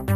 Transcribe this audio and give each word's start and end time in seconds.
Hello 0.00 0.14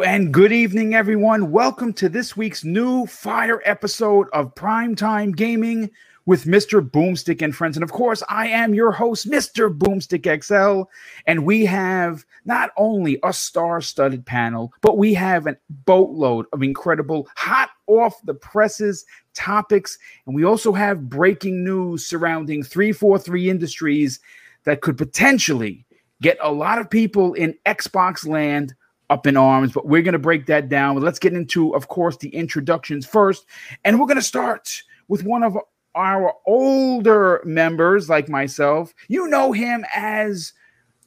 and 0.00 0.32
good 0.32 0.50
evening, 0.50 0.94
everyone. 0.94 1.50
Welcome 1.50 1.92
to 1.94 2.08
this 2.08 2.34
week's 2.34 2.64
new 2.64 3.04
fire 3.04 3.60
episode 3.66 4.28
of 4.32 4.54
Primetime 4.54 5.36
Gaming 5.36 5.90
with 6.24 6.44
Mr. 6.44 6.80
Boomstick 6.80 7.42
and 7.42 7.54
Friends. 7.54 7.76
And 7.76 7.84
of 7.84 7.92
course, 7.92 8.22
I 8.30 8.48
am 8.48 8.72
your 8.72 8.92
host, 8.92 9.30
Mr. 9.30 9.76
Boomstick 9.76 10.42
XL. 10.42 10.88
And 11.26 11.44
we 11.44 11.66
have 11.66 12.24
not 12.46 12.70
only 12.78 13.18
a 13.22 13.34
star 13.34 13.82
studded 13.82 14.24
panel, 14.24 14.72
but 14.80 14.96
we 14.96 15.12
have 15.12 15.46
a 15.46 15.58
boatload 15.68 16.46
of 16.54 16.62
incredible, 16.62 17.28
hot 17.36 17.68
off 17.86 18.20
the 18.24 18.34
presses 18.34 19.04
topics. 19.34 19.98
And 20.26 20.34
we 20.34 20.44
also 20.44 20.72
have 20.72 21.08
breaking 21.08 21.64
news 21.64 22.06
surrounding 22.06 22.62
343 22.62 23.50
Industries 23.50 24.20
that 24.64 24.80
could 24.80 24.98
potentially 24.98 25.84
get 26.20 26.38
a 26.40 26.50
lot 26.50 26.78
of 26.78 26.90
people 26.90 27.34
in 27.34 27.54
Xbox 27.66 28.26
land 28.26 28.74
up 29.08 29.26
in 29.26 29.36
arms, 29.36 29.72
but 29.72 29.86
we're 29.86 30.02
going 30.02 30.12
to 30.12 30.18
break 30.18 30.46
that 30.46 30.68
down. 30.68 31.00
Let's 31.00 31.18
get 31.18 31.32
into, 31.32 31.74
of 31.74 31.88
course, 31.88 32.16
the 32.16 32.28
introductions 32.30 33.06
first. 33.06 33.46
And 33.84 34.00
we're 34.00 34.06
going 34.06 34.16
to 34.16 34.22
start 34.22 34.82
with 35.08 35.22
one 35.22 35.42
of 35.42 35.56
our 35.94 36.34
older 36.46 37.40
members, 37.44 38.08
like 38.08 38.28
myself. 38.28 38.92
You 39.08 39.28
know 39.28 39.52
him 39.52 39.84
as 39.94 40.52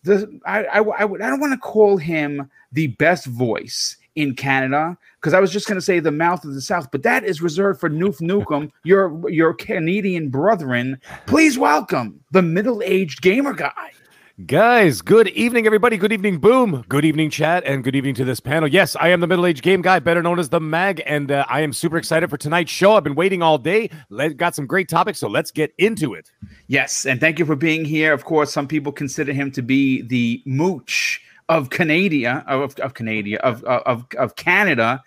the, 0.03 0.39
I, 0.45 0.63
I, 0.63 0.79
I, 0.79 1.03
I 1.03 1.07
don't 1.07 1.41
want 1.41 1.53
to 1.53 1.59
call 1.59 1.97
him 1.97 2.49
the 2.71 2.87
best 2.87 3.25
voice 3.25 3.97
in 4.19 4.35
Canada 4.35 4.97
because 5.19 5.33
I 5.33 5.39
was 5.39 5.51
just 5.51 5.67
going 5.67 5.77
to 5.77 5.81
say 5.81 5.99
the 5.99 6.11
mouth 6.11 6.43
of 6.45 6.53
the 6.53 6.61
South, 6.61 6.91
but 6.91 7.03
that 7.03 7.23
is 7.23 7.41
reserved 7.41 7.79
for 7.79 7.89
Noof 7.89 8.19
Nukem, 8.21 8.71
your, 8.83 9.29
your 9.29 9.53
Canadian 9.53 10.29
brethren. 10.29 10.99
Please 11.25 11.57
welcome 11.57 12.19
the 12.31 12.41
middle 12.41 12.81
aged 12.83 13.21
gamer 13.21 13.53
guy. 13.53 13.91
Guys, 14.45 15.01
good 15.01 15.27
evening, 15.29 15.65
everybody. 15.65 15.97
Good 15.97 16.13
evening, 16.13 16.37
Boom. 16.37 16.85
Good 16.87 17.03
evening, 17.03 17.29
chat, 17.29 17.61
and 17.65 17.83
good 17.83 17.93
evening 17.93 18.15
to 18.15 18.23
this 18.23 18.39
panel. 18.39 18.69
Yes, 18.69 18.95
I 18.95 19.09
am 19.09 19.19
the 19.19 19.27
middle 19.27 19.45
aged 19.45 19.61
game 19.63 19.81
guy, 19.81 19.99
better 19.99 20.23
known 20.23 20.39
as 20.39 20.47
the 20.47 20.61
Mag, 20.61 21.03
and 21.05 21.29
uh, 21.29 21.45
I 21.49 21.59
am 21.59 21.73
super 21.73 21.97
excited 21.97 22.29
for 22.29 22.37
tonight's 22.37 22.71
show. 22.71 22.93
I've 22.93 23.03
been 23.03 23.15
waiting 23.15 23.41
all 23.41 23.57
day. 23.57 23.89
Let, 24.09 24.37
got 24.37 24.55
some 24.55 24.65
great 24.65 24.87
topics, 24.87 25.19
so 25.19 25.27
let's 25.27 25.51
get 25.51 25.73
into 25.77 26.13
it. 26.13 26.31
Yes, 26.67 27.05
and 27.05 27.19
thank 27.19 27.37
you 27.37 27.45
for 27.45 27.57
being 27.57 27.83
here. 27.83 28.13
Of 28.13 28.23
course, 28.23 28.53
some 28.53 28.65
people 28.65 28.93
consider 28.93 29.33
him 29.33 29.51
to 29.51 29.61
be 29.61 30.03
the 30.03 30.41
mooch 30.45 31.21
of 31.49 31.71
Canada, 31.71 32.43
of, 32.47 32.79
of 32.79 32.93
Canada, 32.93 33.43
of, 33.45 33.63
of, 33.63 34.05
of 34.17 34.35
Canada. 34.35 35.03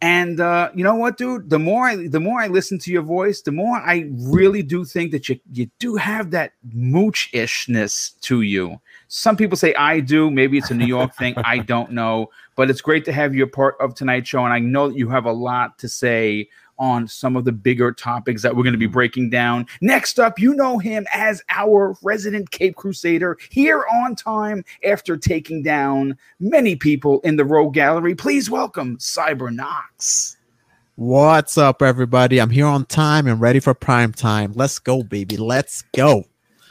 And 0.00 0.40
uh, 0.40 0.70
you 0.74 0.84
know 0.84 0.94
what, 0.94 1.18
dude? 1.18 1.50
The 1.50 1.58
more 1.58 1.86
I 1.86 2.06
the 2.06 2.20
more 2.20 2.40
I 2.40 2.46
listen 2.46 2.78
to 2.78 2.92
your 2.92 3.02
voice, 3.02 3.42
the 3.42 3.50
more 3.50 3.76
I 3.78 4.08
really 4.12 4.62
do 4.62 4.84
think 4.84 5.10
that 5.10 5.28
you 5.28 5.40
you 5.52 5.68
do 5.80 5.96
have 5.96 6.30
that 6.30 6.52
mooch-ishness 6.72 8.10
to 8.20 8.42
you. 8.42 8.80
Some 9.08 9.36
people 9.36 9.56
say 9.56 9.74
I 9.74 9.98
do. 9.98 10.30
Maybe 10.30 10.56
it's 10.56 10.70
a 10.70 10.74
New 10.74 10.86
York 10.86 11.16
thing. 11.16 11.34
I 11.38 11.58
don't 11.72 11.90
know. 11.90 12.30
But 12.54 12.70
it's 12.70 12.80
great 12.80 13.04
to 13.06 13.12
have 13.12 13.34
you 13.34 13.42
a 13.42 13.48
part 13.48 13.74
of 13.80 13.96
tonight's 13.96 14.28
show. 14.28 14.44
And 14.44 14.52
I 14.52 14.60
know 14.60 14.88
that 14.88 14.96
you 14.96 15.08
have 15.08 15.24
a 15.24 15.32
lot 15.32 15.78
to 15.80 15.88
say 15.88 16.48
on 16.78 17.08
some 17.08 17.36
of 17.36 17.44
the 17.44 17.52
bigger 17.52 17.92
topics 17.92 18.42
that 18.42 18.54
we're 18.54 18.62
going 18.62 18.72
to 18.72 18.78
be 18.78 18.88
mm. 18.88 18.92
breaking 18.92 19.30
down. 19.30 19.66
Next 19.80 20.18
up, 20.18 20.38
you 20.38 20.54
know 20.54 20.78
him 20.78 21.06
as 21.12 21.42
our 21.50 21.96
resident 22.02 22.50
Cape 22.50 22.76
Crusader 22.76 23.38
here 23.50 23.84
on 23.92 24.14
time 24.14 24.64
after 24.84 25.16
taking 25.16 25.62
down 25.62 26.16
many 26.40 26.76
people 26.76 27.20
in 27.20 27.36
the 27.36 27.44
Rogue 27.44 27.74
Gallery. 27.74 28.14
Please 28.14 28.50
welcome 28.50 28.96
Cyber 28.98 29.54
Knox. 29.54 30.36
What's 30.96 31.56
up, 31.56 31.80
everybody? 31.80 32.40
I'm 32.40 32.50
here 32.50 32.66
on 32.66 32.84
time 32.84 33.28
and 33.28 33.40
ready 33.40 33.60
for 33.60 33.72
prime 33.72 34.12
time. 34.12 34.52
Let's 34.56 34.80
go, 34.80 35.04
baby. 35.04 35.36
Let's 35.36 35.82
go. 35.94 36.24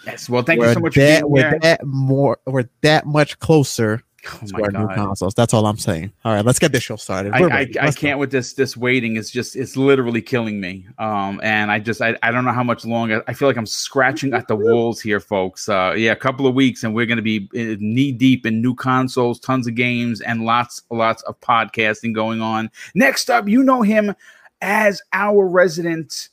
Yes. 0.05 0.29
Well, 0.29 0.43
thank 0.43 0.59
we're 0.59 0.67
you 0.67 0.73
so 0.73 0.79
much 0.81 0.95
that, 0.95 1.21
for 1.21 1.27
being 1.27 1.31
we're 1.31 1.49
here. 1.49 1.59
that 1.61 1.85
more. 1.85 2.37
We're 2.45 2.69
that 2.81 3.05
much 3.05 3.39
closer 3.39 4.03
Oh 4.33 4.39
my 4.51 4.67
God. 4.67 4.95
consoles. 4.95 5.33
That's 5.33 5.53
all 5.53 5.65
I'm 5.65 5.77
saying. 5.77 6.11
All 6.25 6.33
right, 6.33 6.43
let's 6.45 6.59
get 6.59 6.71
this 6.71 6.83
show 6.83 6.95
started. 6.95 7.33
I, 7.33 7.41
We're 7.41 7.49
I. 7.51 7.59
I 7.79 7.85
Let's 7.85 7.95
go. 7.95 8.01
can't 8.01 8.19
with 8.19 8.31
this 8.31 8.53
this 8.53 8.75
waiting 8.77 9.15
is 9.15 9.31
just 9.31 9.55
it's 9.55 9.77
literally 9.77 10.21
killing 10.21 10.59
me 10.59 10.85
um 10.99 11.39
and 11.43 11.71
i 11.71 11.79
just 11.79 12.01
i, 12.01 12.15
I 12.23 12.31
don't 12.31 12.45
know 12.45 12.51
how 12.51 12.63
much 12.63 12.85
longer 12.85 13.23
i 13.27 13.33
feel 13.33 13.47
like 13.47 13.57
i'm 13.57 13.65
scratching 13.65 14.33
at 14.33 14.47
the 14.47 14.55
walls 14.55 14.99
here 15.01 15.19
folks 15.19 15.69
uh 15.69 15.93
yeah 15.97 16.11
a 16.11 16.15
couple 16.15 16.47
of 16.47 16.55
weeks 16.55 16.83
and 16.83 16.93
we're 16.93 17.05
going 17.05 17.17
to 17.17 17.21
be 17.21 17.49
knee 17.53 18.11
deep 18.11 18.45
in 18.45 18.61
new 18.61 18.75
consoles 18.75 19.39
tons 19.39 19.67
of 19.67 19.75
games 19.75 20.21
and 20.21 20.43
lots 20.43 20.81
lots 20.89 21.21
of 21.23 21.39
podcasting 21.41 22.13
going 22.13 22.41
on 22.41 22.69
next 22.95 23.29
up 23.29 23.47
you 23.47 23.63
know 23.63 23.81
him 23.81 24.13
as 24.61 25.01
our 25.13 25.47
resident 25.47 26.29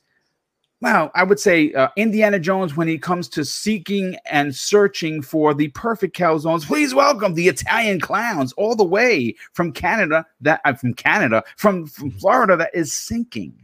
well, 0.84 1.10
I 1.14 1.24
would 1.24 1.40
say 1.40 1.72
uh, 1.72 1.88
Indiana 1.96 2.38
Jones 2.38 2.76
when 2.76 2.88
he 2.88 2.98
comes 2.98 3.26
to 3.30 3.42
seeking 3.42 4.18
and 4.26 4.54
searching 4.54 5.22
for 5.22 5.54
the 5.54 5.68
perfect 5.68 6.14
calzones. 6.14 6.62
Please 6.66 6.94
welcome 6.94 7.32
the 7.32 7.48
Italian 7.48 8.00
clowns 8.00 8.52
all 8.52 8.76
the 8.76 8.84
way 8.84 9.34
from 9.54 9.72
Canada. 9.72 10.26
That 10.42 10.60
uh, 10.66 10.74
from 10.74 10.92
Canada, 10.92 11.42
from, 11.56 11.86
from 11.86 12.10
Florida, 12.10 12.58
that 12.58 12.74
is 12.74 12.92
sinking. 12.92 13.54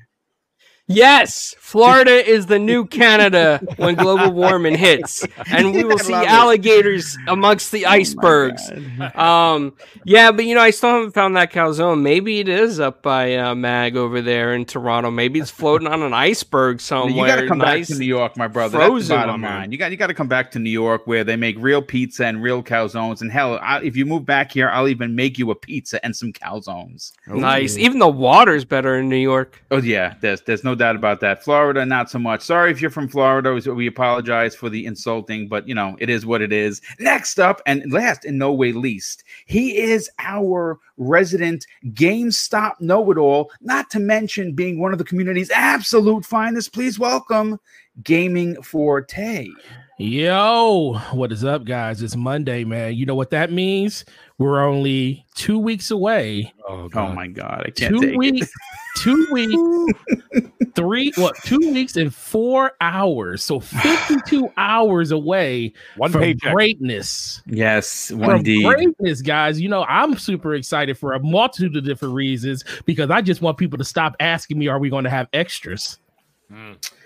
Yes, 0.91 1.55
Florida 1.61 2.11
is 2.28 2.47
the 2.47 2.59
new 2.59 2.84
Canada 2.84 3.61
when 3.77 3.95
global 3.95 4.33
warming 4.33 4.77
hits, 4.77 5.25
and 5.47 5.73
we 5.73 5.84
will 5.84 5.99
see 5.99 6.12
love 6.12 6.25
it. 6.25 6.28
alligators 6.28 7.17
amongst 7.28 7.71
the 7.71 7.87
Oh 7.87 7.91
icebergs. 7.91 8.61
God. 8.99 9.17
um, 9.17 9.77
yeah, 10.05 10.33
but 10.33 10.45
you 10.47 10.55
know, 10.56 10.61
I 10.61 10.71
still 10.71 10.91
haven't 10.91 11.12
found 11.12 11.37
that 11.37 11.53
calzone. 11.53 12.00
Maybe 12.03 12.41
it 12.41 12.49
is 12.49 12.81
up 12.81 13.03
by 13.03 13.37
uh, 13.37 13.55
Mag 13.55 13.97
over 13.97 14.21
there 14.21 14.53
in 14.53 14.65
Toronto. 14.65 15.12
Maybe 15.12 15.39
it's 15.39 15.50
floating 15.50 15.87
on 15.87 16.03
an 16.03 16.12
iceberg 16.12 16.81
somewhere. 16.81 17.11
You 17.11 17.25
got 17.27 17.41
to 17.41 17.47
come 17.47 17.59
nice. 17.59 17.89
back 17.89 17.95
to 17.97 18.00
New 18.00 18.06
York, 18.06 18.37
my 18.37 18.49
brother. 18.49 18.79
That's 18.79 18.84
the 18.89 18.91
frozen 18.91 19.17
bottom 19.17 19.43
one, 19.43 19.50
line. 19.53 19.73
You 19.73 19.79
got 19.79 19.93
you 19.93 19.97
got 19.97 20.09
to 20.09 20.15
come 20.15 20.29
back 20.29 20.50
to 20.53 20.59
New 20.59 20.71
York 20.71 21.06
where 21.06 21.23
they 21.23 21.37
make 21.37 21.56
real 21.61 21.83
pizza 21.83 22.27
and 22.27 22.43
real 22.43 22.65
calzones. 22.65 23.21
And 23.21 23.31
hell, 23.31 23.61
I, 23.62 23.81
if 23.83 23.97
you 23.97 24.06
move 24.06 24.27
back 24.27 24.50
here, 24.50 24.69
I'll 24.69 24.89
even 24.89 25.15
make 25.15 25.39
you 25.39 25.53
a 25.53 25.55
pizza 25.55 26.05
and 26.05 26.17
some 26.17 26.33
calzones. 26.33 27.12
Nice. 27.29 27.77
Even 27.77 28.00
the 28.00 28.09
water's 28.09 28.65
better 28.65 28.97
in 28.99 29.09
New 29.09 29.15
York. 29.17 29.62
Oh 29.71 29.79
yeah, 29.81 30.15
there's 30.21 30.41
there's 30.43 30.65
no 30.65 30.75
doubt 30.81 30.97
about 30.97 31.21
that. 31.21 31.45
Florida, 31.45 31.87
not 31.87 32.11
so 32.11 32.19
much. 32.19 32.41
Sorry 32.41 32.71
if 32.71 32.81
you're 32.81 32.91
from 32.91 33.07
Florida. 33.07 33.55
We- 33.55 33.87
apologize 33.87 34.55
for 34.57 34.69
the 34.69 34.87
insulting, 34.87 35.47
but 35.47 35.69
you 35.69 35.75
know 35.75 35.97
it 36.01 36.09
is 36.11 36.25
what 36.25 36.43
it 36.43 36.53
is. 36.53 36.81
Next 36.99 37.39
up, 37.39 37.61
and 37.67 37.93
last 37.93 38.25
in 38.25 38.39
no 38.39 38.53
way 38.53 38.73
least, 38.73 39.25
he 39.47 39.77
is 39.77 40.11
our 40.19 40.79
resident 40.97 41.67
GameStop 41.87 42.81
know-it-all. 42.81 43.51
Not 43.61 43.91
to 43.91 44.01
mention 44.01 44.55
being 44.55 44.81
one 44.81 44.93
of 44.93 44.99
the 44.99 45.05
community's 45.05 45.51
absolute 45.51 46.25
finest. 46.25 46.73
Please 46.73 46.99
welcome 46.99 47.61
Gaming 48.03 48.61
Forte. 48.62 49.49
Yo, 49.99 50.99
what 51.12 51.31
is 51.31 51.45
up, 51.45 51.67
guys? 51.67 52.01
It's 52.01 52.17
Monday, 52.17 52.65
man. 52.65 52.95
You 52.95 53.05
know 53.05 53.15
what 53.15 53.29
that 53.31 53.53
means? 53.53 54.07
We're 54.41 54.65
only 54.65 55.27
two 55.34 55.59
weeks 55.59 55.91
away. 55.91 56.51
Oh, 56.67 56.89
oh 56.95 57.12
my 57.12 57.27
god, 57.27 57.65
I 57.67 57.71
can't 57.71 57.93
Two 57.95 58.01
take 58.01 58.11
it. 58.15 58.17
weeks, 58.17 58.51
two 58.97 59.27
weeks, 59.31 59.55
three, 60.75 61.12
what, 61.17 61.37
two 61.45 61.59
weeks 61.59 61.97
and 61.97 62.12
four 62.15 62.73
hours. 62.81 63.43
So 63.45 63.61
52 63.61 64.50
hours 64.56 65.11
away 65.11 65.75
One 65.99 66.11
from 66.11 66.23
paycheck. 66.23 66.55
greatness. 66.55 67.43
Yes, 67.45 68.09
From 68.09 68.43
D. 68.43 68.65
greatness, 68.65 69.21
guys. 69.21 69.61
You 69.61 69.69
know, 69.69 69.84
I'm 69.84 70.17
super 70.17 70.55
excited 70.55 70.97
for 70.97 71.12
a 71.12 71.21
multitude 71.21 71.77
of 71.77 71.84
different 71.84 72.15
reasons 72.15 72.65
because 72.87 73.11
I 73.11 73.21
just 73.21 73.43
want 73.43 73.59
people 73.59 73.77
to 73.77 73.84
stop 73.84 74.17
asking 74.21 74.59
me, 74.59 74.69
are 74.69 74.79
we 74.79 74.89
going 74.89 75.05
to 75.05 75.11
have 75.11 75.29
extras? 75.34 75.99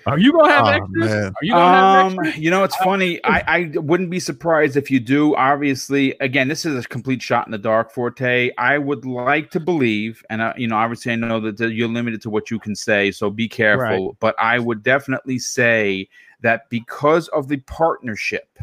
Are 0.06 0.19
you 0.19 0.32
going 0.32 0.47
to 0.47 0.50
have 0.53 0.66
Oh, 0.66 0.69
extras? 0.69 1.10
man. 1.10 1.27
Are 1.27 1.44
you 1.44 1.53
going 1.53 1.72
to 1.72 1.78
have 1.78 2.06
Um, 2.06 2.19
extras? 2.19 2.38
you 2.44 2.50
know, 2.50 2.65
it's 2.65 2.77
funny. 2.77 3.21
I, 3.25 3.43
I 3.47 3.78
wouldn't 3.78 4.10
be 4.10 4.21
surprised 4.21 4.77
if 4.77 4.91
you 4.91 5.00
do. 5.00 5.34
Obviously, 5.37 6.15
again, 6.21 6.49
this 6.49 6.65
is 6.65 6.84
a 6.84 6.88
complete 6.88 7.22
shot 7.22 7.47
in 7.47 7.53
the 7.53 7.59
dark, 7.59 7.93
Forte. 7.93 8.50
I 8.59 8.78
would 8.78 9.05
like 9.05 9.50
to 9.53 9.60
believe, 9.60 10.22
and 10.31 10.41
uh, 10.43 10.53
you 10.56 10.66
know, 10.69 10.77
obviously, 10.77 11.12
I 11.12 11.16
know 11.16 11.41
that 11.41 11.59
you're 11.72 11.88
limited 11.88 12.21
to 12.22 12.31
what 12.31 12.50
you 12.50 12.59
can 12.59 12.75
say, 12.75 13.10
so 13.10 13.31
be 13.31 13.49
careful. 13.49 14.17
But 14.20 14.35
I 14.38 14.58
would 14.58 14.82
definitely 14.82 15.38
say 15.38 16.08
that 16.43 16.69
because 16.70 17.29
of 17.29 17.49
the 17.49 17.58
partnership 17.58 18.58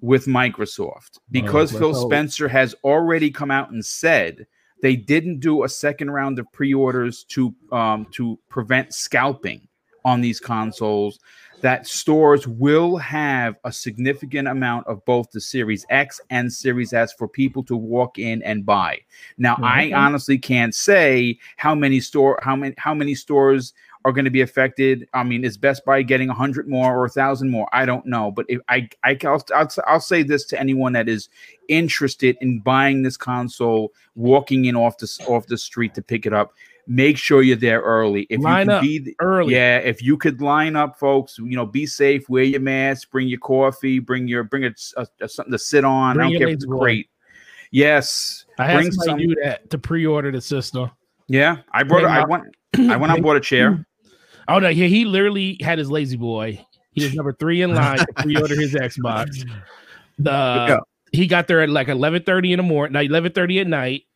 with 0.00 0.24
Microsoft, 0.26 1.18
because 1.30 1.72
let's 1.72 1.80
Phil 1.80 1.92
hope. 1.94 2.10
Spencer 2.10 2.48
has 2.48 2.74
already 2.84 3.30
come 3.30 3.50
out 3.50 3.70
and 3.70 3.84
said 3.84 4.46
they 4.82 4.96
didn't 4.96 5.40
do 5.40 5.64
a 5.64 5.68
second 5.68 6.10
round 6.10 6.38
of 6.38 6.50
pre-orders 6.52 7.24
to 7.24 7.54
um, 7.70 8.06
to 8.12 8.38
prevent 8.48 8.94
scalping 8.94 9.66
on 10.04 10.20
these 10.20 10.40
consoles 10.40 11.18
that 11.60 11.86
stores 11.86 12.48
will 12.48 12.96
have 12.96 13.56
a 13.64 13.72
significant 13.72 14.48
amount 14.48 14.86
of 14.86 15.04
both 15.04 15.30
the 15.30 15.40
Series 15.40 15.84
X 15.90 16.20
and 16.30 16.50
Series 16.50 16.92
S 16.92 17.12
for 17.12 17.28
people 17.28 17.62
to 17.64 17.76
walk 17.76 18.18
in 18.18 18.42
and 18.42 18.64
buy. 18.64 18.98
Now, 19.36 19.58
I 19.62 19.90
Mhm. 19.90 19.96
honestly 19.98 20.38
can't 20.38 20.74
say 20.74 21.38
how 21.56 21.74
many 21.74 22.00
store 22.00 22.38
how 22.42 22.56
many 22.56 22.74
how 22.78 22.94
many 22.94 23.14
stores 23.14 23.74
are 24.06 24.12
going 24.12 24.24
to 24.24 24.30
be 24.30 24.40
affected. 24.40 25.06
I 25.12 25.22
mean, 25.24 25.44
is 25.44 25.58
Best 25.58 25.84
Buy 25.84 26.00
getting 26.00 26.30
100 26.30 26.66
more 26.66 26.96
or 26.96 27.04
1,000 27.04 27.50
more? 27.50 27.68
I 27.70 27.84
don't 27.84 28.06
know, 28.06 28.30
but 28.30 28.46
if 28.48 28.60
I 28.68 28.88
I 29.04 29.18
I'll, 29.24 29.44
I'll, 29.54 29.68
I'll 29.86 30.00
say 30.00 30.22
this 30.22 30.46
to 30.46 30.58
anyone 30.60 30.94
that 30.94 31.08
is 31.08 31.28
interested 31.68 32.38
in 32.40 32.60
buying 32.60 33.02
this 33.02 33.18
console, 33.18 33.92
walking 34.14 34.64
in 34.64 34.76
off 34.76 34.96
the 34.96 35.08
off 35.28 35.46
the 35.46 35.58
street 35.58 35.94
to 35.94 36.02
pick 36.02 36.24
it 36.24 36.32
up 36.32 36.54
make 36.92 37.16
sure 37.16 37.40
you're 37.40 37.56
there 37.56 37.80
early. 37.82 38.26
If 38.30 38.40
Line 38.40 38.66
you 38.66 38.72
up 38.72 38.80
can 38.82 38.88
be 38.88 38.98
th- 38.98 39.16
early. 39.20 39.54
yeah, 39.54 39.76
if 39.78 40.02
you 40.02 40.16
could 40.18 40.42
line 40.42 40.74
up, 40.74 40.98
folks, 40.98 41.38
you 41.38 41.54
know, 41.56 41.64
be 41.64 41.86
safe, 41.86 42.28
wear 42.28 42.42
your 42.42 42.58
mask, 42.60 43.10
bring 43.12 43.28
your 43.28 43.38
coffee, 43.38 44.00
bring 44.00 44.26
your 44.26 44.42
bring 44.42 44.64
a, 44.64 44.72
a- 44.96 45.06
a- 45.20 45.28
something 45.28 45.52
to 45.52 45.58
sit 45.58 45.84
on. 45.84 46.16
Bring 46.16 46.26
I 46.26 46.30
don't 46.32 46.38
care 46.40 46.48
if 46.48 46.54
it's 46.54 46.64
great. 46.64 47.08
Yes, 47.70 48.44
I 48.58 48.66
had 48.66 48.76
bring 48.78 48.90
somebody 48.92 49.24
some. 49.26 49.34
do 49.34 49.40
that 49.44 49.70
to 49.70 49.78
pre-order 49.78 50.32
the 50.32 50.40
system. 50.40 50.90
Yeah, 51.28 51.58
I 51.72 51.84
brought. 51.84 52.04
I 52.04 52.24
went. 52.26 52.44
I 52.76 52.96
went 52.96 53.12
and 53.12 53.22
bought 53.22 53.36
a 53.36 53.40
chair. 53.40 53.86
Oh 54.48 54.58
no, 54.58 54.68
he, 54.70 54.88
he 54.88 55.04
literally 55.04 55.56
had 55.60 55.78
his 55.78 55.88
lazy 55.92 56.16
boy. 56.16 56.66
He 56.90 57.04
was 57.04 57.14
number 57.14 57.32
three 57.32 57.62
in 57.62 57.72
line 57.72 57.98
to 57.98 58.06
pre-order 58.16 58.56
his 58.60 58.74
Xbox. 58.74 59.48
The 60.18 60.30
Yeah. 60.32 60.78
he 61.12 61.28
got 61.28 61.46
there 61.46 61.60
at 61.60 61.68
like 61.70 61.86
eleven 61.86 62.24
thirty 62.24 62.52
in 62.52 62.56
the 62.56 62.64
morning, 62.64 62.94
like 62.94 63.08
eleven 63.08 63.30
thirty 63.30 63.60
at 63.60 63.68
night. 63.68 64.06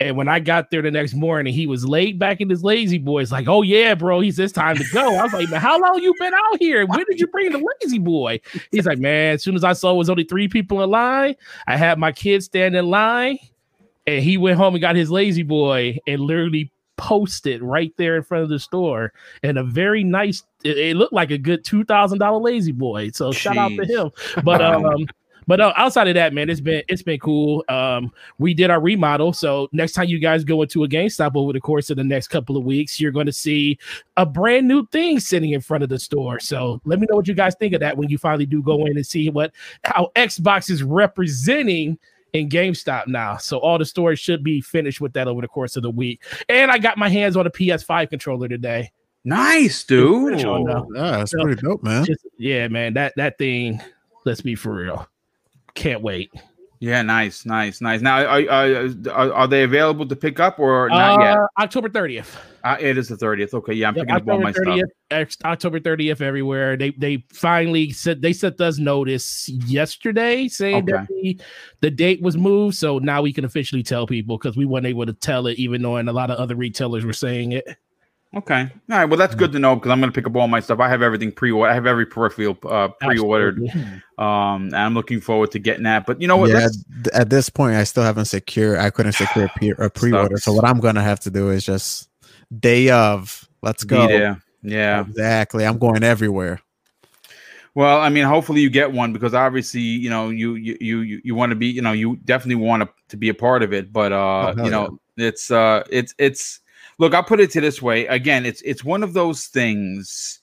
And 0.00 0.16
when 0.16 0.28
I 0.28 0.38
got 0.38 0.70
there 0.70 0.80
the 0.80 0.92
next 0.92 1.14
morning, 1.14 1.52
he 1.52 1.66
was 1.66 1.84
laid 1.84 2.20
back 2.20 2.40
in 2.40 2.48
his 2.48 2.62
lazy 2.62 2.98
boy. 2.98 3.20
It's 3.20 3.32
like, 3.32 3.48
oh 3.48 3.62
yeah, 3.62 3.94
bro. 3.94 4.20
He 4.20 4.30
says 4.30 4.52
time 4.52 4.76
to 4.76 4.84
go. 4.92 5.16
I 5.16 5.24
was 5.24 5.32
like, 5.32 5.50
man, 5.50 5.60
how 5.60 5.80
long 5.80 6.00
you 6.00 6.14
been 6.20 6.34
out 6.34 6.58
here? 6.60 6.86
When 6.86 7.04
did 7.08 7.18
you 7.18 7.26
bring 7.26 7.50
the 7.50 7.58
lazy 7.82 7.98
boy? 7.98 8.40
He's 8.70 8.86
like, 8.86 8.98
man, 8.98 9.34
as 9.34 9.42
soon 9.42 9.56
as 9.56 9.64
I 9.64 9.72
saw 9.72 9.92
it 9.92 9.96
was 9.96 10.08
only 10.08 10.24
three 10.24 10.46
people 10.46 10.82
in 10.84 10.90
line, 10.90 11.34
I 11.66 11.76
had 11.76 11.98
my 11.98 12.12
kids 12.12 12.44
stand 12.44 12.76
in 12.76 12.86
line, 12.86 13.38
and 14.06 14.22
he 14.22 14.36
went 14.36 14.56
home 14.56 14.74
and 14.74 14.80
got 14.80 14.94
his 14.94 15.10
lazy 15.10 15.42
boy 15.42 15.98
and 16.06 16.20
literally 16.20 16.70
posted 16.96 17.62
right 17.62 17.92
there 17.96 18.16
in 18.16 18.22
front 18.22 18.42
of 18.42 18.50
the 18.50 18.58
store 18.58 19.12
and 19.44 19.56
a 19.56 19.62
very 19.62 20.02
nice 20.02 20.42
it, 20.64 20.76
it 20.76 20.96
looked 20.96 21.12
like 21.12 21.30
a 21.30 21.38
good 21.38 21.64
two 21.64 21.84
thousand 21.84 22.18
dollar 22.18 22.40
lazy 22.40 22.72
boy 22.72 23.08
so 23.10 23.30
shout 23.30 23.56
out 23.56 23.70
to 23.70 23.84
him 23.84 24.10
but 24.42 24.60
um 24.60 25.06
but 25.48 25.60
uh, 25.60 25.72
outside 25.76 26.06
of 26.06 26.14
that 26.14 26.32
man 26.32 26.48
it's 26.48 26.60
been 26.60 26.82
it's 26.86 27.02
been 27.02 27.18
cool 27.18 27.64
um 27.68 28.12
we 28.38 28.54
did 28.54 28.70
our 28.70 28.80
remodel 28.80 29.32
so 29.32 29.68
next 29.72 29.92
time 29.92 30.06
you 30.06 30.20
guys 30.20 30.44
go 30.44 30.62
into 30.62 30.84
a 30.84 30.88
GameStop 30.88 31.32
over 31.34 31.52
the 31.52 31.60
course 31.60 31.90
of 31.90 31.96
the 31.96 32.04
next 32.04 32.28
couple 32.28 32.56
of 32.56 32.62
weeks 32.62 33.00
you're 33.00 33.10
going 33.10 33.26
to 33.26 33.32
see 33.32 33.76
a 34.16 34.24
brand 34.24 34.68
new 34.68 34.86
thing 34.88 35.18
sitting 35.18 35.50
in 35.50 35.60
front 35.60 35.82
of 35.82 35.88
the 35.88 35.98
store 35.98 36.38
so 36.38 36.80
let 36.84 37.00
me 37.00 37.06
know 37.10 37.16
what 37.16 37.26
you 37.26 37.34
guys 37.34 37.56
think 37.58 37.74
of 37.74 37.80
that 37.80 37.96
when 37.96 38.08
you 38.08 38.18
finally 38.18 38.46
do 38.46 38.62
go 38.62 38.84
in 38.86 38.96
and 38.96 39.04
see 39.06 39.28
what 39.30 39.52
how 39.82 40.12
Xbox 40.14 40.70
is 40.70 40.84
representing 40.84 41.98
in 42.34 42.48
GameStop 42.48 43.06
now. 43.06 43.36
So 43.38 43.58
all 43.58 43.78
the 43.78 43.84
stores 43.84 44.18
should 44.18 44.44
be 44.44 44.60
finished 44.60 45.00
with 45.00 45.12
that 45.14 45.28
over 45.28 45.40
the 45.40 45.48
course 45.48 45.76
of 45.76 45.82
the 45.82 45.90
week. 45.90 46.22
And 46.48 46.70
I 46.70 46.78
got 46.78 46.98
my 46.98 47.08
hands 47.08 47.36
on 47.36 47.46
a 47.46 47.50
PS5 47.50 48.10
controller 48.10 48.48
today. 48.48 48.90
Nice, 49.24 49.84
dude. 49.84 50.26
Pretty 50.28 50.42
sure 50.42 50.58
now. 50.60 50.86
Yeah, 50.94 51.18
that's 51.18 51.32
So- 51.32 51.42
pretty 51.42 51.60
dope, 51.60 51.82
man. 51.82 52.04
Just 52.04 52.26
yeah, 52.38 52.68
man. 52.68 52.94
That 52.94 53.14
that 53.16 53.38
thing, 53.38 53.80
let's 54.24 54.40
be 54.40 54.54
for 54.54 54.74
real. 54.74 55.08
Can't 55.74 56.02
wait. 56.02 56.30
Yeah, 56.80 57.02
nice, 57.02 57.44
nice, 57.44 57.80
nice. 57.80 58.00
Now, 58.00 58.24
are, 58.24 58.48
are, 58.48 59.32
are, 59.32 59.48
they 59.48 59.64
available 59.64 60.06
to 60.06 60.14
pick 60.14 60.38
up 60.38 60.60
or 60.60 60.88
not 60.88 61.20
yet? 61.20 61.36
Uh, 61.36 61.46
October 61.58 61.88
30th. 61.88 62.36
Uh, 62.62 62.76
it 62.78 62.96
is 62.96 63.08
the 63.08 63.16
thirtieth. 63.16 63.52
Okay, 63.52 63.72
yeah, 63.72 63.88
I'm 63.88 63.96
Yep, 63.96 64.06
picking 64.06 64.16
up 64.16 64.28
all 64.28 64.40
my 64.40 64.50
October 64.50 64.76
stuff. 64.76 64.90
30th, 65.10 65.44
October 65.44 65.80
30th 65.80 66.20
everywhere. 66.20 66.76
They 66.76 66.90
they 66.90 67.24
finally 67.32 67.90
said 67.90 68.22
they 68.22 68.32
sent 68.32 68.60
us 68.60 68.78
notice 68.78 69.48
yesterday 69.48 70.46
saying 70.48 70.84
that 70.86 71.08
the, 71.08 71.40
the 71.80 71.90
date 71.90 72.20
was 72.20 72.36
moved. 72.36 72.76
So 72.76 72.98
now 72.98 73.22
we 73.22 73.32
can 73.32 73.44
officially 73.44 73.82
tell 73.82 74.06
people 74.06 74.38
because 74.38 74.56
we 74.56 74.66
weren't 74.66 74.86
able 74.86 75.06
to 75.06 75.12
tell 75.12 75.46
it, 75.46 75.58
even 75.58 75.82
though 75.82 75.96
and 75.96 76.08
a 76.08 76.12
lot 76.12 76.30
of 76.30 76.38
other 76.38 76.54
retailers 76.54 77.04
were 77.04 77.12
saying 77.12 77.52
it. 77.52 77.76
Okay, 78.36 78.60
all 78.90 78.98
right. 78.98 79.06
Well, 79.06 79.16
that's 79.16 79.34
good 79.34 79.52
to 79.52 79.58
know 79.58 79.74
because 79.74 79.90
I'm 79.90 80.00
going 80.00 80.12
to 80.12 80.14
pick 80.14 80.26
up 80.26 80.36
all 80.36 80.48
my 80.48 80.60
stuff. 80.60 80.80
I 80.80 80.88
have 80.90 81.00
everything 81.00 81.32
pre-ordered. 81.32 81.70
I 81.70 81.74
have 81.74 81.86
every 81.86 82.04
peripheral 82.04 82.58
uh, 82.64 82.88
pre-ordered. 83.00 83.58
Um, 84.18 84.64
and 84.66 84.76
I'm 84.76 84.94
looking 84.94 85.20
forward 85.20 85.52
to 85.52 85.58
getting 85.58 85.84
that. 85.84 86.04
But 86.04 86.20
you 86.20 86.28
know 86.28 86.36
what? 86.36 86.50
yeah, 86.50 86.56
Let's, 86.56 86.84
at 87.14 87.30
this 87.30 87.48
point, 87.48 87.76
I 87.76 87.84
still 87.84 88.02
haven't 88.02 88.26
secured. 88.26 88.80
I 88.80 88.90
couldn't 88.90 89.12
secure 89.12 89.44
a, 89.44 89.48
pre- 89.48 89.74
a 89.78 89.88
pre-order. 89.88 90.36
So 90.38 90.52
what 90.52 90.64
I'm 90.64 90.80
gonna 90.80 91.02
have 91.02 91.20
to 91.20 91.30
do 91.30 91.50
is 91.50 91.64
just 91.64 92.10
day 92.58 92.90
of. 92.90 93.48
Let's 93.62 93.84
go. 93.84 94.06
there. 94.08 94.42
Yeah. 94.62 95.02
Exactly. 95.02 95.64
I'm 95.64 95.78
going 95.78 96.02
everywhere. 96.02 96.60
Well, 97.74 98.00
I 98.00 98.08
mean, 98.08 98.24
hopefully 98.24 98.60
you 98.60 98.70
get 98.70 98.92
one 98.92 99.12
because 99.12 99.34
obviously, 99.34 99.80
you 99.80 100.10
know, 100.10 100.30
you 100.30 100.56
you 100.56 100.76
you 100.80 101.00
you, 101.00 101.20
you 101.24 101.34
want 101.34 101.50
to 101.50 101.56
be, 101.56 101.68
you 101.68 101.80
know, 101.80 101.92
you 101.92 102.16
definitely 102.24 102.62
want 102.62 102.82
to, 102.82 102.88
to 103.08 103.16
be 103.16 103.28
a 103.30 103.34
part 103.34 103.62
of 103.62 103.72
it. 103.72 103.92
But 103.92 104.12
uh, 104.12 104.54
Oh, 104.58 104.64
you 104.64 104.70
know, 104.70 104.98
it's 105.16 105.50
uh, 105.50 105.84
it's 105.90 106.14
it's. 106.18 106.60
Look, 106.98 107.14
I'll 107.14 107.22
put 107.24 107.40
it 107.40 107.50
to 107.52 107.60
this 107.60 107.80
way. 107.80 108.06
Again, 108.06 108.44
it's 108.44 108.60
it's 108.62 108.84
one 108.84 109.02
of 109.02 109.12
those 109.14 109.46
things 109.46 110.40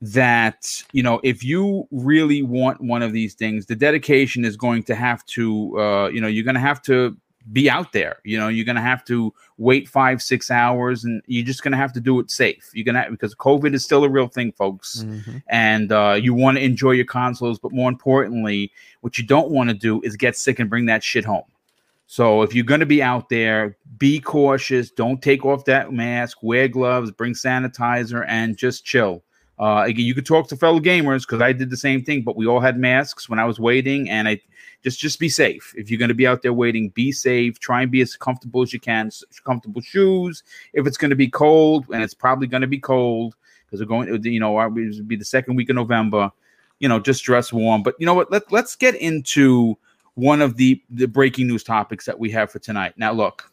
that 0.00 0.82
you 0.92 1.02
know, 1.02 1.20
if 1.24 1.42
you 1.44 1.86
really 1.90 2.42
want 2.42 2.80
one 2.80 3.02
of 3.02 3.12
these 3.12 3.34
things, 3.34 3.66
the 3.66 3.76
dedication 3.76 4.44
is 4.44 4.56
going 4.56 4.84
to 4.84 4.94
have 4.94 5.24
to, 5.26 5.78
uh, 5.78 6.08
you 6.08 6.20
know, 6.20 6.28
you're 6.28 6.44
going 6.44 6.54
to 6.54 6.60
have 6.60 6.80
to 6.82 7.16
be 7.52 7.68
out 7.68 7.92
there. 7.92 8.18
You 8.24 8.38
know, 8.38 8.48
you're 8.48 8.64
going 8.64 8.76
to 8.76 8.82
have 8.82 9.04
to 9.06 9.32
wait 9.56 9.88
five, 9.88 10.22
six 10.22 10.50
hours, 10.50 11.02
and 11.04 11.20
you're 11.26 11.44
just 11.44 11.62
going 11.62 11.72
to 11.72 11.78
have 11.78 11.92
to 11.94 12.00
do 12.00 12.20
it 12.20 12.30
safe. 12.30 12.70
You're 12.74 12.84
gonna 12.84 13.06
because 13.10 13.34
COVID 13.34 13.74
is 13.74 13.84
still 13.84 14.04
a 14.04 14.08
real 14.08 14.28
thing, 14.28 14.52
folks 14.52 15.04
Mhm. 15.04 15.42
and 15.48 15.90
uh, 15.90 16.18
you 16.20 16.32
want 16.34 16.58
to 16.58 16.62
enjoy 16.64 16.92
your 16.92 17.06
consoles, 17.06 17.58
but 17.58 17.72
more 17.72 17.88
importantly, 17.88 18.70
what 19.00 19.18
you 19.18 19.24
don't 19.24 19.50
want 19.50 19.70
to 19.70 19.74
do 19.74 20.00
is 20.02 20.16
get 20.16 20.36
sick 20.36 20.58
and 20.58 20.70
bring 20.70 20.86
that 20.86 21.02
shit 21.02 21.24
home. 21.24 21.44
So 22.10 22.40
if 22.40 22.54
you're 22.54 22.64
going 22.64 22.80
to 22.80 22.86
be 22.86 23.02
out 23.02 23.28
there, 23.28 23.76
be 23.98 24.18
cautious. 24.18 24.90
Don't 24.90 25.20
take 25.20 25.44
off 25.44 25.66
that 25.66 25.92
mask. 25.92 26.38
Wear 26.42 26.66
gloves. 26.66 27.10
Bring 27.10 27.34
sanitizer, 27.34 28.24
and 28.26 28.56
just 28.56 28.86
chill. 28.86 29.22
Uh, 29.58 29.84
again, 29.86 30.06
you 30.06 30.14
could 30.14 30.24
talk 30.24 30.48
to 30.48 30.56
fellow 30.56 30.80
gamers 30.80 31.26
because 31.26 31.42
I 31.42 31.52
did 31.52 31.68
the 31.68 31.76
same 31.76 32.02
thing, 32.02 32.22
but 32.22 32.34
we 32.34 32.46
all 32.46 32.60
had 32.60 32.78
masks 32.78 33.28
when 33.28 33.38
I 33.38 33.44
was 33.44 33.60
waiting, 33.60 34.08
and 34.08 34.26
I 34.26 34.40
just 34.82 34.98
just 34.98 35.20
be 35.20 35.28
safe. 35.28 35.74
If 35.76 35.90
you're 35.90 35.98
going 35.98 36.08
to 36.08 36.14
be 36.14 36.26
out 36.26 36.40
there 36.40 36.54
waiting, 36.54 36.88
be 36.88 37.12
safe. 37.12 37.58
Try 37.60 37.82
and 37.82 37.92
be 37.92 38.00
as 38.00 38.16
comfortable 38.16 38.62
as 38.62 38.72
you 38.72 38.80
can. 38.80 39.10
Comfortable 39.44 39.82
shoes. 39.82 40.42
If 40.72 40.86
it's 40.86 40.96
going 40.96 41.10
to 41.10 41.16
be 41.16 41.28
cold, 41.28 41.84
and 41.92 42.02
it's 42.02 42.14
probably 42.14 42.46
going 42.46 42.62
to 42.62 42.66
be 42.66 42.80
cold 42.80 43.34
because 43.66 43.80
we're 43.80 43.86
going, 43.86 44.08
you 44.24 44.40
know, 44.40 44.58
it 44.58 44.70
would 44.70 45.08
be 45.08 45.16
the 45.16 45.26
second 45.26 45.56
week 45.56 45.68
of 45.68 45.76
November. 45.76 46.32
You 46.78 46.88
know, 46.88 47.00
just 47.00 47.22
dress 47.22 47.52
warm. 47.52 47.82
But 47.82 47.96
you 47.98 48.06
know 48.06 48.14
what? 48.14 48.32
Let 48.32 48.50
let's 48.50 48.76
get 48.76 48.94
into 48.94 49.76
one 50.18 50.42
of 50.42 50.56
the 50.56 50.82
the 50.90 51.06
breaking 51.06 51.46
news 51.46 51.62
topics 51.62 52.04
that 52.04 52.18
we 52.18 52.28
have 52.32 52.50
for 52.50 52.58
tonight. 52.58 52.94
Now, 52.96 53.12
look, 53.12 53.52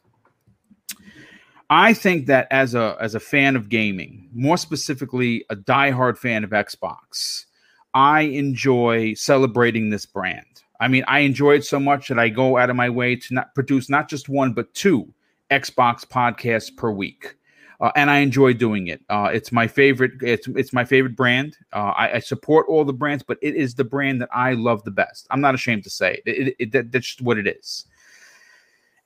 I 1.70 1.94
think 1.94 2.26
that 2.26 2.48
as 2.50 2.74
a 2.74 2.98
as 3.00 3.14
a 3.14 3.20
fan 3.20 3.56
of 3.56 3.70
gaming, 3.70 4.30
more 4.34 4.58
specifically 4.58 5.46
a 5.52 5.56
diehard 5.56 6.18
fan 6.18 6.44
of 6.44 6.50
Xbox, 6.50 7.46
I 7.94 8.22
enjoy 8.22 9.14
celebrating 9.14 9.92
this 9.92 10.08
brand. 10.08 10.64
I 10.80 10.88
mean, 10.88 11.06
I 11.08 11.20
enjoy 11.20 11.54
it 11.54 11.66
so 11.66 11.80
much 11.80 12.08
that 12.08 12.18
I 12.18 12.30
go 12.30 12.58
out 12.58 12.72
of 12.72 12.76
my 12.76 12.90
way 12.90 13.16
to 13.16 13.34
not 13.34 13.54
produce 13.54 13.88
not 13.88 14.10
just 14.10 14.28
one 14.28 14.54
but 14.54 14.74
two 14.74 15.14
Xbox 15.52 16.04
podcasts 16.04 16.76
per 16.76 16.90
week. 16.90 17.36
Uh, 17.81 17.92
and 17.95 18.10
I 18.10 18.19
enjoy 18.19 18.54
doing 18.54 18.88
it. 18.88 19.01
Uh, 19.10 19.30
it's 19.33 19.51
my 19.51 19.68
favorite. 19.68 20.13
It's 20.22 20.48
it's 20.50 20.72
my 20.74 20.86
favorite 20.86 21.16
brand. 21.16 21.57
Uh, 21.73 21.92
I, 21.97 22.14
I 22.14 22.19
support 22.19 22.68
all 22.69 22.85
the 22.85 22.94
brands, 22.94 23.23
but 23.23 23.38
it 23.42 23.56
is 23.56 23.76
the 23.76 23.83
brand 23.83 24.21
that 24.21 24.30
I 24.33 24.54
love 24.54 24.83
the 24.83 24.92
best. 24.92 25.28
I'm 25.30 25.42
not 25.42 25.56
ashamed 25.56 25.83
to 25.83 25.90
say 25.90 26.21
it. 26.26 26.31
It- 26.47 26.56
it- 26.59 26.71
that- 26.71 26.92
that's 26.92 27.06
just 27.07 27.21
what 27.21 27.38
it 27.38 27.47
is. 27.47 27.85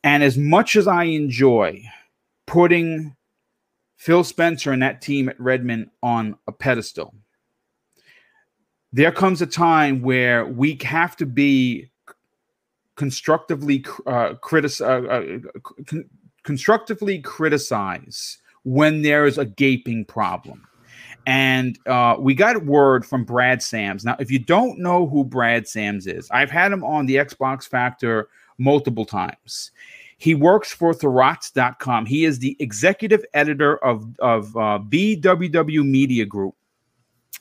And 0.04 0.24
as 0.24 0.38
much 0.38 0.76
as 0.76 0.88
I 0.88 1.04
enjoy 1.06 1.84
putting 2.46 3.16
Phil 3.98 4.24
Spencer 4.24 4.72
and 4.72 4.82
that 4.82 5.02
team 5.02 5.28
at 5.30 5.40
Redmond 5.40 5.90
on 6.04 6.38
a 6.48 6.52
pedestal, 6.52 7.14
there 8.94 9.12
comes 9.12 9.42
a 9.42 9.46
time 9.48 10.02
where 10.02 10.46
we 10.46 10.78
have 10.84 11.16
to 11.18 11.26
be 11.26 11.90
constructively 12.96 13.84
uh, 14.06 14.34
critic- 14.36 14.82
uh, 14.82 14.86
uh, 14.86 15.40
con- 15.86 16.10
constructively 16.44 17.20
criticize 17.20 18.38
when 18.70 19.02
there 19.02 19.26
is 19.26 19.40
a 19.40 19.46
gaping 19.46 20.06
problem. 20.06 20.64
And 21.26 21.80
uh, 21.88 22.18
we 22.20 22.36
got 22.36 22.66
word 22.66 23.04
from 23.04 23.24
Brad 23.24 23.64
Sams. 23.64 24.06
Now, 24.06 24.16
if 24.20 24.30
you 24.30 24.38
don't 24.38 24.78
know 24.78 25.08
who 25.08 25.24
Brad 25.24 25.68
Sams 25.68 26.06
is, 26.06 26.30
I've 26.30 26.52
had 26.52 26.72
him 26.72 26.84
on 26.84 27.08
the 27.08 27.16
Xbox 27.16 27.68
Factor 27.68 28.30
multiple 28.60 29.06
times. 29.06 29.72
He 30.18 30.36
works 30.36 30.72
for 30.72 30.94
Thurrotts.com. 30.94 32.06
He 32.06 32.26
is 32.26 32.38
the 32.40 32.56
executive 32.60 33.26
editor 33.34 33.84
of, 33.84 34.08
of 34.20 34.56
uh, 34.56 34.78
BWW 34.88 35.84
Media 35.84 36.26
Group. 36.26 36.56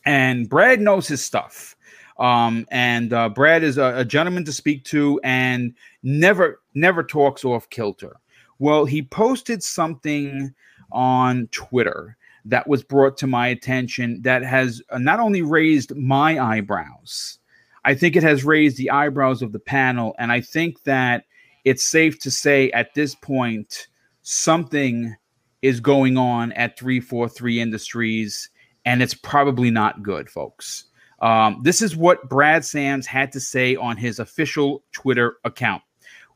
And 0.07 0.49
Brad 0.49 0.81
knows 0.81 1.09
his 1.09 1.23
stuff. 1.23 1.77
Um, 2.19 2.67
and 2.71 3.13
uh, 3.13 3.29
Brad 3.29 3.63
is 3.63 3.77
a, 3.77 3.99
a 3.99 4.05
gentleman 4.05 4.47
to 4.47 4.53
speak 4.53 4.85
to 4.85 5.21
and 5.23 5.75
never, 6.03 6.63
never 6.73 7.03
talks 7.03 7.45
off 7.45 7.69
kilter. 7.69 8.17
Well, 8.59 8.87
he 8.87 9.03
posted 9.03 9.63
something 9.63 10.55
on 10.93 11.49
Twitter 11.53 12.17
that 12.45 12.67
was 12.67 12.83
brought 12.83 13.17
to 13.19 13.27
my 13.27 13.49
attention 13.49 14.23
that 14.23 14.43
has 14.43 14.83
uh, 14.91 14.99
not 14.99 15.21
only 15.21 15.43
raised 15.43 15.95
my 15.97 16.39
eyebrows, 16.39 17.39
I 17.85 17.95
think 17.95 18.17
it 18.17 18.23
has 18.23 18.45
raised 18.45 18.77
the 18.77 18.91
eyebrows 18.91 19.43
of 19.43 19.53
the 19.53 19.59
panel. 19.59 20.15
And 20.19 20.33
I 20.33 20.41
think 20.41 20.83
that 20.85 21.25
it's 21.65 21.85
safe 21.85 22.19
to 22.21 22.31
say 22.31 22.71
at 22.71 22.95
this 22.95 23.15
point, 23.15 23.89
something 24.23 25.15
is 25.63 25.81
going 25.81 26.17
on 26.17 26.53
at 26.53 26.79
343 26.79 27.61
Industries, 27.61 28.51
and 28.85 29.03
it's 29.03 29.15
probably 29.15 29.71
not 29.71 30.03
good, 30.03 30.31
folks. 30.31 30.85
Um, 31.21 31.61
this 31.65 31.83
is 31.83 31.97
what 31.97 32.29
Brad 32.29 32.65
Sams 32.65 33.07
had 33.07 33.33
to 33.33 33.41
say 33.41 33.75
on 33.75 33.97
his 33.97 34.19
official 34.19 34.85
Twitter 34.93 35.37
account. 35.45 35.83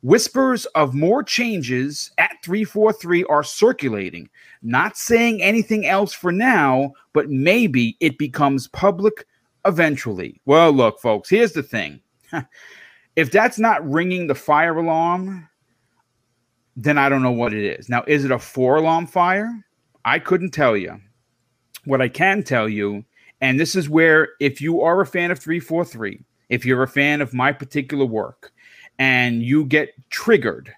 Whispers 0.03 0.67
of 0.67 0.95
more 0.95 1.23
changes 1.23 2.11
at 2.19 2.43
343 2.43 3.25
are 3.25 3.45
circulating. 3.45 4.29
Not 4.63 4.97
saying 4.97 5.41
anything 5.41 5.87
else 5.87 6.13
for 6.13 6.33
now, 6.33 6.93
but 7.13 7.31
maybe 7.31 7.97
it 8.01 8.19
becomes 8.19 8.67
public 8.69 9.27
eventually. 9.65 10.41
Well, 10.45 10.73
look, 10.73 11.01
folks, 11.01 11.31
here's 11.31 11.53
the 11.53 11.63
thing. 11.63 12.01
if 13.17 13.31
that's 13.31 13.61
not 13.61 13.89
ringing 13.89 14.27
the 14.27 14.35
fire 14.35 14.77
alarm, 14.77 15.49
then 16.77 16.99
I 16.99 17.09
don't 17.09 17.23
know 17.23 17.31
what 17.31 17.55
it 17.55 17.65
is. 17.79 17.89
Now, 17.89 18.03
is 18.09 18.25
it 18.25 18.31
a 18.33 18.39
four 18.39 18.77
alarm 18.77 19.07
fire? 19.07 19.65
I 20.05 20.19
couldn't 20.19 20.51
tell 20.51 20.77
you. 20.77 21.01
What 21.85 22.01
I 22.01 22.09
can 22.09 22.43
tell 22.43 22.69
you, 22.69 23.05
and 23.41 23.59
this 23.59 23.77
is 23.77 23.89
where 23.89 24.31
if 24.41 24.61
you 24.61 24.81
are 24.81 25.01
a 25.01 25.07
fan 25.07 25.31
of 25.31 25.39
343, 25.39 26.21
if 26.49 26.65
you're 26.65 26.83
a 26.83 26.89
fan 26.89 27.21
of 27.21 27.35
my 27.35 27.53
particular 27.53 28.05
work, 28.05 28.52
and 29.03 29.43
you 29.43 29.65
get 29.65 29.91
triggered 30.11 30.73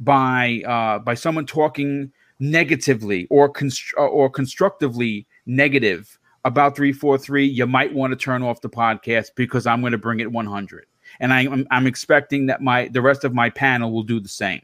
by 0.00 0.62
uh, 0.66 0.98
by 0.98 1.14
someone 1.14 1.46
talking 1.46 2.12
negatively 2.38 3.26
or 3.30 3.48
const- 3.48 3.94
or 3.96 4.28
constructively 4.30 5.26
negative 5.46 6.18
about 6.44 6.76
343 6.76 7.44
you 7.44 7.66
might 7.66 7.92
want 7.92 8.10
to 8.10 8.16
turn 8.16 8.42
off 8.42 8.62
the 8.62 8.68
podcast 8.68 9.28
because 9.36 9.66
i'm 9.66 9.80
going 9.80 9.92
to 9.92 9.98
bring 9.98 10.20
it 10.20 10.32
100 10.32 10.86
and 11.18 11.32
I, 11.32 11.40
I'm, 11.40 11.66
I'm 11.70 11.86
expecting 11.86 12.46
that 12.46 12.62
my 12.62 12.88
the 12.88 13.02
rest 13.02 13.24
of 13.24 13.34
my 13.34 13.50
panel 13.50 13.90
will 13.90 14.02
do 14.02 14.20
the 14.20 14.28
same. 14.28 14.62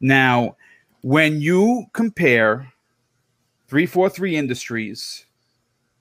Now 0.00 0.56
when 1.02 1.40
you 1.40 1.86
compare 1.92 2.72
343 3.68 4.36
industries 4.36 5.24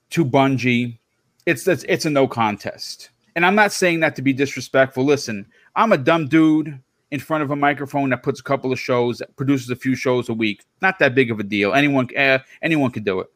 to 0.10 0.26
bungie 0.26 0.98
it's 1.46 1.68
it's, 1.68 1.86
it's 1.88 2.06
a 2.06 2.10
no 2.10 2.28
contest. 2.28 3.12
And 3.36 3.46
i'm 3.46 3.56
not 3.56 3.72
saying 3.72 4.02
that 4.02 4.16
to 4.18 4.22
be 4.22 4.34
disrespectful. 4.34 5.06
Listen 5.06 5.46
I'm 5.76 5.92
a 5.92 5.98
dumb 5.98 6.28
dude 6.28 6.80
in 7.12 7.20
front 7.20 7.44
of 7.44 7.52
a 7.52 7.56
microphone 7.56 8.10
that 8.10 8.24
puts 8.24 8.40
a 8.40 8.44
couple 8.44 8.72
of 8.72 8.80
shows, 8.80 9.20
that 9.20 9.36
produces 9.36 9.70
a 9.70 9.76
few 9.76 9.96
shows 9.96 10.30
a 10.30 10.34
week. 10.34 10.66
Not 10.82 11.00
that 11.00 11.16
big 11.16 11.32
of 11.32 11.40
a 11.40 11.44
deal. 11.44 11.74
Anyone, 11.74 12.10
uh, 12.18 12.40
anyone 12.62 12.92
could 12.92 13.06
do 13.06 13.20
it. 13.20 13.28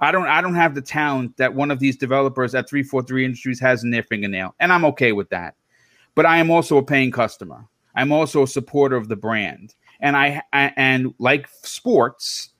I 0.00 0.12
don't, 0.12 0.26
I 0.26 0.40
don't 0.40 0.54
have 0.54 0.74
the 0.74 0.82
talent 0.82 1.36
that 1.38 1.54
one 1.54 1.70
of 1.70 1.78
these 1.78 1.96
developers 1.96 2.54
at 2.54 2.68
343 2.68 3.24
Industries 3.24 3.60
has 3.60 3.82
in 3.82 3.90
their 3.90 4.02
fingernail, 4.02 4.54
and 4.60 4.72
I'm 4.72 4.84
okay 4.86 5.12
with 5.12 5.30
that. 5.30 5.54
But 6.14 6.26
I 6.26 6.38
am 6.38 6.50
also 6.50 6.76
a 6.78 6.82
paying 6.82 7.10
customer. 7.10 7.66
I'm 7.94 8.12
also 8.12 8.42
a 8.42 8.48
supporter 8.48 8.96
of 8.96 9.08
the 9.08 9.16
brand, 9.16 9.74
and 10.00 10.16
I, 10.16 10.42
I 10.52 10.72
and 10.76 11.14
like 11.18 11.48
sports, 11.62 12.50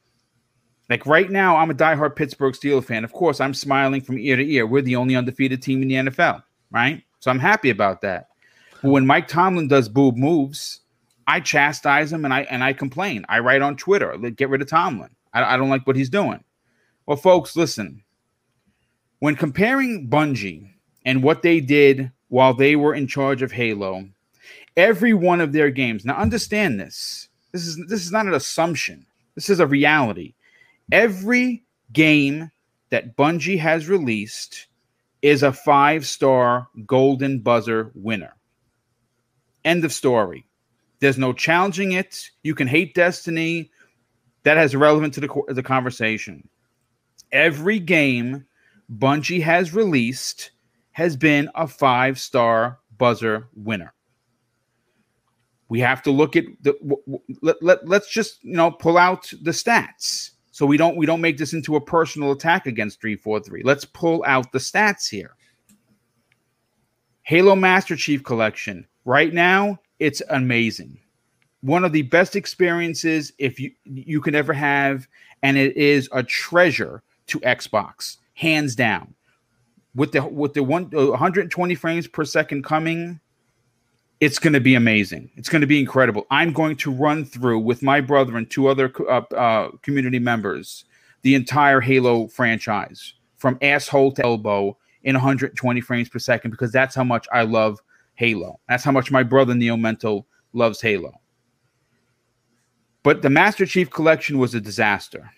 like 0.89 1.05
right 1.05 1.31
now, 1.31 1.57
I'm 1.57 1.71
a 1.71 1.75
diehard 1.75 2.17
Pittsburgh 2.17 2.55
Steelers 2.55 2.85
fan. 2.85 3.05
Of 3.05 3.13
course, 3.13 3.41
I'm 3.41 3.53
smiling 3.53 4.01
from 4.01 4.19
ear 4.19 4.37
to 4.37 4.51
ear. 4.51 4.67
We're 4.67 4.83
the 4.83 4.97
only 4.97 5.17
undefeated 5.17 5.61
team 5.61 5.83
in 5.83 5.89
the 5.89 5.95
NFL, 6.11 6.43
right? 6.71 7.03
So 7.19 7.31
I'm 7.31 7.39
happy 7.39 7.71
about 7.71 8.01
that. 8.03 8.29
When 8.83 9.07
Mike 9.07 9.29
Tomlin 9.29 9.69
does 9.69 9.89
boob 9.89 10.17
moves, 10.17 10.81
I 11.27 11.41
chastise 11.41 12.13
him 12.13 12.25
and 12.25 12.33
I 12.33 12.43
and 12.43 12.63
I 12.63 12.73
complain. 12.73 13.25
I 13.29 13.41
write 13.41 13.63
on 13.63 13.77
Twitter, 13.77 14.17
get 14.31 14.49
rid 14.49 14.63
of 14.63 14.69
Tomlin. 14.69 15.11
I, 15.33 15.55
I 15.55 15.57
don't 15.57 15.71
like 15.71 15.87
what 15.87 15.97
he's 15.97 16.11
doing. 16.11 16.43
Well, 17.07 17.17
folks, 17.17 17.57
listen. 17.57 18.03
When 19.19 19.37
comparing 19.37 20.09
Bungie 20.09 20.71
and 21.05 21.23
what 21.23 21.43
they 21.43 21.61
did 21.61 22.13
while 22.29 22.55
they 22.55 22.77
were 22.77 22.95
in 22.95 23.07
charge 23.07 23.43
of 23.43 23.53
Halo, 23.53 24.09
every 24.77 25.15
one 25.15 25.41
of 25.41 25.53
their 25.53 25.71
games. 25.71 26.05
Now, 26.05 26.17
understand 26.17 26.79
this. 26.79 27.29
This 27.53 27.67
is 27.67 27.77
this 27.89 28.05
is 28.05 28.13
not 28.13 28.27
an 28.27 28.35
assumption. 28.35 29.07
This 29.35 29.49
is 29.51 29.61
a 29.61 29.67
reality. 29.67 30.35
Every 30.93 31.65
game 31.93 32.51
that 32.91 33.17
Bungie 33.17 33.59
has 33.59 33.89
released 33.89 34.67
is 35.23 35.43
a 35.43 35.53
five 35.53 36.07
star 36.07 36.69
golden 36.87 37.41
buzzer 37.41 37.91
winner. 37.95 38.36
End 39.67 39.85
of 39.85 39.93
story. 39.93 40.47
There's 41.01 41.19
no 41.19 41.33
challenging 41.33 41.93
it. 41.93 42.31
You 42.43 42.55
can 42.55 42.69
hate 42.69 42.95
Destiny. 42.95 43.71
That 44.45 44.57
has 44.57 44.77
relevant 44.77 45.13
to 45.15 45.21
the, 45.21 45.43
the 45.49 45.63
conversation. 45.63 46.49
Every 47.33 47.81
game 47.81 48.47
Bungie 48.91 49.43
has 49.43 49.75
released 49.75 50.53
has 50.93 51.17
been 51.17 51.51
a 51.57 51.67
five 51.67 52.19
star 52.19 52.79
buzzer 52.97 53.49
winner. 53.55 53.93
We 55.69 55.81
have 55.81 56.01
to 56.05 56.13
look 56.13 56.37
at 56.37 56.45
the 56.63 56.77
let, 57.43 57.61
let, 57.61 57.89
let's 57.89 58.09
just 58.09 58.45
you 58.45 58.55
know 58.55 58.71
pull 58.71 58.97
out 58.97 59.33
the 59.43 59.51
stats 59.51 60.31
so 60.53 60.65
we 60.65 60.77
don't 60.77 60.97
we 60.97 61.07
don't 61.07 61.21
make 61.21 61.39
this 61.39 61.53
into 61.53 61.75
a 61.75 61.81
personal 61.81 62.31
attack 62.31 62.67
against 62.67 63.01
343. 63.01 63.63
Let's 63.65 63.85
pull 63.85 64.23
out 64.27 64.53
the 64.53 64.61
stats 64.61 65.09
here. 65.11 65.35
Halo 67.23 67.57
Master 67.57 67.97
Chief 67.97 68.23
Collection 68.23 68.87
Right 69.07 69.33
now, 69.33 69.79
it's 70.01 70.21
amazing. 70.31 70.99
One 71.61 71.85
of 71.85 71.93
the 71.93 72.03
best 72.03 72.35
experiences 72.35 73.33
if 73.39 73.59
you 73.61 73.71
you 73.85 74.21
can 74.21 74.35
ever 74.35 74.53
have, 74.53 75.07
and 75.43 75.57
it 75.57 75.77
is 75.77 76.09
a 76.13 76.25
treasure 76.25 77.03
to 77.29 77.39
Xbox, 77.41 78.17
hands 78.35 78.75
down. 78.75 79.15
With 79.95 80.11
the 80.11 80.27
with 80.27 80.55
the 80.55 80.65
one 80.65 80.91
uh, 80.95 81.07
120 81.07 81.75
frames 81.77 82.09
per 82.09 82.25
second 82.25 82.65
coming, 82.65 83.21
it's 84.19 84.41
going 84.41 84.55
to 84.55 84.61
be 84.61 84.75
amazing. 84.75 85.31
It's 85.37 85.49
going 85.49 85.61
to 85.61 85.69
be 85.69 85.79
incredible. 85.79 86.27
I'm 86.33 86.53
going 86.53 86.75
to 86.79 86.91
run 86.91 87.25
through 87.25 87.61
with 87.61 87.83
my 87.83 88.01
brother 88.01 88.37
and 88.37 88.51
two 88.51 88.67
other 88.67 88.93
uh, 89.09 89.23
uh, 89.35 89.71
community 89.83 90.19
members 90.19 90.85
the 91.23 91.37
entire 91.37 91.81
Halo 91.81 92.27
franchise 92.27 93.15
from 93.37 93.57
asshole 93.63 94.13
to 94.13 94.25
elbow 94.25 94.77
in 95.05 95.15
120 95.15 95.81
frames 95.81 96.09
per 96.09 96.19
second 96.19 96.51
because 96.51 96.73
that's 96.73 96.95
how 96.97 97.05
much 97.05 97.29
I 97.33 97.43
love 97.43 97.81
Halo. 98.17 98.61
That's 98.69 98.85
how 98.85 98.93
much 98.93 99.11
my 99.11 99.23
brother 99.23 99.55
Neo 99.55 99.77
Mental 99.77 100.27
loves 100.53 100.81
Halo. 100.81 101.13
But 103.03 103.23
the 103.23 103.31
Master 103.31 103.67
Chief 103.67 103.89
Collection 103.89 104.39
was 104.39 104.55
a 104.55 104.61
disaster 104.61 105.31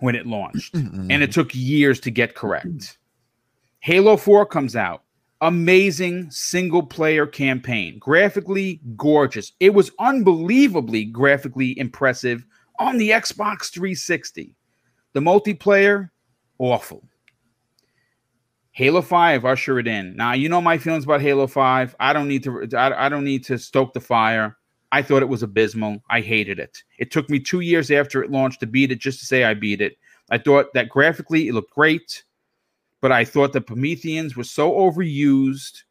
when 0.00 0.14
it 0.14 0.26
launched, 0.26 0.74
mm-hmm. 0.74 1.10
and 1.10 1.22
it 1.22 1.32
took 1.32 1.54
years 1.54 1.98
to 2.00 2.10
get 2.10 2.34
correct. 2.34 2.98
Halo 3.80 4.16
4 4.16 4.44
comes 4.46 4.76
out. 4.76 5.02
Amazing 5.40 6.30
single 6.32 6.82
player 6.82 7.24
campaign, 7.24 7.98
graphically 8.00 8.80
gorgeous. 8.96 9.52
It 9.60 9.72
was 9.72 9.92
unbelievably 10.00 11.06
graphically 11.06 11.78
impressive 11.78 12.44
on 12.80 12.98
the 12.98 13.10
Xbox 13.10 13.72
360. 13.72 14.54
The 15.12 15.20
multiplayer, 15.20 16.10
awful. 16.58 17.04
Halo 18.78 19.02
5 19.02 19.44
usher 19.44 19.80
it 19.80 19.88
in. 19.88 20.14
Now, 20.14 20.34
you 20.34 20.48
know 20.48 20.60
my 20.60 20.78
feelings 20.78 21.02
about 21.02 21.20
Halo 21.20 21.48
5. 21.48 21.96
I 21.98 22.12
don't 22.12 22.28
need 22.28 22.44
to 22.44 22.68
I, 22.76 23.06
I 23.06 23.08
don't 23.08 23.24
need 23.24 23.42
to 23.46 23.58
stoke 23.58 23.92
the 23.92 23.98
fire. 23.98 24.56
I 24.92 25.02
thought 25.02 25.20
it 25.20 25.28
was 25.28 25.42
abysmal. 25.42 26.00
I 26.10 26.20
hated 26.20 26.60
it. 26.60 26.84
It 26.96 27.10
took 27.10 27.28
me 27.28 27.40
2 27.40 27.58
years 27.58 27.90
after 27.90 28.22
it 28.22 28.30
launched 28.30 28.60
to 28.60 28.68
beat 28.68 28.92
it 28.92 29.00
just 29.00 29.18
to 29.18 29.26
say 29.26 29.42
I 29.42 29.54
beat 29.54 29.80
it. 29.80 29.98
I 30.30 30.38
thought 30.38 30.66
that 30.74 30.90
graphically 30.90 31.48
it 31.48 31.54
looked 31.54 31.74
great, 31.74 32.22
but 33.00 33.10
I 33.10 33.24
thought 33.24 33.52
the 33.52 33.60
Prometheans 33.60 34.36
were 34.36 34.44
so 34.44 34.70
overused 34.70 35.82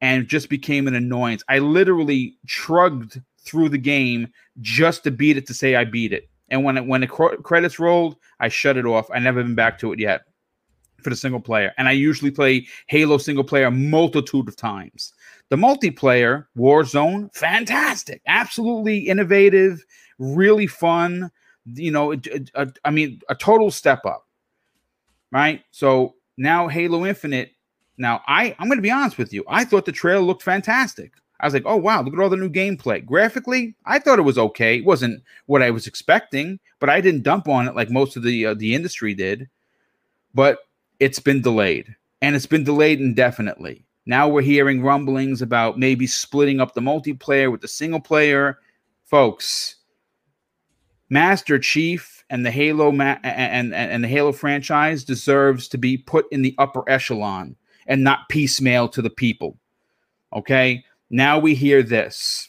and 0.00 0.28
just 0.28 0.48
became 0.48 0.86
an 0.86 0.94
annoyance. 0.94 1.42
I 1.48 1.58
literally 1.58 2.36
shrugged 2.46 3.20
through 3.40 3.70
the 3.70 3.78
game 3.78 4.28
just 4.60 5.02
to 5.02 5.10
beat 5.10 5.38
it 5.38 5.48
to 5.48 5.54
say 5.54 5.74
I 5.74 5.84
beat 5.84 6.12
it. 6.12 6.30
And 6.50 6.62
when 6.62 6.76
it, 6.76 6.86
when 6.86 7.00
the 7.00 7.08
credits 7.08 7.80
rolled, 7.80 8.14
I 8.38 8.46
shut 8.46 8.76
it 8.76 8.86
off. 8.86 9.10
I 9.12 9.18
never 9.18 9.42
been 9.42 9.56
back 9.56 9.76
to 9.80 9.92
it 9.92 9.98
yet 9.98 10.20
for 11.02 11.10
the 11.10 11.16
single 11.16 11.40
player. 11.40 11.72
And 11.78 11.88
I 11.88 11.92
usually 11.92 12.30
play 12.30 12.66
Halo 12.86 13.18
single 13.18 13.44
player 13.44 13.70
multitude 13.70 14.48
of 14.48 14.56
times. 14.56 15.12
The 15.48 15.56
multiplayer, 15.56 16.46
Warzone, 16.56 17.34
fantastic, 17.34 18.20
absolutely 18.26 18.98
innovative, 18.98 19.84
really 20.18 20.66
fun. 20.66 21.30
You 21.74 21.90
know, 21.90 22.14
I 22.84 22.90
mean, 22.90 23.20
a 23.28 23.34
total 23.34 23.70
step 23.70 24.04
up, 24.04 24.26
right? 25.32 25.62
So 25.70 26.14
now 26.36 26.68
Halo 26.68 27.06
Infinite. 27.06 27.52
Now, 27.96 28.22
I, 28.28 28.54
I'm 28.58 28.68
going 28.68 28.78
to 28.78 28.82
be 28.82 28.90
honest 28.90 29.18
with 29.18 29.32
you. 29.32 29.44
I 29.48 29.64
thought 29.64 29.84
the 29.84 29.92
trailer 29.92 30.20
looked 30.20 30.42
fantastic. 30.42 31.12
I 31.40 31.46
was 31.46 31.54
like, 31.54 31.64
oh, 31.66 31.76
wow, 31.76 32.02
look 32.02 32.14
at 32.14 32.20
all 32.20 32.28
the 32.28 32.36
new 32.36 32.50
gameplay. 32.50 33.04
Graphically, 33.04 33.74
I 33.86 33.98
thought 33.98 34.18
it 34.18 34.22
was 34.22 34.38
okay. 34.38 34.78
It 34.78 34.84
wasn't 34.84 35.22
what 35.46 35.62
I 35.62 35.70
was 35.70 35.86
expecting, 35.86 36.58
but 36.80 36.90
I 36.90 37.00
didn't 37.00 37.22
dump 37.22 37.48
on 37.48 37.68
it 37.68 37.76
like 37.76 37.90
most 37.90 38.16
of 38.16 38.22
the 38.22 38.46
uh, 38.46 38.54
the 38.54 38.74
industry 38.74 39.14
did. 39.14 39.48
But 40.34 40.58
it's 41.00 41.20
been 41.20 41.40
delayed 41.42 41.94
and 42.22 42.34
it's 42.34 42.46
been 42.46 42.64
delayed 42.64 43.00
indefinitely. 43.00 43.84
Now 44.06 44.28
we're 44.28 44.42
hearing 44.42 44.82
rumblings 44.82 45.42
about 45.42 45.78
maybe 45.78 46.06
splitting 46.06 46.60
up 46.60 46.74
the 46.74 46.80
multiplayer 46.80 47.52
with 47.52 47.60
the 47.60 47.68
single 47.68 48.00
player. 48.00 48.58
Folks, 49.04 49.76
Master 51.10 51.58
Chief 51.58 52.24
and 52.30 52.44
the 52.44 52.50
Halo 52.50 52.90
ma- 52.90 53.18
and, 53.22 53.72
and, 53.72 53.74
and 53.74 54.04
the 54.04 54.08
Halo 54.08 54.32
franchise 54.32 55.04
deserves 55.04 55.68
to 55.68 55.78
be 55.78 55.96
put 55.96 56.26
in 56.30 56.42
the 56.42 56.54
upper 56.58 56.88
echelon 56.88 57.56
and 57.86 58.04
not 58.04 58.28
piecemeal 58.28 58.88
to 58.88 59.02
the 59.02 59.10
people. 59.10 59.58
Okay? 60.32 60.84
Now 61.10 61.38
we 61.38 61.54
hear 61.54 61.82
this. 61.82 62.48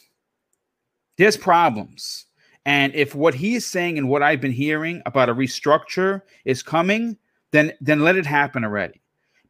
There's 1.16 1.36
problems. 1.36 2.26
And 2.66 2.94
if 2.94 3.14
what 3.14 3.34
he 3.34 3.54
is 3.54 3.66
saying 3.66 3.98
and 3.98 4.08
what 4.08 4.22
I've 4.22 4.40
been 4.40 4.52
hearing 4.52 5.02
about 5.06 5.30
a 5.30 5.34
restructure 5.34 6.22
is 6.44 6.62
coming, 6.62 7.16
then 7.52 7.72
then 7.80 8.00
let 8.00 8.16
it 8.16 8.26
happen 8.26 8.64
already. 8.64 9.00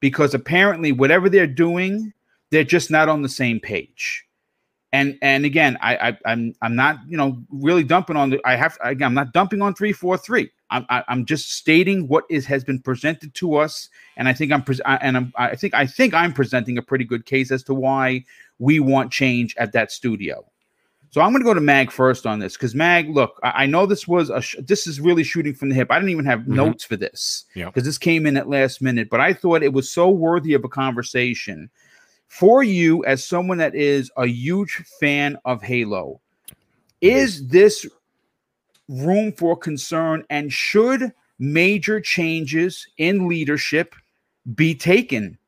Because 0.01 0.35
apparently 0.35 0.93
whatever 0.93 1.29
they're 1.29 1.47
doing, 1.47 2.13
they're 2.51 2.65
just 2.65 2.91
not 2.91 3.09
on 3.09 3.23
the 3.23 3.29
same 3.29 3.61
page. 3.61 4.25
And 4.93 5.19
and 5.23 5.45
again, 5.45 5.79
I, 5.81 6.09
I 6.11 6.19
I'm 6.27 6.55
I'm 6.63 6.75
not 6.75 6.99
you 7.07 7.17
know 7.17 7.41
really 7.51 7.85
dumping 7.85 8.17
on 8.17 8.31
the. 8.31 8.41
I 8.45 8.57
have 8.57 8.77
again, 8.83 9.07
I'm 9.07 9.15
not 9.15 9.33
dumping 9.33 9.63
on 9.63 9.75
three 9.75 9.93
four 9.93 10.17
three. 10.19 10.51
I'm 10.71 10.85
I, 10.89 11.05
I'm 11.09 11.27
just 11.27 11.53
stating 11.53 12.09
what 12.09 12.25
is 12.29 12.47
has 12.47 12.65
been 12.65 12.81
presented 12.81 13.35
to 13.35 13.57
us, 13.57 13.89
and 14.17 14.29
I 14.29 14.33
think 14.33 14.51
I'm 14.51 14.65
I- 14.85 14.97
and 14.97 15.17
I'm 15.17 15.33
I 15.37 15.55
think 15.55 15.75
I 15.75 15.87
think 15.87 16.13
I'm 16.13 16.33
presenting 16.33 16.77
a 16.77 16.83
pretty 16.83 17.05
good 17.05 17.25
case 17.25 17.53
as 17.53 17.63
to 17.65 17.75
why 17.75 18.25
we 18.59 18.81
want 18.81 19.13
change 19.13 19.55
at 19.59 19.73
that 19.73 19.93
studio. 19.93 20.45
So 21.13 21.21
I'm 21.21 21.33
going 21.33 21.43
to 21.43 21.45
go 21.45 21.55
to 21.55 21.61
Mag 21.61 21.91
first 21.91 22.25
on 22.25 22.39
this 22.39 22.55
because 22.55 22.75
Mag, 22.75 23.11
look, 23.11 23.39
I, 23.43 23.65
I 23.65 23.67
know 23.67 23.85
this 23.85 24.07
was 24.07 24.31
a 24.31 24.41
sh- 24.41 24.57
this 24.61 24.87
is 24.87 25.01
really 25.01 25.25
shooting 25.25 25.55
from 25.55 25.69
the 25.69 25.75
hip. 25.75 25.91
I 25.91 25.97
didn't 25.99 26.11
even 26.11 26.25
have 26.25 26.41
Mhm. 26.41 26.47
notes 26.49 26.85
for 26.85 26.97
this 26.97 27.47
Yeah. 27.55 27.67
because 27.67 27.83
this 27.85 27.99
came 27.99 28.27
in 28.27 28.37
at 28.37 28.49
last 28.49 28.81
minute, 28.81 29.11
but 29.11 29.21
I 29.21 29.33
thought 29.33 29.65
it 29.65 29.73
was 29.73 29.91
so 29.91 30.09
worthy 30.09 30.55
of 30.55 30.65
a 30.65 30.69
conversation 30.69 31.69
for 32.29 32.63
you 32.63 33.05
as 33.07 33.25
someone 33.25 33.59
that 33.59 33.75
is 33.75 34.11
a 34.17 34.27
huge 34.27 34.85
fan 35.01 35.37
of 35.45 35.63
Halo. 35.63 36.21
Is 37.01 37.49
this 37.49 37.87
room 38.89 39.33
for 39.33 39.57
concern 39.57 40.25
and 40.31 40.53
should 40.53 41.13
major 41.41 42.01
changes 42.01 42.87
in 42.99 43.27
leadership 43.27 43.97
be 44.55 44.77
taken? 44.77 45.39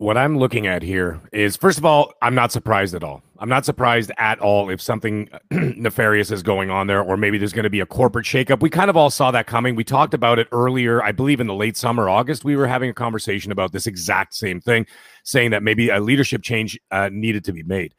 What 0.00 0.16
I'm 0.16 0.38
looking 0.38 0.66
at 0.66 0.82
here 0.82 1.20
is, 1.30 1.58
first 1.58 1.76
of 1.76 1.84
all, 1.84 2.14
I'm 2.22 2.34
not 2.34 2.52
surprised 2.52 2.94
at 2.94 3.04
all. 3.04 3.22
I'm 3.38 3.50
not 3.50 3.66
surprised 3.66 4.10
at 4.16 4.38
all 4.38 4.70
if 4.70 4.80
something 4.80 5.28
nefarious 5.50 6.30
is 6.30 6.42
going 6.42 6.70
on 6.70 6.86
there, 6.86 7.02
or 7.02 7.18
maybe 7.18 7.36
there's 7.36 7.52
going 7.52 7.64
to 7.64 7.70
be 7.70 7.80
a 7.80 7.86
corporate 7.86 8.24
shakeup. 8.24 8.62
We 8.62 8.70
kind 8.70 8.88
of 8.88 8.96
all 8.96 9.10
saw 9.10 9.30
that 9.30 9.46
coming. 9.46 9.76
We 9.76 9.84
talked 9.84 10.14
about 10.14 10.38
it 10.38 10.48
earlier, 10.52 11.02
I 11.04 11.12
believe 11.12 11.38
in 11.38 11.48
the 11.48 11.54
late 11.54 11.76
summer, 11.76 12.08
August. 12.08 12.46
We 12.46 12.56
were 12.56 12.66
having 12.66 12.88
a 12.88 12.94
conversation 12.94 13.52
about 13.52 13.72
this 13.72 13.86
exact 13.86 14.32
same 14.32 14.58
thing, 14.58 14.86
saying 15.22 15.50
that 15.50 15.62
maybe 15.62 15.90
a 15.90 16.00
leadership 16.00 16.42
change 16.42 16.80
uh, 16.90 17.10
needed 17.12 17.44
to 17.44 17.52
be 17.52 17.62
made. 17.62 17.94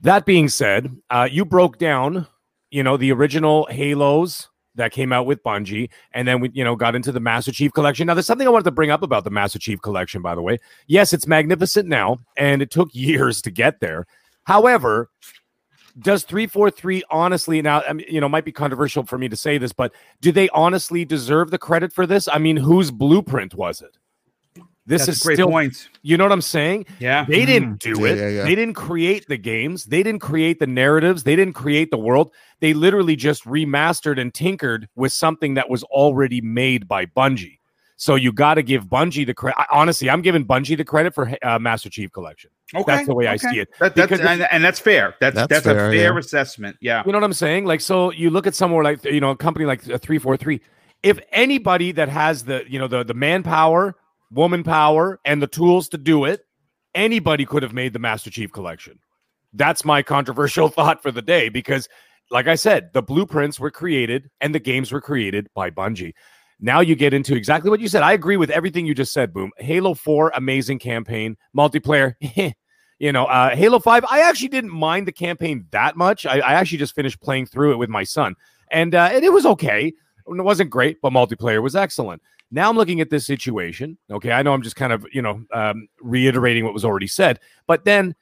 That 0.00 0.24
being 0.24 0.48
said, 0.48 0.96
uh, 1.10 1.28
you 1.30 1.44
broke 1.44 1.76
down, 1.76 2.26
you 2.70 2.82
know, 2.82 2.96
the 2.96 3.12
original 3.12 3.68
Halos 3.70 4.48
that 4.78 4.92
came 4.92 5.12
out 5.12 5.26
with 5.26 5.42
Bungie, 5.42 5.90
and 6.12 6.26
then 6.26 6.40
we, 6.40 6.50
you 6.54 6.64
know, 6.64 6.74
got 6.74 6.96
into 6.96 7.12
the 7.12 7.20
Master 7.20 7.52
Chief 7.52 7.72
Collection. 7.72 8.06
Now, 8.06 8.14
there's 8.14 8.26
something 8.26 8.46
I 8.46 8.50
wanted 8.50 8.64
to 8.64 8.70
bring 8.70 8.90
up 8.90 9.02
about 9.02 9.24
the 9.24 9.30
Master 9.30 9.58
Chief 9.58 9.80
Collection, 9.82 10.22
by 10.22 10.34
the 10.34 10.42
way. 10.42 10.58
Yes, 10.86 11.12
it's 11.12 11.26
magnificent 11.26 11.88
now, 11.88 12.18
and 12.36 12.62
it 12.62 12.70
took 12.70 12.88
years 12.94 13.42
to 13.42 13.50
get 13.50 13.80
there. 13.80 14.06
However, 14.44 15.10
does 15.98 16.22
343 16.22 17.02
honestly 17.10 17.60
now 17.60 17.82
I 17.82 17.92
mean, 17.92 18.06
you 18.08 18.20
know 18.20 18.28
might 18.28 18.44
be 18.44 18.52
controversial 18.52 19.04
for 19.04 19.18
me 19.18 19.28
to 19.28 19.36
say 19.36 19.58
this 19.58 19.72
but 19.72 19.92
do 20.20 20.30
they 20.30 20.48
honestly 20.50 21.04
deserve 21.04 21.50
the 21.50 21.58
credit 21.58 21.92
for 21.92 22.06
this 22.06 22.28
i 22.28 22.38
mean 22.38 22.56
whose 22.56 22.92
blueprint 22.92 23.54
was 23.54 23.80
it 23.80 23.96
this 24.88 25.06
That's 25.06 25.18
is 25.18 25.22
a 25.22 25.26
great 25.26 25.36
still 25.36 25.50
point. 25.50 25.88
you 26.02 26.16
know 26.16 26.24
what 26.24 26.32
i'm 26.32 26.40
saying 26.42 26.86
Yeah. 26.98 27.24
they 27.28 27.44
didn't 27.44 27.78
do 27.80 28.04
it. 28.06 28.18
yeah, 28.18 28.28
yeah. 28.28 28.44
They 28.44 28.54
didn't 28.54 28.74
create 28.74 29.26
the 29.28 29.36
games. 29.36 29.84
They 29.84 30.02
didn't 30.02 30.20
create 30.20 30.58
the 30.58 30.66
narratives. 30.66 31.22
They 31.22 31.36
didn't 31.36 31.54
create 31.54 31.90
the 31.90 31.98
world. 31.98 32.32
They 32.60 32.74
literally 32.74 33.14
just 33.16 33.44
remastered 33.44 34.18
and 34.20 34.32
tinkered 34.34 34.88
with 34.96 35.12
something 35.12 35.54
that 35.54 35.68
was 35.68 35.82
already 35.84 36.40
made 36.40 36.88
by 36.88 37.06
Bungie. 37.06 37.58
So 37.96 38.14
you 38.14 38.32
got 38.32 38.54
to 38.54 38.62
give 38.62 38.84
Bungie 38.84 39.26
the 39.26 39.34
credit. 39.34 39.64
Honestly, 39.72 40.08
I'm 40.08 40.22
giving 40.22 40.46
Bungie 40.46 40.76
the 40.76 40.84
credit 40.84 41.14
for 41.14 41.36
uh, 41.42 41.58
Master 41.58 41.90
Chief 41.90 42.12
Collection. 42.12 42.48
Okay. 42.74 42.84
That's 42.86 43.06
the 43.08 43.14
way 43.14 43.26
I 43.26 43.36
see 43.36 43.58
it. 43.58 43.68
That, 43.80 43.94
that's, 43.96 44.12
and, 44.12 44.42
and 44.52 44.64
that's 44.64 44.78
fair. 44.78 45.16
That's 45.20 45.34
that's, 45.34 45.48
That's 45.48 45.66
a 45.66 45.74
fair, 45.74 45.90
fair 45.90 46.12
yeah. 46.12 46.18
assessment. 46.18 46.76
Yeah. 46.80 47.02
You 47.04 47.10
know 47.12 47.18
what 47.18 47.24
I'm 47.24 47.32
saying? 47.32 47.64
Like, 47.64 47.80
so 47.80 48.12
you 48.12 48.30
look 48.30 48.46
at 48.46 48.54
somewhere 48.54 48.84
like 48.84 49.04
you 49.04 49.20
know 49.20 49.30
a 49.30 49.36
company 49.36 49.66
like 49.66 49.82
three 50.00 50.18
four 50.18 50.36
three. 50.36 50.60
If 51.02 51.18
anybody 51.32 51.92
that 51.92 52.08
has 52.08 52.44
the 52.44 52.62
you 52.68 52.78
know 52.78 52.86
the 52.88 53.02
the 53.04 53.14
manpower, 53.14 53.96
woman 54.30 54.62
power, 54.62 55.20
and 55.24 55.42
the 55.42 55.46
tools 55.46 55.88
to 55.90 55.98
do 55.98 56.24
it, 56.24 56.40
anybody 56.94 57.44
could 57.44 57.62
have 57.62 57.72
made 57.72 57.92
the 57.92 57.98
Master 57.98 58.30
Chief 58.30 58.52
Collection. 58.52 58.98
That's 59.52 59.84
my 59.84 60.02
controversial 60.02 60.68
thought 60.68 61.02
for 61.02 61.10
the 61.10 61.22
day 61.22 61.48
because, 61.48 61.88
like 62.30 62.46
I 62.46 62.54
said, 62.54 62.90
the 62.92 63.02
blueprints 63.02 63.58
were 63.58 63.70
created 63.70 64.30
and 64.40 64.54
the 64.54 64.60
games 64.60 64.92
were 64.92 65.00
created 65.00 65.48
by 65.54 65.70
Bungie. 65.70 66.14
Now 66.60 66.80
you 66.80 66.96
get 66.96 67.14
into 67.14 67.36
exactly 67.36 67.70
what 67.70 67.80
you 67.80 67.88
said. 67.88 68.02
I 68.02 68.12
agree 68.12 68.36
with 68.36 68.50
everything 68.50 68.84
you 68.84 68.94
just 68.94 69.12
said. 69.12 69.32
Boom. 69.32 69.52
Halo 69.58 69.94
Four, 69.94 70.32
amazing 70.34 70.80
campaign, 70.80 71.36
multiplayer. 71.56 72.14
you 72.98 73.12
know, 73.12 73.26
uh, 73.26 73.54
Halo 73.54 73.78
5, 73.78 74.04
I 74.10 74.22
actually 74.22 74.48
didn't 74.48 74.72
mind 74.72 75.06
the 75.06 75.12
campaign 75.12 75.66
that 75.70 75.96
much. 75.96 76.26
I, 76.26 76.40
I 76.40 76.54
actually 76.54 76.78
just 76.78 76.96
finished 76.96 77.20
playing 77.20 77.46
through 77.46 77.72
it 77.72 77.76
with 77.76 77.88
my 77.88 78.02
son, 78.02 78.34
and, 78.70 78.94
uh, 78.94 79.10
and 79.12 79.24
it 79.24 79.32
was 79.32 79.46
okay. 79.46 79.86
It 79.86 80.42
wasn't 80.42 80.70
great, 80.70 81.00
but 81.00 81.12
multiplayer 81.12 81.62
was 81.62 81.76
excellent. 81.76 82.20
Now 82.50 82.70
I'm 82.70 82.76
looking 82.76 83.00
at 83.00 83.10
this 83.10 83.26
situation. 83.26 83.98
Okay, 84.10 84.32
I 84.32 84.42
know 84.42 84.52
I'm 84.52 84.62
just 84.62 84.76
kind 84.76 84.92
of, 84.92 85.06
you 85.12 85.22
know, 85.22 85.44
um, 85.52 85.88
reiterating 86.00 86.64
what 86.64 86.74
was 86.74 86.84
already 86.84 87.06
said, 87.06 87.40
but 87.66 87.84
then, 87.84 88.14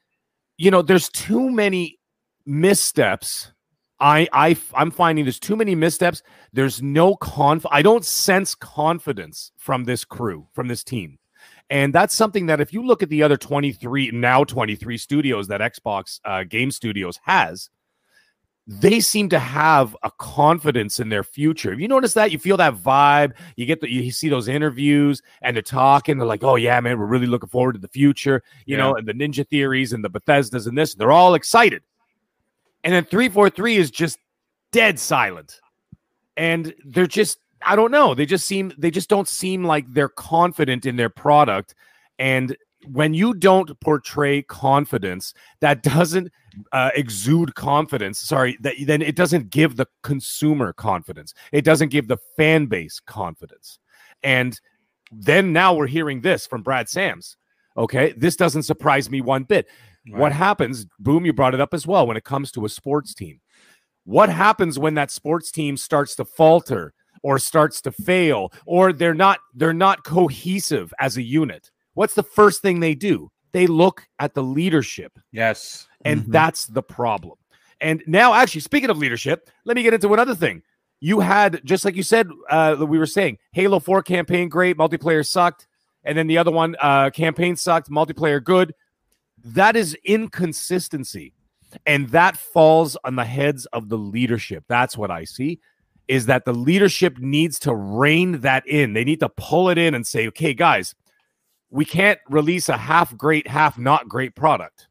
you 0.56 0.70
know, 0.70 0.82
there's 0.82 1.08
too 1.10 1.50
many 1.50 1.98
missteps. 2.44 3.52
I, 4.00 4.28
I, 4.32 4.56
I'm 4.74 4.90
finding 4.90 5.24
there's 5.24 5.40
too 5.40 5.56
many 5.56 5.74
missteps. 5.74 6.22
There's 6.52 6.82
no 6.82 7.16
conf. 7.16 7.64
I 7.70 7.82
don't 7.82 8.04
sense 8.04 8.54
confidence 8.54 9.52
from 9.56 9.84
this 9.84 10.04
crew, 10.04 10.48
from 10.52 10.68
this 10.68 10.84
team. 10.84 11.18
And 11.70 11.92
that's 11.92 12.14
something 12.14 12.46
that 12.46 12.60
if 12.60 12.72
you 12.72 12.84
look 12.84 13.02
at 13.02 13.08
the 13.08 13.22
other 13.22 13.36
23, 13.36 14.10
now 14.12 14.44
23 14.44 14.98
studios 14.98 15.48
that 15.48 15.60
Xbox 15.60 16.20
uh, 16.24 16.44
Game 16.44 16.70
Studios 16.70 17.18
has, 17.24 17.70
they 18.66 18.98
seem 18.98 19.28
to 19.28 19.38
have 19.38 19.96
a 20.02 20.10
confidence 20.18 20.98
in 20.98 21.08
their 21.08 21.22
future. 21.22 21.72
You 21.72 21.86
notice 21.86 22.14
that 22.14 22.32
you 22.32 22.38
feel 22.38 22.56
that 22.56 22.74
vibe. 22.74 23.34
You 23.54 23.64
get 23.64 23.80
the 23.80 23.88
you 23.88 24.10
see 24.10 24.28
those 24.28 24.48
interviews 24.48 25.22
and 25.42 25.54
they're 25.56 25.62
talking. 25.62 26.18
They're 26.18 26.26
like, 26.26 26.42
"Oh 26.42 26.56
yeah, 26.56 26.80
man, 26.80 26.98
we're 26.98 27.06
really 27.06 27.26
looking 27.28 27.48
forward 27.48 27.74
to 27.74 27.78
the 27.78 27.86
future." 27.88 28.42
You 28.64 28.76
Yeah. 28.76 28.82
know, 28.82 28.94
and 28.96 29.06
the 29.06 29.12
Ninja 29.12 29.46
Theories 29.46 29.92
and 29.92 30.04
the 30.04 30.10
Bethesdas 30.10 30.66
and 30.66 30.76
this, 30.76 30.94
they're 30.94 31.12
all 31.12 31.34
excited. 31.34 31.82
And 32.82 32.92
then 32.92 33.04
three 33.04 33.28
four 33.28 33.50
three 33.50 33.76
is 33.76 33.90
just 33.90 34.18
dead 34.72 34.98
silent, 34.98 35.60
and 36.36 36.74
they're 36.84 37.06
just 37.06 37.38
I 37.62 37.76
don't 37.76 37.92
know. 37.92 38.14
They 38.14 38.26
just 38.26 38.46
seem 38.46 38.72
they 38.76 38.90
just 38.90 39.08
don't 39.08 39.28
seem 39.28 39.62
like 39.64 39.86
they're 39.92 40.08
confident 40.08 40.86
in 40.86 40.96
their 40.96 41.08
product. 41.08 41.74
And 42.18 42.56
when 42.84 43.14
you 43.14 43.34
don't 43.34 43.78
portray 43.80 44.42
confidence, 44.42 45.34
that 45.60 45.82
doesn't 45.82 46.30
uh, 46.72 46.90
exude 46.94 47.54
confidence. 47.54 48.18
Sorry, 48.18 48.56
that 48.60 48.74
then 48.82 49.02
it 49.02 49.16
doesn't 49.16 49.50
give 49.50 49.76
the 49.76 49.86
consumer 50.02 50.72
confidence. 50.72 51.34
It 51.52 51.64
doesn't 51.64 51.88
give 51.88 52.08
the 52.08 52.18
fan 52.36 52.66
base 52.66 53.00
confidence. 53.00 53.78
And 54.22 54.60
then 55.10 55.52
now 55.52 55.74
we're 55.74 55.86
hearing 55.86 56.20
this 56.20 56.46
from 56.46 56.62
Brad 56.62 56.88
Sams. 56.88 57.36
Okay, 57.76 58.14
this 58.16 58.36
doesn't 58.36 58.62
surprise 58.62 59.10
me 59.10 59.20
one 59.20 59.44
bit. 59.44 59.68
What 60.08 60.32
happens? 60.32 60.86
Boom, 61.00 61.26
you 61.26 61.32
brought 61.32 61.54
it 61.54 61.60
up 61.60 61.74
as 61.74 61.86
well. 61.86 62.06
When 62.06 62.16
it 62.16 62.24
comes 62.24 62.52
to 62.52 62.64
a 62.64 62.68
sports 62.68 63.12
team, 63.12 63.40
what 64.04 64.28
happens 64.28 64.78
when 64.78 64.94
that 64.94 65.10
sports 65.10 65.50
team 65.50 65.76
starts 65.76 66.14
to 66.16 66.24
falter 66.24 66.94
or 67.22 67.38
starts 67.38 67.80
to 67.82 67.90
fail 67.90 68.52
or 68.66 68.92
they're 68.92 69.14
not 69.14 69.40
they're 69.52 69.74
not 69.74 70.04
cohesive 70.04 70.94
as 71.00 71.16
a 71.16 71.22
unit? 71.22 71.70
What's 71.96 72.14
the 72.14 72.22
first 72.22 72.60
thing 72.60 72.80
they 72.80 72.94
do? 72.94 73.30
They 73.52 73.66
look 73.66 74.06
at 74.18 74.34
the 74.34 74.42
leadership. 74.42 75.18
Yes. 75.32 75.88
And 76.04 76.24
Mhm. 76.24 76.30
that's 76.30 76.66
the 76.66 76.82
problem. 76.82 77.38
And 77.80 78.02
now, 78.06 78.34
actually, 78.34 78.60
speaking 78.60 78.90
of 78.90 78.98
leadership, 78.98 79.48
let 79.64 79.76
me 79.76 79.82
get 79.82 79.94
into 79.94 80.12
another 80.12 80.34
thing. 80.34 80.62
You 81.00 81.20
had, 81.20 81.62
just 81.64 81.86
like 81.86 81.96
you 81.96 82.02
said, 82.02 82.28
uh, 82.50 82.76
we 82.86 82.98
were 82.98 83.06
saying, 83.06 83.38
Halo 83.52 83.80
4 83.80 84.02
campaign 84.02 84.50
great, 84.50 84.76
multiplayer 84.76 85.26
sucked. 85.26 85.66
And 86.04 86.18
then 86.18 86.26
the 86.26 86.36
other 86.36 86.50
one, 86.50 86.76
uh, 86.80 87.08
campaign 87.10 87.56
sucked, 87.56 87.90
multiplayer 87.90 88.44
good. 88.44 88.74
That 89.42 89.74
is 89.74 89.96
inconsistency. 90.04 91.32
And 91.86 92.10
that 92.10 92.36
falls 92.36 92.96
on 93.04 93.16
the 93.16 93.24
heads 93.24 93.64
of 93.72 93.88
the 93.88 93.98
leadership. 93.98 94.64
That's 94.68 94.98
what 94.98 95.10
I 95.10 95.24
see 95.24 95.60
is 96.08 96.26
that 96.26 96.44
the 96.44 96.52
leadership 96.52 97.18
needs 97.18 97.58
to 97.60 97.74
rein 97.74 98.40
that 98.42 98.66
in. 98.66 98.92
They 98.92 99.02
need 99.02 99.20
to 99.20 99.28
pull 99.30 99.70
it 99.70 99.78
in 99.78 99.94
and 99.94 100.06
say, 100.06 100.28
okay, 100.28 100.54
guys, 100.54 100.94
we 101.70 101.84
can't 101.84 102.18
release 102.28 102.68
a 102.68 102.76
half 102.76 103.16
great, 103.16 103.46
half 103.46 103.78
not 103.78 104.08
great 104.08 104.34
product. 104.34 104.88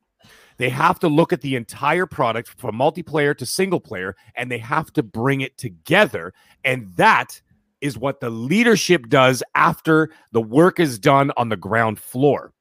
They 0.57 0.69
have 0.69 0.99
to 0.99 1.07
look 1.07 1.33
at 1.33 1.41
the 1.41 1.55
entire 1.55 2.05
product 2.05 2.49
from 2.57 2.75
multiplayer 2.75 3.37
to 3.37 3.45
single 3.45 3.79
player 3.79 4.15
and 4.35 4.49
they 4.49 4.57
have 4.59 4.91
to 4.93 5.03
bring 5.03 5.41
it 5.41 5.57
together. 5.57 6.33
And 6.63 6.93
that 6.95 7.41
is 7.81 7.97
what 7.97 8.19
the 8.19 8.29
leadership 8.29 9.09
does 9.09 9.43
after 9.53 10.09
the 10.31 10.41
work 10.41 10.79
is 10.79 10.97
done 10.97 11.31
on 11.35 11.49
the 11.49 11.57
ground 11.57 11.99
floor. 11.99 12.53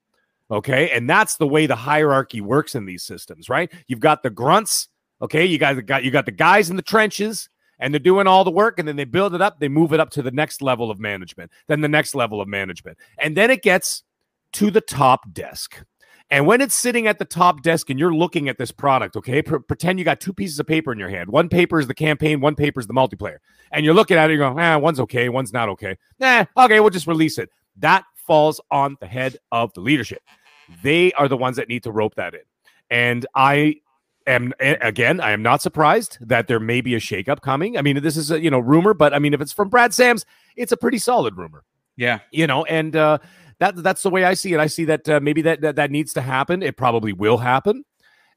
Okay. 0.50 0.90
And 0.90 1.08
that's 1.08 1.36
the 1.36 1.46
way 1.46 1.66
the 1.66 1.76
hierarchy 1.76 2.40
works 2.40 2.74
in 2.74 2.84
these 2.84 3.02
systems, 3.02 3.48
right? 3.48 3.72
You've 3.86 4.00
got 4.00 4.22
the 4.22 4.30
grunts. 4.30 4.88
Okay. 5.22 5.44
You 5.44 5.58
guys 5.58 5.80
got 5.82 6.04
you 6.04 6.10
got 6.10 6.26
the 6.26 6.32
guys 6.32 6.70
in 6.70 6.76
the 6.76 6.82
trenches 6.82 7.48
and 7.78 7.92
they're 7.92 7.98
doing 7.98 8.26
all 8.26 8.44
the 8.44 8.50
work 8.50 8.78
and 8.78 8.86
then 8.86 8.96
they 8.96 9.04
build 9.04 9.34
it 9.34 9.42
up 9.42 9.58
they 9.58 9.68
move 9.68 9.92
it 9.92 10.00
up 10.00 10.10
to 10.10 10.22
the 10.22 10.30
next 10.30 10.62
level 10.62 10.90
of 10.90 11.00
management 11.00 11.50
then 11.66 11.80
the 11.80 11.88
next 11.88 12.14
level 12.14 12.40
of 12.40 12.46
management 12.46 12.96
and 13.18 13.36
then 13.36 13.50
it 13.50 13.62
gets 13.62 14.03
to 14.54 14.70
the 14.70 14.80
top 14.80 15.32
desk. 15.32 15.84
And 16.30 16.46
when 16.46 16.60
it's 16.60 16.74
sitting 16.74 17.06
at 17.06 17.18
the 17.18 17.24
top 17.24 17.62
desk 17.62 17.90
and 17.90 17.98
you're 17.98 18.14
looking 18.14 18.48
at 18.48 18.56
this 18.56 18.70
product 18.70 19.14
okay 19.14 19.42
pre- 19.42 19.60
pretend 19.60 19.98
you 19.98 20.04
got 20.04 20.20
two 20.20 20.32
pieces 20.32 20.58
of 20.58 20.66
paper 20.66 20.90
in 20.92 20.98
your 20.98 21.10
hand. 21.10 21.30
One 21.30 21.48
paper 21.48 21.78
is 21.78 21.86
the 21.86 21.94
campaign 21.94 22.40
one 22.40 22.54
paper 22.54 22.80
is 22.80 22.86
the 22.86 22.94
multiplayer. 22.94 23.38
And 23.70 23.84
you're 23.84 23.94
looking 23.94 24.16
at 24.16 24.30
it 24.30 24.34
you're 24.34 24.48
going 24.48 24.58
ah 24.58 24.78
one's 24.78 25.00
okay 25.00 25.28
one's 25.28 25.52
not 25.52 25.68
okay. 25.70 25.96
Nah 26.18 26.46
okay 26.56 26.80
we'll 26.80 26.90
just 26.90 27.06
release 27.06 27.38
it. 27.38 27.50
That 27.76 28.04
falls 28.14 28.60
on 28.70 28.96
the 29.00 29.06
head 29.06 29.36
of 29.52 29.72
the 29.74 29.80
leadership. 29.80 30.22
They 30.82 31.12
are 31.12 31.28
the 31.28 31.36
ones 31.36 31.56
that 31.56 31.68
need 31.68 31.82
to 31.82 31.92
rope 31.92 32.14
that 32.14 32.34
in. 32.34 32.40
And 32.90 33.26
I 33.34 33.76
am 34.26 34.52
again, 34.60 35.20
I 35.20 35.32
am 35.32 35.42
not 35.42 35.62
surprised 35.62 36.18
that 36.20 36.46
there 36.46 36.60
may 36.60 36.80
be 36.80 36.94
a 36.94 37.00
shakeup 37.00 37.40
coming. 37.40 37.76
I 37.76 37.82
mean, 37.82 38.02
this 38.02 38.16
is 38.16 38.30
a 38.30 38.40
you 38.40 38.50
know 38.50 38.58
rumor, 38.58 38.94
but 38.94 39.12
I 39.14 39.18
mean, 39.18 39.34
if 39.34 39.40
it's 39.40 39.52
from 39.52 39.68
Brad 39.68 39.92
Sams, 39.92 40.24
it's 40.56 40.72
a 40.72 40.76
pretty 40.76 40.98
solid 40.98 41.36
rumor. 41.36 41.64
Yeah, 41.96 42.20
you 42.32 42.46
know, 42.46 42.64
and 42.64 42.96
uh, 42.96 43.18
that 43.72 43.82
that's 43.82 44.02
the 44.02 44.10
way 44.10 44.24
I 44.24 44.34
see 44.34 44.52
it. 44.52 44.60
I 44.60 44.66
see 44.66 44.84
that 44.86 45.08
uh, 45.08 45.20
maybe 45.20 45.42
that, 45.42 45.60
that 45.62 45.76
that 45.76 45.90
needs 45.90 46.12
to 46.14 46.20
happen. 46.20 46.62
It 46.62 46.76
probably 46.76 47.12
will 47.12 47.38
happen. 47.38 47.84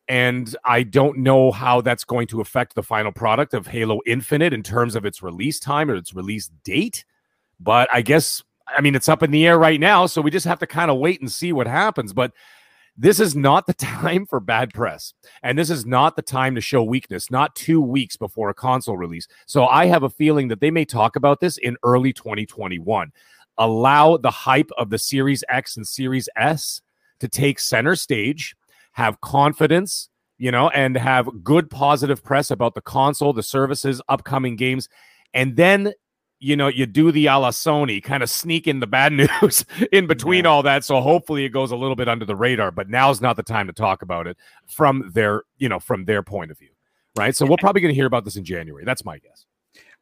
And 0.08 0.56
I 0.64 0.84
don't 0.84 1.18
know 1.18 1.52
how 1.52 1.82
that's 1.82 2.06
going 2.06 2.28
to 2.28 2.40
affect 2.40 2.76
the 2.76 2.84
final 2.84 3.12
product 3.12 3.54
of 3.54 3.68
Halo 3.68 4.00
Infinite 4.06 4.54
in 4.54 4.64
terms 4.64 4.96
of 4.96 5.06
its 5.06 5.22
release 5.22 5.60
time 5.60 5.92
or 5.92 5.96
its 5.96 6.14
release 6.14 6.50
date. 6.64 7.04
But 7.60 7.90
I 7.92 8.02
guess, 8.02 8.42
I 8.68 8.80
mean, 8.80 8.96
it's 8.96 9.10
up 9.10 9.22
in 9.22 9.32
the 9.32 9.46
air 9.46 9.60
right 9.60 9.80
now. 9.80 10.06
So 10.06 10.22
we 10.22 10.32
just 10.32 10.46
have 10.46 10.60
to 10.60 10.68
kind 10.68 10.90
of 10.90 10.98
wait 10.98 11.20
and 11.20 11.30
see 11.30 11.52
what 11.52 11.68
happens. 11.68 12.14
But 12.14 12.32
this 12.98 13.20
is 13.20 13.36
not 13.36 13.68
the 13.68 13.74
time 13.74 14.26
for 14.26 14.40
bad 14.40 14.74
press. 14.74 15.14
And 15.44 15.58
this 15.58 15.70
is 15.70 15.86
not 15.86 16.16
the 16.16 16.22
time 16.22 16.56
to 16.56 16.62
show 16.62 16.84
weakness, 16.84 17.30
not 17.30 17.56
two 17.56 17.82
weeks 17.82 18.16
before 18.16 18.50
a 18.50 18.54
console 18.54 18.98
release. 18.98 19.28
So 19.46 19.68
I 19.68 19.86
have 19.86 20.04
a 20.04 20.10
feeling 20.10 20.48
that 20.48 20.62
they 20.62 20.72
may 20.72 20.86
talk 20.86 21.16
about 21.16 21.42
this 21.42 21.58
in 21.58 21.76
early 21.84 22.14
2021. 22.14 23.12
Allow 23.58 24.18
the 24.18 24.32
hype 24.32 24.70
of 24.78 24.90
the 24.90 24.98
Series 24.98 25.44
X 25.50 25.78
and 25.78 25.88
Series 25.88 26.30
S 26.36 26.82
to 27.20 27.28
take 27.28 27.60
center 27.60 27.96
stage 27.96 28.56
have 28.98 29.22
confidence, 29.22 30.10
you 30.40 30.50
know, 30.50 30.70
and 30.70 30.98
have 30.98 31.30
good 31.44 31.70
positive 31.70 32.24
press 32.24 32.50
about 32.50 32.74
the 32.74 32.82
console, 32.82 33.32
the 33.32 33.44
services, 33.44 34.02
upcoming 34.10 34.56
games. 34.56 34.90
And 35.36 35.56
then, 35.56 35.94
you 36.40 36.56
know, 36.56 36.68
you 36.68 36.88
do 36.88 37.12
the 37.12 37.28
a 37.28 37.38
la 37.38 37.52
Sony, 37.52 38.02
kind 38.02 38.24
of 38.24 38.30
sneak 38.30 38.68
in 38.68 38.80
the 38.80 38.88
bad 38.88 39.14
news 39.42 39.64
in 39.92 40.08
between 40.08 40.46
yeah. 40.46 40.50
all 40.50 40.64
that. 40.64 40.84
So 40.84 41.00
hopefully 41.00 41.46
it 41.46 41.50
goes 41.50 41.70
a 41.70 41.76
little 41.76 41.96
bit 41.96 42.10
under 42.10 42.26
the 42.26 42.36
radar, 42.36 42.72
but 42.72 42.90
now's 42.90 43.22
not 43.22 43.36
the 43.36 43.44
time 43.44 43.68
to 43.68 43.74
talk 43.74 44.02
about 44.02 44.26
it 44.26 44.36
from 44.66 45.12
their, 45.14 45.44
you 45.58 45.70
know, 45.70 45.80
from 45.80 46.06
their 46.06 46.24
point 46.24 46.50
of 46.50 46.58
view. 46.58 46.72
Right. 47.16 47.36
So 47.36 47.46
we're 47.46 47.58
probably 47.58 47.82
going 47.82 47.94
to 47.94 47.96
hear 47.96 48.08
about 48.08 48.26
this 48.26 48.36
in 48.36 48.46
January. 48.46 48.84
That's 48.84 49.06
my 49.06 49.20
guess. 49.20 49.46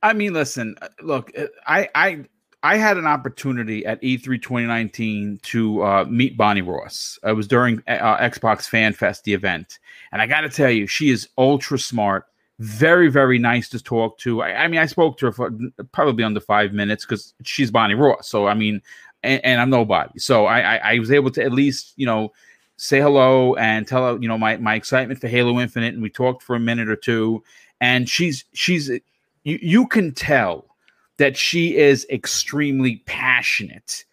I 0.02 0.14
mean, 0.14 0.34
listen, 0.34 0.76
uh, 0.82 0.88
look, 1.02 1.32
uh, 1.38 1.48
I, 1.68 1.90
I, 1.96 2.26
I 2.66 2.78
had 2.78 2.98
an 2.98 3.06
opportunity 3.06 3.86
at 3.86 4.02
E3 4.02 4.42
2019 4.42 5.40
to 5.44 5.84
uh, 5.84 6.06
meet 6.10 6.36
Bonnie 6.36 6.64
Ross. 6.64 7.20
It 7.24 7.34
was 7.34 7.48
during 7.48 7.84
uh, 7.88 8.18
Xbox 8.18 8.68
Fan 8.68 8.94
Fest, 8.94 9.24
the 9.24 9.36
event. 9.36 9.78
And 10.12 10.20
I 10.20 10.26
got 10.26 10.42
to 10.42 10.50
tell 10.50 10.72
you, 10.72 10.88
she 10.88 11.12
is 11.12 11.30
ultra 11.38 11.78
smart, 11.78 12.26
very, 12.58 13.08
very 13.08 13.38
nice 13.38 13.70
to 13.70 13.80
talk 13.80 14.18
to. 14.20 14.42
I, 14.42 14.64
I 14.64 14.68
mean, 14.68 14.80
I 14.80 14.88
spoke 14.88 15.20
to 15.20 15.28
her 15.28 15.32
for 15.32 15.52
probably 15.92 16.24
under 16.24 16.40
five 16.40 16.74
minutes 16.74 17.06
because 17.06 17.36
she's 17.44 17.70
Bonnie 17.70 17.94
Ross. 17.94 18.28
So, 18.28 18.48
I 18.48 18.56
mean, 18.56 18.82
and, 19.22 19.46
and 19.46 19.62
I'm 19.62 19.70
nobody. 19.70 20.18
So 20.18 20.48
I, 20.48 20.78
I, 20.78 20.94
I 20.94 21.00
was 21.00 21.12
able 21.12 21.30
to 21.34 21.44
at 21.44 21.52
least, 21.52 21.94
you 21.98 22.08
know, 22.08 22.34
say 22.78 23.00
hello 23.00 23.54
and 23.58 23.88
tell 23.88 24.08
her, 24.08 24.20
you 24.20 24.28
know, 24.28 24.40
my, 24.40 24.58
my 24.58 24.74
excitement 24.74 25.22
for 25.22 25.28
Halo 25.28 25.60
Infinite. 25.60 25.94
And 25.94 26.02
we 26.02 26.10
talked 26.10 26.42
for 26.42 26.56
a 26.56 26.60
minute 26.60 26.90
or 26.90 26.96
two. 26.96 27.44
And 27.80 28.10
she's, 28.10 28.44
she's, 28.54 28.90
you, 28.90 29.60
you 29.62 29.86
can 29.86 30.16
tell 30.16 30.75
that 31.18 31.38
she 31.38 31.76
is 31.76 32.06
extremely 32.10 32.98
passionate 33.06 34.06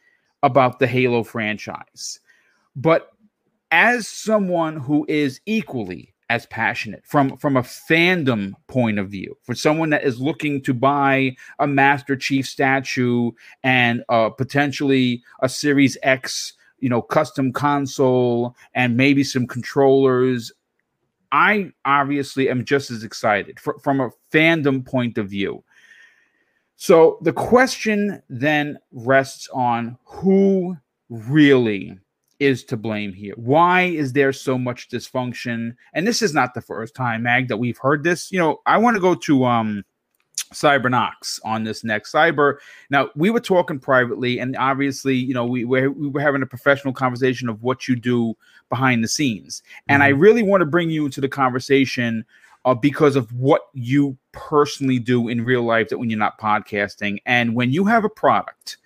about 0.42 0.78
the 0.78 0.86
Halo 0.86 1.22
franchise. 1.22 2.20
But 2.76 3.12
as 3.70 4.06
someone 4.06 4.76
who 4.76 5.04
is 5.08 5.40
equally 5.46 6.12
as 6.32 6.46
passionate 6.46 7.02
from 7.04 7.36
from 7.36 7.58
a 7.58 7.62
fandom 7.62 8.52
point 8.66 8.98
of 8.98 9.10
view 9.10 9.36
for 9.42 9.54
someone 9.54 9.90
that 9.90 10.02
is 10.02 10.18
looking 10.18 10.62
to 10.62 10.72
buy 10.72 11.36
a 11.58 11.66
master 11.66 12.16
chief 12.16 12.46
statue 12.46 13.30
and 13.62 14.02
uh, 14.08 14.30
potentially 14.30 15.22
a 15.42 15.48
series 15.48 15.98
x 16.02 16.54
you 16.78 16.88
know 16.88 17.02
custom 17.02 17.52
console 17.52 18.56
and 18.74 18.96
maybe 18.96 19.22
some 19.22 19.46
controllers 19.46 20.50
i 21.32 21.70
obviously 21.84 22.48
am 22.48 22.64
just 22.64 22.90
as 22.90 23.04
excited 23.04 23.60
for, 23.60 23.78
from 23.80 24.00
a 24.00 24.08
fandom 24.32 24.84
point 24.86 25.18
of 25.18 25.28
view 25.28 25.62
so 26.82 27.18
the 27.20 27.32
question 27.32 28.20
then 28.28 28.76
rests 28.90 29.48
on 29.54 29.96
who 30.02 30.76
really 31.10 31.96
is 32.40 32.64
to 32.64 32.76
blame 32.76 33.12
here. 33.12 33.34
Why 33.36 33.82
is 33.82 34.14
there 34.14 34.32
so 34.32 34.58
much 34.58 34.88
dysfunction? 34.88 35.76
And 35.92 36.08
this 36.08 36.22
is 36.22 36.34
not 36.34 36.54
the 36.54 36.60
first 36.60 36.96
time, 36.96 37.22
Mag, 37.22 37.46
that 37.46 37.58
we've 37.58 37.78
heard 37.78 38.02
this. 38.02 38.32
You 38.32 38.40
know, 38.40 38.62
I 38.66 38.78
want 38.78 38.96
to 38.96 39.00
go 39.00 39.14
to 39.14 39.44
um 39.44 39.84
Cybernox 40.52 41.38
on 41.44 41.62
this 41.62 41.84
next 41.84 42.12
cyber. 42.12 42.56
Now 42.90 43.10
we 43.14 43.30
were 43.30 43.38
talking 43.38 43.78
privately, 43.78 44.40
and 44.40 44.56
obviously, 44.56 45.14
you 45.14 45.34
know, 45.34 45.46
we 45.46 45.64
were 45.64 45.88
we 45.88 46.08
were 46.08 46.20
having 46.20 46.42
a 46.42 46.46
professional 46.46 46.92
conversation 46.92 47.48
of 47.48 47.62
what 47.62 47.86
you 47.86 47.94
do 47.94 48.34
behind 48.70 49.04
the 49.04 49.08
scenes, 49.08 49.62
and 49.86 50.02
mm-hmm. 50.02 50.16
I 50.16 50.18
really 50.18 50.42
want 50.42 50.62
to 50.62 50.66
bring 50.66 50.90
you 50.90 51.04
into 51.04 51.20
the 51.20 51.28
conversation 51.28 52.24
uh, 52.64 52.74
because 52.74 53.14
of 53.14 53.32
what 53.34 53.68
you 53.72 54.18
personally 54.32 54.98
do 54.98 55.28
in 55.28 55.44
real 55.44 55.62
life 55.62 55.88
that 55.88 55.98
when 55.98 56.10
you're 56.10 56.18
not 56.18 56.40
podcasting. 56.40 57.18
And 57.26 57.54
when 57.54 57.70
you 57.70 57.84
have 57.84 58.04
a 58.04 58.08
product 58.08 58.78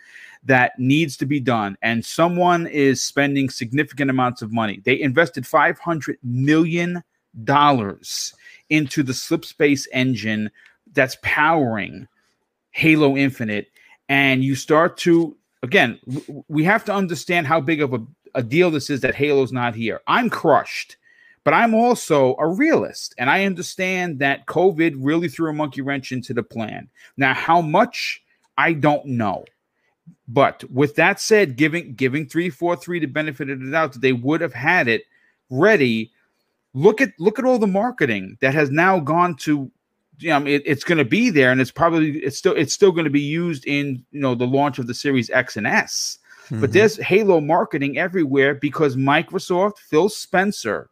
that 0.44 0.78
needs 0.78 1.16
to 1.16 1.26
be 1.26 1.40
done 1.40 1.76
and 1.82 2.04
someone 2.04 2.66
is 2.66 3.02
spending 3.02 3.50
significant 3.50 4.10
amounts 4.10 4.42
of 4.42 4.52
money, 4.52 4.80
they 4.84 5.00
invested 5.00 5.44
$500 5.44 6.16
million 6.22 7.02
into 8.68 9.02
the 9.02 9.12
slipspace 9.12 9.86
engine 9.92 10.50
that's 10.92 11.16
powering 11.22 12.08
Halo 12.70 13.16
Infinite. 13.16 13.68
And 14.08 14.44
you 14.44 14.54
start 14.54 14.96
to, 14.98 15.36
again, 15.62 15.98
we 16.48 16.64
have 16.64 16.84
to 16.84 16.94
understand 16.94 17.46
how 17.46 17.60
big 17.60 17.82
of 17.82 17.92
a, 17.92 17.98
a 18.34 18.42
deal 18.42 18.70
this 18.70 18.90
is 18.90 19.00
that 19.00 19.14
Halo's 19.14 19.52
not 19.52 19.74
here. 19.74 20.00
I'm 20.06 20.30
crushed 20.30 20.96
but 21.46 21.54
I'm 21.54 21.74
also 21.74 22.34
a 22.40 22.48
realist, 22.48 23.14
and 23.18 23.30
I 23.30 23.44
understand 23.44 24.18
that 24.18 24.46
COVID 24.46 24.96
really 24.98 25.28
threw 25.28 25.48
a 25.48 25.52
monkey 25.52 25.80
wrench 25.80 26.10
into 26.10 26.34
the 26.34 26.42
plan. 26.42 26.88
Now, 27.16 27.34
how 27.34 27.60
much 27.60 28.20
I 28.58 28.72
don't 28.72 29.06
know. 29.06 29.44
But 30.26 30.64
with 30.72 30.96
that 30.96 31.20
said, 31.20 31.54
giving 31.54 31.94
giving 31.94 32.26
three 32.26 32.50
four 32.50 32.74
three 32.74 32.98
the 32.98 33.06
benefit 33.06 33.48
of 33.48 33.60
the 33.60 33.70
doubt 33.70 33.92
that 33.92 34.02
they 34.02 34.12
would 34.12 34.40
have 34.40 34.54
had 34.54 34.88
it 34.88 35.04
ready. 35.48 36.10
Look 36.74 37.00
at 37.00 37.12
look 37.20 37.38
at 37.38 37.44
all 37.44 37.60
the 37.60 37.68
marketing 37.68 38.38
that 38.40 38.52
has 38.52 38.72
now 38.72 38.98
gone 38.98 39.36
to 39.36 39.70
you 40.18 40.30
know, 40.30 40.44
it, 40.46 40.62
it's 40.66 40.82
going 40.82 40.98
to 40.98 41.04
be 41.04 41.30
there, 41.30 41.52
and 41.52 41.60
it's 41.60 41.70
probably 41.70 42.18
it's 42.24 42.36
still 42.36 42.54
it's 42.54 42.74
still 42.74 42.90
going 42.90 43.04
to 43.04 43.10
be 43.10 43.20
used 43.20 43.64
in 43.68 44.04
you 44.10 44.20
know 44.20 44.34
the 44.34 44.48
launch 44.48 44.80
of 44.80 44.88
the 44.88 44.94
Series 44.94 45.30
X 45.30 45.56
and 45.56 45.68
S. 45.68 46.18
Mm-hmm. 46.46 46.60
But 46.60 46.72
there's 46.72 46.96
Halo 46.96 47.40
marketing 47.40 47.98
everywhere 47.98 48.56
because 48.56 48.96
Microsoft, 48.96 49.78
Phil 49.78 50.08
Spencer, 50.08 50.90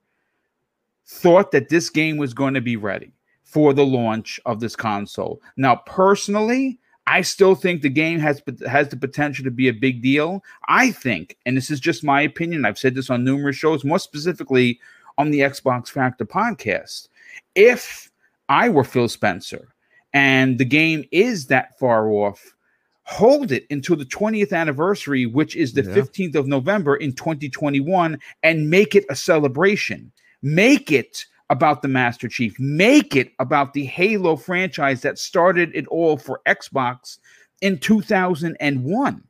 thought 1.06 1.52
that 1.52 1.68
this 1.68 1.90
game 1.90 2.16
was 2.16 2.34
going 2.34 2.54
to 2.54 2.60
be 2.60 2.76
ready 2.76 3.12
for 3.42 3.72
the 3.72 3.86
launch 3.86 4.40
of 4.46 4.60
this 4.60 4.74
console. 4.74 5.40
Now, 5.56 5.76
personally, 5.86 6.78
I 7.06 7.20
still 7.20 7.54
think 7.54 7.82
the 7.82 7.90
game 7.90 8.18
has 8.18 8.42
has 8.66 8.88
the 8.88 8.96
potential 8.96 9.44
to 9.44 9.50
be 9.50 9.68
a 9.68 9.72
big 9.72 10.02
deal. 10.02 10.42
I 10.68 10.90
think, 10.90 11.36
and 11.44 11.56
this 11.56 11.70
is 11.70 11.80
just 11.80 12.02
my 12.02 12.22
opinion. 12.22 12.64
I've 12.64 12.78
said 12.78 12.94
this 12.94 13.10
on 13.10 13.24
numerous 13.24 13.56
shows, 13.56 13.84
more 13.84 13.98
specifically 13.98 14.80
on 15.18 15.30
the 15.30 15.40
Xbox 15.40 15.88
Factor 15.88 16.24
podcast. 16.24 17.08
If 17.54 18.10
I 18.48 18.68
were 18.68 18.84
Phil 18.84 19.08
Spencer 19.08 19.74
and 20.12 20.58
the 20.58 20.64
game 20.64 21.04
is 21.12 21.46
that 21.46 21.78
far 21.78 22.08
off, 22.10 22.54
hold 23.02 23.52
it 23.52 23.66
until 23.70 23.96
the 23.96 24.04
20th 24.04 24.52
anniversary, 24.52 25.26
which 25.26 25.56
is 25.56 25.74
the 25.74 25.82
yeah. 25.82 25.94
15th 25.94 26.34
of 26.34 26.46
November 26.46 26.96
in 26.96 27.12
2021, 27.12 28.18
and 28.42 28.70
make 28.70 28.94
it 28.94 29.04
a 29.10 29.16
celebration. 29.16 30.10
Make 30.44 30.92
it 30.92 31.24
about 31.48 31.80
the 31.80 31.88
Master 31.88 32.28
Chief. 32.28 32.54
Make 32.60 33.16
it 33.16 33.32
about 33.38 33.72
the 33.72 33.86
Halo 33.86 34.36
franchise 34.36 35.00
that 35.00 35.18
started 35.18 35.70
it 35.74 35.86
all 35.88 36.18
for 36.18 36.42
Xbox 36.46 37.18
in 37.62 37.78
2001. 37.78 39.24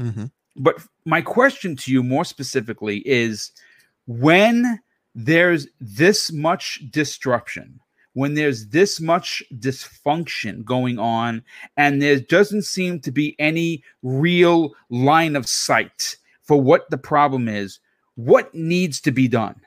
Mm-hmm. 0.00 0.24
But 0.56 0.76
my 1.04 1.20
question 1.20 1.74
to 1.76 1.90
you 1.92 2.04
more 2.04 2.24
specifically 2.24 2.98
is 2.98 3.50
when 4.06 4.78
there's 5.16 5.66
this 5.80 6.30
much 6.30 6.80
disruption, 6.90 7.80
when 8.12 8.34
there's 8.34 8.68
this 8.68 9.00
much 9.00 9.42
dysfunction 9.54 10.64
going 10.64 10.98
on, 10.98 11.42
and 11.76 12.00
there 12.00 12.20
doesn't 12.20 12.62
seem 12.62 13.00
to 13.00 13.10
be 13.10 13.34
any 13.40 13.82
real 14.02 14.72
line 14.90 15.34
of 15.34 15.48
sight 15.48 16.16
for 16.42 16.60
what 16.60 16.88
the 16.90 16.98
problem 16.98 17.48
is, 17.48 17.80
what 18.14 18.54
needs 18.54 19.00
to 19.00 19.10
be 19.10 19.26
done? 19.26 19.60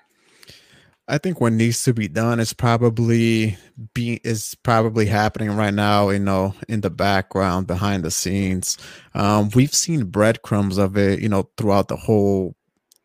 I 1.08 1.20
think 1.20 1.40
what 1.40 1.54
needs 1.54 1.84
to 1.84 1.94
be 1.94 2.08
done 2.08 2.40
is 2.40 2.52
probably 2.54 3.58
be 3.94 4.20
is 4.24 4.56
probably 4.64 5.06
happening 5.06 5.52
right 5.56 5.74
now, 5.74 6.10
you 6.10 6.18
know, 6.20 6.56
in 6.68 6.82
the 6.82 6.90
background, 6.90 7.68
behind 7.68 8.04
the 8.04 8.10
scenes. 8.10 8.78
Um, 9.14 9.50
we've 9.54 9.74
seen 9.74 10.06
breadcrumbs 10.06 10.80
of 10.80 10.98
it, 10.98 11.20
you 11.20 11.30
know, 11.30 11.50
throughout 11.58 11.90
the 11.90 11.96
whole 11.96 12.56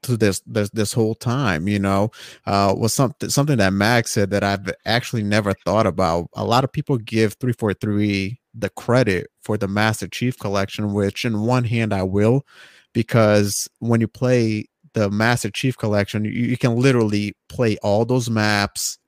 to 0.04 0.16
this 0.16 0.40
this 0.46 0.70
this 0.70 0.94
whole 0.94 1.14
time, 1.14 1.68
you 1.68 1.78
know, 1.78 2.10
uh, 2.46 2.74
was 2.76 2.94
something 2.94 3.28
something 3.28 3.58
that 3.58 3.74
Max 3.74 4.12
said 4.12 4.30
that 4.30 4.42
I've 4.44 4.70
actually 4.86 5.22
never 5.22 5.52
thought 5.66 5.86
about. 5.86 6.28
A 6.34 6.44
lot 6.44 6.64
of 6.64 6.72
people 6.72 6.96
give 6.96 7.34
three 7.34 7.52
four 7.52 7.74
three 7.74 8.40
the 8.54 8.70
credit 8.70 9.26
for 9.42 9.58
the 9.58 9.68
Master 9.68 10.08
Chief 10.08 10.38
Collection, 10.38 10.94
which 10.94 11.26
in 11.26 11.42
one 11.42 11.64
hand 11.64 11.92
I 11.92 12.04
will, 12.04 12.46
because 12.94 13.68
when 13.80 14.00
you 14.00 14.08
play 14.08 14.69
the 14.94 15.10
Master 15.10 15.50
Chief 15.50 15.76
Collection, 15.76 16.24
you, 16.24 16.30
you 16.30 16.56
can 16.56 16.76
literally 16.76 17.34
play 17.48 17.76
all 17.82 18.04
those 18.04 18.30
maps, 18.30 18.98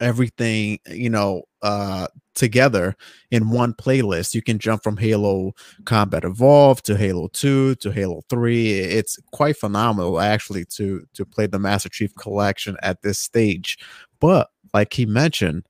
everything, 0.00 0.78
you 0.88 1.10
know, 1.10 1.42
uh 1.62 2.06
together 2.34 2.96
in 3.30 3.50
one 3.50 3.74
playlist. 3.74 4.34
You 4.34 4.40
can 4.40 4.58
jump 4.58 4.82
from 4.82 4.96
Halo 4.96 5.52
Combat 5.84 6.24
Evolved 6.24 6.86
to 6.86 6.96
Halo 6.96 7.28
2 7.28 7.74
to 7.76 7.90
Halo 7.90 8.22
3. 8.30 8.70
It's 8.70 9.18
quite 9.32 9.58
phenomenal 9.58 10.20
actually 10.20 10.64
to 10.76 11.06
to 11.14 11.26
play 11.26 11.46
the 11.46 11.58
Master 11.58 11.90
Chief 11.90 12.14
collection 12.14 12.76
at 12.82 13.02
this 13.02 13.18
stage. 13.18 13.78
But 14.20 14.48
like 14.72 14.94
he 14.94 15.06
mentioned, 15.06 15.66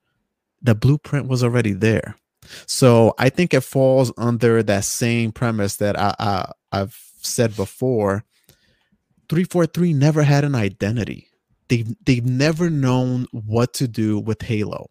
the 0.62 0.74
blueprint 0.74 1.28
was 1.28 1.42
already 1.42 1.72
there. 1.72 2.16
So 2.66 3.14
I 3.18 3.28
think 3.28 3.52
it 3.52 3.62
falls 3.62 4.12
under 4.16 4.62
that 4.62 4.84
same 4.84 5.32
premise 5.32 5.76
that 5.76 5.98
I, 5.98 6.14
I 6.18 6.52
I've 6.72 6.98
said 7.22 7.56
before. 7.56 8.24
343 9.30 9.94
never 9.94 10.22
had 10.22 10.44
an 10.44 10.56
identity. 10.56 11.28
They've 11.68 11.94
they've 12.04 12.26
never 12.26 12.68
known 12.68 13.26
what 13.30 13.72
to 13.74 13.86
do 13.86 14.18
with 14.18 14.42
Halo. 14.42 14.90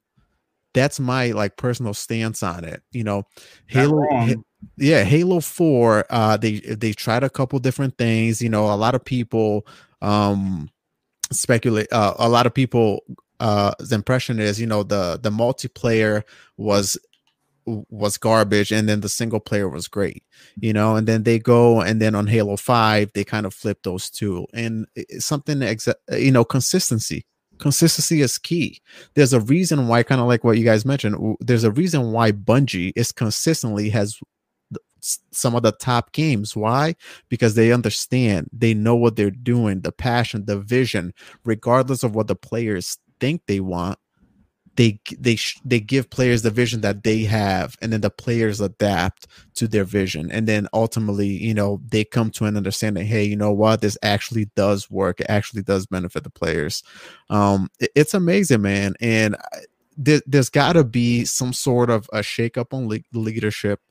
That's 0.73 0.97
my 0.97 1.31
like 1.31 1.57
personal 1.57 1.93
stance 1.93 2.41
on 2.41 2.63
it. 2.63 2.81
You 2.91 3.03
know, 3.03 3.23
Halo 3.67 4.01
Ha- 4.09 4.35
yeah, 4.77 5.03
Halo 5.03 5.41
4, 5.41 6.05
uh 6.09 6.37
they 6.37 6.59
they 6.59 6.93
tried 6.93 7.23
a 7.23 7.29
couple 7.29 7.59
different 7.59 7.97
things, 7.97 8.41
you 8.41 8.49
know, 8.49 8.73
a 8.73 8.75
lot 8.75 8.95
of 8.95 9.03
people 9.03 9.67
um 10.01 10.69
speculate 11.31 11.91
uh, 11.91 12.13
a 12.17 12.29
lot 12.29 12.47
of 12.47 12.53
people 12.53 13.03
uh 13.41 13.73
the 13.79 13.95
impression 13.95 14.39
is, 14.39 14.59
you 14.59 14.67
know, 14.67 14.83
the 14.83 15.19
the 15.21 15.31
multiplayer 15.31 16.23
was 16.55 16.97
was 17.89 18.17
garbage 18.17 18.71
and 18.71 18.89
then 18.89 19.01
the 19.01 19.09
single 19.09 19.39
player 19.39 19.69
was 19.69 19.87
great 19.87 20.23
you 20.59 20.73
know 20.73 20.95
and 20.95 21.07
then 21.07 21.23
they 21.23 21.39
go 21.39 21.81
and 21.81 22.01
then 22.01 22.15
on 22.15 22.27
halo 22.27 22.55
5 22.57 23.11
they 23.13 23.23
kind 23.23 23.45
of 23.45 23.53
flip 23.53 23.79
those 23.83 24.09
two 24.09 24.45
and 24.53 24.85
something 25.19 25.59
exa- 25.59 25.95
uh, 26.11 26.15
you 26.15 26.31
know 26.31 26.43
consistency. 26.43 27.25
Consistency 27.57 28.21
is 28.21 28.37
key. 28.37 28.79
There's 29.15 29.33
a 29.33 29.41
reason 29.41 29.89
why 29.89 30.03
kind 30.03 30.21
of 30.21 30.27
like 30.27 30.45
what 30.45 30.57
you 30.57 30.63
guys 30.63 30.85
mentioned 30.85 31.35
there's 31.41 31.65
a 31.65 31.71
reason 31.71 32.13
why 32.13 32.31
bungie 32.31 32.93
is 32.95 33.11
consistently 33.11 33.89
has 33.89 34.17
some 35.01 35.55
of 35.55 35.63
the 35.63 35.73
top 35.73 36.11
games. 36.13 36.55
Why? 36.55 36.95
Because 37.27 37.55
they 37.55 37.73
understand 37.73 38.49
they 38.53 38.73
know 38.73 38.95
what 38.95 39.15
they're 39.15 39.31
doing 39.31 39.81
the 39.81 39.91
passion 39.91 40.45
the 40.45 40.59
vision 40.59 41.13
regardless 41.43 42.03
of 42.03 42.15
what 42.15 42.27
the 42.27 42.35
players 42.35 42.97
think 43.19 43.41
they 43.45 43.59
want 43.59 43.99
they 44.79 44.99
they 45.19 45.37
they 45.65 45.81
give 45.81 46.09
players 46.09 46.41
the 46.41 46.49
vision 46.51 46.79
that 46.81 47.03
they 47.03 47.23
have 47.23 47.75
and 47.81 47.91
then 47.91 47.99
the 48.01 48.09
players 48.09 48.61
adapt 48.61 49.27
to 49.55 49.67
their 49.67 49.83
vision. 49.83 50.31
And 50.31 50.47
then 50.47 50.67
ultimately 50.73 51.27
you 51.27 51.53
know 51.53 51.81
they 51.91 52.05
come 52.05 52.29
to 52.31 52.45
an 52.45 52.55
understanding 52.55 53.05
hey 53.05 53.25
you 53.25 53.35
know 53.35 53.51
what? 53.51 53.81
This 53.81 53.97
actually 54.03 54.45
does 54.55 54.89
work. 54.89 55.19
It 55.19 55.27
actually 55.29 55.63
does 55.63 55.85
benefit 55.85 56.23
the 56.23 56.29
players. 56.29 56.83
Um 57.29 57.69
it- 57.81 57.91
it's 57.95 58.13
amazing 58.13 58.61
man. 58.61 58.93
And 59.01 59.35
there, 59.97 60.21
there's 60.25 60.49
got 60.49 60.73
to 60.73 60.85
be 60.85 61.25
some 61.25 61.51
sort 61.51 61.89
of 61.89 62.09
a 62.13 62.19
shakeup 62.19 62.73
on 62.73 62.87
le- 62.87 62.99
leadership. 63.19 63.81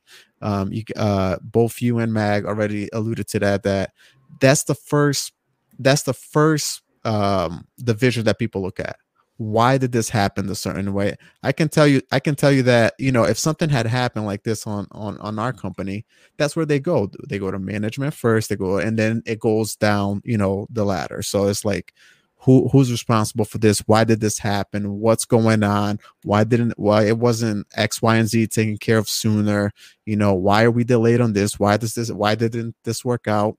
Um 0.40 0.72
you 0.72 0.84
uh 0.96 1.36
both 1.42 1.82
you 1.82 1.98
and 1.98 2.14
mag 2.14 2.46
already 2.46 2.88
alluded 2.94 3.28
to 3.28 3.38
that 3.40 3.62
that 3.64 3.92
that's 4.40 4.64
the 4.64 4.74
first 4.74 5.32
that's 5.78 6.04
the 6.04 6.14
first 6.14 6.80
um 7.04 7.66
the 7.76 7.94
vision 7.94 8.24
that 8.24 8.38
people 8.38 8.62
look 8.62 8.80
at 8.80 8.96
why 9.38 9.78
did 9.78 9.92
this 9.92 10.08
happen 10.08 10.46
the 10.46 10.54
certain 10.54 10.92
way? 10.92 11.16
I 11.42 11.52
can 11.52 11.68
tell 11.68 11.86
you 11.86 12.02
i 12.12 12.20
can 12.20 12.34
tell 12.34 12.52
you 12.52 12.62
that 12.64 12.94
you 12.98 13.12
know 13.12 13.24
if 13.24 13.38
something 13.38 13.70
had 13.70 13.86
happened 13.86 14.26
like 14.26 14.42
this 14.42 14.66
on 14.66 14.86
on 14.92 15.16
on 15.18 15.38
our 15.38 15.52
mm-hmm. 15.52 15.60
company 15.60 16.06
that's 16.36 16.54
where 16.56 16.66
they 16.66 16.80
go. 16.80 17.10
They 17.28 17.38
go 17.38 17.50
to 17.50 17.58
management 17.58 18.14
first 18.14 18.50
they 18.50 18.56
go 18.56 18.78
and 18.78 18.98
then 18.98 19.22
it 19.26 19.40
goes 19.40 19.76
down 19.76 20.22
you 20.24 20.36
know 20.36 20.66
the 20.70 20.84
ladder. 20.84 21.22
So 21.22 21.46
it's 21.48 21.64
like 21.64 21.94
who 22.40 22.68
who's 22.68 22.90
responsible 22.90 23.44
for 23.44 23.58
this? 23.58 23.80
Why 23.86 24.04
did 24.04 24.20
this 24.20 24.38
happen? 24.38 24.98
What's 25.00 25.24
going 25.24 25.62
on? 25.62 25.98
Why 26.24 26.44
didn't 26.44 26.78
why 26.78 27.04
it 27.06 27.18
wasn't 27.18 27.66
x 27.76 28.02
y 28.02 28.16
and 28.16 28.28
z 28.28 28.46
taken 28.48 28.76
care 28.76 28.98
of 28.98 29.08
sooner? 29.08 29.72
You 30.04 30.16
know 30.16 30.34
why 30.34 30.64
are 30.64 30.70
we 30.70 30.84
delayed 30.84 31.20
on 31.20 31.32
this? 31.32 31.58
Why 31.60 31.76
does 31.76 31.94
this 31.94 32.10
why 32.10 32.34
didn't 32.34 32.74
this 32.84 33.04
work 33.04 33.28
out? 33.28 33.56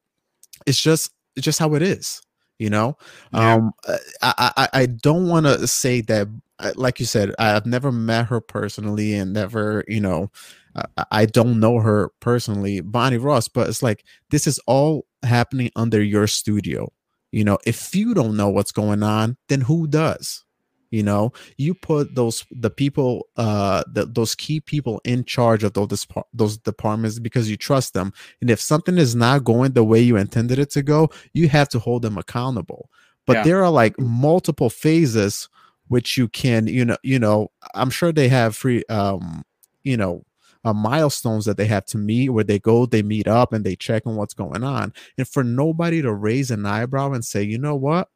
It's 0.66 0.82
just 0.82 1.12
it's 1.36 1.46
just 1.46 1.60
how 1.60 1.76
it 1.76 1.82
is 1.82 2.22
you 2.60 2.70
know? 2.70 2.98
Yeah. 3.34 3.54
um 3.56 3.72
uh, 3.88 3.98
i 4.22 4.52
i, 4.58 4.70
I 4.82 4.86
don't 4.88 5.28
want 5.28 5.46
to 5.48 5.68
say 5.68 6.02
that 6.02 6.28
uh, 6.60 6.74
like 6.76 7.00
you 7.00 7.06
said 7.06 7.34
i've 7.40 7.66
never 7.66 7.92
met 7.92 8.28
her 8.28 8.42
personally 8.42 9.14
and 9.14 9.34
never 9.34 9.84
you 9.88 10.02
know 10.02 10.32
I- 10.76 11.06
i 11.12 11.26
don't 11.26 11.60
know 11.60 11.80
her 11.80 12.12
personally 12.20 12.82
bonnie 12.82 13.18
ross 13.18 13.48
but 13.48 13.68
it's 13.70 13.82
like 13.84 14.04
this 14.30 14.48
is 14.48 14.60
all 14.68 15.06
happening 15.24 15.72
under 15.76 16.02
your 16.02 16.28
studio. 16.28 16.90
You 17.32 17.44
know 17.44 17.60
if 17.66 17.94
you 17.96 18.14
don't 18.14 18.38
know 18.38 18.50
what's 18.50 18.72
going 18.72 19.04
on 19.04 19.38
then 19.50 19.62
who 19.62 19.88
does 19.88 20.44
you 20.92 21.04
know 21.04 21.32
you 21.58 21.74
put 21.74 22.16
those 22.16 22.46
the 22.52 22.70
people 22.70 23.28
uh 23.38 23.84
the, 23.94 24.06
those 24.06 24.36
key 24.36 24.60
people 24.60 25.00
in 25.06 25.24
charge 25.24 25.64
of 25.64 25.74
those 25.74 26.08
those 26.34 26.58
departments 26.58 27.20
because 27.20 27.50
you 27.50 27.58
trust 27.58 27.94
them. 27.94 28.12
And 28.42 28.50
if 28.50 28.60
something 28.60 28.98
is 28.98 29.16
not 29.16 29.44
going 29.44 29.74
the 29.74 29.84
way 29.84 30.00
you 30.02 30.18
intended 30.18 30.60
it 30.60 30.72
to 30.72 30.82
go 30.82 31.10
you 31.34 31.50
have 31.50 31.70
to 31.70 31.80
hold 31.80 32.02
them 32.02 32.18
accountable. 32.18 32.90
But 33.26 33.38
Yeah. 33.38 33.44
there 33.44 33.64
are 33.64 33.72
like 33.72 34.00
multiple 34.00 34.70
phases 34.70 35.48
which 35.88 36.18
you 36.18 36.28
can 36.28 36.68
you 36.68 36.86
know 36.86 36.98
you 37.04 37.18
know 37.20 37.50
i'm 37.74 37.90
sure 37.90 38.12
they 38.12 38.28
have 38.30 38.56
free 38.56 38.84
um 38.90 39.44
you 39.84 39.98
know 39.98 40.24
uh, 40.64 40.74
milestones 40.74 41.46
that 41.46 41.58
they 41.58 41.66
have 41.66 41.86
to 41.86 41.98
meet 41.98 42.30
where 42.30 42.44
they 42.44 42.60
go 42.60 42.86
they 42.86 43.02
meet 43.02 43.28
up 43.28 43.54
and 43.54 43.64
they 43.66 43.76
check 43.76 44.06
on 44.06 44.16
what's 44.16 44.34
going 44.34 44.64
on. 44.64 44.94
And 45.18 45.28
for 45.28 45.44
nobody 45.44 46.02
to 46.02 46.14
raise 46.14 46.52
an 46.52 46.66
eyebrow 46.66 47.14
and 47.14 47.24
say 47.24 47.44
you 47.44 47.58
know 47.58 47.76
what? 47.76 48.10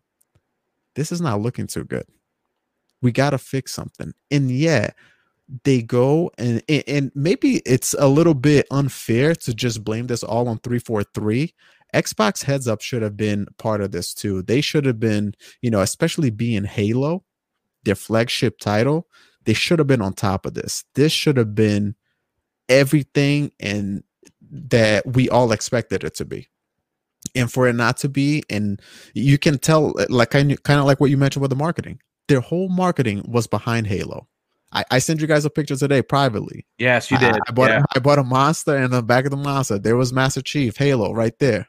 This 0.95 1.12
is 1.12 1.21
not 1.21 1.41
looking 1.41 1.67
too 1.67 1.83
good 1.86 2.05
we 3.03 3.11
got 3.11 3.31
to 3.31 3.37
fix 3.37 3.71
something. 3.71 4.13
And 4.31 4.49
yeah 4.49 4.89
they 5.63 5.81
go 5.81 6.31
and 6.37 6.63
and- 6.69 7.11
maybe 7.15 7.61
it's 7.65 7.93
a 7.99 8.07
little 8.07 8.33
bit 8.33 8.65
unfair 8.71 9.35
to 9.35 9.53
just 9.53 9.83
blame 9.83 10.07
this 10.07 10.23
all 10.23 10.47
on 10.47 10.57
343 10.59 11.53
xbox 11.93 12.43
heads 12.43 12.67
up 12.67 12.81
should 12.81 13.01
have 13.01 13.15
been 13.15 13.45
part 13.57 13.81
of 13.81 13.91
this 13.91 14.13
too. 14.13 14.41
They 14.41 14.61
should 14.61 14.85
have 14.85 14.99
been 14.99 15.35
you 15.61 15.69
know 15.69 15.81
especially 15.81 16.29
being 16.29 16.63
halo 16.63 17.23
their 17.83 17.95
flagship 17.95 18.57
title 18.57 19.07
they 19.45 19.53
should 19.53 19.77
have 19.79 19.87
been 19.87 20.01
on 20.01 20.13
top 20.13 20.45
of 20.45 20.53
this. 20.53 20.85
This 20.95 21.11
should 21.11 21.35
have 21.35 21.53
been 21.53 21.95
everything 22.69 23.51
and 23.59 24.03
that 24.49 25.05
we 25.05 25.27
all 25.29 25.51
expected 25.51 26.05
it 26.05 26.15
to 26.15 26.25
be. 26.25 26.47
And 27.35 27.51
for 27.51 27.67
it 27.67 27.73
not 27.73 27.97
to 27.97 28.09
be 28.09 28.43
and 28.49 28.81
you 29.13 29.37
can 29.37 29.59
tell 29.59 29.93
like 30.09 30.31
kind 30.31 30.51
of 30.51 30.85
like 30.85 30.99
what 30.99 31.09
you 31.09 31.17
mentioned 31.17 31.41
with 31.41 31.49
the 31.49 31.55
marketing 31.57 31.99
their 32.27 32.39
whole 32.39 32.69
marketing 32.69 33.23
was 33.27 33.47
behind 33.47 33.88
halo 33.88 34.27
i, 34.71 34.83
I 34.91 34.99
sent 34.99 35.21
you 35.21 35.27
guys 35.27 35.45
a 35.45 35.49
picture 35.49 35.75
today 35.75 36.01
privately 36.01 36.65
Yes, 36.77 37.12
you 37.12 37.17
I- 37.17 37.19
did. 37.19 37.39
I, 37.47 37.51
bought 37.51 37.69
yeah. 37.69 37.83
I 37.95 37.99
bought 37.99 38.19
a 38.19 38.23
monster 38.23 38.75
and 38.75 38.91
the 38.93 39.01
back 39.03 39.25
of 39.25 39.31
the 39.31 39.38
monster 39.38 39.77
there 39.79 39.95
was 39.97 40.12
master 40.13 40.41
chief 40.41 40.77
halo 40.77 41.13
right 41.13 41.38
there 41.39 41.67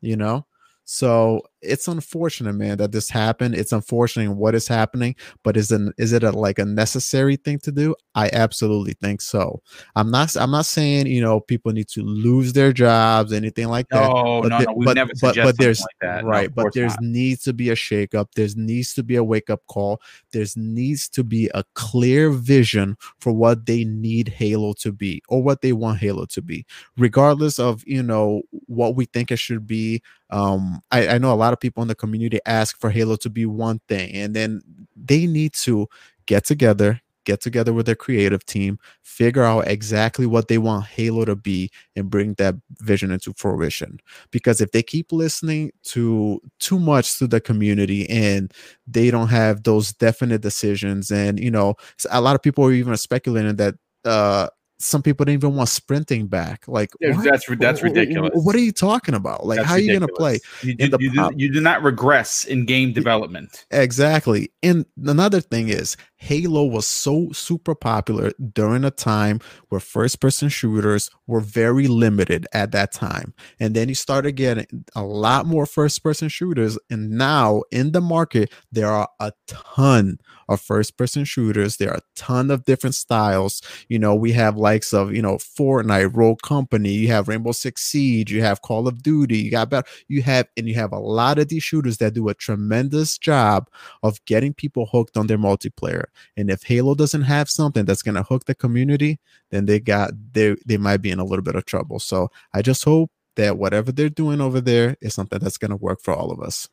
you 0.00 0.16
know 0.16 0.46
so 0.84 1.42
it's 1.62 1.88
unfortunate 1.88 2.54
man 2.54 2.78
that 2.78 2.92
this 2.92 3.10
happened 3.10 3.54
it's 3.54 3.72
unfortunate 3.72 4.30
what 4.32 4.54
is 4.54 4.66
happening 4.66 5.14
but 5.44 5.56
is 5.56 5.70
it 5.70 5.80
is 5.98 6.12
it 6.12 6.22
a, 6.22 6.30
like 6.30 6.58
a 6.58 6.64
necessary 6.64 7.36
thing 7.36 7.58
to 7.58 7.70
do 7.70 7.94
i 8.14 8.30
absolutely 8.32 8.94
think 9.02 9.20
so 9.20 9.60
i'm 9.96 10.10
not 10.10 10.34
i'm 10.36 10.50
not 10.50 10.64
saying 10.66 11.06
you 11.06 11.20
know 11.20 11.38
people 11.40 11.70
need 11.72 11.86
to 11.88 12.02
lose 12.02 12.52
their 12.52 12.72
jobs 12.72 13.32
anything 13.32 13.68
like 13.68 13.86
that 13.90 14.00
No, 14.08 14.40
but 14.42 14.48
no, 14.48 14.58
no. 14.58 14.72
We 14.74 14.86
but- 14.86 14.94
never 14.96 15.12
but- 15.20 15.34
suggest 15.34 15.46
but 15.46 15.58
there's- 15.58 15.80
like 15.80 15.96
that. 16.00 16.24
No, 16.24 16.30
right 16.30 16.48
of 16.48 16.54
but 16.54 16.72
there's 16.74 16.92
not. 16.92 17.02
needs 17.02 17.42
to 17.44 17.52
be 17.52 17.68
a 17.70 17.74
shakeup 17.74 18.28
there's 18.34 18.56
needs 18.56 18.94
to 18.94 19.02
be 19.02 19.16
a 19.16 19.24
wake 19.24 19.50
up 19.50 19.60
call 19.66 20.00
there's 20.32 20.56
needs 20.56 21.08
to 21.10 21.22
be 21.24 21.50
a 21.54 21.62
clear 21.74 22.30
vision 22.30 22.96
for 23.18 23.32
what 23.32 23.66
they 23.66 23.84
need 23.84 24.28
halo 24.28 24.72
to 24.74 24.92
be 24.92 25.22
or 25.28 25.42
what 25.42 25.60
they 25.60 25.72
want 25.72 25.98
halo 25.98 26.24
to 26.24 26.40
be 26.40 26.64
regardless 26.96 27.58
of 27.58 27.82
you 27.86 28.02
know 28.02 28.42
what 28.66 28.96
we 28.96 29.04
think 29.04 29.30
it 29.30 29.38
should 29.38 29.66
be 29.66 30.02
um 30.30 30.80
I, 30.90 31.08
I 31.08 31.18
know 31.18 31.32
a 31.32 31.34
lot 31.34 31.49
of 31.52 31.60
people 31.60 31.82
in 31.82 31.88
the 31.88 31.94
community 31.94 32.38
ask 32.46 32.78
for 32.80 32.90
halo 32.90 33.16
to 33.16 33.30
be 33.30 33.46
one 33.46 33.80
thing 33.88 34.12
and 34.14 34.34
then 34.34 34.62
they 34.96 35.26
need 35.26 35.52
to 35.52 35.86
get 36.26 36.44
together 36.44 37.00
get 37.24 37.40
together 37.40 37.72
with 37.72 37.86
their 37.86 37.94
creative 37.94 38.44
team 38.46 38.78
figure 39.02 39.42
out 39.44 39.66
exactly 39.68 40.26
what 40.26 40.48
they 40.48 40.58
want 40.58 40.86
halo 40.86 41.24
to 41.24 41.36
be 41.36 41.70
and 41.94 42.10
bring 42.10 42.34
that 42.34 42.54
vision 42.80 43.10
into 43.10 43.32
fruition. 43.36 43.98
Because 44.30 44.60
if 44.60 44.72
they 44.72 44.82
keep 44.82 45.12
listening 45.12 45.70
to 45.84 46.40
too 46.58 46.78
much 46.78 47.18
to 47.18 47.26
the 47.26 47.40
community 47.40 48.08
and 48.08 48.52
they 48.86 49.10
don't 49.10 49.28
have 49.28 49.64
those 49.64 49.92
definite 49.92 50.40
decisions 50.40 51.10
and 51.10 51.38
you 51.38 51.50
know 51.50 51.74
a 52.10 52.20
lot 52.20 52.34
of 52.34 52.42
people 52.42 52.64
are 52.64 52.72
even 52.72 52.96
speculating 52.96 53.56
that 53.56 53.74
uh 54.04 54.48
some 54.80 55.02
people 55.02 55.24
didn't 55.24 55.40
even 55.40 55.54
want 55.54 55.68
sprinting 55.68 56.26
back 56.26 56.66
like 56.66 56.90
Yeah, 57.00 57.12
that's- 57.12 57.44
that's 57.58 57.82
ridiculous. 57.82 58.30
what 58.34 58.54
are 58.56 58.60
you 58.60 58.72
talking 58.72 59.14
about 59.14 59.46
like 59.46 59.58
That's 59.58 59.68
how 59.68 59.74
are 59.74 59.78
you 59.78 59.92
gonna 59.92 60.08
play. 60.08 60.38
You, 60.62 60.74
do, 60.74 60.96
you, 60.98 61.10
do, 61.12 61.30
you 61.36 61.52
do 61.52 61.60
not 61.60 61.82
regress 61.82 62.44
in 62.44 62.64
game 62.64 62.92
development. 62.92 63.66
Exactly. 63.70 64.50
And 64.62 64.86
another 65.04 65.40
thing 65.40 65.68
is, 65.68 65.96
Halo 66.20 66.64
was 66.64 66.86
so 66.86 67.30
super 67.32 67.74
popular 67.74 68.30
during 68.52 68.84
a 68.84 68.90
time 68.90 69.40
where 69.70 69.80
first 69.80 70.20
person 70.20 70.50
shooters 70.50 71.08
were 71.26 71.40
very 71.40 71.88
limited 71.88 72.46
at 72.52 72.72
that 72.72 72.92
time. 72.92 73.32
And 73.58 73.74
then 73.74 73.88
you 73.88 73.94
started 73.94 74.32
getting 74.32 74.84
a 74.94 75.02
lot 75.02 75.46
more 75.46 75.64
first 75.64 76.02
person 76.02 76.28
shooters. 76.28 76.78
And 76.90 77.12
now 77.12 77.62
in 77.72 77.92
the 77.92 78.02
market, 78.02 78.52
there 78.70 78.88
are 78.88 79.08
a 79.18 79.32
ton 79.46 80.18
of 80.50 80.60
first 80.60 80.98
person 80.98 81.24
shooters. 81.24 81.78
There 81.78 81.90
are 81.90 81.98
a 81.98 82.02
ton 82.16 82.50
of 82.50 82.64
different 82.64 82.96
styles. 82.96 83.62
You 83.88 83.98
know, 83.98 84.14
we 84.14 84.32
have 84.32 84.56
likes 84.56 84.92
of, 84.92 85.14
you 85.14 85.22
know, 85.22 85.36
Fortnite, 85.36 86.14
Rogue 86.14 86.42
Company, 86.42 86.90
you 86.90 87.08
have 87.08 87.28
Rainbow 87.28 87.52
Six 87.52 87.82
Siege, 87.82 88.32
you 88.32 88.42
have 88.42 88.60
Call 88.60 88.86
of 88.86 89.02
Duty, 89.02 89.38
you 89.38 89.50
got 89.50 89.70
better, 89.70 89.88
you 90.08 90.22
have, 90.22 90.48
and 90.56 90.68
you 90.68 90.74
have 90.74 90.92
a 90.92 90.98
lot 90.98 91.38
of 91.38 91.48
these 91.48 91.62
shooters 91.62 91.98
that 91.98 92.14
do 92.14 92.28
a 92.28 92.34
tremendous 92.34 93.16
job 93.16 93.70
of 94.02 94.22
getting 94.26 94.52
people 94.52 94.86
hooked 94.92 95.16
on 95.16 95.28
their 95.28 95.38
multiplayer. 95.38 96.04
And 96.36 96.50
if 96.50 96.64
Halo 96.64 96.94
doesn't 96.94 97.22
have 97.22 97.50
something 97.50 97.84
that's 97.84 98.02
going 98.02 98.14
to 98.14 98.22
hook 98.22 98.44
the 98.44 98.54
community, 98.54 99.20
then 99.50 99.66
they 99.66 99.80
got 99.80 100.10
they 100.32 100.56
they 100.66 100.76
might 100.76 100.98
be 100.98 101.10
in 101.10 101.18
a 101.18 101.24
little 101.24 101.42
bit 101.42 101.56
of 101.56 101.64
trouble. 101.64 101.98
So 101.98 102.30
I 102.52 102.62
just 102.62 102.84
hope 102.84 103.10
that 103.36 103.58
whatever 103.58 103.92
they're 103.92 104.08
doing 104.08 104.40
over 104.40 104.60
there 104.60 104.96
is 105.00 105.14
something 105.14 105.38
that's 105.38 105.58
going 105.58 105.70
to 105.70 105.76
work 105.76 106.00
for 106.00 106.14
all 106.14 106.30
of 106.30 106.40
us. 106.40 106.68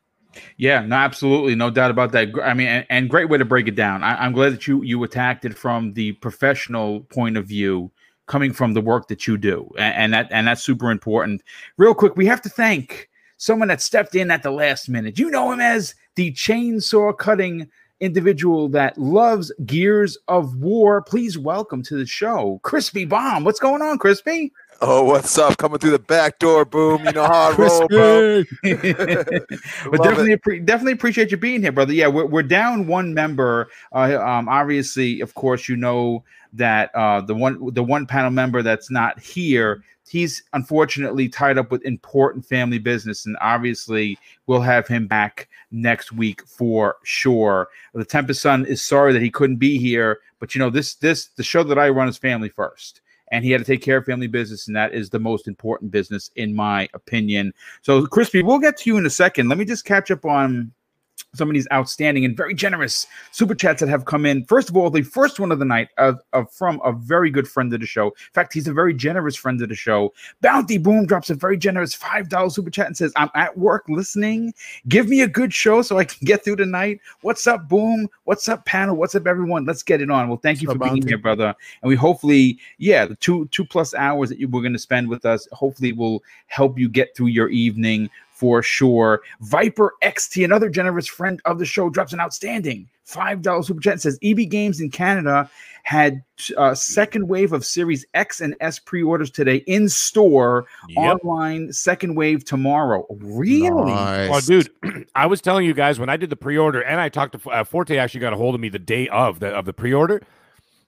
Yeah, 0.58 0.82
no, 0.82 0.96
absolutely, 0.96 1.56
no 1.56 1.70
doubt 1.70 1.92
about 1.92 2.12
that. 2.12 2.30
I 2.44 2.54
mean, 2.54 2.68
and, 2.68 2.86
and 2.90 3.10
great 3.10 3.30
way 3.30 3.38
to 3.38 3.46
break 3.46 3.68
it 3.68 3.76
down. 3.76 4.04
I, 4.04 4.26
am 4.26 4.34
glad 4.34 4.54
that 4.54 4.68
you 4.68 4.84
you 4.84 5.04
attacked 5.04 5.46
it 5.46 5.58
from 5.58 5.94
the 5.94 6.14
professional 6.14 7.02
point 7.02 7.38
of 7.38 7.46
view, 7.48 7.92
coming 8.28 8.54
from 8.54 8.74
the 8.74 8.82
work 8.82 9.08
that 9.08 9.28
you 9.28 9.38
do, 9.38 9.70
and, 9.78 9.96
and 9.96 10.14
that 10.14 10.28
and 10.32 10.48
that's 10.48 10.64
super 10.64 10.92
important. 10.92 11.42
Real 11.78 11.94
quick, 11.94 12.16
we 12.16 12.26
have 12.26 12.42
to 12.44 12.50
thank 12.50 13.10
someone 13.38 13.68
that 13.70 13.82
stepped 13.82 14.16
in 14.16 14.32
at 14.32 14.44
the 14.44 14.52
last 14.52 14.90
minute. 14.90 15.18
You 15.18 15.30
know 15.32 15.52
him 15.52 15.60
as 15.60 15.96
the 16.16 16.32
chainsaw 16.34 17.18
cutting 17.18 17.70
individual 18.00 18.70
that 18.70 18.98
loves 18.98 19.52
Gears 19.66 20.18
of 20.28 20.58
War. 20.58 21.02
Please 21.02 21.38
welcome 21.38 21.84
to 21.84 21.96
the 21.96 22.06
show, 22.06 22.60
Crispy 22.64 23.06
Bomb. 23.06 23.44
What's 23.44 23.60
going 23.60 23.82
on, 23.82 23.98
Crispy? 23.98 24.52
Oh, 24.80 25.04
what's 25.04 25.38
up? 25.40 25.58
Coming 25.58 25.80
through 25.80 25.92
the 25.92 26.00
back 26.00 26.38
door, 26.38 26.64
boom. 26.64 27.04
You 27.04 27.12
know 27.12 27.26
how 27.26 27.52
I 27.52 27.56
roll, 27.56 27.88
bro. 27.88 28.44
but 28.64 30.04
definitely, 30.04 30.36
appre- 30.36 30.64
definitely 30.66 30.94
appreciate 30.94 31.32
you 31.32 31.38
being 31.38 31.62
here, 31.62 31.72
brother. 31.72 31.94
Yeah, 31.94 32.08
we're, 32.08 32.28
we're 32.28 32.44
down 32.44 32.86
one 32.86 33.14
member. 33.14 33.70
Uh, 33.92 34.20
um, 34.22 34.48
obviously, 34.48 35.22
of 35.22 35.34
course, 35.34 35.68
you 35.68 35.76
know 35.76 36.24
that 36.54 36.94
uh, 36.94 37.22
the 37.22 37.34
one 37.34 37.74
the 37.74 37.84
one 37.84 38.06
panel 38.06 38.32
member 38.32 38.62
that's 38.62 38.92
not 38.92 39.20
here 39.20 39.84
he's 40.08 40.44
unfortunately 40.54 41.28
tied 41.30 41.58
up 41.58 41.72
with 41.72 41.84
important 41.84 42.46
family 42.46 42.80
business, 42.80 43.26
and 43.26 43.38
obviously 43.42 44.18
we'll 44.48 44.62
have 44.62 44.88
him 44.88 45.08
back 45.08 45.50
next 45.72 46.12
week 46.12 46.46
for 46.48 46.98
sure. 47.04 47.70
The 47.94 48.06
Tempest 48.06 48.42
Son 48.42 48.66
is 48.66 48.82
sorry 48.82 49.14
that 49.14 49.22
he 49.22 49.30
couldn't 49.30 49.58
be 49.58 49.78
here, 49.78 50.20
but 50.40 50.56
you 50.56 50.60
know 50.60 50.70
this 50.70 50.96
this 50.96 51.28
the 51.36 51.44
show 51.44 51.64
that 51.64 51.80
I 51.80 51.90
run 51.90 52.08
is 52.08 52.18
family 52.18 52.50
first. 52.50 53.02
And 53.30 53.44
he 53.44 53.52
had 53.52 53.60
to 53.60 53.66
take 53.66 53.82
care 53.82 53.98
of 53.98 54.06
family 54.06 54.28
business, 54.28 54.68
and 54.68 54.76
that 54.78 54.94
is 54.94 55.10
the 55.10 55.20
most 55.20 55.50
important 55.50 55.92
business, 55.92 56.32
in 56.38 56.56
my 56.56 56.88
opinion. 56.94 57.54
So, 57.82 58.06
Crispy, 58.06 58.42
we'll 58.42 58.58
get 58.58 58.78
to 58.78 58.90
you 58.90 58.98
in 58.98 59.06
a 59.06 59.10
second. 59.10 59.50
Let 59.50 59.58
me 59.58 59.66
just 59.66 59.84
catch 59.84 60.12
up 60.12 60.24
on 60.24 60.72
some 61.38 61.50
of 61.50 61.54
these 61.54 61.68
outstanding 61.72 62.26
and 62.26 62.36
very 62.36 62.54
generous 62.54 63.08
super 63.32 63.56
chats 63.56 63.80
that 63.80 63.90
have 63.90 64.06
come 64.06 64.26
in. 64.26 64.44
First 64.46 64.70
of 64.70 64.78
all, 64.78 64.90
the 64.90 65.04
first 65.04 65.40
one 65.40 65.52
of 65.52 65.60
the 65.60 65.66
night 65.66 65.90
of, 65.98 66.20
of 66.34 66.52
from 66.52 66.82
a 66.84 66.92
very 66.92 67.30
good 67.30 67.48
friend 67.48 67.74
of 67.74 67.80
the 67.80 67.86
show. 67.86 68.08
In 68.08 68.34
fact, 68.34 68.54
he's 68.54 68.68
a 68.68 68.74
very 68.74 68.94
generous 68.94 69.36
friend 69.36 69.62
of 69.62 69.70
the 69.70 69.76
show. 69.76 70.14
Bounty 70.42 70.78
Boom 70.78 71.06
drops 71.06 71.30
a 71.30 71.36
very 71.36 71.58
generous 71.58 71.96
$5 71.96 72.52
super 72.52 72.70
chat 72.70 72.88
and 72.88 72.98
says, 72.98 73.14
I'm 73.16 73.30
at 73.36 73.58
work 73.58 73.86
listening. 73.88 74.54
Give 74.88 75.08
me 75.08 75.22
a 75.22 75.28
good 75.28 75.54
show 75.54 75.82
so 75.82 75.98
I 75.98 76.06
can 76.06 76.26
get 76.26 76.44
through 76.44 76.58
the 76.58 76.66
night. 76.66 77.00
What's 77.22 77.48
up, 77.48 77.68
Boom? 77.68 78.10
What's 78.24 78.50
up, 78.50 78.66
panel? 78.66 78.96
What's 78.96 79.16
up, 79.16 79.28
everyone? 79.28 79.66
Let's 79.66 79.84
get 79.84 80.02
it 80.02 80.10
on. 80.10 80.28
Well, 80.28 80.38
thank 80.38 80.62
you 80.62 80.72
for 80.72 80.78
being 80.78 81.06
here, 81.06 81.18
brother. 81.18 81.56
And 81.82 81.90
we 81.90 81.96
hopefully, 81.96 82.60
yeah, 82.78 83.06
the 83.06 83.16
two 83.16 83.48
two 83.48 83.66
plus 83.66 83.94
hours 83.94 84.30
that 84.30 84.40
you 84.40 84.48
were 84.48 84.62
going 84.62 84.74
to 84.74 84.80
spend 84.80 85.08
with 85.08 85.26
us, 85.26 85.48
hopefully 85.52 85.94
will 85.94 86.24
help 86.48 86.78
you 86.78 86.90
get 86.90 87.16
through 87.16 87.28
your 87.28 87.50
evening 87.50 88.10
for 88.38 88.62
sure. 88.62 89.24
Viper 89.42 89.96
XT, 90.04 90.46
another 90.46 90.70
generous 90.70 91.08
friend 91.08 91.42
of 91.46 91.58
the 91.58 91.66
show, 91.66 91.90
drops 91.90 92.14
an 92.14 92.20
outstanding 92.20 92.88
$5 93.08 93.66
super 93.66 93.80
chat. 93.80 94.00
Says 94.00 94.20
EB 94.22 94.48
Games 94.48 94.80
in 94.80 94.92
Canada 94.92 95.50
had 95.82 96.22
a 96.56 96.60
uh, 96.60 96.76
second 96.76 97.28
wave 97.28 97.52
of 97.52 97.66
Series 97.66 98.06
X 98.14 98.40
and 98.40 98.56
S 98.60 98.78
pre 98.78 99.02
orders 99.02 99.32
today 99.32 99.64
in 99.66 99.90
store, 99.90 100.68
yep. 100.90 101.18
online, 101.24 101.74
second 101.74 102.14
wave 102.14 102.46
tomorrow. 102.46 103.08
Really? 103.10 103.92
Nice. 103.92 104.30
Oh, 104.32 104.42
dude, 104.42 105.08
I 105.16 105.26
was 105.26 105.42
telling 105.42 105.66
you 105.66 105.74
guys 105.74 106.00
when 106.00 106.10
I 106.10 106.18
did 106.18 106.30
the 106.30 106.36
pre 106.36 106.58
order, 106.58 106.82
and 106.82 107.02
I 107.02 107.10
talked 107.10 107.42
to 107.42 107.50
uh, 107.50 107.64
Forte, 107.64 107.98
actually 107.98 108.20
got 108.20 108.34
a 108.34 108.38
hold 108.38 108.54
of 108.54 108.62
me 108.62 108.70
the 108.70 108.78
day 108.78 109.08
of 109.08 109.40
the, 109.40 109.48
of 109.48 109.66
the 109.66 109.74
pre 109.74 109.94
order, 109.94 110.22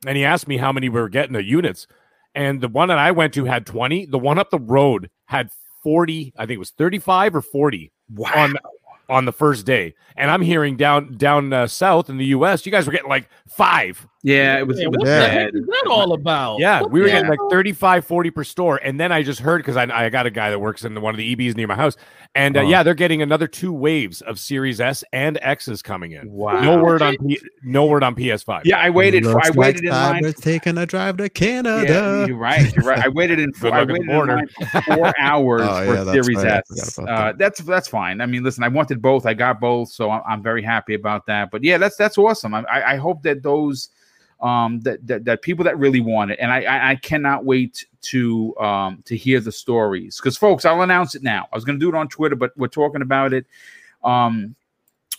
and 0.05 0.15
he 0.15 0.23
asked 0.23 0.47
me 0.47 0.57
how 0.57 0.71
many 0.71 0.87
we 0.87 0.99
were 0.99 1.09
getting 1.09 1.33
the 1.33 1.43
units. 1.43 1.87
And 2.35 2.61
the 2.61 2.67
one 2.67 2.89
that 2.89 2.99
I 2.99 3.09
went 3.09 3.33
to 3.33 3.45
had 3.45 3.65
20. 3.65 4.05
The 4.05 4.19
one 4.19 4.37
up 4.37 4.51
the 4.51 4.59
road 4.59 5.09
had 5.25 5.49
40, 5.81 6.33
I 6.37 6.45
think 6.45 6.55
it 6.55 6.59
was 6.59 6.71
35 6.71 7.35
or 7.35 7.41
40 7.41 7.91
wow. 8.15 8.31
on 8.35 8.55
on 9.09 9.25
the 9.25 9.33
first 9.33 9.65
day. 9.65 9.95
And 10.15 10.29
I'm 10.29 10.41
hearing 10.41 10.77
down 10.77 11.17
down 11.17 11.51
uh, 11.51 11.67
south 11.67 12.09
in 12.09 12.17
the 12.17 12.25
US, 12.25 12.65
you 12.65 12.71
guys 12.71 12.85
were 12.85 12.91
getting 12.91 13.09
like 13.09 13.27
5. 13.47 14.07
Yeah, 14.21 14.57
it 14.57 14.67
was, 14.67 14.77
yeah, 14.77 14.85
it 14.85 14.89
was 14.89 14.97
what 14.97 15.05
bad. 15.05 15.23
the 15.23 15.29
heck 15.29 15.53
is 15.53 15.65
that 15.65 15.87
all 15.89 16.11
about? 16.11 16.59
Yeah, 16.59 16.81
what 16.81 16.91
we 16.91 16.99
were 16.99 17.07
getting 17.07 17.29
like 17.29 17.39
35, 17.49 18.03
40 18.05 18.31
per 18.31 18.43
store. 18.43 18.75
And 18.83 18.99
then 18.99 19.13
I 19.13 19.23
just 19.23 19.39
heard 19.39 19.59
because 19.59 19.77
I, 19.77 19.83
I 19.83 20.09
got 20.09 20.25
a 20.25 20.29
guy 20.29 20.49
that 20.49 20.59
works 20.59 20.83
in 20.83 20.99
one 20.99 21.13
of 21.13 21.17
the 21.17 21.35
EBs 21.35 21.55
near 21.55 21.67
my 21.67 21.75
house. 21.75 21.95
And 22.35 22.57
uh, 22.57 22.59
uh 22.59 22.63
yeah, 22.63 22.83
they're 22.83 22.95
getting 22.95 23.21
another 23.21 23.47
two 23.47 23.71
waves 23.71 24.21
of 24.21 24.37
Series 24.37 24.81
S 24.81 25.05
and 25.13 25.39
X's 25.41 25.81
coming 25.81 26.11
in. 26.11 26.29
Wow. 26.29 26.59
No 26.59 26.83
word 26.83 27.01
on 27.01 27.15
P- 27.17 27.39
no 27.63 27.85
word 27.85 28.03
on 28.03 28.13
PS5. 28.13 28.63
Yeah, 28.65 28.79
I 28.79 28.89
waited 28.89 29.23
for 29.23 29.39
I 29.41 29.51
waited 29.51 29.85
in 29.85 29.91
line. 29.91 30.21
We're 30.21 30.33
taking 30.33 30.77
a 30.77 30.85
drive 30.85 31.15
to 31.17 31.29
Canada. 31.29 31.85
Yeah, 31.87 32.25
you're 32.25 32.35
right. 32.35 32.75
You're 32.75 32.85
right. 32.85 32.99
I 32.99 33.07
waited 33.13 33.39
in 33.39 33.53
four, 33.53 33.73
I 33.73 33.85
waited 33.85 34.09
in 34.09 34.27
line 34.27 34.47
for 34.49 34.81
four 34.81 35.13
hours 35.19 35.61
oh, 35.63 35.81
yeah, 35.81 36.03
for 36.03 36.11
Series 36.11 36.43
right. 36.43 36.61
S. 36.69 36.99
Uh, 36.99 37.05
that. 37.05 37.37
that's 37.37 37.59
that's 37.61 37.87
fine. 37.87 38.19
I 38.19 38.25
mean, 38.25 38.43
listen, 38.43 38.65
I 38.65 38.67
wanted 38.67 39.01
both. 39.01 39.25
I 39.25 39.33
got 39.33 39.61
both, 39.61 39.89
so 39.89 40.11
I'm, 40.11 40.21
I'm 40.27 40.43
very 40.43 40.61
happy 40.61 40.93
about 40.93 41.25
that. 41.27 41.51
But 41.51 41.63
yeah, 41.63 41.77
that's 41.77 41.95
that's 41.95 42.17
awesome. 42.17 42.53
I, 42.53 42.65
I 42.69 42.95
hope 42.97 43.23
that 43.23 43.43
those 43.43 43.89
um, 44.41 44.79
that, 44.81 45.05
that, 45.07 45.25
that 45.25 45.41
people 45.41 45.65
that 45.65 45.77
really 45.77 45.99
want 45.99 46.31
it, 46.31 46.39
and 46.41 46.51
I 46.51 46.61
I, 46.63 46.89
I 46.91 46.95
cannot 46.95 47.45
wait 47.45 47.85
to 48.01 48.57
um, 48.57 49.03
to 49.05 49.15
hear 49.15 49.39
the 49.39 49.51
stories 49.51 50.17
because 50.17 50.37
folks, 50.37 50.65
I'll 50.65 50.81
announce 50.81 51.15
it 51.15 51.23
now. 51.23 51.47
I 51.51 51.55
was 51.55 51.65
going 51.65 51.79
to 51.79 51.83
do 51.83 51.89
it 51.89 51.99
on 51.99 52.07
Twitter, 52.07 52.35
but 52.35 52.51
we're 52.57 52.67
talking 52.67 53.01
about 53.01 53.33
it. 53.33 53.45
Um, 54.03 54.55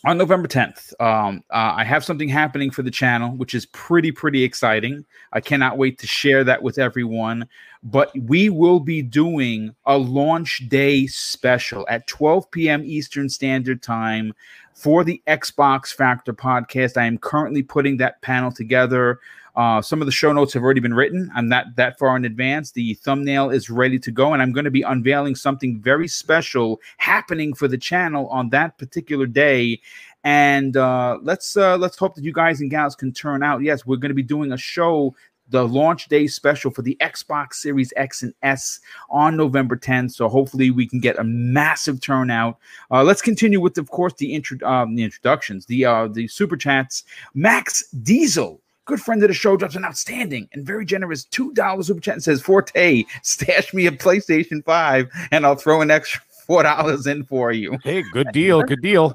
on 0.05 0.17
November 0.17 0.49
10th, 0.49 0.99
um, 1.01 1.45
uh, 1.51 1.75
I 1.77 1.85
have 1.85 2.05
something 2.05 2.29
happening 2.29 2.71
for 2.71 2.83
the 2.83 2.91
channel, 2.91 3.37
which 3.37 3.55
is 3.55 3.67
pretty, 3.67 4.11
pretty 4.11 4.43
exciting. 4.43 5.05
I 5.33 5.41
cannot 5.41 5.77
wait 5.77 5.99
to 5.99 6.07
share 6.07 6.43
that 6.45 6.63
with 6.63 6.79
everyone. 6.79 7.47
But 7.83 8.11
we 8.19 8.49
will 8.51 8.81
be 8.81 9.03
doing 9.03 9.75
a 9.87 9.97
launch 9.97 10.69
day 10.69 11.07
special 11.07 11.87
at 11.89 12.07
12 12.07 12.51
p.m. 12.51 12.83
Eastern 12.85 13.29
Standard 13.29 13.83
Time 13.83 14.35
for 14.75 15.05
the 15.05 15.23
Xbox 15.27 15.93
Factor 15.93 16.33
podcast. 16.33 16.97
I 16.97 17.05
am 17.05 17.19
currently 17.19 17.63
putting 17.63 17.99
that 17.99 18.21
panel 18.23 18.51
together. 18.51 19.21
Uh, 19.57 19.83
some 19.83 20.01
of 20.01 20.07
the 20.07 20.13
show 20.13 20.33
notes 20.33 20.53
have 20.53 20.63
already 20.63 20.81
been 20.81 20.95
written. 20.95 21.31
I'm 21.35 21.49
not 21.49 21.77
that 21.77 21.99
far 21.99 22.17
in 22.17 22.25
advance. 22.25 22.73
The 22.73 22.95
thumbnail 22.95 23.51
is 23.51 23.71
ready 23.71 23.99
to 23.99 24.11
go, 24.11 24.33
and 24.33 24.43
I'm 24.43 24.53
going 24.53 24.65
to 24.65 24.71
be 24.71 24.83
unveiling 24.83 25.35
something 25.35 25.81
very 25.81 26.09
special 26.09 26.81
happening 26.99 27.55
for 27.55 27.69
the 27.69 27.79
channel 27.79 28.29
on 28.29 28.51
that 28.51 28.79
particular 28.79 29.27
day. 29.27 29.81
And 30.23 30.77
uh, 30.77 31.19
let's 31.23 31.57
uh, 31.57 31.79
let's 31.79 31.97
hope 31.97 32.15
that 32.15 32.25
you 32.25 32.33
guys 32.33 32.61
and 32.61 32.71
gals 32.71 32.95
can 32.95 33.13
turn 33.13 33.43
out. 33.43 33.63
Yes, 33.63 33.87
we're 33.87 33.97
going 33.97 34.11
to 34.11 34.15
be 34.15 34.23
doing 34.23 34.53
a 34.53 34.59
show 34.59 35.15
the 35.51 35.67
launch 35.67 36.09
day 36.09 36.27
special 36.27 36.71
for 36.71 36.83
the 36.83 36.97
Xbox 37.01 37.55
Series 37.55 37.93
X 37.97 38.23
and 38.23 38.33
S 38.43 38.81
on 39.11 39.37
November 39.37 39.77
10th. 39.77 40.13
So 40.13 40.29
hopefully 40.29 40.71
we 40.71 40.87
can 40.87 41.01
get 41.01 41.19
a 41.19 41.25
massive 41.25 42.01
turnout. 42.01 42.59
Uh, 42.91 43.03
let's 43.03 43.23
continue 43.23 43.61
with, 43.61 43.77
of 43.77 43.91
course, 43.91 44.15
the 44.15 44.33
intro 44.33 44.59
um, 44.67 44.95
the 44.95 45.03
introductions, 45.03 45.67
the 45.67 45.85
uh, 45.85 46.09
the 46.09 46.29
super 46.29 46.57
chats. 46.57 47.05
Max 47.35 47.89
Diesel. 47.91 48.61
Good 48.90 49.00
friend 49.00 49.22
of 49.22 49.29
the 49.29 49.35
show 49.35 49.57
drops 49.57 49.76
an 49.76 49.85
outstanding 49.85 50.48
and 50.53 50.66
very 50.66 50.85
generous 50.85 51.24
$2 51.26 51.85
super 51.85 52.00
chat 52.00 52.14
and 52.14 52.24
says, 52.24 52.42
Forte, 52.42 53.05
stash 53.22 53.72
me 53.72 53.87
a 53.87 53.92
PlayStation 53.92 54.64
5 54.64 55.09
and 55.31 55.46
I'll 55.46 55.55
throw 55.55 55.81
an 55.81 55.92
extra 55.92 56.20
four 56.51 56.65
dollars 56.65 57.07
in 57.07 57.23
for 57.23 57.53
you. 57.53 57.79
Hey, 57.85 58.03
good 58.13 58.27
deal, 58.33 58.61
good 58.63 58.83
deal. 58.83 59.13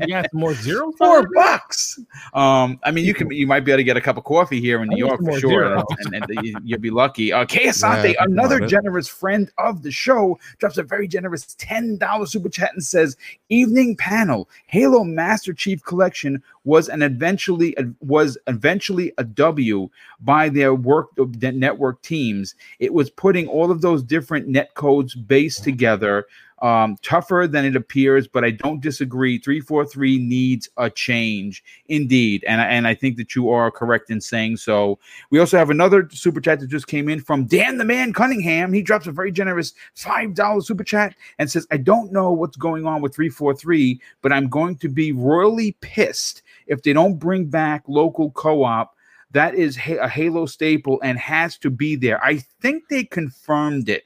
you 0.00 0.06
got 0.06 0.32
more 0.32 0.54
zero 0.54 0.90
four 0.92 1.28
bucks. 1.34 2.00
Um, 2.32 2.80
I 2.82 2.90
mean, 2.90 3.04
you 3.04 3.12
can 3.12 3.30
you 3.30 3.46
might 3.46 3.60
be 3.60 3.72
able 3.72 3.80
to 3.80 3.84
get 3.84 3.98
a 3.98 4.00
cup 4.00 4.16
of 4.16 4.24
coffee 4.24 4.58
here 4.58 4.82
in 4.82 4.88
New 4.88 4.96
York 4.96 5.20
for 5.22 5.38
sure, 5.38 5.64
and, 5.64 5.84
and, 6.14 6.24
and, 6.30 6.60
you'll 6.64 6.80
be 6.80 6.88
lucky. 6.88 7.30
Uh, 7.30 7.44
Kay 7.44 7.66
Asante, 7.66 8.14
yeah, 8.14 8.24
another 8.24 8.58
generous 8.66 9.06
friend 9.06 9.50
of 9.58 9.82
the 9.82 9.90
show, 9.90 10.38
drops 10.60 10.78
a 10.78 10.82
very 10.82 11.06
generous 11.06 11.54
ten 11.58 11.98
dollars 11.98 12.32
super 12.32 12.48
chat 12.48 12.70
and 12.72 12.82
says, 12.82 13.18
"Evening 13.50 13.94
panel, 13.94 14.48
Halo 14.66 15.04
Master 15.04 15.52
Chief 15.52 15.84
Collection 15.84 16.42
was 16.64 16.88
an 16.88 17.02
eventually 17.02 17.76
was 18.00 18.38
eventually 18.46 19.12
a 19.18 19.24
W 19.24 19.90
by 20.20 20.48
their 20.48 20.74
work 20.74 21.10
network 21.18 22.00
teams. 22.00 22.54
It 22.78 22.94
was 22.94 23.10
putting 23.10 23.46
all 23.46 23.70
of 23.70 23.82
those 23.82 24.02
different 24.02 24.48
net 24.48 24.72
codes 24.72 25.14
based 25.14 25.64
together." 25.64 26.24
Um, 26.62 26.96
tougher 27.02 27.48
than 27.50 27.64
it 27.64 27.74
appears, 27.74 28.28
but 28.28 28.44
I 28.44 28.52
don't 28.52 28.80
disagree. 28.80 29.38
343 29.38 30.18
needs 30.18 30.68
a 30.76 30.88
change 30.88 31.62
indeed. 31.88 32.44
And, 32.46 32.60
and 32.60 32.86
I 32.86 32.94
think 32.94 33.16
that 33.16 33.34
you 33.34 33.50
are 33.50 33.70
correct 33.70 34.10
in 34.10 34.20
saying 34.20 34.58
so. 34.58 35.00
We 35.30 35.40
also 35.40 35.58
have 35.58 35.70
another 35.70 36.08
super 36.12 36.40
chat 36.40 36.60
that 36.60 36.68
just 36.68 36.86
came 36.86 37.08
in 37.08 37.20
from 37.20 37.46
Dan 37.46 37.78
the 37.78 37.84
Man 37.84 38.12
Cunningham. 38.12 38.72
He 38.72 38.80
drops 38.80 39.08
a 39.08 39.12
very 39.12 39.32
generous 39.32 39.74
$5 39.96 40.64
super 40.64 40.84
chat 40.84 41.16
and 41.40 41.50
says, 41.50 41.66
I 41.72 41.78
don't 41.78 42.12
know 42.12 42.30
what's 42.30 42.56
going 42.56 42.86
on 42.86 43.02
with 43.02 43.14
343, 43.14 44.00
but 44.22 44.32
I'm 44.32 44.48
going 44.48 44.76
to 44.76 44.88
be 44.88 45.10
royally 45.10 45.72
pissed 45.80 46.42
if 46.68 46.84
they 46.84 46.92
don't 46.92 47.18
bring 47.18 47.46
back 47.46 47.82
local 47.88 48.30
co 48.30 48.62
op. 48.62 48.94
That 49.32 49.54
is 49.54 49.76
a 49.78 50.08
Halo 50.08 50.46
staple 50.46 51.00
and 51.02 51.18
has 51.18 51.58
to 51.58 51.70
be 51.70 51.96
there. 51.96 52.22
I 52.22 52.36
think 52.60 52.84
they 52.88 53.02
confirmed 53.02 53.88
it 53.88 54.04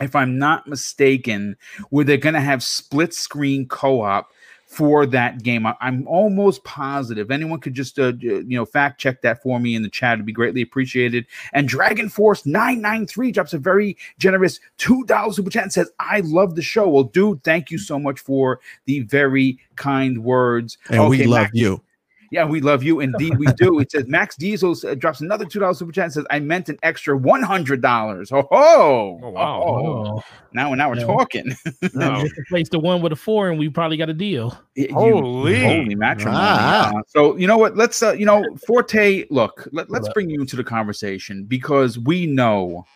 if 0.00 0.14
I'm 0.14 0.38
not 0.38 0.66
mistaken, 0.66 1.56
where 1.90 2.04
they're 2.04 2.16
going 2.16 2.34
to 2.34 2.40
have 2.40 2.62
split 2.62 3.14
screen 3.14 3.66
co 3.66 4.02
op 4.02 4.32
for 4.68 5.06
that 5.06 5.42
game. 5.42 5.66
I, 5.66 5.74
am 5.80 6.06
almost 6.06 6.62
positive. 6.62 7.30
Anyone 7.30 7.58
could 7.58 7.72
just 7.72 7.98
uh, 7.98 8.12
you 8.20 8.44
know 8.44 8.66
fact 8.66 9.00
check 9.00 9.22
that 9.22 9.42
for 9.42 9.58
me 9.58 9.74
in 9.74 9.82
the 9.82 9.88
chat. 9.88 10.14
It'd 10.14 10.26
be 10.26 10.32
greatly 10.32 10.60
appreciated. 10.60 11.26
And 11.54 11.66
Dragon 11.66 12.10
Force 12.10 12.44
993 12.44 13.32
drops 13.32 13.54
a 13.54 13.58
very 13.58 13.96
generous 14.18 14.60
$2 14.78 15.34
super 15.34 15.50
chat 15.50 15.62
and 15.62 15.72
says, 15.72 15.90
I 15.98 16.20
love 16.20 16.54
the 16.54 16.62
show. 16.62 16.86
Well, 16.86 17.04
dude, 17.04 17.42
thank 17.44 17.70
you 17.70 17.78
so 17.78 17.98
much 17.98 18.20
for 18.20 18.60
the 18.84 19.00
very 19.00 19.58
kind 19.76 20.22
words. 20.22 20.76
And 20.90 21.00
okay, 21.00 21.08
we 21.08 21.24
love 21.24 21.44
Mac- 21.44 21.50
you. 21.54 21.82
Yeah, 22.30 22.44
we 22.44 22.60
love 22.60 22.82
you. 22.82 23.00
Indeed, 23.00 23.38
we 23.38 23.46
do. 23.56 23.78
It 23.78 23.90
says 23.90 24.06
Max 24.06 24.36
Diesel 24.36 24.74
uh, 24.86 24.94
drops 24.94 25.20
another 25.20 25.46
two 25.46 25.60
dollars 25.60 25.78
super 25.78 25.92
chat 25.92 26.04
and 26.04 26.12
says, 26.12 26.26
"I 26.30 26.40
meant 26.40 26.68
an 26.68 26.78
extra 26.82 27.16
one 27.16 27.42
hundred 27.42 27.80
dollars." 27.80 28.30
Oh, 28.30 28.46
oh, 28.50 29.20
oh, 29.22 29.30
wow! 29.30 29.62
Oh. 29.62 30.22
Now, 30.52 30.74
now 30.74 30.90
we're 30.90 30.98
yeah. 30.98 31.06
talking. 31.06 31.56
no. 31.94 32.22
Just 32.22 32.38
replace 32.38 32.68
the 32.68 32.78
one 32.78 33.00
with 33.00 33.12
a 33.12 33.16
four, 33.16 33.48
and 33.48 33.58
we 33.58 33.68
probably 33.68 33.96
got 33.96 34.10
a 34.10 34.14
deal. 34.14 34.58
You, 34.74 34.88
holy, 34.92 35.62
holy 35.62 35.94
matrimony! 35.94 36.36
Ah. 36.38 36.92
Uh, 36.94 37.02
so 37.06 37.36
you 37.36 37.46
know 37.46 37.58
what? 37.58 37.76
Let's 37.76 38.02
uh, 38.02 38.12
you 38.12 38.26
know, 38.26 38.44
Forte. 38.66 39.24
Look, 39.30 39.66
let, 39.72 39.90
let's 39.90 40.08
bring 40.10 40.28
you 40.28 40.40
into 40.40 40.56
the 40.56 40.64
conversation 40.64 41.44
because 41.44 41.98
we 41.98 42.26
know 42.26 42.86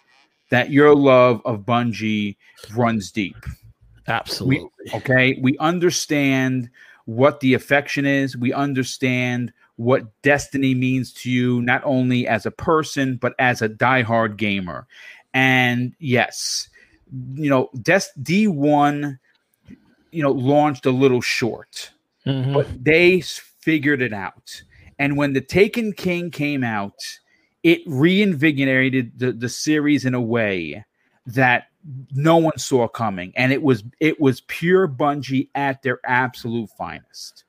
that 0.51 0.71
your 0.71 0.95
love 0.95 1.41
of 1.47 1.61
Bungie 1.61 2.37
runs 2.77 3.11
deep. 3.11 3.37
Absolutely. 4.09 4.69
We, 4.85 4.93
okay, 4.99 5.39
we 5.41 5.57
understand 5.59 6.69
what 7.07 7.41
the 7.41 7.55
affection 7.55 8.07
is. 8.07 8.37
We 8.37 8.53
understand 8.53 9.53
what 9.77 10.23
destiny 10.23 10.75
means 10.75 11.13
to 11.13 11.31
you, 11.31 11.63
not 11.63 11.83
only 11.85 12.27
as 12.27 12.47
a 12.47 12.51
person, 12.51 13.17
but 13.17 13.35
as 13.39 13.63
a 13.63 13.69
diehard 13.69 14.37
gamer. 14.37 14.87
And 15.35 15.95
yes, 15.99 16.69
you 17.35 17.51
know, 17.51 17.71
Des- 17.81 18.13
D1, 18.21 19.19
you 20.11 20.23
know, 20.23 20.33
launched 20.33 20.87
a 20.87 20.91
little 20.91 21.21
short, 21.21 21.91
mm-hmm. 22.27 22.53
but 22.53 22.67
they 22.83 23.21
figured 23.21 24.03
it 24.03 24.13
out. 24.13 24.63
And 24.99 25.17
when 25.17 25.33
the 25.33 25.41
Taken 25.41 25.93
King 25.93 26.31
came 26.31 26.63
out, 26.63 27.19
it 27.63 27.81
reinvigorated 27.87 29.19
the, 29.19 29.33
the 29.33 29.49
series 29.49 30.05
in 30.05 30.15
a 30.15 30.21
way 30.21 30.85
that 31.27 31.65
no 32.13 32.37
one 32.37 32.59
saw 32.59 32.87
coming 32.87 33.33
and 33.37 33.53
it 33.53 33.63
was 33.63 33.83
it 34.01 34.21
was 34.21 34.43
pure 34.43 34.87
Bungie 34.87 35.49
at 35.55 35.83
their 35.83 35.99
absolute 36.05 36.71
finest. 36.71 37.45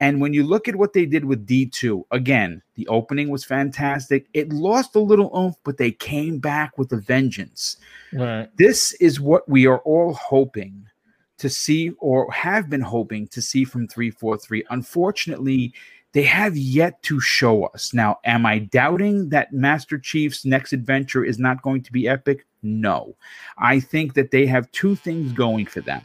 And 0.00 0.20
when 0.20 0.32
you 0.32 0.44
look 0.44 0.68
at 0.68 0.76
what 0.76 0.92
they 0.92 1.06
did 1.06 1.24
with 1.24 1.46
D2, 1.46 2.04
again, 2.12 2.62
the 2.76 2.86
opening 2.86 3.30
was 3.30 3.44
fantastic. 3.44 4.28
It 4.32 4.52
lost 4.52 4.94
a 4.94 5.00
little 5.00 5.36
oomph, 5.36 5.56
but 5.64 5.76
they 5.76 5.90
came 5.90 6.38
back 6.38 6.78
with 6.78 6.92
a 6.92 6.98
vengeance. 6.98 7.78
Right. 8.12 8.48
This 8.56 8.92
is 8.94 9.18
what 9.18 9.48
we 9.48 9.66
are 9.66 9.80
all 9.80 10.14
hoping 10.14 10.86
to 11.38 11.48
see 11.48 11.90
or 11.98 12.30
have 12.30 12.70
been 12.70 12.80
hoping 12.80 13.26
to 13.28 13.42
see 13.42 13.64
from 13.64 13.88
343. 13.88 14.64
Unfortunately, 14.70 15.74
they 16.12 16.22
have 16.22 16.56
yet 16.56 17.02
to 17.02 17.20
show 17.20 17.66
us. 17.66 17.92
Now, 17.92 18.18
am 18.24 18.46
I 18.46 18.60
doubting 18.60 19.28
that 19.30 19.52
Master 19.52 19.98
Chief's 19.98 20.44
next 20.44 20.72
adventure 20.72 21.24
is 21.24 21.38
not 21.38 21.62
going 21.62 21.82
to 21.82 21.92
be 21.92 22.08
epic? 22.08 22.46
No. 22.62 23.16
I 23.58 23.80
think 23.80 24.14
that 24.14 24.30
they 24.30 24.46
have 24.46 24.70
two 24.72 24.96
things 24.96 25.32
going 25.32 25.66
for 25.66 25.80
them. 25.80 26.02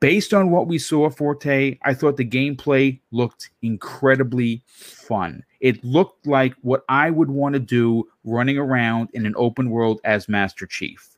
Based 0.00 0.34
on 0.34 0.50
what 0.50 0.66
we 0.66 0.78
saw, 0.78 1.08
Forte, 1.08 1.78
I 1.82 1.94
thought 1.94 2.16
the 2.16 2.28
gameplay 2.28 3.00
looked 3.10 3.50
incredibly 3.62 4.62
fun. 4.66 5.42
It 5.60 5.82
looked 5.82 6.26
like 6.26 6.54
what 6.60 6.84
I 6.88 7.10
would 7.10 7.30
want 7.30 7.54
to 7.54 7.60
do 7.60 8.06
running 8.24 8.58
around 8.58 9.08
in 9.14 9.24
an 9.24 9.34
open 9.36 9.70
world 9.70 10.00
as 10.04 10.28
Master 10.28 10.66
Chief. 10.66 11.16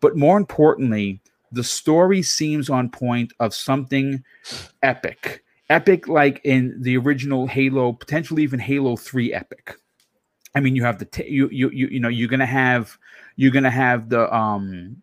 But 0.00 0.16
more 0.16 0.38
importantly, 0.38 1.20
the 1.52 1.64
story 1.64 2.22
seems 2.22 2.70
on 2.70 2.88
point 2.88 3.32
of 3.40 3.54
something 3.54 4.24
epic 4.82 5.44
epic 5.70 6.08
like 6.08 6.40
in 6.44 6.74
the 6.80 6.96
original 6.96 7.46
Halo, 7.46 7.92
potentially 7.92 8.42
even 8.42 8.60
Halo 8.60 8.96
3 8.96 9.32
epic. 9.32 9.76
I 10.54 10.60
mean, 10.60 10.76
you 10.76 10.84
have 10.84 10.98
the 10.98 11.04
t- 11.04 11.28
you 11.28 11.48
you 11.50 11.70
you 11.70 11.88
you 11.88 12.00
know 12.00 12.08
you're 12.08 12.28
gonna 12.28 12.46
have 12.46 12.96
you're 13.36 13.50
gonna 13.50 13.70
have 13.70 14.08
the 14.08 14.32
um 14.34 14.96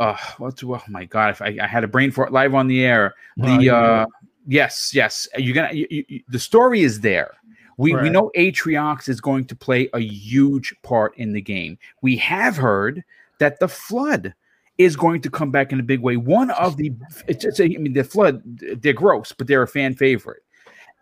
uh 0.00 0.16
what's 0.38 0.62
oh 0.62 0.82
my 0.88 1.04
god 1.04 1.30
if 1.30 1.42
I, 1.42 1.56
I 1.60 1.66
had 1.66 1.84
a 1.84 1.88
brain 1.88 2.10
for 2.10 2.26
it 2.26 2.32
live 2.32 2.54
on 2.54 2.66
the 2.66 2.84
air 2.84 3.14
the 3.36 3.70
uh 3.70 4.06
yes 4.46 4.92
yes 4.94 5.26
you're 5.36 5.54
gonna 5.54 5.72
you, 5.72 5.86
you, 5.90 6.22
the 6.28 6.38
story 6.38 6.82
is 6.82 7.00
there 7.00 7.34
we 7.76 7.94
right. 7.94 8.02
we 8.02 8.10
know 8.10 8.30
Atriox 8.36 9.08
is 9.08 9.20
going 9.20 9.44
to 9.46 9.56
play 9.56 9.88
a 9.94 10.00
huge 10.00 10.74
part 10.82 11.16
in 11.16 11.32
the 11.32 11.40
game 11.40 11.78
we 12.02 12.16
have 12.16 12.56
heard 12.56 13.04
that 13.38 13.60
the 13.60 13.68
flood 13.68 14.34
is 14.78 14.94
going 14.94 15.20
to 15.20 15.30
come 15.30 15.50
back 15.50 15.72
in 15.72 15.80
a 15.80 15.82
big 15.82 16.00
way. 16.00 16.16
One 16.16 16.50
of 16.50 16.76
the, 16.76 16.92
it's, 17.26 17.44
it's 17.44 17.60
a, 17.60 17.64
I 17.64 17.78
mean, 17.78 17.92
the 17.92 18.04
flood, 18.04 18.40
they're 18.80 18.92
gross, 18.92 19.32
but 19.32 19.48
they're 19.48 19.62
a 19.62 19.68
fan 19.68 19.94
favorite. 19.94 20.44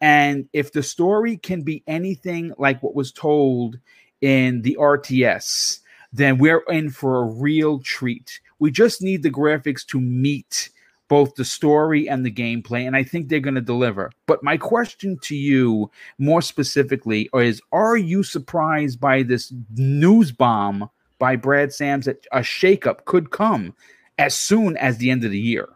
And 0.01 0.49
if 0.53 0.73
the 0.73 0.83
story 0.83 1.37
can 1.37 1.63
be 1.63 1.83
anything 1.87 2.53
like 2.59 2.83
what 2.83 2.95
was 2.95 3.13
told 3.13 3.79
in 4.23 4.63
the 4.63 4.77
RTS, 4.81 5.81
then 6.17 6.39
we're 6.39 6.63
in 6.69 6.91
for 6.91 7.23
a 7.23 7.27
real 7.27 7.79
treat. 7.81 8.41
We 8.59 8.71
just 8.71 9.03
need 9.03 9.23
the 9.23 9.31
graphics 9.31 9.85
to 9.87 10.01
meet 10.01 10.71
both 11.09 11.37
the 11.37 11.45
story 11.45 12.09
and 12.09 12.27
the 12.27 12.33
gameplay, 12.33 12.87
and 12.87 12.97
I 12.97 13.05
think 13.05 13.29
they're 13.29 13.39
going 13.39 13.55
to 13.55 13.61
deliver. 13.61 14.11
But 14.27 14.43
my 14.43 14.57
question 14.57 15.19
to 15.23 15.37
you, 15.37 15.91
more 16.19 16.43
specifically, 16.43 17.29
is: 17.35 17.61
Are 17.73 17.97
you 17.97 18.23
surprised 18.23 19.01
by 19.01 19.23
this 19.23 19.53
news 19.77 20.33
bomb 20.33 20.91
by 21.19 21.37
Brad 21.37 21.73
Sams 21.73 22.07
that 22.07 22.27
a 22.33 22.41
shakeup 22.41 23.05
could 23.05 23.31
come 23.31 23.75
as 24.19 24.35
soon 24.35 24.77
as 24.79 24.99
the 24.99 25.11
end 25.11 25.25
of 25.25 25.31
the 25.31 25.39
year? 25.39 25.69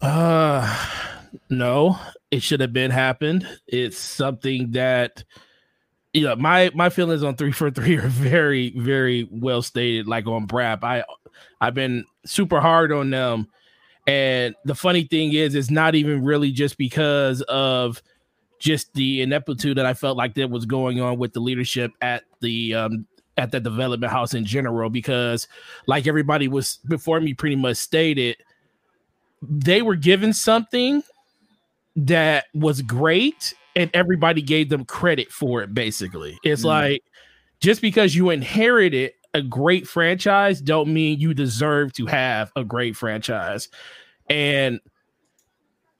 Uh 0.00 0.86
no, 1.50 1.98
it 2.30 2.42
should 2.42 2.60
have 2.60 2.72
been 2.72 2.90
happened. 2.90 3.46
It's 3.66 3.98
something 3.98 4.72
that 4.72 5.24
know, 6.24 6.36
my 6.36 6.70
my 6.74 6.88
feelings 6.88 7.22
on 7.22 7.36
three 7.36 7.52
four 7.52 7.70
three 7.70 7.96
are 7.96 8.08
very, 8.08 8.70
very 8.76 9.28
well 9.30 9.62
stated, 9.62 10.06
like 10.06 10.26
on 10.26 10.46
Brap, 10.46 10.82
I 10.84 11.04
I've 11.60 11.74
been 11.74 12.04
super 12.24 12.60
hard 12.60 12.92
on 12.92 13.10
them. 13.10 13.48
And 14.06 14.54
the 14.64 14.74
funny 14.74 15.04
thing 15.04 15.32
is, 15.32 15.54
it's 15.54 15.70
not 15.70 15.94
even 15.94 16.24
really 16.24 16.52
just 16.52 16.78
because 16.78 17.42
of 17.42 18.00
just 18.58 18.92
the 18.94 19.20
ineptitude 19.20 19.76
that 19.76 19.86
I 19.86 19.94
felt 19.94 20.16
like 20.16 20.34
that 20.34 20.48
was 20.48 20.64
going 20.64 21.00
on 21.00 21.18
with 21.18 21.32
the 21.32 21.40
leadership 21.40 21.92
at 22.00 22.24
the 22.40 22.74
um, 22.74 23.06
at 23.36 23.50
the 23.50 23.60
development 23.60 24.12
house 24.12 24.34
in 24.34 24.44
general 24.44 24.88
because 24.88 25.48
like 25.86 26.06
everybody 26.06 26.48
was 26.48 26.78
before 26.86 27.20
me 27.20 27.34
pretty 27.34 27.56
much 27.56 27.76
stated 27.76 28.36
they 29.42 29.82
were 29.82 29.96
given 29.96 30.32
something 30.32 31.02
that 31.94 32.46
was 32.54 32.82
great 32.82 33.54
and 33.76 33.90
everybody 33.94 34.42
gave 34.42 34.68
them 34.68 34.84
credit 34.84 35.30
for 35.30 35.62
it 35.62 35.72
basically 35.72 36.38
it's 36.42 36.62
mm. 36.62 36.66
like 36.66 37.02
just 37.60 37.80
because 37.80 38.14
you 38.14 38.30
inherited 38.30 39.12
a 39.34 39.42
great 39.42 39.86
franchise 39.86 40.60
don't 40.60 40.92
mean 40.92 41.20
you 41.20 41.32
deserve 41.32 41.92
to 41.92 42.06
have 42.06 42.50
a 42.56 42.64
great 42.64 42.96
franchise 42.96 43.68
and 44.28 44.80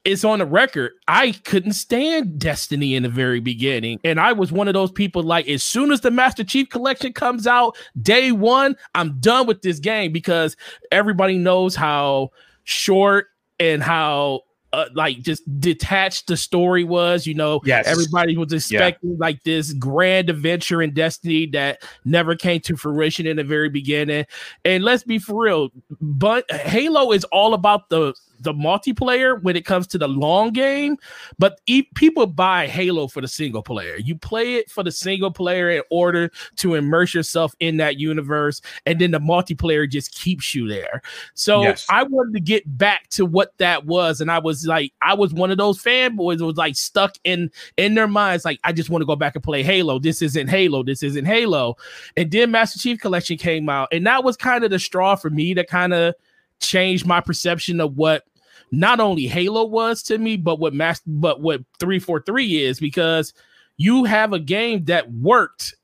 it's 0.07 0.24
on 0.24 0.39
the 0.39 0.47
record. 0.47 0.93
I 1.09 1.33
couldn't 1.33 1.72
stand 1.72 2.39
Destiny 2.39 2.95
in 2.95 3.03
the 3.03 3.09
very 3.09 3.41
beginning. 3.41 3.99
And 4.05 4.20
I 4.20 4.33
was 4.33 4.53
one 4.53 4.68
of 4.68 4.74
those 4.74 4.93
people 4.93 5.24
like, 5.24 5.49
as 5.49 5.64
soon 5.64 5.91
as 5.91 6.01
the 6.01 6.12
Master 6.12 6.45
Chief 6.45 6.68
Collection 6.68 7.12
comes 7.12 7.45
out, 7.45 7.77
day 8.01 8.31
one, 8.31 8.77
I'm 8.95 9.18
done 9.18 9.49
with 9.49 9.62
this 9.62 9.81
game 9.81 10.12
because 10.12 10.57
everybody 10.93 11.39
knows 11.39 11.74
how 11.74 12.31
short 12.62 13.27
and 13.59 13.83
how 13.83 14.43
uh, 14.77 14.89
like 14.95 15.22
just 15.22 15.43
detached 15.59 16.27
the 16.27 16.37
story 16.37 16.85
was. 16.85 17.27
You 17.27 17.35
know, 17.35 17.61
yes. 17.64 17.87
everybody 17.87 18.37
was 18.37 18.53
expecting 18.53 19.12
yeah. 19.12 19.16
like 19.18 19.43
this 19.43 19.72
grand 19.72 20.29
adventure 20.29 20.83
in 20.83 20.93
Destiny 20.93 21.47
that 21.47 21.83
never 22.05 22.37
came 22.37 22.61
to 22.61 22.77
fruition 22.77 23.27
in 23.27 23.37
the 23.37 23.45
very 23.45 23.70
beginning. 23.70 24.27
And 24.64 24.85
let's 24.85 25.03
be 25.03 25.18
for 25.18 25.45
real, 25.45 25.70
but 26.01 26.49
Halo 26.51 27.12
is 27.12 27.24
all 27.24 27.55
about 27.55 27.89
the 27.89 28.14
the 28.41 28.53
multiplayer 28.53 29.43
when 29.43 29.57
it 29.57 29.64
comes 29.64 29.87
to 29.89 29.99
the 29.99 30.09
long 30.09 30.51
game, 30.53 30.97
but 31.39 31.61
e- 31.66 31.89
people 31.95 32.26
buy 32.26 32.66
Halo 32.66 33.09
for 33.09 33.20
the 33.20 33.28
single 33.28 33.62
player. 33.62 33.97
You 33.97 34.16
play 34.16 34.55
it 34.55 34.70
for 34.70 34.82
the 34.82 34.93
single 34.93 35.30
player 35.30 35.70
in 35.70 35.82
order 35.91 36.30
to 36.57 36.74
immerse 36.74 37.14
yourself 37.14 37.55
in 37.61 37.76
that 37.78 37.99
universe, 37.99 38.61
and 38.84 39.01
then 39.01 39.11
the 39.11 39.20
multiplayer 39.20 39.89
just 39.89 40.14
keeps 40.14 40.55
you 40.55 40.68
there. 40.68 41.03
So 41.34 41.62
Yes. 41.62 41.87
I 41.89 42.03
wanted 42.03 42.34
to 42.34 42.41
get 42.41 42.62
back 42.78 43.09
to 43.11 43.24
what 43.26 43.57
that 43.59 43.87
was, 43.87 44.20
and 44.20 44.30
I 44.30 44.39
was 44.39 44.66
like, 44.66 44.93
I 45.03 45.14
was 45.14 45.32
one 45.32 45.51
of 45.51 45.59
those 45.59 45.82
fanboys 45.82 46.39
that 46.39 46.47
was 46.47 46.57
like 46.57 46.76
stuck 46.76 47.16
in 47.24 47.51
in 47.76 47.95
their 47.95 48.09
minds, 48.09 48.45
like 48.45 48.61
I 48.64 48.72
just 48.72 48.91
want 48.91 49.03
to 49.03 49.07
go 49.07 49.16
back 49.16 49.34
and 49.34 49.45
play 49.45 49.62
Halo. 49.62 49.99
This 49.99 50.22
isn't 50.22 50.49
Halo. 50.49 50.82
This 50.82 51.03
isn't 51.03 51.24
Halo. 51.24 51.76
And 52.16 52.30
then 52.30 52.51
Master 52.51 52.78
Chief 52.78 53.01
Collection 53.01 53.37
came 53.37 53.68
out, 53.68 53.89
and 53.93 54.07
that 54.07 54.24
was 54.24 54.37
kind 54.37 54.64
of 54.64 54.70
the 54.70 54.78
straw 54.78 55.14
for 55.16 55.30
me 55.30 55.55
to 55.55 55.64
kind 55.64 55.93
of 55.95 56.14
changed 56.61 57.07
my 57.07 57.21
perception 57.21 57.81
of 57.81 57.97
what 57.97 58.25
not 58.73 59.01
only 59.01 59.27
Halo 59.27 59.65
was 59.65 60.03
to 60.05 60.19
me, 60.19 60.37
but 60.37 60.59
what 60.59 60.75
Master, 60.75 61.05
but 61.07 61.41
what 61.41 61.63
343 61.79 62.65
is, 62.65 62.81
because 62.81 63.33
you 63.77 64.05
have 64.05 64.33
a 64.33 64.39
game 64.39 64.85
that 64.87 65.13
worked 65.13 65.75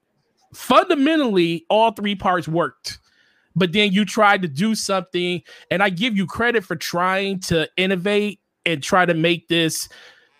fundamentally, 0.53 1.64
all 1.68 1.93
three 1.93 2.14
parts 2.14 2.49
worked. 2.49 2.99
But 3.55 3.73
then 3.73 3.93
you 3.93 4.05
tried 4.05 4.43
to 4.43 4.49
do 4.49 4.75
something, 4.75 5.43
and 5.70 5.83
I 5.83 5.91
give 5.91 6.16
you 6.16 6.27
credit 6.27 6.64
for 6.64 6.75
trying 6.75 7.41
to 7.41 7.68
innovate 7.77 8.41
and 8.64 8.83
try 8.83 9.05
to 9.05 9.14
make 9.14 9.49
this 9.49 9.89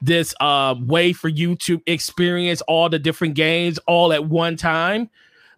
this 0.01 0.35
uh 0.41 0.75
way 0.81 1.13
for 1.13 1.29
you 1.29 1.55
to 1.55 1.81
experience 1.87 2.61
all 2.63 2.89
the 2.89 2.99
different 2.99 3.35
games 3.35 3.79
all 3.87 4.13
at 4.13 4.29
one 4.29 4.57
time 4.57 5.09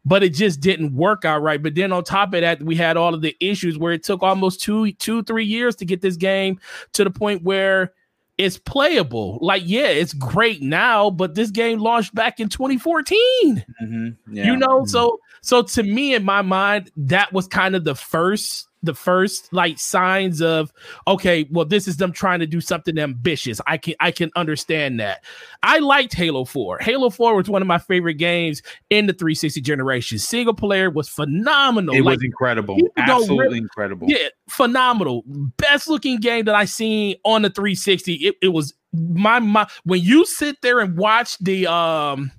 but 0.05 0.22
it 0.22 0.34
just 0.34 0.61
didn't 0.61 0.94
work 0.94 1.24
out 1.24 1.42
right 1.42 1.62
but 1.62 1.74
then 1.74 1.92
on 1.92 2.05
top 2.05 2.34
of 2.34 2.40
that 2.42 2.62
we 2.62 2.74
had 2.76 2.96
all 2.96 3.14
of 3.14 3.22
the 3.22 3.36
issues 3.40 3.78
where 3.78 3.92
it 3.92 4.02
took 4.02 4.22
almost 4.22 4.61
two 4.61 4.92
two 4.92 5.22
three 5.22 5.44
years 5.44 5.74
to 5.76 5.84
get 5.84 6.00
this 6.00 6.16
game 6.16 6.59
to 6.92 7.05
the 7.05 7.11
point 7.11 7.42
where 7.42 7.92
it's 8.36 8.59
playable 8.59 9.38
like 9.40 9.62
yeah 9.64 9.86
it's 9.86 10.12
great 10.12 10.61
now 10.61 11.09
but 11.09 11.34
this 11.34 11.50
game 11.50 11.78
launched 11.78 12.14
back 12.14 12.40
in 12.40 12.48
2014 12.48 13.64
Mhm. 13.82 14.16
Yeah. 14.30 14.44
you 14.46 14.57
know 14.57 14.84
so 14.84 15.20
so 15.45 15.62
to 15.62 15.82
me 15.82 16.14
in 16.14 16.24
my 16.24 16.42
mind 16.42 16.90
that 16.97 17.32
was 17.32 17.47
kind 17.47 17.76
of 17.76 17.84
the 17.84 17.95
first 17.95 18.68
the 18.82 18.95
first 18.95 19.51
like 19.51 19.78
signs 19.78 20.42
of 20.42 20.70
okay 21.07 21.47
well 21.51 21.64
this 21.64 21.88
is 21.88 21.97
them 21.97 22.12
trying 22.12 22.38
to 22.38 22.47
do 22.47 22.61
something 22.61 22.99
ambitious 22.99 23.59
i 23.66 23.78
can 23.78 23.95
i 24.01 24.11
can 24.11 24.30
understand 24.36 25.01
that 25.01 25.24
i 25.62 25.78
liked 25.78 26.12
halo 26.12 26.45
4 26.45 26.78
halo 26.80 27.09
4 27.09 27.34
was 27.34 27.49
one 27.49 27.62
of 27.62 27.68
my 27.68 27.78
favorite 27.78 28.14
games 28.14 28.61
in 28.90 29.07
the 29.07 29.14
360 29.14 29.61
generation 29.62 30.18
single 30.18 30.53
player 30.53 30.90
was 30.90 31.09
phenomenal 31.09 31.95
it 31.95 32.03
like, 32.03 32.16
was 32.16 32.24
incredible. 32.24 32.76
Absolutely 32.97 33.38
really- 33.38 33.59
incredible. 33.59 34.07
yeah, 34.11 34.28
phenomenal. 34.49 35.22
Best 35.57 35.88
looking 35.88 36.18
game 36.18 36.45
that 36.47 36.55
I 36.55 36.64
seen 36.64 37.16
on 37.24 37.42
the 37.42 37.51
360. 37.51 38.14
It, 38.14 38.34
it 38.42 38.49
was 38.49 38.74
my 38.92 39.38
my 39.38 39.66
when 39.84 40.01
you 40.01 40.26
sit 40.26 40.57
there 40.62 40.80
and 40.80 40.97
watch 40.97 41.38
the 41.38 41.66
um 41.66 42.30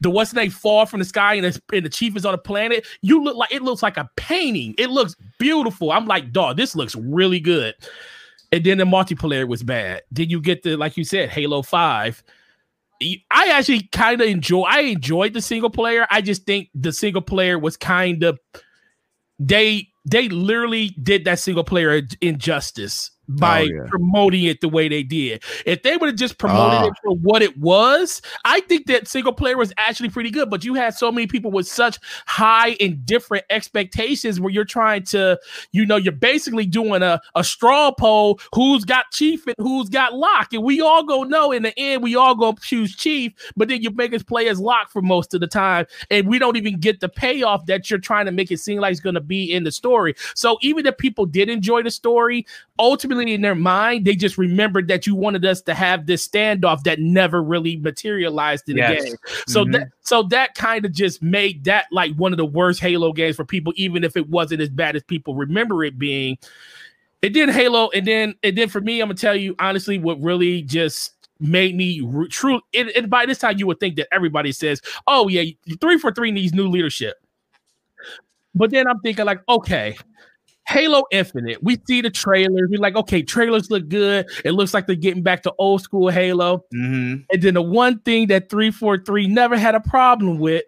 the 0.00 0.10
what's 0.10 0.32
they 0.32 0.48
fall 0.48 0.86
from 0.86 1.00
the 1.00 1.04
sky 1.04 1.34
and 1.34 1.44
the, 1.44 1.62
and 1.72 1.84
the 1.84 1.90
chief 1.90 2.16
is 2.16 2.26
on 2.26 2.32
the 2.32 2.38
planet, 2.38 2.86
you 3.02 3.22
look 3.22 3.36
like 3.36 3.52
it 3.52 3.62
looks 3.62 3.82
like 3.82 3.96
a 3.96 4.08
painting. 4.16 4.74
It 4.78 4.90
looks 4.90 5.16
beautiful. 5.38 5.92
I'm 5.92 6.06
like, 6.06 6.32
dog, 6.32 6.56
this 6.56 6.76
looks 6.76 6.94
really 6.94 7.40
good. 7.40 7.74
And 8.52 8.64
then 8.64 8.78
the 8.78 8.84
multiplayer 8.84 9.48
was 9.48 9.62
bad. 9.62 10.02
Then 10.10 10.30
you 10.30 10.40
get 10.40 10.62
the 10.62 10.76
like 10.76 10.96
you 10.96 11.04
said, 11.04 11.30
Halo 11.30 11.62
5. 11.62 12.22
I 13.02 13.50
actually 13.50 13.82
kind 13.92 14.20
of 14.20 14.28
enjoy 14.28 14.62
I 14.62 14.80
enjoyed 14.80 15.34
the 15.34 15.42
single 15.42 15.70
player. 15.70 16.06
I 16.10 16.20
just 16.20 16.44
think 16.44 16.70
the 16.74 16.92
single 16.92 17.22
player 17.22 17.58
was 17.58 17.76
kind 17.76 18.22
of 18.22 18.38
they 19.38 19.88
they 20.04 20.28
literally 20.28 20.88
did 21.02 21.24
that 21.24 21.38
single 21.38 21.64
player 21.64 22.02
injustice 22.20 23.10
by 23.28 23.62
Oh, 23.62 23.64
yeah. 23.64 23.86
promoting 23.88 24.44
it 24.44 24.60
the 24.60 24.68
way 24.68 24.88
they 24.88 25.02
did. 25.02 25.42
If 25.64 25.82
they 25.82 25.96
would 25.96 26.08
have 26.08 26.16
just 26.18 26.38
promoted 26.38 26.78
Ah. 26.80 26.86
it 26.86 26.92
for 27.02 27.16
what 27.16 27.42
it 27.42 27.56
was, 27.58 28.22
I 28.44 28.60
think 28.60 28.86
that 28.86 29.08
single 29.08 29.32
player 29.32 29.56
was 29.56 29.72
actually 29.78 30.10
pretty 30.10 30.30
good. 30.30 30.48
But 30.50 30.64
you 30.64 30.74
had 30.74 30.94
so 30.94 31.10
many 31.10 31.26
people 31.26 31.50
with 31.50 31.66
such 31.66 31.98
high 32.26 32.76
and 32.80 33.04
different 33.04 33.44
expectations 33.50 34.40
where 34.40 34.50
you're 34.52 34.64
trying 34.64 35.02
to, 35.04 35.38
you 35.72 35.84
know, 35.86 35.96
you're 35.96 36.12
basically 36.12 36.66
doing 36.66 37.02
a, 37.02 37.20
a 37.34 37.44
straw 37.44 37.90
poll 37.92 38.38
who's 38.54 38.84
got 38.84 39.10
Chief 39.12 39.46
and 39.46 39.56
who's 39.58 39.88
got 39.88 40.14
Locke. 40.14 40.52
And 40.52 40.62
we 40.62 40.80
all 40.80 41.04
go 41.04 41.22
no 41.24 41.52
in 41.52 41.62
the 41.62 41.78
end, 41.78 42.02
we 42.02 42.14
all 42.16 42.34
go 42.34 42.52
choose 42.60 42.94
Chief, 42.94 43.32
but 43.56 43.68
then 43.68 43.82
you 43.82 43.90
make 43.90 44.14
us 44.14 44.22
play 44.22 44.48
as 44.48 44.60
Locke 44.60 44.90
for 44.90 45.02
most 45.02 45.34
of 45.34 45.40
the 45.40 45.46
time. 45.46 45.86
And 46.10 46.26
we 46.28 46.38
don't 46.38 46.56
even 46.56 46.78
get 46.78 47.00
the 47.00 47.08
payoff 47.08 47.66
that 47.66 47.90
you're 47.90 47.98
trying 47.98 48.26
to 48.26 48.32
make 48.32 48.50
it 48.50 48.58
seem 48.58 48.80
like 48.80 48.92
it's 48.92 49.00
going 49.00 49.14
to 49.14 49.20
be 49.20 49.52
in 49.52 49.64
the 49.64 49.72
story. 49.72 50.14
So 50.34 50.58
even 50.62 50.86
if 50.86 50.96
people 50.98 51.26
did 51.26 51.48
enjoy 51.48 51.82
the 51.82 51.90
story, 51.90 52.46
ultimately 52.78 53.32
in 53.34 53.40
their 53.40 53.54
mind, 53.54 54.04
they 54.04 54.14
just 54.14 54.36
remembered 54.38 54.88
that 54.88 55.06
you 55.06 55.14
wanted 55.14 55.44
us 55.44 55.60
to 55.62 55.74
have 55.74 56.06
this 56.06 56.26
standoff 56.26 56.82
that 56.84 56.98
never 57.00 57.42
really 57.42 57.76
materialized 57.76 58.68
in 58.68 58.76
Yes. 58.76 59.02
the 59.02 59.08
game. 59.08 59.16
So 59.46 59.64
Mhm. 59.64 59.72
that 59.72 59.88
so 60.02 60.22
that 60.24 60.54
kind 60.54 60.84
of 60.84 60.92
just 60.92 61.22
made 61.22 61.64
that 61.64 61.86
like 61.90 62.14
one 62.16 62.32
of 62.32 62.36
the 62.36 62.44
worst 62.46 62.80
Halo 62.80 63.12
games 63.12 63.36
for 63.36 63.44
people, 63.44 63.72
even 63.76 64.04
if 64.04 64.16
it 64.16 64.28
wasn't 64.28 64.60
as 64.60 64.68
bad 64.68 64.96
as 64.96 65.02
people 65.02 65.34
remember 65.34 65.84
it 65.84 65.98
being. 65.98 66.38
It 67.22 67.30
did 67.30 67.48
Halo, 67.50 67.90
and 67.90 68.06
then 68.06 68.34
and 68.42 68.56
then 68.56 68.68
for 68.68 68.80
me, 68.80 69.00
I'm 69.00 69.08
gonna 69.08 69.16
tell 69.18 69.34
you 69.34 69.54
honestly, 69.58 69.98
what 69.98 70.20
really 70.20 70.62
just 70.62 71.12
made 71.40 71.74
me 71.74 72.00
re- 72.02 72.28
true. 72.28 72.60
And, 72.74 72.88
and 72.90 73.10
by 73.10 73.26
this 73.26 73.38
time, 73.38 73.58
you 73.58 73.66
would 73.66 73.80
think 73.80 73.96
that 73.96 74.08
everybody 74.12 74.52
says, 74.52 74.80
"Oh 75.06 75.28
yeah, 75.28 75.44
three 75.80 75.98
four 75.98 76.12
three 76.12 76.30
needs 76.30 76.52
new 76.54 76.68
leadership." 76.68 77.16
But 78.54 78.70
then 78.70 78.86
I'm 78.86 79.00
thinking 79.00 79.26
like, 79.26 79.40
okay, 79.48 79.96
Halo 80.68 81.04
Infinite. 81.12 81.62
We 81.62 81.78
see 81.86 82.00
the 82.00 82.10
trailers. 82.10 82.68
We're 82.70 82.80
like, 82.80 82.96
okay, 82.96 83.22
trailers 83.22 83.70
look 83.70 83.88
good. 83.88 84.26
It 84.44 84.52
looks 84.52 84.74
like 84.74 84.86
they're 84.86 84.96
getting 84.96 85.22
back 85.22 85.42
to 85.44 85.52
old 85.58 85.82
school 85.82 86.08
Halo. 86.10 86.64
Mhm. 86.74 87.24
And 87.30 87.42
then 87.42 87.54
the 87.54 87.62
one 87.62 88.00
thing 88.00 88.26
that 88.28 88.50
343 88.50 89.28
never 89.28 89.56
had 89.56 89.74
a 89.74 89.80
problem 89.80 90.38
with, 90.38 90.64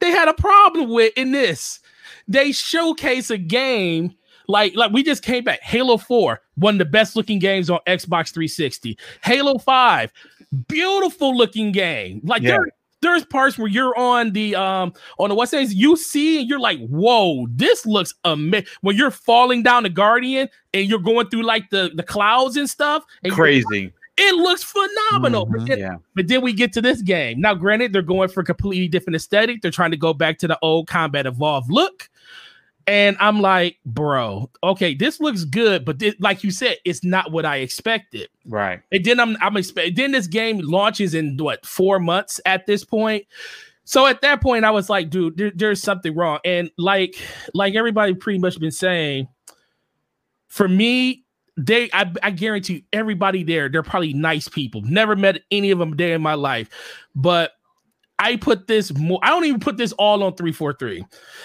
they 0.00 0.10
had 0.10 0.28
a 0.28 0.34
problem 0.34 0.90
with 0.90 1.12
in 1.16 1.32
this. 1.32 1.80
They 2.28 2.52
showcase 2.52 3.30
a 3.30 3.38
game 3.38 4.14
like 4.48 4.74
like 4.76 4.92
we 4.92 5.02
just 5.02 5.22
came 5.22 5.44
back. 5.44 5.60
Halo 5.62 5.96
4, 5.98 6.40
one 6.56 6.74
of 6.74 6.78
the 6.78 6.84
best 6.84 7.16
looking 7.16 7.38
games 7.38 7.68
on 7.70 7.78
Xbox 7.86 8.32
360. 8.32 8.98
Halo 9.24 9.58
5, 9.58 10.12
beautiful 10.68 11.36
looking 11.36 11.72
game. 11.72 12.20
Like 12.24 12.42
Yeah. 12.42 12.50
there, 12.50 12.68
there's 13.00 13.24
parts 13.24 13.56
where 13.58 13.68
you're 13.68 13.96
on 13.98 14.32
the 14.32 14.54
um 14.56 14.92
on 15.18 15.28
the 15.28 15.34
what 15.34 15.48
says 15.48 15.74
you 15.74 15.96
see 15.96 16.40
and 16.40 16.48
you're 16.48 16.60
like, 16.60 16.78
whoa, 16.88 17.46
this 17.50 17.86
looks 17.86 18.14
amazing. 18.24 18.66
When 18.80 18.96
you're 18.96 19.10
falling 19.10 19.62
down 19.62 19.84
the 19.84 19.88
Guardian 19.88 20.48
and 20.74 20.88
you're 20.88 20.98
going 20.98 21.28
through 21.28 21.42
like 21.44 21.70
the 21.70 21.90
the 21.94 22.02
clouds 22.02 22.56
and 22.56 22.68
stuff, 22.68 23.04
and 23.22 23.30
you're- 23.36 23.62
Crazy. 23.62 23.92
it 24.16 24.34
looks 24.34 24.64
phenomenal. 24.64 25.46
But 25.46 25.60
Mhm. 25.60 25.66
then- 25.68 25.78
Yeah. 25.78 25.96
but 26.16 26.26
then 26.28 26.42
we 26.42 26.52
get 26.52 26.72
to 26.72 26.82
this 26.82 27.02
game. 27.02 27.40
Now, 27.40 27.54
granted, 27.54 27.92
they're 27.92 28.02
going 28.02 28.28
for 28.30 28.40
a 28.40 28.44
completely 28.44 28.88
different 28.88 29.14
aesthetic. 29.16 29.62
They're 29.62 29.70
trying 29.70 29.92
to 29.92 29.96
go 29.96 30.12
back 30.12 30.38
to 30.38 30.48
the 30.48 30.58
old 30.60 30.88
combat 30.88 31.24
evolved 31.26 31.70
look. 31.70 32.08
And 32.88 33.18
I'm 33.20 33.42
like, 33.42 33.76
bro, 33.84 34.50
okay, 34.64 34.94
this 34.94 35.20
looks 35.20 35.44
good, 35.44 35.84
but 35.84 36.02
like 36.20 36.42
you 36.42 36.50
said, 36.50 36.78
it's 36.86 37.04
not 37.04 37.30
what 37.30 37.44
I 37.44 37.56
expected. 37.58 38.30
Right. 38.46 38.80
And 38.90 39.04
then 39.04 39.20
I'm 39.20 39.36
I'm 39.42 39.58
expecting 39.58 39.94
then 39.94 40.12
this 40.12 40.26
game 40.26 40.58
launches 40.60 41.12
in 41.12 41.36
what 41.36 41.66
four 41.66 42.00
months 42.00 42.40
at 42.46 42.64
this 42.66 42.84
point. 42.84 43.26
So 43.84 44.06
at 44.06 44.22
that 44.22 44.40
point, 44.40 44.64
I 44.64 44.70
was 44.70 44.88
like, 44.88 45.10
dude, 45.10 45.36
there- 45.36 45.52
there's 45.54 45.82
something 45.82 46.14
wrong. 46.14 46.38
And 46.46 46.70
like 46.78 47.14
like 47.52 47.74
everybody 47.74 48.14
pretty 48.14 48.38
much 48.38 48.58
been 48.58 48.70
saying, 48.70 49.28
for 50.46 50.66
me, 50.66 51.24
they 51.58 51.90
I, 51.92 52.10
I 52.22 52.30
guarantee 52.30 52.86
everybody 52.90 53.42
there, 53.42 53.68
they're 53.68 53.82
probably 53.82 54.14
nice 54.14 54.48
people. 54.48 54.80
Never 54.80 55.14
met 55.14 55.42
any 55.50 55.70
of 55.72 55.78
them 55.78 55.92
a 55.92 55.96
day 55.96 56.12
in 56.14 56.22
my 56.22 56.34
life, 56.34 56.70
but 57.14 57.52
I 58.18 58.36
put 58.36 58.66
this 58.66 58.92
more. 58.96 59.20
I 59.22 59.28
don't 59.30 59.44
even 59.44 59.60
put 59.60 59.76
this 59.76 59.92
all 59.92 60.22
on 60.22 60.34
343. 60.34 61.04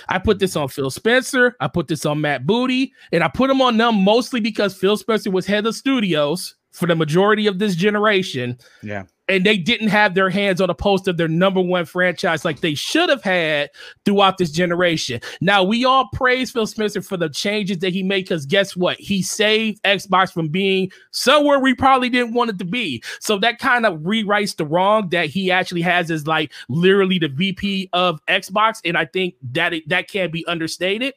I 0.10 0.18
put 0.20 0.40
this 0.40 0.56
on 0.56 0.68
Phil 0.70 0.90
Spencer. 0.90 1.56
I 1.60 1.68
put 1.68 1.88
this 1.88 2.06
on 2.06 2.22
Matt 2.22 2.46
Booty, 2.46 2.94
and 3.12 3.24
I 3.24 3.28
put 3.28 3.48
them 3.48 3.62
on 3.62 3.78
them 3.78 4.04
mostly 4.04 4.40
because 4.40 4.76
Phil 4.76 4.98
Spencer 4.98 5.32
was 5.32 5.46
head 5.46 5.66
of 5.66 5.76
studios 5.76 6.56
for 6.72 6.88
the 6.88 6.96
majority 6.96 7.46
of 7.46 7.60
this 7.60 7.76
generation 7.76 8.58
Yeah. 8.82 9.04
And 9.30 9.46
they 9.46 9.58
didn't 9.58 9.88
have 9.88 10.16
their 10.16 10.30
hands 10.30 10.60
on 10.60 10.70
a 10.70 10.76
post 10.76 11.08
of 11.08 11.18
their 11.18 11.28
number 11.28 11.62
one 11.62 11.86
franchise 11.86 12.44
like 12.44 12.60
they 12.60 12.76
should 12.76 13.10
have 13.10 13.24
had 13.24 13.70
throughout 14.04 14.38
this 14.38 14.52
generation. 14.52 15.22
Now 15.40 15.64
we 15.64 15.86
all 15.86 16.10
praise 16.14 16.52
Phil 16.52 16.68
Spencer 16.68 17.02
for 17.02 17.16
the 17.16 17.30
changes 17.30 17.80
that 17.80 17.94
he 17.94 18.04
made 18.04 18.26
because 18.26 18.46
guess 18.46 18.76
what? 18.76 19.00
He 19.00 19.22
saved 19.22 19.82
Xbox 19.84 20.34
from 20.34 20.50
being 20.50 20.92
somewhere 21.12 21.60
we 21.60 21.74
probably 21.74 22.10
didn't 22.10 22.34
want 22.34 22.50
it 22.50 22.60
to 22.60 22.66
be. 22.66 23.02
So 23.20 23.38
that 23.40 23.60
kind 23.60 23.86
of 23.86 24.00
rewrites 24.00 24.58
the 24.58 24.66
wrong 24.66 25.10
that 25.10 25.28
he 25.28 25.50
actually 25.52 25.82
has 25.82 26.12
as 26.12 26.28
like 26.28 26.52
literally 26.68 27.20
the 27.20 27.30
VP 27.30 27.90
of 27.94 28.20
Xbox, 28.26 28.82
and 28.84 28.98
I 28.98 29.06
think 29.06 29.36
that 29.54 29.74
it, 29.74 29.88
that 29.90 30.10
can't 30.10 30.32
be 30.32 30.46
understated. 30.48 31.14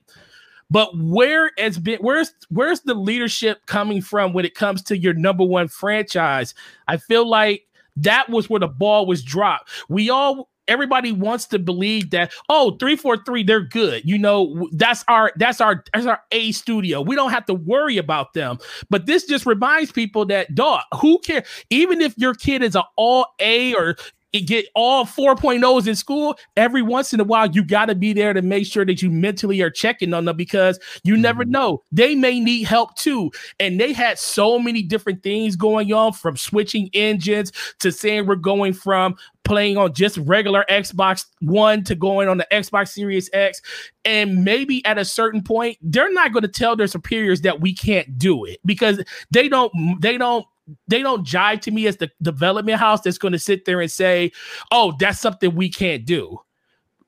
But 0.70 0.96
where 0.98 1.52
has 1.58 1.78
been 1.78 1.98
where's 2.00 2.32
where's 2.50 2.80
the 2.80 2.94
leadership 2.94 3.66
coming 3.66 4.02
from 4.02 4.32
when 4.32 4.44
it 4.44 4.54
comes 4.54 4.82
to 4.84 4.98
your 4.98 5.14
number 5.14 5.44
one 5.44 5.68
franchise? 5.68 6.54
I 6.88 6.96
feel 6.96 7.28
like 7.28 7.66
that 7.96 8.28
was 8.28 8.48
where 8.48 8.60
the 8.60 8.68
ball 8.68 9.06
was 9.06 9.22
dropped. 9.22 9.70
We 9.88 10.10
all 10.10 10.48
everybody 10.68 11.12
wants 11.12 11.46
to 11.46 11.58
believe 11.58 12.10
that 12.10 12.32
oh 12.48 12.76
343 12.78 13.42
they're 13.42 13.60
good. 13.60 14.02
You 14.04 14.18
know 14.18 14.68
that's 14.72 15.04
our 15.08 15.32
that's 15.36 15.60
our 15.60 15.84
that's 15.92 16.06
our 16.06 16.20
a 16.32 16.52
studio. 16.52 17.00
We 17.00 17.14
don't 17.14 17.30
have 17.30 17.46
to 17.46 17.54
worry 17.54 17.96
about 17.96 18.34
them. 18.34 18.58
But 18.90 19.06
this 19.06 19.24
just 19.24 19.46
reminds 19.46 19.92
people 19.92 20.24
that 20.26 20.54
dog 20.54 20.82
who 21.00 21.18
care? 21.20 21.44
Even 21.70 22.00
if 22.00 22.14
your 22.16 22.34
kid 22.34 22.62
is 22.62 22.74
an 22.74 22.82
all 22.96 23.26
a 23.40 23.74
or 23.74 23.96
get 24.32 24.66
all 24.74 25.04
4.0s 25.06 25.86
in 25.86 25.94
school 25.96 26.36
every 26.56 26.82
once 26.82 27.14
in 27.14 27.20
a 27.20 27.24
while 27.24 27.46
you 27.50 27.64
got 27.64 27.86
to 27.86 27.94
be 27.94 28.12
there 28.12 28.34
to 28.34 28.42
make 28.42 28.66
sure 28.66 28.84
that 28.84 29.00
you 29.00 29.10
mentally 29.10 29.62
are 29.62 29.70
checking 29.70 30.12
on 30.12 30.26
them 30.26 30.36
because 30.36 30.78
you 31.04 31.16
never 31.16 31.44
Mhm. 31.44 31.48
know 31.48 31.82
they 31.90 32.14
may 32.14 32.38
need 32.38 32.64
help 32.64 32.94
too 32.96 33.30
and 33.60 33.80
they 33.80 33.92
had 33.92 34.18
so 34.18 34.58
many 34.58 34.82
different 34.82 35.22
things 35.22 35.56
going 35.56 35.92
on 35.92 36.12
from 36.12 36.36
switching 36.36 36.90
engines 36.92 37.50
to 37.78 37.90
saying 37.90 38.26
we're 38.26 38.36
going 38.36 38.74
from 38.74 39.16
playing 39.44 39.76
on 39.76 39.94
just 39.94 40.18
regular 40.18 40.64
Xbox 40.68 41.24
One 41.40 41.84
to 41.84 41.94
going 41.94 42.28
on 42.28 42.36
the 42.36 42.46
Xbox 42.52 42.88
Series 42.88 43.30
X. 43.32 43.62
And 44.04 44.44
maybe 44.44 44.84
at 44.84 44.98
a 44.98 45.04
certain 45.04 45.40
point, 45.40 45.78
they're 45.80 46.12
not 46.12 46.32
going 46.32 46.42
to 46.42 46.48
tell 46.48 46.74
their 46.74 46.88
superiors 46.88 47.42
that 47.42 47.60
we 47.60 47.72
can't 47.72 48.18
do 48.18 48.44
it 48.44 48.58
because 48.66 49.02
they 49.30 49.48
don't, 49.48 49.72
they 50.00 50.18
don't. 50.18 50.44
They 50.88 51.02
don't 51.02 51.26
jive 51.26 51.60
to 51.62 51.70
me 51.70 51.86
as 51.86 51.96
the 51.98 52.10
development 52.22 52.78
house 52.78 53.00
that's 53.00 53.18
going 53.18 53.32
to 53.32 53.38
sit 53.38 53.64
there 53.64 53.80
and 53.80 53.90
say, 53.90 54.32
"Oh, 54.70 54.94
that's 54.98 55.20
something 55.20 55.54
we 55.54 55.68
can't 55.68 56.04
do." 56.04 56.38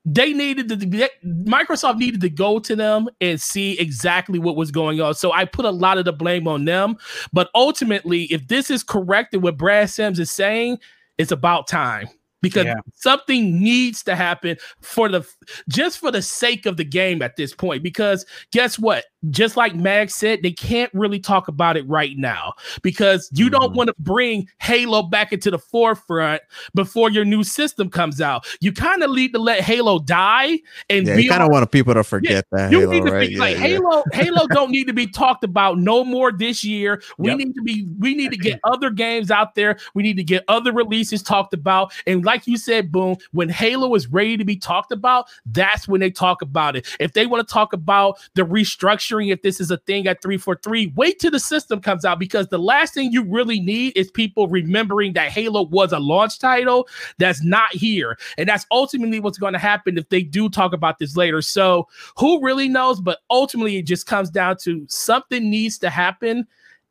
They 0.05 0.33
needed 0.33 0.69
to. 0.69 1.11
Microsoft 1.27 1.99
needed 1.99 2.21
to 2.23 2.31
go 2.31 2.61
to 2.61 2.77
them 2.77 3.09
and 3.21 3.41
see 3.41 3.79
exactly 3.79 4.39
what 4.39 4.57
was 4.57 4.71
going 4.71 5.01
on. 5.01 5.15
So 5.15 5.33
I 5.33 5.45
put 5.45 5.65
a 5.65 5.71
lot 5.71 5.99
of 5.99 6.05
the 6.05 6.13
blame 6.13 6.49
on 6.49 6.65
them. 6.65 6.97
But 7.33 7.51
ultimately, 7.55 8.25
if 8.25 8.49
this 8.49 8.71
is 8.71 8.83
corrected, 8.83 9.43
what 9.43 9.59
Brad 9.59 9.91
Sams 9.91 10.19
is 10.19 10.31
saying, 10.31 10.79
it's 11.19 11.33
about 11.33 11.67
time 11.67 12.09
because 12.43 12.67
Yeah. 12.67 12.75
something 12.95 13.61
needs 13.61 14.03
to 14.05 14.15
happen 14.15 14.57
for 14.81 15.09
the 15.09 15.27
just 15.69 15.99
for 15.99 16.11
the 16.11 16.23
sake 16.23 16.67
of 16.67 16.77
the 16.77 16.85
game 16.85 17.23
at 17.23 17.37
this 17.37 17.55
point 17.55 17.83
because 17.83 18.25
guess 18.53 18.79
what 18.79 19.07
just 19.31 19.57
like 19.57 19.75
mag 19.75 20.11
said 20.11 20.41
they 20.43 20.53
can't 20.53 20.93
really 20.95 21.19
talk 21.19 21.49
about 21.49 21.77
it 21.77 21.87
right 21.89 22.17
now 22.17 22.53
because 22.83 23.29
you 23.35 23.51
don't 23.51 23.73
Mhm. 23.73 23.77
want 23.77 23.89
to 23.89 23.95
bring 23.99 24.49
halo 24.61 25.03
back 25.03 25.33
into 25.33 25.51
the 25.51 25.59
forefront 25.59 26.41
before 26.75 27.11
your 27.11 27.25
new 27.25 27.43
system 27.43 27.91
comes 27.91 28.21
out 28.21 28.47
you 28.61 28.71
kind 28.73 29.03
of 29.03 29.11
need 29.11 29.33
to 29.33 29.39
let 29.41 29.61
halo 29.61 29.99
die 29.99 30.59
and 30.89 31.07
Yeah, 31.07 31.17
you 31.17 31.29
kind 31.29 31.43
of 31.43 31.49
want 31.51 31.69
people 31.73 31.95
to 31.95 32.05
forget 32.05 32.47
that 32.53 32.71
you 32.71 32.81
Halo, 32.81 32.93
need 32.93 33.05
to 33.07 33.13
right? 33.13 33.29
be 33.31 33.37
like 33.37 33.57
Yeah, 33.57 33.67
yeah. 33.67 33.69
Halo. 33.79 34.05
Halo 34.13 34.47
don't 34.49 34.71
need 34.71 34.85
to 34.87 34.93
be 34.93 35.07
talked 35.07 35.43
about 35.43 35.79
no 35.79 36.05
more 36.05 36.31
this 36.31 36.63
year. 36.65 37.03
We 37.19 37.31
Yep. 37.31 37.39
need 37.39 37.55
to 37.55 37.63
be. 37.63 37.87
We 37.99 38.15
need 38.15 38.31
to 38.31 38.37
get 38.37 38.61
other 38.65 38.91
games 38.91 39.31
out 39.31 39.55
there. 39.55 39.79
We 39.95 40.03
need 40.03 40.17
to 40.19 40.25
get 40.25 40.45
other 40.49 40.73
releases 40.73 41.23
talked 41.23 41.55
about. 41.55 41.93
And 42.07 42.25
like 42.29 42.47
you 42.47 42.59
said, 42.59 42.93
boom, 42.93 43.17
when 43.33 43.49
Halo 43.49 43.95
is 43.95 44.07
ready 44.07 44.37
to 44.37 44.45
be 44.45 44.55
talked 44.55 44.93
about, 44.93 45.29
that's 45.47 45.89
when 45.89 45.99
they 45.99 46.11
talk 46.11 46.43
about 46.43 46.77
it. 46.77 46.87
If 47.01 47.15
they 47.15 47.25
want 47.25 47.49
to 47.49 47.51
talk 47.51 47.73
about 47.73 48.19
the 48.35 48.43
restructuring, 48.43 49.33
if 49.33 49.41
this 49.41 49.61
is 49.61 49.71
a 49.71 49.79
thing 49.79 50.07
at 50.07 50.21
three 50.21 50.37
four 50.37 50.57
three, 50.63 50.93
wait 50.95 51.21
till 51.21 51.31
the 51.31 51.41
system 51.41 51.81
comes 51.81 52.05
out 52.05 52.19
because 52.19 52.49
the 52.49 52.59
last 52.59 52.93
thing 52.93 53.11
you 53.13 53.25
really 53.25 53.61
need 53.61 53.97
is 53.97 54.11
people 54.11 54.47
remembering 54.47 55.15
that 55.15 55.31
Halo 55.31 55.63
was 55.63 55.91
a 55.91 55.99
launch 55.99 56.39
title 56.39 56.87
that's 57.17 57.43
not 57.43 57.73
here, 57.73 58.19
and 58.37 58.47
that's 58.47 58.67
ultimately 58.71 59.21
what's 59.21 59.39
going 59.39 59.55
to 59.55 59.59
happen 59.59 59.97
if 59.97 60.11
they 60.11 60.23
do 60.23 60.51
talk 60.51 60.75
about 60.75 60.99
this 60.99 61.17
later. 61.17 61.41
So 61.41 61.89
who 62.19 62.45
really 62.45 62.69
knows? 62.69 63.01
But 63.01 63.21
ultimately, 63.31 63.79
it 63.79 63.87
just 63.87 64.07
comes 64.07 64.29
down 64.29 64.59
to 64.65 64.85
something 64.91 65.49
needs 65.49 65.79
to 65.79 65.89
happen. 65.89 66.47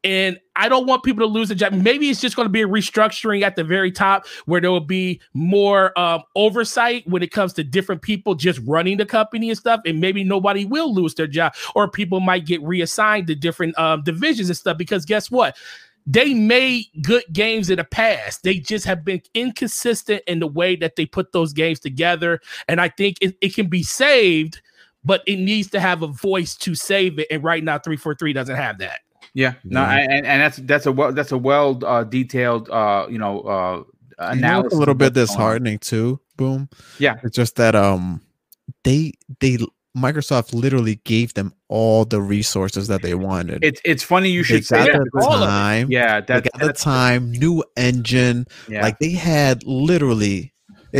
And 0.08 0.40
I 0.56 0.70
don't 0.70 0.88
want 0.88 1.04
people 1.04 1.28
to 1.28 1.32
lose 1.32 1.52
a 1.52 1.56
job. 1.56 1.74
Maybe 1.74 2.10
it's 2.10 2.22
just 2.22 2.38
going 2.38 2.46
to 2.46 2.50
be 2.50 2.62
a 2.62 2.68
restructuring 2.68 3.42
at 3.42 3.58
the 3.58 3.64
very 3.66 3.92
top 3.92 4.26
where 4.46 4.62
there 4.62 4.72
will 4.72 4.80
be 4.80 5.20
more 5.34 5.98
um, 6.00 6.24
oversight 6.34 7.06
when 7.10 7.22
it 7.22 7.34
comes 7.34 7.52
to 7.54 7.64
different 7.66 8.02
people 8.02 8.34
just 8.34 8.62
running 8.66 8.96
the 8.96 9.06
company 9.06 9.50
and 9.50 9.58
stuff. 9.58 9.82
And 9.86 10.00
maybe 10.00 10.24
nobody 10.24 10.64
will 10.64 10.94
lose 10.94 11.14
their 11.16 11.28
job, 11.28 11.56
or 11.76 11.90
people 11.90 12.22
might 12.22 12.46
get 12.46 12.64
reassigned 12.64 13.28
to 13.28 13.36
different 13.36 13.78
um, 13.78 14.02
divisions 14.02 14.48
and 14.48 14.56
stuff. 14.56 14.78
Because 14.78 15.04
guess 15.04 15.30
what? 15.30 15.58
They 16.06 16.34
made 16.34 16.86
good 17.02 17.26
games 17.34 17.70
in 17.70 17.76
the 17.76 17.84
past. 17.84 18.44
They 18.44 18.60
just 18.60 18.86
have 18.86 19.04
been 19.04 19.22
inconsistent 19.34 20.24
in 20.26 20.40
the 20.40 20.48
way 20.48 20.78
that 20.78 20.96
they 20.96 21.06
put 21.06 21.34
those 21.34 21.52
games 21.52 21.82
together. 21.82 22.40
And 22.70 22.80
I 22.80 22.88
think 22.88 23.18
it, 23.20 23.36
it 23.42 23.54
can 23.54 23.68
be 23.68 23.84
saved, 23.84 24.62
but 25.04 25.22
it 25.28 25.36
needs 25.36 25.70
to 25.72 25.82
have 25.82 26.02
a 26.02 26.08
voice 26.08 26.56
to 26.60 26.76
save 26.76 27.20
it. 27.20 27.28
And 27.30 27.44
right 27.44 27.62
now, 27.62 27.78
343 27.78 28.32
doesn't 28.32 28.56
have 28.56 28.78
that. 28.78 29.02
Yeah, 29.38 29.54
no, 29.64 29.82
Yeah. 29.82 29.98
and, 30.10 30.26
and 30.26 30.42
that's 30.42 30.58
that's 30.58 30.86
a 30.88 30.92
well 30.92 31.12
that's 31.14 31.32
a 31.32 31.38
well 31.38 31.78
uh, 31.86 32.04
detailed 32.04 32.70
uh, 32.72 33.06
you 33.10 33.20
know 33.20 33.42
uh, 33.42 33.76
You 33.78 34.42
know, 34.42 34.48
analysis. 34.50 34.74
a 34.74 34.80
little 34.82 34.96
bit 34.98 35.14
disheartening 35.14 35.78
too. 35.78 36.20
Boom. 36.38 36.70
Yeah. 36.98 37.18
It's 37.24 37.36
just 37.36 37.56
that 37.58 37.76
um 37.76 38.22
they 38.84 39.14
they 39.40 39.58
Microsoft 39.96 40.54
literally 40.54 40.96
gave 41.06 41.34
them 41.34 41.54
all 41.70 42.06
the 42.06 42.22
resources 42.22 42.88
that 42.88 43.02
they 43.02 43.14
wanted. 43.14 43.64
It's 43.64 43.82
it's 43.86 44.02
funny 44.04 44.30
you 44.30 44.42
they 44.42 44.48
should 44.62 44.66
say 44.66 44.86
that. 44.86 44.94
the 44.94 45.06
because- 45.06 45.26
all 45.26 45.34
of 45.34 45.42
it. 45.44 45.46
time. 45.46 45.88
Yeah, 45.92 46.20
They 46.22 46.26
that's 46.42 46.50
got 46.58 46.68
the 46.68 46.74
time, 46.74 47.32
new 47.32 47.64
engine. 47.76 48.46
yeah. 48.68 48.82
Like 48.82 48.98
they 49.00 49.12
had 49.12 49.64
literally, 49.66 50.54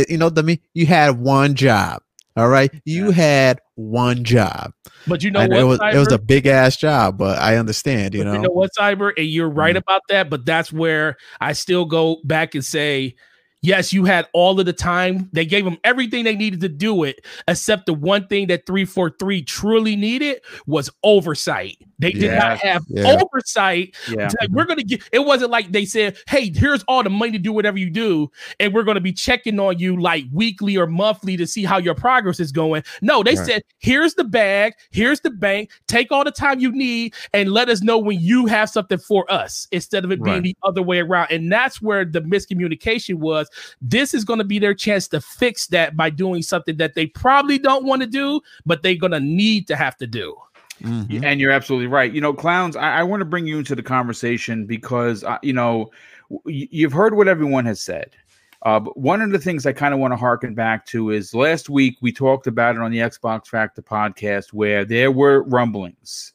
you 0.08 0.18
know, 0.18 0.30
the 0.30 0.42
me 0.42 0.60
you 0.74 0.86
had 0.86 1.18
one 1.18 1.54
job. 1.54 2.02
All 2.38 2.48
right, 2.48 2.72
you 2.84 3.06
Yeah. 3.06 3.12
had 3.12 3.60
one 3.74 4.24
job. 4.24 4.72
But 5.06 5.22
you 5.22 5.30
know 5.30 5.40
I 5.40 5.46
what? 5.46 5.58
it 5.58 5.64
was 5.64 5.80
it 5.92 5.98
was 5.98 6.12
a 6.12 6.18
big 6.18 6.46
ass 6.46 6.76
job, 6.76 7.18
but 7.18 7.38
I 7.38 7.56
understand. 7.56 8.14
You 8.14 8.24
know, 8.24 8.34
you 8.34 8.38
know 8.40 8.50
what, 8.50 8.70
Cyber? 8.78 9.12
And 9.16 9.26
you're 9.26 9.48
right 9.50 9.74
Mhm. 9.74 9.80
about 9.80 10.02
that. 10.08 10.30
But 10.30 10.46
that's 10.46 10.72
where 10.72 11.16
I 11.40 11.52
still 11.52 11.84
go 11.84 12.18
back 12.24 12.54
and 12.54 12.64
say, 12.64 13.14
yes, 13.62 13.92
you 13.92 14.04
had 14.04 14.28
all 14.32 14.60
of 14.60 14.66
the 14.66 14.72
time. 14.72 15.30
They 15.32 15.46
gave 15.46 15.64
them 15.64 15.78
everything 15.82 16.24
they 16.24 16.36
needed 16.36 16.60
to 16.60 16.68
do 16.68 17.04
it, 17.04 17.24
except 17.48 17.86
the 17.86 17.94
one 17.94 18.26
thing 18.28 18.48
that 18.48 18.66
343 18.66 19.42
truly 19.42 19.96
needed 19.96 20.40
was 20.66 20.90
oversight. 21.02 21.76
They 21.98 22.12
did 22.12 22.32
not 22.38 22.58
have 22.58 22.84
Yeah. 22.88 23.16
oversight. 23.20 23.94
yeah. 24.08 24.30
Like, 24.40 24.50
we're 24.50 24.64
gonna 24.66 24.82
get 24.84 25.02
it 25.12 25.20
wasn't 25.24 25.50
like 25.50 25.72
they 25.72 25.84
said, 25.84 26.16
Hey, 26.28 26.52
here's 26.54 26.82
all 26.84 27.02
the 27.02 27.10
money 27.10 27.32
to 27.32 27.38
do 27.38 27.52
whatever 27.52 27.78
you 27.78 27.90
do, 27.90 28.30
and 28.60 28.72
we're 28.72 28.84
gonna 28.84 29.00
be 29.00 29.12
checking 29.12 29.58
on 29.58 29.78
you 29.78 30.00
like 30.00 30.24
weekly 30.32 30.76
or 30.76 30.86
monthly 30.86 31.36
to 31.36 31.46
see 31.46 31.64
how 31.64 31.78
your 31.78 31.94
progress 31.94 32.38
is 32.40 32.52
going. 32.52 32.82
No, 33.02 33.22
they 33.22 33.34
Right. 33.34 33.46
said, 33.46 33.62
Here's 33.80 34.14
the 34.14 34.24
bag, 34.24 34.74
here's 34.90 35.20
the 35.20 35.30
bank, 35.30 35.70
take 35.86 36.10
all 36.12 36.24
the 36.24 36.30
time 36.32 36.58
you 36.60 36.70
need, 36.72 37.14
and 37.32 37.50
let 37.52 37.68
us 37.68 37.82
know 37.82 37.98
when 37.98 38.20
you 38.20 38.46
have 38.46 38.68
something 38.70 38.98
for 38.98 39.30
us 39.32 39.66
instead 39.72 40.04
of 40.04 40.10
it 40.12 40.22
being 40.22 40.36
Right. 40.36 40.42
the 40.42 40.56
other 40.64 40.82
way 40.82 40.98
around. 41.00 41.28
And 41.30 41.50
that's 41.50 41.80
where 41.82 42.04
the 42.04 42.20
miscommunication 42.20 43.14
was. 43.16 43.48
This 43.80 44.14
is 44.14 44.24
gonna 44.24 44.44
be 44.44 44.58
their 44.58 44.74
chance 44.74 45.08
to 45.08 45.20
fix 45.20 45.66
that 45.68 45.96
by 45.96 46.10
doing 46.10 46.42
something 46.42 46.76
that 46.78 46.94
they 46.94 47.06
probably 47.06 47.58
don't 47.58 47.84
want 47.84 48.02
to 48.02 48.06
do, 48.08 48.40
but 48.66 48.82
they're 48.82 48.94
gonna 48.96 49.20
need 49.20 49.66
to 49.68 49.76
have 49.76 49.96
to 49.98 50.06
do. 50.06 50.34
Mhm. 50.82 51.24
And 51.24 51.40
you're 51.40 51.50
absolutely 51.50 51.88
right. 51.88 52.12
You 52.12 52.20
know, 52.20 52.32
clowns, 52.32 52.76
I, 52.76 52.98
I 52.98 53.02
want 53.02 53.20
to 53.20 53.24
bring 53.24 53.46
you 53.46 53.58
into 53.58 53.74
the 53.74 53.82
conversation 53.82 54.66
because, 54.66 55.24
uh, 55.24 55.38
you 55.42 55.52
know, 55.52 55.90
you've 56.44 56.92
heard 56.92 57.14
what 57.16 57.28
everyone 57.28 57.64
has 57.66 57.80
said. 57.80 58.10
Uh, 58.62 58.80
but 58.80 58.96
one 58.96 59.20
of 59.20 59.30
the 59.30 59.38
things 59.38 59.66
I 59.66 59.72
kind 59.72 59.94
of 59.94 60.00
want 60.00 60.12
to 60.12 60.16
harken 60.16 60.54
back 60.54 60.84
to 60.86 61.10
is 61.10 61.34
last 61.34 61.70
week 61.70 61.96
we 62.00 62.12
talked 62.12 62.46
about 62.46 62.74
it 62.74 62.82
on 62.82 62.90
the 62.90 62.98
Xbox 62.98 63.46
Factor 63.46 63.82
podcast 63.82 64.52
where 64.52 64.84
there 64.84 65.12
were 65.12 65.44
rumblings 65.44 66.32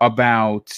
about 0.00 0.76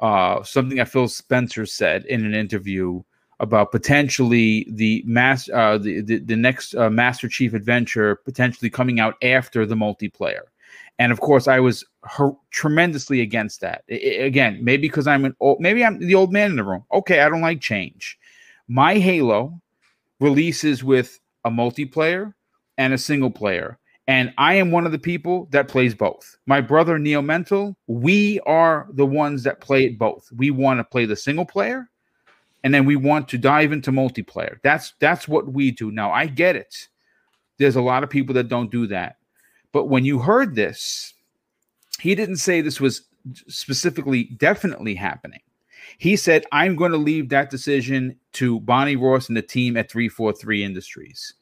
uh, 0.00 0.42
something 0.42 0.76
that 0.76 0.88
Phil 0.88 1.08
Spencer 1.08 1.64
said 1.64 2.04
in 2.04 2.24
an 2.26 2.34
interview 2.34 3.02
about 3.40 3.70
potentially 3.70 4.66
the 4.70 5.02
mass 5.06 5.48
uh, 5.50 5.78
the, 5.78 6.00
the 6.00 6.18
the 6.18 6.36
next 6.36 6.74
uh, 6.74 6.88
Master 6.88 7.28
Chief 7.28 7.54
Adventure 7.54 8.16
potentially 8.16 8.70
coming 8.70 9.00
out 9.00 9.14
after 9.22 9.66
the 9.66 9.74
multiplayer. 9.74 10.42
And 10.98 11.12
of 11.12 11.20
course, 11.20 11.46
I 11.46 11.60
was 11.60 11.84
her- 12.04 12.36
tremendously 12.50 13.20
against 13.20 13.60
that. 13.60 13.84
I- 13.90 13.94
again, 13.94 14.58
maybe 14.62 14.88
because 14.88 15.06
I'm 15.06 15.24
an 15.24 15.36
old, 15.40 15.60
maybe 15.60 15.84
I'm 15.84 15.98
the 15.98 16.14
old 16.14 16.32
man 16.32 16.50
in 16.50 16.56
the 16.56 16.64
room. 16.64 16.84
Okay, 16.92 17.20
I 17.20 17.28
don't 17.28 17.42
like 17.42 17.60
change. 17.60 18.18
My 18.68 18.94
Halo 18.98 19.60
releases 20.20 20.82
with 20.82 21.20
a 21.44 21.50
multiplayer 21.50 22.32
and 22.78 22.92
a 22.92 22.98
single 22.98 23.30
player, 23.30 23.78
and 24.08 24.32
I 24.38 24.54
am 24.54 24.70
one 24.70 24.86
of 24.86 24.92
the 24.92 24.98
people 24.98 25.48
that 25.50 25.68
plays 25.68 25.94
both. 25.94 26.38
My 26.46 26.60
brother 26.60 26.98
Neo 26.98 27.22
Mental, 27.22 27.76
we 27.86 28.40
are 28.46 28.88
the 28.92 29.06
ones 29.06 29.42
that 29.42 29.60
play 29.60 29.84
it 29.84 29.98
both. 29.98 30.30
We 30.34 30.50
want 30.50 30.80
to 30.80 30.84
play 30.84 31.04
the 31.04 31.16
single 31.16 31.44
player, 31.44 31.90
and 32.64 32.72
then 32.72 32.86
we 32.86 32.96
want 32.96 33.28
to 33.28 33.38
dive 33.38 33.72
into 33.72 33.92
multiplayer. 33.92 34.56
That's 34.62 34.94
that's 34.98 35.28
what 35.28 35.52
we 35.52 35.70
do. 35.70 35.90
Now 35.90 36.10
I 36.10 36.26
get 36.26 36.56
it. 36.56 36.88
There's 37.58 37.76
a 37.76 37.82
lot 37.82 38.02
of 38.02 38.10
people 38.10 38.34
that 38.34 38.48
don't 38.48 38.70
do 38.70 38.86
that. 38.88 39.16
But 39.76 39.90
when 39.90 40.06
you 40.06 40.20
heard 40.20 40.54
this, 40.54 41.12
he 42.00 42.14
didn't 42.14 42.36
say 42.36 42.62
this 42.62 42.80
was 42.80 43.02
specifically 43.46 44.24
definitely 44.38 44.94
happening. 44.94 45.40
He 45.98 46.16
said, 46.16 46.46
I'm 46.50 46.76
going 46.76 46.92
to 46.92 46.96
leave 46.96 47.28
that 47.28 47.50
decision 47.50 48.18
to 48.32 48.60
Bonnie 48.60 48.96
Ross 48.96 49.28
and 49.28 49.36
the 49.36 49.42
team 49.42 49.76
at 49.76 49.90
343 49.90 50.64
Industries. 50.64 51.34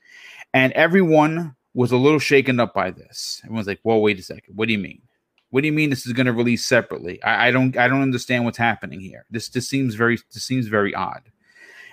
And 0.52 0.72
everyone 0.72 1.54
was 1.74 1.92
a 1.92 1.96
little 1.96 2.18
shaken 2.18 2.58
up 2.58 2.74
by 2.74 2.90
this. 2.90 3.40
Everyone's 3.44 3.68
like, 3.68 3.78
well, 3.84 4.00
wait 4.00 4.18
a 4.18 4.22
second. 4.24 4.56
What 4.56 4.66
do 4.66 4.72
you 4.72 4.80
mean? 4.80 5.02
What 5.50 5.60
do 5.60 5.68
you 5.68 5.72
mean 5.72 5.90
this 5.90 6.04
is 6.04 6.12
going 6.12 6.26
to 6.26 6.32
release 6.32 6.66
separately? 6.66 7.22
I, 7.22 7.46
I 7.46 7.50
don't 7.52 7.76
I 7.76 7.86
don't 7.86 8.02
understand 8.02 8.44
what's 8.44 8.58
happening 8.58 8.98
here. 8.98 9.26
This 9.30 9.48
this 9.48 9.68
seems 9.68 9.94
very 9.94 10.18
this 10.32 10.42
seems 10.42 10.66
very 10.66 10.92
odd. 10.92 11.30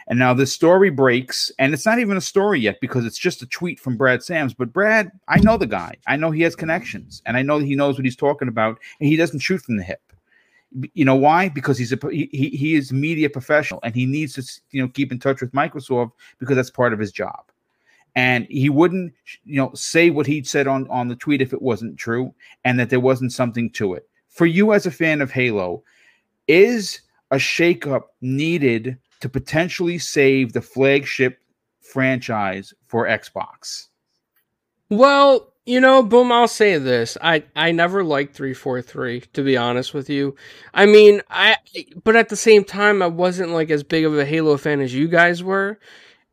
And 0.08 0.18
now 0.20 0.34
this 0.34 0.52
story 0.52 0.90
breaks, 0.90 1.52
and 1.60 1.74
it's 1.74 1.86
not 1.86 2.00
even 2.00 2.18
a 2.18 2.22
story 2.22 2.60
yet 2.60 2.82
because 2.82 3.06
it's 3.06 3.18
just 3.18 3.42
a 3.42 3.48
tweet 3.48 3.80
from 3.80 3.98
Brad 3.98 4.24
Sams. 4.24 4.54
But 4.54 4.74
Brad, 4.74 5.12
I 5.28 5.40
know 5.40 5.58
the 5.58 5.68
guy. 5.68 5.96
I 6.08 6.16
know 6.16 6.32
he 6.32 6.42
has 6.42 6.56
connections, 6.56 7.22
and 7.26 7.38
I 7.38 7.42
know 7.42 7.60
that 7.60 7.66
he 7.66 7.76
knows 7.76 7.98
what 7.98 8.06
he's 8.06 8.16
talking 8.16 8.48
about, 8.48 8.80
and 9.00 9.08
he 9.08 9.16
doesn't 9.16 9.40
shoot 9.40 9.62
from 9.62 9.78
the 9.78 9.84
hip. 9.84 10.02
You 10.94 11.06
know 11.06 11.16
why? 11.16 11.50
Because 11.50 11.78
he's 11.78 11.92
a 11.92 12.00
he, 12.10 12.28
he 12.32 12.76
is 12.76 12.92
media 12.92 13.30
professional, 13.30 13.80
and 13.84 13.94
he 13.94 14.06
needs 14.06 14.34
to 14.34 14.62
you 14.72 14.82
know 14.82 14.88
keep 14.90 15.12
in 15.12 15.20
touch 15.20 15.42
with 15.42 15.52
Microsoft 15.52 16.12
because 16.40 16.56
that's 16.56 16.70
part 16.70 16.94
of 16.94 17.00
his 17.00 17.12
job. 17.12 17.46
And 18.16 18.46
he 18.50 18.70
wouldn't 18.70 19.14
you 19.46 19.58
know 19.58 19.72
say 19.74 20.10
what 20.10 20.28
he'd 20.28 20.48
said 20.48 20.68
on 20.68 20.90
on 20.90 21.10
the 21.10 21.16
tweet 21.16 21.42
if 21.42 21.54
it 21.54 21.62
wasn't 21.62 21.98
true, 21.98 22.34
and 22.64 22.80
that 22.80 22.90
there 22.90 23.00
wasn't 23.00 23.34
something 23.34 23.70
to 23.72 23.94
it. 23.94 24.08
For 24.30 24.46
you 24.46 24.74
as 24.74 24.86
a 24.86 24.92
fan 24.92 25.22
of 25.22 25.30
Halo, 25.30 25.84
is 26.48 27.02
a 27.32 27.36
shakeup 27.36 28.04
needed 28.22 28.98
to 29.22 29.30
potentially 29.30 29.98
save 29.98 30.54
the 30.54 30.62
flagship 30.62 31.40
franchise 31.80 32.74
for 32.86 33.08
Xbox? 33.08 33.88
Well, 34.90 35.52
you 35.66 35.80
know, 35.80 36.04
boom, 36.04 36.32
I'll 36.32 36.48
say 36.48 36.78
this. 36.78 37.18
I 37.22 37.44
I 37.56 37.72
never 37.72 38.04
liked 38.04 38.36
343 38.36 39.22
to 39.34 39.44
be 39.44 39.56
honest 39.56 39.94
with 39.94 40.10
you. 40.10 40.36
I 40.74 40.86
mean, 40.86 41.22
I 41.30 41.58
but 42.04 42.16
at 42.16 42.30
the 42.30 42.36
same 42.36 42.64
time 42.64 43.02
I 43.02 43.08
wasn't 43.08 43.52
like 43.52 43.70
as 43.70 43.84
big 43.84 44.06
of 44.06 44.18
a 44.18 44.26
Halo 44.26 44.58
fan 44.58 44.82
as 44.82 44.94
you 44.94 45.08
guys 45.08 45.44
were. 45.44 45.80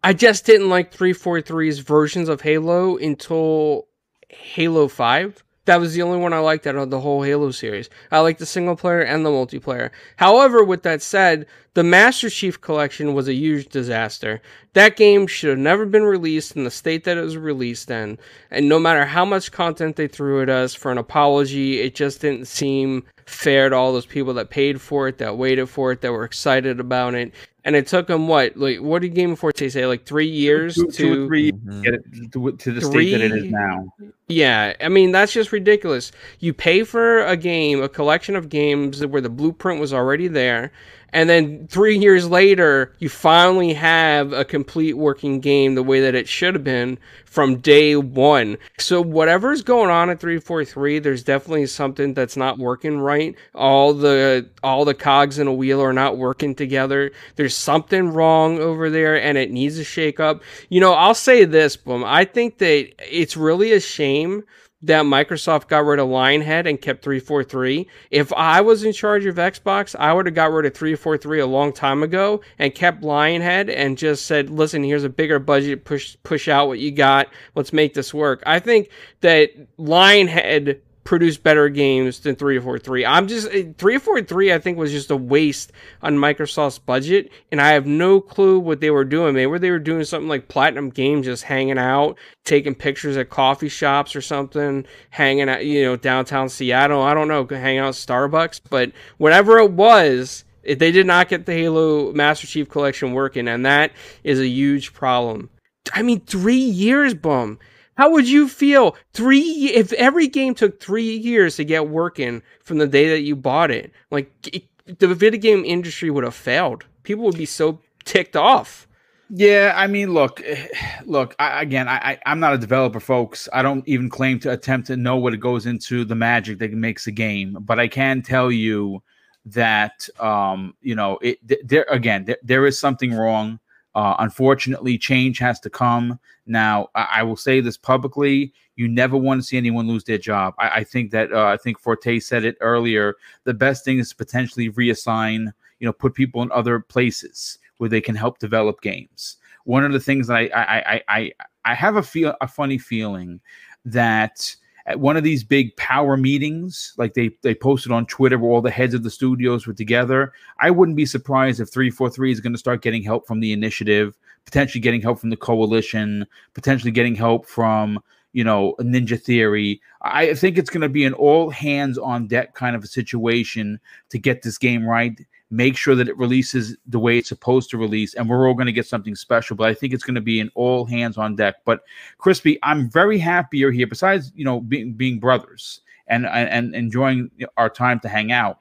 I 0.02 0.12
just 0.12 0.46
didn't 0.46 0.70
like 0.70 0.94
343's 0.94 1.80
versions 1.80 2.28
of 2.28 2.40
Halo 2.40 2.96
until 2.96 3.88
Halo 4.28 4.88
5 4.88 5.44
that 5.68 5.80
was 5.80 5.92
the 5.92 6.00
only 6.00 6.16
one 6.16 6.32
I 6.32 6.38
liked 6.38 6.66
out 6.66 6.76
of 6.76 6.88
the 6.88 7.00
whole 7.00 7.22
Halo 7.22 7.50
series. 7.50 7.90
I 8.10 8.20
liked 8.20 8.38
the 8.38 8.46
single 8.46 8.74
player 8.74 9.02
and 9.02 9.24
the 9.24 9.28
multiplayer. 9.28 9.90
However, 10.16 10.64
with 10.64 10.82
that 10.84 11.02
said, 11.02 11.44
the 11.74 11.84
Master 11.84 12.30
Chief 12.30 12.58
Collection 12.58 13.12
was 13.12 13.28
a 13.28 13.34
huge 13.34 13.68
disaster. 13.68 14.40
That 14.72 14.96
game 14.96 15.26
should 15.26 15.50
have 15.50 15.58
never 15.58 15.84
been 15.84 16.04
released 16.04 16.56
in 16.56 16.64
the 16.64 16.70
state 16.70 17.04
that 17.04 17.18
it 17.18 17.22
was 17.22 17.36
released 17.36 17.90
in. 17.90 18.18
And 18.50 18.66
no 18.66 18.78
matter 18.78 19.04
how 19.04 19.26
much 19.26 19.52
content 19.52 19.96
they 19.96 20.08
threw 20.08 20.40
at 20.40 20.48
us 20.48 20.72
for 20.72 20.90
an 20.90 20.96
apology, 20.96 21.82
it 21.82 21.94
just 21.94 22.22
didn't 22.22 22.48
seem 22.48 23.04
fair 23.26 23.68
to 23.68 23.76
all 23.76 23.92
those 23.92 24.06
people 24.06 24.32
that 24.34 24.48
paid 24.48 24.80
for 24.80 25.06
it, 25.06 25.18
that 25.18 25.36
waited 25.36 25.68
for 25.68 25.92
it, 25.92 26.00
that 26.00 26.12
were 26.12 26.24
excited 26.24 26.80
about 26.80 27.14
it 27.14 27.34
and 27.68 27.76
it 27.76 27.86
took 27.86 28.06
them 28.06 28.28
what 28.28 28.56
like 28.56 28.78
what 28.78 29.02
did 29.02 29.10
Game 29.10 29.32
of 29.32 29.38
Forte 29.38 29.68
say 29.68 29.86
like 29.86 30.06
three 30.06 30.26
years 30.26 30.74
two, 30.74 30.86
to 30.86 30.92
two 30.92 31.26
three 31.26 31.52
mm-hmm. 31.52 31.82
get 31.82 31.92
it 31.92 32.32
to, 32.32 32.52
to 32.52 32.72
the 32.72 32.80
three, 32.80 33.10
state 33.10 33.18
that 33.18 33.20
it 33.20 33.44
is 33.44 33.44
now. 33.44 33.92
Yeah, 34.26 34.72
I 34.80 34.88
mean 34.88 35.12
that's 35.12 35.34
just 35.34 35.52
ridiculous. 35.52 36.10
You 36.38 36.54
pay 36.54 36.82
for 36.82 37.22
a 37.26 37.36
game, 37.36 37.82
a 37.82 37.88
collection 37.90 38.36
of 38.36 38.48
games 38.48 39.04
where 39.04 39.20
the 39.20 39.28
blueprint 39.28 39.82
was 39.82 39.92
already 39.92 40.28
there, 40.28 40.72
and 41.12 41.28
then 41.28 41.66
three 41.68 41.96
years 41.96 42.28
later, 42.28 42.94
you 42.98 43.08
finally 43.08 43.72
have 43.74 44.32
a 44.32 44.44
complete 44.44 44.94
working 44.94 45.40
game 45.40 45.74
the 45.74 45.82
way 45.82 46.00
that 46.00 46.14
it 46.14 46.28
should 46.28 46.54
have 46.54 46.64
been 46.64 46.98
from 47.24 47.56
day 47.56 47.96
one. 47.96 48.58
So 48.78 49.00
whatever's 49.00 49.62
going 49.62 49.90
on 49.90 50.10
at 50.10 50.20
343, 50.20 50.98
there's 50.98 51.22
definitely 51.22 51.66
something 51.66 52.12
that's 52.12 52.36
not 52.36 52.58
working 52.58 52.98
right. 52.98 53.34
All 53.54 53.94
the 53.94 54.48
all 54.62 54.84
the 54.84 54.94
cogs 54.94 55.38
in 55.38 55.46
a 55.46 55.54
wheel 55.54 55.80
are 55.80 55.92
not 55.92 56.18
working 56.18 56.54
together. 56.54 57.12
There's 57.36 57.56
something 57.56 58.10
wrong 58.10 58.58
over 58.58 58.90
there 58.90 59.20
and 59.20 59.38
it 59.38 59.50
needs 59.50 59.78
a 59.78 59.84
shake 59.84 60.20
up. 60.20 60.42
You 60.68 60.80
know, 60.80 60.92
I'll 60.92 61.14
say 61.14 61.44
this, 61.44 61.76
Boom. 61.76 62.04
I 62.04 62.24
think 62.24 62.58
that 62.58 62.92
it's 62.98 63.36
really 63.36 63.72
a 63.72 63.80
shame 63.80 64.44
that 64.82 65.04
Microsoft 65.04 65.68
got 65.68 65.84
rid 65.84 65.98
of 65.98 66.08
Lionhead 66.08 66.68
and 66.68 66.80
kept 66.80 67.02
343. 67.02 67.88
If 68.10 68.32
I 68.32 68.60
was 68.60 68.84
in 68.84 68.92
charge 68.92 69.26
of 69.26 69.34
Xbox, 69.34 69.96
I 69.98 70.12
would 70.12 70.26
have 70.26 70.34
got 70.34 70.52
rid 70.52 70.66
of 70.66 70.74
343 70.74 71.40
a 71.40 71.46
long 71.46 71.72
time 71.72 72.02
ago 72.02 72.42
and 72.58 72.74
kept 72.74 73.02
Lionhead 73.02 73.72
and 73.74 73.98
just 73.98 74.26
said, 74.26 74.50
"Listen, 74.50 74.84
here's 74.84 75.04
a 75.04 75.08
bigger 75.08 75.38
budget. 75.38 75.84
Push 75.84 76.16
push 76.22 76.48
out 76.48 76.68
what 76.68 76.78
you 76.78 76.92
got. 76.92 77.28
Let's 77.54 77.72
make 77.72 77.94
this 77.94 78.14
work." 78.14 78.42
I 78.46 78.60
think 78.60 78.88
that 79.20 79.50
Lionhead 79.78 80.80
produce 81.08 81.38
better 81.38 81.70
games 81.70 82.20
than 82.20 82.36
343. 82.36 83.06
I'm 83.06 83.28
just 83.28 83.48
343 83.48 84.52
I 84.52 84.58
think 84.58 84.76
was 84.76 84.92
just 84.92 85.10
a 85.10 85.16
waste 85.16 85.72
on 86.02 86.16
Microsoft's 86.16 86.78
budget 86.78 87.32
and 87.50 87.62
I 87.62 87.68
have 87.68 87.86
no 87.86 88.20
clue 88.20 88.58
what 88.58 88.82
they 88.82 88.90
were 88.90 89.06
doing. 89.06 89.34
Maybe 89.34 89.56
they 89.56 89.70
were 89.70 89.78
doing 89.78 90.04
something 90.04 90.28
like 90.28 90.48
Platinum 90.48 90.90
Games 90.90 91.24
just 91.24 91.44
hanging 91.44 91.78
out, 91.78 92.18
taking 92.44 92.74
pictures 92.74 93.16
at 93.16 93.30
coffee 93.30 93.70
shops 93.70 94.14
or 94.14 94.20
something, 94.20 94.84
hanging 95.08 95.48
out, 95.48 95.64
you 95.64 95.82
know, 95.82 95.96
downtown 95.96 96.50
Seattle. 96.50 97.00
I 97.00 97.14
don't 97.14 97.28
know, 97.28 97.46
hanging 97.46 97.78
out 97.78 97.94
Starbucks, 97.94 98.60
but 98.68 98.92
whatever 99.16 99.56
it 99.60 99.70
was, 99.70 100.44
eh, 100.66 100.74
they 100.74 100.92
did 100.92 101.06
not 101.06 101.30
get 101.30 101.46
the 101.46 101.54
Halo 101.54 102.12
Master 102.12 102.46
Chief 102.46 102.68
collection 102.68 103.14
working 103.14 103.48
and 103.48 103.64
that 103.64 103.92
is 104.24 104.40
a 104.40 104.46
huge 104.46 104.92
problem. 104.92 105.48
I 105.94 106.02
mean, 106.02 106.20
3 106.20 106.54
years, 106.54 107.14
bum. 107.14 107.58
How 107.98 108.12
would 108.12 108.28
you 108.28 108.48
feel 108.48 108.96
three 109.12 109.72
if 109.74 109.92
every 109.94 110.28
game 110.28 110.54
took 110.54 110.80
three 110.80 111.16
years 111.16 111.56
to 111.56 111.64
get 111.64 111.88
working 111.88 112.42
from 112.62 112.78
the 112.78 112.86
day 112.86 113.08
that 113.08 113.22
you 113.22 113.34
bought 113.34 113.72
it? 113.72 113.90
Like 114.12 114.30
it, 114.54 114.62
the 115.00 115.12
video 115.12 115.40
game 115.40 115.64
industry 115.64 116.08
would 116.08 116.22
have 116.22 116.36
failed. 116.36 116.84
People 117.02 117.24
would 117.24 117.36
be 117.36 117.44
so 117.44 117.80
ticked 118.04 118.36
off. 118.36 118.86
Yeah, 119.30 119.72
I 119.74 119.88
mean, 119.88 120.14
look, 120.14 120.40
look. 121.06 121.34
I, 121.40 121.60
again, 121.60 121.88
I, 121.88 122.20
I 122.24 122.30
am 122.30 122.38
not 122.38 122.54
a 122.54 122.58
developer, 122.58 123.00
folks. 123.00 123.48
I 123.52 123.62
don't 123.62 123.86
even 123.88 124.08
claim 124.08 124.38
to 124.40 124.52
attempt 124.52 124.86
to 124.86 124.96
know 124.96 125.16
what 125.16 125.34
it 125.34 125.38
goes 125.38 125.66
into 125.66 126.04
the 126.04 126.14
magic 126.14 126.60
that 126.60 126.70
makes 126.70 127.08
a 127.08 127.12
game. 127.12 127.56
But 127.60 127.80
I 127.80 127.88
can 127.88 128.22
tell 128.22 128.52
you 128.52 129.02
that, 129.46 130.08
um, 130.20 130.72
you 130.82 130.94
know, 130.94 131.18
it 131.20 131.38
there 131.66 131.86
again, 131.90 132.26
there, 132.26 132.38
there 132.44 132.64
is 132.64 132.78
something 132.78 133.12
wrong 133.12 133.58
uh, 133.94 134.16
unfortunately, 134.18 134.98
change 134.98 135.38
has 135.38 135.58
to 135.60 135.70
come. 135.70 136.18
Now, 136.46 136.88
I, 136.94 137.08
I, 137.16 137.22
will 137.22 137.36
say 137.36 137.60
this 137.60 137.76
publicly: 137.76 138.52
you 138.76 138.86
never 138.86 139.16
want 139.16 139.40
to 139.40 139.46
see 139.46 139.56
anyone 139.56 139.88
lose 139.88 140.04
their 140.04 140.18
job. 140.18 140.54
I, 140.58 140.68
I 140.68 140.84
think 140.84 141.10
that 141.12 141.32
uh, 141.32 141.46
I 141.46 141.56
think 141.56 141.78
Forte 141.78 142.20
said 142.20 142.44
it 142.44 142.56
earlier. 142.60 143.14
The 143.44 143.54
best 143.54 143.84
thing 143.84 143.98
is 143.98 144.10
to 144.10 144.16
potentially 144.16 144.70
reassign, 144.70 145.52
you 145.80 145.86
know, 145.86 145.92
put 145.92 146.14
people 146.14 146.42
in 146.42 146.52
other 146.52 146.80
places 146.80 147.58
where 147.78 147.90
they 147.90 148.00
can 148.00 148.14
help 148.14 148.38
develop 148.38 148.82
games. 148.82 149.36
One 149.64 149.84
of 149.84 149.92
the 149.92 150.00
things 150.00 150.26
that 150.28 150.36
I 150.36 150.48
I 150.54 150.94
I 150.94 151.02
I, 151.08 151.32
I 151.64 151.74
have 151.74 151.96
a 151.96 152.02
feel 152.02 152.34
a 152.40 152.48
funny 152.48 152.78
feeling 152.78 153.40
that 153.84 154.54
at 154.88 155.00
one 155.00 155.18
of 155.18 155.22
these 155.22 155.44
big 155.44 155.76
power 155.76 156.16
meetings, 156.16 156.94
like 156.96 157.12
they 157.12 157.30
they 157.42 157.54
posted 157.54 157.92
on 157.92 158.06
Twitter 158.06 158.38
where 158.38 158.50
all 158.50 158.62
the 158.62 158.70
heads 158.70 158.94
of 158.94 159.02
the 159.02 159.10
studios 159.10 159.66
were 159.66 159.74
together. 159.74 160.32
I 160.60 160.70
wouldn't 160.70 160.96
be 160.96 161.06
surprised 161.06 161.60
if 161.60 161.70
343 161.70 162.32
is 162.32 162.40
going 162.40 162.54
to 162.54 162.58
start 162.58 162.80
getting 162.80 163.02
help 163.02 163.26
from 163.26 163.40
the 163.40 163.52
initiative, 163.52 164.16
potentially 164.46 164.80
getting 164.80 165.02
help 165.02 165.20
from 165.20 165.28
the 165.28 165.36
coalition, 165.36 166.26
potentially 166.54 166.90
getting 166.90 167.14
help 167.14 167.46
from 167.46 168.00
you 168.32 168.42
know 168.42 168.74
Ninja 168.80 169.20
Theory. 169.20 169.82
I 170.00 170.32
think 170.32 170.56
it's 170.56 170.70
going 170.70 170.80
to 170.80 170.88
be 170.88 171.04
an 171.04 171.12
all 171.12 171.50
hands 171.50 171.98
on 171.98 172.26
deck 172.26 172.54
kind 172.54 172.74
of 172.74 172.82
a 172.82 172.88
situation 172.88 173.78
to 174.08 174.18
get 174.18 174.40
this 174.40 174.56
game 174.56 174.86
right 174.86 175.20
make 175.50 175.76
sure 175.76 175.94
that 175.94 176.08
it 176.08 176.16
releases 176.18 176.76
the 176.86 176.98
way 176.98 177.18
it's 177.18 177.28
supposed 177.28 177.70
to 177.70 177.78
release, 177.78 178.14
and 178.14 178.28
we're 178.28 178.46
all 178.46 178.54
going 178.54 178.66
to 178.66 178.72
get 178.72 178.86
something 178.86 179.14
special. 179.14 179.56
But 179.56 179.68
I 179.68 179.74
think 179.74 179.92
it's 179.92 180.04
going 180.04 180.14
to 180.14 180.20
be 180.20 180.40
an 180.40 180.50
all 180.54 180.84
hands 180.84 181.16
on 181.16 181.36
deck. 181.36 181.56
But 181.64 181.82
Crispy, 182.18 182.58
I'm 182.62 182.90
very 182.90 183.18
happy 183.18 183.58
you're 183.58 183.72
here. 183.72 183.86
Besides, 183.86 184.32
you 184.34 184.44
know, 184.44 184.60
being 184.60 184.92
being 184.92 185.18
brothers 185.18 185.80
and 186.06 186.26
and 186.26 186.74
enjoying 186.74 187.30
our 187.56 187.70
time 187.70 188.00
to 188.00 188.08
hang 188.08 188.32
out. 188.32 188.58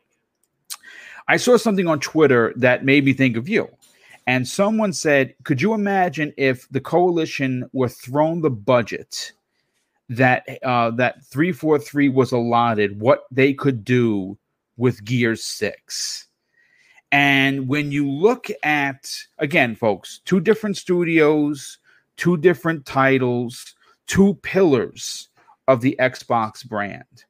I 1.27 1.37
saw 1.37 1.57
something 1.57 1.87
on 1.87 1.99
Twitter 1.99 2.53
that 2.55 2.85
made 2.85 3.03
me 3.03 3.13
think 3.13 3.35
of 3.35 3.49
you. 3.49 3.69
And 4.27 4.47
someone 4.47 4.93
said, 4.93 5.33
Could 5.43 5.61
you 5.61 5.73
imagine 5.73 6.33
if 6.37 6.67
the 6.69 6.81
coalition 6.81 7.69
were 7.73 7.89
thrown 7.89 8.41
the 8.41 8.49
budget 8.49 9.31
that 10.09 10.45
uh, 10.63 10.91
that 10.91 11.25
343 11.25 12.09
was 12.09 12.31
allotted, 12.31 12.99
what 12.99 13.23
they 13.31 13.53
could 13.53 13.83
do 13.83 14.37
with 14.75 15.03
Gear 15.03 15.35
6? 15.35 16.26
And 17.11 17.67
when 17.67 17.91
you 17.91 18.09
look 18.09 18.47
at, 18.63 19.17
again, 19.37 19.75
folks, 19.75 20.19
two 20.25 20.39
different 20.39 20.77
studios, 20.77 21.77
two 22.17 22.37
different 22.37 22.85
titles, 22.85 23.75
two 24.07 24.35
pillars 24.35 25.29
of 25.67 25.81
the 25.81 25.95
Xbox 25.99 26.67
brand. 26.67 27.25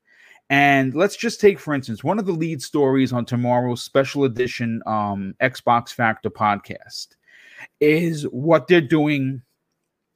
And 0.49 0.95
let's 0.95 1.17
just 1.17 1.41
take, 1.41 1.59
for 1.59 1.73
instance, 1.73 2.03
one 2.03 2.19
of 2.19 2.25
the 2.25 2.31
lead 2.31 2.61
stories 2.61 3.11
on 3.11 3.25
tomorrow's 3.25 3.83
special 3.83 4.23
edition 4.23 4.81
um, 4.85 5.35
Xbox 5.41 5.89
Factor 5.89 6.29
podcast 6.29 7.07
is 7.79 8.23
what 8.23 8.67
they're 8.67 8.79
doing 8.79 9.41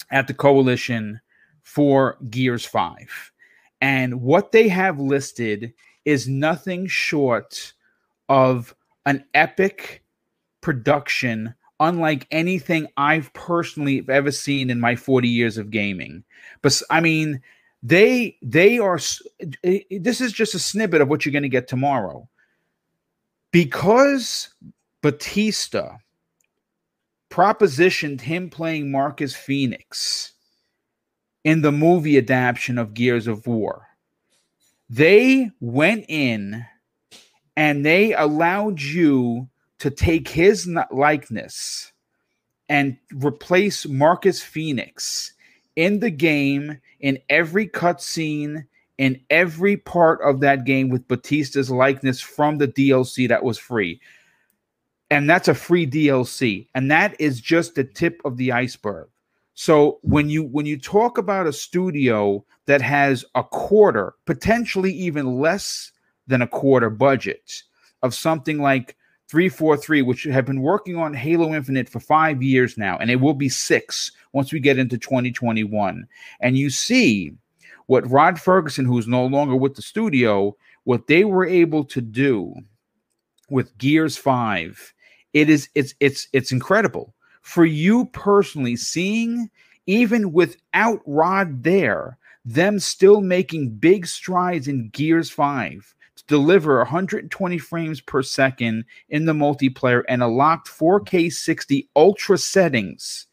at 0.09 0.28
the 0.28 0.34
coalition 0.34 1.20
for 1.64 2.18
Gears 2.30 2.66
5. 2.66 3.32
And 3.82 4.22
what 4.22 4.51
they 4.51 4.70
have 4.70 4.99
listed 4.99 5.74
is 6.05 6.28
nothing 6.28 6.88
short 6.88 7.74
of 8.30 8.74
an 9.06 9.26
epic 9.34 10.04
production 10.62 11.54
unlike 11.80 12.28
anything 12.30 12.88
I've 12.95 13.34
personally 13.34 14.06
ever 14.08 14.32
seen 14.32 14.70
in 14.70 14.80
my 14.80 14.95
40 14.95 15.28
years 15.28 15.58
of 15.58 15.72
gaming. 15.72 16.24
But 16.62 16.80
I 16.89 17.02
mean, 17.02 17.41
they 17.84 18.38
they 18.43 18.78
are 18.78 18.99
this 19.91 20.22
is 20.22 20.32
just 20.32 20.54
a 20.54 20.60
snippet 20.60 21.02
of 21.02 21.08
what 21.08 21.26
you're 21.26 21.32
going 21.32 21.41
to 21.43 21.49
get 21.49 21.68
tomorrow. 21.68 22.30
Because 23.52 24.54
Batista 25.02 25.97
propositioned 27.32 28.22
him 28.22 28.49
playing 28.49 28.91
Marcus 28.91 29.36
Phoenix 29.36 30.34
in 31.43 31.62
the 31.62 31.72
movie 31.72 32.18
adaptation 32.18 32.78
of 32.78 32.93
Gears 32.93 33.28
of 33.28 33.47
War. 33.47 33.88
They 34.89 35.49
went 35.60 36.06
in 36.08 36.66
and 37.56 37.86
they 37.86 38.14
allowed 38.14 38.82
you 38.82 39.47
to 39.80 39.89
take 39.89 40.28
his 40.28 40.70
likeness 40.91 41.91
and 42.70 42.97
replace 43.14 43.86
Marcus 43.86 44.41
Phoenix 44.41 45.34
in 45.76 45.99
the 45.99 46.12
game 46.12 46.80
in 46.99 47.20
every 47.30 47.68
cutscene 47.68 48.66
in 49.02 49.20
every 49.32 49.76
part 49.78 50.22
of 50.22 50.41
that 50.41 50.64
game 50.64 50.88
with 50.88 51.08
Batista's 51.08 51.72
likeness 51.72 52.22
from 52.22 52.60
the 52.60 52.68
DLC 52.68 53.28
that 53.28 53.43
was 53.43 53.58
free. 53.58 53.99
And 55.10 55.28
that's 55.28 55.47
a 55.47 55.56
free 55.56 55.88
DLC. 55.88 56.68
And 56.76 56.91
that 56.91 57.20
is 57.20 57.41
just 57.41 57.74
the 57.74 57.84
tip 57.84 58.22
of 58.24 58.38
the 58.38 58.52
iceberg. 58.52 59.10
So 59.56 59.97
when 60.04 60.30
you 60.30 60.43
when 60.43 60.68
you 60.68 60.80
talk 60.80 61.18
about 61.18 61.47
a 61.47 61.52
studio 61.52 62.45
that 62.68 62.84
has 62.84 63.26
a 63.34 63.43
quarter, 63.43 64.14
potentially 64.26 64.93
even 64.93 65.39
less 65.39 65.91
than 66.28 66.41
a 66.41 66.47
quarter 66.47 66.89
budget 66.89 67.63
of 68.01 68.13
something 68.13 68.59
like 68.59 68.95
343, 69.30 70.01
which 70.01 70.24
have 70.24 70.45
been 70.45 70.61
working 70.61 70.97
on 70.97 71.13
Halo 71.13 71.53
Infinite 71.53 71.88
for 71.88 72.01
five 72.01 72.43
years 72.43 72.78
now, 72.78 72.97
and 72.97 73.09
it 73.09 73.22
will 73.22 73.34
be 73.34 73.47
six 73.47 74.11
once 74.34 74.51
we 74.51 74.59
get 74.59 74.78
into 74.78 74.97
2021. 74.97 76.05
And 76.41 76.57
you 76.57 76.69
see 76.69 77.34
what 77.86 78.09
Rod 78.09 78.39
Ferguson, 78.39 78.86
who's 78.86 79.07
no 79.07 79.26
longer 79.26 79.55
with 79.55 79.76
the 79.76 79.82
studio, 79.82 80.55
what 80.84 81.07
they 81.07 81.24
were 81.24 81.45
able 81.45 81.86
to 81.86 82.01
do 82.01 82.53
with 83.49 83.78
Gears 83.78 84.17
5, 84.17 84.93
it 85.34 85.49
is 85.49 85.69
it's 85.76 85.95
it's 85.99 86.28
it's 86.34 86.51
incredible. 86.51 87.13
For 87.41 87.65
you 87.65 88.05
personally, 88.07 88.76
seeing 88.76 89.49
even 89.88 90.34
without 90.34 91.01
Rod 91.05 91.63
there, 91.63 92.17
them 92.43 92.80
still 92.80 93.22
making 93.22 93.76
big 93.76 94.07
strides 94.07 94.67
in 94.67 94.89
Gears 94.89 95.30
5 95.30 95.93
to 95.93 96.01
deliver 96.32 96.77
120 96.77 97.57
frames 97.57 97.99
per 97.99 98.23
second 98.23 98.86
in 99.09 99.25
the 99.25 99.34
multiplayer 99.34 100.03
and 100.07 100.23
a 100.23 100.27
locked 100.27 100.69
4K 100.69 101.32
60 101.32 101.89
ultra 101.93 102.38
settings 102.38 103.27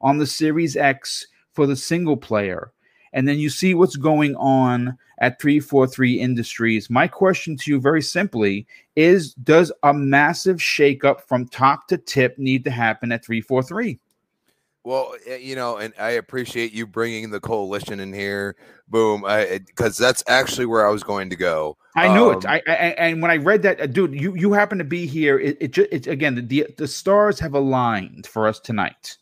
on 0.00 0.16
the 0.16 0.26
Series 0.26 0.74
X 0.74 1.26
for 1.52 1.66
the 1.66 1.76
single 1.76 2.16
player. 2.16 2.72
And 3.12 3.28
then 3.28 3.38
you 3.38 3.50
see 3.50 3.74
what's 3.74 3.96
going 3.96 4.34
on 4.36 4.96
at 5.18 5.38
343 5.42 6.18
Industries. 6.18 6.88
My 6.88 7.06
question 7.06 7.54
to 7.58 7.70
you, 7.70 7.80
very 7.80 8.00
simply, 8.00 8.66
is 8.96 9.34
Does 9.34 9.70
a 9.82 9.92
massive 9.92 10.56
shakeup 10.56 11.20
from 11.20 11.48
top 11.48 11.86
to 11.88 11.98
tip 11.98 12.38
need 12.38 12.64
to 12.64 12.70
happen 12.70 13.12
at 13.12 13.26
343? 13.26 13.98
Well, 14.88 15.16
eh, 15.26 15.36
you 15.36 15.54
know, 15.54 15.76
and 15.76 15.92
I 16.00 16.12
appreciate 16.12 16.72
you 16.72 16.86
bringing 16.86 17.28
the 17.28 17.40
coalition 17.40 18.00
in 18.00 18.14
here. 18.14 18.56
Boom, 18.88 19.20
because 19.66 19.98
that's 19.98 20.24
actually 20.26 20.64
where 20.64 20.86
I 20.86 20.90
was 20.90 21.02
going 21.02 21.28
to 21.28 21.36
go. 21.36 21.76
I 21.94 22.08
knew 22.08 22.30
Um, 22.30 22.38
it. 22.38 22.46
I, 22.46 22.62
I 22.66 22.72
and 22.96 23.20
when 23.20 23.30
I 23.30 23.36
read 23.36 23.60
that, 23.64 23.82
uh, 23.82 23.86
dude, 23.86 24.18
you 24.18 24.34
you 24.34 24.54
happen 24.54 24.78
to 24.78 24.84
be 24.84 25.06
here. 25.06 25.38
It 25.38 25.58
it, 25.60 25.70
ju- 25.72 25.88
it 25.92 26.06
again 26.06 26.46
the 26.48 26.66
the 26.78 26.88
stars 26.88 27.38
have 27.38 27.52
aligned 27.52 28.26
for 28.26 28.48
us 28.48 28.60
tonight. 28.60 29.18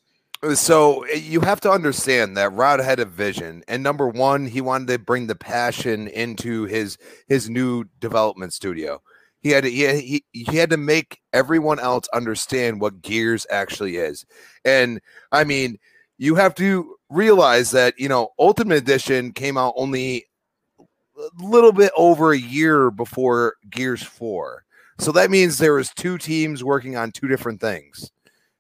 So 0.55 1.03
eh, 1.05 1.17
you 1.17 1.41
have 1.41 1.61
to 1.62 1.71
understand 1.73 2.37
that 2.37 2.53
Rod 2.53 2.79
had 2.79 3.01
a 3.01 3.05
vision, 3.05 3.64
and 3.67 3.83
number 3.83 4.07
one, 4.07 4.47
he 4.47 4.61
wanted 4.61 4.87
to 4.89 4.99
bring 5.01 5.27
the 5.27 5.35
passion 5.35 6.07
into 6.07 6.67
his 6.67 6.97
his 7.27 7.51
new 7.51 7.87
development 7.99 8.53
studio. 8.53 9.03
He 9.47 9.53
had 9.53 9.65
to, 9.65 9.71
he, 9.71 10.23
he 10.33 10.45
he 10.45 10.57
had 10.57 10.71
to 10.71 10.77
make 10.77 11.21
everyone 11.33 11.79
else 11.79 12.09
understand 12.13 12.81
what 12.81 13.03
Gears 13.03 13.47
actually 13.51 13.97
is, 13.97 14.27
and 14.65 15.01
I 15.33 15.45
mean, 15.45 15.79
you 16.19 16.35
have 16.35 16.55
to 16.57 16.97
realize 17.09 17.71
that 17.71 17.95
you 17.99 18.09
know 18.09 18.31
Ultimate 18.39 18.79
Edition 18.79 19.33
came 19.33 19.57
out 19.57 19.75
only 19.77 20.27
a 20.79 20.85
little 21.39 21.73
bit 21.73 21.93
over 21.97 22.33
a 22.33 22.39
year 22.39 22.91
before 22.91 23.55
Gears 23.71 24.03
Four, 24.03 24.65
so 24.99 25.13
that 25.13 25.31
means 25.31 25.59
there 25.59 25.75
was 25.75 25.91
two 25.91 26.19
teams 26.19 26.65
working 26.65 26.97
on 26.97 27.13
two 27.13 27.29
different 27.29 27.61
things 27.61 28.11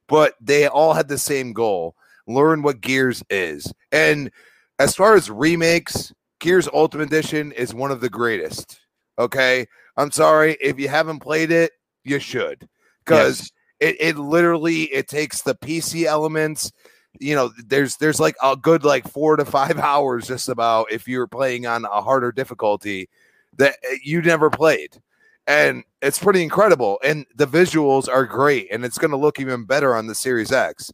but 0.08 0.34
they 0.40 0.68
all 0.68 0.94
had 0.94 1.08
the 1.08 1.18
same 1.18 1.52
goal 1.52 1.96
learn 2.26 2.62
what 2.62 2.80
Gears 2.80 3.22
is. 3.30 3.72
And 3.92 4.30
as 4.78 4.94
far 4.94 5.14
as 5.14 5.30
remakes, 5.30 6.12
Gears 6.40 6.68
Ultimate 6.72 7.04
Edition 7.04 7.52
is 7.52 7.74
one 7.74 7.90
of 7.90 8.00
the 8.00 8.10
greatest. 8.10 8.80
Okay. 9.18 9.66
I'm 9.96 10.10
sorry. 10.10 10.56
If 10.60 10.78
you 10.78 10.88
haven't 10.88 11.20
played 11.20 11.50
it, 11.50 11.72
you 12.04 12.18
should. 12.18 12.68
Because 13.04 13.40
Yes. 13.40 13.50
it, 13.80 13.96
it 14.00 14.18
literally 14.18 14.84
it 14.84 15.08
takes 15.08 15.42
the 15.42 15.54
PC 15.54 16.04
elements. 16.04 16.72
You 17.18 17.34
know, 17.34 17.50
there's 17.66 17.96
there's 17.96 18.20
like 18.20 18.36
a 18.42 18.56
good 18.56 18.84
like 18.84 19.08
four 19.08 19.36
to 19.36 19.44
five 19.44 19.78
hours 19.92 20.26
just 20.26 20.48
about 20.48 20.92
if 20.92 21.08
you're 21.08 21.26
playing 21.26 21.66
on 21.66 21.84
a 21.84 22.02
harder 22.02 22.32
difficulty 22.32 23.08
that 23.56 23.76
uh, 23.90 23.96
you 24.02 24.20
never 24.22 24.50
played 24.50 25.00
and 25.46 25.84
it's 26.02 26.18
pretty 26.18 26.42
incredible 26.42 26.98
and 27.04 27.24
the 27.36 27.46
visuals 27.46 28.08
are 28.08 28.24
great 28.26 28.68
and 28.70 28.84
it's 28.84 28.98
going 28.98 29.10
to 29.10 29.16
look 29.16 29.40
even 29.40 29.64
better 29.64 29.94
on 29.94 30.06
the 30.06 30.14
series 30.14 30.52
x 30.52 30.92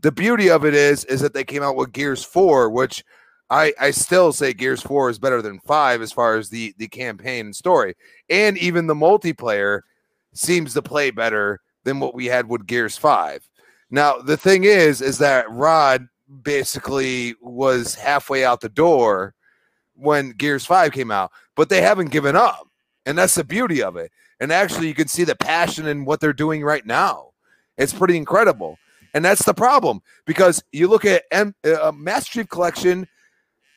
the 0.00 0.10
beauty 0.10 0.48
of 0.50 0.64
it 0.64 0.74
is 0.74 1.04
is 1.04 1.20
that 1.20 1.34
they 1.34 1.44
came 1.44 1.62
out 1.62 1.76
with 1.76 1.92
gears 1.92 2.24
4 2.24 2.70
which 2.70 3.04
i 3.50 3.72
i 3.80 3.90
still 3.90 4.32
say 4.32 4.52
gears 4.52 4.82
4 4.82 5.10
is 5.10 5.18
better 5.18 5.42
than 5.42 5.60
5 5.60 6.02
as 6.02 6.12
far 6.12 6.36
as 6.36 6.48
the 6.48 6.74
the 6.78 6.88
campaign 6.88 7.46
and 7.46 7.56
story 7.56 7.94
and 8.28 8.56
even 8.58 8.86
the 8.86 8.94
multiplayer 8.94 9.82
seems 10.32 10.74
to 10.74 10.82
play 10.82 11.10
better 11.10 11.60
than 11.84 12.00
what 12.00 12.14
we 12.14 12.26
had 12.26 12.48
with 12.48 12.66
gears 12.66 12.96
5 12.96 13.48
now 13.90 14.18
the 14.18 14.36
thing 14.36 14.64
is 14.64 15.00
is 15.00 15.18
that 15.18 15.50
rod 15.50 16.06
basically 16.42 17.34
was 17.40 17.94
halfway 17.94 18.44
out 18.44 18.60
the 18.60 18.68
door 18.68 19.34
when 19.94 20.30
gears 20.30 20.64
5 20.64 20.92
came 20.92 21.10
out 21.10 21.30
but 21.56 21.68
they 21.68 21.82
haven't 21.82 22.10
given 22.10 22.36
up 22.36 22.70
and 23.06 23.16
that's 23.16 23.34
the 23.34 23.44
beauty 23.44 23.82
of 23.82 23.96
it. 23.96 24.12
And 24.40 24.52
actually, 24.52 24.88
you 24.88 24.94
can 24.94 25.08
see 25.08 25.24
the 25.24 25.36
passion 25.36 25.86
in 25.86 26.04
what 26.04 26.20
they're 26.20 26.32
doing 26.32 26.62
right 26.62 26.84
now. 26.84 27.30
It's 27.76 27.92
pretty 27.92 28.16
incredible. 28.16 28.78
And 29.14 29.24
that's 29.24 29.44
the 29.44 29.54
problem 29.54 30.00
because 30.24 30.62
you 30.72 30.88
look 30.88 31.04
at 31.04 31.24
M- 31.30 31.54
uh, 31.64 31.92
Master 31.94 32.32
Chief 32.32 32.48
Collection 32.48 33.08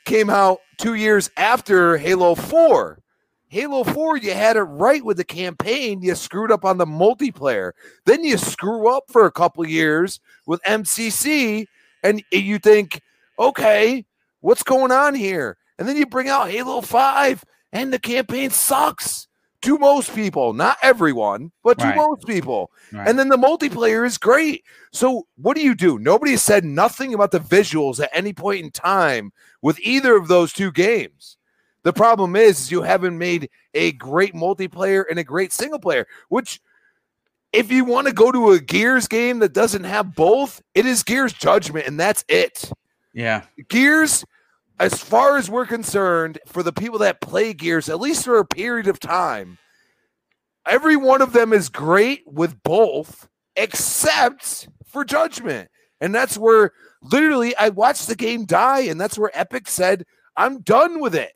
came 0.06 0.30
out 0.30 0.60
two 0.78 0.96
years 0.96 1.30
after 1.38 1.98
Halo 1.98 2.36
4. 2.36 3.00
Halo 3.48 3.84
4, 3.84 4.18
you 4.18 4.34
had 4.34 4.58
it 4.58 4.62
right 4.62 5.06
with 5.06 5.18
the 5.18 5.24
campaign. 5.24 6.02
You 6.02 6.16
screwed 6.16 6.52
up 6.52 6.66
on 6.66 6.78
the 6.78 6.88
multiplayer. 6.88 7.74
Then 8.06 8.24
you 8.24 8.38
screw 8.38 8.90
up 8.90 9.04
for 9.10 9.26
a 9.26 9.32
couple 9.32 9.68
years 9.68 10.20
with 10.48 10.62
MCC, 10.64 11.68
and 12.02 12.24
you 12.32 12.58
think, 12.58 13.00
okay, 13.38 14.06
what's 14.42 14.64
going 14.64 14.92
on 14.92 15.14
here? 15.14 15.58
And 15.78 15.88
then 15.88 15.98
you 15.98 16.08
bring 16.08 16.30
out 16.30 16.50
Halo 16.50 16.82
5, 16.82 17.46
and 17.72 17.94
the 17.94 18.00
campaign 18.00 18.50
sucks 18.50 19.28
to 19.64 19.78
most 19.78 20.14
people, 20.14 20.54
not 20.54 20.78
everyone, 20.82 21.52
but 21.64 21.80
to 21.80 21.86
Right. 21.86 21.96
most 21.96 22.26
people. 22.28 22.72
Right. 22.92 23.08
And 23.08 23.18
then 23.18 23.30
the 23.30 23.38
multiplayer 23.38 24.06
is 24.06 24.18
great. 24.18 24.64
So 24.92 25.28
what 25.36 25.56
do 25.56 25.64
you 25.64 25.74
do? 25.76 25.98
Nobody 26.00 26.38
said 26.38 26.64
nothing 26.64 27.14
about 27.14 27.32
the 27.32 27.40
visuals 27.40 28.02
at 28.02 28.10
any 28.14 28.34
point 28.34 28.64
in 28.64 28.72
time 28.72 29.32
with 29.62 29.80
either 29.80 30.16
of 30.16 30.28
those 30.28 30.54
two 30.54 30.72
games. 30.72 31.38
The 31.84 31.94
problem 31.94 32.36
is, 32.36 32.62
is 32.62 32.72
you 32.72 32.82
haven't 32.84 33.18
made 33.18 33.50
a 33.74 33.92
great 33.94 34.34
multiplayer 34.34 35.04
and 35.10 35.20
a 35.20 35.24
great 35.24 35.52
single 35.52 35.80
player, 35.80 36.08
which 36.30 36.62
if 37.52 37.72
you 37.72 37.86
want 37.86 38.08
to 38.08 38.14
go 38.14 38.32
to 38.32 38.52
a 38.52 38.60
Gears 38.60 39.08
game 39.08 39.40
that 39.40 39.54
doesn't 39.54 39.84
have 39.84 40.16
both, 40.16 40.62
it 40.74 40.86
is 40.86 41.04
Gears 41.04 41.34
Judgment, 41.34 41.86
and 41.88 42.00
that's 42.00 42.24
it. 42.28 42.72
yeah, 43.14 43.44
Gears, 43.70 44.26
as 44.80 44.96
far 44.96 45.38
as 45.38 45.50
we're 45.50 45.66
concerned, 45.66 46.40
for 46.48 46.64
the 46.64 46.74
people 46.74 47.00
that 47.00 47.22
play 47.22 47.54
Gears, 47.54 47.90
at 47.90 48.00
least 48.00 48.26
for 48.26 48.38
a 48.38 48.46
period 48.46 48.88
of 48.88 49.00
time, 49.00 49.58
every 50.68 50.96
one 50.96 51.22
of 51.22 51.34
them 51.34 51.54
is 51.54 51.70
great 51.70 52.24
with 52.26 52.62
both, 52.64 53.28
except 53.56 54.68
for 54.86 55.06
Judgment. 55.06 55.70
And 56.02 56.14
that's 56.14 56.38
where 56.38 56.72
literally 57.02 57.56
I 57.56 57.70
watched 57.70 58.08
the 58.08 58.16
game 58.16 58.46
die, 58.46 58.82
and 58.82 59.00
that's 59.00 59.18
where 59.18 59.32
Epic 59.34 59.68
said, 59.68 60.06
I'm 60.36 60.62
done 60.62 61.00
with 61.00 61.16
it. 61.16 61.34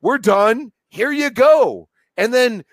We're 0.00 0.18
done. 0.18 0.72
Here 0.88 1.12
you 1.12 1.30
go. 1.30 1.88
And 2.16 2.32
then, 2.32 2.64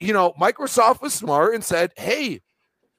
you 0.00 0.12
know, 0.12 0.34
Microsoft 0.40 1.00
was 1.00 1.14
smart 1.14 1.54
and 1.54 1.64
said, 1.64 1.92
hey, 1.96 2.40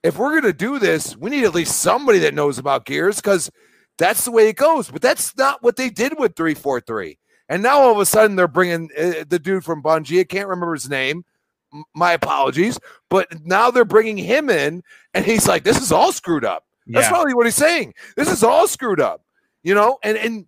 if 0.02 0.18
we're 0.18 0.30
going 0.30 0.42
to 0.42 0.52
do 0.52 0.78
this, 0.78 1.16
we 1.16 1.30
need 1.30 1.44
at 1.44 1.54
least 1.54 1.80
somebody 1.80 2.18
that 2.20 2.34
knows 2.34 2.58
about 2.58 2.86
Gears 2.86 3.16
because 3.16 3.50
that's 3.98 4.24
the 4.24 4.30
way 4.30 4.48
it 4.48 4.56
goes. 4.56 4.90
But 4.90 5.02
that's 5.02 5.36
not 5.36 5.62
what 5.62 5.76
they 5.76 5.90
did 5.90 6.18
with 6.18 6.34
343. 6.36 7.18
And 7.48 7.62
now 7.62 7.80
all 7.80 7.92
of 7.92 7.98
a 7.98 8.06
sudden 8.06 8.36
they're 8.36 8.48
bringing 8.48 8.88
uh, 8.98 9.24
the 9.28 9.38
dude 9.38 9.64
from 9.64 9.82
Bungie. 9.82 10.20
I 10.20 10.24
can't 10.24 10.48
remember 10.48 10.74
his 10.74 10.88
name. 10.88 11.24
M- 11.72 11.84
My 11.94 12.12
apologies. 12.12 12.78
But 13.10 13.44
now 13.44 13.70
they're 13.70 13.84
bringing 13.84 14.16
him 14.16 14.48
in 14.50 14.82
and 15.14 15.24
he's 15.24 15.46
like, 15.46 15.62
this 15.64 15.80
is 15.80 15.92
all 15.92 16.12
screwed 16.12 16.44
up. 16.44 16.64
That's 16.86 17.06
probably 17.10 17.34
what 17.34 17.46
he's 17.46 17.54
saying. 17.54 17.94
This 18.16 18.28
is 18.30 18.42
all 18.42 18.66
screwed 18.66 19.00
up, 19.00 19.24
you 19.62 19.74
know. 19.74 19.98
And 20.02 20.16
and 20.18 20.46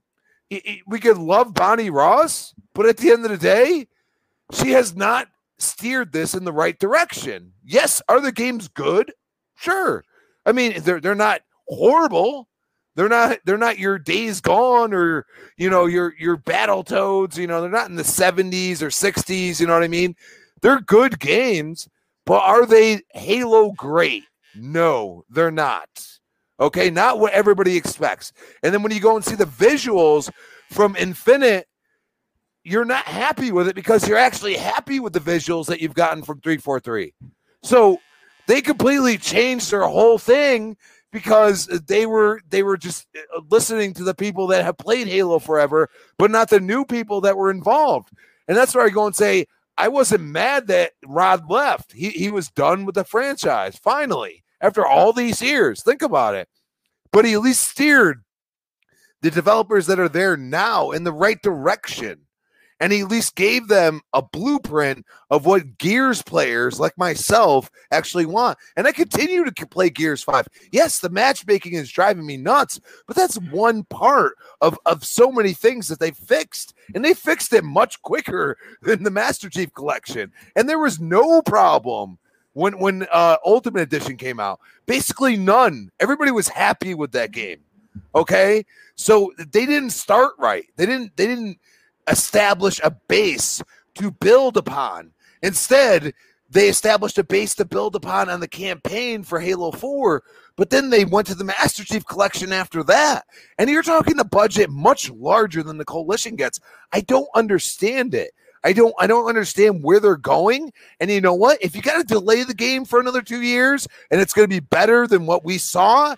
i- 0.53 0.63
i- 0.67 0.81
we 0.87 0.99
could 0.99 1.19
love 1.19 1.55
Bonnie 1.55 1.91
Ross, 1.91 2.55
but 2.75 2.87
at 2.87 2.97
the 2.97 3.11
end 3.13 3.25
of 3.25 3.31
the 3.31 3.37
day, 3.39 3.87
she 4.53 4.71
has 4.73 4.97
not 4.97 5.29
steered 5.59 6.13
this 6.13 6.35
in 6.35 6.45
the 6.45 6.53
right 6.53 6.77
direction. 6.79 7.53
Yes, 7.65 8.03
are 8.09 8.21
the 8.21 8.33
games 8.33 8.67
good? 8.69 9.13
Sure. 9.57 10.05
I 10.45 10.51
mean, 10.53 10.81
they're 10.83 11.01
they're 11.01 11.15
not 11.15 11.43
horrible. 11.69 12.49
They're 12.97 13.09
not 13.09 13.39
they're 13.45 13.59
not 13.59 13.79
your 13.79 13.99
days 13.99 14.41
gone 14.41 14.95
or 14.95 15.27
you 15.57 15.69
know 15.69 15.87
your 15.87 16.15
your 16.19 16.37
battle 16.37 16.85
toads, 16.85 17.37
you 17.37 17.47
know, 17.47 17.61
they're 17.61 17.71
not 17.71 17.91
in 17.91 17.97
the 17.97 18.03
70s 18.03 18.83
or 18.83 18.89
60s, 18.89 19.61
you 19.61 19.67
know 19.67 19.75
what 19.75 19.83
I 19.83 19.89
mean? 19.89 20.15
They're 20.63 20.81
good 20.81 21.19
games, 21.19 21.89
but 22.25 22.43
are 22.43 22.67
they 22.67 23.03
Halo 23.13 23.73
great? 23.73 24.25
No, 24.55 25.25
they're 25.29 25.51
not. 25.51 25.89
Okay, 26.61 26.89
not 26.89 27.19
what 27.19 27.33
everybody 27.33 27.77
expects. 27.77 28.33
And 28.63 28.73
then 28.73 28.83
when 28.83 28.93
you 28.93 29.01
go 29.01 29.17
and 29.17 29.25
see 29.25 29.35
the 29.35 29.45
visuals 29.45 30.31
from 30.71 30.95
Infinite, 30.95 31.67
you're 32.63 32.85
not 32.85 33.05
happy 33.05 33.51
with 33.51 33.69
it 33.69 33.75
because 33.75 34.09
you're 34.09 34.17
actually 34.19 34.55
happy 34.55 35.01
with 35.01 35.13
the 35.13 35.21
visuals 35.21 35.67
that 35.67 35.81
you've 35.81 35.95
gotten 35.95 36.23
from 36.23 36.41
343. 36.41 37.13
So 37.63 37.99
they 38.47 38.63
completely 38.63 39.19
changed 39.19 39.71
their 39.71 39.83
whole 39.83 40.19
thing 40.19 40.77
because 41.15 41.67
they 41.67 42.07
were 42.07 42.41
they 42.51 42.65
were 42.65 42.77
just 42.77 43.07
uh, 43.17 43.41
listening 43.49 43.95
to 43.95 44.03
the 44.03 44.17
people 44.17 44.49
that 44.49 44.65
have 44.65 44.77
played 44.77 45.07
Halo 45.07 45.39
forever, 45.39 45.89
but 46.19 46.29
not 46.33 46.51
the 46.51 46.59
new 46.59 46.85
people 46.85 47.21
that 47.21 47.37
were 47.37 47.53
involved. 47.53 48.11
And 48.49 48.57
that's 48.57 48.75
where 48.75 48.85
I 48.85 48.91
go 48.91 49.07
and 49.07 49.15
say, 49.15 49.47
I 49.79 49.87
wasn't 49.87 50.25
mad 50.25 50.67
that 50.67 50.91
Rod 51.07 51.49
left. 51.49 51.93
He 51.93 52.11
he 52.11 52.33
was 52.33 52.51
done 52.51 52.85
with 52.85 52.97
the 52.97 53.05
franchise 53.05 53.79
finally 53.79 54.43
after 54.61 54.85
all 54.85 55.13
these 55.13 55.41
years. 55.41 55.85
Think 55.85 56.03
about 56.03 56.35
it. 56.35 56.49
But 57.13 57.25
he 57.25 57.35
at 57.35 57.43
least 57.43 57.63
steered 57.63 58.25
the 59.23 59.31
developers 59.31 59.87
that 59.87 60.01
are 60.01 60.09
there 60.09 60.37
now 60.37 60.91
in 60.91 61.05
the 61.05 61.13
right 61.13 61.41
direction. 61.41 62.24
And 62.81 62.93
he 62.93 63.01
at 63.01 63.09
least 63.09 63.37
gave 63.37 63.69
them 63.69 64.03
a 64.13 64.21
blueprint 64.21 65.07
of 65.31 65.47
what 65.47 65.79
Gears 65.79 66.23
players 66.23 66.81
like 66.81 66.97
myself 66.99 67.71
actually 67.91 68.27
want. 68.27 68.59
And 68.77 68.87
I 68.87 68.93
continue 68.93 69.45
to 69.45 69.67
play 69.67 69.91
Gears 69.91 70.23
5. 70.23 70.49
Yes, 70.73 70.99
the 70.99 71.09
matchmaking 71.09 71.75
is 71.75 71.91
driving 71.91 72.27
me 72.27 72.37
nuts, 72.37 72.81
but 73.07 73.17
that's 73.17 73.37
one 73.37 73.85
part 73.85 74.37
of, 74.61 74.79
of 74.87 75.05
so 75.05 75.31
many 75.31 75.53
things 75.53 75.89
that 75.89 76.01
they 76.01 76.11
fixed. 76.11 76.75
And 76.95 77.05
they 77.05 77.15
fixed 77.15 77.53
it 77.53 77.65
much 77.65 78.03
quicker 78.03 78.59
than 78.83 79.03
the 79.05 79.11
Master 79.11 79.49
Chief 79.49 79.73
Collection. 79.73 80.33
And 80.57 80.69
there 80.69 80.79
was 80.79 81.01
no 81.01 81.43
problem 81.43 82.19
when 82.55 82.79
when 82.79 83.07
uh, 83.13 83.37
Ultimate 83.45 83.83
Edition 83.83 84.17
came 84.17 84.41
out. 84.41 84.61
Basically, 84.87 85.37
none. 85.37 85.91
Everybody 86.01 86.31
was 86.31 86.49
happy 86.49 86.95
with 86.95 87.13
that 87.13 87.33
game. 87.33 87.61
Okay, 88.15 88.65
so 88.97 89.33
they 89.37 89.67
didn't 89.67 89.91
start 89.91 90.33
right. 90.39 90.65
They 90.77 90.87
didn't. 90.87 91.17
They 91.17 91.27
didn't 91.27 91.59
establish 92.09 92.81
a 92.83 92.91
base 92.91 93.63
to 93.95 94.11
build 94.11 94.57
upon. 94.57 95.13
Instead, 95.43 96.13
they 96.51 96.69
established 96.69 97.19
a 97.19 97.25
base 97.25 97.55
to 97.57 97.65
build 97.65 97.97
upon 97.97 98.29
on 98.29 98.41
the 98.41 98.49
campaign 98.49 99.23
for 99.23 99.41
Halo 99.41 99.73
4, 99.73 100.23
but 100.57 100.71
then 100.71 100.91
they 100.91 101.05
went 101.05 101.27
to 101.27 101.35
the 101.35 101.45
Master 101.45 101.85
Chief 101.85 102.07
collection 102.07 102.53
after 102.53 102.83
that. 102.85 103.25
And 103.59 103.69
you're 103.69 103.83
talking 103.83 104.19
a 104.21 104.25
budget 104.25 104.71
much 104.71 105.11
larger 105.11 105.63
than 105.63 105.79
the 105.79 105.85
coalition 105.85 106.37
gets. 106.37 106.61
I 106.93 107.01
don't 107.01 107.29
understand 107.35 108.15
it. 108.15 108.33
I 108.63 108.73
don't 108.73 108.95
I 108.99 109.07
don't 109.07 109.29
understand 109.29 109.83
where 109.83 110.01
they're 110.01 110.17
going. 110.17 110.73
And 111.01 111.11
you 111.11 111.21
know 111.21 111.35
what? 111.35 111.59
If 111.61 111.77
you 111.77 111.83
got 111.83 111.99
to 111.99 112.05
delay 112.05 112.45
the 112.45 112.55
game 112.55 112.85
for 112.85 112.99
another 112.99 113.21
2 113.21 113.43
years 113.43 113.87
and 114.11 114.21
it's 114.21 114.33
going 114.33 114.49
to 114.49 114.55
be 114.55 114.61
better 114.61 115.07
than 115.07 115.27
what 115.27 115.45
we 115.45 115.59
saw, 115.59 116.15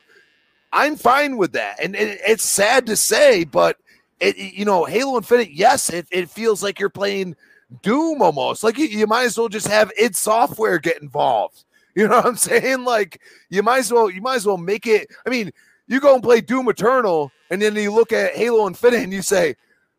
I'm 0.73 0.97
fine 0.97 1.39
with 1.39 1.53
that. 1.53 1.83
And, 1.83 1.97
and 1.97 2.19
it's 2.27 2.49
sad 2.49 2.87
to 2.87 2.97
say, 2.97 3.45
but 3.45 3.79
it, 4.21 4.37
you 4.37 4.65
know, 4.65 4.85
Halo 4.85 5.17
Infinite, 5.17 5.51
yes, 5.51 5.91
it, 5.91 6.07
it 6.11 6.31
feels 6.31 6.63
like 6.63 6.81
you're 6.81 6.89
playing 6.89 7.37
Doom 7.83 8.23
almost. 8.23 8.65
Like 8.65 8.79
you, 8.79 8.87
you 8.87 9.07
might 9.07 9.25
as 9.25 9.39
well 9.39 9.49
just 9.49 9.69
have 9.69 9.93
id 9.99 10.15
Software 10.15 10.79
get 10.79 11.03
involved. 11.03 11.65
You 11.97 12.07
know 12.09 12.17
what 12.17 12.27
I'm 12.27 12.37
saying? 12.37 12.85
Like 12.85 13.23
you 13.49 13.63
might 13.63 13.79
as 13.79 13.91
well 13.91 14.11
you 14.11 14.21
might 14.21 14.35
as 14.35 14.45
well 14.45 14.59
make 14.59 14.87
it. 14.87 15.09
I 15.27 15.31
mean, 15.31 15.51
you 15.87 15.99
go 15.99 16.13
and 16.13 16.23
play 16.23 16.43
Doom 16.43 16.69
Eternal, 16.69 17.33
and 17.49 17.63
then 17.63 17.75
you 17.75 17.91
look 17.91 18.13
at 18.13 18.37
Halo 18.37 18.67
Infinite 18.67 19.03
and 19.03 19.15
you 19.15 19.23
say, 19.23 19.57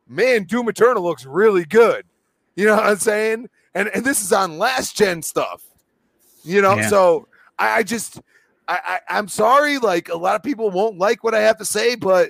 Man, 0.07 0.43
Doom 0.43 0.69
Eternal 0.69 1.01
looks 1.01 1.25
really 1.25 1.65
good. 1.65 2.05
You 2.55 2.67
know 2.67 2.75
what 2.75 2.85
I'm 2.85 2.97
saying? 2.97 3.49
And 3.73 3.87
and 3.87 4.05
this 4.05 4.21
is 4.21 4.31
on 4.31 4.59
last 4.59 4.95
gen 4.95 5.23
stuff. 5.23 5.63
You 6.43 6.61
know, 6.61 6.75
yeah. 6.75 6.87
so 6.87 7.27
I, 7.57 7.79
I 7.79 7.83
just 7.83 8.21
I, 8.67 8.99
I 9.09 9.17
I'm 9.17 9.27
sorry, 9.27 9.79
like 9.79 10.09
a 10.09 10.17
lot 10.17 10.35
of 10.35 10.43
people 10.43 10.69
won't 10.69 10.99
like 10.99 11.23
what 11.23 11.33
I 11.33 11.41
have 11.41 11.57
to 11.57 11.65
say, 11.65 11.95
but 11.95 12.29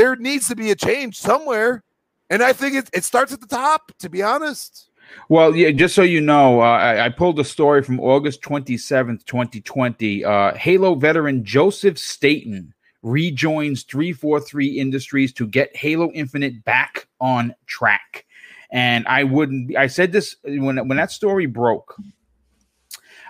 there 0.00 0.16
needs 0.16 0.48
to 0.48 0.56
be 0.56 0.70
a 0.70 0.74
change 0.74 1.18
somewhere. 1.18 1.84
And 2.30 2.42
I 2.42 2.54
think 2.54 2.74
it, 2.74 2.88
it 2.94 3.04
starts 3.04 3.34
at 3.34 3.40
the 3.42 3.46
top, 3.46 3.92
to 3.98 4.08
be 4.08 4.22
honest. 4.22 4.88
Well, 5.28 5.54
yeah, 5.54 5.72
just 5.72 5.94
so 5.94 6.02
you 6.02 6.22
know, 6.22 6.62
uh, 6.62 6.64
I, 6.64 7.06
I, 7.06 7.08
pulled 7.10 7.38
a 7.38 7.44
story 7.44 7.82
from 7.82 8.00
August 8.00 8.40
27th, 8.42 9.26
2020. 9.26 10.24
Uh, 10.24 10.54
Halo 10.54 10.94
veteran 10.94 11.44
Joseph 11.44 11.98
Staten 11.98 12.72
rejoins 13.02 13.82
343 13.82 14.68
Industries 14.68 15.34
to 15.34 15.46
get 15.46 15.76
Halo 15.76 16.10
Infinite 16.12 16.64
back 16.64 17.06
on 17.20 17.54
track. 17.66 18.24
And 18.72 19.06
I 19.06 19.24
wouldn't. 19.24 19.76
I 19.76 19.88
said 19.88 20.12
this 20.12 20.36
when 20.44 20.76
when 20.88 20.96
that 20.96 21.10
story 21.10 21.46
broke. 21.46 21.96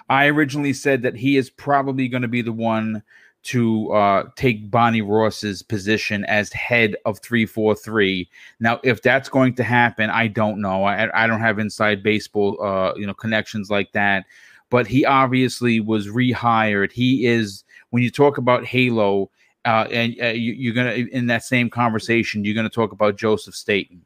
I 0.09 0.27
originally 0.27 0.75
said 0.75 1.03
that 1.03 1.17
he 1.17 1.37
is 1.37 1.51
probably 1.51 2.09
going 2.09 2.23
to 2.23 2.29
be 2.29 2.43
the 2.43 2.53
one 2.53 3.03
to 3.43 3.93
uh, 3.93 4.25
take 4.37 4.71
Bonnie 4.71 5.03
Ross's 5.03 5.63
position 5.63 6.25
as 6.27 6.53
head 6.53 6.97
of 7.05 7.19
343. 7.21 8.29
Now, 8.61 8.81
if 8.83 9.03
that's 9.03 9.29
going 9.29 9.55
to 9.55 9.65
happen, 9.65 10.11
I 10.11 10.27
don't 10.27 10.61
know. 10.61 10.85
I, 10.85 11.25
I 11.25 11.27
don't 11.27 11.41
have 11.41 11.59
inside 11.59 12.03
baseball, 12.03 12.63
uh, 12.63 12.93
you 12.97 13.07
know, 13.07 13.15
connections 13.15 13.71
like 13.71 13.93
that. 13.93 14.27
But 14.69 14.87
he 14.87 15.05
obviously 15.05 15.81
was 15.81 16.09
rehired. 16.09 16.93
He 16.93 17.27
is 17.27 17.65
when 17.91 18.03
you 18.03 18.11
talk 18.11 18.39
about 18.39 18.65
Halo, 18.65 19.31
uh, 19.65 19.87
and 19.91 20.15
uh, 20.23 20.29
you, 20.29 20.71
are 20.71 20.75
gonna 20.75 20.93
in 20.93 21.27
that 21.27 21.43
same 21.43 21.69
conversation, 21.69 22.45
you're 22.45 22.55
gonna 22.55 22.69
talk 22.71 22.93
about 22.93 23.17
Joseph 23.17 23.55
Staten 23.55 24.05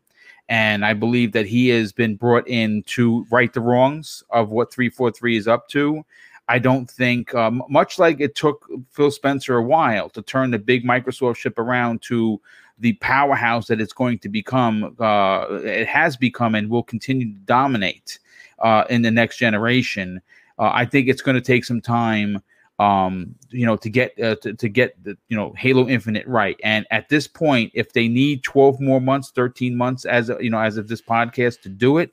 and 0.48 0.84
I 0.84 0.92
believe 0.92 1.32
that 1.32 1.46
he 1.46 1.68
has 1.68 1.92
been 1.92 2.16
brought 2.16 2.46
in 2.46 2.82
to 2.84 3.26
right 3.30 3.52
the 3.52 3.60
wrongs 3.60 4.22
of 4.30 4.50
what 4.50 4.72
343 4.72 5.36
is 5.36 5.48
up 5.48 5.68
to. 5.68 6.04
I 6.48 6.58
don't 6.58 6.90
think, 6.90 7.34
um, 7.34 7.62
much 7.68 7.98
like 7.98 8.20
it 8.20 8.34
took 8.34 8.68
Phil 8.90 9.10
Spencer 9.10 9.56
a 9.56 9.62
while 9.62 10.10
to 10.10 10.22
turn 10.22 10.50
the 10.50 10.58
big 10.58 10.84
Microsoft 10.84 11.36
ship 11.36 11.58
around 11.58 12.02
to 12.02 12.40
the 12.78 12.92
powerhouse 12.94 13.66
that 13.68 13.80
it's 13.80 13.92
going 13.92 14.18
to 14.18 14.28
become, 14.28 14.94
uh, 14.98 15.46
it 15.62 15.86
has 15.86 16.16
become 16.16 16.54
and 16.54 16.68
will 16.68 16.82
continue 16.82 17.32
to 17.32 17.38
dominate 17.40 18.18
uh, 18.58 18.84
in 18.90 19.02
the 19.02 19.10
next 19.10 19.38
generation. 19.38 20.20
Uh, 20.58 20.70
I 20.72 20.84
think 20.84 21.08
it's 21.08 21.22
going 21.22 21.36
to 21.36 21.40
take 21.40 21.64
some 21.64 21.80
time 21.80 22.42
um 22.80 23.32
you 23.50 23.64
know 23.64 23.76
to 23.76 23.88
get 23.88 24.20
uh, 24.20 24.34
to, 24.36 24.52
to 24.52 24.68
get 24.68 25.00
the 25.04 25.16
you 25.28 25.36
know 25.36 25.52
halo 25.56 25.86
infinite 25.86 26.26
right 26.26 26.58
and 26.64 26.84
at 26.90 27.08
this 27.08 27.28
point 27.28 27.70
if 27.72 27.92
they 27.92 28.08
need 28.08 28.42
12 28.42 28.80
more 28.80 29.00
months 29.00 29.30
13 29.30 29.76
months 29.76 30.04
as 30.04 30.28
you 30.40 30.50
know 30.50 30.58
as 30.58 30.76
of 30.76 30.88
this 30.88 31.00
podcast 31.00 31.60
to 31.60 31.68
do 31.68 31.98
it 31.98 32.12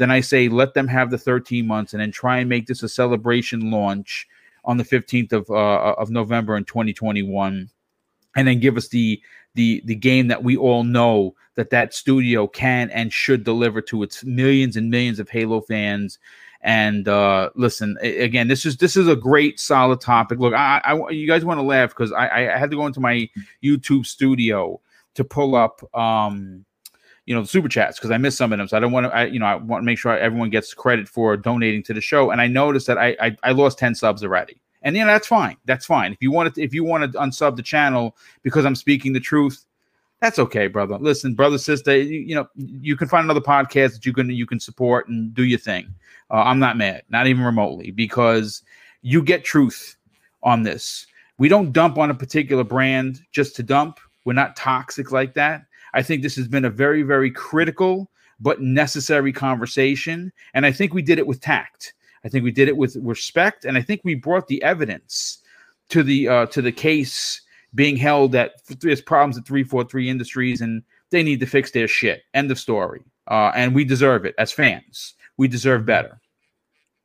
then 0.00 0.10
i 0.10 0.20
say 0.20 0.48
let 0.48 0.74
them 0.74 0.88
have 0.88 1.10
the 1.10 1.18
13 1.18 1.66
months 1.66 1.92
and 1.92 2.00
then 2.00 2.10
try 2.10 2.38
and 2.38 2.48
make 2.48 2.66
this 2.66 2.82
a 2.82 2.88
celebration 2.88 3.70
launch 3.70 4.26
on 4.64 4.76
the 4.76 4.84
15th 4.84 5.32
of 5.32 5.50
uh, 5.50 5.94
of 5.98 6.10
november 6.10 6.56
in 6.56 6.64
2021 6.64 7.68
and 8.36 8.48
then 8.48 8.60
give 8.60 8.76
us 8.76 8.88
the 8.88 9.20
the 9.54 9.82
the 9.84 9.94
game 9.94 10.28
that 10.28 10.44
we 10.44 10.56
all 10.56 10.84
know 10.84 11.34
that 11.54 11.70
that 11.70 11.92
studio 11.92 12.46
can 12.46 12.90
and 12.90 13.12
should 13.12 13.44
deliver 13.44 13.80
to 13.80 14.02
its 14.02 14.24
millions 14.24 14.76
and 14.76 14.90
millions 14.90 15.18
of 15.18 15.28
halo 15.28 15.60
fans 15.60 16.18
and 16.62 17.08
uh, 17.08 17.50
listen, 17.54 17.96
again, 18.02 18.48
this 18.48 18.66
is 18.66 18.76
this 18.76 18.96
is 18.96 19.08
a 19.08 19.16
great 19.16 19.58
solid 19.58 20.00
topic. 20.00 20.38
Look, 20.38 20.52
I, 20.52 20.80
I 20.84 21.10
you 21.10 21.26
guys 21.26 21.44
want 21.44 21.58
to 21.58 21.62
laugh 21.62 21.90
because 21.90 22.12
I, 22.12 22.54
I 22.54 22.58
had 22.58 22.70
to 22.70 22.76
go 22.76 22.86
into 22.86 23.00
my 23.00 23.30
YouTube 23.64 24.04
studio 24.04 24.78
to 25.14 25.24
pull 25.24 25.54
up 25.54 25.82
um, 25.96 26.66
you 27.26 27.34
know 27.34 27.42
the 27.42 27.48
super 27.48 27.68
chats 27.68 27.98
because 27.98 28.10
I 28.10 28.18
missed 28.18 28.38
some 28.38 28.52
of 28.52 28.58
them. 28.58 28.68
So 28.68 28.76
I 28.76 28.80
don't 28.80 28.92
want 28.92 29.12
to, 29.12 29.28
you 29.30 29.38
know, 29.38 29.46
I 29.46 29.54
want 29.54 29.82
to 29.82 29.86
make 29.86 29.98
sure 29.98 30.16
everyone 30.16 30.50
gets 30.50 30.74
credit 30.74 31.08
for 31.08 31.36
donating 31.36 31.82
to 31.84 31.94
the 31.94 32.00
show. 32.00 32.30
And 32.30 32.40
I 32.40 32.46
noticed 32.46 32.86
that 32.86 32.98
I 32.98 33.16
I, 33.20 33.36
I 33.42 33.52
lost 33.52 33.78
ten 33.78 33.94
subs 33.94 34.22
already, 34.22 34.60
and 34.82 34.96
you 34.96 35.04
know 35.04 35.12
that's 35.12 35.26
fine. 35.26 35.56
That's 35.64 35.86
fine. 35.86 36.12
If 36.12 36.18
you 36.20 36.30
want 36.30 36.54
to, 36.54 36.62
if 36.62 36.74
you 36.74 36.84
want 36.84 37.12
to 37.12 37.18
unsub 37.18 37.56
the 37.56 37.62
channel 37.62 38.16
because 38.42 38.64
I'm 38.64 38.74
speaking 38.74 39.12
the 39.12 39.20
truth, 39.20 39.64
that's 40.20 40.38
okay, 40.38 40.66
brother. 40.66 40.98
Listen, 40.98 41.34
brother, 41.34 41.56
sister, 41.56 41.96
you, 41.96 42.20
you, 42.20 42.34
know, 42.34 42.46
you 42.54 42.94
can 42.94 43.08
find 43.08 43.24
another 43.24 43.40
podcast 43.40 43.94
that 43.94 44.06
you 44.06 44.12
can 44.12 44.28
you 44.30 44.46
can 44.46 44.60
support 44.60 45.08
and 45.08 45.34
do 45.34 45.44
your 45.44 45.58
thing. 45.58 45.92
Uh, 46.30 46.42
I'm 46.42 46.58
not 46.58 46.76
mad, 46.76 47.02
not 47.08 47.26
even 47.26 47.42
remotely, 47.42 47.90
because 47.90 48.62
you 49.02 49.22
get 49.22 49.44
truth 49.44 49.96
on 50.42 50.62
this. 50.62 51.06
We 51.38 51.48
don't 51.48 51.72
dump 51.72 51.96
on 51.96 52.10
a 52.10 52.14
particular 52.14 52.64
brand 52.64 53.22
just 53.32 53.56
to 53.56 53.62
dump. 53.62 53.98
We're 54.26 54.34
not 54.34 54.56
toxic 54.56 55.10
like 55.10 55.32
that. 55.34 55.62
I 55.94 56.02
think 56.02 56.22
this 56.22 56.36
has 56.36 56.48
been 56.48 56.64
a 56.64 56.70
very, 56.70 57.02
very 57.02 57.30
critical 57.30 58.10
but 58.40 58.60
necessary 58.60 59.32
conversation, 59.32 60.32
and 60.54 60.64
I 60.64 60.72
think 60.72 60.94
we 60.94 61.02
did 61.02 61.18
it 61.18 61.26
with 61.26 61.40
tact. 61.40 61.94
I 62.24 62.28
think 62.28 62.44
we 62.44 62.50
did 62.50 62.68
it 62.68 62.76
with 62.76 62.96
respect, 62.96 63.64
and 63.64 63.76
I 63.76 63.82
think 63.82 64.00
we 64.02 64.14
brought 64.14 64.48
the 64.48 64.62
evidence 64.62 65.38
to 65.90 66.02
the 66.02 66.28
uh, 66.28 66.46
to 66.46 66.62
the 66.62 66.72
case 66.72 67.42
being 67.74 67.96
held 67.96 68.32
that 68.32 68.52
there's 68.80 69.00
problems 69.00 69.38
at 69.38 69.46
343 69.46 70.08
Industries 70.08 70.60
and 70.60 70.82
they 71.10 71.22
need 71.22 71.40
to 71.40 71.46
fix 71.46 71.70
their 71.70 71.88
shit. 71.88 72.22
End 72.34 72.50
of 72.50 72.58
story. 72.58 73.02
Uh, 73.28 73.52
and 73.54 73.74
we 73.74 73.84
deserve 73.84 74.24
it 74.24 74.34
as 74.38 74.50
fans. 74.50 75.14
We 75.36 75.48
deserve 75.48 75.86
better. 75.86 76.20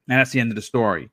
And 0.10 0.20
that's 0.20 0.32
the 0.32 0.40
end 0.40 0.52
of 0.52 0.56
the 0.56 0.62
story. 0.62 1.10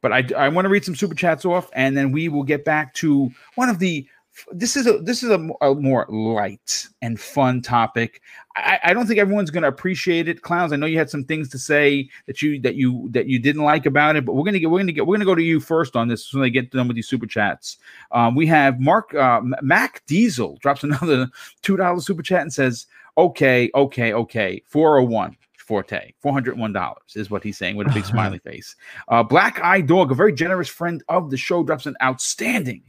But 0.00 0.12
I, 0.12 0.24
I 0.36 0.48
want 0.48 0.66
to 0.66 0.68
read 0.68 0.84
some 0.84 0.94
super 0.94 1.14
chats 1.14 1.46
off, 1.46 1.70
and 1.72 1.96
then 1.96 2.12
we 2.12 2.28
will 2.28 2.42
get 2.42 2.64
back 2.64 2.92
to 2.94 3.30
one 3.54 3.70
of 3.70 3.78
the. 3.78 4.06
This 4.50 4.76
is 4.76 4.86
a 4.86 4.98
this 4.98 5.22
is 5.22 5.30
a, 5.30 5.48
a 5.60 5.74
more 5.74 6.06
light 6.08 6.86
and 7.02 7.20
fun 7.20 7.62
topic. 7.62 8.20
I, 8.56 8.80
I 8.84 8.94
don't 8.94 9.06
think 9.06 9.20
everyone's 9.20 9.50
going 9.50 9.62
to 9.62 9.68
appreciate 9.68 10.28
it, 10.28 10.42
clowns. 10.42 10.72
I 10.72 10.76
know 10.76 10.86
you 10.86 10.98
had 10.98 11.10
some 11.10 11.24
things 11.24 11.48
to 11.50 11.58
say 11.58 12.08
that 12.26 12.42
you 12.42 12.60
that 12.62 12.74
you 12.74 13.08
that 13.12 13.26
you 13.26 13.38
didn't 13.38 13.62
like 13.62 13.86
about 13.86 14.16
it, 14.16 14.24
but 14.24 14.34
we're 14.34 14.44
gonna 14.44 14.58
get 14.58 14.70
we're 14.70 14.80
gonna 14.80 14.92
get 14.92 15.06
we're 15.06 15.16
gonna 15.16 15.24
go 15.24 15.34
to 15.34 15.42
you 15.42 15.60
first 15.60 15.94
on 15.94 16.08
this 16.08 16.32
when 16.32 16.42
they 16.42 16.50
get 16.50 16.70
done 16.70 16.88
with 16.88 16.96
these 16.96 17.08
super 17.08 17.26
chats. 17.26 17.78
Um, 18.10 18.34
we 18.34 18.46
have 18.46 18.80
Mark 18.80 19.14
uh, 19.14 19.40
Mac 19.62 20.04
Diesel 20.06 20.58
drops 20.60 20.82
another 20.84 21.28
two 21.62 21.76
dollar 21.76 22.00
super 22.00 22.22
chat 22.22 22.42
and 22.42 22.52
says, 22.52 22.86
"Okay, 23.16 23.70
okay, 23.74 24.12
okay, 24.12 24.62
four 24.66 24.96
hundred 24.96 25.10
one. 25.10 25.36
Forte, 25.56 26.12
four 26.20 26.32
hundred 26.32 26.58
one 26.58 26.74
dollars 26.74 27.16
is 27.16 27.30
what 27.30 27.42
he's 27.42 27.56
saying 27.56 27.76
with 27.76 27.86
a 27.86 27.92
big 27.92 28.04
smiley 28.14 28.38
face. 28.38 28.76
Uh, 29.08 29.22
Black 29.22 29.60
Eye 29.62 29.80
Dog, 29.80 30.12
a 30.12 30.14
very 30.14 30.32
generous 30.32 30.68
friend 30.68 31.02
of 31.08 31.30
the 31.30 31.38
show, 31.38 31.62
drops 31.62 31.86
an 31.86 31.96
outstanding 32.02 32.82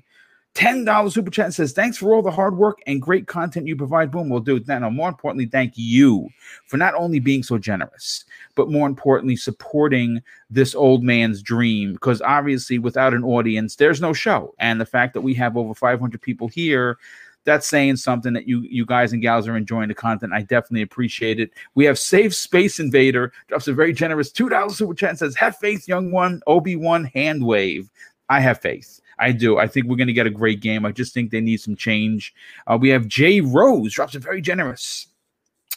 ten 0.55 0.85
dollars 0.85 1.13
super 1.13 1.29
chat 1.29 1.53
says, 1.53 1.73
"Thanks 1.73 1.97
for 1.97 2.15
all 2.15 2.23
the 2.23 2.31
hard 2.31 2.57
work 2.57 2.79
and 2.87 3.01
great 3.01 3.27
content 3.27 3.67
you 3.67 3.75
provide." 3.75 4.09
Boom, 4.09 4.29
we'll 4.29 4.39
do 4.39 4.59
that. 4.59 4.79
Now, 4.79 4.89
more 4.89 5.09
importantly, 5.09 5.45
thank 5.45 5.73
you 5.75 6.27
for 6.65 6.77
not 6.77 6.95
only 6.95 7.19
being 7.19 7.43
so 7.43 7.59
generous, 7.59 8.25
but 8.55 8.71
more 8.71 8.87
importantly, 8.87 9.35
supporting 9.35 10.21
this 10.49 10.73
old 10.73 11.03
man's 11.03 11.43
dream. 11.43 11.93
Because 11.93 12.21
obviously, 12.21 12.79
without 12.79 13.13
an 13.13 13.23
audience, 13.23 13.75
there's 13.75 14.01
no 14.01 14.13
show. 14.13 14.55
And 14.57 14.81
the 14.81 14.85
fact 14.85 15.13
that 15.13 15.21
we 15.21 15.35
have 15.35 15.55
over 15.57 15.75
500 15.75 16.21
people 16.21 16.47
here 16.47 16.97
that's 17.43 17.67
saying 17.67 17.95
something 17.95 18.33
that 18.33 18.47
you 18.47 18.61
you 18.61 18.85
guys 18.85 19.13
and 19.13 19.21
gals 19.21 19.47
are 19.47 19.55
enjoying 19.55 19.87
the 19.87 19.93
content. 19.93 20.33
I 20.33 20.41
definitely 20.41 20.81
appreciate 20.81 21.39
it. 21.39 21.51
We 21.75 21.85
have 21.85 21.99
Safe 21.99 22.33
Space 22.33 22.79
Invader 22.79 23.31
drops 23.47 23.67
a 23.67 23.73
very 23.73 23.93
generous 23.93 24.31
two 24.31 24.49
dollars 24.49 24.77
super 24.77 24.93
chat 24.93 25.11
and 25.11 25.19
says, 25.19 25.35
"Have 25.35 25.57
faith, 25.57 25.87
young 25.87 26.11
one." 26.11 26.41
Obi 26.47 26.75
Wan 26.75 27.05
hand 27.05 27.45
wave. 27.45 27.89
I 28.29 28.39
have 28.39 28.59
faith. 28.59 28.99
I 29.19 29.31
do. 29.31 29.57
I 29.57 29.67
think 29.67 29.87
we're 29.87 29.95
going 29.95 30.07
to 30.07 30.13
get 30.13 30.27
a 30.27 30.31
great 30.31 30.61
game. 30.61 30.85
I 30.85 30.91
just 30.91 31.13
think 31.13 31.31
they 31.31 31.41
need 31.41 31.57
some 31.57 31.75
change. 31.75 32.33
Uh, 32.67 32.77
we 32.79 32.89
have 32.89 33.07
Jay 33.07 33.41
Rose 33.41 33.93
drops 33.93 34.15
a 34.15 34.19
very 34.19 34.41
generous 34.41 35.07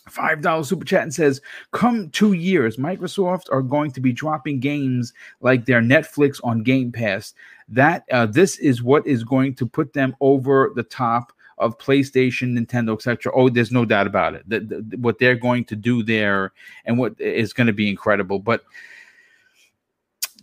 five 0.08 0.40
dollar 0.40 0.64
super 0.64 0.84
chat 0.84 1.02
and 1.02 1.14
says, 1.14 1.40
"Come 1.72 2.10
two 2.10 2.32
years, 2.32 2.76
Microsoft 2.76 3.44
are 3.52 3.62
going 3.62 3.90
to 3.92 4.00
be 4.00 4.12
dropping 4.12 4.60
games 4.60 5.12
like 5.40 5.66
their 5.66 5.80
Netflix 5.80 6.40
on 6.42 6.62
Game 6.62 6.92
Pass. 6.92 7.34
That 7.68 8.04
uh, 8.10 8.26
this 8.26 8.58
is 8.58 8.82
what 8.82 9.06
is 9.06 9.24
going 9.24 9.54
to 9.56 9.66
put 9.66 9.92
them 9.92 10.16
over 10.20 10.72
the 10.74 10.82
top." 10.84 11.32
Of 11.60 11.76
PlayStation, 11.78 12.56
Nintendo, 12.56 12.92
etc. 12.94 13.32
Oh, 13.34 13.48
there's 13.48 13.72
no 13.72 13.84
doubt 13.84 14.06
about 14.06 14.36
it. 14.36 14.48
That 14.48 14.68
that- 14.68 15.00
what 15.00 15.18
they're 15.18 15.34
going 15.34 15.64
to 15.64 15.74
do 15.74 16.04
there 16.04 16.52
and 16.84 16.96
what 16.96 17.20
is 17.20 17.52
going 17.52 17.66
to 17.66 17.72
be 17.72 17.90
incredible. 17.90 18.38
But 18.38 18.62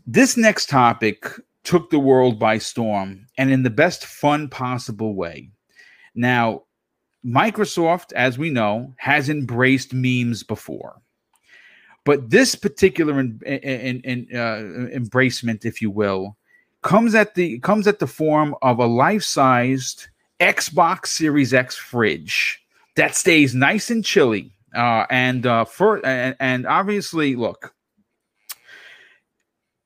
this 0.05 0.35
next 0.35 0.67
topic 0.69 1.25
took 1.65 1.89
the 1.89 1.99
world 1.99 2.39
by 2.39 2.57
storm 2.57 3.27
and 3.37 3.51
in 3.51 3.63
the 3.63 3.69
best 3.69 4.05
fun 4.05 4.47
possible 4.47 5.15
way. 5.15 5.49
Now, 6.13 6.63
Microsoft, 7.25 8.13
as 8.13 8.37
we 8.37 8.49
know, 8.49 8.93
has 8.97 9.29
embraced 9.29 9.93
memes 9.93 10.43
before. 10.43 11.01
But 12.05 12.29
this 12.29 12.53
particular 12.53 13.19
in, 13.19 13.39
in, 13.45 14.01
in, 14.01 14.27
uh, 14.31 14.95
embracement, 14.95 15.65
if 15.65 15.81
you 15.81 15.89
will, 15.89 16.37
comes 16.83 17.15
at 17.15 17.33
the 17.33 17.59
comes 17.59 17.87
at 17.87 17.97
the 17.97 18.07
form 18.07 18.55
of 18.61 18.77
a 18.77 18.85
life-sized 18.85 20.07
Xbox 20.39 21.07
Series 21.07 21.51
X 21.51 21.75
fridge 21.75 22.61
that 22.95 23.15
stays 23.15 23.55
nice 23.55 23.89
and 23.89 24.05
chilly. 24.05 24.51
Uh, 24.75 25.05
and 25.09 25.47
uh, 25.47 25.65
for 25.65 26.05
and, 26.05 26.35
and 26.39 26.67
obviously, 26.67 27.35
look, 27.35 27.73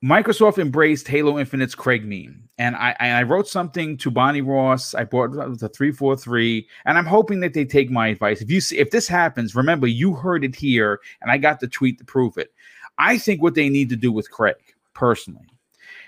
Microsoft 0.04 0.58
embraced 0.58 1.10
Halo 1.10 1.38
Infinite's 1.38 1.76
Craig 1.76 2.06
meme, 2.06 2.47
and 2.58 2.78
I 2.78 2.95
I 3.00 3.24
wrote 3.24 3.50
something 3.50 3.97
to 3.97 4.10
Bonnie 4.10 4.41
Ross. 4.41 4.95
I 4.95 5.04
bought 5.04 5.34
the 5.60 5.68
three 5.68 5.91
four 5.91 6.16
three, 6.16 6.70
and 6.86 6.97
I'm 6.97 7.06
hoping 7.06 7.41
that 7.41 7.54
they 7.54 7.66
take 7.66 7.91
my 7.91 8.08
advice. 8.08 8.41
If 8.41 8.50
you 8.50 8.62
see 8.62 8.78
if 8.78 8.91
this 8.91 9.10
happens, 9.10 9.56
remember 9.56 9.88
you 9.88 10.14
heard 10.14 10.45
it 10.45 10.56
here, 10.56 11.02
and 11.22 11.30
I 11.30 11.38
got 11.38 11.60
the 11.60 11.68
tweet 11.68 11.97
to 11.97 12.06
prove 12.06 12.38
it. 12.38 12.54
I 12.97 13.18
think 13.18 13.41
what 13.41 13.56
they 13.56 13.68
need 13.68 13.89
to 13.89 13.97
do 13.97 14.10
with 14.10 14.32
Craig 14.32 14.56
personally, 14.93 15.50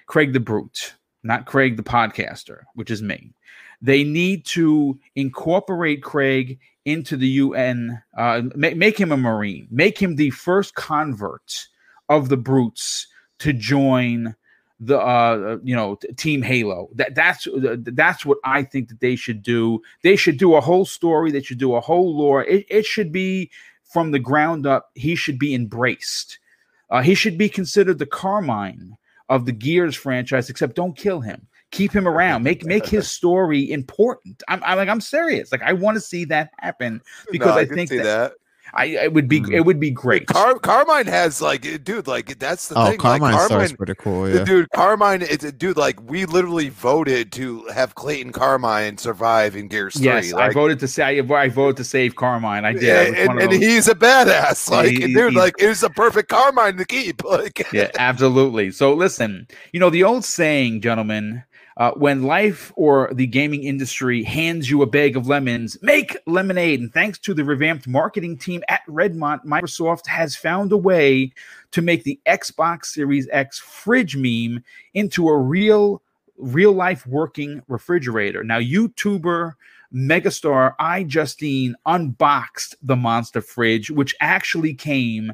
Craig 0.06 0.32
the 0.32 0.40
Brute, 0.40 0.96
not 1.24 1.46
Craig 1.46 1.76
the 1.76 1.84
podcaster, 1.84 2.62
which 2.76 2.92
is 2.92 3.02
me. 3.02 3.34
They 3.82 4.06
need 4.06 4.46
to 4.48 4.98
incorporate 5.16 6.02
Craig 6.02 6.60
into 6.86 7.18
the 7.18 7.28
UN, 7.28 8.02
uh, 8.18 8.44
make 8.56 8.98
him 8.98 9.12
a 9.12 9.18
Marine, 9.18 9.68
make 9.70 10.02
him 10.02 10.16
the 10.16 10.30
first 10.30 10.76
convert 10.76 11.68
of 12.08 12.30
the 12.30 12.38
Brutes 12.38 13.08
to 13.42 13.54
join 13.54 14.36
the 14.80 15.00
uh 15.00 15.58
you 15.64 15.76
know 15.76 15.98
team 16.18 16.42
halo. 16.42 16.90
That 16.96 17.14
that's 17.16 17.48
that's 17.84 18.26
what 18.26 18.40
i 18.44 18.64
think 18.64 18.90
that 18.90 19.00
they 19.00 19.16
should 19.16 19.44
do. 19.44 19.82
They 20.04 20.16
should 20.16 20.38
do 20.38 20.56
a 20.56 20.62
whole 20.62 20.86
story. 20.86 21.32
They 21.32 21.42
should 21.42 21.60
do 21.60 21.76
a 21.76 21.82
whole 21.82 22.16
lore. 22.16 22.44
It, 22.44 22.66
it 22.70 22.86
should 22.86 23.12
be 23.12 23.52
from 23.84 24.12
the 24.12 24.20
ground 24.20 24.66
up 24.66 24.90
he 24.96 25.16
should 25.16 25.38
be 25.38 25.54
embraced. 25.54 26.40
Uh, 26.90 27.02
he 27.02 27.16
should 27.16 27.38
be 27.38 27.48
considered 27.48 28.00
the 28.00 28.06
carmine 28.06 28.98
of 29.30 29.46
the 29.46 29.52
gears 29.52 29.96
franchise 29.96 30.50
except 30.50 30.76
don't 30.76 30.98
kill 30.98 31.22
him. 31.22 31.48
Keep 31.70 31.94
him 31.94 32.08
around. 32.08 32.44
Make 32.52 32.66
make 32.66 32.86
his 32.86 33.10
story 33.10 33.72
important. 33.72 34.42
I'm, 34.48 34.64
I'm 34.64 34.78
like 34.78 34.90
i'm 34.90 35.02
serious. 35.02 35.52
Like 35.52 35.62
i 35.62 35.74
want 35.74 35.96
to 35.96 36.02
see 36.02 36.26
that 36.26 36.52
happen 36.58 37.02
because 37.32 37.56
No, 37.56 37.62
i, 37.62 37.66
can 37.66 37.76
think 37.76 37.92
that, 37.92 38.04
that. 38.04 38.34
I, 38.74 38.86
it 38.86 39.14
would 39.14 39.28
be 39.28 39.42
Mm. 39.42 39.54
it 39.54 39.62
would 39.62 39.80
be 39.80 39.90
great 39.92 40.28
Car- 40.28 40.60
Carmine 40.60 41.08
has 41.08 41.42
like, 41.42 41.84
dude, 41.84 42.08
like 42.08 42.38
that's 42.40 42.68
the 42.70 42.76
Oh, 42.78 42.86
thing. 42.88 42.98
Carmine 43.00 43.34
star's 43.34 43.50
Carmine, 43.50 43.76
pretty 43.78 43.96
cool. 43.96 44.30
Yeah. 44.30 44.44
dude, 44.44 44.70
Carmine, 44.72 45.22
it's 45.24 45.44
a 45.44 45.52
dude. 45.52 45.78
Like 45.78 46.00
we 46.10 46.26
literally 46.26 46.70
voted 46.70 47.32
to 47.34 47.66
have 47.74 47.96
Clayton 47.96 48.32
Carmine 48.32 48.98
survive 48.98 49.56
in 49.56 49.68
Gears 49.68 49.96
yes 50.00 50.30
Three. 50.32 50.40
i 50.40 50.50
voted 50.52 50.80
to 50.80 50.88
say 50.88 51.20
i 51.20 51.48
voted 51.50 51.78
to 51.78 51.84
save 51.84 52.16
carmine 52.16 52.66
i 52.66 52.74
did 52.74 52.84
I 52.84 52.86
yeah, 53.18 53.24
and, 53.32 53.40
and 53.42 53.52
he's 53.54 53.88
a 53.88 53.96
badass. 53.96 54.70
Yeah, 54.70 54.78
Like, 54.78 54.90
he- 54.90 55.00
dude, 55.14 55.32
he's- 55.32 55.34
like 55.34 55.54
it 55.60 55.68
was 55.68 55.84
a 55.84 55.90
perfect 55.90 56.30
Carmine 56.30 56.78
to 56.78 56.86
keep. 56.86 57.24
Like, 57.32 57.66
yeah, 57.74 57.90
absolutely. 57.98 58.72
So 58.72 58.94
listen, 58.94 59.48
you 59.72 59.80
know 59.80 59.90
the 59.90 60.04
old 60.04 60.26
saying, 60.26 60.82
gentlemen, 60.82 61.44
uh, 61.78 61.92
when 61.92 62.24
life 62.24 62.72
or 62.76 63.10
the 63.14 63.28
gaming 63.28 63.64
industry 63.64 64.24
hands 64.24 64.70
you 64.70 64.82
a 64.82 64.86
bag 64.86 65.16
of 65.16 65.28
lemons, 65.28 65.78
make 65.82 66.18
lemonade. 66.28 66.80
And 66.80 66.94
thanks 66.94 67.18
to 67.20 67.34
the 67.34 67.44
revamped 67.44 67.88
marketing 67.88 68.38
team 68.38 68.64
at 68.70 68.82
Redmond, 68.88 69.42
Microsoft 69.46 70.08
has 70.08 70.36
found 70.36 70.72
a 70.72 70.78
way 70.78 71.34
to 71.72 71.82
make 71.82 72.04
the 72.04 72.20
Xbox 72.26 72.86
Series 72.86 73.28
X 73.32 73.60
fridge 73.60 74.16
meme 74.16 74.64
into 74.94 75.28
a 75.30 75.38
real, 75.38 76.02
real 76.38 76.74
life 76.74 77.08
working 77.08 77.62
refrigerator. 77.68 78.44
Now, 78.44 78.60
YouTuber 78.60 79.54
megastar 79.94 80.76
iJustine 80.80 81.74
unboxed 81.86 82.76
the 82.82 82.96
monster 82.96 83.42
fridge, 83.42 83.92
which 83.92 84.16
actually 84.22 84.74
came 84.74 85.34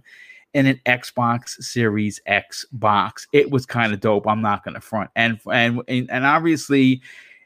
in 0.54 0.66
an 0.66 0.80
Xbox 0.86 1.62
Series 1.62 2.20
X 2.26 2.66
box. 2.72 3.28
It 3.34 3.52
was 3.52 3.66
kind 3.66 3.93
of 3.93 4.00
dope. 4.00 4.28
I'm 4.28 4.41
not 4.41 4.64
going 4.64 4.76
to 4.76 4.82
front. 4.82 5.10
And, 5.16 5.39
and 5.52 5.82
and 5.88 6.10
and 6.10 6.26
obviously, 6.26 7.02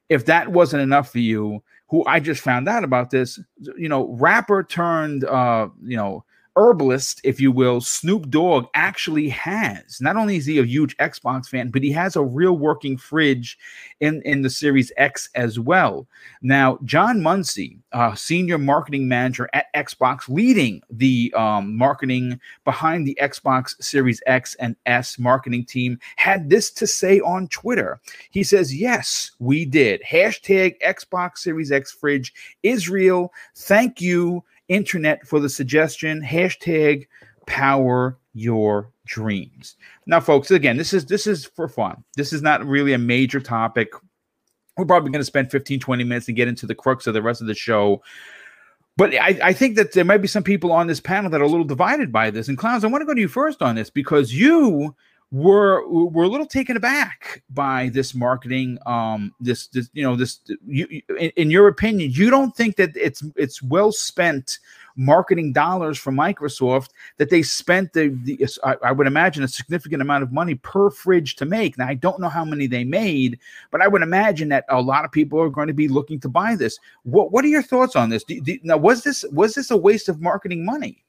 if 0.10 0.26
that 0.26 0.52
wasn't 0.52 0.84
enough 0.84 1.12
for 1.12 1.20
you, 1.20 1.64
who 1.89 2.06
I 2.06 2.20
just 2.20 2.41
found 2.41 2.70
out 2.70 2.84
about 2.84 3.10
this, 3.10 3.39
you 3.78 3.89
know, 3.89 4.08
rapper 4.14 4.64
turned, 4.64 5.26
uh, 5.26 5.68
you 5.84 5.97
know, 5.97 6.24
herbalist, 6.56 7.22
if 7.24 7.39
you 7.39 7.52
will, 7.52 7.82
Snoop 7.82 8.30
Dogg 8.30 8.68
actually 8.74 9.30
has. 9.30 9.99
Not 10.02 10.18
only 10.18 10.36
is 10.38 10.45
he 10.45 10.60
a 10.60 10.64
huge 10.64 10.95
Xbox 10.97 11.47
fan, 11.47 11.70
but 11.70 11.84
he 11.84 11.91
has 11.91 12.16
a 12.16 12.24
real 12.24 12.58
working 12.58 12.97
fridge 12.97 13.58
in 13.99 14.22
in 14.24 14.41
the 14.41 14.49
Series 14.49 14.91
X 14.97 15.30
as 15.36 15.60
well. 15.60 16.08
Now, 16.41 16.80
John 16.84 17.22
Muncie, 17.22 17.80
uh, 17.93 18.16
senior 18.16 18.58
marketing 18.58 19.08
manager 19.08 19.49
at 19.54 19.74
Xbox, 19.76 20.28
leading 20.28 20.82
the 20.89 21.34
um, 21.36 21.76
marketing 21.78 22.39
behind 22.66 23.08
the 23.08 23.18
Xbox 23.22 23.82
Series 23.82 24.22
X 24.26 24.56
and 24.56 24.76
S 24.86 25.18
marketing 25.18 25.66
team, 25.66 25.99
had 26.16 26.49
this 26.49 26.72
to 26.72 26.88
say 26.88 27.20
on 27.22 27.47
Twitter. 27.47 27.99
He 28.32 28.44
says, 28.44 28.76
Yes, 28.76 29.32
we 29.40 29.65
did. 29.65 30.02
Hashtag 30.02 30.76
Xbox 30.82 31.40
Series 31.40 31.72
X 31.72 31.91
fridge 31.91 32.34
is 32.64 32.90
real. 32.90 33.32
Thank 33.56 34.02
you, 34.02 34.44
internet, 34.72 35.27
for 35.27 35.39
the 35.39 35.49
suggestion. 35.49 36.22
Hashtag 36.22 37.07
power 37.45 38.18
your 38.34 38.91
dreams. 39.06 39.76
Now, 40.06 40.19
folks, 40.19 40.52
again, 40.52 40.77
this 40.77 40.93
is 40.93 41.06
this 41.06 41.27
is 41.27 41.45
for 41.45 41.68
fun. 41.68 42.03
This 42.15 42.34
is 42.34 42.41
not 42.41 42.65
really 42.65 42.93
a 42.93 42.98
major 42.98 43.39
topic. 43.39 43.89
We're 44.77 44.85
probably 44.85 45.11
going 45.11 45.22
to 45.22 45.26
spend 45.26 45.52
15, 45.52 45.80
20 45.80 46.03
minutes 46.06 46.27
and 46.27 46.38
get 46.38 46.48
into 46.48 46.65
the 46.65 46.76
crux 46.76 47.06
of 47.06 47.14
the 47.14 47.22
rest 47.22 47.41
of 47.41 47.48
the 47.48 47.53
show. 47.53 48.02
But 48.98 49.14
I, 49.14 49.39
I 49.43 49.53
think 49.53 49.76
that 49.76 49.93
there 49.93 50.06
might 50.06 50.19
be 50.22 50.27
some 50.27 50.43
people 50.43 50.72
on 50.72 50.88
this 50.88 50.99
panel 50.99 51.30
that 51.31 51.41
are 51.41 51.45
a 51.45 51.49
little 51.49 51.65
divided 51.65 52.11
by 52.11 52.30
this. 52.30 52.48
And 52.48 52.57
Clowns, 52.57 52.84
I 52.84 52.88
want 52.88 53.02
to 53.02 53.06
go 53.06 53.14
to 53.14 53.22
you 53.22 53.27
first 53.27 53.61
on 53.61 53.76
this 53.76 53.89
because 53.89 54.34
you 54.34 54.95
were 55.32 55.88
were 55.88 56.24
a 56.24 56.28
little 56.28 56.45
taken 56.45 56.76
aback 56.76 57.41
by 57.49 57.90
this 57.94 58.14
marketing. 58.14 58.78
Um, 58.86 59.34
this, 59.40 59.68
this 59.68 59.90
you 59.94 60.03
know, 60.03 60.16
this. 60.16 60.40
You, 60.68 60.88
in, 61.18 61.32
in 61.38 61.52
your 61.52 61.68
opinion, 61.68 62.12
you 62.12 62.30
don't 62.30 62.56
think 62.56 62.76
that 62.76 62.95
it's 62.95 63.24
it's 63.36 63.62
well 63.62 63.91
spent 63.91 64.60
marketing 64.98 65.53
dollars 65.53 65.98
from 65.98 66.16
Microsoft 66.16 66.90
that 67.18 67.30
they 67.30 67.41
spent 67.41 67.94
the, 67.94 68.10
the 68.24 68.45
I, 68.64 68.76
I 68.84 68.91
would 68.91 69.08
imagine 69.08 69.41
a 69.41 69.48
significant 69.48 70.02
amount 70.02 70.24
of 70.24 70.34
money 70.34 70.56
per 70.56 70.90
fridge 70.90 71.38
to 71.38 71.45
make. 71.45 71.78
Now 71.78 71.88
I 71.88 71.94
don't 71.94 72.20
know 72.20 72.30
how 72.30 72.44
many 72.44 72.68
they 72.68 72.84
made, 72.84 73.40
but 73.72 73.82
I 73.82 73.88
would 73.88 74.02
imagine 74.02 74.49
that 74.49 74.66
a 74.68 74.82
lot 74.82 75.06
of 75.06 75.12
people 75.14 75.40
are 75.40 75.49
going 75.49 75.68
to 75.68 75.74
be 75.74 75.88
looking 75.88 76.20
to 76.22 76.30
buy 76.30 76.56
this. 76.56 76.78
What 77.03 77.32
What 77.32 77.45
are 77.45 77.49
your 77.49 77.64
thoughts 77.64 77.95
on 77.95 78.10
this? 78.10 78.26
Do, 78.26 78.41
do, 78.41 78.60
now 78.64 78.78
was 78.78 79.03
this 79.03 79.24
was 79.32 79.56
this 79.56 79.72
a 79.72 79.78
waste 79.78 80.10
of 80.10 80.20
marketing 80.20 80.66
money? 80.66 81.06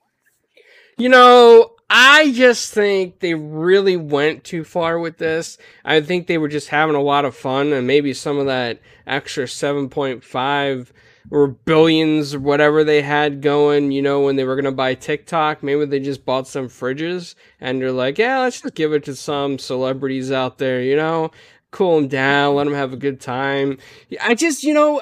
You 0.98 1.08
know, 1.08 1.70
I 1.94 2.32
just 2.32 2.72
think 2.72 3.20
they 3.20 3.34
really 3.34 3.98
went 3.98 4.44
too 4.44 4.64
far 4.64 4.98
with 4.98 5.18
this. 5.18 5.58
I 5.84 6.00
think 6.00 6.26
they 6.26 6.38
were 6.38 6.48
just 6.48 6.68
having 6.68 6.96
a 6.96 7.02
lot 7.02 7.26
of 7.26 7.36
fun, 7.36 7.70
and 7.74 7.86
maybe 7.86 8.14
some 8.14 8.38
of 8.38 8.46
that 8.46 8.80
extra 9.06 9.44
7.5 9.44 10.92
or 11.30 11.48
billions 11.48 12.34
or 12.34 12.40
whatever 12.40 12.82
they 12.82 13.02
had 13.02 13.42
going, 13.42 13.92
you 13.92 14.00
know, 14.00 14.22
when 14.22 14.36
they 14.36 14.44
were 14.44 14.54
going 14.54 14.64
to 14.64 14.72
buy 14.72 14.94
TikTok, 14.94 15.62
maybe 15.62 15.84
they 15.84 16.00
just 16.00 16.24
bought 16.24 16.48
some 16.48 16.68
fridges 16.68 17.34
and 17.60 17.80
they're 17.80 17.92
like, 17.92 18.16
yeah, 18.18 18.40
let's 18.40 18.62
just 18.62 18.74
give 18.74 18.92
it 18.92 19.04
to 19.04 19.14
some 19.14 19.58
celebrities 19.58 20.32
out 20.32 20.56
there, 20.58 20.82
you 20.82 20.96
know? 20.96 21.30
Cool 21.70 22.00
them 22.00 22.08
down, 22.08 22.54
let 22.56 22.64
them 22.64 22.74
have 22.74 22.92
a 22.92 22.98
good 22.98 23.20
time. 23.20 23.78
I 24.20 24.34
just, 24.34 24.62
you 24.62 24.74
know, 24.74 25.00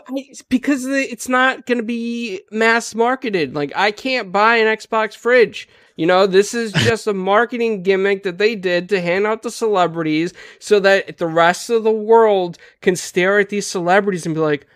because 0.48 0.86
it's 0.86 1.28
not 1.28 1.66
going 1.66 1.78
to 1.78 1.84
be 1.84 2.42
mass 2.52 2.94
marketed. 2.94 3.54
Like, 3.54 3.72
I 3.74 3.90
can't 3.90 4.30
buy 4.30 4.56
an 4.56 4.76
Xbox 4.76 5.16
fridge. 5.16 5.68
You 6.00 6.06
know, 6.06 6.26
this 6.26 6.54
is 6.54 6.72
just 6.72 7.06
a 7.06 7.12
marketing 7.12 7.82
gimmick 7.82 8.22
that 8.22 8.38
they 8.38 8.56
did 8.56 8.88
to 8.88 9.02
hand 9.02 9.26
out 9.26 9.42
to 9.42 9.50
celebrities 9.50 10.32
so 10.58 10.80
that 10.80 11.18
the 11.18 11.26
rest 11.26 11.68
of 11.68 11.84
the 11.84 11.90
world 11.90 12.56
can 12.80 12.96
stare 12.96 13.38
at 13.38 13.50
these 13.50 13.66
celebrities 13.66 14.24
and 14.24 14.34
be 14.34 14.40
like, 14.40 14.66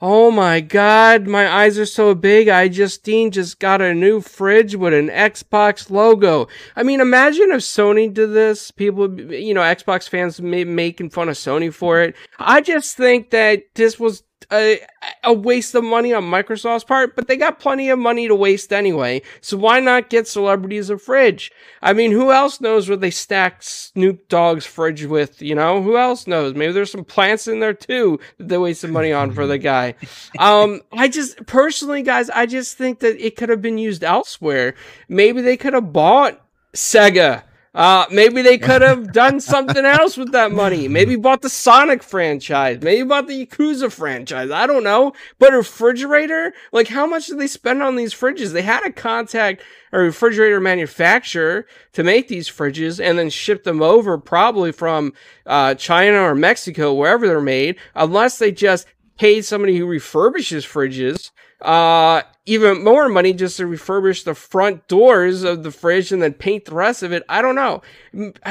Oh 0.00 0.30
my 0.30 0.60
god, 0.60 1.26
my 1.26 1.52
eyes 1.52 1.76
are 1.76 1.84
so 1.84 2.14
big. 2.14 2.46
iJustine 2.46 3.32
just 3.32 3.58
got 3.58 3.82
a 3.82 3.92
new 3.92 4.20
fridge 4.20 4.76
with 4.76 4.94
an 4.94 5.08
Xbox 5.08 5.90
logo. 5.90 6.46
I 6.76 6.84
mean, 6.84 7.00
imagine 7.00 7.50
if 7.50 7.62
Sony 7.62 8.14
did 8.14 8.32
this. 8.32 8.70
People, 8.70 9.20
you 9.32 9.52
know, 9.52 9.62
Xbox 9.62 10.08
fans 10.08 10.40
making 10.40 11.10
fun 11.10 11.28
of 11.28 11.34
Sony 11.34 11.74
for 11.74 12.00
it. 12.00 12.14
I 12.38 12.60
just 12.60 12.96
think 12.96 13.30
that 13.30 13.64
this 13.74 13.98
was 13.98 14.22
a, 14.52 14.80
a 15.22 15.32
waste 15.32 15.74
of 15.74 15.84
money 15.84 16.12
on 16.12 16.24
Microsoft's 16.24 16.84
part, 16.84 17.14
but 17.14 17.28
they 17.28 17.36
got 17.36 17.60
plenty 17.60 17.88
of 17.90 17.98
money 17.98 18.26
to 18.28 18.34
waste 18.34 18.72
anyway. 18.72 19.22
So 19.40 19.56
why 19.56 19.80
not 19.80 20.10
get 20.10 20.26
celebrities 20.26 20.90
a 20.90 20.98
fridge? 20.98 21.52
I 21.82 21.92
mean, 21.92 22.10
who 22.10 22.32
else 22.32 22.60
knows 22.60 22.88
what 22.88 23.00
they 23.00 23.10
stack 23.10 23.62
Snoop 23.62 24.28
Dogg's 24.28 24.66
fridge 24.66 25.04
with? 25.04 25.40
You 25.42 25.54
know, 25.54 25.82
who 25.82 25.96
else 25.96 26.26
knows? 26.26 26.54
Maybe 26.54 26.72
there's 26.72 26.92
some 26.92 27.04
plants 27.04 27.46
in 27.46 27.60
there 27.60 27.74
too 27.74 28.18
that 28.38 28.48
they 28.48 28.58
waste 28.58 28.82
wasted 28.82 28.90
money 28.90 29.12
on 29.12 29.32
for 29.32 29.46
the 29.46 29.58
guy. 29.58 29.94
Um, 30.38 30.80
I 30.92 31.08
just 31.08 31.44
personally, 31.46 32.02
guys, 32.02 32.30
I 32.30 32.46
just 32.46 32.78
think 32.78 33.00
that 33.00 33.24
it 33.24 33.36
could 33.36 33.48
have 33.50 33.60
been 33.60 33.78
used 33.78 34.02
elsewhere. 34.02 34.74
Maybe 35.08 35.42
they 35.42 35.56
could 35.56 35.74
have 35.74 35.92
bought 35.92 36.40
Sega. 36.74 37.42
Uh, 37.72 38.04
maybe 38.10 38.42
they 38.42 38.58
could 38.58 38.82
have 38.82 39.12
done 39.12 39.38
something 39.38 39.84
else 39.84 40.16
with 40.16 40.32
that 40.32 40.50
money. 40.50 40.88
Maybe 40.88 41.14
bought 41.14 41.42
the 41.42 41.48
Sonic 41.48 42.02
franchise. 42.02 42.82
Maybe 42.82 43.04
bought 43.04 43.28
the 43.28 43.46
Yakuza 43.46 43.92
franchise. 43.92 44.50
I 44.50 44.66
don't 44.66 44.82
know. 44.82 45.12
But 45.38 45.54
a 45.54 45.58
refrigerator? 45.58 46.52
Like, 46.72 46.88
how 46.88 47.06
much 47.06 47.28
did 47.28 47.38
they 47.38 47.46
spend 47.46 47.80
on 47.80 47.94
these 47.94 48.12
fridges? 48.12 48.52
They 48.52 48.62
had 48.62 48.80
to 48.80 48.92
contact 48.92 49.62
a 49.92 50.00
refrigerator 50.00 50.58
manufacturer 50.58 51.64
to 51.92 52.02
make 52.02 52.26
these 52.26 52.50
fridges 52.50 53.02
and 53.02 53.16
then 53.16 53.30
ship 53.30 53.62
them 53.62 53.82
over 53.82 54.18
probably 54.18 54.72
from, 54.72 55.12
uh, 55.46 55.74
China 55.74 56.22
or 56.22 56.34
Mexico, 56.34 56.92
wherever 56.92 57.28
they're 57.28 57.40
made, 57.40 57.76
unless 57.94 58.38
they 58.38 58.50
just 58.50 58.86
paid 59.16 59.44
somebody 59.44 59.76
who 59.76 59.86
refurbishes 59.86 60.66
fridges 60.66 61.30
uh 61.62 62.22
even 62.46 62.82
more 62.82 63.08
money 63.08 63.32
just 63.32 63.56
to 63.56 63.64
refurbish 63.64 64.24
the 64.24 64.34
front 64.34 64.86
doors 64.88 65.42
of 65.42 65.62
the 65.62 65.70
fridge 65.70 66.10
and 66.10 66.22
then 66.22 66.32
paint 66.32 66.64
the 66.64 66.74
rest 66.74 67.02
of 67.02 67.12
it 67.12 67.22
i 67.28 67.42
don't 67.42 67.54
know 67.54 67.82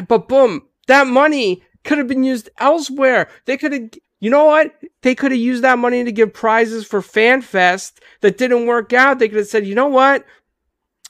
but 0.08 0.28
boom 0.28 0.64
that 0.88 1.08
money 1.08 1.64
could 1.84 1.98
have 1.98 2.08
been 2.08 2.24
used 2.24 2.50
elsewhere 2.60 3.28
they 3.46 3.58
could 3.58 3.74
have 3.74 3.90
you 4.20 4.30
know 4.30 4.46
what 4.46 4.74
they 5.02 5.16
could 5.16 5.32
have 5.32 5.40
used 5.40 5.64
that 5.64 5.80
money 5.80 6.04
to 6.04 6.12
give 6.12 6.34
prizes 6.34 6.86
for 6.86 7.02
fanfest 7.02 7.94
that 8.22 8.38
didn't 8.38 8.66
work 8.66 8.94
out 8.94 9.20
they 9.20 9.28
could 9.28 9.38
have 9.38 9.48
said 9.48 9.66
you 9.66 9.76
know 9.76 9.88
what 9.88 10.26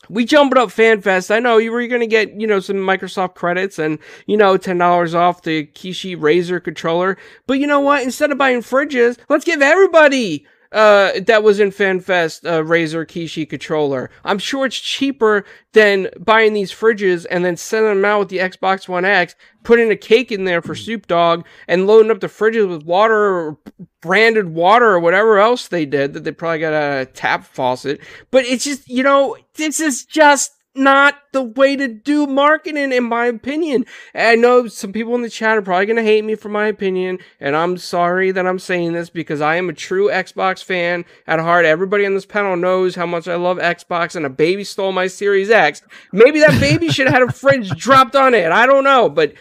we 0.09 0.25
jumped 0.25 0.57
up 0.57 0.69
FanFest. 0.69 1.29
I 1.29 1.39
know 1.39 1.57
you 1.57 1.71
were 1.71 1.85
going 1.87 2.01
to 2.01 2.07
get, 2.07 2.39
you 2.39 2.47
know, 2.47 2.59
some 2.59 2.77
Microsoft 2.77 3.35
credits 3.35 3.77
and, 3.77 3.99
you 4.25 4.37
know, 4.37 4.57
$10 4.57 5.13
off 5.13 5.43
the 5.43 5.67
Kishi 5.67 6.17
Razer 6.17 6.63
controller. 6.63 7.17
But 7.47 7.59
you 7.59 7.67
know 7.67 7.79
what? 7.79 8.03
Instead 8.03 8.31
of 8.31 8.37
buying 8.37 8.61
fridges, 8.61 9.17
let's 9.29 9.45
give 9.45 9.61
everybody 9.61 10.47
uh, 10.71 11.19
that 11.21 11.43
was 11.43 11.59
in 11.59 11.71
FanFest 11.71 12.45
uh, 12.45 12.63
Razer 12.63 13.05
Kishi 13.05 13.49
controller. 13.49 14.09
I'm 14.23 14.37
sure 14.37 14.65
it's 14.65 14.79
cheaper 14.79 15.45
than 15.73 16.09
buying 16.19 16.53
these 16.53 16.71
fridges 16.71 17.25
and 17.29 17.43
then 17.43 17.57
sending 17.57 17.95
them 17.95 18.05
out 18.05 18.19
with 18.19 18.29
the 18.29 18.37
Xbox 18.37 18.87
One 18.87 19.05
X, 19.05 19.35
putting 19.63 19.91
a 19.91 19.95
cake 19.95 20.31
in 20.31 20.45
there 20.45 20.61
for 20.61 20.75
Soup 20.75 21.07
Dog, 21.07 21.45
and 21.67 21.87
loading 21.87 22.11
up 22.11 22.19
the 22.19 22.27
fridges 22.27 22.69
with 22.69 22.83
water 22.83 23.15
or 23.15 23.57
branded 24.01 24.49
water 24.49 24.91
or 24.91 24.99
whatever 24.99 25.39
else 25.39 25.67
they 25.67 25.85
did 25.85 26.13
that 26.13 26.23
they 26.23 26.31
probably 26.31 26.59
got 26.59 26.73
a 26.73 27.05
tap 27.07 27.43
faucet. 27.45 27.99
But 28.29 28.45
it's 28.45 28.63
just, 28.63 28.87
you 28.87 29.03
know, 29.03 29.37
this 29.55 29.79
is 29.79 30.05
just 30.05 30.51
not 30.79 31.15
the 31.31 31.43
way 31.43 31.75
to 31.75 31.87
do 31.87 32.25
marketing, 32.25 32.91
in 32.91 33.03
my 33.03 33.25
opinion. 33.25 33.85
And 34.13 34.27
I 34.27 34.35
know 34.35 34.67
some 34.67 34.91
people 34.93 35.13
in 35.15 35.21
the 35.21 35.29
chat 35.29 35.57
are 35.57 35.61
probably 35.61 35.85
going 35.85 35.97
to 35.97 36.03
hate 36.03 36.23
me 36.23 36.35
for 36.35 36.49
my 36.49 36.67
opinion, 36.67 37.19
and 37.39 37.55
I'm 37.55 37.77
sorry 37.77 38.31
that 38.31 38.47
I'm 38.47 38.59
saying 38.59 38.93
this 38.93 39.09
because 39.09 39.41
I 39.41 39.57
am 39.57 39.69
a 39.69 39.73
true 39.73 40.09
Xbox 40.09 40.63
fan 40.63 41.05
at 41.27 41.39
heart. 41.39 41.65
Everybody 41.65 42.05
on 42.05 42.15
this 42.15 42.25
panel 42.25 42.55
knows 42.55 42.95
how 42.95 43.05
much 43.05 43.27
I 43.27 43.35
love 43.35 43.57
Xbox, 43.57 44.15
and 44.15 44.25
a 44.25 44.29
baby 44.29 44.63
stole 44.63 44.91
my 44.91 45.07
Series 45.07 45.49
X. 45.49 45.81
Maybe 46.11 46.39
that 46.39 46.59
baby 46.59 46.89
should 46.89 47.07
have 47.07 47.19
had 47.19 47.29
a 47.29 47.31
fridge 47.39 47.69
dropped 47.71 48.15
on 48.15 48.33
it. 48.33 48.51
I 48.51 48.65
don't 48.65 48.83
know, 48.83 49.09
but 49.09 49.33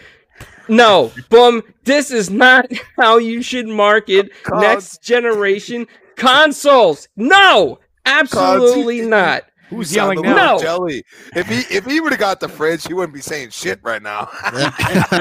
no, 0.69 1.13
boom. 1.31 1.63
This 1.85 2.11
is 2.11 2.29
not 2.31 2.71
how 2.97 3.17
you 3.19 3.43
should 3.43 3.67
market 3.67 4.31
next 4.51 5.03
generation 5.03 5.87
consoles. 6.17 7.09
No, 7.17 7.79
absolutely 8.05 9.03
not. 9.03 9.45
Who's 9.69 9.95
yelling 9.95 10.23
now? 10.23 10.35
No. 10.35 10.59
Jelly. 10.61 11.05
If 11.35 11.47
he 11.47 11.75
if 11.75 11.85
he 11.85 12.01
would 12.01 12.13
have 12.13 12.21
got 12.21 12.41
the 12.41 12.49
fridge, 12.49 12.87
he 12.87 12.95
wouldn't 12.95 13.15
be 13.15 13.21
saying 13.21 13.51
shit 13.51 13.81
right 13.83 14.03
now. 14.03 14.31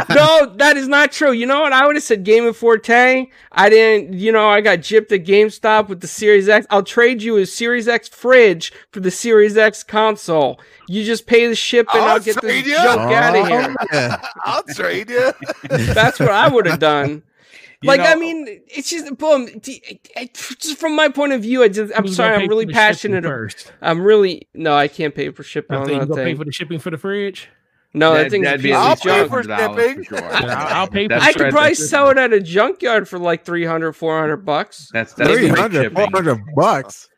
no, 0.10 0.54
that 0.56 0.74
is 0.78 0.88
not 0.88 1.12
true. 1.12 1.32
You 1.32 1.46
know 1.46 1.62
what? 1.62 1.74
I 1.74 1.86
would 1.86 1.96
have 1.96 2.04
said 2.04 2.24
Game 2.24 2.46
of 2.46 2.56
Forte. 2.56 3.28
I 3.52 3.70
didn't, 3.70 4.14
you 4.14 4.32
know, 4.32 4.48
I 4.48 4.62
got 4.62 4.80
gypped 4.80 5.12
at 5.12 5.26
GameStop 5.26 5.90
with 5.90 6.02
the 6.02 6.08
Series 6.08 6.48
X. 6.48 6.66
I'll 6.70 6.84
trade 6.84 7.22
you 7.22 7.38
a 7.38 7.46
Series 7.46 7.88
X 7.88 8.08
fridge 8.08 8.72
for 8.92 9.00
the 9.02 9.12
Series 9.12 9.58
X 9.58 9.84
console. 9.84 10.60
You 10.88 11.04
just 11.04 11.28
pay 11.28 11.48
the 11.48 11.56
ship 11.56 11.88
and 11.94 12.04
I'll 12.04 12.12
I'll 12.12 12.20
get 12.20 12.36
the 12.36 12.42
trade 12.42 12.66
junk 12.66 13.12
ya. 13.12 13.18
out 13.18 13.36
of 13.36 13.48
here. 13.48 13.76
Oh, 13.80 13.86
yeah. 13.92 14.22
I'll 14.44 14.64
trade 14.64 15.10
you. 15.10 15.34
That's 15.70 16.20
what 16.20 16.32
I 16.32 16.48
would 16.48 16.66
have 16.66 16.80
done. 16.80 17.24
Like 17.84 18.00
I 18.02 18.16
mean, 18.16 18.48
it's 18.68 18.90
just 18.90 19.16
boom. 19.18 19.46
d- 19.60 19.82
it- 19.88 20.10
it- 20.16 20.34
Just 20.60 20.80
from 20.80 20.96
my 20.96 21.10
point 21.10 21.34
of 21.34 21.42
view, 21.42 21.62
I 21.64 21.68
just 21.68 21.94
I'm 21.96 22.08
sorry. 22.08 22.36
I'm 22.36 22.50
really 22.50 22.66
for 22.66 22.72
the 22.72 22.74
shipping 22.74 23.14
passionate. 23.14 23.24
First, 23.24 23.72
I'm 23.82 24.02
really 24.02 24.48
no. 24.54 24.76
I 24.76 24.88
can't 24.88 25.14
pay 25.14 25.30
for 25.30 25.44
shipping 25.44 25.78
I 25.78 25.86
think 25.86 26.10
you 26.10 26.16
pay 26.16 26.34
for 26.36 26.44
the 26.46 26.52
shipping 26.52 26.80
for 26.80 26.90
the 26.90 26.98
fridge. 26.98 27.50
No, 27.98 28.14
that 28.14 28.24
That- 28.24 28.32
thing's 28.32 28.46
that'd 28.46 28.62
be 28.64 28.74
I'll 28.74 28.96
pay 28.96 29.28
for 29.28 29.44
$100 29.44 29.78
shipping. 29.78 30.04
sure. 30.04 30.24
I'll- 30.24 30.50
I'll 30.76 30.88
pay 30.88 31.06
for 31.06 31.10
That's 31.10 31.26
I 31.26 31.34
could 31.34 31.52
probably 31.52 31.70
that's- 31.72 31.90
sell 31.90 32.10
it 32.10 32.18
at 32.18 32.34
a 32.34 32.40
junkyard 32.40 33.08
for 33.08 33.20
like 33.20 33.46
300, 33.46 33.94
400 33.94 34.38
bucks. 34.38 34.90
That's 34.94 35.14
that's 35.14 35.30
great 35.30 35.50
300, 35.50 35.84
shipping. 35.84 35.96
400 36.12 36.42
bucks. 36.56 37.10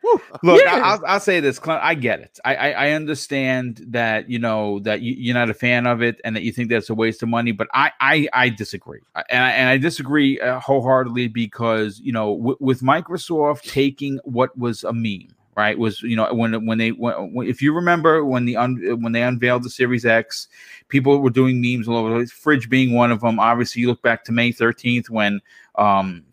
Look, 0.42 0.60
Yeah. 0.64 0.74
I, 0.74 0.78
I'll, 0.80 1.00
I'll 1.06 1.20
say 1.20 1.40
this, 1.40 1.58
Clint. 1.58 1.80
I 1.82 1.94
get 1.94 2.20
it. 2.20 2.38
I, 2.44 2.56
I 2.56 2.70
I 2.70 2.90
understand 2.92 3.84
that 3.90 4.28
you 4.30 4.38
know 4.38 4.80
that 4.80 5.02
you, 5.02 5.14
you're 5.16 5.34
not 5.34 5.50
a 5.50 5.54
fan 5.54 5.86
of 5.86 6.02
it 6.02 6.20
and 6.24 6.34
that 6.34 6.42
you 6.42 6.50
think 6.52 6.68
that's 6.70 6.90
a 6.90 6.94
waste 6.94 7.22
of 7.22 7.28
money. 7.28 7.52
But 7.52 7.68
I 7.74 7.92
I, 8.00 8.28
I 8.32 8.48
disagree, 8.48 9.00
and 9.14 9.44
I, 9.44 9.50
and 9.50 9.68
I 9.68 9.76
disagree 9.76 10.40
uh, 10.40 10.58
wholeheartedly 10.58 11.28
because 11.28 12.00
you 12.00 12.12
know 12.12 12.36
w- 12.36 12.56
with 12.60 12.80
Microsoft 12.80 13.62
taking 13.70 14.18
what 14.24 14.56
was 14.58 14.82
a 14.84 14.92
meme. 14.92 15.28
Right 15.60 15.78
was 15.78 16.00
you 16.00 16.16
know 16.16 16.32
when 16.32 16.64
when 16.64 16.78
they 16.78 16.88
when, 16.88 17.46
if 17.46 17.60
you 17.60 17.74
remember 17.74 18.24
when 18.24 18.46
the 18.46 18.56
un, 18.56 18.76
when 19.02 19.12
they 19.12 19.22
unveiled 19.22 19.62
the 19.62 19.68
Series 19.68 20.06
X, 20.06 20.48
people 20.88 21.18
were 21.18 21.28
doing 21.28 21.60
memes 21.60 21.86
all 21.86 21.96
over 21.96 22.08
the 22.08 22.14
place. 22.16 22.32
Fridge 22.32 22.70
being 22.70 22.94
one 22.94 23.12
of 23.12 23.20
them. 23.20 23.38
Obviously, 23.38 23.82
you 23.82 23.88
look 23.88 24.00
back 24.00 24.24
to 24.24 24.32
May 24.32 24.52
thirteenth 24.52 25.10
when 25.10 25.40
um 25.74 26.24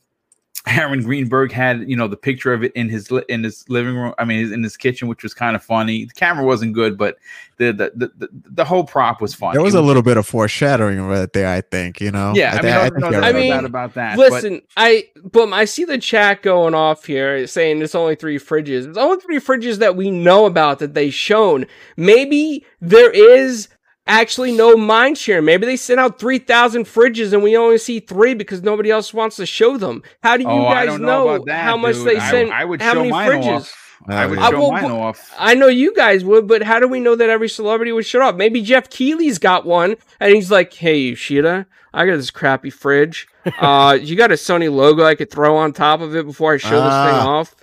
Aaron 0.68 1.02
Greenberg 1.04 1.52
had, 1.52 1.90
you 1.90 1.96
know, 1.96 2.08
the 2.08 2.18
picture 2.18 2.54
of 2.54 2.64
it 2.64 2.72
in 2.74 2.90
his 2.90 3.12
li- 3.12 3.24
in 3.30 3.44
his 3.44 3.68
living 3.70 3.96
room. 3.96 4.14
I 4.18 4.26
mean, 4.26 4.52
in 4.52 4.64
his 4.64 4.76
kitchen, 4.78 5.08
which 5.08 5.24
was 5.24 5.34
kind 5.34 5.56
of 5.56 5.64
funny. 5.64 6.06
The 6.06 6.14
camera 6.14 6.46
wasn't 6.46 6.74
good, 6.74 6.98
but 6.98 7.18
the 7.58 7.72
the 7.72 7.92
the, 7.96 8.12
the, 8.18 8.30
the 8.34 8.66
whole 8.66 8.84
prop 8.84 9.22
was 9.22 9.34
funny. 9.34 9.54
There 9.54 9.62
was 9.64 9.76
It 9.76 9.80
a 9.80 9.82
little 9.82 10.02
bit 10.04 10.18
of 10.18 10.28
foreshadowing 10.28 11.02
right 11.02 11.32
there, 11.34 11.48
I 11.48 11.62
think, 11.62 12.02
you 12.02 12.12
know? 12.12 12.34
yeah. 12.36 12.56
I, 12.56 12.62
thi- 12.62 12.92
mean, 12.92 13.00
no, 13.02 13.10
no, 13.10 13.12
you're 13.12 13.22
no 13.22 13.28
I 13.28 13.32
right. 13.32 13.36
mean, 13.36 13.66
about 13.66 13.94
that. 13.96 14.18
but- 14.18 14.32
Listen, 14.32 14.62
I 14.76 15.06
boom, 15.24 15.54
I 15.54 15.66
see 15.66 15.86
the 15.86 15.98
chat 15.98 16.42
going 16.44 16.74
off 16.76 17.06
here 17.06 17.48
saying 17.48 17.82
it's 17.82 17.96
only 17.96 18.16
three 18.16 18.38
fridges. 18.38 18.88
It's 18.88 18.98
only 18.98 19.20
three 19.22 19.40
fridges 19.40 19.78
that 19.78 19.96
we 19.96 20.12
know 20.12 20.46
about 20.46 20.80
that 20.80 20.94
they 20.94 21.10
shown. 21.10 21.66
Maybe 21.96 22.66
there 22.82 23.12
is 23.12 23.70
actually 24.08 24.52
no 24.52 24.76
mind 24.76 25.18
share. 25.18 25.42
Maybe 25.42 25.66
they 25.66 25.76
sent 25.78 26.00
out 26.00 26.20
3,000 26.20 26.86
fridges 26.86 27.34
and 27.34 27.44
we 27.44 27.56
only 27.58 27.78
see 27.78 28.00
three 28.00 28.34
because 28.34 28.64
nobody 28.64 28.90
else 28.92 29.14
wants 29.14 29.36
to 29.38 29.46
show 29.46 29.78
them. 29.78 30.04
How 30.24 30.38
do 30.38 30.44
you 30.44 30.50
Oh, 30.50 30.64
guys 30.64 31.00
know, 31.00 31.36
know, 31.38 31.44
that, 31.46 31.64
how 31.64 31.78
much 31.78 31.96
dude. 31.96 32.08
they 32.08 32.20
sent? 32.20 32.52
I, 32.52 32.66
would 32.66 32.82
how 32.82 32.94
show 32.94 33.00
many 33.00 33.12
mine 33.12 33.30
fridges? 33.32 33.56
off. 33.62 33.84
I 34.08 34.26
would 34.28 34.40
I 34.40 34.50
show 34.52 34.60
will- 34.60 34.72
mine 34.72 34.86
off. 34.92 35.34
I 35.38 35.54
know 35.56 35.68
you 35.68 35.94
guys 35.94 36.24
would, 36.24 36.48
but 36.48 36.64
how 36.64 36.80
do 36.80 36.88
we 36.88 37.00
know 37.00 37.16
that 37.16 37.30
every 37.30 37.50
celebrity 37.50 37.92
would 37.92 38.06
show 38.06 38.22
up? 38.22 38.36
Maybe 38.38 38.62
Geoff 38.62 38.90
Keighley's 38.90 39.38
got 39.40 39.66
one, 39.66 39.96
and 40.20 40.34
he's 40.36 40.50
like, 40.52 40.72
"Hey, 40.74 40.98
Yoshida, 41.00 41.66
I 41.94 42.06
got 42.06 42.16
this 42.18 42.32
crappy 42.32 42.70
fridge. 42.70 43.28
Uh, 43.62 43.98
you 44.02 44.18
got 44.18 44.30
a 44.30 44.36
Sony 44.36 44.70
logo 44.70 45.06
I 45.06 45.16
could 45.16 45.32
throw 45.32 45.56
on 45.56 45.72
top 45.72 46.02
of 46.02 46.14
it 46.16 46.26
before 46.26 46.54
I 46.54 46.58
show 46.58 46.70
this 46.70 46.82
thing 46.82 47.16
Ah. 47.16 47.28
off." 47.40 47.56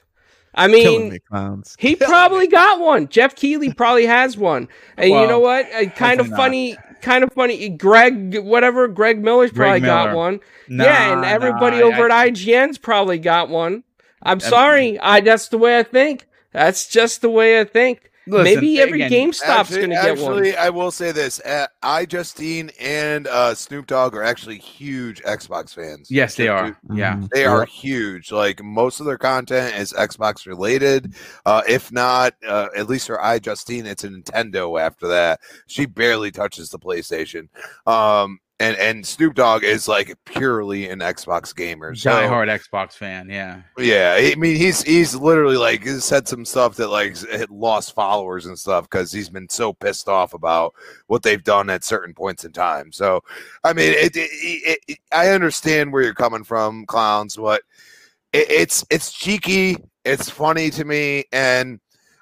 I 0.57 0.69
mean, 0.69 1.11
me, 1.11 1.19
clowns. 1.19 1.77
he 1.79 1.97
probably 1.97 2.47
got 2.47 2.81
one. 2.81 3.09
Geoff 3.09 3.35
Keighley 3.35 3.73
probably 3.73 4.07
has 4.07 4.37
one, 4.37 4.69
and 4.97 5.11
you 5.11 5.27
know 5.27 5.41
what? 5.41 5.67
Uh, 5.73 5.87
kind 5.91 6.21
of 6.21 6.27
hopefully 6.27 6.31
not. 6.31 6.37
funny. 6.37 6.77
Kind 7.03 7.25
of 7.25 7.33
funny. 7.33 7.69
Greg, 7.69 8.39
whatever. 8.39 8.89
Greg 8.89 9.23
Miller's 9.23 9.51
Greg 9.51 9.83
probably 9.83 9.87
got 9.87 10.17
one. 10.17 10.41
Nah, 10.69 10.85
yeah, 10.85 11.13
and 11.13 11.25
everybody 11.25 11.79
nah, 11.81 11.87
over 11.87 12.11
I- 12.11 12.29
at 12.29 12.35
IGN's 12.35 12.79
probably 12.79 13.19
got 13.19 13.49
one. 13.51 13.85
I'm 14.23 14.39
I- 14.39 14.49
sorry. 14.49 14.99
I 15.01 15.21
that's 15.21 15.49
the 15.49 15.59
way 15.59 15.79
I 15.79 15.83
think. 15.83 16.27
That's 16.53 16.87
just 16.87 17.21
the 17.21 17.31
way 17.31 17.61
I 17.61 17.65
think. 17.65 18.11
Listen, 18.27 18.45
Maybe 18.55 18.81
every 18.81 19.03
again, 19.03 19.31
GameStop's 19.31 19.71
going 19.71 19.91
to 19.91 19.97
get 19.97 20.13
actually, 20.13 20.53
one. 20.53 20.59
I 20.59 20.71
will 20.71 20.91
say 20.91 21.13
this: 21.13 21.41
uh, 21.41 21.67
iJustine 21.83 22.73
and 22.81 23.27
uh, 23.27 23.55
Snoop 23.55 23.87
Dogg 23.87 24.15
are 24.15 24.23
actually 24.23 24.59
huge 24.59 25.23
Xbox 25.23 25.75
fans. 25.75 26.11
Yes, 26.11 26.35
they 26.35 26.49
are. 26.49 26.77
Yeah. 26.93 27.17
Mhm. 27.17 27.29
They 27.31 27.45
are 27.45 27.67
huge. 27.67 28.33
Like 28.33 28.63
most 28.63 29.01
of 29.01 29.07
their 29.07 29.19
content 29.19 29.77
is 29.77 29.93
Xbox 29.93 30.47
related. 30.47 31.15
Uh, 31.45 31.63
if 31.69 31.93
not, 31.93 32.35
uh, 32.47 32.69
at 32.77 32.89
least 32.89 33.07
for 33.09 33.19
iJustine, 33.19 33.85
it's 33.85 34.05
a 34.05 34.09
Nintendo. 34.09 34.81
After 34.81 35.07
that, 35.09 35.41
she 35.67 35.85
barely 35.87 36.31
touches 36.31 36.71
the 36.71 36.79
PlayStation. 36.79 37.49
Um, 37.87 38.39
and 38.61 38.77
and 38.77 39.05
Snoop 39.05 39.35
Dogg 39.35 39.65
is 39.65 39.89
like 39.89 40.17
purely 40.25 40.89
an 40.89 41.01
Xbox 41.01 41.55
gamer. 41.55 41.95
So 41.95 42.11
Die 42.11 42.27
hard 42.27 42.49
Xbox 42.49 42.93
fan. 42.93 43.29
Yeah. 43.29 43.63
yeah, 43.77 44.17
I 44.17 44.35
mean 44.37 44.57
he's 44.57 44.83
he's 44.83 45.15
literally 45.15 45.57
like 45.57 45.85
said 45.87 46.29
some 46.29 46.45
stuff 46.45 46.77
that 46.77 46.89
like 46.89 47.17
lost 47.51 47.95
followers 47.95 48.47
and 48.47 48.59
stuff 48.59 48.89
because 48.89 49.11
he's 49.11 49.29
been 49.29 49.49
so 49.49 49.73
pissed 49.73 50.09
off 50.09 50.35
about 50.35 50.75
what 51.09 51.23
they've 51.23 51.43
done 51.43 51.69
at 51.69 51.83
certain 51.83 52.15
points 52.15 52.45
in 52.45 52.53
time. 52.53 52.93
So, 52.93 53.23
I 53.65 53.73
mean, 53.73 53.93
it, 53.93 54.13
it, 54.15 54.79
it, 54.87 54.99
I 55.13 55.31
understand 55.31 55.93
where 55.93 56.03
you're 56.03 56.15
coming 56.15 56.45
from, 56.45 56.87
clowns, 56.87 57.37
but 57.37 57.63
it, 58.33 58.51
it's 58.51 58.85
it's 58.89 59.13
cheeky, 59.13 59.77
it's 60.05 60.31
funny 60.31 60.71
to 60.71 60.85
me, 60.85 61.25
and 61.33 61.81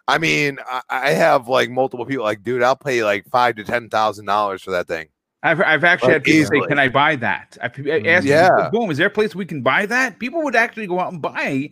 I 0.08 0.16
mean, 0.16 0.58
I, 0.66 0.80
I 0.88 1.10
have 1.10 1.46
like 1.46 1.70
multiple 1.70 2.06
people 2.06 2.24
like, 2.24 2.42
dude, 2.42 2.62
I'll 2.62 2.74
pay 2.74 3.04
like 3.04 3.28
five 3.30 3.56
to 3.56 3.64
ten 3.64 3.90
thousand 3.90 4.24
dollars 4.24 4.62
for 4.62 4.70
that 4.70 4.88
thing. 4.88 5.08
I've, 5.42 5.60
I've 5.60 5.84
actually 5.84 6.08
Like, 6.08 6.14
had 6.14 6.24
people 6.24 6.46
say, 6.46 6.60
"Can 6.68 6.78
I 6.78 6.88
buy 6.88 7.16
that?" 7.16 7.56
I 7.60 7.66
I 7.66 7.68
asked, 7.68 8.26
mm-hmm. 8.26 8.26
Yeah. 8.28 8.70
"Boom, 8.70 8.90
is 8.90 8.98
there 8.98 9.08
a 9.08 9.10
place 9.10 9.34
we 9.34 9.44
can 9.46 9.62
buy 9.62 9.86
that?" 9.86 10.18
People 10.18 10.42
would 10.42 10.54
actually 10.56 10.86
go 10.86 11.00
out 11.00 11.12
and 11.12 11.20
buy 11.22 11.70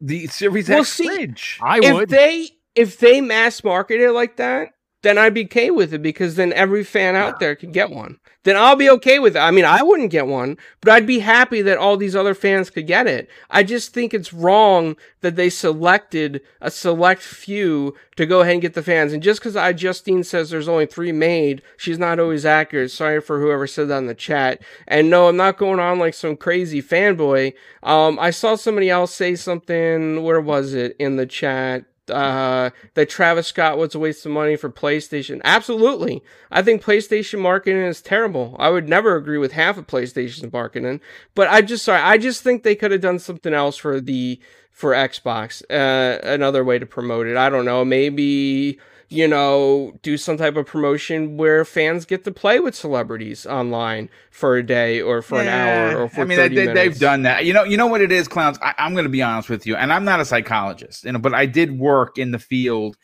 the 0.00 0.26
Series 0.28 0.68
Well, 0.68 0.80
X 0.80 0.88
see, 0.88 1.06
fridge. 1.06 1.58
I 1.60 1.80
if 1.82 1.92
would. 1.92 2.08
they 2.08 2.50
if 2.74 2.98
they 2.98 3.20
mass 3.20 3.62
market 3.64 4.00
it 4.00 4.12
like 4.12 4.36
that, 4.36 4.70
then 5.02 5.18
I'd 5.18 5.34
be 5.34 5.44
okay 5.44 5.70
with 5.70 5.92
it 5.92 6.00
because 6.00 6.36
then 6.36 6.52
every 6.52 6.84
fan 6.84 7.16
out 7.16 7.40
there 7.40 7.54
could 7.56 7.72
get 7.72 7.90
one. 7.90 8.18
Then 8.44 8.56
I'll 8.56 8.76
be 8.76 8.90
okay 8.90 9.18
with 9.20 9.36
it. 9.36 9.40
I 9.40 9.52
mean, 9.52 9.64
I 9.64 9.82
wouldn't 9.82 10.10
get 10.10 10.26
one, 10.26 10.56
but 10.80 10.92
I'd 10.92 11.06
be 11.06 11.20
happy 11.20 11.62
that 11.62 11.78
all 11.78 11.96
these 11.96 12.16
other 12.16 12.34
fans 12.34 12.70
could 12.70 12.88
get 12.88 13.06
it. 13.06 13.28
I 13.50 13.62
just 13.62 13.94
think 13.94 14.12
it's 14.12 14.32
wrong 14.32 14.96
that 15.20 15.36
they 15.36 15.48
selected 15.48 16.40
a 16.60 16.70
select 16.70 17.22
few 17.22 17.94
to 18.16 18.26
go 18.26 18.40
ahead 18.40 18.54
and 18.54 18.62
get 18.62 18.74
the 18.74 18.82
fans. 18.82 19.12
And 19.12 19.22
just 19.22 19.40
because 19.40 19.54
iJustine 19.54 20.24
says 20.24 20.50
there's 20.50 20.68
only 20.68 20.86
three 20.86 21.12
made, 21.12 21.62
she's 21.76 21.98
not 21.98 22.18
always 22.18 22.44
accurate. 22.44 22.90
Sorry 22.90 23.20
for 23.20 23.40
whoever 23.40 23.66
said 23.66 23.88
that 23.88 23.98
in 23.98 24.06
the 24.06 24.14
chat. 24.14 24.60
And 24.88 25.08
no, 25.08 25.28
I'm 25.28 25.36
not 25.36 25.58
going 25.58 25.78
on 25.78 26.00
like 26.00 26.14
some 26.14 26.36
crazy 26.36 26.82
fanboy. 26.82 27.54
Um, 27.82 28.18
I 28.18 28.30
saw 28.30 28.56
somebody 28.56 28.90
else 28.90 29.14
say 29.14 29.36
something. 29.36 30.22
Where 30.22 30.40
was 30.40 30.74
it 30.74 30.96
in 30.98 31.16
the 31.16 31.26
chat? 31.26 31.84
Uh 32.10 32.70
that 32.94 33.08
Travis 33.08 33.46
Scott 33.46 33.78
was 33.78 33.94
a 33.94 33.98
waste 33.98 34.26
of 34.26 34.32
money 34.32 34.56
for 34.56 34.70
PlayStation. 34.70 35.40
Absolutely. 35.44 36.22
I 36.50 36.62
think 36.62 36.82
PlayStation 36.82 37.40
marketing 37.40 37.82
is 37.82 38.00
terrible. 38.02 38.56
I 38.58 38.70
would 38.70 38.88
never 38.88 39.16
agree 39.16 39.38
with 39.38 39.52
half 39.52 39.78
of 39.78 39.86
PlayStation's 39.86 40.52
marketing, 40.52 41.00
but 41.34 41.48
I 41.48 41.62
just 41.62 41.84
sorry, 41.84 42.00
I 42.00 42.18
just 42.18 42.42
think 42.42 42.62
they 42.62 42.74
could 42.74 42.90
have 42.90 43.00
done 43.00 43.18
something 43.18 43.54
else 43.54 43.76
for 43.76 44.00
the 44.00 44.40
for 44.70 44.92
Xbox. 44.92 45.62
Uh 45.70 46.18
another 46.22 46.64
way 46.64 46.78
to 46.78 46.86
promote 46.86 47.26
it. 47.26 47.36
I 47.36 47.48
don't 47.50 47.64
know, 47.64 47.84
maybe 47.84 48.78
you 49.12 49.28
know, 49.28 49.92
do 50.02 50.16
some 50.16 50.38
type 50.38 50.56
of 50.56 50.66
promotion 50.66 51.36
where 51.36 51.64
fans 51.64 52.06
get 52.06 52.24
to 52.24 52.32
play 52.32 52.58
with 52.58 52.74
celebrities 52.74 53.44
online 53.44 54.08
for 54.30 54.56
a 54.56 54.62
day 54.62 55.00
or 55.00 55.20
for 55.20 55.40
an 55.40 55.48
hour 55.48 56.02
or 56.02 56.08
for 56.08 56.22
I 56.22 56.24
mean, 56.24 56.38
30 56.38 56.54
they, 56.54 56.66
minutes. 56.66 56.74
they've 56.74 56.98
done 56.98 57.22
that. 57.22 57.44
You 57.44 57.52
know, 57.52 57.64
you 57.64 57.76
know 57.76 57.86
what 57.86 58.00
it 58.00 58.10
is, 58.10 58.26
clowns. 58.26 58.58
I, 58.62 58.74
I'm 58.78 58.94
going 58.94 59.04
to 59.04 59.10
be 59.10 59.22
honest 59.22 59.50
with 59.50 59.66
you, 59.66 59.76
and 59.76 59.92
I'm 59.92 60.04
not 60.04 60.20
a 60.20 60.24
psychologist, 60.24 61.04
you 61.04 61.12
know, 61.12 61.18
but 61.18 61.34
I 61.34 61.46
did 61.46 61.78
work 61.78 62.16
in 62.16 62.30
the 62.30 62.38
field 62.38 62.96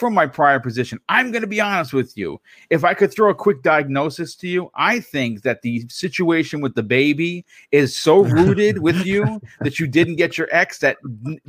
from 0.00 0.14
my 0.14 0.26
prior 0.26 0.58
position. 0.58 0.98
I'm 1.10 1.30
going 1.30 1.42
to 1.42 1.46
be 1.46 1.60
honest 1.60 1.92
with 1.92 2.16
you. 2.16 2.40
If 2.70 2.84
I 2.84 2.94
could 2.94 3.12
throw 3.12 3.28
a 3.28 3.34
quick 3.34 3.62
diagnosis 3.62 4.34
to 4.36 4.48
you, 4.48 4.70
I 4.74 4.98
think 4.98 5.42
that 5.42 5.60
the 5.60 5.86
situation 5.90 6.62
with 6.62 6.74
the 6.74 6.82
baby 6.82 7.44
is 7.70 7.94
so 7.94 8.20
rooted 8.24 8.78
with 8.78 9.04
you 9.04 9.40
that 9.60 9.78
you 9.78 9.86
didn't 9.86 10.16
get 10.16 10.38
your 10.38 10.48
ex 10.50 10.78
that, 10.78 10.96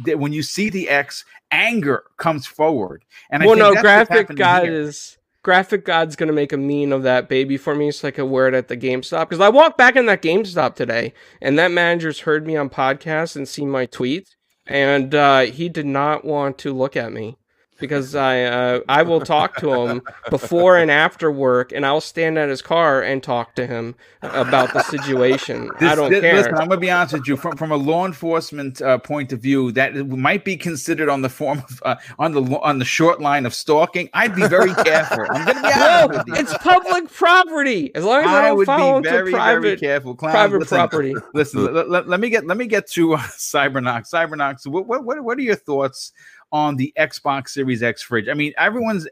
that 0.03 0.19
when 0.19 0.33
you 0.33 0.43
see 0.43 0.69
the 0.69 0.89
ex, 0.89 1.23
anger 1.51 2.03
comes 2.17 2.45
forward. 2.45 3.05
And 3.29 3.41
I 3.41 3.45
well, 3.45 3.55
think 3.55 3.75
no, 3.75 3.81
graphic 3.81 4.35
god 4.35 4.63
here. 4.63 4.73
is 4.73 5.17
graphic 5.43 5.85
god's 5.85 6.15
gonna 6.15 6.33
make 6.33 6.53
a 6.53 6.57
meme 6.57 6.91
of 6.91 7.03
that 7.03 7.27
baby 7.27 7.57
for 7.57 7.73
me 7.73 7.89
so 7.91 8.09
I 8.09 8.11
can 8.11 8.29
wear 8.29 8.47
it 8.49 8.53
at 8.53 8.67
the 8.67 8.77
GameStop. 8.77 9.29
Because 9.29 9.39
I 9.39 9.49
walked 9.49 9.77
back 9.77 9.95
in 9.95 10.07
that 10.07 10.21
GameStop 10.21 10.75
today, 10.75 11.13
and 11.41 11.57
that 11.57 11.71
manager's 11.71 12.19
heard 12.19 12.45
me 12.45 12.57
on 12.57 12.69
podcasts 12.69 13.37
and 13.37 13.47
seen 13.47 13.69
my 13.69 13.87
tweets, 13.87 14.35
and 14.67 15.15
uh, 15.15 15.41
he 15.41 15.69
did 15.69 15.85
not 15.85 16.25
want 16.25 16.57
to 16.59 16.73
look 16.73 16.97
at 16.97 17.13
me 17.13 17.37
because 17.81 18.15
I 18.15 18.43
uh, 18.43 18.79
I 18.87 19.01
will 19.01 19.19
talk 19.19 19.57
to 19.57 19.73
him 19.73 20.01
before 20.29 20.77
and 20.77 20.89
after 20.89 21.31
work, 21.31 21.73
and 21.73 21.85
I'll 21.85 21.99
stand 21.99 22.37
at 22.37 22.47
his 22.47 22.61
car 22.61 23.01
and 23.01 23.21
talk 23.21 23.55
to 23.55 23.67
him 23.67 23.95
about 24.21 24.71
the 24.73 24.83
situation. 24.83 25.69
I 25.81 25.95
don't 25.95 26.09
this, 26.11 26.21
care. 26.21 26.35
Listen, 26.35 26.53
I'm 26.55 26.69
gonna 26.69 26.79
be 26.79 26.91
honest 26.91 27.13
with 27.13 27.27
you. 27.27 27.35
From 27.35 27.57
from 27.57 27.71
a 27.71 27.75
law 27.77 28.05
enforcement 28.05 28.81
uh, 28.81 28.99
point 28.99 29.33
of 29.33 29.41
view, 29.41 29.71
that 29.73 29.95
might 30.07 30.45
be 30.45 30.55
considered 30.55 31.09
on 31.09 31.21
the 31.21 31.29
form 31.29 31.59
of 31.59 31.81
uh, 31.83 31.95
on 32.19 32.31
the 32.31 32.41
on 32.61 32.79
the 32.79 32.85
short 32.85 33.19
line 33.19 33.45
of 33.45 33.53
stalking. 33.53 34.09
I'd 34.13 34.35
be 34.35 34.47
very 34.47 34.73
careful. 34.75 35.25
I'm 35.29 35.45
gonna 35.45 35.61
be 35.61 35.73
honest 35.73 36.27
no, 36.27 36.35
it's 36.35 36.57
public 36.59 37.11
property. 37.11 37.93
As 37.95 38.03
long 38.03 38.21
as 38.21 38.27
I, 38.27 38.39
I 38.39 38.47
don't 38.49 38.57
would 38.57 38.65
follow 38.65 38.93
be 38.93 38.97
into 38.97 39.09
very 39.09 39.31
very 39.31 39.33
private 39.33 39.79
careful. 39.79 40.15
Clown, 40.15 40.31
private 40.31 40.59
listen, 40.59 40.77
property. 40.77 41.13
Listen, 41.33 41.73
let, 41.73 41.89
let- 41.89 42.07
let 42.07 42.19
me 42.19 42.29
get 42.29 42.45
let 42.45 42.57
me 42.57 42.67
get 42.67 42.87
to 42.91 43.13
uh, 43.13 43.17
Cybernox. 43.19 44.11
Cybernox, 44.11 44.67
what 44.67 44.85
what 44.85 45.23
what 45.23 45.37
are 45.37 45.41
your 45.41 45.55
thoughts 45.55 46.11
on 46.51 46.75
the 46.75 46.93
Xbox 46.97 47.49
Series 47.49 47.83
X 47.83 48.01
fridge? 48.01 48.27
I 48.27 48.33
mean, 48.33 48.53
everyone's 48.57 49.07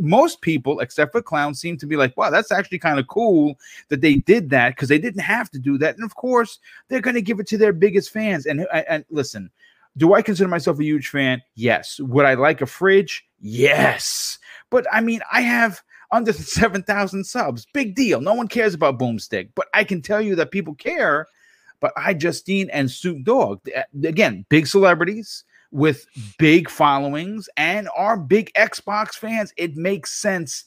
most 0.00 0.40
people 0.40 0.80
except 0.80 1.12
for 1.12 1.22
Clown 1.22 1.54
seem 1.54 1.76
to 1.78 1.86
be 1.86 1.96
like, 1.96 2.16
wow, 2.16 2.30
that's 2.30 2.52
actually 2.52 2.78
kind 2.78 2.98
of 2.98 3.06
cool 3.06 3.58
that 3.88 4.00
they 4.00 4.16
did 4.16 4.50
that 4.50 4.70
because 4.70 4.88
they 4.88 4.98
didn't 4.98 5.22
have 5.22 5.50
to 5.50 5.58
do 5.58 5.78
that, 5.78 5.96
and 5.96 6.04
of 6.04 6.14
course 6.16 6.58
they're 6.88 7.00
going 7.00 7.14
to 7.14 7.22
give 7.22 7.40
it 7.40 7.46
to 7.48 7.58
their 7.58 7.72
biggest 7.72 8.10
fans. 8.10 8.46
And 8.46 8.66
and, 8.72 9.04
listen. 9.10 9.50
Do 9.96 10.14
I 10.14 10.22
consider 10.22 10.48
myself 10.48 10.78
a 10.78 10.84
huge 10.84 11.08
fan? 11.08 11.42
Yes. 11.56 11.98
Would 11.98 12.24
I 12.24 12.34
like 12.34 12.60
a 12.60 12.66
fridge? 12.66 13.26
Yes. 13.40 14.38
But 14.70 14.86
I 14.92 15.00
mean, 15.00 15.20
I 15.32 15.40
have 15.40 15.82
under 16.12 16.32
7,000 16.32 17.24
subs. 17.24 17.66
Big 17.72 17.94
deal. 17.94 18.20
No 18.20 18.34
one 18.34 18.48
cares 18.48 18.74
about 18.74 18.98
Boomstick, 18.98 19.50
but 19.54 19.66
I 19.74 19.84
can 19.84 20.02
tell 20.02 20.20
you 20.20 20.34
that 20.36 20.50
people 20.50 20.74
care. 20.74 21.26
But 21.80 21.92
I, 21.96 22.12
Justine, 22.12 22.68
and 22.70 22.90
Snoop 22.90 23.24
Dogg, 23.24 23.60
eh, 23.74 23.82
again, 24.04 24.44
big 24.50 24.66
celebrities 24.66 25.44
with 25.70 26.06
big 26.38 26.68
followings 26.68 27.48
and 27.56 27.88
are 27.96 28.16
big 28.16 28.52
Xbox 28.54 29.14
fans. 29.14 29.52
It 29.56 29.76
makes 29.76 30.12
sense. 30.12 30.64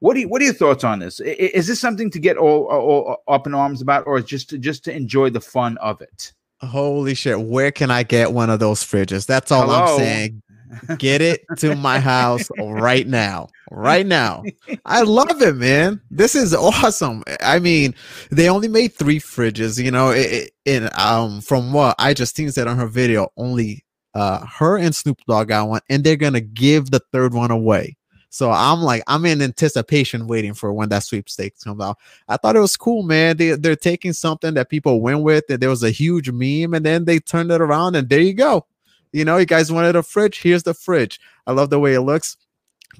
What 0.00 0.14
do 0.14 0.20
you, 0.20 0.28
what 0.28 0.42
are 0.42 0.44
your 0.46 0.54
thoughts 0.54 0.84
on 0.84 0.98
this? 0.98 1.20
Is 1.20 1.66
this 1.66 1.80
something 1.80 2.10
to 2.10 2.18
get 2.18 2.36
all, 2.36 2.66
all 2.66 3.16
up 3.28 3.46
in 3.46 3.54
arms 3.54 3.80
about, 3.80 4.06
or 4.06 4.20
just 4.20 4.50
to, 4.50 4.58
just 4.58 4.84
to 4.84 4.94
enjoy 4.94 5.30
the 5.30 5.40
fun 5.40 5.78
of 5.78 6.00
it? 6.02 6.32
Holy 6.62 7.14
shit! 7.14 7.38
Where 7.38 7.70
can 7.70 7.90
I 7.90 8.02
get 8.02 8.32
one 8.32 8.48
of 8.48 8.60
those 8.60 8.82
fridges? 8.82 9.26
That's 9.26 9.52
all 9.52 9.62
Hello? 9.66 9.82
I'm 9.82 9.98
saying. 9.98 10.42
Get 10.98 11.20
it 11.22 11.44
to 11.58 11.76
my 11.76 12.00
house 12.00 12.48
right 12.58 13.06
now. 13.06 13.48
Right 13.70 14.04
now. 14.06 14.42
I 14.84 15.02
love 15.02 15.40
it, 15.42 15.54
man. 15.56 16.00
This 16.10 16.34
is 16.34 16.54
awesome. 16.54 17.22
I 17.40 17.58
mean, 17.60 17.94
they 18.30 18.48
only 18.48 18.66
made 18.68 18.94
three 18.94 19.20
fridges, 19.20 19.82
you 19.82 19.90
know, 19.92 20.10
it, 20.10 20.32
it- 20.32 20.50
in 20.64 20.88
um 20.96 21.40
from 21.42 21.72
what 21.72 21.96
iJustine 21.98 22.52
said 22.52 22.66
on 22.66 22.76
her 22.78 22.88
video, 22.88 23.28
only 23.36 23.84
uh 24.16 24.46
her 24.46 24.78
and 24.78 24.94
Snoop 24.94 25.20
Dogg 25.28 25.48
got 25.48 25.68
one, 25.68 25.80
and 25.90 26.02
they're 26.02 26.16
gonna 26.16 26.40
give 26.40 26.90
the 26.90 27.00
third 27.12 27.34
one 27.34 27.50
away. 27.50 27.96
So 28.30 28.50
I'm 28.50 28.82
like, 28.82 29.02
I'm 29.06 29.24
in 29.24 29.40
anticipation 29.40 30.26
waiting 30.26 30.52
for 30.52 30.72
when 30.72 30.88
that 30.90 31.04
sweepstakes 31.04 31.64
comes 31.64 31.82
out. 31.82 31.98
I 32.28 32.36
thought 32.36 32.56
it 32.56 32.60
was 32.60 32.76
cool, 32.76 33.02
man. 33.02 33.36
They 33.36 33.50
they're 33.52 33.76
taking 33.76 34.12
something 34.12 34.54
that 34.54 34.68
people 34.70 35.00
went 35.00 35.22
with, 35.22 35.44
and 35.48 35.60
there 35.60 35.70
was 35.70 35.82
a 35.82 35.90
huge 35.90 36.30
meme, 36.30 36.74
and 36.74 36.84
then 36.84 37.04
they 37.04 37.18
turned 37.18 37.50
it 37.50 37.60
around, 37.60 37.96
and 37.96 38.08
there 38.08 38.20
you 38.20 38.34
go. 38.34 38.66
You 39.12 39.24
know, 39.24 39.38
you 39.38 39.46
guys 39.46 39.72
wanted 39.72 39.96
a 39.96 40.02
fridge. 40.02 40.42
Here's 40.42 40.64
the 40.64 40.74
fridge. 40.74 41.20
I 41.46 41.52
love 41.52 41.70
the 41.70 41.80
way 41.80 41.94
it 41.94 42.02
looks. 42.02 42.36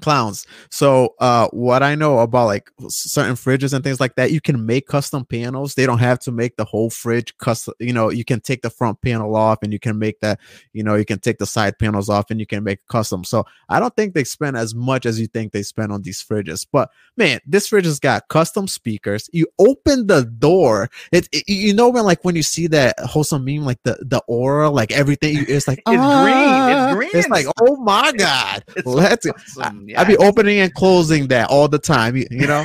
Clowns. 0.01 0.47
So 0.71 1.15
uh 1.21 1.49
what 1.49 1.83
I 1.83 1.95
know 1.95 2.19
about 2.21 2.47
like 2.47 2.71
certain 2.89 3.35
fridges 3.35 3.73
and 3.73 3.83
things 3.83 4.01
like 4.01 4.15
that, 4.17 4.33
you 4.33 4.41
can 4.41 4.67
make 4.67 4.87
custom 4.87 5.25
panels. 5.25 5.75
They 5.75 5.87
don't 5.87 5.99
have 5.99 6.19
to 6.21 6.33
make 6.33 6.57
the 6.57 6.65
whole 6.65 6.91
fridge 6.91 7.37
custom, 7.39 7.75
you 7.79 7.93
know, 7.93 8.11
you 8.11 8.25
can 8.25 8.41
take 8.41 8.63
the 8.63 8.71
front 8.71 9.01
panel 9.03 9.35
off 9.37 9.59
and 9.63 9.73
you 9.73 9.79
can 9.79 9.99
make 9.99 10.21
that, 10.21 10.39
you 10.73 10.83
know, 10.83 10.95
you 10.95 11.05
can 11.05 11.19
take 11.19 11.39
the 11.39 11.47
side 11.47 11.79
panels 11.79 12.09
off 12.09 12.31
and 12.31 12.41
you 12.41 12.47
can 12.47 12.65
make 12.65 12.87
custom. 12.89 13.25
So 13.25 13.45
I 13.69 13.81
don't 13.81 13.95
think 13.97 14.15
they 14.15 14.25
spend 14.25 14.57
as 14.57 14.75
much 14.75 15.07
as 15.07 15.21
you 15.21 15.27
think 15.27 15.53
they 15.53 15.63
spend 15.63 15.93
on 15.93 16.03
these 16.03 16.23
fridges. 16.23 16.67
But 16.71 16.91
man, 17.17 17.41
this 17.47 17.69
fridge 17.69 17.85
has 17.85 17.99
got 17.99 18.29
custom 18.29 18.69
speakers. 18.69 19.29
You 19.33 19.47
open 19.59 20.07
the 20.07 20.25
door. 20.25 20.91
It, 21.13 21.29
it 21.33 21.45
you 21.49 21.75
know 21.75 21.89
when 21.89 22.05
like 22.05 22.25
when 22.25 22.37
you 22.37 22.43
see 22.43 22.67
that 22.69 22.99
wholesome 23.01 23.45
meme, 23.45 23.65
like 23.65 23.83
the 23.85 23.97
the 24.01 24.21
aura, 24.27 24.71
like 24.71 24.93
everything 24.93 25.45
it's 25.49 25.69
like 25.69 25.79
It's 25.79 25.87
"Ah." 25.89 26.23
green. 26.23 26.77
It's 26.77 26.95
green. 26.95 27.11
It's 27.21 27.29
like, 27.29 27.47
oh 27.61 27.77
my 27.77 28.13
god. 28.13 28.65
It's 28.77 28.87
Let's 28.87 29.27
awesome. 29.27 29.63
I 29.63 29.71
be 30.07 30.17
opening 30.19 30.59
and 30.61 30.73
closing 30.75 31.29
that 31.29 31.49
all 31.51 31.69
the 31.69 31.79
time. 31.79 32.17
You, 32.17 32.27
you 32.31 32.47
know. 32.47 32.65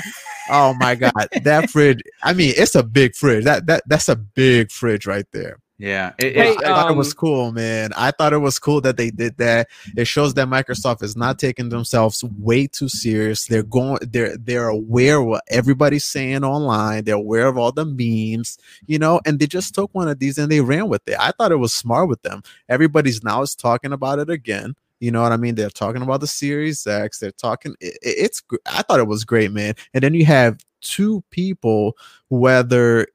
oh 0.50 0.74
my 0.80 0.96
god, 0.96 1.28
that 1.44 1.70
fridge! 1.70 2.02
I 2.24 2.34
mean, 2.34 2.54
it's 2.58 2.76
a 2.76 2.84
big 2.84 3.16
fridge. 3.16 3.44
That 3.46 3.66
that 3.68 3.84
that's 3.88 4.10
a 4.10 4.16
big 4.16 4.72
fridge 4.72 5.06
right 5.06 5.26
there. 5.32 5.58
Yeah. 5.78 6.12
It, 6.20 6.36
Hey, 6.36 6.52
it's- 6.52 6.58
I 6.64 6.68
thought 6.68 6.92
it 6.92 6.96
was 6.96 7.10
um, 7.12 7.18
cool, 7.18 7.52
man. 7.52 7.90
I 7.98 8.12
thought 8.12 8.34
it 8.34 8.38
was 8.38 8.60
cool 8.60 8.82
that 8.82 8.98
they 8.98 9.10
did 9.10 9.36
that. 9.38 9.68
It 9.98 10.06
shows 10.06 10.36
that 10.36 10.48
Microsoft 10.48 11.02
is 11.02 11.16
not 11.16 11.40
taking 11.40 11.70
themselves 11.70 12.24
way 12.38 12.68
too 12.68 12.88
serious. 12.88 13.46
They're 13.46 13.64
going. 13.64 13.98
They're 14.04 14.38
they're 14.38 14.68
aware 14.68 15.20
of 15.20 15.26
what 15.26 15.44
everybody's 15.50 16.06
saying 16.06 16.44
online. 16.44 17.06
They're 17.06 17.16
aware 17.16 17.48
of 17.48 17.58
all 17.58 17.72
the 17.72 17.86
memes, 17.86 18.60
you 18.86 19.00
know, 19.00 19.22
and 19.26 19.40
they 19.40 19.48
just 19.48 19.74
took 19.74 19.90
one 19.94 20.08
of 20.08 20.20
these 20.20 20.38
and 20.38 20.52
they 20.52 20.62
ran 20.62 20.88
with 20.88 21.02
it. 21.08 21.16
I 21.20 21.32
thought 21.32 21.52
it 21.52 21.56
was 21.56 21.74
smart 21.74 22.08
with 22.10 22.22
them. 22.22 22.44
Everybody's 22.70 23.24
now 23.24 23.42
is 23.42 23.56
talking 23.56 23.92
about 23.92 24.20
it 24.20 24.30
again. 24.30 24.76
You 25.02 25.12
know 25.12 25.22
what 25.22 25.34
I 25.34 25.38
mean? 25.38 25.56
They're 25.56 25.70
talking 25.70 26.02
about 26.04 26.22
the 26.22 26.28
Series 26.28 26.86
X. 26.88 27.20
They're 27.20 27.32
talking. 27.32 27.76
It, 27.82 27.98
it- 28.02 28.16
it's. 28.26 28.42
I 28.68 28.84
thought 28.84 29.00
it 29.02 29.08
was 29.08 29.26
great, 29.26 29.52
man. 29.52 29.74
And 29.94 30.04
then 30.04 30.14
you 30.14 30.26
have 30.26 30.60
two 30.82 31.24
people, 31.32 31.98
whether 32.30 33.08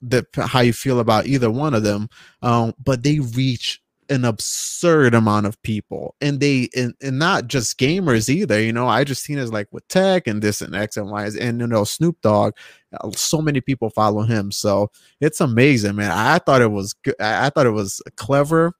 the 0.00 0.26
how 0.36 0.60
you 0.60 0.72
feel 0.72 1.00
about 1.00 1.26
either 1.26 1.50
one 1.50 1.74
of 1.74 1.82
them, 1.84 2.08
um, 2.42 2.74
but 2.82 3.02
they 3.02 3.20
reach 3.20 3.80
an 4.10 4.24
absurd 4.24 5.14
amount 5.14 5.46
of 5.46 5.62
people, 5.62 6.16
and 6.20 6.40
they 6.40 6.68
and, 6.76 6.94
and 7.00 7.18
not 7.18 7.46
just 7.46 7.78
gamers 7.78 8.28
either. 8.28 8.60
You 8.60 8.72
know, 8.72 8.88
I 8.88 9.04
just 9.04 9.22
seen 9.22 9.38
it 9.38 9.48
like 9.50 9.68
with 9.70 9.86
tech 9.88 10.26
and 10.26 10.42
this 10.42 10.60
and 10.60 10.74
X 10.74 10.96
and 10.96 11.10
Y, 11.10 11.30
and 11.40 11.60
you 11.60 11.66
know 11.66 11.84
Snoop 11.84 12.20
Dogg. 12.22 12.54
uh, 13.00 13.10
So 13.14 13.40
many 13.40 13.60
people 13.60 13.90
follow 13.90 14.22
him, 14.22 14.50
so 14.50 14.90
it's 15.20 15.40
amazing, 15.40 15.96
man. 15.96 16.10
I 16.10 16.38
thought 16.38 16.62
it 16.62 16.70
was 16.72 16.94
good. 16.94 17.14
I 17.20 17.50
thought 17.50 17.66
it 17.66 17.70
was 17.70 18.02
clever. 18.16 18.74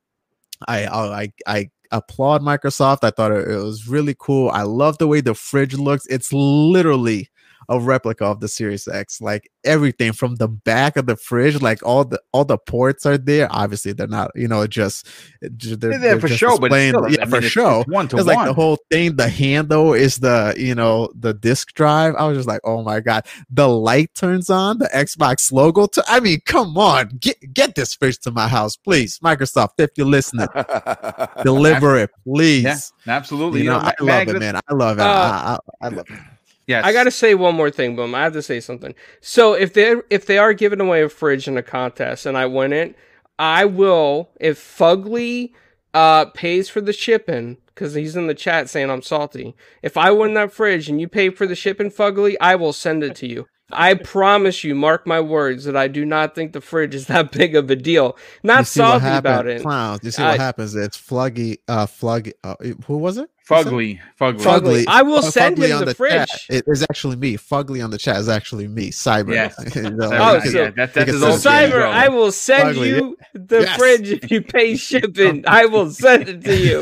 I 0.68 0.86
I 0.86 1.32
I 1.46 1.70
applaud 1.92 2.42
Microsoft. 2.42 2.98
I 3.02 3.10
thought 3.10 3.32
it, 3.32 3.48
it 3.48 3.56
was 3.56 3.86
really 3.86 4.16
cool. 4.18 4.50
I 4.50 4.62
love 4.62 4.98
the 4.98 5.06
way 5.06 5.20
the 5.20 5.34
fridge 5.34 5.74
looks. 5.74 6.06
It's 6.06 6.32
literally 6.32 7.28
a 7.68 7.78
replica 7.80 8.24
of 8.24 8.40
the 8.40 8.48
Series 8.48 8.86
X. 8.88 9.20
Like 9.20 9.50
everything 9.64 10.12
from 10.12 10.36
the 10.36 10.48
back 10.48 10.96
of 10.96 11.06
the 11.06 11.16
fridge, 11.16 11.60
like 11.62 11.84
all 11.84 12.04
the 12.04 12.20
all 12.32 12.44
the 12.44 12.58
ports 12.58 13.06
are 13.06 13.18
there. 13.18 13.48
Obviously, 13.50 13.92
they're 13.92 14.06
not, 14.06 14.30
you 14.34 14.48
know, 14.48 14.66
just 14.66 15.06
they're, 15.40 15.76
They're 15.76 15.98
there 15.98 16.20
for 16.20 16.28
just 16.28 16.40
show, 16.40 16.58
but 16.58 16.72
it's 16.72 16.88
still, 16.88 17.04
I 17.04 17.08
yeah, 17.08 17.18
mean, 17.24 17.30
for 17.30 17.36
it's- 17.38 17.52
show. 17.52 17.80
it's 17.80 17.88
one 17.90 18.08
to 18.08 18.16
It's 18.16 18.26
one. 18.26 18.34
like 18.36 18.46
the 18.46 18.54
whole 18.54 18.78
thing. 18.90 19.16
The 19.16 19.28
handle 19.28 19.92
is 19.94 20.18
the 20.18 20.54
you 20.56 20.74
know 20.74 21.08
the 21.18 21.34
disk 21.34 21.72
drive. 21.74 22.14
I 22.16 22.26
was 22.26 22.36
just 22.38 22.48
like, 22.48 22.60
oh 22.64 22.82
my 22.82 23.00
god. 23.00 23.26
The 23.50 23.68
light 23.68 24.14
turns 24.14 24.50
on. 24.50 24.78
The 24.78 24.86
Xbox 24.94 25.52
logo. 25.52 25.86
To, 25.86 26.04
I 26.08 26.20
mean, 26.20 26.40
come 26.46 26.76
on, 26.78 27.08
get 27.20 27.36
get 27.52 27.74
this 27.74 27.94
fridge 27.94 28.18
to 28.20 28.30
my 28.30 28.48
house, 28.48 28.76
please. 28.76 29.18
Microsoft, 29.20 29.70
if 29.78 29.90
you're 29.96 30.06
listening, 30.06 30.48
deliver 31.42 31.96
it, 31.96 32.10
please. 32.24 32.62
yeah, 32.64 32.78
absolutely. 33.16 33.60
You 33.62 33.70
know, 33.70 33.78
I 33.78 33.92
Ma- 34.00 34.06
Mag, 34.06 34.26
love 34.28 34.36
it, 34.36 34.40
man. 34.40 34.56
I 34.56 34.74
love 34.74 34.98
it. 34.98 35.02
Uh, 35.02 35.04
I, 35.06 35.58
I, 35.80 35.86
I 35.86 35.88
love 35.88 36.06
it. 36.10 36.18
Yes. 36.66 36.84
I 36.84 36.92
gotta 36.92 37.10
say 37.10 37.34
one 37.34 37.54
more 37.54 37.70
thing, 37.70 37.96
Boom. 37.96 38.14
I 38.14 38.22
have 38.22 38.32
to 38.34 38.42
say 38.42 38.60
something. 38.60 38.94
So 39.20 39.52
if 39.54 39.74
they 39.74 39.96
if 40.10 40.26
they 40.26 40.38
are 40.38 40.52
giving 40.52 40.80
away 40.80 41.02
a 41.02 41.08
fridge 41.08 41.48
in 41.48 41.56
a 41.56 41.62
contest 41.62 42.26
and 42.26 42.36
I 42.36 42.46
win 42.46 42.72
it, 42.72 42.96
I 43.38 43.64
will 43.64 44.30
if 44.40 44.58
Fugly 44.58 45.52
uh 45.94 46.26
pays 46.26 46.68
for 46.68 46.80
the 46.80 46.92
shipping 46.92 47.58
because 47.74 47.94
he's 47.94 48.16
in 48.16 48.26
the 48.26 48.34
chat 48.34 48.70
saying 48.70 48.90
I'm 48.90 49.02
salty. 49.02 49.54
If 49.82 49.96
I 49.96 50.10
win 50.10 50.34
that 50.34 50.52
fridge 50.52 50.88
and 50.88 51.00
you 51.00 51.08
pay 51.08 51.30
for 51.30 51.46
the 51.46 51.56
shipping, 51.56 51.90
Fugly, 51.90 52.36
I 52.40 52.54
will 52.54 52.72
send 52.72 53.02
it 53.02 53.16
to 53.16 53.26
you. 53.26 53.46
I 53.74 53.94
promise 53.94 54.64
you, 54.64 54.74
mark 54.74 55.06
my 55.06 55.20
words, 55.20 55.64
that 55.64 55.76
I 55.76 55.88
do 55.88 56.04
not 56.04 56.34
think 56.34 56.52
the 56.52 56.60
fridge 56.60 56.94
is 56.94 57.06
that 57.06 57.32
big 57.38 57.56
of 57.56 57.70
a 57.70 57.76
deal. 57.76 58.16
Not 58.42 58.60
You 58.60 58.64
see 58.66 58.80
what 58.80 59.00
salty 59.00 59.16
about 59.16 59.46
it. 59.46 59.62
Clowns. 59.62 60.00
You 60.02 60.10
see 60.10 60.22
I- 60.22 60.32
what 60.32 60.40
happens? 60.40 60.74
It's 60.74 60.98
Fluggy. 60.98 61.58
Uh, 61.66 61.86
Fluggy. 61.86 62.32
Uh, 62.44 62.54
who 62.86 62.98
was 62.98 63.16
it? 63.16 63.30
You 63.50 63.56
said? 63.62 63.66
Fugly. 63.66 64.00
Fugly. 64.20 64.40
Fugly. 64.40 64.84
I 64.88 65.02
will 65.02 65.20
send 65.22 65.56
Fugly 65.58 65.68
him 65.68 65.78
on 65.78 65.84
the 65.84 65.94
chat. 65.94 65.96
fridge. 65.96 66.46
It 66.48 66.64
is 66.68 66.82
actually 66.84 67.16
me. 67.16 67.36
Fugly 67.36 67.82
on 67.82 67.90
the 67.90 67.98
chat 67.98 68.16
is 68.16 68.28
actually 68.28 68.68
me. 68.68 68.90
Cyber. 68.90 69.34
Yes. 69.34 69.54
You 69.76 69.90
know, 69.90 70.10
Oh, 70.12 70.34
because- 70.36 70.52
so- 70.52 70.58
yeah, 70.62 70.70
that, 70.70 70.94
that's 70.94 71.10
because 71.12 71.20
So 71.20 71.50
Cyber. 71.50 71.82
I 71.82 72.08
will 72.08 72.30
send 72.32 72.76
Fugly, 72.76 72.86
you 72.88 73.16
the 73.34 73.60
Yes. 73.62 73.76
fridge 73.76 74.10
if 74.10 74.30
you 74.30 74.42
pay 74.42 74.76
shipping. 74.88 75.44
I 75.46 75.66
will 75.66 75.90
send 75.90 76.28
it 76.28 76.44
to 76.44 76.56
you. 76.56 76.80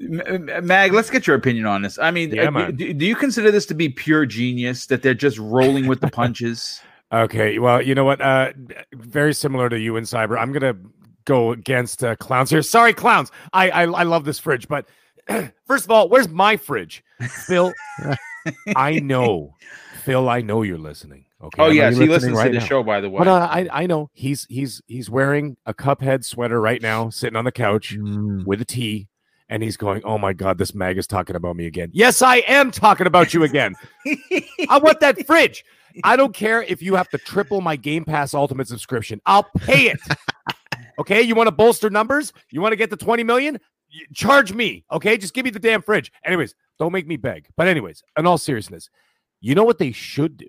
M- 0.26 0.48
M- 0.50 0.66
Mag, 0.66 0.92
let's 0.92 1.10
get 1.10 1.26
your 1.26 1.36
opinion 1.36 1.66
on 1.66 1.82
this. 1.82 1.98
I 1.98 2.10
mean, 2.10 2.34
Yeah, 2.34 2.50
uh, 2.50 2.70
do, 2.70 2.92
do 2.92 3.04
you 3.06 3.16
consider 3.16 3.50
this 3.50 3.66
to 3.66 3.74
be 3.74 3.88
pure 3.88 4.26
genius 4.26 4.86
that 4.86 5.02
they're 5.02 5.14
just 5.14 5.38
rolling 5.38 5.86
with 5.86 6.00
the 6.00 6.08
punches? 6.08 6.80
Okay, 7.12 7.58
well, 7.58 7.80
you 7.82 7.94
know 7.94 8.04
what? 8.04 8.20
Uh, 8.20 8.52
very 8.94 9.32
similar 9.32 9.68
to 9.68 9.78
you 9.78 9.96
and 9.96 10.06
Cyber. 10.06 10.38
I'm 10.38 10.52
gonna 10.52 10.76
go 11.24 11.52
against 11.52 12.04
uh, 12.04 12.16
clowns 12.16 12.50
here. 12.50 12.60
Sorry, 12.62 12.92
clowns. 12.92 13.30
I, 13.52 13.70
I 13.70 13.82
I 13.84 14.02
love 14.02 14.24
this 14.26 14.38
fridge, 14.38 14.68
but 14.68 14.86
first 15.66 15.84
of 15.84 15.90
all, 15.90 16.08
where's 16.08 16.28
my 16.28 16.56
fridge, 16.56 17.04
Phil? 17.46 17.72
I 18.76 18.98
know, 19.00 19.54
Phil. 20.04 20.28
I 20.28 20.40
know 20.40 20.62
you're 20.62 20.78
listening. 20.78 21.24
Okay. 21.42 21.62
oh 21.62 21.66
I 21.66 21.68
know 21.68 21.74
yes, 21.74 21.96
he 21.96 22.06
listens 22.06 22.36
right 22.36 22.46
to 22.46 22.52
the 22.52 22.58
now. 22.58 22.64
show. 22.64 22.82
By 22.82 23.00
the 23.00 23.08
way, 23.10 23.18
But 23.18 23.28
uh, 23.28 23.48
I 23.50 23.68
I 23.72 23.86
know 23.86 24.10
he's 24.12 24.46
he's 24.48 24.80
he's 24.86 25.08
wearing 25.10 25.56
a 25.66 25.74
Cuphead 25.74 26.24
sweater 26.24 26.60
right 26.60 26.82
now, 26.82 27.10
sitting 27.10 27.36
on 27.36 27.44
the 27.44 27.52
couch 27.52 27.96
Mm. 27.96 28.44
with 28.44 28.60
a 28.60 28.64
tea, 28.64 29.08
and 29.48 29.62
he's 29.62 29.76
going, 29.76 30.02
"Oh 30.04 30.18
my 30.18 30.32
God, 30.32 30.58
this 30.58 30.74
mag 30.74 30.98
is 30.98 31.06
talking 31.06 31.36
about 31.36 31.54
me 31.56 31.66
again." 31.66 31.90
Yes, 31.92 32.22
I 32.22 32.36
am 32.38 32.70
talking 32.70 33.06
about 33.06 33.32
you 33.34 33.44
again. 33.44 33.74
I 34.68 34.78
want 34.78 35.00
that 35.00 35.24
fridge. 35.26 35.64
I 36.04 36.16
don't 36.16 36.34
care 36.34 36.62
if 36.62 36.80
you 36.82 36.94
have 36.96 37.08
to 37.10 37.18
triple 37.18 37.60
my 37.60 37.76
Game 37.76 38.04
Pass 38.04 38.34
Ultimate 38.34 38.68
subscription. 38.68 39.20
I'll 39.26 39.46
pay 39.58 39.90
it. 39.90 40.00
Okay, 41.00 41.22
you 41.22 41.36
want 41.36 41.46
to 41.46 41.52
bolster 41.52 41.90
numbers? 41.90 42.32
You 42.50 42.60
want 42.60 42.72
to 42.72 42.76
get 42.76 42.90
the 42.90 42.96
20 42.96 43.22
million? 43.22 43.60
Y- 43.92 44.06
Charge 44.14 44.52
me. 44.52 44.84
Okay, 44.92 45.16
just 45.16 45.34
give 45.34 45.44
me 45.44 45.50
the 45.50 45.58
damn 45.58 45.82
fridge. 45.82 46.12
Anyways, 46.24 46.54
don't 46.78 46.92
make 46.92 47.06
me 47.06 47.16
beg. 47.16 47.46
But 47.56 47.68
anyways, 47.68 48.02
in 48.18 48.26
all 48.26 48.38
seriousness, 48.38 48.90
you 49.40 49.54
know 49.54 49.64
what 49.64 49.78
they 49.78 49.92
should 49.92 50.36
do? 50.36 50.48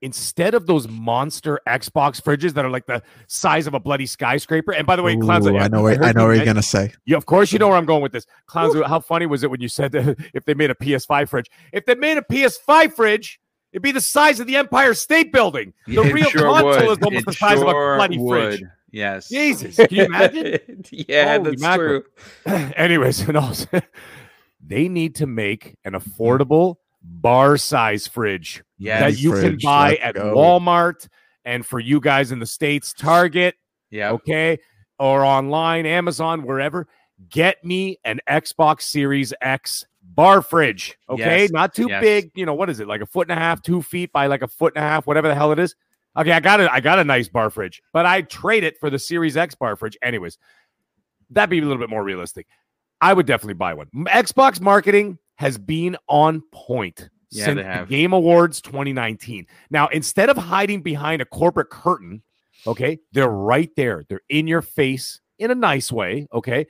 Instead 0.00 0.54
of 0.54 0.66
those 0.66 0.86
monster 0.86 1.60
Xbox 1.66 2.22
fridges 2.22 2.52
that 2.54 2.64
are 2.64 2.70
like 2.70 2.86
the 2.86 3.02
size 3.26 3.66
of 3.66 3.74
a 3.74 3.80
bloody 3.80 4.06
skyscraper. 4.06 4.72
And 4.72 4.86
by 4.86 4.94
the 4.94 5.02
way, 5.02 5.16
clowns, 5.16 5.44
I 5.48 5.66
know. 5.66 5.82
Where, 5.82 5.96
heard 5.96 6.04
I 6.04 6.12
know 6.12 6.20
you 6.22 6.26
where 6.28 6.36
you're 6.36 6.44
gonna 6.44 6.62
say. 6.62 6.92
yeah, 7.04 7.16
of 7.16 7.26
course 7.26 7.52
you 7.52 7.58
know 7.58 7.66
where 7.66 7.76
I'm 7.76 7.84
going 7.84 8.00
with 8.00 8.12
this. 8.12 8.24
Clowns, 8.46 8.76
how 8.86 9.00
funny 9.00 9.26
was 9.26 9.42
it 9.42 9.50
when 9.50 9.60
you 9.60 9.66
said 9.68 9.90
that 9.92 10.16
if 10.34 10.44
they 10.44 10.54
made 10.54 10.70
a 10.70 10.74
PS5 10.76 11.28
fridge? 11.28 11.50
If 11.72 11.84
they 11.84 11.96
made 11.96 12.16
a 12.16 12.22
PS5 12.22 12.94
fridge, 12.94 13.40
it'd 13.72 13.82
be 13.82 13.90
the 13.90 14.00
size 14.00 14.38
of 14.38 14.46
the 14.46 14.54
Empire 14.54 14.94
State 14.94 15.32
Building. 15.32 15.74
The 15.88 16.00
It 16.02 16.14
real 16.14 16.30
sure 16.30 16.42
console 16.42 16.66
would. 16.86 16.98
is 16.98 17.04
almost 17.04 17.22
It 17.22 17.26
the 17.26 17.32
size 17.32 17.60
of 17.60 17.66
a 17.66 17.72
bloody 17.72 18.18
would. 18.18 18.58
fridge. 18.58 18.62
Yes. 18.90 19.28
Jesus, 19.28 19.76
can 19.76 19.88
you 19.90 20.04
imagine? 20.04 20.84
yeah, 20.90 21.36
Holy 21.38 21.50
that's 21.50 21.62
mackerel. 21.62 22.02
true. 22.44 22.54
Anyways, 22.76 23.20
and 23.28 23.36
also, 23.36 23.80
they 24.66 24.88
need 24.88 25.14
to 25.16 25.26
make 25.26 25.76
an 25.84 25.92
affordable 25.92 26.76
bar 27.02 27.56
size 27.56 28.06
fridge 28.06 28.62
Yes. 28.78 29.00
that 29.00 29.20
you 29.22 29.32
can 29.32 29.58
buy 29.62 29.90
let's 29.90 30.02
at 30.02 30.14
go. 30.14 30.34
Walmart 30.34 31.08
and 31.44 31.64
for 31.66 31.80
you 31.80 32.00
guys 32.00 32.30
in 32.32 32.38
the 32.38 32.46
States, 32.46 32.92
Target. 32.92 33.54
Yeah. 33.90 34.10
okay, 34.12 34.58
or 34.98 35.24
online, 35.24 35.86
Amazon, 35.86 36.42
wherever. 36.42 36.86
Get 37.30 37.64
me 37.64 37.98
an 38.04 38.20
Xbox 38.28 38.82
Series 38.82 39.32
X 39.40 39.86
bar 40.02 40.42
fridge, 40.42 40.96
okay? 41.08 41.42
Yes, 41.42 41.50
Not 41.50 41.74
too 41.74 41.86
yes. 41.88 42.00
big. 42.02 42.30
You 42.34 42.46
know 42.46 42.54
what 42.54 42.68
is 42.70 42.80
it? 42.80 42.86
Like 42.86 43.00
a 43.00 43.06
foot 43.06 43.28
and 43.30 43.38
a 43.38 43.40
half, 43.42 43.60
two 43.62 43.82
feet 43.82 44.12
by 44.12 44.26
like 44.26 44.42
a 44.42 44.48
foot 44.48 44.74
and 44.76 44.84
a 44.84 44.88
half, 44.88 45.06
whatever 45.06 45.26
the 45.28 45.34
hell 45.34 45.50
it 45.52 45.58
is. 45.58 45.74
Okay, 46.18 46.32
I 46.32 46.40
got 46.40 46.60
it. 46.60 46.68
I 46.72 46.80
got 46.80 46.98
a 46.98 47.04
nice 47.04 47.28
bar 47.28 47.48
fridge, 47.48 47.80
but 47.92 48.04
I 48.04 48.22
trade 48.22 48.64
it 48.64 48.78
for 48.78 48.90
the 48.90 48.98
Series 48.98 49.36
X 49.36 49.54
bar 49.54 49.76
fridge. 49.76 49.96
Anyways, 50.02 50.36
that'd 51.30 51.50
be 51.50 51.58
a 51.58 51.62
little 51.62 51.78
bit 51.78 51.90
more 51.90 52.02
realistic. 52.02 52.46
I 53.00 53.12
would 53.12 53.26
definitely 53.26 53.54
buy 53.54 53.74
one. 53.74 53.86
Xbox 53.94 54.60
marketing 54.60 55.18
has 55.36 55.56
been 55.56 55.96
on 56.08 56.42
point 56.52 57.08
Yeah, 57.30 57.44
since. 57.44 57.88
Game 57.88 58.12
Awards 58.12 58.60
2019. 58.60 59.46
Now, 59.70 59.86
instead 59.88 60.28
of 60.28 60.36
hiding 60.36 60.82
behind 60.82 61.22
a 61.22 61.24
corporate 61.24 61.70
curtain, 61.70 62.22
okay, 62.66 62.98
they're 63.12 63.28
right 63.28 63.70
there. 63.76 64.04
They're 64.08 64.22
in 64.28 64.48
your 64.48 64.62
face 64.62 65.20
in 65.38 65.52
a 65.52 65.54
nice 65.54 65.92
way, 65.92 66.26
okay? 66.32 66.66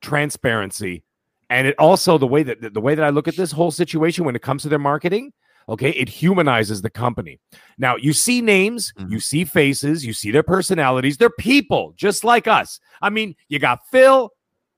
Transparency. 0.00 1.02
And 1.50 1.66
it 1.66 1.74
also 1.78 2.18
the 2.18 2.26
way 2.26 2.44
that 2.44 2.74
the 2.74 2.80
way 2.80 2.94
that 2.94 3.04
I 3.04 3.08
look 3.08 3.26
at 3.26 3.36
this 3.36 3.50
whole 3.50 3.70
situation 3.70 4.24
when 4.24 4.36
it 4.36 4.42
comes 4.42 4.62
to 4.62 4.68
their 4.68 4.78
marketing, 4.78 5.32
okay, 5.68 5.90
it 5.90 6.08
humanizes 6.08 6.82
the 6.82 6.90
company. 6.90 7.38
Now, 7.78 7.96
you 7.96 8.12
see 8.12 8.40
names, 8.40 8.92
Mhm. 8.98 9.10
you 9.12 9.20
see 9.20 9.44
faces, 9.44 10.04
you 10.06 10.12
see 10.12 10.30
their 10.30 10.42
personalities. 10.42 11.16
They're 11.18 11.30
people 11.30 11.92
just 11.96 12.24
like 12.24 12.46
us. 12.46 12.80
I 13.02 13.10
mean, 13.10 13.36
you 13.48 13.58
got 13.58 13.80
Phil, 13.90 14.30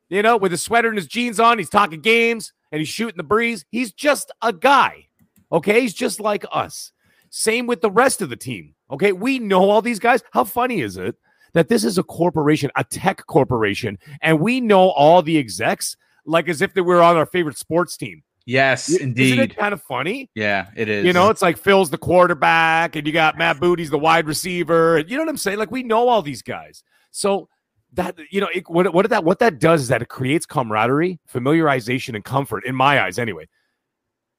you 0.09 0.23
know, 0.23 0.37
with 0.37 0.51
his 0.53 0.63
sweater 0.63 0.89
and 0.89 0.99
his 0.99 1.07
jeans 1.07 1.39
on, 1.41 1.59
he's 1.59 1.71
talking 1.71 2.01
games. 2.01 2.53
and 2.73 2.79
he's 2.79 2.89
shooting 2.89 3.17
the 3.17 3.25
breeze. 3.25 3.65
He's 3.71 3.93
just 3.93 4.31
a 4.43 4.53
guy. 4.53 5.09
Okay. 5.51 5.81
He's 5.81 5.93
just 5.93 6.21
like 6.21 6.45
us. 6.53 6.93
Same 7.29 7.67
with 7.67 7.81
the 7.81 7.91
rest 7.91 8.23
of 8.23 8.31
the 8.31 8.37
team. 8.37 8.77
Okay. 8.93 9.11
We 9.11 9.41
know 9.41 9.69
all 9.69 9.83
these 9.83 9.99
guys. 9.99 10.23
How 10.33 10.45
funny 10.45 10.81
is 10.81 10.97
it 10.97 11.17
that 11.53 11.69
this 11.69 11.83
is 11.83 11.99
a 11.99 12.05
corporation, 12.05 12.71
a 12.77 12.85
tech 12.85 13.27
corporation, 13.27 13.99
and 14.23 14.39
we 14.39 14.61
know 14.61 14.91
all 14.91 15.21
the 15.21 15.37
execs 15.37 15.97
like 16.27 16.49
as 16.49 16.63
if 16.63 16.73
they 16.75 16.81
were 16.81 17.03
on 17.03 17.17
our 17.17 17.27
favorite 17.27 17.59
sports 17.59 17.97
team? 17.97 18.23
Yes, 18.51 18.89
indeed. 18.93 19.35
Isn't 19.35 19.51
it 19.51 19.57
kind 19.57 19.73
of 19.73 19.81
funny? 19.81 20.29
yeah, 20.35 20.71
it 20.75 20.89
is. 20.89 21.05
You 21.07 21.13
know, 21.13 21.31
it's 21.31 21.41
like 21.41 21.57
Phil's 21.57 21.91
the 21.91 21.99
quarterback, 21.99 22.97
and 22.97 23.07
you 23.07 23.13
got 23.13 23.39
Matt 23.39 23.61
Booty's 23.61 23.91
the 23.91 23.99
wide 23.99 24.27
receiver. 24.27 24.99
You 25.07 25.17
know 25.17 25.23
what 25.23 25.29
I'm 25.29 25.37
saying? 25.37 25.59
Like 25.59 25.71
we 25.71 25.85
know 25.85 26.09
all 26.09 26.21
these 26.21 26.43
guys. 26.43 26.83
So 27.13 27.49
that 27.93 28.17
you 28.31 28.41
know, 28.41 28.49
it, 28.53 28.69
what 28.69 28.93
what 28.93 29.09
that 29.11 29.23
what 29.23 29.39
that 29.39 29.61
does 29.61 29.83
is 29.83 29.89
that 29.89 30.03
it 30.03 30.09
creates 30.09 30.47
camaraderie, 30.47 31.21
familiarization, 31.33 32.17
and 32.17 32.25
comfort 32.25 32.65
in 32.67 32.75
my 32.75 33.01
eyes, 33.01 33.19
anyway. 33.21 33.47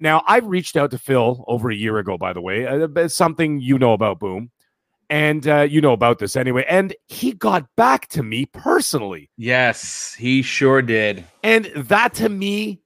Now 0.01 0.23
I've 0.27 0.45
reached 0.45 0.75
out 0.75 0.91
to 0.91 0.97
Phil 0.97 1.45
over 1.47 1.69
a 1.69 1.75
year 1.75 1.97
ago, 1.97 2.17
by 2.17 2.33
the 2.33 2.41
way. 2.41 2.65
Uh, 2.67 2.87
It's 2.97 3.15
something 3.15 3.61
you 3.61 3.79
know 3.79 3.93
about 3.93 4.19
Boom, 4.19 4.51
and 5.09 5.47
uh, 5.47 5.61
you 5.61 5.79
know 5.79 5.93
about 5.93 6.19
this 6.19 6.35
anyway. 6.35 6.65
And 6.67 6.93
he 7.07 7.31
got 7.31 7.65
back 7.77 8.07
to 8.09 8.23
me 8.23 8.45
personally. 8.47 9.29
yes, 9.37 10.13
he 10.15 10.41
sure 10.41 10.81
did. 10.81 11.23
And 11.43 11.65
that 11.75 12.13
to 12.15 12.27
me 12.27 12.81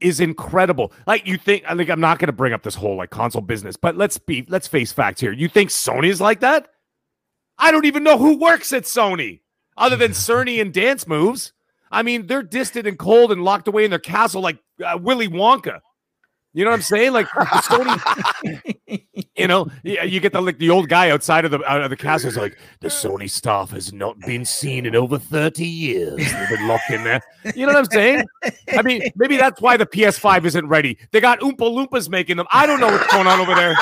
is 0.00 0.20
incredible. 0.20 0.92
Like 1.06 1.26
you 1.26 1.38
think, 1.38 1.64
I 1.66 1.74
think 1.74 1.90
I'm 1.90 2.00
not 2.00 2.18
going 2.18 2.28
to 2.28 2.32
bring 2.32 2.52
up 2.52 2.62
this 2.62 2.74
whole 2.74 2.96
like 2.96 3.10
console 3.10 3.42
business, 3.42 3.76
but 3.76 3.96
let's 3.96 4.18
be 4.18 4.44
let's 4.48 4.66
face 4.66 4.92
facts 4.92 5.20
here. 5.20 5.32
You 5.32 5.48
think 5.48 5.70
Sony 5.70 6.08
is 6.08 6.20
like 6.20 6.40
that? 6.40 6.68
I 7.58 7.70
don't 7.70 7.86
even 7.86 8.04
know 8.04 8.18
who 8.18 8.38
works 8.38 8.72
at 8.72 8.84
Sony 8.84 9.40
other 9.76 9.96
than 9.96 10.10
Cerny 10.12 10.60
and 10.60 10.72
Dance 10.72 11.06
Moves. 11.06 11.52
I 11.90 12.02
mean, 12.02 12.26
they're 12.26 12.42
distant 12.42 12.86
and 12.86 12.98
cold 12.98 13.32
and 13.32 13.44
locked 13.44 13.68
away 13.68 13.84
in 13.84 13.90
their 13.90 13.98
castle 13.98 14.42
like 14.42 14.58
uh, 14.84 14.98
Willy 15.00 15.28
Wonka. 15.28 15.80
You 16.56 16.64
know 16.64 16.70
what 16.70 16.76
I'm 16.76 16.82
saying? 16.82 17.12
Like 17.12 17.26
Sony, 17.28 19.04
you 19.36 19.46
know, 19.46 19.68
you, 19.84 20.00
you 20.04 20.20
get 20.20 20.32
the 20.32 20.40
like 20.40 20.56
the 20.56 20.70
old 20.70 20.88
guy 20.88 21.10
outside 21.10 21.44
of 21.44 21.50
the 21.50 21.62
out 21.70 21.82
of 21.82 21.90
the 21.90 21.96
castle 21.98 22.30
is 22.30 22.36
like 22.38 22.56
the 22.80 22.88
Sony 22.88 23.28
staff 23.28 23.72
has 23.72 23.92
not 23.92 24.18
been 24.20 24.42
seen 24.46 24.86
in 24.86 24.96
over 24.96 25.18
30 25.18 25.66
years. 25.66 26.16
They've 26.16 26.48
been 26.48 26.66
locked 26.66 26.88
in 26.88 27.04
there. 27.04 27.20
You 27.54 27.66
know 27.66 27.74
what 27.74 27.80
I'm 27.80 27.90
saying? 27.90 28.24
I 28.72 28.80
mean, 28.80 29.02
maybe 29.16 29.36
that's 29.36 29.60
why 29.60 29.76
the 29.76 29.84
PS5 29.84 30.46
isn't 30.46 30.66
ready. 30.66 30.96
They 31.12 31.20
got 31.20 31.40
Oompa 31.40 31.58
Loompas 31.58 32.08
making 32.08 32.38
them. 32.38 32.46
I 32.50 32.64
don't 32.64 32.80
know 32.80 32.86
what's 32.88 33.12
going 33.12 33.26
on 33.26 33.38
over 33.38 33.54
there. 33.54 33.76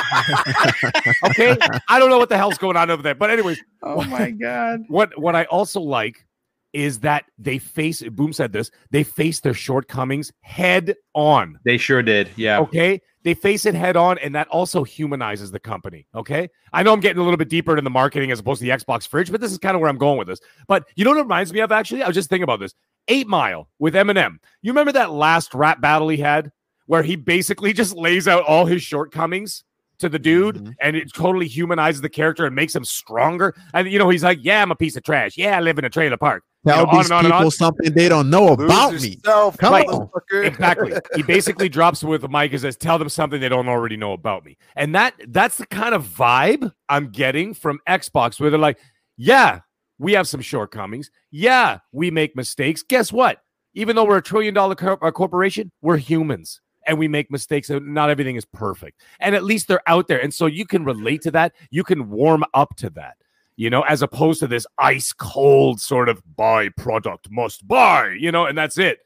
okay, 1.31 1.57
I 1.89 2.01
don't 2.01 2.11
know 2.11 2.19
what 2.19 2.29
the 2.29 2.37
hell's 2.37 2.59
going 2.59 2.77
on 2.77 2.91
over 2.91 3.03
there. 3.05 3.15
But 3.15 3.31
anyways, 3.31 3.63
Oh 3.85 4.03
my 4.05 4.33
god. 4.33 4.81
what 4.89 5.17
what 5.17 5.37
I 5.37 5.45
also 5.45 5.81
like 5.81 6.27
is 6.75 7.01
that 7.01 7.25
they 7.39 7.59
face. 7.59 8.03
Boom 8.03 8.33
said 8.35 8.53
this. 8.53 8.71
They 8.91 9.05
face 9.05 9.41
their 9.41 9.55
shortcomings 9.55 10.31
head 10.43 10.97
on. 11.15 11.59
They 11.65 11.79
sure 11.79 12.03
did. 12.03 12.29
Yeah. 12.37 12.59
Okay. 12.61 13.01
They 13.23 13.33
face 13.33 13.65
it 13.65 13.75
head 13.75 13.97
on, 13.97 14.19
and 14.19 14.35
that 14.35 14.49
also 14.49 14.85
humanizes 14.85 15.51
the 15.51 15.59
company. 15.61 16.07
Okay. 16.15 16.51
I 16.75 16.83
know 16.83 16.93
I'm 16.93 17.01
getting 17.01 17.21
a 17.21 17.25
little 17.25 17.39
bit 17.39 17.49
deeper 17.49 17.73
into 17.73 17.81
the 17.83 17.89
marketing 17.89 18.31
as 18.31 18.39
opposed 18.41 18.61
to 18.61 18.67
the 18.67 18.73
Xbox 18.73 19.09
fridge, 19.09 19.31
but 19.31 19.41
this 19.41 19.51
is 19.51 19.57
kind 19.57 19.75
of 19.75 19.81
where 19.81 19.89
I'm 19.89 19.97
going 19.97 20.19
with 20.19 20.29
this. 20.29 20.41
But 20.69 20.85
you 20.95 21.05
know 21.05 21.13
what 21.13 21.19
it 21.21 21.23
reminds 21.23 21.51
me 21.51 21.61
of, 21.61 21.73
actually? 21.73 22.03
I 22.03 22.07
was 22.07 22.15
just 22.15 22.29
thinking 22.29 22.43
about 22.45 22.61
this. 22.61 22.75
Eight 23.09 23.27
Mile 23.27 23.69
with 23.79 23.95
Eminem. 23.95 24.37
You 24.61 24.73
remember 24.73 24.93
that 24.93 25.11
last 25.13 25.55
rap 25.55 25.81
battle 25.81 26.09
he 26.09 26.19
had 26.19 26.51
where 26.87 27.03
he 27.03 27.17
basically 27.17 27.73
just 27.73 27.97
lays 27.97 28.29
out 28.29 28.45
all 28.45 28.67
his 28.67 28.83
shortcomings 28.83 29.65
to 30.01 30.09
the 30.09 30.19
dude 30.19 30.57
Mhm. 30.57 30.75
and 30.81 30.97
it 30.97 31.13
totally 31.15 31.47
humanizes 31.49 32.01
the 32.03 32.09
character 32.11 32.45
and 32.45 32.55
makes 32.55 32.75
him 32.75 32.85
stronger. 32.85 33.55
And, 33.73 33.89
you 33.89 33.99
know, 33.99 34.09
he's 34.11 34.25
like, 34.25 34.41
yeah, 34.43 34.61
I'm 34.61 34.71
a 34.71 34.77
piece 34.77 34.97
of 34.97 35.03
trash. 35.03 35.39
Yeah, 35.39 35.57
I 35.57 35.61
live 35.61 35.79
in 35.79 35.85
a 35.85 35.91
trailer 35.91 36.17
park. 36.19 36.43
You 36.67 36.73
Tell 36.73 36.87
know, 36.87 36.91
on 36.93 36.97
these 36.99 37.07
and 37.07 37.13
on 37.13 37.25
and 37.27 37.33
people 37.33 37.45
on. 37.47 37.51
something 37.51 37.93
they 37.93 38.09
don't 38.09 38.31
know 38.31 38.55
Lose 38.55 38.65
about 38.71 38.95
me. 38.95 39.09
yourself, 39.09 39.59
Come 39.59 39.73
Right. 39.73 39.87
on. 39.87 40.09
exactly. 40.43 40.93
He 41.17 41.23
basically 41.23 41.69
drops 41.69 42.03
with 42.03 42.23
the 42.23 42.29
mic 42.29 42.53
and 42.53 42.61
says, 42.61 42.77
"Tell 42.77 42.99
them 42.99 43.09
something 43.09 43.41
they 43.41 43.49
don't 43.51 43.69
already 43.69 43.97
know 43.97 44.13
about 44.13 44.45
me." 44.45 44.57
And 44.77 44.95
that 44.95 45.15
that's 45.29 45.59
the 45.59 45.67
kind 45.67 45.95
of 45.95 46.05
vibe 46.07 46.73
I'm 46.89 47.11
getting 47.11 47.53
from 47.55 47.81
Xbox, 47.89 48.41
where 48.41 48.51
they're 48.51 48.59
like, 48.59 48.79
"Yeah, 49.17 49.61
we 49.99 50.13
have 50.15 50.27
some 50.27 50.41
shortcomings. 50.41 51.11
Yeah, 51.31 51.79
we 51.93 52.11
make 52.11 52.35
mistakes. 52.35 52.83
Guess 52.83 53.13
what? 53.13 53.39
Even 53.75 53.95
though 53.97 54.05
we're 54.05 54.19
a 54.19 54.23
trillion 54.23 54.55
dollar 54.55 54.75
cor- 54.75 55.05
uh, 55.05 55.11
corporation, 55.11 55.71
we're 55.83 55.97
humans." 55.99 56.61
And 56.87 56.99
we 56.99 57.09
make 57.09 57.31
mistakes, 57.31 57.71
and 57.71 57.95
not 57.95 58.11
everything 58.11 58.37
is 58.37 58.45
perfect. 58.45 59.01
And 59.19 59.35
at 59.35 59.43
least 59.43 59.69
they're 59.69 59.81
out 59.87 60.07
there. 60.07 60.21
And 60.23 60.35
so 60.35 60.45
you 60.45 60.67
can 60.67 60.85
relate 60.85 61.23
to 61.23 61.31
that. 61.31 61.55
You 61.71 61.83
can 61.83 62.11
warm 62.11 62.45
up 62.53 62.77
to 62.77 62.91
that, 62.91 63.17
you 63.57 63.71
know, 63.71 63.83
as 63.83 64.03
opposed 64.03 64.41
to 64.41 64.47
this 64.47 64.67
ice 64.79 65.13
cold 65.13 65.81
sort 65.81 66.09
of 66.09 66.23
buy 66.37 66.69
product, 66.71 67.29
must 67.31 67.67
buy, 67.69 68.17
you 68.19 68.33
know, 68.33 68.47
and 68.47 68.57
that's 68.59 68.79
it. 68.79 68.99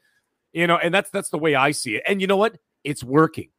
You 0.51 0.65
know 0.65 0.77
and 0.77 0.91
that's 0.91 1.11
that's 1.11 1.29
the 1.29 1.37
way 1.37 1.53
i 1.53 1.69
see 1.69 1.95
it. 1.95 2.03
And 2.07 2.19
you 2.21 2.25
know 2.25 2.35
what? 2.37 2.57
It's 2.83 3.03
working. 3.03 3.49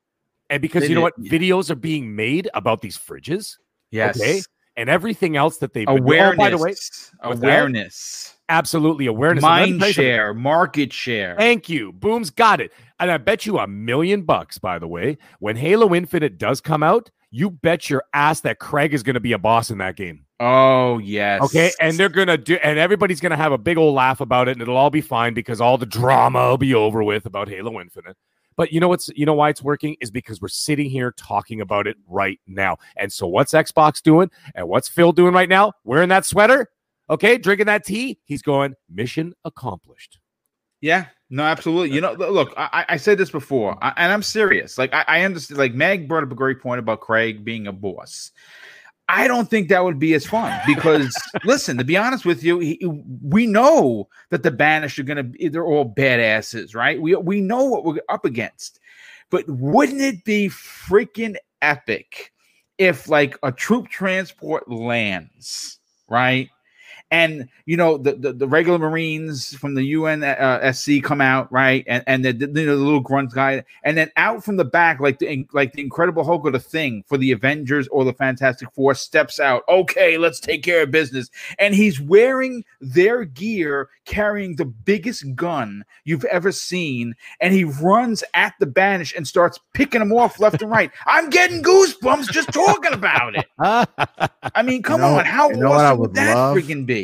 And 0.49 0.61
because 0.61 0.89
you 0.89 0.97
know 0.97 1.03
what? 1.03 1.17
videos 1.23 1.71
are 1.71 1.77
being 1.77 2.17
made 2.17 2.51
about 2.53 2.81
these 2.81 2.99
fridges 2.99 3.55
Yes. 3.93 4.21
okay 4.21 4.43
and 4.77 4.89
everything 4.91 5.37
else 5.37 5.59
that 5.59 5.73
they've 5.73 5.87
been- 5.87 6.01
oh, 6.01 6.03
Awareness. 6.03 6.37
by 6.39 6.51
the 6.51 6.59
way 6.59 6.75
awareness. 7.23 8.35
absolutely 8.49 9.07
awareness. 9.07 9.45
And 9.45 9.53
let 9.61 9.69
me 9.71 9.79
Mind 9.79 9.95
share, 9.95 10.35
market 10.35 10.93
share. 10.93 11.37
thank 11.39 11.69
you. 11.69 11.93
Boom's 11.93 12.31
got 12.31 12.61
it. 12.61 12.73
And 12.99 13.11
i 13.11 13.17
bet 13.19 13.47
you 13.47 13.59
a 13.59 13.67
million 13.69 14.23
bucks 14.23 14.59
by 14.59 14.79
the 14.81 14.89
way 14.89 15.17
when 15.39 15.55
halo 15.57 15.95
infinite 15.95 16.39
does 16.39 16.61
come 16.61 16.83
out 16.83 17.09
you 17.31 17.51
bet 17.51 17.89
your 17.89 18.03
ass 18.15 18.41
that 18.41 18.59
craig 18.59 18.93
is 18.95 19.05
going 19.05 19.15
to 19.15 19.21
be 19.21 19.33
a 19.33 19.39
boss 19.39 19.71
in 19.71 19.79
that 19.79 19.95
game 19.97 20.25
Oh 20.43 20.97
yes. 20.99 21.43
Okay, 21.43 21.71
and 21.81 21.99
they're 21.99 22.09
gonna 22.09 22.39
do, 22.39 22.55
and 22.65 22.79
everybody's 22.79 23.21
gonna 23.21 23.37
have 23.37 23.53
a 23.53 23.59
big 23.59 23.77
old 23.77 23.95
laugh 23.95 24.23
about 24.23 24.49
it, 24.49 24.53
and 24.53 24.62
it'll 24.62 24.79
all 24.79 24.89
be 24.89 25.03
fine 25.03 25.35
because 25.35 25.61
all 25.61 25.77
the 25.77 25.85
drama 25.85 26.49
will 26.49 26.59
be 26.59 26.75
over 26.75 27.05
with 27.05 27.27
about 27.27 27.49
Halo 27.49 27.79
Infinite. 27.79 28.17
But 28.57 28.73
you 28.73 28.81
know 28.81 28.89
what's, 28.89 29.11
you 29.15 29.27
know 29.27 29.35
why 29.35 29.51
it's 29.51 29.62
working 29.62 29.97
is 30.01 30.11
because 30.11 30.41
we're 30.41 30.49
sitting 30.49 30.89
here 30.89 31.12
talking 31.12 31.61
about 31.61 31.87
it 31.87 31.97
right 32.07 32.41
now. 32.47 32.79
And 32.97 33.12
so, 33.12 33.27
what's 33.27 33.53
Xbox 33.53 34.03
doing, 34.03 34.31
and 34.55 34.67
what's 34.67 34.89
Phil 34.89 35.12
doing 35.12 35.35
right 35.35 35.49
now? 35.49 35.73
Wearing 35.85 36.09
that 36.09 36.25
sweater, 36.25 36.71
okay, 37.11 37.37
drinking 37.37 37.67
that 37.67 37.85
tea. 37.85 38.19
He's 38.25 38.41
going 38.41 38.75
mission 38.89 39.35
accomplished. 39.45 40.19
Yeah, 40.81 41.07
no, 41.29 41.43
absolutely. 41.43 41.95
You 41.95 42.01
know, 42.01 42.12
look, 42.12 42.55
I, 42.57 42.87
I 42.89 42.97
said 42.97 43.19
this 43.19 43.31
before, 43.31 43.77
I, 43.83 43.93
and 43.99 44.11
I'm 44.11 44.23
serious. 44.23 44.79
Like, 44.79 44.95
I, 44.95 45.05
I 45.07 45.21
understand. 45.23 45.59
Like, 45.59 45.75
Meg 45.75 46.09
brought 46.09 46.25
up 46.25 46.33
a 46.33 46.35
great 46.35 46.61
point 46.61 46.79
about 46.79 47.01
Craig 47.01 47.45
being 47.45 47.67
a 47.67 47.73
boss. 47.73 48.33
I 49.12 49.27
don't 49.27 49.51
think 49.51 49.69
that 49.69 49.82
would 49.82 49.99
be 49.99 50.15
as 50.15 50.24
fun 50.24 50.57
because, 50.66 51.12
listen, 51.45 51.77
to 51.78 51.85
be 51.85 51.97
honest 51.97 52.24
with 52.24 52.45
you, 52.45 52.61
he, 52.61 52.81
we 53.23 53.45
know 53.45 54.09
that 54.31 54.45
the 54.45 54.53
Banished 54.53 55.01
are 55.01 55.03
going 55.03 55.16
to 55.16 55.24
be, 55.24 55.49
they're 55.49 55.65
all 55.65 55.93
badasses, 55.93 56.77
right? 56.77 57.01
We, 57.01 57.16
we 57.16 57.41
know 57.41 57.65
what 57.65 57.85
we're 57.85 58.01
up 58.09 58.24
against. 58.24 58.78
But 59.28 59.49
wouldn't 59.49 60.01
it 60.01 60.24
be 60.24 60.49
freaking 60.49 61.35
epic 61.61 62.32
if, 62.78 63.09
like, 63.09 63.37
a 63.43 63.51
troop 63.51 63.89
transport 63.89 64.70
lands, 64.70 65.81
right? 66.09 66.49
And 67.11 67.49
you 67.66 67.77
know 67.77 67.99
the, 67.99 68.15
the, 68.15 68.32
the 68.32 68.49
regular 68.49 68.78
Marines 68.78 69.55
from 69.57 69.74
the 69.74 69.95
UNSC 69.95 71.03
uh, 71.03 71.07
come 71.07 71.20
out 71.20 71.51
right, 71.53 71.85
and 71.87 72.05
and 72.07 72.24
the, 72.24 72.32
the, 72.32 72.47
the 72.47 72.74
little 72.74 73.01
grunt 73.01 73.32
guy, 73.32 73.65
and 73.82 73.97
then 73.97 74.11
out 74.16 74.45
from 74.45 74.57
the 74.57 74.65
back 74.65 75.01
like 75.01 75.19
the 75.19 75.47
like 75.53 75.73
the 75.73 75.82
Incredible 75.82 76.24
Hulk 76.24 76.45
or 76.45 76.51
the 76.51 76.61
Thing 76.61 77.05
for 77.07 77.19
the 77.19 77.32
Avengers 77.32 77.89
or 77.89 78.05
the 78.05 78.12
Fantastic 78.12 78.70
Four 78.73 78.95
steps 78.95 79.41
out. 79.41 79.65
Okay, 79.69 80.19
let's 80.19 80.41
take 80.41 80.62
care 80.62 80.82
of 80.82 80.91
business, 80.91 81.31
and 81.59 81.74
he's 81.74 82.01
wearing 82.01 82.65
their 82.81 83.24
gear, 83.24 83.89
carrying 84.05 84.57
the 84.57 84.65
biggest 84.65 85.35
gun 85.35 85.85
you've 86.05 86.24
ever 86.27 86.53
seen, 86.53 87.15
and 87.41 87.53
he 87.53 87.65
runs 87.65 88.23
at 88.35 88.55
the 88.61 88.66
Banish 88.66 89.15
and 89.16 89.27
starts 89.27 89.59
picking 89.74 89.99
them 90.01 90.12
off 90.12 90.39
left 90.39 90.62
and 90.62 90.70
right. 90.70 90.91
I'm 91.07 91.31
getting 91.31 91.62
goosebumps 91.62 92.31
just 92.31 92.53
talking 92.53 92.93
about 92.93 93.35
it. 93.37 93.47
I 94.55 94.62
mean, 94.62 94.82
come 94.82 95.01
know- 95.01 95.19
on, 95.19 95.24
how 95.24 95.51
you 95.51 95.57
know 95.57 95.70
what 95.70 95.81
I 95.81 95.89
awesome 95.89 95.99
would 95.99 96.11
would 96.11 96.15
that 96.16 96.35
love? 96.37 96.57
freaking 96.57 96.87
be? 96.87 97.00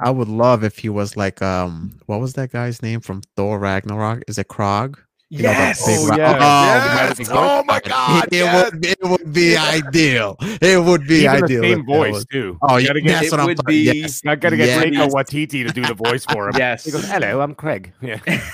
I 0.00 0.10
would 0.10 0.28
love 0.28 0.64
if 0.64 0.78
he 0.78 0.88
was 0.88 1.16
like 1.16 1.42
um 1.42 2.00
what 2.06 2.20
was 2.20 2.34
that 2.34 2.52
guy's 2.52 2.82
name 2.82 3.00
from 3.00 3.22
Thor 3.36 3.58
Ragnarok? 3.58 4.22
Is 4.28 4.38
it 4.38 4.48
Korg? 4.48 4.98
You 5.32 5.44
know, 5.44 5.50
Yes. 5.50 5.86
big 5.86 5.96
Oh, 6.00 6.08
ra- 6.08 6.16
yeah. 6.16 6.32
Oh, 6.40 7.14
yes. 7.18 7.28
Oh 7.30 7.62
my 7.64 7.80
god. 7.84 8.24
it, 8.26 8.32
yes. 8.32 8.72
would, 8.72 8.84
it 8.84 8.98
would 9.04 9.32
be 9.32 9.56
ideal. 9.56 10.36
It 10.40 10.82
would 10.84 11.06
be 11.06 11.18
Even 11.24 11.36
the 11.38 11.44
ideal. 11.44 11.62
same 11.62 11.86
voice 11.86 12.12
was- 12.14 12.24
too. 12.26 12.58
Oh, 12.62 12.76
You 12.76 12.82
yeah, 12.82 12.86
gotta 12.88 13.00
get, 13.00 13.12
that's 13.20 13.30
what 13.30 13.40
I'm 13.40 13.46
would 13.46 13.56
talking. 13.58 13.74
be- 13.74 14.00
Yes. 14.00 14.22
I 14.26 14.34
gotta 14.34 14.56
get 14.56 14.66
Yes. 14.66 14.84
Taika 14.84 15.10
Waititi 15.10 15.64
to 15.66 15.72
do 15.72 15.82
the 15.82 15.94
voice 15.94 16.24
for 16.24 16.48
him. 16.48 16.54
Yes. 16.58 16.84
He 16.84 16.90
goes, 16.90 17.08
"Hello, 17.08 17.40
I'm 17.42 17.54
Craig." 17.54 17.92
Yeah. 18.02 18.18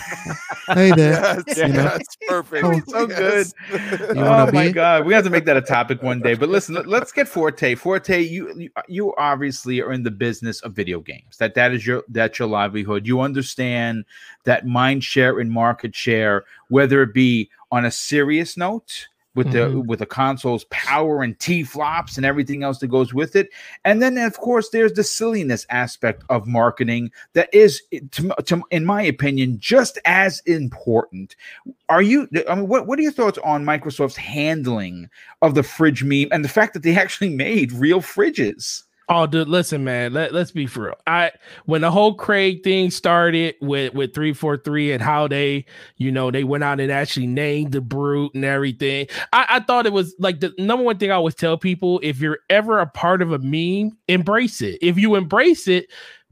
Hey 0.69 0.91
there. 0.91 1.13
Yes, 1.47 1.59
You 1.59 1.69
know? 1.69 1.83
yes, 1.85 2.01
perfect. 2.27 2.65
Oh, 2.65 2.81
so 2.89 3.09
Yes. 3.09 3.55
You 3.71 3.79
oh 4.17 4.25
wanna 4.31 4.53
my 4.53 4.67
be? 4.67 4.73
god, 4.73 5.07
we 5.07 5.15
have 5.15 5.23
to 5.23 5.31
make 5.31 5.45
that 5.45 5.57
a 5.57 5.61
topic 5.61 6.03
one 6.03 6.21
day. 6.21 6.35
But 6.35 6.49
listen, 6.49 6.75
let- 6.75 6.89
let's 6.89 7.13
get 7.13 7.29
Forte. 7.29 7.77
Forte, 7.77 8.21
you, 8.21 8.53
you 8.57 8.71
you 8.89 9.15
obviously 9.17 9.81
are 9.81 9.93
in 9.93 10.03
the 10.03 10.11
business 10.11 10.61
of 10.63 10.73
video 10.75 10.99
games. 11.01 11.37
That 11.39 11.55
that 11.55 11.73
is 11.73 11.87
your 11.87 12.03
that's 12.09 12.41
your 12.41 12.49
livelihood. 12.49 13.07
You 13.07 13.21
understand 13.21 14.05
that 14.43 14.67
mind 14.67 15.05
share 15.05 15.39
and 15.39 15.53
market 15.53 15.95
share, 15.95 16.45
whether 16.69 17.03
it 17.03 17.15
be 17.15 17.51
on 17.71 17.85
a 17.85 17.91
serious 17.91 18.57
note, 18.57 19.07
with 19.35 19.53
the 19.53 19.59
Mhm. 19.59 19.87
with 19.87 19.99
the 19.99 20.07
console's 20.07 20.65
power 20.71 21.23
and 21.23 21.39
T 21.39 21.63
flops 21.63 22.17
and 22.17 22.25
everything 22.25 22.63
else 22.63 22.79
that 22.79 22.87
goes 22.89 23.13
with 23.13 23.37
it. 23.37 23.51
And 23.85 24.01
then 24.01 24.17
of 24.17 24.39
course 24.39 24.71
there's 24.71 24.95
the 24.95 25.05
silliness 25.05 25.67
aspect 25.69 26.25
of 26.31 26.47
marketing 26.47 27.11
that 27.35 27.51
is 27.53 27.83
to, 28.13 28.35
to, 28.47 28.63
in 28.71 28.87
my 28.87 29.03
opinion 29.03 29.59
just 29.61 29.99
as 30.07 30.41
important. 30.47 31.37
Are 31.91 32.01
you 32.01 32.27
I 32.49 32.55
mean 32.55 32.67
what 32.67 32.87
what 32.87 32.99
are 32.99 33.03
your 33.03 33.13
thoughts 33.13 33.39
on 33.45 33.67
Microsoft's 33.67 34.17
handling 34.17 35.11
of 35.43 35.55
the 35.55 35.63
fridge 35.63 36.03
meme 36.03 36.29
and 36.33 36.43
the 36.43 36.49
fact 36.49 36.73
that 36.73 36.83
they 36.83 36.97
actually 36.97 37.29
made 37.29 37.73
real 37.73 38.01
fridges? 38.01 38.85
Oh, 39.09 39.25
dude, 39.25 39.47
listen, 39.47 39.85
man. 39.85 40.13
Let, 40.13 40.35
let's 40.35 40.51
be 40.51 40.67
for 40.67 40.87
real. 40.87 40.95
I 41.07 41.31
when 41.67 41.83
the 41.83 41.93
whole 41.93 42.15
Craig 42.15 42.65
thing 42.65 42.91
started 42.91 43.55
with 43.61 43.95
with 43.95 44.13
three 44.13 44.33
four 44.33 44.57
three 44.57 44.91
and 44.93 45.01
how 45.01 45.29
they, 45.29 45.65
you 45.97 46.11
know, 46.11 46.33
they 46.33 46.43
went 46.43 46.65
out 46.65 46.81
and 46.81 46.91
actually 46.91 47.29
named 47.29 47.71
the 47.71 47.81
brute 47.81 48.35
and 48.35 48.45
everything. 48.45 49.07
I, 49.33 49.47
I 49.49 49.61
thought 49.61 49.87
it 49.87 49.93
was 49.93 50.17
like 50.19 50.41
the 50.41 50.53
number 50.59 50.85
one 50.85 50.99
thing 50.99 51.13
I 51.13 51.15
always 51.15 51.37
tell 51.37 51.57
people: 51.57 52.01
if 52.03 52.19
you're 52.19 52.41
ever 52.51 52.81
a 52.81 52.87
part 52.87 53.23
of 53.23 53.31
a 53.31 53.39
meme, 53.39 53.97
embrace 54.09 54.61
it. 54.61 54.79
If 54.83 54.99
you 54.99 55.15
embrace 55.15 55.69
it, 55.69 55.87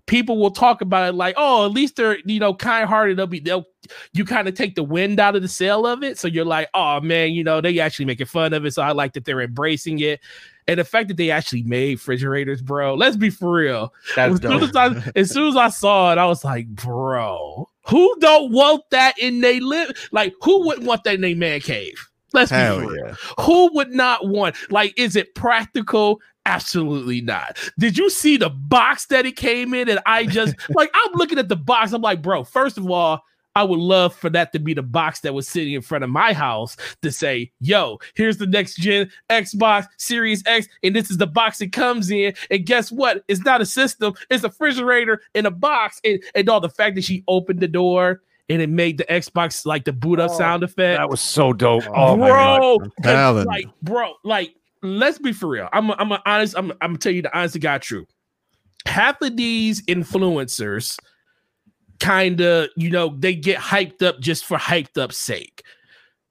people 0.06 0.38
will 0.38 0.50
talk 0.50 0.80
about 0.80 1.08
it 1.08 1.14
like, 1.14 1.36
oh, 1.38 1.64
at 1.66 1.70
least 1.70 1.94
they're 1.94 2.18
you 2.24 2.40
know 2.40 2.54
kind 2.54 2.88
hearted. 2.88 3.16
They'll 3.16 3.28
be 3.28 3.38
they'll 3.38 3.66
you 4.14 4.24
kind 4.24 4.48
of 4.48 4.54
take 4.54 4.74
the 4.74 4.82
wind 4.82 5.20
out 5.20 5.36
of 5.36 5.42
the 5.42 5.48
sail 5.48 5.86
of 5.86 6.02
it. 6.02 6.18
So 6.18 6.26
you're 6.26 6.44
like, 6.44 6.68
oh 6.74 7.00
man, 7.00 7.32
you 7.32 7.44
know, 7.44 7.60
they 7.60 7.78
actually 7.78 8.06
making 8.06 8.26
fun 8.26 8.52
of 8.52 8.64
it. 8.64 8.74
So 8.74 8.82
I 8.82 8.90
like 8.90 9.12
that 9.12 9.24
they're 9.24 9.42
embracing 9.42 10.00
it. 10.00 10.20
And 10.66 10.80
the 10.80 10.84
fact 10.84 11.08
that 11.08 11.16
they 11.18 11.30
actually 11.30 11.62
made 11.62 11.94
refrigerators, 11.94 12.62
bro. 12.62 12.94
Let's 12.94 13.16
be 13.16 13.28
for 13.30 13.52
real. 13.52 13.92
As 14.16 14.40
soon 14.40 14.62
as, 14.62 14.74
I, 14.74 15.12
as 15.14 15.30
soon 15.30 15.48
as 15.48 15.56
I 15.56 15.68
saw 15.68 16.12
it, 16.12 16.18
I 16.18 16.24
was 16.24 16.42
like, 16.42 16.68
bro, 16.68 17.68
who 17.86 18.16
don't 18.20 18.50
want 18.50 18.82
that 18.90 19.18
in 19.18 19.40
they 19.40 19.60
live? 19.60 19.90
Like, 20.10 20.34
who 20.42 20.66
wouldn't 20.66 20.86
want 20.86 21.04
that 21.04 21.16
in 21.16 21.20
their 21.20 21.36
man 21.36 21.60
cave? 21.60 22.10
Let's 22.32 22.50
be 22.50 22.56
Hell 22.56 22.80
for 22.80 22.92
real. 22.92 23.06
yeah. 23.06 23.14
Who 23.40 23.70
would 23.74 23.92
not 23.92 24.26
want? 24.26 24.56
Like, 24.70 24.98
is 24.98 25.16
it 25.16 25.34
practical? 25.34 26.20
Absolutely 26.46 27.20
not. 27.20 27.58
Did 27.78 27.96
you 27.96 28.10
see 28.10 28.36
the 28.36 28.50
box 28.50 29.06
that 29.06 29.24
it 29.24 29.36
came 29.36 29.72
in? 29.74 29.88
And 29.88 30.00
I 30.06 30.26
just 30.26 30.54
like 30.70 30.90
I'm 30.94 31.12
looking 31.14 31.38
at 31.38 31.48
the 31.48 31.56
box. 31.56 31.92
I'm 31.92 32.02
like, 32.02 32.22
bro, 32.22 32.42
first 32.44 32.76
of 32.76 32.90
all, 32.90 33.22
I 33.56 33.62
would 33.62 33.78
love 33.78 34.14
for 34.14 34.28
that 34.30 34.52
to 34.52 34.58
be 34.58 34.74
the 34.74 34.82
box 34.82 35.20
that 35.20 35.32
was 35.34 35.48
sitting 35.48 35.74
in 35.74 35.82
front 35.82 36.04
of 36.04 36.10
my 36.10 36.32
house 36.32 36.76
to 37.02 37.12
say, 37.12 37.52
yo, 37.60 37.98
here's 38.14 38.36
the 38.38 38.46
next 38.46 38.76
gen 38.76 39.10
Xbox 39.30 39.86
Series 39.96 40.42
X, 40.46 40.66
and 40.82 40.94
this 40.94 41.10
is 41.10 41.18
the 41.18 41.26
box 41.26 41.60
it 41.60 41.68
comes 41.72 42.10
in. 42.10 42.34
And 42.50 42.66
guess 42.66 42.90
what? 42.90 43.24
It's 43.28 43.44
not 43.44 43.60
a 43.60 43.66
system, 43.66 44.14
it's 44.30 44.44
a 44.44 44.48
refrigerator 44.48 45.22
in 45.34 45.46
a 45.46 45.50
box. 45.50 46.00
And, 46.04 46.22
and 46.34 46.48
all 46.48 46.60
the 46.60 46.68
fact 46.68 46.96
that 46.96 47.04
she 47.04 47.22
opened 47.28 47.60
the 47.60 47.68
door 47.68 48.22
and 48.48 48.60
it 48.60 48.68
made 48.68 48.98
the 48.98 49.04
Xbox 49.04 49.64
like 49.64 49.84
the 49.84 49.92
boot 49.92 50.20
up 50.20 50.30
Oh, 50.30 50.36
sound 50.38 50.62
effect 50.62 50.98
That 50.98 51.08
was 51.08 51.20
so 51.20 51.52
dope. 51.52 51.84
Oh, 51.88 51.92
oh 52.12 52.16
my 52.16 52.28
god. 52.28 52.58
bro, 52.58 52.74
I'm 52.74 52.80
'cause, 52.80 52.90
telling 53.02 53.46
like, 53.46 53.66
bro, 53.82 54.14
like, 54.24 54.54
let's 54.82 55.18
be 55.18 55.32
for 55.32 55.48
real. 55.48 55.68
I'm, 55.72 55.90
I'm 55.92 56.12
a 56.12 56.20
honest. 56.26 56.54
I'm, 56.58 56.70
I'm 56.72 56.90
gonna 56.90 56.98
tell 56.98 57.12
you 57.12 57.22
the 57.22 57.34
honest 57.36 57.54
to 57.54 57.58
God 57.60 57.80
truth. 57.82 58.08
Half 58.86 59.22
of 59.22 59.36
these 59.36 59.80
influencers, 59.86 60.98
kind 62.04 62.40
of, 62.42 62.68
you 62.76 62.90
know, 62.90 63.16
they 63.18 63.34
get 63.34 63.58
hyped 63.58 64.02
up 64.02 64.20
just 64.20 64.44
for 64.44 64.58
hyped 64.58 64.98
up 64.98 65.10
sake. 65.12 65.62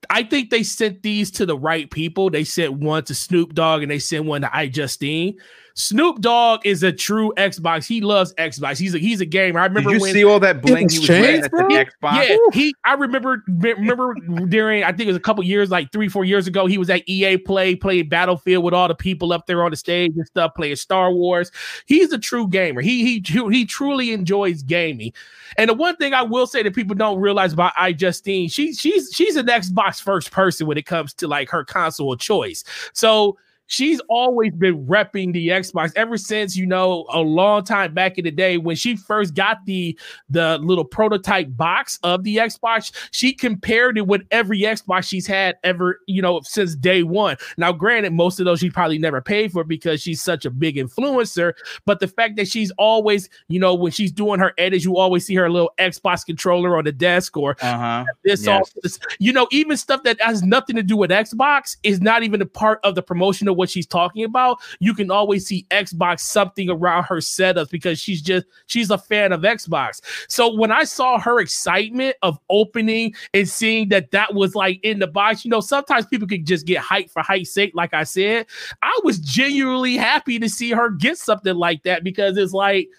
I 0.09 0.23
think 0.23 0.49
they 0.49 0.61
sent 0.61 1.01
these 1.01 1.31
to 1.31 1.45
the 1.45 1.57
right 1.57 1.89
people. 1.89 2.29
They 2.29 2.43
sent 2.43 2.73
one 2.73 3.03
to 3.05 3.15
Snoop 3.15 3.55
Dogg 3.55 3.81
and 3.81 3.89
they 3.89 3.99
sent 3.99 4.25
one 4.25 4.41
to 4.41 4.47
iJustine. 4.47 5.35
Snoop 5.75 6.21
Dogg 6.21 6.65
is 6.65 6.83
a 6.83 6.91
true 6.91 7.33
Xbox. 7.35 7.87
He 7.87 7.99
loves 7.99 8.33
Xbox. 8.35 8.77
He's 8.77 8.93
a 8.93 8.99
he's 8.99 9.21
a 9.21 9.25
gamer. 9.25 9.59
I 9.59 9.67
Did 9.67 9.71
remember 9.71 9.91
you 9.95 9.99
when 10.01 10.13
see 10.13 10.23
all 10.23 10.39
that 10.39 10.61
bling 10.61 10.89
he 10.89 10.99
was 10.99 11.09
wearing 11.09 11.43
at 11.43 11.51
the? 11.51 11.57
Xbox? 11.57 12.27
yeah, 12.29 12.37
he. 12.53 12.75
I 12.85 12.93
remember 12.93 13.43
remember 13.47 14.13
during 14.47 14.83
I 14.83 14.89
think 14.89 15.01
it 15.01 15.07
was 15.07 15.15
a 15.15 15.21
couple 15.21 15.43
years, 15.43 15.71
like 15.71 15.91
three 15.91 16.09
four 16.09 16.25
years 16.25 16.45
ago, 16.45 16.67
he 16.67 16.77
was 16.77 16.89
at 16.89 17.07
EA 17.07 17.37
Play 17.37 17.75
playing 17.75 18.09
Battlefield 18.09 18.63
with 18.63 18.73
all 18.73 18.87
the 18.87 18.95
people 18.95 19.33
up 19.33 19.47
there 19.47 19.63
on 19.63 19.71
the 19.71 19.77
stage 19.77 20.11
and 20.15 20.27
stuff, 20.27 20.53
playing 20.55 20.75
Star 20.75 21.11
Wars. 21.11 21.51
He's 21.85 22.11
a 22.11 22.19
true 22.19 22.47
gamer. 22.47 22.81
He 22.81 23.03
he 23.03 23.23
he 23.49 23.65
truly 23.65 24.11
enjoys 24.11 24.61
gaming. 24.61 25.11
And 25.57 25.69
the 25.69 25.73
one 25.73 25.95
thing 25.95 26.13
I 26.13 26.21
will 26.21 26.47
say 26.47 26.63
that 26.63 26.75
people 26.75 26.95
don't 26.95 27.19
realize 27.19 27.53
about 27.53 27.73
iJustine, 27.75 28.51
she 28.51 28.73
she's 28.73 28.79
she's 28.79 29.09
she's 29.13 29.35
an 29.35 29.47
Xbox 29.47 30.01
first 30.01 30.31
person 30.31 30.67
when 30.67 30.77
it 30.77 30.85
comes 30.85 31.13
to 31.15 31.27
like 31.27 31.49
her 31.49 31.63
console 31.63 32.13
of 32.13 32.19
choice. 32.19 32.63
So 32.93 33.37
she's 33.73 33.99
always 34.07 34.53
been 34.53 34.85
repping 34.85 35.33
the 35.33 35.47
Xbox 35.47 35.91
ever 35.95 36.15
since 36.15 36.55
you 36.55 36.67
know 36.67 37.07
a 37.11 37.19
long 37.19 37.63
time 37.63 37.91
back 37.91 38.19
in 38.19 38.23
the 38.23 38.29
day 38.29 38.57
when 38.57 38.75
she 38.75 38.95
first 38.95 39.33
got 39.33 39.65
the 39.65 39.97
the 40.29 40.59
little 40.59 40.85
prototype 40.85 41.47
box 41.57 41.97
of 42.03 42.23
the 42.23 42.37
Xbox. 42.37 42.91
She 43.11 43.33
compared 43.33 43.97
it 43.97 44.05
with 44.05 44.21
every 44.29 44.59
Xbox 44.59 45.05
she's 45.05 45.25
had 45.25 45.55
ever 45.63 45.99
you 46.07 46.21
know 46.21 46.41
since 46.43 46.75
day 46.75 47.01
one. 47.01 47.35
Now, 47.57 47.71
granted, 47.71 48.13
most 48.13 48.39
of 48.39 48.45
those 48.45 48.59
she 48.59 48.69
probably 48.69 48.99
never 48.99 49.21
paid 49.21 49.51
for 49.51 49.63
because 49.63 50.01
she's 50.03 50.21
such 50.21 50.45
a 50.45 50.51
big 50.51 50.75
influencer. 50.75 51.53
But 51.85 51.99
the 51.99 52.07
fact 52.07 52.35
that 52.35 52.47
she's 52.47 52.71
always 52.77 53.27
you 53.47 53.59
know 53.59 53.73
when 53.73 53.91
she's 53.91 54.11
doing 54.11 54.39
her 54.39 54.53
edits, 54.59 54.85
you 54.85 54.97
always 54.97 55.25
see 55.25 55.33
her 55.33 55.49
little 55.49 55.71
Xbox 55.79 56.23
controller 56.23 56.77
on 56.77 56.83
the 56.83 56.91
desk 56.91 57.35
or 57.35 57.55
Uh 57.59 57.77
huh. 57.77 58.05
this 58.23 58.45
Yes. 58.45 58.47
all 58.47 58.69
this, 58.83 58.99
you 59.17 59.33
know, 59.33 59.47
even 59.51 59.77
stuff 59.77 60.03
that 60.03 60.21
has 60.21 60.43
nothing 60.43 60.75
to 60.75 60.83
do 60.83 60.95
with 60.95 61.09
Xbox 61.09 61.75
is 61.81 62.01
not 62.01 62.21
even 62.21 62.39
a 62.39 62.45
part 62.45 62.79
of 62.83 62.93
the 62.93 63.01
promotional 63.01 63.62
what 63.63 63.69
she's 63.69 63.87
talking 63.87 64.25
about. 64.25 64.59
You 64.79 64.93
can 64.93 65.09
always 65.09 65.47
see 65.47 65.65
Xbox 65.71 66.19
something 66.19 66.69
around 66.69 67.03
her 67.05 67.17
setups 67.17 67.69
because 67.69 67.97
she's 67.97 68.21
just 68.21 68.45
she's 68.65 68.89
a 68.89 68.97
fan 68.97 69.31
of 69.31 69.41
Xbox. 69.41 70.01
So 70.27 70.53
when 70.53 70.71
I 70.71 70.83
saw 70.83 71.17
her 71.17 71.39
excitement 71.39 72.17
of 72.21 72.37
opening 72.49 73.15
and 73.33 73.47
seeing 73.47 73.87
that 73.89 74.11
that 74.11 74.33
was 74.33 74.53
like 74.53 74.79
in 74.83 74.99
the 74.99 75.07
box, 75.07 75.45
you 75.45 75.51
know, 75.51 75.61
sometimes 75.61 76.05
people 76.05 76.27
can 76.27 76.45
just 76.45 76.65
get 76.65 76.83
hyped 76.83 77.11
for 77.11 77.23
hype's 77.23 77.53
sake. 77.53 77.71
Like 77.73 77.93
I 77.93 78.03
said, 78.03 78.47
I 78.81 78.99
was 79.05 79.19
genuinely 79.19 79.95
happy 79.95 80.39
to 80.39 80.49
see 80.49 80.71
her 80.71 80.89
get 80.89 81.17
something 81.17 81.55
like 81.55 81.83
that 81.83 82.03
because 82.03 82.35
it's 82.37 82.53
like, 82.53 82.89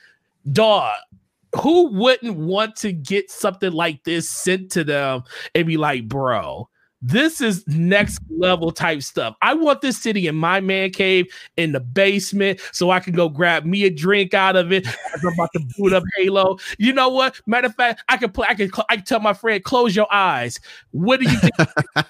dog 0.52 0.94
who 1.60 1.88
wouldn't 1.88 2.36
want 2.36 2.76
to 2.76 2.92
get 2.92 3.30
something 3.30 3.72
like 3.72 4.02
this 4.04 4.28
sent 4.28 4.72
to 4.72 4.84
them 4.84 5.22
and 5.54 5.66
be 5.66 5.76
like, 5.76 6.08
bro, 6.08 6.68
this 7.06 7.42
is 7.42 7.66
next 7.68 8.18
level 8.30 8.72
type 8.72 9.02
stuff. 9.02 9.36
I 9.42 9.52
want 9.52 9.82
this 9.82 9.98
city 9.98 10.26
in 10.26 10.36
my 10.36 10.60
man 10.60 10.88
cave 10.90 11.26
in 11.58 11.72
the 11.72 11.80
basement 11.80 12.60
so 12.72 12.90
I 12.90 12.98
can 12.98 13.12
go 13.12 13.28
grab 13.28 13.66
me 13.66 13.84
a 13.84 13.90
drink 13.90 14.32
out 14.32 14.56
of 14.56 14.72
it. 14.72 14.86
I'm 15.14 15.34
about 15.34 15.50
to 15.52 15.60
boot 15.76 15.92
up 15.92 16.02
Halo. 16.16 16.56
You 16.78 16.94
know 16.94 17.10
what? 17.10 17.38
Matter 17.46 17.66
of 17.66 17.74
fact, 17.74 18.02
I 18.08 18.16
can 18.16 18.30
play. 18.30 18.46
I 18.48 18.54
can. 18.54 18.70
I 18.88 18.96
can 18.96 19.04
tell 19.04 19.20
my 19.20 19.34
friend, 19.34 19.62
close 19.62 19.94
your 19.94 20.10
eyes. 20.10 20.58
What 20.92 21.20
do 21.20 21.30
you 21.30 21.38
think? 21.38 21.54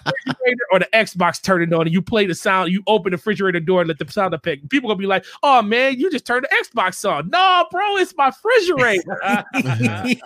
or 0.70 0.78
the 0.78 0.88
Xbox 0.94 1.42
turning 1.42 1.72
on, 1.72 1.82
and 1.82 1.92
you 1.92 2.00
play 2.00 2.26
the 2.26 2.34
sound. 2.34 2.70
You 2.70 2.82
open 2.86 3.10
the 3.10 3.16
refrigerator 3.16 3.58
door 3.58 3.80
and 3.80 3.88
let 3.88 3.98
the 3.98 4.10
sound 4.10 4.32
effect. 4.32 4.68
People 4.68 4.90
gonna 4.90 4.98
be 4.98 5.06
like, 5.06 5.24
"Oh 5.42 5.60
man, 5.60 5.98
you 5.98 6.08
just 6.08 6.24
turned 6.24 6.44
the 6.44 6.64
Xbox 6.64 7.08
on." 7.08 7.30
No, 7.30 7.66
bro, 7.72 7.96
it's 7.96 8.14
my 8.16 8.26
refrigerator. 8.26 9.18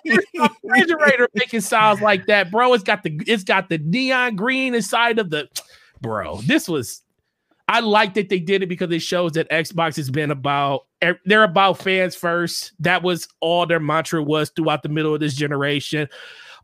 It's 0.04 0.26
my 0.34 0.48
refrigerator 0.62 1.28
making 1.34 1.60
sounds 1.62 2.00
like 2.00 2.26
that, 2.26 2.50
bro. 2.50 2.74
It's 2.74 2.84
got 2.84 3.02
the 3.02 3.18
it's 3.26 3.44
got 3.44 3.68
the 3.68 3.78
neon 3.78 4.36
green 4.36 4.57
inside 4.66 5.18
of 5.18 5.30
the 5.30 5.48
bro. 6.01 6.40
This 6.43 6.68
was 6.68 7.02
I 7.68 7.80
like 7.80 8.14
that 8.14 8.28
they 8.28 8.40
did 8.40 8.62
it 8.62 8.68
because 8.68 8.90
it 8.90 9.01
shows 9.01 9.32
that 9.32 9.51
Xbox 9.51 9.97
has 9.97 10.10
been 10.10 10.30
about 10.30 10.86
they're 11.24 11.44
about 11.44 11.78
fans 11.78 12.16
first. 12.16 12.72
That 12.80 13.02
was 13.02 13.28
all 13.40 13.66
their 13.66 13.80
mantra 13.80 14.22
was 14.22 14.51
throughout 14.51 14.82
the 14.82 14.89
middle 14.89 15.14
of 15.14 15.20
this 15.20 15.35
generation. 15.35 16.09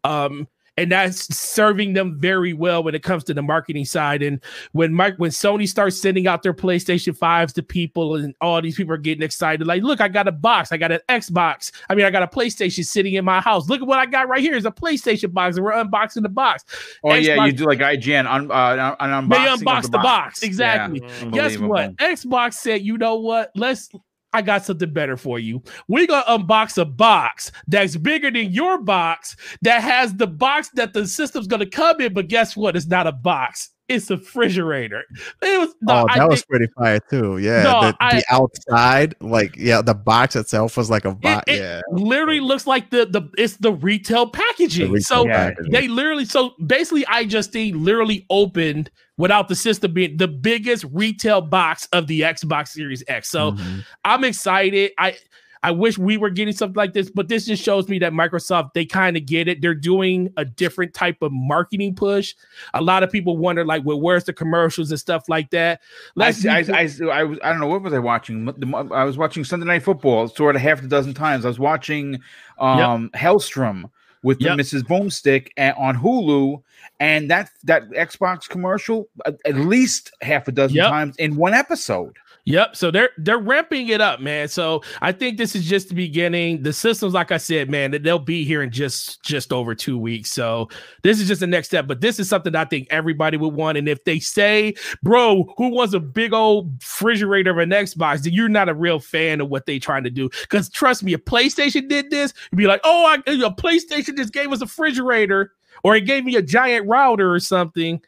Um 0.03 0.49
and 0.77 0.91
that's 0.91 1.35
serving 1.35 1.93
them 1.93 2.19
very 2.19 2.53
well 2.53 2.83
when 2.83 2.95
it 2.95 3.03
comes 3.03 3.25
to 3.25 3.35
the 3.35 3.43
marketing 3.43 3.85
side. 3.85 4.23
And 4.23 4.43
when 4.73 4.93
Mike, 4.93 5.15
when 5.19 5.31
Sony 5.31 5.69
starts 5.69 6.01
sending 6.01 6.27
out 6.27 6.43
their 6.43 6.55
PlayStation 6.55 7.17
5s 7.17 7.53
to 7.55 7.63
people, 7.63 8.17
and 8.17 8.35
all 8.41 8.61
these 8.61 8.77
people 8.77 8.93
are 8.93 8.99
getting 8.99 9.23
excited, 9.23 9.67
like, 9.67 9.83
look, 9.83 10.01
I 10.01 10.09
got 10.09 10.27
a 10.27 10.33
box, 10.33 10.73
I 10.73 10.77
got 10.77 10.91
an 10.91 11.01
Xbox. 11.09 11.71
I 11.89 11.95
mean, 11.95 12.07
I 12.07 12.11
got 12.11 12.23
a 12.23 12.27
PlayStation 12.27 12.85
sitting 12.85 13.15
in 13.15 13.25
my 13.25 13.41
house. 13.41 13.69
Look 13.69 13.83
at 13.83 13.87
what 13.87 13.99
I 13.99 14.07
got 14.07 14.29
right 14.29 14.41
here 14.41 14.55
is 14.57 14.67
a 14.67 14.73
PlayStation 14.73 15.33
box, 15.33 15.57
and 15.57 15.65
we're 15.65 15.73
unboxing 15.73 16.23
the 16.23 16.29
box. 16.29 16.65
Oh 17.05 17.15
yeah, 17.15 17.45
you 17.45 17.53
do 17.53 17.67
like 17.67 17.79
IGN 17.79 18.27
un, 18.27 18.51
uh, 18.51 18.97
an 18.99 19.11
unboxing. 19.11 19.31
They 19.31 19.49
of 19.49 19.59
unboxed 19.61 19.93
the 19.93 19.99
box. 19.99 20.43
Exactly. 20.43 21.01
Yeah, 21.03 21.31
Guess 21.31 21.59
what? 21.59 21.97
Xbox 21.97 22.55
said, 22.55 22.83
you 22.83 22.99
know 22.99 23.17
what? 23.17 23.51
Let's 23.55 23.91
I 24.35 24.43
got 24.43 24.65
something 24.65 24.93
better 24.93 25.17
for 25.17 25.39
you. 25.39 25.63
We're 25.89 26.07
gonna 26.07 26.25
unbox 26.27 26.77
a 26.77 26.85
box 26.85 27.53
that's 27.69 27.97
bigger 27.97 28.31
than 28.31 28.51
your 28.51 28.79
box 28.83 29.37
that 29.63 29.83
has 29.83 30.15
the 30.15 30.27
box 30.27 30.69
that 30.75 30.93
the 30.93 31.07
system's 31.07 31.47
gonna 31.47 31.67
come 31.67 32.01
in, 32.01 32.13
but 32.13 32.29
guess 32.29 32.57
what? 32.57 32.77
It's 32.77 32.87
not 32.89 33.07
a 33.07 33.13
box, 33.13 33.71
it's 33.89 34.11
a 34.11 34.17
refrigerator. 34.17 35.05
It 35.43 35.59
was 35.59 35.75
no, 35.83 36.03
oh, 36.03 36.07
I 36.11 36.19
that 36.19 36.29
was 36.29 36.41
think- 36.41 36.49
pretty 36.49 36.67
fire 36.77 36.99
too. 37.11 37.39
Yeah, 37.39 37.63
No, 37.63 37.81
the, 37.83 37.97
I- 38.01 38.17
the 38.17 38.25
outside, 38.31 39.15
like 39.21 39.55
yeah, 39.57 39.81
the 39.83 39.95
box 39.95 40.35
itself 40.37 40.77
was 40.77 40.91
like 40.91 41.05
a 41.05 41.15
box. 41.15 41.45
it 41.47 41.61
Yeah, 41.61 41.81
literally 41.93 42.41
looks 42.41 42.67
like 42.67 42.91
the 42.91 43.07
the 43.07 43.23
it's 43.39 43.57
the 43.59 43.73
retail 43.73 44.27
packaging. 44.29 44.93
The 44.93 45.01
so 45.01 45.23
retail 45.23 45.27
Yeah, 45.33 45.49
packaging. 45.51 45.73
they 45.73 45.89
literally 45.89 46.25
so 46.25 46.55
basically 46.67 47.07
I 47.07 47.25
just 47.25 47.55
literally 47.55 48.27
opened 48.31 48.91
without 49.17 49.49
the 49.49 49.55
system 49.55 49.93
being 49.93 50.17
the 50.17 50.29
biggest 50.29 50.85
retail 50.93 51.41
box 51.41 51.87
of 51.93 52.07
the 52.07 52.23
Xbox 52.23 52.69
Series 52.69 53.03
X. 53.09 53.31
So 53.31 53.53
Mhm. 53.53 53.85
I'm 54.05 54.25
excited. 54.25 54.93
I 54.99 55.17
I 55.63 55.71
wish 55.71 55.97
we 55.97 56.19
were 56.19 56.29
getting 56.29 56.53
something 56.53 56.77
like 56.77 56.93
this, 56.93 57.09
but 57.09 57.29
this 57.29 57.47
just 57.47 57.63
shows 57.63 57.89
me 57.89 57.99
that 58.01 58.13
Microsoft 58.13 58.75
they 58.75 58.85
kind 58.85 59.17
of 59.17 59.25
get 59.25 59.49
it. 59.49 59.63
They're 59.63 59.75
doing 59.75 60.31
a 60.37 60.45
different 60.45 60.93
type 60.93 61.23
of 61.23 61.33
marketing 61.33 61.95
push. 61.95 62.35
A 62.75 62.83
lot 62.83 63.03
of 63.03 63.11
people 63.11 63.39
wonder 63.39 63.65
like, 63.65 63.83
well, 63.83 63.99
where's 63.99 64.25
the 64.25 64.35
commercials 64.35 64.91
and 64.91 65.01
stuff 65.01 65.27
like 65.27 65.49
that. 65.53 65.81
I, 65.81 66.11
Let's 66.17 66.45
I, 66.45 66.63
be- 66.65 66.73
I, 66.75 66.81
I, 67.11 67.25
was 67.25 67.39
I 67.43 67.49
don't 67.51 67.61
know 67.61 67.69
what 67.69 67.81
was 67.81 67.95
I 67.95 67.99
watching. 67.99 68.47
I 68.93 69.05
was 69.05 69.17
watching 69.17 69.43
Sunday 69.43 69.65
Night 69.65 69.83
Football 69.83 70.29
sort 70.29 70.55
of 70.55 70.61
half 70.61 70.83
a 70.83 70.87
dozen 70.87 71.15
times. 71.15 71.47
I 71.47 71.49
was 71.49 71.59
watching 71.59 72.21
um 72.59 73.09
Helstrom 73.15 73.85
with 74.25 74.39
the 74.41 74.47
Yep. 74.47 74.59
Mrs. 74.59 74.83
Boomstick 74.83 75.49
a- 75.57 75.75
on 75.77 75.97
Hulu, 75.97 76.61
and 76.99 77.31
that 77.31 77.51
that 77.63 77.89
Xbox 77.91 78.49
commercial 78.49 79.09
at, 79.27 79.37
at 79.47 79.55
least 79.55 80.11
half 80.23 80.49
a 80.49 80.53
dozen 80.53 80.77
Yep. 80.79 80.89
times 80.91 81.17
in 81.19 81.37
one 81.37 81.55
episode. 81.55 82.17
Yep. 82.47 82.77
So 82.77 82.91
they're 82.91 83.09
they're 83.17 83.39
ramping 83.39 83.89
it 83.89 84.03
up, 84.03 84.21
man. 84.21 84.49
So 84.49 84.83
I 85.01 85.13
think 85.13 85.39
this 85.39 85.57
is 85.57 85.65
just 85.65 85.89
the 85.89 85.95
beginning. 85.95 86.63
The 86.63 86.75
systems, 86.75 87.15
like 87.15 87.33
I 87.33 87.39
said, 87.39 87.71
man, 87.71 87.91
they'll 88.03 88.19
be 88.19 88.45
here 88.45 88.63
in 88.63 88.71
just 88.71 89.23
just 89.23 89.51
over 89.51 89.75
two 89.75 89.97
weeks. 89.97 90.31
So 90.31 90.69
this 91.03 91.21
is 91.21 91.27
just 91.27 91.41
the 91.41 91.47
next 91.47 91.69
step. 91.69 91.87
But 91.87 92.03
this 92.03 92.21
is 92.21 92.29
something 92.29 92.55
I 92.55 92.67
think 92.67 92.87
everybody 92.91 93.39
would 93.39 93.55
want. 93.55 93.79
And 93.79 93.89
if 93.89 94.05
they 94.05 94.19
say, 94.19 94.75
bro, 95.03 95.55
who 95.57 95.69
wants 95.69 95.95
a 95.95 96.01
big 96.01 96.35
old 96.35 96.75
refrigerator 96.83 97.51
of 97.51 97.59
an 97.59 97.71
Xbox, 97.71 98.25
then 98.25 98.35
you're 98.35 98.51
not 98.51 98.69
a 98.69 98.75
real 98.75 98.99
fan 98.99 99.41
of 99.41 99.49
what 99.49 99.65
they're 99.65 99.79
trying 99.79 100.05
to 100.05 100.11
do. 100.11 100.29
Because 100.43 100.69
trust 100.69 101.03
me, 101.03 101.15
if 101.15 101.25
PlayStation 101.25 101.89
did 101.89 102.11
this, 102.11 102.35
you'd 102.53 102.59
be 102.59 102.67
like, 102.67 102.83
oh, 102.85 103.07
I, 103.07 103.15
a 103.31 103.51
PlayStation 103.55 104.19
just 104.19 104.35
gave 104.35 104.53
us 104.53 104.61
a 104.61 104.67
refrigerator, 104.67 105.53
or 105.83 105.97
it 105.97 106.03
gave 106.03 106.27
me 106.27 106.37
a 106.37 106.43
giant 106.43 106.87
router 106.87 107.33
or 107.33 107.41
something. 107.41 108.03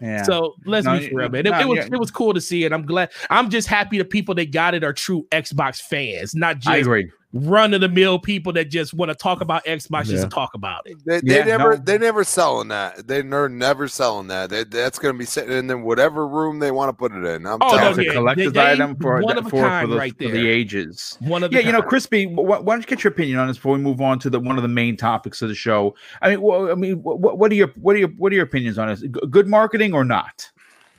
Yeah. 0.00 0.22
So 0.22 0.54
let's 0.64 0.86
No, 0.86 0.98
be 0.98 1.08
for 1.10 1.16
real, 1.16 1.28
man. 1.28 1.46
It, 1.46 1.50
no, 1.50 1.60
it 1.60 1.68
was 1.68 1.76
yeah. 1.78 1.88
it 1.92 1.98
was 1.98 2.10
cool 2.10 2.34
to 2.34 2.40
see 2.40 2.64
it. 2.64 2.72
I'm 2.72 2.86
glad. 2.86 3.10
I'm 3.30 3.50
just 3.50 3.68
happy 3.68 3.98
the 3.98 4.04
people 4.04 4.34
that 4.36 4.50
got 4.50 4.74
it 4.74 4.82
are 4.84 4.92
true 4.92 5.26
Xbox 5.30 5.80
fans, 5.80 6.34
not 6.34 6.56
I 6.66 6.78
just 6.78 6.80
agree. 6.80 7.10
Run 7.32 7.72
of 7.72 7.80
the 7.80 7.88
mill 7.88 8.18
people 8.18 8.52
that 8.52 8.70
just 8.70 8.92
want 8.92 9.08
to 9.10 9.14
talk 9.14 9.40
about 9.40 9.64
Xbox 9.64 10.04
just 10.04 10.22
to 10.22 10.28
talk 10.28 10.52
about 10.54 10.82
it. 10.86 10.96
They, 11.06 11.20
they 11.20 11.38
Yeah, 11.38 11.44
never 11.44 11.76
no. 11.76 11.82
they 11.82 11.96
never 11.98 12.24
selling 12.24 12.68
that. 12.68 13.06
They- 13.06 13.22
They're 13.22 13.48
never 13.48 13.88
selling 13.88 14.26
that. 14.28 14.50
They, 14.50 14.64
that's 14.64 14.98
going 14.98 15.14
to 15.14 15.18
be 15.18 15.24
sitting 15.24 15.56
in 15.56 15.66
them 15.66 15.82
whatever 15.82 16.26
room 16.28 16.58
they 16.58 16.70
want 16.70 16.90
to 16.90 16.92
put 16.92 17.12
it 17.12 17.24
in. 17.24 17.46
I'm 17.46 17.58
Oh, 17.62 17.70
telling 17.70 17.84
That's 17.84 17.96
no, 17.96 18.02
you. 18.02 18.10
a 18.10 18.12
yeah, 18.12 18.18
collector's 18.18 18.52
they- 18.52 18.60
they- 18.60 18.72
item 18.72 18.96
for 18.96 19.20
one 19.22 19.36
the, 19.36 19.40
of 19.40 19.46
a 19.46 19.50
for, 19.50 19.80
for, 19.80 19.86
the, 19.86 19.96
right 19.96 20.16
for 20.16 20.28
the 20.28 20.48
ages. 20.48 21.16
One 21.20 21.42
of 21.42 21.50
the 21.50 21.56
Yeah, 21.60 21.66
you 21.66 21.72
know. 21.72 21.80
Crispy, 21.82 22.24
wh- 22.26 22.36
why 22.36 22.58
don't 22.60 22.80
you 22.80 22.86
get 22.86 23.02
your 23.02 23.12
opinion 23.12 23.38
on 23.38 23.48
this 23.48 23.56
before 23.56 23.72
we 23.74 23.78
move 23.80 24.00
on 24.02 24.18
to 24.20 24.30
the 24.30 24.38
one 24.38 24.56
of 24.58 24.62
the 24.62 24.68
main 24.68 24.96
topics 24.96 25.40
of 25.42 25.48
the 25.48 25.54
show? 25.54 25.94
I 26.20 26.30
mean, 26.30 26.42
well, 26.42 26.70
I 26.70 26.74
mean, 26.74 27.02
what, 27.02 27.38
what 27.38 27.50
are 27.50 27.54
your 27.54 27.68
what 27.76 27.96
are 27.96 28.00
your 28.00 28.08
what 28.18 28.30
are 28.32 28.34
your 28.34 28.44
opinions 28.44 28.76
on 28.78 28.88
this? 28.88 29.00
G- 29.00 29.08
Good 29.30 29.48
marketing 29.48 29.94
or 29.94 30.04
not? 30.04 30.51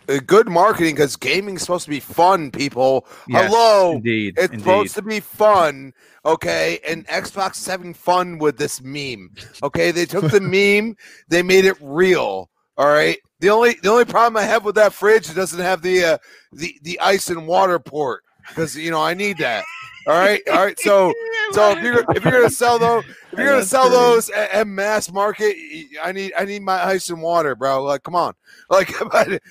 Uh, 0.09 0.19
good 0.25 0.47
marketing 0.49 0.95
because 0.95 1.15
gaming's 1.15 1.61
supposed 1.61 1.85
to 1.85 1.89
be 1.89 1.99
fun, 1.99 2.51
people. 2.51 3.05
Yes, 3.27 3.51
Hello. 3.51 3.93
indeed, 3.93 4.35
It's 4.37 4.51
indeed. 4.51 4.59
supposed 4.63 4.95
to 4.95 5.01
be 5.01 5.19
fun, 5.19 5.93
okay? 6.25 6.79
And 6.87 7.07
Xbox 7.07 7.57
is 7.57 7.67
having 7.67 7.93
fun 7.93 8.37
with 8.37 8.57
this 8.57 8.81
meme. 8.81 9.31
Okay, 9.61 9.91
they 9.91 10.05
took 10.05 10.29
the 10.29 10.41
meme, 10.81 10.95
they 11.27 11.41
made 11.43 11.65
it 11.65 11.77
real. 11.81 12.49
All 12.77 12.87
right. 12.87 13.17
The 13.39 13.49
only 13.49 13.75
the 13.83 13.89
only 13.91 14.05
problem 14.05 14.37
I 14.41 14.45
have 14.45 14.63
with 14.63 14.75
that 14.75 14.93
fridge 14.93 15.29
it 15.29 15.35
doesn't 15.35 15.59
have 15.59 15.81
the 15.81 16.03
uh, 16.05 16.17
the 16.53 16.75
the 16.83 16.99
ice 17.01 17.29
and 17.29 17.45
water 17.45 17.77
port 17.77 18.23
because 18.47 18.75
you 18.75 18.89
know 18.89 19.01
I 19.01 19.13
need 19.13 19.37
that. 19.39 19.65
All 20.07 20.13
right, 20.13 20.41
all 20.49 20.63
right. 20.63 20.79
So 20.79 21.13
so 21.51 21.71
if 21.71 21.83
you're 21.83 22.05
if 22.15 22.23
you're 22.23 22.31
gonna 22.31 22.49
sell 22.49 22.79
those 22.79 23.03
if 23.33 23.37
you're 23.37 23.49
gonna 23.49 23.65
sell 23.65 23.89
those 23.89 24.29
at, 24.29 24.49
at 24.51 24.67
mass 24.67 25.11
market, 25.11 25.55
I 26.01 26.13
need 26.13 26.31
I 26.37 26.45
need 26.45 26.61
my 26.61 26.83
ice 26.85 27.09
and 27.09 27.21
water, 27.21 27.53
bro. 27.55 27.83
Like, 27.83 28.03
come 28.03 28.15
on. 28.15 28.33
Like, 28.69 28.93
but, 29.11 29.41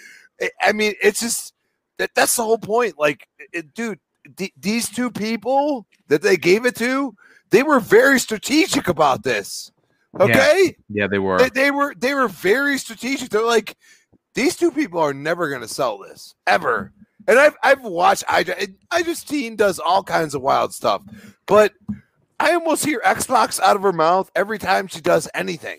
I 0.63 0.73
mean, 0.73 0.95
it's 1.03 1.21
just 1.21 1.55
that 1.99 2.11
that's 2.15 2.37
the 2.37 2.43
whole 2.43 2.59
point. 2.59 2.99
Like, 2.99 3.29
it, 3.53 3.75
dude, 3.75 3.99
th- 4.37 4.53
these 4.57 4.89
two 4.89 5.11
people 5.11 5.87
that 6.09 6.23
they 6.23 6.37
gave 6.37 6.67
it 6.67 6.77
to, 6.77 7.15
they 7.51 7.63
were 7.63 7.81
very 7.81 8.19
strategic 8.19 8.89
about 8.89 9.23
this. 9.23 9.71
Okay, 10.21 10.77
yeah, 10.91 11.07
they 11.07 11.19
were. 11.19 11.39
they, 11.39 11.49
they 11.49 11.71
were 11.71 11.95
they 11.97 12.15
were 12.15 12.29
very 12.29 12.77
strategic. 12.79 13.31
They're 13.31 13.45
like, 13.45 13.77
these 14.35 14.57
two 14.57 14.71
people 14.71 15.01
are 15.01 15.15
never 15.15 15.49
going 15.49 15.63
to 15.63 15.69
sell 15.69 15.99
this 15.99 16.35
ever. 16.47 16.93
And 17.27 17.39
I've 17.39 17.57
I've 17.63 17.83
watched 17.83 18.25
I 18.29 18.45
iJustine 18.45 19.57
does 19.57 19.79
all 19.79 20.03
kinds 20.03 20.35
of 20.35 20.43
wild 20.43 20.75
stuff, 20.75 21.03
but 21.47 21.73
I 22.41 22.55
almost 22.55 22.85
hear 22.85 23.01
Xbox 23.05 23.61
out 23.61 23.77
of 23.77 23.83
her 23.83 23.93
mouth 23.93 24.31
every 24.35 24.59
time 24.59 24.89
she 24.89 25.01
does 25.01 25.29
anything. 25.33 25.79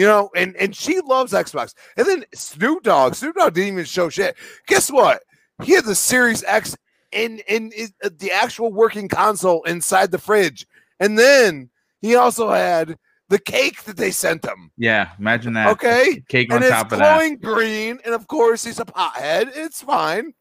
You 0.00 0.06
know, 0.06 0.30
and 0.34 0.56
and 0.56 0.74
she 0.74 0.98
loves 1.00 1.34
Xbox. 1.34 1.74
And 1.98 2.06
then 2.06 2.24
Snoop 2.32 2.84
Dogg, 2.84 3.14
Snoop 3.14 3.36
Dogg 3.36 3.52
didn't 3.52 3.74
even 3.74 3.84
show 3.84 4.08
shit. 4.08 4.34
Guess 4.66 4.90
what? 4.90 5.22
He 5.62 5.72
had 5.74 5.84
the 5.84 5.94
Series 5.94 6.42
X 6.44 6.74
in 7.12 7.40
in, 7.46 7.70
in 7.72 7.88
uh, 8.02 8.08
the 8.18 8.32
actual 8.32 8.72
working 8.72 9.08
console 9.08 9.62
inside 9.64 10.10
the 10.10 10.16
fridge, 10.18 10.66
and 11.00 11.18
then 11.18 11.68
he 12.00 12.14
also 12.14 12.48
had 12.48 12.96
the 13.28 13.38
cake 13.38 13.84
that 13.84 13.98
they 13.98 14.10
sent 14.10 14.42
him. 14.42 14.70
yeah, 14.78 15.10
imagine 15.18 15.52
that. 15.52 15.68
Okay, 15.72 16.22
cake 16.30 16.50
on 16.50 16.56
and 16.56 16.64
it's 16.64 16.72
top 16.72 16.92
of 16.92 16.98
that. 16.98 17.18
glowing 17.18 17.36
green, 17.36 17.98
and 18.02 18.14
of 18.14 18.26
course 18.26 18.64
he's 18.64 18.80
a 18.80 18.86
pothead. 18.86 19.52
It's 19.54 19.82
fine. 19.82 20.32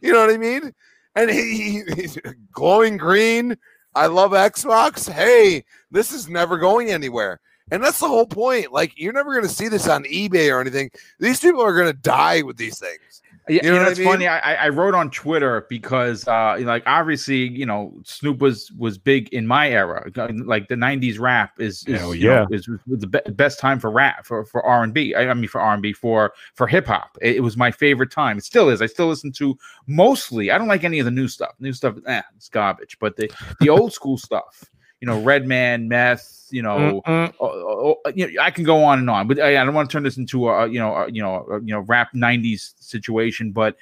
You 0.00 0.14
know 0.14 0.20
what 0.24 0.34
I 0.34 0.38
mean? 0.38 0.72
And 1.16 1.28
he, 1.28 1.82
he- 1.84 1.94
he's 1.96 2.16
glowing 2.50 2.96
green. 2.96 3.58
I 3.94 4.06
love 4.06 4.30
Xbox. 4.30 5.06
Hey, 5.12 5.64
this 5.90 6.12
is 6.12 6.30
never 6.30 6.56
going 6.56 6.90
anywhere. 6.90 7.40
And 7.70 7.82
that's 7.82 8.00
the 8.00 8.08
whole 8.08 8.26
point. 8.26 8.72
Like 8.72 8.92
you're 8.96 9.12
never 9.12 9.32
going 9.32 9.46
to 9.46 9.52
see 9.54 9.68
this 9.68 9.88
on 9.88 10.04
eBay 10.04 10.52
or 10.52 10.60
anything. 10.60 10.90
These 11.18 11.40
people 11.40 11.62
are 11.62 11.74
going 11.74 11.86
to 11.86 11.98
die 11.98 12.42
with 12.42 12.56
these 12.56 12.78
things. 12.78 13.22
You 13.48 13.60
know 13.60 13.62
you 13.62 13.72
know, 13.72 13.78
what 13.78 13.88
I 13.88 13.90
it's 13.90 13.98
mean? 13.98 14.08
funny. 14.08 14.26
I, 14.28 14.38
I 14.38 14.54
I 14.54 14.68
wrote 14.68 14.94
on 14.94 15.10
Twitter 15.10 15.66
because, 15.68 16.28
uh, 16.28 16.58
like, 16.60 16.84
obviously, 16.86 17.48
you 17.48 17.66
know, 17.66 17.92
Snoop 18.04 18.38
was 18.38 18.70
was 18.72 18.98
big 18.98 19.30
in 19.30 19.48
my 19.48 19.68
era. 19.68 20.08
Like 20.14 20.68
the 20.68 20.76
'90s 20.76 21.18
rap 21.18 21.60
is, 21.60 21.84
is 21.88 21.98
Hell 21.98 22.14
you 22.14 22.28
know, 22.28 22.46
yeah. 22.48 22.56
is, 22.56 22.68
the 22.86 23.06
be- 23.08 23.32
best 23.32 23.58
time 23.58 23.80
for 23.80 23.90
rap 23.90 24.26
for 24.26 24.44
for 24.44 24.64
R 24.64 24.84
and 24.84 24.94
B. 24.94 25.16
I 25.16 25.28
I 25.28 25.34
mean, 25.34 25.48
for 25.48 25.60
R 25.60 25.72
and 25.72 25.82
B 25.82 25.92
for 25.92 26.32
for 26.54 26.68
hip 26.68 26.86
hop. 26.86 27.18
It, 27.20 27.36
it 27.36 27.40
was 27.40 27.56
my 27.56 27.72
favorite 27.72 28.12
time. 28.12 28.38
It 28.38 28.44
still 28.44 28.68
is. 28.68 28.80
I 28.80 28.86
still 28.86 29.08
listen 29.08 29.32
to 29.32 29.58
mostly. 29.88 30.52
I 30.52 30.58
don't 30.58 30.68
like 30.68 30.84
any 30.84 31.00
of 31.00 31.04
the 31.04 31.10
new 31.10 31.26
stuff. 31.26 31.54
New 31.58 31.72
stuff, 31.72 31.96
eh, 32.06 32.22
it's 32.36 32.48
garbage. 32.48 32.96
But 33.00 33.16
the 33.16 33.28
the 33.58 33.68
old 33.68 33.92
school 33.92 34.18
stuff, 34.18 34.70
you 35.02 35.06
know, 35.06 35.20
Redman, 35.20 35.88
Meth, 35.88 36.46
you 36.50 36.62
know, 36.62 37.02
oh, 37.04 37.32
oh, 37.40 37.98
oh, 38.04 38.10
you 38.14 38.32
know, 38.32 38.40
I 38.40 38.52
can 38.52 38.62
go 38.62 38.84
on 38.84 39.00
and 39.00 39.10
on, 39.10 39.26
but 39.26 39.36
uh, 39.40 39.42
I, 39.42 39.60
I 39.60 39.64
don't 39.64 39.74
want 39.74 39.90
to 39.90 39.92
turn 39.92 40.04
this 40.04 40.16
into 40.16 40.48
a 40.48 40.68
you 40.68 40.78
know 40.78 40.94
a, 40.94 41.10
you 41.10 41.20
know 41.20 41.44
a, 41.50 41.60
you 41.60 41.74
know 41.74 41.80
rap 41.80 42.12
'90s 42.14 42.74
situation. 42.78 43.50
But 43.50 43.76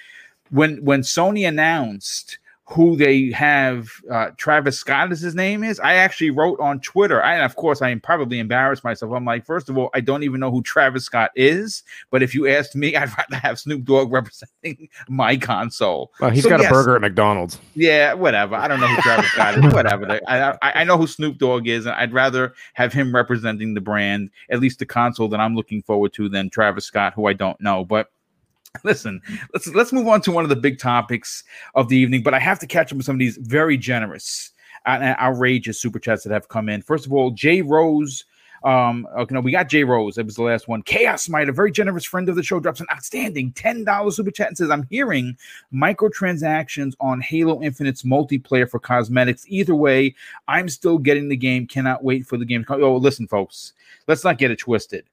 when 0.49 0.83
when 0.83 1.03
Sony 1.03 1.47
announced 1.47 2.39
who 2.71 2.97
they 2.97 3.31
have, 3.33 3.91
uh, 4.13 4.31
Travis 4.37 4.79
Scott 4.79 5.11
is 5.11 5.21
his 5.21 5.35
name 5.35 5.65
is, 5.65 5.81
I 5.81 5.95
actually 5.95 6.31
wrote 6.31 6.61
on 6.61 6.79
Twitter. 6.81 7.21
I, 7.23 7.35
and 7.35 7.45
of 7.45 7.57
course, 7.57 7.83
I 7.83 7.91
am 7.91 8.01
probably 8.01 8.39
embarrassed 8.39 8.85
myself. 8.85 9.13
I'm 9.13 9.25
like, 9.25 9.45
first 9.45 9.69
of 9.69 9.77
all, 9.77 9.91
I 9.93 10.01
don't 10.01 10.23
even 10.23 10.39
know 10.39 10.53
who 10.53 10.63
Travis 10.63 11.05
Scott 11.05 11.33
is. 11.35 11.83
But 12.13 12.23
if 12.23 12.33
you 12.33 12.47
asked 12.47 12.77
me, 12.77 12.95
I'd 12.97 13.11
rather 13.19 13.37
have 13.37 13.59
Snoop 13.59 13.85
Dogg 13.85 14.13
representing 14.13 14.89
my 15.09 15.37
console. 15.37 16.13
Well, 16.21 16.31
he's 16.31 16.45
So, 16.45 16.49
got 16.49 16.61
yes. 16.61 16.71
a 16.71 16.73
burger 16.73 16.95
at 16.95 17.01
McDonald's. 17.01 17.59
Yeah, 17.75 18.15
whatever. 18.15 18.55
I 18.55 18.69
don't 18.69 18.79
know 18.81 18.87
who 18.87 19.03
Travis 19.03 19.27
Scott 19.33 19.59
is. 19.65 19.73
Whatever. 19.75 20.21
I, 20.29 20.51
I 20.63 20.81
I 20.81 20.85
know 20.85 20.97
who 20.97 21.09
Snoop 21.09 21.39
Dogg 21.39 21.67
is, 21.67 21.87
and 21.87 21.95
I'd 21.97 22.13
rather 22.13 22.55
have 22.75 22.93
him 22.93 23.13
representing 23.13 23.75
the 23.75 23.81
brand, 23.81 24.31
at 24.49 24.61
least 24.61 24.79
the 24.79 24.87
console 24.87 25.29
that 25.29 25.41
I'm 25.41 25.57
looking 25.57 25.83
forward 25.83 26.13
to, 26.15 26.29
than 26.29 26.51
Travis 26.51 26.85
Scott, 26.85 27.15
who 27.15 27.27
I 27.27 27.33
don't 27.33 27.61
know. 27.61 27.85
But 27.85 28.11
listen, 28.85 29.21
let's 29.53 29.67
let's 29.69 29.93
move 29.93 30.07
on 30.07 30.21
to 30.23 30.31
one 30.31 30.45
of 30.45 30.51
the 30.51 30.57
big 30.57 30.79
topics 30.79 31.45
of 31.75 31.89
the 31.89 31.97
evening. 31.97 32.23
But 32.23 32.35
I 32.35 32.39
have 32.39 32.59
to 32.61 32.67
catch 32.67 32.93
up 32.93 32.97
with 32.97 33.07
some 33.07 33.17
of 33.17 33.21
these 33.21 33.37
very 33.37 33.77
generous 33.77 34.53
and 34.87 35.03
outrageous 35.03 35.81
super 35.81 35.99
chats 35.99 36.25
that 36.25 36.33
have 36.33 36.49
come 36.49 36.69
in. 36.69 36.83
First 36.83 37.07
of 37.07 37.13
all, 37.13 37.31
Jay 37.31 37.63
Rose. 37.63 38.25
Um, 38.63 39.09
okay, 39.17 39.35
no, 39.35 39.41
we 39.41 39.53
got 39.53 39.71
Jay 39.71 39.85
Rose. 39.85 40.17
That 40.17 40.27
was 40.27 40.37
the 40.37 40.43
last 40.43 40.69
one. 40.69 40.83
Chaos 40.83 41.31
Might, 41.31 41.49
a 41.49 41.53
very 41.53 41.73
generous 41.73 42.05
friend 42.05 42.29
of 42.29 42.37
the 42.37 42.43
show, 42.43 42.61
drops 42.61 42.81
an 42.81 42.87
outstanding 42.93 43.53
$10 43.53 44.13
super 44.13 44.31
chat 44.31 44.49
and 44.49 44.57
says, 44.57 44.69
I'm 44.69 44.87
hearing 44.91 45.39
microtransactions 45.73 46.93
on 47.01 47.23
Halo 47.23 47.63
Infinite's 47.63 48.03
multiplayer 48.03 48.69
for 48.69 48.79
cosmetics. 48.79 49.47
Either 49.49 49.75
way, 49.75 50.15
I'm 50.47 50.69
still 50.69 50.99
getting 50.99 51.31
the 51.31 51.39
game. 51.39 51.67
Cannot 51.67 52.05
wait 52.05 52.27
for 52.27 52.37
the 52.37 52.45
game. 52.45 52.61
to 52.61 52.67
come. 52.67 52.85
Oh, 52.85 52.97
listen, 52.97 53.27
folks, 53.27 53.73
let's 54.07 54.25
not 54.25 54.37
get 54.37 54.51
it 54.51 54.59
twisted. 54.59 55.07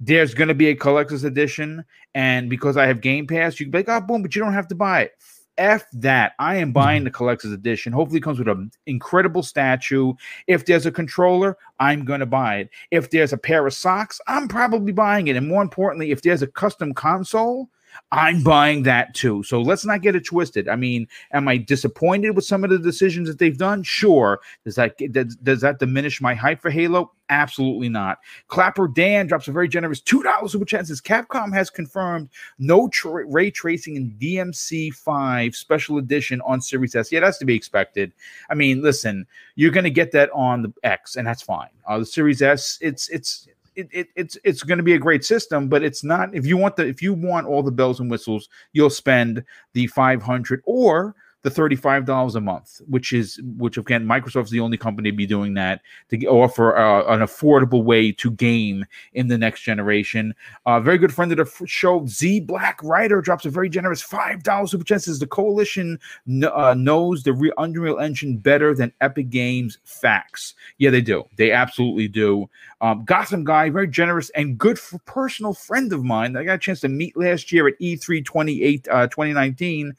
There's 0.00 0.34
going 0.34 0.48
to 0.48 0.54
be 0.54 0.68
a 0.68 0.74
collector's 0.74 1.24
edition, 1.24 1.84
and 2.14 2.50
because 2.50 2.76
I 2.76 2.86
have 2.86 3.00
Game 3.00 3.26
Pass, 3.26 3.60
you 3.60 3.66
can 3.66 3.70
be 3.70 3.78
like, 3.78 3.88
oh, 3.88 4.00
boom, 4.00 4.22
but 4.22 4.34
you 4.34 4.42
don't 4.42 4.52
have 4.52 4.68
to 4.68 4.74
buy 4.74 5.02
it. 5.02 5.12
F 5.58 5.84
that. 5.92 6.32
I 6.38 6.56
am 6.56 6.72
buying 6.72 7.00
mm-hmm. 7.00 7.04
the 7.04 7.10
collector's 7.10 7.52
edition. 7.52 7.92
Hopefully, 7.92 8.18
it 8.18 8.22
comes 8.22 8.38
with 8.38 8.48
an 8.48 8.70
incredible 8.86 9.42
statue. 9.42 10.14
If 10.46 10.66
there's 10.66 10.86
a 10.86 10.90
controller, 10.90 11.56
I'm 11.78 12.04
going 12.04 12.20
to 12.20 12.26
buy 12.26 12.56
it. 12.56 12.70
If 12.90 13.10
there's 13.10 13.32
a 13.32 13.38
pair 13.38 13.66
of 13.66 13.74
socks, 13.74 14.20
I'm 14.26 14.48
probably 14.48 14.92
buying 14.92 15.28
it. 15.28 15.36
And 15.36 15.46
more 15.46 15.62
importantly, 15.62 16.10
if 16.10 16.22
there's 16.22 16.42
a 16.42 16.46
custom 16.46 16.94
console, 16.94 17.68
I'm 18.12 18.42
buying 18.42 18.82
that 18.82 19.14
too. 19.14 19.42
So 19.42 19.62
let's 19.62 19.86
not 19.86 20.02
get 20.02 20.14
it 20.14 20.26
twisted. 20.26 20.68
I 20.68 20.76
mean, 20.76 21.08
am 21.32 21.48
I 21.48 21.56
disappointed 21.56 22.36
with 22.36 22.44
some 22.44 22.62
of 22.62 22.68
the 22.68 22.78
decisions 22.78 23.26
that 23.26 23.38
they've 23.38 23.56
done? 23.56 23.82
Sure. 23.82 24.40
Does 24.66 24.74
that 24.74 24.98
does, 25.12 25.34
does 25.36 25.62
that 25.62 25.78
diminish 25.78 26.20
my 26.20 26.34
hype 26.34 26.60
for 26.60 26.68
Halo? 26.68 27.10
Absolutely 27.30 27.88
not. 27.88 28.18
Clapper 28.48 28.86
Dan 28.86 29.26
drops 29.26 29.48
a 29.48 29.52
very 29.52 29.66
generous 29.66 30.02
two 30.02 30.22
dollars 30.22 30.52
super 30.52 30.66
chat. 30.66 30.86
Says 30.86 31.00
Capcom 31.00 31.54
has 31.54 31.70
confirmed 31.70 32.28
no 32.58 32.86
tra- 32.88 33.24
ray 33.24 33.50
tracing 33.50 33.96
in 33.96 34.14
DMC 34.20 34.92
five 34.92 35.56
special 35.56 35.96
edition 35.96 36.42
on 36.42 36.60
Series 36.60 36.94
S. 36.94 37.10
Yeah, 37.10 37.20
that's 37.20 37.38
to 37.38 37.46
be 37.46 37.54
expected. 37.54 38.12
I 38.50 38.54
mean, 38.54 38.82
listen, 38.82 39.26
you're 39.54 39.70
going 39.70 39.84
to 39.84 39.90
get 39.90 40.12
that 40.12 40.28
on 40.34 40.60
the 40.60 40.72
X, 40.82 41.16
and 41.16 41.26
that's 41.26 41.40
fine. 41.40 41.70
Uh, 41.88 42.00
the 42.00 42.06
Series 42.06 42.42
S, 42.42 42.76
it's 42.82 43.08
it's 43.08 43.48
it, 43.76 43.88
it, 43.92 44.08
it's 44.16 44.38
it's 44.44 44.62
going 44.62 44.78
to 44.78 44.84
be 44.84 44.94
a 44.94 44.98
great 44.98 45.24
system, 45.24 45.68
but 45.68 45.82
it's 45.82 46.04
not. 46.04 46.34
If 46.34 46.46
you 46.46 46.56
want 46.56 46.76
the 46.76 46.86
if 46.86 47.02
you 47.02 47.14
want 47.14 47.46
all 47.46 47.62
the 47.62 47.70
bells 47.70 48.00
and 48.00 48.10
whistles, 48.10 48.48
you'll 48.72 48.90
spend 48.90 49.44
the 49.72 49.86
five 49.88 50.22
hundred 50.22 50.62
or 50.64 51.14
the 51.42 51.50
$35 51.50 52.34
a 52.34 52.40
month, 52.40 52.80
which 52.88 53.12
is 53.12 53.40
which 53.56 53.76
again, 53.76 54.06
Microsoft's 54.06 54.50
the 54.50 54.60
only 54.60 54.76
company 54.76 55.10
to 55.10 55.16
be 55.16 55.26
doing 55.26 55.54
that 55.54 55.82
to 56.08 56.24
offer 56.26 56.76
uh, 56.76 57.12
an 57.12 57.20
affordable 57.20 57.82
way 57.82 58.12
to 58.12 58.30
game 58.30 58.84
in 59.14 59.26
the 59.26 59.36
next 59.36 59.62
generation. 59.62 60.34
A 60.66 60.70
uh, 60.70 60.80
very 60.80 60.98
good 60.98 61.12
friend 61.12 61.32
of 61.32 61.38
the 61.38 61.66
show, 61.66 62.06
Z 62.06 62.40
Black 62.40 62.78
Rider, 62.82 63.20
drops 63.20 63.44
a 63.44 63.50
very 63.50 63.68
generous 63.68 64.06
$5 64.06 64.68
super 64.68 64.84
chat. 64.84 65.02
Says 65.02 65.18
the 65.18 65.26
coalition 65.26 65.98
uh, 66.44 66.74
knows 66.78 67.24
the 67.24 67.32
Re- 67.32 67.52
Unreal 67.58 67.98
Engine 67.98 68.38
better 68.38 68.72
than 68.74 68.92
Epic 69.00 69.28
Games. 69.30 69.78
Facts. 69.84 70.54
Yeah, 70.78 70.90
they 70.90 71.00
do. 71.00 71.24
They 71.36 71.50
absolutely 71.50 72.06
do. 72.06 72.48
Um, 72.80 73.04
Gotham 73.04 73.44
Guy, 73.44 73.70
very 73.70 73.88
generous 73.88 74.30
and 74.30 74.58
good 74.58 74.78
for 74.78 74.98
personal 75.00 75.54
friend 75.54 75.92
of 75.92 76.04
mine. 76.04 76.36
I 76.36 76.44
got 76.44 76.54
a 76.54 76.58
chance 76.58 76.80
to 76.80 76.88
meet 76.88 77.16
last 77.16 77.50
year 77.50 77.66
at 77.66 77.78
E3 77.80 78.24
28, 78.24 78.88
uh, 78.88 79.06
2019. 79.08 79.94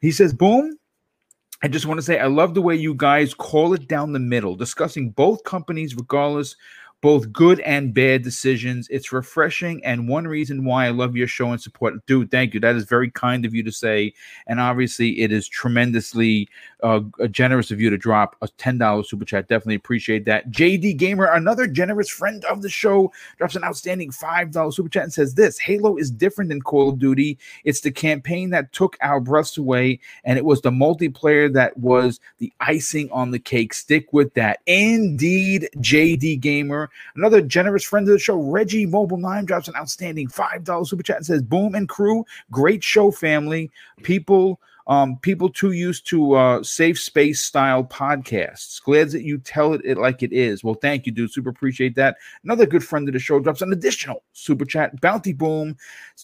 He 0.00 0.12
says, 0.12 0.32
Boom, 0.32 0.78
I 1.62 1.68
just 1.68 1.86
want 1.86 1.98
to 1.98 2.02
say 2.02 2.18
I 2.18 2.26
love 2.26 2.54
the 2.54 2.62
way 2.62 2.76
you 2.76 2.94
guys 2.94 3.34
call 3.34 3.74
it 3.74 3.88
down 3.88 4.12
the 4.12 4.18
middle, 4.18 4.54
discussing 4.54 5.10
both 5.10 5.42
companies 5.44 5.96
regardless 5.96 6.56
both 7.00 7.32
good 7.32 7.60
and 7.60 7.94
bad 7.94 8.22
decisions. 8.22 8.88
It's 8.90 9.12
refreshing, 9.12 9.84
and 9.84 10.08
one 10.08 10.26
reason 10.26 10.64
why 10.64 10.86
I 10.86 10.90
love 10.90 11.16
your 11.16 11.28
show 11.28 11.52
and 11.52 11.60
support. 11.60 12.04
Dude, 12.06 12.30
thank 12.30 12.54
you. 12.54 12.60
That 12.60 12.74
is 12.74 12.84
very 12.84 13.10
kind 13.10 13.44
of 13.44 13.54
you 13.54 13.62
to 13.62 13.72
say, 13.72 14.14
and 14.46 14.58
obviously 14.60 15.20
it 15.20 15.32
is 15.32 15.48
tremendously 15.48 16.48
uh, 16.82 17.00
generous 17.30 17.70
of 17.70 17.80
you 17.80 17.90
to 17.90 17.98
drop 17.98 18.36
a 18.42 18.48
ten 18.48 18.78
dollars 18.78 19.10
super 19.10 19.24
chat. 19.24 19.48
Definitely 19.48 19.76
appreciate 19.76 20.24
that. 20.26 20.50
JD 20.50 20.96
Gamer, 20.96 21.26
another 21.26 21.66
generous 21.66 22.08
friend 22.08 22.44
of 22.44 22.62
the 22.62 22.68
show, 22.68 23.12
drops 23.38 23.56
an 23.56 23.64
outstanding 23.64 24.10
five 24.10 24.52
dollars 24.52 24.76
super 24.76 24.88
chat 24.88 25.04
and 25.04 25.12
says 25.12 25.34
this: 25.34 25.58
Halo 25.58 25.96
is 25.96 26.10
different 26.10 26.50
than 26.50 26.62
Call 26.62 26.90
of 26.90 26.98
Duty. 26.98 27.38
It's 27.64 27.80
the 27.80 27.90
campaign 27.90 28.50
that 28.50 28.72
took 28.72 28.96
our 29.00 29.20
breaths 29.20 29.58
away, 29.58 30.00
and 30.24 30.38
it 30.38 30.44
was 30.44 30.60
the 30.60 30.70
multiplayer 30.70 31.52
that 31.52 31.76
was 31.76 32.20
the 32.38 32.52
icing 32.60 33.10
on 33.10 33.30
the 33.30 33.38
cake. 33.38 33.74
Stick 33.74 34.12
with 34.12 34.32
that. 34.34 34.60
Indeed, 34.66 35.68
JD 35.78 36.40
Gamer. 36.40 36.90
Another 37.16 37.40
generous 37.40 37.84
friend 37.84 38.06
of 38.08 38.12
the 38.12 38.18
show, 38.18 38.36
Reggie 38.36 38.86
Mobile 38.86 39.16
Nine, 39.16 39.44
drops 39.44 39.68
an 39.68 39.76
outstanding 39.76 40.28
$5 40.28 40.86
super 40.86 41.02
chat 41.02 41.16
and 41.16 41.26
says, 41.26 41.42
Boom 41.42 41.74
and 41.74 41.88
crew, 41.88 42.24
great 42.50 42.82
show, 42.82 43.10
family. 43.10 43.70
People 44.02 44.60
um, 44.88 45.18
people 45.18 45.50
too 45.50 45.72
used 45.72 46.06
to 46.08 46.32
uh, 46.32 46.62
safe 46.62 46.98
space 46.98 47.42
style 47.42 47.84
podcasts. 47.84 48.82
Glad 48.82 49.10
that 49.10 49.22
you 49.22 49.38
tell 49.38 49.74
it, 49.74 49.82
it 49.84 49.98
like 49.98 50.22
it 50.22 50.32
is. 50.32 50.64
Well, 50.64 50.74
thank 50.74 51.04
you, 51.04 51.12
dude. 51.12 51.30
Super 51.30 51.50
appreciate 51.50 51.94
that. 51.96 52.16
Another 52.42 52.64
good 52.64 52.82
friend 52.82 53.06
of 53.06 53.12
the 53.12 53.18
show 53.18 53.38
drops 53.38 53.60
an 53.60 53.72
additional 53.72 54.22
super 54.32 54.64
chat. 54.64 54.98
Bounty 55.02 55.34
Boom 55.34 55.76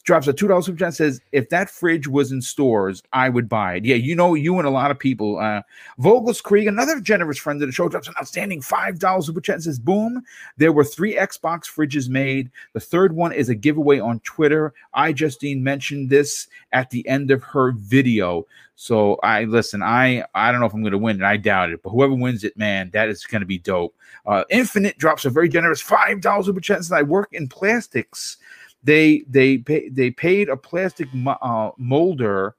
drops 0.04 0.26
a 0.28 0.32
two 0.32 0.48
dollars 0.48 0.66
super 0.66 0.78
chat. 0.78 0.94
Says 0.94 1.20
if 1.32 1.50
that 1.50 1.68
fridge 1.68 2.08
was 2.08 2.32
in 2.32 2.40
stores, 2.40 3.02
I 3.12 3.28
would 3.28 3.48
buy 3.48 3.74
it. 3.74 3.84
Yeah, 3.84 3.96
you 3.96 4.16
know, 4.16 4.34
you 4.34 4.58
and 4.58 4.66
a 4.66 4.70
lot 4.70 4.90
of 4.90 4.98
people. 4.98 5.38
Uh, 5.38 5.60
Vogels 6.00 6.42
Krieg, 6.42 6.66
another 6.66 7.00
generous 7.00 7.38
friend 7.38 7.60
of 7.62 7.68
the 7.68 7.72
show, 7.72 7.88
drops 7.88 8.08
an 8.08 8.14
outstanding 8.18 8.62
five 8.62 8.98
dollars 8.98 9.26
super 9.26 9.42
chat. 9.42 9.62
Says 9.62 9.78
boom. 9.78 10.22
There 10.56 10.72
were 10.72 10.84
three 10.84 11.16
Xbox 11.16 11.64
fridges 11.64 12.08
made. 12.08 12.50
The 12.72 12.80
third 12.80 13.14
one 13.14 13.32
is 13.32 13.50
a 13.50 13.54
giveaway 13.54 13.98
on 13.98 14.20
Twitter. 14.20 14.72
iJustine 14.96 15.60
mentioned 15.60 16.08
this 16.08 16.48
at 16.72 16.88
the 16.90 17.06
end 17.06 17.30
of 17.30 17.42
her 17.42 17.72
video. 17.72 18.46
So 18.76 19.16
I 19.22 19.44
listen. 19.44 19.82
I 19.82 20.24
I 20.34 20.50
don't 20.50 20.60
know 20.60 20.66
if 20.66 20.74
I'm 20.74 20.82
going 20.82 20.92
to 20.92 20.98
win 20.98 21.22
it. 21.22 21.24
I 21.24 21.36
doubt 21.36 21.70
it. 21.70 21.82
But 21.82 21.90
whoever 21.90 22.14
wins 22.14 22.44
it, 22.44 22.56
man, 22.56 22.90
that 22.92 23.08
is 23.08 23.24
going 23.24 23.40
to 23.40 23.46
be 23.46 23.58
dope. 23.58 23.94
Uh, 24.26 24.44
Infinite 24.50 24.98
drops 24.98 25.24
a 25.24 25.30
very 25.30 25.48
generous 25.48 25.80
five 25.80 26.20
dollars 26.20 26.46
super 26.46 26.60
chat. 26.60 26.78
And 26.78 26.92
I 26.92 27.02
work 27.02 27.28
in 27.32 27.48
plastics. 27.48 28.36
They 28.82 29.24
they 29.28 29.58
pay, 29.58 29.88
they 29.88 30.10
paid 30.10 30.48
a 30.48 30.56
plastic 30.56 31.08
uh, 31.26 31.70
molder 31.78 32.56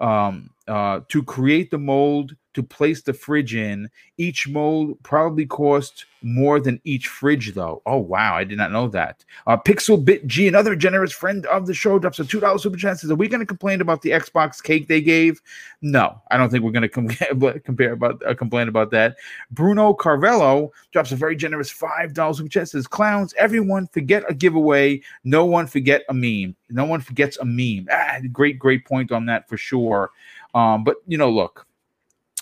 um, 0.00 0.50
uh, 0.66 1.00
to 1.08 1.22
create 1.22 1.70
the 1.70 1.78
mold 1.78 2.34
to 2.54 2.62
place 2.62 3.02
the 3.02 3.12
fridge 3.12 3.54
in. 3.54 3.88
Each 4.18 4.48
mold 4.48 4.98
probably 5.02 5.46
cost 5.46 6.06
more 6.22 6.60
than 6.60 6.80
each 6.84 7.08
fridge, 7.08 7.54
though. 7.54 7.80
Oh 7.86 7.96
wow, 7.96 8.34
I 8.34 8.44
did 8.44 8.58
not 8.58 8.72
know 8.72 8.88
that. 8.88 9.24
Uh, 9.46 9.56
Pixel 9.56 10.02
Bit 10.02 10.26
G, 10.26 10.48
another 10.48 10.76
generous 10.76 11.12
friend 11.12 11.46
of 11.46 11.66
the 11.66 11.74
show, 11.74 11.98
drops 11.98 12.18
a 12.18 12.24
two 12.24 12.40
dollars 12.40 12.62
super 12.62 12.76
chat. 12.76 12.98
Says, 12.98 13.10
"Are 13.10 13.14
we 13.16 13.28
going 13.28 13.40
to 13.40 13.46
complain 13.46 13.80
about 13.80 14.02
the 14.02 14.10
Xbox 14.10 14.62
cake 14.62 14.88
they 14.88 15.00
gave?" 15.00 15.40
No, 15.80 16.20
I 16.30 16.36
don't 16.36 16.50
think 16.50 16.64
we're 16.64 16.72
going 16.72 16.82
to 16.82 16.88
com- 16.88 17.08
compare 17.64 17.92
about 17.92 18.22
uh, 18.26 18.34
complain 18.34 18.68
about 18.68 18.90
that. 18.90 19.16
Bruno 19.50 19.94
Carvello 19.94 20.70
drops 20.92 21.12
a 21.12 21.16
very 21.16 21.36
generous 21.36 21.70
five 21.70 22.14
dollars 22.14 22.38
super 22.38 22.48
chat. 22.50 22.68
Says, 22.68 22.86
"Clowns, 22.86 23.32
everyone 23.38 23.86
forget 23.88 24.24
a 24.28 24.34
giveaway. 24.34 25.00
No 25.24 25.44
one 25.44 25.66
forget 25.66 26.02
a 26.08 26.14
meme. 26.14 26.56
No 26.68 26.84
one 26.84 27.00
forgets 27.00 27.38
a 27.38 27.44
meme." 27.44 27.86
Ah, 27.90 28.18
great, 28.32 28.58
great 28.58 28.84
point 28.84 29.12
on 29.12 29.26
that 29.26 29.48
for 29.48 29.56
sure. 29.56 30.10
Um, 30.54 30.84
but 30.84 30.96
you 31.06 31.16
know, 31.16 31.30
look 31.30 31.66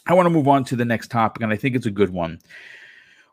I 0.09 0.15
want 0.15 0.25
to 0.25 0.31
move 0.31 0.49
on 0.49 0.65
to 0.65 0.77
the 0.77 0.87
next 0.87 1.11
topic, 1.11 1.43
and 1.43 1.53
I 1.53 1.57
think 1.57 1.77
it's 1.77 1.87
a 1.87 1.91
good 1.91 2.11
one. 2.11 2.41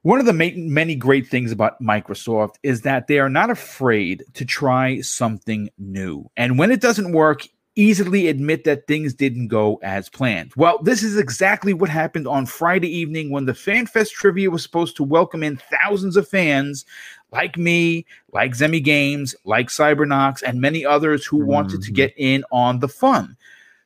One 0.01 0.19
of 0.19 0.25
the 0.25 0.33
many 0.33 0.95
great 0.95 1.27
things 1.27 1.51
about 1.51 1.81
Microsoft 1.81 2.55
is 2.61 2.81
that 2.81 3.07
they 3.07 3.17
are 3.17 3.29
not 3.29 3.49
afraid 3.49 4.23
to 4.35 4.45
try 4.45 5.01
something 5.01 5.69
new. 5.79 6.29
And 6.37 6.59
when 6.59 6.69
it 6.69 6.81
doesn't 6.81 7.13
work, 7.13 7.47
easily 7.75 8.27
admit 8.27 8.65
that 8.65 8.87
things 8.87 9.13
didn't 9.13 9.47
go 9.47 9.79
as 9.83 10.09
planned. 10.09 10.53
Well, 10.55 10.79
this 10.83 11.01
is 11.01 11.17
exactly 11.17 11.73
what 11.73 11.89
happened 11.89 12.27
on 12.27 12.45
Friday 12.45 12.87
evening 12.89 13.31
when 13.31 13.45
the 13.45 13.53
FanFest 13.53 14.11
trivia 14.11 14.51
was 14.51 14.61
supposed 14.61 14.95
to 14.97 15.03
welcome 15.03 15.43
in 15.43 15.57
thousands 15.57 16.17
of 16.17 16.27
fans 16.27 16.85
like 17.31 17.57
me, 17.57 18.05
like 18.31 18.51
Zemi 18.51 18.83
Games, 18.83 19.33
like 19.43 19.69
Cybernox, 19.69 20.43
and 20.43 20.61
many 20.61 20.85
others 20.85 21.25
who 21.25 21.39
mm-hmm. 21.39 21.51
wanted 21.51 21.81
to 21.81 21.87
mm-hmm. 21.87 21.95
get 21.95 22.13
in 22.15 22.45
on 22.51 22.79
the 22.79 22.87
fun. 22.87 23.35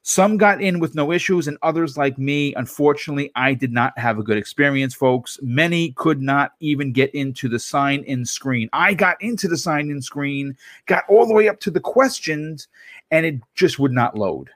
Some 0.10 0.38
got 0.38 0.60
in 0.60 0.80
with 0.80 0.95
no 0.95 1.11
issues, 1.11 1.48
and 1.48 1.60
others, 1.61 1.95
like 1.95 2.18
me, 2.18 2.56
unfortunately, 2.56 3.31
I 3.36 3.53
did 3.53 3.72
not 3.72 3.95
have 3.99 4.18
a 4.18 4.23
good 4.23 4.40
experience, 4.40 4.95
folks. 4.95 5.38
Many 5.44 5.91
could 5.91 6.19
not 6.19 6.53
even 6.60 6.91
get 6.91 7.14
into 7.14 7.48
the 7.48 7.60
sign 7.60 8.02
in 8.06 8.26
screen. 8.26 8.69
I 8.73 8.95
got 8.95 9.22
into 9.22 9.48
the 9.48 9.56
sign 9.56 9.91
in 9.91 10.02
screen, 10.02 10.57
got 10.88 11.03
all 11.10 11.27
the 11.27 11.36
way 11.36 11.48
up 11.48 11.60
to 11.60 11.69
the 11.69 11.80
questions, 11.80 12.68
and 13.11 13.23
it 13.23 13.36
just 13.53 13.77
would 13.77 13.91
not 13.91 14.18
load. 14.18 14.49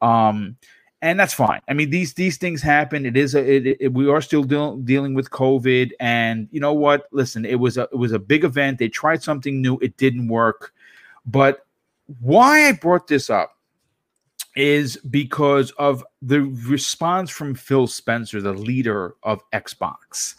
Um, 0.00 0.56
and 1.02 1.18
that's 1.18 1.34
fine. 1.34 1.60
I 1.66 1.72
mean, 1.72 1.90
these 1.90 2.14
these 2.14 2.36
things 2.36 2.62
happen. 2.62 3.04
It 3.04 3.16
is 3.16 3.34
a 3.34 3.40
it, 3.40 3.78
it, 3.80 3.92
we 3.92 4.08
are 4.08 4.20
still 4.20 4.44
deal, 4.44 4.76
dealing 4.76 5.14
with 5.14 5.30
COVID, 5.30 5.90
and 5.98 6.46
you 6.52 6.60
know 6.60 6.72
what? 6.72 7.08
Listen, 7.10 7.44
it 7.44 7.58
was 7.58 7.76
a 7.76 7.88
it 7.90 7.96
was 7.96 8.12
a 8.12 8.20
big 8.20 8.44
event. 8.44 8.78
They 8.78 8.88
tried 8.88 9.24
something 9.24 9.60
new. 9.60 9.76
It 9.82 9.96
didn't 9.96 10.28
work. 10.28 10.72
But 11.26 11.66
why 12.20 12.68
I 12.68 12.72
brought 12.74 13.08
this 13.08 13.28
up 13.28 13.56
is 14.56 14.96
because 14.98 15.70
of 15.72 16.04
the 16.22 16.42
response 16.42 17.30
from 17.30 17.54
Phil 17.54 17.86
Spencer, 17.86 18.40
the 18.40 18.52
leader 18.52 19.14
of 19.22 19.40
Xbox. 19.52 20.34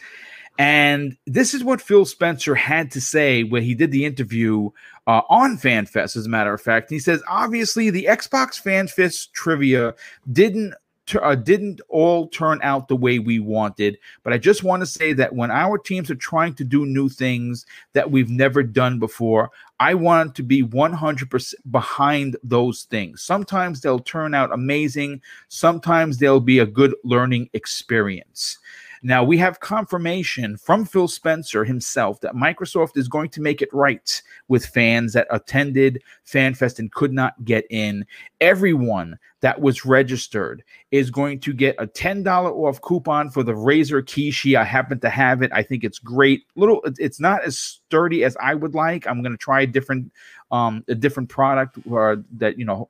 And 0.58 1.18
this 1.26 1.54
is 1.54 1.64
what 1.64 1.82
Phil 1.82 2.06
Spencer 2.06 2.56
had 2.56 2.92
to 2.92 3.02
say 3.02 3.44
when 3.44 3.64
he 3.64 3.74
did 3.74 3.92
the 3.92 4.06
interview 4.06 4.70
uh, 5.08 5.22
on 5.30 5.58
FanFest, 5.58 6.16
as 6.16 6.26
a 6.26 6.30
matter 6.30 6.54
of 6.54 6.62
fact. 6.62 6.90
He 6.90 7.00
says, 7.00 7.24
obviously, 7.28 7.90
the 7.90 8.06
Xbox 8.06 8.62
FanFest 8.62 9.32
trivia 9.32 9.96
didn't 10.32 10.76
uh, 11.16 11.36
didn't 11.36 11.82
all 11.90 12.28
turn 12.28 12.60
out 12.64 12.88
the 12.88 12.96
way 12.96 13.20
we 13.20 13.40
wanted. 13.40 13.98
But 14.24 14.34
I 14.34 14.38
just 14.38 14.64
want 14.64 14.82
to 14.82 14.86
say 14.86 15.14
that 15.14 15.34
when 15.34 15.52
our 15.52 15.78
teams 15.78 16.12
are 16.12 16.16
trying 16.16 16.54
to 16.56 16.64
do 16.64 16.86
new 16.86 17.10
things 17.10 17.66
that 17.94 18.10
we've 18.10 18.30
never 18.30 18.64
done 18.64 19.00
before, 19.00 19.52
I 19.80 19.94
want 19.96 20.36
to 20.36 20.44
be 20.44 20.64
100% 20.64 21.54
behind 21.72 22.38
those 22.44 22.84
things. 22.84 23.24
Sometimes 23.24 23.82
they'll 23.82 24.00
turn 24.00 24.34
out 24.34 24.54
amazing, 24.54 25.22
sometimes 25.48 26.18
they'll 26.18 26.40
be 26.40 26.60
a 26.60 26.66
good 26.66 26.94
learning 27.04 27.50
experience. 27.54 28.60
Now, 29.04 29.24
we 29.24 29.38
have 29.40 29.60
confirmation 29.60 30.58
from 30.58 30.86
Phil 30.86 31.08
Spencer 31.08 31.64
himself 31.64 32.22
that 32.22 32.36
Microsoft 32.36 32.98
is 32.98 33.08
going 33.08 33.30
to 33.30 33.42
make 33.42 33.62
it 33.62 33.70
right 33.74 34.22
with 34.48 34.66
fans 34.66 35.14
that 35.14 35.28
attended 35.32 36.04
FanFest 36.28 36.78
and 36.78 36.92
could 36.92 37.12
not 37.12 37.44
get 37.44 37.66
in. 37.72 38.06
Everyone 38.42 39.18
that 39.42 39.60
was 39.60 39.86
registered 39.86 40.64
is 40.92 41.10
going 41.10 41.40
to 41.40 41.54
get 41.54 41.76
a 41.80 41.88
$10 41.88 42.28
off 42.28 42.80
coupon 42.82 43.32
for 43.32 43.42
the 43.42 43.54
Razer 43.54 44.04
Kishi. 44.04 44.56
I 44.56 44.64
happen 44.64 45.00
to 45.00 45.10
have 45.10 45.42
it. 45.42 45.52
I 45.52 45.64
think 45.64 45.84
it's 45.84 45.98
great. 45.98 46.44
Little 46.56 46.82
it's 47.00 47.20
not 47.20 47.44
as 47.44 47.58
sturdy 47.58 48.24
as 48.24 48.38
I 48.40 48.54
would 48.54 48.76
like. 48.76 49.08
I'm 49.08 49.24
going 49.24 49.32
to 49.32 49.38
try 49.38 49.62
a 49.62 49.68
different 49.68 50.12
um 50.52 50.84
a 50.88 50.96
different 50.96 51.30
product 51.30 51.80
or 51.90 52.12
uh, 52.12 52.16
that 52.38 52.60
you 52.60 52.66
know 52.66 52.90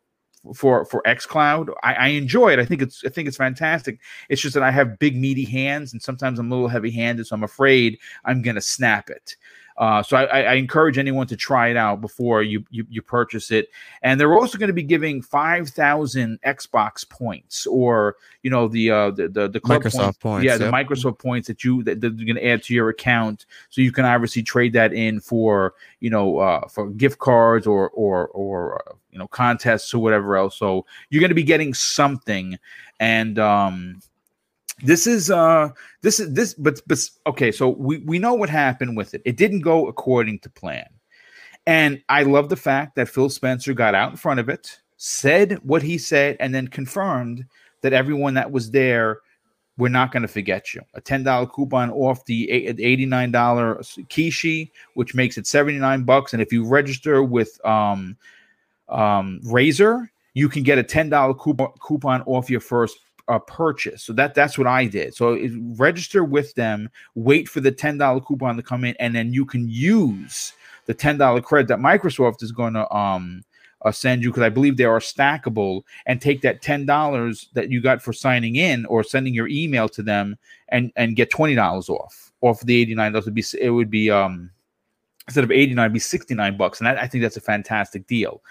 for 0.55 0.85
for 0.85 1.01
xCloud. 1.03 1.73
I, 1.83 1.93
I 1.93 2.07
enjoy 2.09 2.53
it. 2.53 2.59
I 2.59 2.65
think 2.65 2.81
it's 2.81 3.03
I 3.05 3.09
think 3.09 3.27
it's 3.27 3.37
fantastic. 3.37 3.99
It's 4.29 4.41
just 4.41 4.53
that 4.53 4.63
I 4.63 4.71
have 4.71 4.99
big 4.99 5.15
meaty 5.15 5.45
hands, 5.45 5.93
and 5.93 6.01
sometimes 6.01 6.39
I'm 6.39 6.51
a 6.51 6.55
little 6.55 6.67
heavy 6.67 6.91
handed, 6.91 7.27
so 7.27 7.35
I'm 7.35 7.43
afraid 7.43 7.99
I'm 8.25 8.41
gonna 8.41 8.61
snap 8.61 9.09
it. 9.09 9.35
Uh, 9.77 10.03
so 10.03 10.17
I, 10.17 10.41
I, 10.41 10.53
encourage 10.53 10.97
anyone 10.97 11.27
to 11.27 11.35
try 11.35 11.69
it 11.69 11.77
out 11.77 12.01
before 12.01 12.43
you 12.43 12.63
you, 12.69 12.85
you 12.89 13.01
purchase 13.01 13.51
it. 13.51 13.69
And 14.01 14.19
they're 14.19 14.33
also 14.33 14.57
going 14.57 14.67
to 14.67 14.73
be 14.73 14.83
giving 14.83 15.21
five 15.21 15.69
thousand 15.69 16.39
Xbox 16.45 17.07
points, 17.07 17.65
or 17.65 18.17
you 18.43 18.49
know 18.49 18.67
the 18.67 18.91
uh, 18.91 19.11
the 19.11 19.27
the, 19.29 19.47
the 19.47 19.59
club 19.59 19.81
Microsoft 19.81 20.03
points, 20.03 20.17
points, 20.19 20.45
yeah, 20.45 20.57
the. 20.57 20.65
Microsoft 20.65 21.19
points 21.19 21.47
that 21.47 21.63
you 21.63 21.83
that, 21.83 22.01
that 22.01 22.17
they're 22.17 22.25
going 22.25 22.35
to 22.35 22.45
add 22.45 22.63
to 22.63 22.73
your 22.73 22.89
account, 22.89 23.45
so 23.69 23.81
you 23.81 23.91
can 23.91 24.05
obviously 24.05 24.43
trade 24.43 24.73
that 24.73 24.93
in 24.93 25.19
for 25.19 25.73
you 25.99 26.09
know 26.09 26.39
uh, 26.39 26.67
for 26.67 26.89
gift 26.91 27.19
cards 27.19 27.65
or 27.65 27.89
or 27.91 28.27
or 28.29 28.81
uh, 28.87 28.93
you 29.11 29.19
know 29.19 29.27
contests 29.27 29.93
or 29.93 29.99
whatever 29.99 30.35
else. 30.35 30.57
So 30.57 30.85
you're 31.09 31.21
going 31.21 31.29
to 31.29 31.35
be 31.35 31.43
getting 31.43 31.73
something, 31.73 32.57
and 32.99 33.39
um, 33.39 34.01
this 34.83 35.07
is 35.07 35.29
uh 35.29 35.69
this 36.01 36.19
is 36.19 36.33
this 36.33 36.53
but 36.53 36.81
but 36.87 36.99
okay 37.27 37.51
so 37.51 37.69
we 37.69 37.99
we 37.99 38.19
know 38.19 38.33
what 38.33 38.49
happened 38.49 38.97
with 38.97 39.13
it. 39.13 39.21
It 39.25 39.37
didn't 39.37 39.61
go 39.61 39.87
according 39.87 40.39
to 40.39 40.49
plan. 40.49 40.87
And 41.67 42.01
i 42.09 42.23
love 42.23 42.49
the 42.49 42.55
fact 42.55 42.95
that 42.95 43.09
phil 43.09 43.29
spencer 43.29 43.73
got 43.73 43.95
out 43.95 44.11
in 44.11 44.17
front 44.17 44.39
of 44.39 44.49
it 44.49 44.79
said 44.97 45.59
what 45.63 45.81
he 45.81 45.97
said 45.97 46.37
and 46.39 46.53
then 46.53 46.67
confirmed 46.67 47.45
that 47.81 47.93
everyone 47.93 48.33
that 48.35 48.51
was 48.51 48.71
there 48.71 49.19
we're 49.77 49.87
not 49.87 50.11
going 50.11 50.21
to 50.21 50.27
forget 50.27 50.75
you. 50.75 50.81
A 50.93 51.01
$10 51.01 51.51
coupon 51.51 51.89
off 51.91 52.23
the 52.25 52.47
$89 52.79 53.31
kishi 54.09 54.69
which 54.93 55.15
makes 55.15 55.37
it 55.37 55.47
79 55.47 56.03
bucks. 56.03 56.33
And 56.33 56.41
if 56.41 56.53
you 56.53 56.67
register 56.67 57.23
with 57.23 57.63
um 57.65 58.17
um 58.89 59.39
Razer 59.45 60.07
you 60.33 60.47
can 60.47 60.63
get 60.63 60.77
a 60.77 60.83
$10 60.83 61.39
coupon, 61.39 61.71
coupon 61.81 62.21
off 62.23 62.49
your 62.49 62.59
first 62.59 62.99
uh, 63.27 63.39
purchase. 63.39 64.03
So 64.03 64.13
that 64.13 64.33
that's 64.33 64.57
what 64.57 64.67
I 64.67 64.85
did. 64.85 65.15
So 65.15 65.33
it, 65.33 65.51
register 65.77 66.23
with 66.23 66.53
them, 66.55 66.89
wait 67.15 67.47
for 67.47 67.59
the 67.59 67.71
ten 67.71 67.97
dollar 67.97 68.21
coupon 68.21 68.55
to 68.57 68.63
come 68.63 68.83
in, 68.83 68.95
and 68.99 69.15
then 69.15 69.33
you 69.33 69.45
can 69.45 69.67
use 69.67 70.53
the 70.85 70.93
ten 70.93 71.17
dollar 71.17 71.41
credit 71.41 71.67
that 71.67 71.79
Microsoft 71.79 72.43
is 72.43 72.51
going 72.51 72.73
to 72.73 72.91
um 72.95 73.43
uh, 73.83 73.91
send 73.91 74.21
you 74.21 74.29
because 74.29 74.43
I 74.43 74.49
believe 74.49 74.77
they 74.77 74.85
are 74.85 74.99
stackable, 74.99 75.83
and 76.05 76.21
take 76.21 76.41
that 76.41 76.61
ten 76.61 76.85
dollars 76.85 77.49
that 77.53 77.71
you 77.71 77.81
got 77.81 78.01
for 78.01 78.13
signing 78.13 78.55
in 78.55 78.85
or 78.85 79.03
sending 79.03 79.33
your 79.33 79.47
email 79.47 79.89
to 79.89 80.03
them, 80.03 80.37
and 80.69 80.91
and 80.95 81.15
get 81.15 81.29
twenty 81.29 81.55
dollars 81.55 81.89
off 81.89 82.31
off 82.41 82.61
the 82.61 82.79
eighty 82.79 82.95
nine. 82.95 83.13
That 83.13 83.25
would 83.25 83.33
be 83.33 83.43
it 83.59 83.69
would 83.71 83.89
be 83.89 84.11
um 84.11 84.51
instead 85.27 85.43
of 85.43 85.51
eighty 85.51 85.73
nine, 85.73 85.85
it'd 85.85 85.93
be 85.93 85.99
sixty 85.99 86.35
nine 86.35 86.57
bucks, 86.57 86.79
and 86.79 86.87
that, 86.87 86.97
I 86.97 87.07
think 87.07 87.21
that's 87.21 87.37
a 87.37 87.41
fantastic 87.41 88.05
deal. 88.07 88.41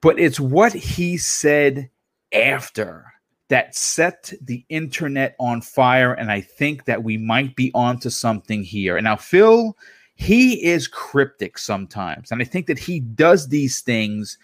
But 0.00 0.18
it's 0.18 0.38
what 0.38 0.72
he 0.72 1.16
said 1.16 1.90
after 2.32 3.04
that 3.48 3.74
set 3.74 4.32
the 4.42 4.64
internet 4.68 5.34
on 5.38 5.60
fire. 5.60 6.12
And 6.12 6.30
I 6.30 6.40
think 6.40 6.84
that 6.84 7.02
we 7.02 7.16
might 7.16 7.56
be 7.56 7.70
onto 7.74 8.10
something 8.10 8.62
here. 8.62 8.96
And 8.96 9.04
now, 9.04 9.16
Phil, 9.16 9.76
he 10.14 10.64
is 10.64 10.88
cryptic 10.88 11.58
sometimes. 11.58 12.30
And 12.30 12.42
I 12.42 12.44
think 12.44 12.66
that 12.66 12.78
he 12.78 13.00
does 13.00 13.48
these 13.48 13.80
things 13.80 14.38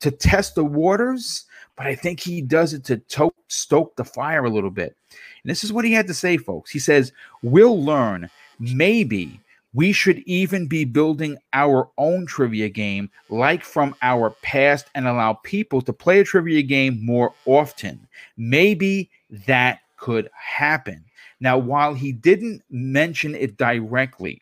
to 0.00 0.10
test 0.10 0.54
the 0.54 0.64
waters, 0.64 1.44
but 1.76 1.86
I 1.86 1.94
think 1.94 2.20
he 2.20 2.42
does 2.42 2.74
it 2.74 2.84
to 2.84 2.98
to- 2.98 3.34
stoke 3.48 3.96
the 3.96 4.04
fire 4.04 4.44
a 4.44 4.50
little 4.50 4.70
bit. 4.70 4.96
And 5.10 5.50
this 5.50 5.64
is 5.64 5.72
what 5.72 5.84
he 5.84 5.92
had 5.92 6.06
to 6.06 6.14
say, 6.14 6.36
folks. 6.36 6.70
He 6.70 6.78
says, 6.78 7.12
We'll 7.42 7.82
learn. 7.82 8.30
Maybe 8.60 9.40
we 9.74 9.92
should 9.92 10.18
even 10.20 10.66
be 10.66 10.84
building 10.84 11.36
our 11.52 11.88
own 11.98 12.26
trivia 12.26 12.68
game 12.68 13.10
like 13.28 13.62
from 13.62 13.94
our 14.02 14.30
past 14.42 14.86
and 14.94 15.06
allow 15.06 15.34
people 15.42 15.82
to 15.82 15.92
play 15.92 16.20
a 16.20 16.24
trivia 16.24 16.62
game 16.62 17.04
more 17.04 17.34
often. 17.44 18.06
Maybe 18.36 19.10
that 19.46 19.80
could 19.96 20.30
happen. 20.32 21.04
Now, 21.40 21.58
while 21.58 21.92
he 21.92 22.12
didn't 22.12 22.62
mention 22.70 23.34
it 23.34 23.56
directly, 23.58 24.40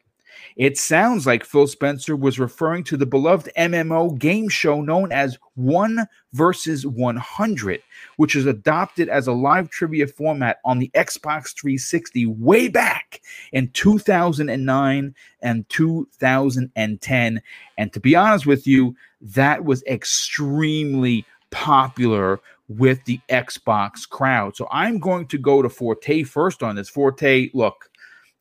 it 0.56 0.76
sounds 0.76 1.26
like 1.26 1.44
Phil 1.44 1.66
Spencer 1.66 2.16
was 2.16 2.38
referring 2.38 2.84
to 2.84 2.96
the 2.96 3.06
beloved 3.06 3.50
MMO 3.56 4.18
game 4.18 4.48
show 4.48 4.80
known 4.80 5.12
as 5.12 5.38
One 5.54 6.06
versus 6.32 6.86
100, 6.86 7.82
which 8.16 8.36
is 8.36 8.46
adopted 8.46 9.08
as 9.08 9.26
a 9.26 9.32
live 9.32 9.70
trivia 9.70 10.06
format 10.06 10.58
on 10.64 10.78
the 10.78 10.90
Xbox 10.94 11.54
360 11.54 12.26
way 12.26 12.68
back 12.68 13.20
in 13.52 13.68
2009 13.68 15.14
and 15.40 15.68
2010. 15.68 17.42
And 17.78 17.92
to 17.92 18.00
be 18.00 18.16
honest 18.16 18.46
with 18.46 18.66
you, 18.66 18.94
that 19.20 19.64
was 19.64 19.82
extremely 19.84 21.24
popular 21.50 22.40
with 22.68 23.04
the 23.04 23.20
Xbox 23.28 24.08
crowd. 24.08 24.56
So 24.56 24.66
I'm 24.70 24.98
going 24.98 25.26
to 25.28 25.38
go 25.38 25.62
to 25.62 25.68
Forte 25.68 26.22
first 26.24 26.62
on 26.62 26.76
this. 26.76 26.88
Forte, 26.88 27.50
look, 27.54 27.90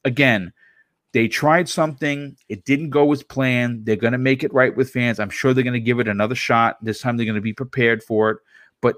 again, 0.06 0.54
they 1.14 1.28
tried 1.28 1.68
something, 1.68 2.38
it 2.48 2.64
didn't 2.64 2.90
go 2.90 3.12
as 3.12 3.22
planned. 3.22 3.86
They're 3.86 3.96
going 3.98 4.14
to 4.14 4.18
make 4.18 4.44
it 4.44 4.54
right 4.54 4.76
with 4.76 4.92
fans. 4.92 5.20
I'm 5.20 5.30
sure 5.30 5.54
they're 5.54 5.64
going 5.64 5.74
to 5.74 5.80
give 5.80 6.00
it 6.00 6.08
another 6.08 6.36
shot. 6.36 6.78
This 6.84 7.02
time 7.02 7.18
they're 7.18 7.26
going 7.26 7.36
to 7.36 7.42
be 7.42 7.54
prepared 7.54 8.02
for 8.02 8.30
it. 8.32 8.38
But 8.80 8.96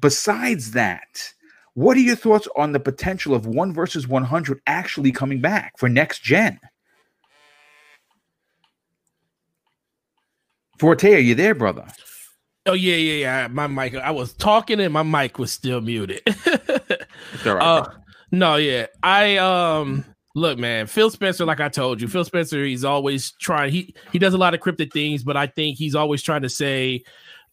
besides 0.00 0.70
that, 0.72 1.32
what 1.74 1.96
are 1.98 2.00
your 2.00 2.16
thoughts 2.16 2.48
on 2.56 2.72
the 2.72 2.80
potential 2.80 3.34
of 3.34 3.46
1 3.46 3.74
versus 3.74 4.08
100 4.08 4.60
actually 4.66 5.12
coming 5.12 5.40
back 5.40 5.78
for 5.78 5.88
next 5.88 6.22
gen? 6.22 6.58
Forte, 10.78 11.14
are 11.14 11.18
you 11.18 11.34
there, 11.34 11.54
brother? 11.54 11.86
Oh 12.66 12.72
yeah, 12.72 12.96
yeah, 12.96 13.14
yeah. 13.14 13.48
My 13.48 13.66
mic. 13.66 13.94
I 13.94 14.10
was 14.10 14.32
talking 14.32 14.80
and 14.80 14.92
my 14.92 15.02
mic 15.02 15.38
was 15.38 15.52
still 15.52 15.80
muted. 15.80 16.22
It's 17.32 17.46
all 17.46 17.54
right, 17.54 17.62
Uh, 17.62 17.86
no, 18.30 18.56
yeah. 18.56 18.86
I 19.02 19.36
um 19.38 20.04
look, 20.36 20.58
man. 20.58 20.86
Phil 20.86 21.10
Spencer, 21.10 21.44
like 21.44 21.60
I 21.60 21.68
told 21.68 22.00
you, 22.00 22.06
Phil 22.06 22.24
Spencer. 22.24 22.64
He's 22.64 22.84
always 22.84 23.32
trying. 23.32 23.72
He 23.72 23.94
he 24.12 24.18
does 24.18 24.34
a 24.34 24.38
lot 24.38 24.54
of 24.54 24.60
cryptic 24.60 24.92
things, 24.92 25.24
but 25.24 25.36
I 25.36 25.46
think 25.46 25.76
he's 25.78 25.94
always 25.94 26.22
trying 26.22 26.42
to 26.42 26.48
say 26.48 27.02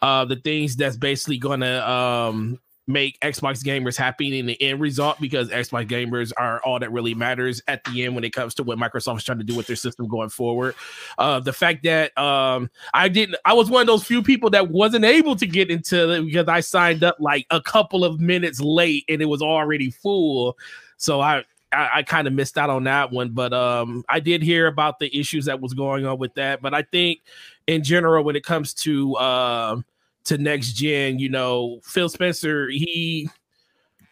uh 0.01 0.25
the 0.25 0.35
things 0.35 0.75
that's 0.75 0.97
basically 0.97 1.37
gonna 1.37 1.79
um 1.79 2.59
make 2.85 3.17
Xbox 3.21 3.63
gamers 3.63 3.95
happy 3.95 4.37
in 4.37 4.45
the 4.45 4.61
end 4.61 4.81
result 4.81 5.17
because 5.21 5.49
Xbox 5.49 5.87
gamers 5.87 6.33
are 6.35 6.61
all 6.65 6.79
that 6.79 6.91
really 6.91 7.13
matters 7.13 7.61
at 7.69 7.81
the 7.85 8.03
end 8.03 8.13
when 8.13 8.25
it 8.25 8.31
comes 8.31 8.53
to 8.55 8.63
what 8.63 8.77
Microsoft 8.77 9.17
is 9.17 9.23
trying 9.23 9.37
to 9.37 9.45
do 9.45 9.55
with 9.55 9.67
their 9.67 9.77
system 9.77 10.05
going 10.09 10.27
forward. 10.27 10.75
Uh, 11.17 11.39
the 11.39 11.53
fact 11.53 11.83
that 11.83 12.15
um, 12.17 12.69
I 12.93 13.07
didn't, 13.07 13.37
I 13.45 13.53
was 13.53 13.69
one 13.69 13.79
of 13.79 13.87
those 13.87 14.03
few 14.03 14.21
people 14.21 14.49
that 14.49 14.69
wasn't 14.69 15.05
able 15.05 15.37
to 15.37 15.47
get 15.47 15.71
into 15.71 16.11
it 16.11 16.25
because 16.25 16.49
I 16.49 16.59
signed 16.59 17.05
up 17.05 17.15
like 17.21 17.47
a 17.51 17.61
couple 17.61 18.03
of 18.03 18.19
minutes 18.19 18.59
late 18.59 19.05
and 19.07 19.21
it 19.21 19.27
was 19.27 19.41
already 19.41 19.89
full. 19.89 20.57
So 20.97 21.21
I, 21.21 21.45
I, 21.73 21.89
I 21.97 22.03
kind 22.03 22.27
of 22.27 22.33
missed 22.33 22.57
out 22.57 22.69
on 22.69 22.83
that 22.85 23.11
one, 23.11 23.31
but 23.31 23.53
um, 23.53 24.03
I 24.07 24.19
did 24.19 24.41
hear 24.41 24.67
about 24.67 24.99
the 24.99 25.15
issues 25.17 25.45
that 25.45 25.59
was 25.59 25.73
going 25.73 26.05
on 26.05 26.17
with 26.17 26.33
that. 26.35 26.61
But 26.61 26.73
I 26.73 26.83
think 26.83 27.21
in 27.67 27.83
general, 27.83 28.23
when 28.23 28.35
it 28.35 28.43
comes 28.43 28.73
to 28.75 29.17
um, 29.17 29.85
to 30.25 30.37
next 30.37 30.73
gen, 30.73 31.19
you 31.19 31.29
know, 31.29 31.79
Phil 31.83 32.09
Spencer, 32.09 32.69
he 32.69 33.29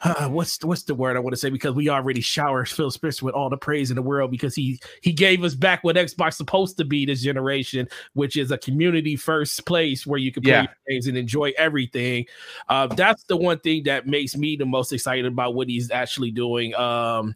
uh, 0.03 0.27
what's 0.29 0.63
what's 0.65 0.83
the 0.83 0.95
word 0.95 1.15
I 1.15 1.19
want 1.19 1.33
to 1.33 1.38
say? 1.38 1.51
Because 1.51 1.75
we 1.75 1.88
already 1.89 2.21
showered 2.21 2.67
Phil 2.67 2.89
Spencer 2.89 3.23
with 3.23 3.35
all 3.35 3.49
the 3.49 3.57
praise 3.57 3.91
in 3.91 3.95
the 3.95 4.01
world 4.01 4.31
because 4.31 4.55
he 4.55 4.79
he 5.01 5.13
gave 5.13 5.43
us 5.43 5.53
back 5.53 5.83
what 5.83 5.95
Xbox 5.95 6.33
supposed 6.33 6.77
to 6.77 6.85
be 6.85 7.05
this 7.05 7.21
generation, 7.21 7.88
which 8.13 8.35
is 8.35 8.49
a 8.49 8.57
community 8.57 9.15
first 9.15 9.63
place 9.65 10.07
where 10.07 10.17
you 10.17 10.31
can 10.31 10.41
play 10.41 10.53
Yeah. 10.53 10.67
games 10.89 11.05
and 11.05 11.17
enjoy 11.17 11.53
everything. 11.57 12.25
Uh, 12.67 12.88
that's 12.88 13.23
the 13.25 13.38
one 13.38 13.59
thing 13.59 13.83
that 13.83 14.07
makes 14.07 14.35
me 14.35 14.55
the 14.55 14.65
most 14.65 14.91
excited 14.91 15.25
about 15.25 15.53
what 15.53 15.69
he's 15.69 15.91
actually 15.91 16.31
doing. 16.31 16.73
Um, 16.73 17.35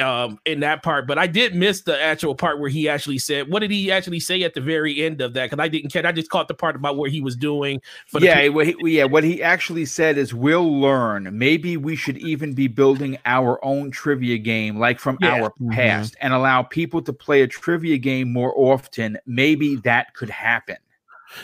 um 0.00 0.38
in 0.44 0.60
that 0.60 0.82
part 0.82 1.06
but 1.06 1.18
i 1.18 1.26
did 1.26 1.54
miss 1.54 1.82
the 1.82 2.00
actual 2.00 2.34
part 2.34 2.60
where 2.60 2.68
he 2.68 2.88
actually 2.88 3.18
said 3.18 3.50
what 3.50 3.60
did 3.60 3.70
he 3.70 3.90
actually 3.90 4.20
say 4.20 4.42
at 4.42 4.54
the 4.54 4.60
very 4.60 5.02
end 5.04 5.20
of 5.20 5.32
that 5.34 5.50
because 5.50 5.62
i 5.62 5.68
didn't 5.68 5.90
catch 5.92 6.04
i 6.04 6.12
just 6.12 6.30
caught 6.30 6.46
the 6.48 6.54
part 6.54 6.76
about 6.76 6.96
what 6.96 7.10
he 7.10 7.20
was 7.20 7.34
doing 7.36 7.80
for 8.06 8.20
the 8.20 8.26
yeah, 8.26 8.48
what 8.48 8.66
he, 8.66 8.74
yeah. 8.84 9.04
What 9.04 9.24
he 9.24 9.42
actually 9.42 9.84
said 9.84 10.18
is, 10.18 10.32
"We'll 10.34 10.80
learn. 10.80 11.28
Maybe 11.36 11.76
we 11.76 11.96
should 11.96 12.18
even 12.18 12.52
be 12.54 12.66
building 12.68 13.18
our 13.24 13.62
own 13.64 13.90
trivia 13.90 14.38
game, 14.38 14.78
like 14.78 14.98
from 15.00 15.18
Yeah. 15.20 15.34
our 15.34 15.52
Mhm. 15.60 15.72
past, 15.72 16.16
and 16.20 16.32
allow 16.32 16.62
people 16.62 17.02
to 17.02 17.12
play 17.12 17.42
a 17.42 17.46
trivia 17.46 17.98
game 17.98 18.32
more 18.32 18.52
often. 18.56 19.18
Maybe 19.26 19.76
that 19.76 20.14
could 20.14 20.30
happen." 20.30 20.76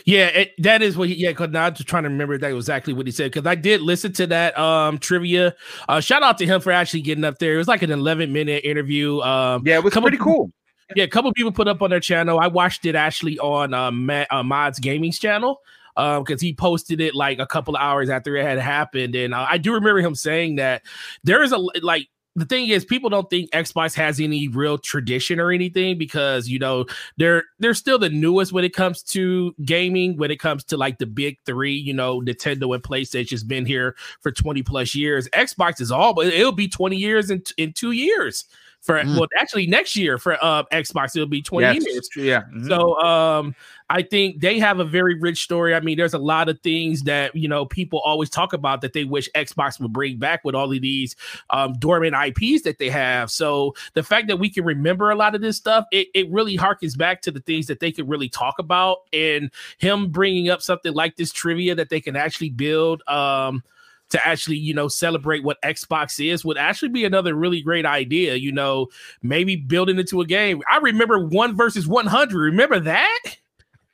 Yeah, 0.04 0.26
it, 0.26 0.52
that 0.58 0.82
is 0.82 0.96
what 0.96 1.08
he. 1.08 1.14
Yeah, 1.16 1.30
because 1.30 1.50
now 1.50 1.64
I'm 1.66 1.74
just 1.74 1.88
trying 1.88 2.04
to 2.04 2.08
remember 2.08 2.38
that 2.38 2.54
exactly 2.54 2.92
what 2.92 3.06
he 3.06 3.12
said. 3.12 3.30
Because 3.32 3.46
I 3.46 3.54
did 3.54 3.80
listen 3.82 4.12
to 4.14 4.26
that 4.28 4.58
um 4.58 4.98
trivia. 4.98 5.54
Uh, 5.88 6.00
shout 6.00 6.22
out 6.22 6.38
to 6.38 6.46
him 6.46 6.60
for 6.60 6.72
actually 6.72 7.02
getting 7.02 7.24
up 7.24 7.38
there. 7.38 7.54
It 7.54 7.58
was 7.58 7.68
like 7.68 7.82
an 7.82 7.90
11 7.90 8.32
minute 8.32 8.64
interview. 8.64 9.20
Um, 9.20 9.62
Yeah, 9.66 9.76
it 9.76 9.84
was 9.84 9.92
Couple 9.92 10.08
pretty 10.08 10.22
cool. 10.22 10.50
yeah, 10.96 11.04
a 11.04 11.08
couple 11.08 11.32
people 11.32 11.52
put 11.52 11.68
up 11.68 11.82
on 11.82 11.90
their 11.90 12.00
channel. 12.00 12.38
I 12.40 12.46
watched 12.48 12.86
it 12.86 12.94
actually 12.94 13.38
on 13.38 13.74
uh, 13.74 13.90
Matt, 13.90 14.28
uh 14.30 14.42
Mod's 14.42 14.78
Gaming's 14.78 15.18
channel. 15.18 15.60
Um, 15.96 16.24
because 16.24 16.40
he 16.40 16.52
posted 16.52 17.00
it 17.00 17.14
like 17.14 17.38
a 17.38 17.46
couple 17.46 17.76
of 17.76 17.80
hours 17.80 18.10
after 18.10 18.34
it 18.36 18.44
had 18.44 18.58
happened, 18.58 19.14
and 19.14 19.32
uh, 19.32 19.46
I 19.48 19.58
do 19.58 19.74
remember 19.74 20.00
him 20.00 20.16
saying 20.16 20.56
that 20.56 20.82
there 21.22 21.40
is 21.40 21.52
a 21.52 21.58
like 21.82 22.08
the 22.36 22.44
thing 22.44 22.68
is 22.68 22.84
people 22.84 23.10
don't 23.10 23.30
think 23.30 23.50
Xbox 23.50 23.94
has 23.94 24.18
any 24.20 24.48
real 24.48 24.78
tradition 24.78 25.38
or 25.38 25.52
anything 25.52 25.98
because 25.98 26.48
you 26.48 26.58
know 26.58 26.84
they're 27.16 27.44
they're 27.58 27.74
still 27.74 27.98
the 27.98 28.08
newest 28.10 28.52
when 28.52 28.64
it 28.64 28.74
comes 28.74 29.02
to 29.02 29.54
gaming 29.64 30.16
when 30.16 30.30
it 30.30 30.40
comes 30.40 30.64
to 30.64 30.76
like 30.76 30.98
the 30.98 31.06
big 31.06 31.38
3 31.46 31.72
you 31.72 31.94
know 31.94 32.20
Nintendo 32.20 32.74
and 32.74 32.82
PlayStation's 32.82 33.44
been 33.44 33.66
here 33.66 33.94
for 34.20 34.32
20 34.32 34.62
plus 34.62 34.94
years. 34.94 35.28
Xbox 35.28 35.80
is 35.80 35.90
all 35.92 36.14
but 36.14 36.26
it'll 36.26 36.52
be 36.52 36.68
20 36.68 36.96
years 36.96 37.30
in 37.30 37.42
in 37.56 37.72
2 37.72 37.92
years 37.92 38.44
for 38.84 39.00
mm. 39.00 39.18
well 39.18 39.28
actually 39.38 39.66
next 39.66 39.96
year 39.96 40.18
for 40.18 40.36
uh 40.44 40.62
Xbox 40.64 41.16
it'll 41.16 41.26
be 41.26 41.42
20 41.42 41.66
yes. 41.66 41.86
years. 41.86 42.10
Yeah. 42.16 42.42
Mm-hmm. 42.42 42.68
So 42.68 43.00
um 43.00 43.56
I 43.90 44.02
think 44.02 44.40
they 44.40 44.58
have 44.58 44.80
a 44.80 44.84
very 44.84 45.18
rich 45.18 45.42
story. 45.42 45.74
I 45.74 45.80
mean, 45.80 45.98
there's 45.98 46.14
a 46.14 46.18
lot 46.18 46.48
of 46.48 46.60
things 46.60 47.02
that 47.02 47.34
you 47.34 47.48
know 47.48 47.66
people 47.66 48.00
always 48.00 48.30
talk 48.30 48.52
about 48.52 48.80
that 48.80 48.92
they 48.92 49.04
wish 49.04 49.28
Xbox 49.34 49.78
would 49.80 49.92
bring 49.92 50.18
back 50.18 50.44
with 50.44 50.54
all 50.54 50.72
of 50.72 50.82
these 50.82 51.16
um, 51.50 51.74
dormant 51.74 52.14
IPs 52.14 52.62
that 52.62 52.78
they 52.78 52.88
have. 52.88 53.30
So 53.30 53.74
the 53.92 54.02
fact 54.02 54.28
that 54.28 54.38
we 54.38 54.48
can 54.48 54.64
remember 54.64 55.10
a 55.10 55.14
lot 55.14 55.34
of 55.34 55.42
this 55.42 55.56
stuff, 55.56 55.84
it, 55.92 56.08
it 56.14 56.30
really 56.30 56.56
harkens 56.56 56.96
back 56.96 57.20
to 57.22 57.30
the 57.30 57.40
things 57.40 57.66
that 57.66 57.80
they 57.80 57.92
could 57.92 58.08
really 58.08 58.28
talk 58.28 58.58
about. 58.58 58.98
And 59.12 59.50
him 59.78 60.10
bringing 60.10 60.48
up 60.48 60.62
something 60.62 60.92
like 60.92 61.16
this 61.16 61.32
trivia 61.32 61.74
that 61.74 61.90
they 61.90 62.00
can 62.00 62.16
actually 62.16 62.50
build. 62.50 63.02
Um, 63.06 63.62
to 64.10 64.26
actually, 64.26 64.56
you 64.56 64.74
know, 64.74 64.88
celebrate 64.88 65.42
what 65.42 65.60
Xbox 65.62 66.24
is 66.24 66.44
would 66.44 66.58
actually 66.58 66.90
be 66.90 67.04
another 67.04 67.34
really 67.34 67.62
great 67.62 67.86
idea. 67.86 68.34
You 68.34 68.52
know, 68.52 68.88
maybe 69.22 69.56
building 69.56 69.98
into 69.98 70.20
a 70.20 70.26
game. 70.26 70.62
I 70.70 70.78
remember 70.78 71.18
one 71.18 71.56
versus 71.56 71.86
100. 71.86 72.38
Remember 72.38 72.80
that? 72.80 73.36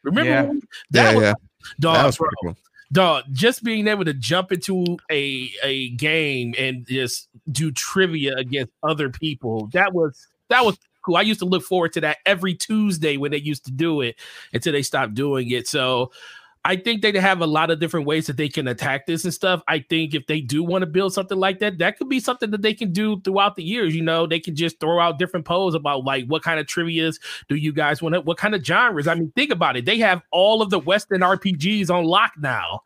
Remember 0.03 0.31
yeah. 0.31 0.43
that? 0.91 1.13
Yeah, 1.13 1.15
was, 1.15 1.23
yeah. 1.23 1.35
Dog, 1.79 1.95
that 1.95 2.07
was 2.07 2.17
bro, 2.17 2.29
cool. 2.43 2.57
Dog, 2.93 3.25
just 3.33 3.63
being 3.63 3.87
able 3.87 4.05
to 4.05 4.15
jump 4.15 4.51
into 4.51 4.85
a 5.11 5.51
a 5.63 5.91
game 5.91 6.55
and 6.59 6.87
just 6.87 7.29
do 7.53 7.71
trivia 7.71 8.35
against 8.37 8.73
other 8.83 9.11
people. 9.11 9.69
That 9.73 9.93
was 9.93 10.27
that 10.49 10.65
was 10.65 10.77
cool. 11.03 11.17
I 11.17 11.23
used 11.23 11.41
to 11.41 11.47
look 11.47 11.63
forward 11.63 11.93
to 11.95 12.01
that 12.03 12.19
every 12.27 12.55
Tuesday 12.55 13.17
when 13.17 13.31
they 13.31 13.39
used 13.39 13.65
to 13.67 13.71
do 13.71 14.01
it 14.01 14.17
until 14.53 14.73
they 14.73 14.83
stopped 14.83 15.15
doing 15.15 15.51
it. 15.51 15.69
So 15.69 16.11
I 16.65 16.77
think 16.77 17.01
they 17.01 17.19
have 17.19 17.41
a 17.41 17.47
lot 17.47 17.71
of 17.71 17.81
different 17.81 18.07
ways 18.07 18.27
that 18.27 18.37
they 18.37 18.49
can 18.49 18.69
attack 18.69 19.07
this 19.07 19.25
and 19.25 19.33
stuff. 19.33 19.63
I 19.67 19.79
think 19.79 20.15
if 20.15 20.27
they 20.27 20.43
do 20.43 20.63
want 20.63 20.83
to 20.83 20.87
build 20.87 21.15
something 21.15 21.39
like 21.39 21.59
that, 21.61 21.79
that 21.79 21.97
could 21.97 22.11
be 22.11 22.21
something 22.21 22.51
that 22.51 22.61
they 22.61 22.75
can 22.75 22.93
do 22.93 23.21
throughout 23.23 23.57
the 23.57 23.63
years. 23.63 23.97
You 23.97 24.03
know, 24.03 24.27
they 24.27 24.41
can 24.41 24.55
just 24.55 24.79
throw 24.79 25.01
out 25.01 25.19
different 25.19 25.47
polls 25.47 25.75
about 25.75 26.05
like 26.05 26.27
what 26.27 26.43
kind 26.43 26.61
of 26.61 26.67
trivia's 26.67 27.19
do 27.49 27.55
you 27.55 27.73
guys 27.73 28.03
want 28.03 28.15
to, 28.15 28.21
what 28.21 28.37
kind 28.37 28.55
of 28.55 28.63
genres. 28.65 29.09
I 29.09 29.15
mean, 29.15 29.33
think 29.35 29.51
about 29.51 29.79
it. 29.79 29.87
They 29.87 29.99
have 29.99 30.21
all 30.31 30.61
of 30.61 30.69
the 30.69 30.79
Western 30.79 31.23
RPGs 31.23 31.89
on 31.89 32.05
lock 32.05 32.33
now 32.39 32.83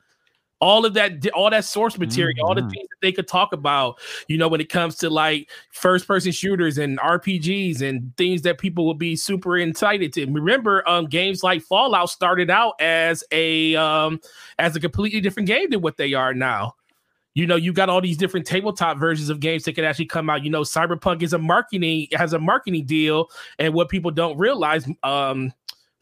all 0.60 0.86
of 0.86 0.94
that 0.94 1.26
all 1.32 1.51
that 1.51 1.64
source 1.64 1.98
material 1.98 2.35
mm-hmm. 2.35 2.48
all 2.48 2.55
the 2.55 2.60
mm-hmm. 2.60 2.70
things 2.70 2.89
that 2.89 2.97
they 3.02 3.12
could 3.12 3.28
talk 3.28 3.52
about 3.52 3.98
you 4.28 4.39
know 4.39 4.48
when 4.48 4.60
it 4.60 4.68
comes 4.68 4.97
to 4.97 5.10
like 5.10 5.51
first 5.70 6.06
person 6.06 6.32
shooters 6.32 6.78
and 6.78 6.98
rpgs 7.01 7.82
and 7.82 8.16
things 8.16 8.43
that 8.43 8.59
people 8.59 8.86
would 8.86 8.98
be 8.98 9.16
super 9.16 9.59
excited 9.59 10.12
to 10.12 10.24
remember 10.26 10.89
um 10.89 11.06
games 11.06 11.43
like 11.43 11.60
fallout 11.62 12.09
started 12.09 12.51
out 12.51 12.74
as 12.81 13.24
a 13.32 13.74
um 13.76 14.20
as 14.59 14.76
a 14.76 14.81
completely 14.81 15.20
different 15.20 15.47
game 15.47 15.68
than 15.70 15.81
what 15.81 15.97
they 15.97 16.14
are 16.14 16.32
now 16.32 16.74
you 17.35 17.47
know 17.47 17.56
you 17.56 17.72
got 17.72 17.89
all 17.89 18.01
these 18.01 18.16
different 18.16 18.47
tabletop 18.47 18.97
versions 18.97 19.28
of 19.28 19.40
games 19.40 19.64
that 19.64 19.74
can 19.74 19.85
actually 19.85 20.06
come 20.06 20.31
out 20.31 20.44
you 20.44 20.51
know 20.51 20.62
cyberpunk 20.62 21.22
is 21.22 21.32
a 21.32 21.39
marketing 21.39 22.06
has 22.12 22.32
a 22.32 22.39
marketing 22.39 22.86
deal 22.86 23.28
and 23.59 23.74
what 23.74 23.89
people 23.89 24.10
don't 24.10 24.39
realize 24.39 24.89
um 25.02 25.52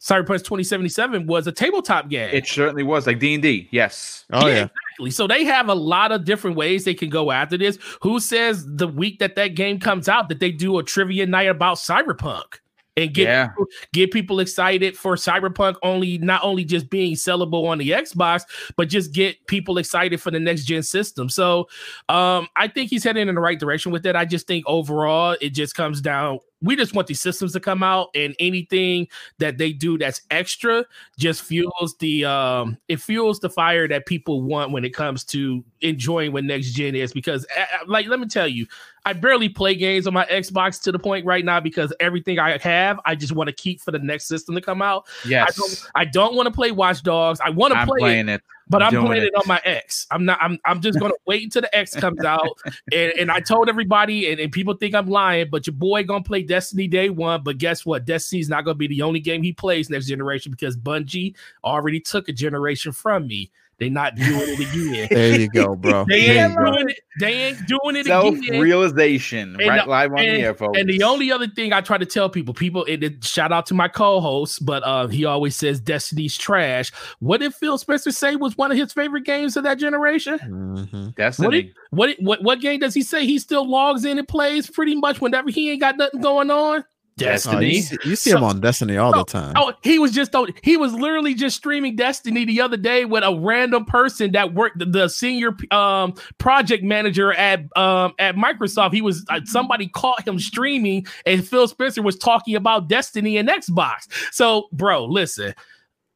Cyberpunk 0.03 0.43
2077 0.43 1.27
was 1.27 1.47
a 1.47 1.51
tabletop 1.51 2.09
game. 2.09 2.29
It 2.33 2.45
certainly 2.45 2.83
was, 2.83 3.07
like 3.07 3.19
D 3.19 3.35
and 3.35 3.41
D. 3.41 3.69
Yes. 3.71 4.25
Oh 4.33 4.47
yeah, 4.47 4.53
yeah, 4.53 4.63
exactly. 4.63 5.11
So 5.11 5.27
they 5.27 5.45
have 5.45 5.69
a 5.69 5.73
lot 5.73 6.11
of 6.11 6.25
different 6.25 6.57
ways 6.57 6.83
they 6.83 6.93
can 6.93 7.09
go 7.09 7.31
after 7.31 7.57
this. 7.57 7.77
Who 8.01 8.19
says 8.19 8.65
the 8.67 8.87
week 8.87 9.19
that 9.19 9.35
that 9.35 9.55
game 9.55 9.79
comes 9.79 10.09
out 10.09 10.27
that 10.27 10.41
they 10.41 10.51
do 10.51 10.77
a 10.77 10.83
trivia 10.83 11.25
night 11.25 11.47
about 11.47 11.77
Cyberpunk? 11.77 12.59
and 12.95 13.13
get 13.13 13.23
yeah. 13.23 13.47
people, 13.47 13.65
get 13.91 14.11
people 14.11 14.39
excited 14.39 14.95
for 14.95 15.15
Cyberpunk 15.15 15.75
only 15.81 16.17
not 16.19 16.43
only 16.43 16.63
just 16.63 16.89
being 16.89 17.15
sellable 17.15 17.67
on 17.67 17.77
the 17.77 17.89
Xbox, 17.89 18.43
but 18.77 18.89
just 18.89 19.13
get 19.13 19.45
people 19.47 19.77
excited 19.77 20.21
for 20.21 20.31
the 20.31 20.39
next 20.39 20.65
gen 20.65 20.83
system. 20.83 21.29
So 21.29 21.69
um, 22.09 22.47
I 22.55 22.67
think 22.67 22.89
he's 22.89 23.03
heading 23.03 23.27
in 23.27 23.35
the 23.35 23.41
right 23.41 23.59
direction 23.59 23.91
with 23.91 24.03
that. 24.03 24.15
I 24.15 24.25
just 24.25 24.47
think 24.47 24.65
overall 24.67 25.35
it 25.41 25.51
just 25.51 25.75
comes 25.75 26.01
down 26.01 26.39
we 26.63 26.75
just 26.75 26.95
want 26.95 27.07
these 27.07 27.21
systems 27.21 27.53
to 27.53 27.59
come 27.59 27.83
out 27.83 28.09
and 28.15 28.35
anything 28.39 29.07
that 29.37 29.57
they 29.57 29.71
do 29.71 29.97
that's 29.97 30.21
extra 30.31 30.83
just 31.17 31.43
fuels 31.43 31.95
the 31.99 32.25
um 32.25 32.77
it 32.87 32.99
fuels 32.99 33.39
the 33.39 33.49
fire 33.49 33.87
that 33.87 34.05
people 34.05 34.41
want 34.41 34.71
when 34.71 34.83
it 34.83 34.93
comes 34.93 35.23
to 35.23 35.63
enjoying 35.81 36.31
what 36.31 36.43
next 36.43 36.71
gen 36.71 36.95
is 36.95 37.13
because 37.13 37.45
like 37.85 38.07
let 38.07 38.19
me 38.19 38.27
tell 38.27 38.47
you 38.47 38.65
I 39.05 39.13
barely 39.13 39.49
play 39.49 39.75
games 39.75 40.07
on 40.07 40.13
my 40.13 40.25
Xbox 40.25 40.81
to 40.83 40.91
the 40.91 40.99
point 40.99 41.25
right 41.25 41.43
now 41.43 41.59
because 41.59 41.93
everything 41.99 42.39
I 42.39 42.57
have, 42.57 42.99
I 43.03 43.15
just 43.15 43.33
want 43.33 43.49
to 43.49 43.53
keep 43.53 43.81
for 43.81 43.91
the 43.91 43.99
next 43.99 44.27
system 44.27 44.55
to 44.55 44.61
come 44.61 44.81
out. 44.81 45.07
Yes. 45.27 45.49
I 45.49 45.59
don't, 45.59 45.89
I 45.95 46.05
don't 46.05 46.35
want 46.35 46.47
to 46.47 46.53
play 46.53 46.71
Watch 46.71 47.03
Dogs. 47.03 47.41
I 47.43 47.49
want 47.49 47.73
to 47.73 47.85
play 47.85 47.99
playing 47.99 48.29
it, 48.29 48.35
it 48.35 48.43
but 48.73 48.83
I'm 48.83 49.05
playing 49.05 49.23
it. 49.23 49.27
it. 49.27 49.35
on 49.35 49.43
my 49.47 49.61
X. 49.63 50.07
I'm 50.11 50.25
not. 50.25 50.39
I'm. 50.41 50.59
I'm 50.65 50.81
just 50.81 50.99
gonna 50.99 51.13
wait 51.25 51.43
until 51.43 51.61
the 51.61 51.75
X 51.75 51.95
comes 51.95 52.23
out. 52.23 52.57
And, 52.91 53.13
and 53.13 53.31
I 53.31 53.39
told 53.39 53.69
everybody, 53.69 54.31
and, 54.31 54.39
and 54.39 54.51
people 54.51 54.73
think 54.75 54.95
I'm 54.95 55.07
lying, 55.07 55.49
but 55.49 55.65
your 55.67 55.75
boy 55.75 56.03
gonna 56.03 56.23
play 56.23 56.43
Destiny 56.43 56.87
day 56.87 57.09
one. 57.09 57.43
But 57.43 57.57
guess 57.57 57.85
what? 57.85 58.05
Destiny's 58.05 58.49
not 58.49 58.65
gonna 58.65 58.75
be 58.75 58.87
the 58.87 59.01
only 59.01 59.19
game 59.19 59.43
he 59.43 59.53
plays 59.53 59.89
next 59.89 60.07
generation 60.07 60.51
because 60.51 60.75
Bungie 60.75 61.35
already 61.63 61.99
took 61.99 62.27
a 62.29 62.33
generation 62.33 62.91
from 62.91 63.27
me. 63.27 63.51
They 63.83 63.89
not 63.89 64.15
doing 64.15 64.29
it 64.31 64.59
again. 64.59 65.07
there 65.11 65.39
you 65.41 65.49
go, 65.49 65.75
bro. 65.75 66.05
they 66.07 66.39
ain't 66.39 66.55
doing 66.55 66.89
it. 66.89 66.99
They 67.19 67.33
ain't 67.33 67.67
doing 67.67 67.95
it 67.97 68.05
Self 68.05 68.35
again. 68.35 68.61
realization, 68.61 69.57
right? 69.57 69.83
The, 69.83 69.89
live 69.89 70.13
on 70.13 70.19
and, 70.19 70.37
the 70.37 70.41
air, 70.41 70.53
folks. 70.53 70.79
And 70.79 70.89
the 70.89 71.03
only 71.03 71.33
other 71.33 71.47
thing 71.47 71.73
I 71.73 71.81
try 71.81 71.97
to 71.97 72.05
tell 72.05 72.29
people, 72.29 72.53
people, 72.53 72.85
it, 72.85 73.03
it, 73.03 73.23
shout 73.25 73.51
out 73.51 73.65
to 73.67 73.73
my 73.73 73.89
co-host, 73.89 74.65
but 74.65 74.83
uh, 74.83 75.07
he 75.07 75.25
always 75.25 75.57
says 75.57 75.81
Destiny's 75.81 76.37
trash. 76.37 76.93
What 77.19 77.41
did 77.41 77.53
Phil 77.53 77.77
Spencer 77.77 78.13
say 78.13 78.37
was 78.37 78.57
one 78.57 78.71
of 78.71 78.77
his 78.77 78.93
favorite 78.93 79.25
games 79.25 79.57
of 79.57 79.65
that 79.65 79.79
generation? 79.79 80.39
Mm-hmm. 80.39 81.09
Destiny. 81.09 81.73
What, 81.89 82.07
did, 82.07 82.17
what, 82.19 82.41
what 82.41 82.53
what 82.53 82.61
game 82.61 82.79
does 82.79 82.93
he 82.93 83.01
say 83.01 83.25
he 83.25 83.37
still 83.37 83.69
logs 83.69 84.05
in 84.05 84.17
and 84.17 84.27
plays 84.27 84.69
pretty 84.69 84.95
much 84.95 85.19
whenever 85.19 85.49
he 85.49 85.71
ain't 85.71 85.81
got 85.81 85.97
nothing 85.97 86.21
going 86.21 86.49
on? 86.49 86.85
Destiny. 87.17 87.55
Oh, 87.55 87.59
you, 87.59 87.81
see, 87.81 87.97
you 88.05 88.15
see 88.15 88.29
so, 88.31 88.37
him 88.37 88.43
on 88.43 88.59
Destiny 88.59 88.97
all 88.97 89.11
the 89.11 89.23
time. 89.23 89.53
Oh, 89.55 89.73
he 89.83 89.99
was 89.99 90.11
just 90.11 90.35
he 90.63 90.77
was 90.77 90.93
literally 90.93 91.33
just 91.33 91.55
streaming 91.55 91.95
Destiny 91.95 92.45
the 92.45 92.61
other 92.61 92.77
day 92.77 93.05
with 93.05 93.23
a 93.23 93.35
random 93.35 93.85
person 93.85 94.31
that 94.31 94.53
worked 94.53 94.79
the, 94.79 94.85
the 94.85 95.07
senior 95.07 95.55
um, 95.71 96.15
project 96.37 96.83
manager 96.83 97.31
at 97.33 97.59
um, 97.77 98.13
at 98.17 98.35
Microsoft. 98.35 98.93
He 98.93 99.01
was 99.01 99.25
uh, 99.29 99.41
somebody 99.45 99.87
caught 99.89 100.27
him 100.27 100.39
streaming, 100.39 101.05
and 101.25 101.47
Phil 101.47 101.67
Spencer 101.67 102.01
was 102.01 102.17
talking 102.17 102.55
about 102.55 102.87
Destiny 102.87 103.37
and 103.37 103.47
Xbox. 103.47 104.07
So, 104.31 104.67
bro, 104.71 105.05
listen. 105.05 105.53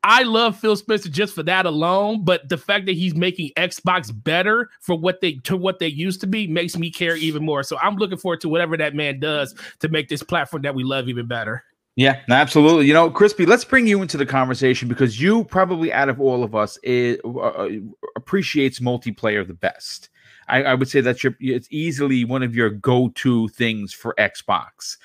I 0.08 0.24
love 0.24 0.58
Phil 0.58 0.78
Spencer 0.78 1.10
just 1.10 1.36
for 1.36 1.44
that 1.44 1.66
alone, 1.66 2.24
but 2.24 2.48
the 2.48 2.58
fact 2.58 2.86
that 2.86 2.94
he's 2.94 3.14
making 3.14 3.52
Xbox 3.58 4.10
better 4.24 4.70
for 4.80 4.98
what 4.98 5.20
they 5.20 5.34
to 5.44 5.58
what 5.58 5.80
they 5.80 5.88
used 5.90 6.22
to 6.22 6.28
be 6.28 6.48
makes 6.48 6.78
me 6.78 6.90
care 6.90 7.18
even 7.18 7.44
more. 7.44 7.62
So 7.62 7.78
I'm 7.80 7.98
looking 7.98 8.18
forward 8.18 8.40
to 8.42 8.50
whatever 8.50 8.78
that 8.78 8.96
man 8.96 9.20
does 9.20 9.54
to 9.80 9.90
make 9.90 10.08
this 10.08 10.24
platform 10.24 10.62
that 10.62 10.74
we 10.74 10.86
love 10.86 11.10
even 11.10 11.28
better. 11.28 11.62
Yeah, 11.98 12.22
absolutely. 12.30 12.86
You 12.86 12.94
know, 12.94 13.10
Crispy, 13.10 13.46
let's 13.46 13.66
bring 13.66 13.86
you 13.86 14.02
into 14.02 14.16
the 14.16 14.26
conversation 14.26 14.88
because 14.88 15.20
you 15.20 15.44
probably 15.44 15.92
out 15.92 16.08
of 16.08 16.22
all 16.22 16.42
of 16.42 16.56
us 16.56 16.78
is, 16.84 17.20
uh, 17.26 17.40
uh, 17.40 17.70
appreciates 18.16 18.80
multiplayer 18.80 19.46
the 19.46 19.56
best. 19.56 20.10
I, 20.48 20.64
I 20.64 20.74
would 20.76 20.88
say 20.88 21.02
that 21.02 21.18
it's 21.42 21.68
easily 21.70 22.24
one 22.24 22.44
of 22.44 22.56
your 22.56 22.70
go-to 22.70 23.50
things 23.50 23.92
for 23.92 24.16
Xbox. 24.18 24.96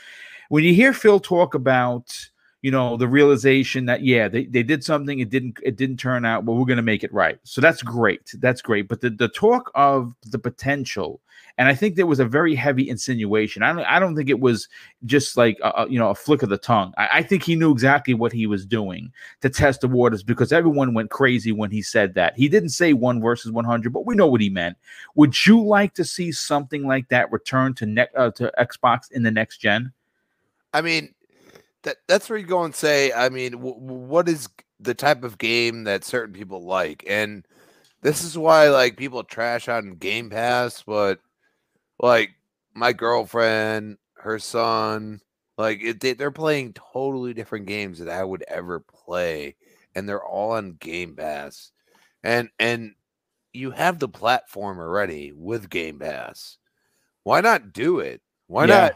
When 0.49 0.63
you 0.63 0.75
hear 0.75 0.93
Phil 0.93 1.19
talk 1.19 1.55
about 1.55 2.15
you 2.63 2.71
know 2.71 2.97
the 2.97 3.09
realization 3.09 3.87
that 3.87 4.05
yeah 4.05 4.29
they, 4.29 4.45
they 4.47 4.63
did 4.63 4.83
something 4.83 5.19
it 5.19 5.29
didn't 5.29 5.59
it 5.63 5.77
didn't 5.77 5.97
turn 5.97 6.25
out 6.25 6.47
but 6.47 6.53
we're 6.53 6.65
going 6.65 6.77
to 6.77 6.83
make 6.83 7.05
it 7.05 7.13
right. 7.13 7.39
So 7.43 7.61
that's 7.61 7.83
great. 7.83 8.33
That's 8.39 8.63
great. 8.63 8.89
But 8.89 9.01
the, 9.01 9.11
the 9.11 9.29
talk 9.29 9.71
of 9.75 10.15
the 10.31 10.39
potential 10.39 11.21
and 11.59 11.69
i 11.69 11.75
think 11.75 11.97
there 11.97 12.07
was 12.07 12.21
a 12.21 12.25
very 12.25 12.55
heavy 12.55 12.89
insinuation. 12.89 13.63
I 13.63 13.73
don't, 13.73 13.85
I 13.85 13.99
don't 13.99 14.17
think 14.17 14.31
it 14.31 14.41
was 14.41 14.69
just 15.05 15.37
like 15.37 15.59
a, 15.63 15.87
you 15.89 15.99
know 15.99 16.11
a 16.11 16.15
flick 16.15 16.43
of 16.43 16.49
the 16.49 16.57
tongue. 16.57 16.95
I, 16.97 17.09
I 17.15 17.23
think 17.23 17.43
he 17.43 17.57
knew 17.57 17.73
exactly 17.73 18.15
what 18.15 18.33
he 18.33 18.47
was 18.47 18.65
doing 18.65 19.13
to 19.41 19.51
test 19.51 19.81
the 19.81 19.89
waters 19.89 20.23
because 20.23 20.53
everyone 20.53 20.95
went 20.95 21.11
crazy 21.11 21.53
when 21.53 21.71
he 21.71 21.83
said 21.83 22.15
that. 22.15 22.37
He 22.37 22.49
didn't 22.49 22.71
say 22.71 22.93
one 22.93 23.21
versus 23.21 23.51
100 23.51 23.93
but 23.93 24.07
we 24.07 24.15
know 24.15 24.29
what 24.29 24.41
he 24.41 24.51
meant. 24.51 24.77
Would 25.17 25.47
you 25.47 25.63
like 25.63 25.95
to 25.95 26.05
see 26.05 26.31
something 26.31 26.87
like 26.87 27.09
that 27.09 27.33
return 27.33 27.75
to 27.75 27.87
ne- 27.87 28.07
uh, 28.17 28.31
to 28.33 28.53
xbox 28.59 29.11
in 29.11 29.25
the 29.25 29.33
next 29.33 29.59
gen? 29.59 29.93
I 30.73 30.81
mean 30.81 31.13
that 31.85 31.99
that's 32.09 32.29
where 32.31 32.39
you 32.39 32.47
go 32.47 32.65
and 32.65 32.75
say, 32.75 33.13
I 33.13 33.29
mean, 33.29 33.53
w- 33.53 33.75
what 33.77 34.29
is 34.29 34.49
the 34.81 34.95
type 34.95 35.25
of 35.25 35.39
game 35.39 35.85
that 35.85 36.05
certain 36.05 36.35
people 36.35 36.63
like, 36.65 37.05
and 37.09 37.47
this 38.03 38.25
is 38.25 38.39
why 38.39 38.69
like 38.71 38.97
people 38.97 39.25
trash 39.25 39.69
on 39.69 39.93
Game 39.93 40.31
Pass, 40.31 40.83
but 40.85 41.21
like 42.01 42.31
my 42.75 42.93
girlfriend, 42.93 43.99
her 44.17 44.39
son, 44.39 45.21
like 45.59 45.81
it, 45.83 46.01
they, 46.01 46.15
they're 46.15 46.31
playing 46.31 46.75
totally 46.75 47.35
different 47.35 47.67
games 47.67 47.99
that 47.99 48.09
I 48.09 48.25
would 48.25 48.45
ever 48.49 48.81
play, 48.81 49.57
and 49.95 50.09
they're 50.09 50.25
all 50.25 50.53
on 50.53 50.75
Game 50.81 51.17
Pass, 51.17 51.73
and 52.23 52.49
and 52.59 52.95
you 53.53 53.71
have 53.73 53.99
the 53.99 54.09
platform 54.09 54.79
already 54.81 55.33
with 55.35 55.71
Game 55.71 55.99
Pass. 56.01 56.59
Why 57.25 57.41
not 57.41 57.73
do 57.73 58.01
it? 58.01 58.23
Why 58.47 58.67
Yeah. 58.67 58.83
not? 58.83 58.93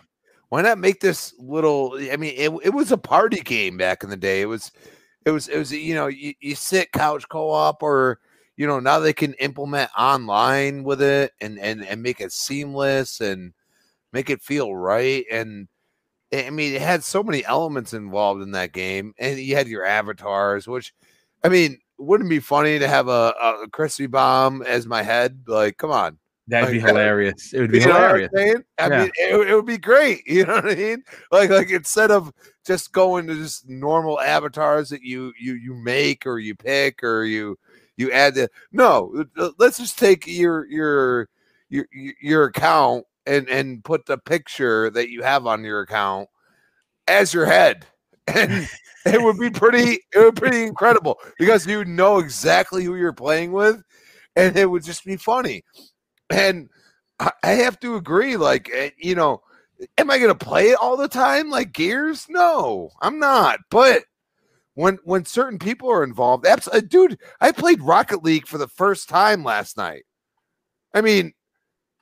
Why 0.48 0.62
not 0.62 0.78
make 0.78 1.01
this 1.01 1.35
little? 1.39 1.98
I 2.10 2.16
mean, 2.16 2.35
it, 2.36 2.51
it 2.64 2.74
was 2.74 2.93
a 2.93 2.98
party 2.98 3.40
game 3.40 3.77
back 3.77 4.02
in 4.02 4.10
the 4.10 4.16
day. 4.16 4.43
It 4.43 4.47
was, 4.47 4.70
it 5.24 5.31
was, 5.31 5.48
it 5.48 5.59
was. 5.59 5.73
You 5.73 5.94
know, 5.94 6.06
you, 6.06 6.35
you 6.40 6.55
sit 6.55 6.93
couch 6.93 7.28
co-op, 7.28 7.82
or 7.82 8.20
you 8.56 8.66
know, 8.66 8.81
now 8.81 9.01
they 9.01 9.12
can 9.12 9.35
implement 9.35 9.90
online 9.98 10.85
with 10.85 11.02
it 11.02 11.32
and 11.40 11.59
and 11.59 11.85
and 11.85 12.02
make 12.02 12.20
it 12.20 12.32
seamless 12.32 13.20
and 13.20 13.52
make 14.12 14.31
it 14.31 14.40
feel 14.43 14.74
right. 14.74 15.24
And 15.31 15.68
I 16.32 16.51
mean, 16.51 16.74
it 16.74 16.82
had 16.82 17.05
so 17.05 17.23
many 17.23 17.44
elements 17.44 17.93
involved 17.93 18.43
in 18.43 18.52
that 18.52 18.73
game, 18.73 19.14
and 19.18 19.39
you 19.39 19.56
had 19.56 19.68
your 19.68 19.85
avatars, 19.85 20.66
which, 20.66 20.93
I 21.44 21.48
mean, 21.48 21.78
wouldn't 21.98 22.28
it 22.28 22.36
be 22.36 22.40
funny 22.40 22.78
to 22.78 22.89
have 22.89 23.09
a, 23.09 23.35
a 23.62 23.68
crispy 23.70 24.06
bomb 24.06 24.62
as 24.62 24.86
my 24.86 25.02
head? 25.02 25.44
Like, 25.47 25.77
come 25.77 25.90
on. 25.90 26.18
That'd 26.48 26.70
be 26.70 26.78
Like, 26.78 26.89
hilarious. 26.89 27.52
It 27.52 27.60
would 27.60 27.70
be 27.73 27.81
You 27.81 27.86
know 27.86 27.94
what 27.94 28.05
I'm 28.05 28.28
hilarious. 28.32 28.62
I 28.78 28.89
Yeah. 28.89 28.98
mean, 28.98 29.10
it, 29.16 29.48
it 29.51 29.55
would 29.55 29.66
be 29.66 29.78
great. 29.78 30.23
You 30.27 30.44
know 30.47 30.56
what 30.56 30.70
I 30.70 30.74
mean? 30.74 31.02
Like, 31.32 31.51
like 31.51 31.70
instead 31.70 32.10
of 32.10 32.32
just 32.64 32.93
going 32.93 33.27
to 33.27 33.35
just 33.35 33.68
normal 33.68 34.20
avatars 34.20 34.89
that 34.90 35.02
you 35.02 35.32
you 35.40 35.55
you 35.55 35.74
make 35.74 36.27
or 36.27 36.39
you 36.39 36.55
pick 36.55 37.02
or 37.02 37.24
you 37.24 37.59
you 37.97 38.10
add 38.12 38.35
the 38.35 38.48
no. 38.73 39.24
uh, 39.39 39.51
Let's 39.59 39.78
just 39.78 39.98
take 39.98 40.27
your 40.27 40.66
your 40.66 41.28
your 41.68 41.86
your 42.20 42.44
account 42.44 43.05
and 43.27 43.48
and 43.48 43.82
put 43.85 44.06
the 44.06 44.18
picture 44.18 44.90
that 44.90 45.10
you 45.10 45.23
have 45.23 45.47
on 45.47 45.64
your 45.64 45.81
account 45.81 46.28
as 47.09 47.32
your 47.35 47.47
head, 47.47 47.86
and 48.27 48.68
it 49.05 49.23
would 49.23 49.39
be 49.39 49.51
pretty. 49.51 50.01
It 50.14 50.18
would 50.18 50.35
be 50.35 50.40
pretty 50.40 50.62
incredible 50.64 51.18
because 51.39 51.66
you 51.66 51.85
know 51.85 52.18
exactly 52.18 52.85
who 52.85 52.97
you're 52.97 53.12
playing 53.12 53.52
with, 53.52 53.82
and 54.36 54.56
it 54.56 54.70
would 54.70 54.85
just 54.85 55.05
be 55.05 55.16
funny. 55.16 55.62
And 56.31 56.69
I 57.20 57.31
I 57.43 57.51
have 57.53 57.78
to 57.81 57.97
agree. 57.97 58.36
Like, 58.36 58.70
eh, 58.73 58.90
you 58.98 59.15
know, 59.15 59.43
am 59.98 60.11
I 60.11 60.19
going 60.19 60.36
to 60.36 60.44
play 60.47 60.70
it 60.70 60.78
all 60.81 60.97
the 60.97 61.09
time 61.09 61.51
like 61.51 61.73
Gears? 61.73 62.27
No, 62.28 62.90
I'm 63.01 63.19
not. 63.19 63.61
But 63.70 64.05
when 64.74 64.98
when 65.05 65.24
certain 65.24 65.59
people 65.59 65.90
are 65.90 66.05
involved, 66.05 66.47
abs- 66.47 66.69
uh, 66.69 66.81
dude, 66.81 67.19
I 67.40 67.53
played 67.53 67.81
Rocket 67.82 68.23
League 68.23 68.47
for 68.47 68.59
the 68.59 68.69
first 68.69 69.09
time 69.09 69.44
last 69.44 69.77
night. 69.77 70.05
I 70.94 71.01
mean, 71.01 71.32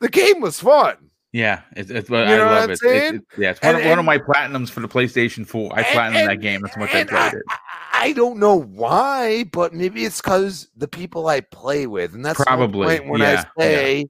the 0.01 0.09
game 0.09 0.41
was 0.41 0.61
fun. 0.61 1.11
Yeah, 1.33 1.63
it's, 1.77 1.91
it's 1.91 2.09
You 2.09 2.17
I 2.17 2.25
know 2.37 2.47
what 2.47 2.53
love 2.53 2.71
it. 2.71 2.73
It's- 2.85 3.13
it's- 3.15 3.23
yeah, 3.37 3.51
it's 3.51 3.61
one, 3.61 3.75
And- 3.75 3.85
of, 3.85 3.91
one 3.91 3.99
of 3.99 4.05
my 4.05 4.19
platinums 4.19 4.71
for 4.71 4.79
the 4.81 4.87
PlayStation 4.89 5.45
4. 5.45 5.73
I 5.75 5.81
And- 5.83 5.87
platinumed 5.87 6.27
that 6.29 6.41
game. 6.41 6.61
That's 6.63 6.75
how 6.77 6.81
much 6.83 6.95
I 6.95 7.03
played 7.05 7.33
it. 7.35 7.43
I, 7.49 7.57
I 8.05 8.13
don't 8.13 8.39
know 8.39 8.61
why, 8.61 9.45
but 9.45 9.73
maybe 9.73 10.05
it's 10.05 10.21
because 10.21 10.69
the 10.77 10.87
people 10.87 11.27
I 11.27 11.41
play 11.41 11.87
with, 11.87 12.15
and 12.15 12.23
that's 12.23 12.43
Probably, 12.43 13.01
when 13.01 13.21
yeah, 13.23 13.27
I 13.27 13.33
yeah. 13.33 13.45
say 13.59 14.07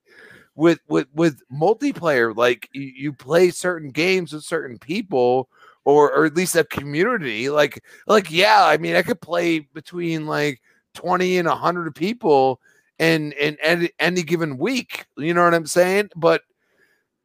with 0.56 0.80
with 0.88 1.06
with 1.14 1.40
multiplayer, 1.52 2.34
like 2.34 2.68
you, 2.72 2.82
you 2.82 3.12
play 3.12 3.50
certain 3.50 3.90
games 3.90 4.32
with 4.32 4.42
certain 4.42 4.78
people, 4.78 5.48
or 5.84 6.12
or 6.12 6.24
at 6.24 6.34
least 6.34 6.56
a 6.56 6.64
community. 6.64 7.50
Like 7.50 7.84
like 8.08 8.32
yeah, 8.32 8.64
I 8.64 8.78
mean, 8.78 8.96
I 8.96 9.02
could 9.02 9.20
play 9.20 9.60
between 9.60 10.26
like 10.26 10.60
twenty 10.94 11.38
and 11.38 11.46
hundred 11.46 11.94
people, 11.94 12.60
and 12.98 13.32
and 13.34 13.56
any, 13.62 13.90
any 14.00 14.24
given 14.24 14.58
week. 14.58 15.06
You 15.16 15.34
know 15.34 15.44
what 15.44 15.54
I'm 15.54 15.66
saying? 15.66 16.10
But 16.16 16.42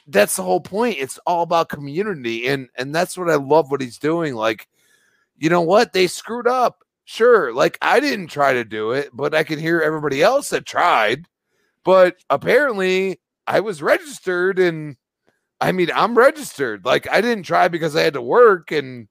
that's 0.06 0.36
the 0.36 0.44
whole 0.44 0.62
point. 0.62 0.98
It's 1.00 1.18
all 1.26 1.42
about 1.42 1.70
community, 1.70 2.48
and 2.48 2.70
and 2.76 2.94
that's 2.94 3.18
what 3.18 3.28
I 3.28 3.38
love 3.38 3.72
what 3.72 3.82
he's 3.82 3.98
doing. 3.98 4.36
Like 4.36 4.68
you 5.40 5.50
know 5.50 5.62
what? 5.62 5.94
They 5.94 6.08
screwed 6.08 6.48
up. 6.48 6.84
Sure. 7.06 7.54
Like 7.54 7.78
I 7.82 8.00
didn't 8.00 8.28
try 8.28 8.54
to 8.54 8.64
do 8.64 8.92
it, 8.92 9.10
but 9.14 9.34
I 9.34 9.44
can 9.44 9.58
hear 9.58 9.82
everybody 9.82 10.22
else 10.22 10.50
that 10.50 10.66
tried. 10.66 11.26
But 11.84 12.18
apparently 12.30 13.20
I 13.48 13.62
was 13.62 13.82
registered 13.82 14.60
and 14.60 14.96
I 15.60 15.72
mean, 15.72 15.90
I'm 15.96 16.18
registered. 16.18 16.86
Like 16.86 17.10
I 17.10 17.22
didn't 17.22 17.46
try 17.46 17.68
because 17.68 17.96
I 17.96 18.04
had 18.04 18.14
to 18.14 18.22
work 18.22 18.72
and 18.72 19.08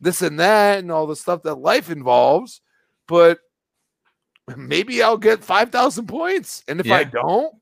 this 0.00 0.20
and 0.20 0.38
that 0.40 0.80
and 0.80 0.92
all 0.92 1.06
the 1.06 1.16
stuff 1.16 1.42
that 1.44 1.54
life 1.54 1.90
involves. 1.90 2.60
But 3.08 3.38
maybe 4.56 5.02
I'll 5.02 5.16
get 5.16 5.44
5,000 5.44 6.06
points. 6.06 6.62
And 6.68 6.80
if 6.80 6.90
I 6.90 7.04
don't, 7.04 7.54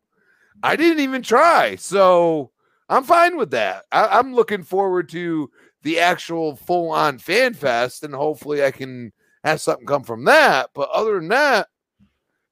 I 0.63 0.77
didn't 0.77 1.01
even 1.01 1.23
try. 1.23 1.77
So 1.77 2.51
I'm 2.89 3.05
fine 3.05 3.37
with 3.37 3.53
that. 3.53 3.85
I, 3.93 4.19
I'm 4.19 4.35
looking 4.35 4.65
forward 4.65 5.09
to 5.11 5.51
the 5.82 6.01
actual 6.01 6.57
full 6.57 6.90
on 6.90 7.19
fan 7.19 7.55
fest, 7.55 8.05
and 8.05 8.15
hopefully 8.15 8.65
I 8.65 8.70
can 8.70 9.12
have 9.44 9.61
something 9.61 9.86
come 9.86 10.02
from 10.02 10.24
that. 10.24 10.70
But 10.74 10.90
other 10.90 11.15
than 11.15 11.28
that, 11.28 11.69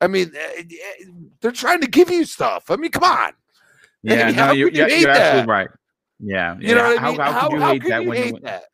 I 0.01 0.07
mean, 0.07 0.33
eh, 0.35 0.63
eh, 0.63 1.05
they're 1.41 1.51
trying 1.51 1.81
to 1.81 1.89
give 1.89 2.11
you 2.11 2.25
stuff. 2.25 2.71
I 2.71 2.77
mean, 2.77 2.91
come 2.91 3.05
on. 3.05 3.33
Yeah, 4.03 4.27
mean, 4.27 4.37
no, 4.37 4.45
how 4.45 4.53
you, 4.53 4.67
you 4.67 4.73
you're, 4.75 4.89
hate 4.89 5.01
you're 5.03 5.13
that? 5.13 5.49
right. 5.49 5.69
Yeah, 6.21 6.57
You 6.59 6.75
know 6.75 6.83
yeah. 6.83 6.95
what 6.95 7.03
I 7.03 7.11
mean? 7.11 7.21
How, 7.21 7.33
how, 7.33 7.49
could 7.49 7.53
you 7.55 7.61
how 7.61 7.73
hate 7.73 7.89
that 7.89 8.05
you 8.05 8.11
hate 8.13 8.35
you? 8.35 8.41
that? 8.43 8.65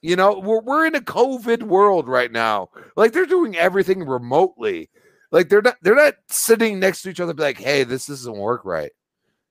You 0.00 0.16
know, 0.16 0.38
we're 0.38 0.60
we're 0.60 0.86
in 0.86 0.94
a 0.94 1.00
COVID 1.00 1.62
world 1.62 2.06
right 2.06 2.30
now. 2.30 2.68
Like 2.96 3.12
they're 3.12 3.26
doing 3.26 3.56
everything 3.56 4.04
remotely. 4.06 4.90
Like 5.30 5.48
they're 5.48 5.62
not 5.62 5.76
they're 5.80 5.96
not 5.96 6.14
sitting 6.28 6.78
next 6.78 7.02
to 7.02 7.10
each 7.10 7.20
other 7.20 7.32
be 7.32 7.42
like, 7.42 7.58
hey, 7.58 7.84
this 7.84 8.06
doesn't 8.06 8.36
work 8.36 8.64
right. 8.64 8.92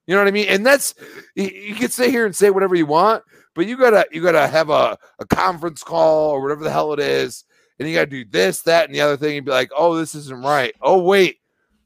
You 0.05 0.15
know 0.15 0.21
what 0.21 0.27
I 0.27 0.31
mean? 0.31 0.47
And 0.49 0.65
that's 0.65 0.93
you, 1.35 1.47
you 1.47 1.75
can 1.75 1.89
sit 1.89 2.11
here 2.11 2.25
and 2.25 2.35
say 2.35 2.49
whatever 2.49 2.75
you 2.75 2.85
want, 2.85 3.23
but 3.55 3.67
you 3.67 3.77
gotta 3.77 4.05
you 4.11 4.21
gotta 4.21 4.47
have 4.47 4.69
a, 4.69 4.97
a 5.19 5.25
conference 5.25 5.83
call 5.83 6.31
or 6.31 6.41
whatever 6.41 6.63
the 6.63 6.71
hell 6.71 6.93
it 6.93 6.99
is, 6.99 7.43
and 7.79 7.87
you 7.87 7.95
gotta 7.95 8.07
do 8.07 8.25
this, 8.25 8.61
that, 8.63 8.85
and 8.85 8.95
the 8.95 9.01
other 9.01 9.17
thing, 9.17 9.37
and 9.37 9.45
be 9.45 9.51
like, 9.51 9.71
oh, 9.75 9.95
this 9.95 10.15
isn't 10.15 10.43
right. 10.43 10.73
Oh, 10.81 11.01
wait, 11.01 11.39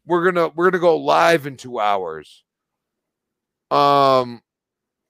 we're 0.06 0.26
gonna 0.26 0.50
we're 0.50 0.70
gonna 0.70 0.82
go 0.82 0.98
live 0.98 1.48
in 1.48 1.58
two 1.58 1.80
hours. 1.80 2.44
Um, 3.72 4.42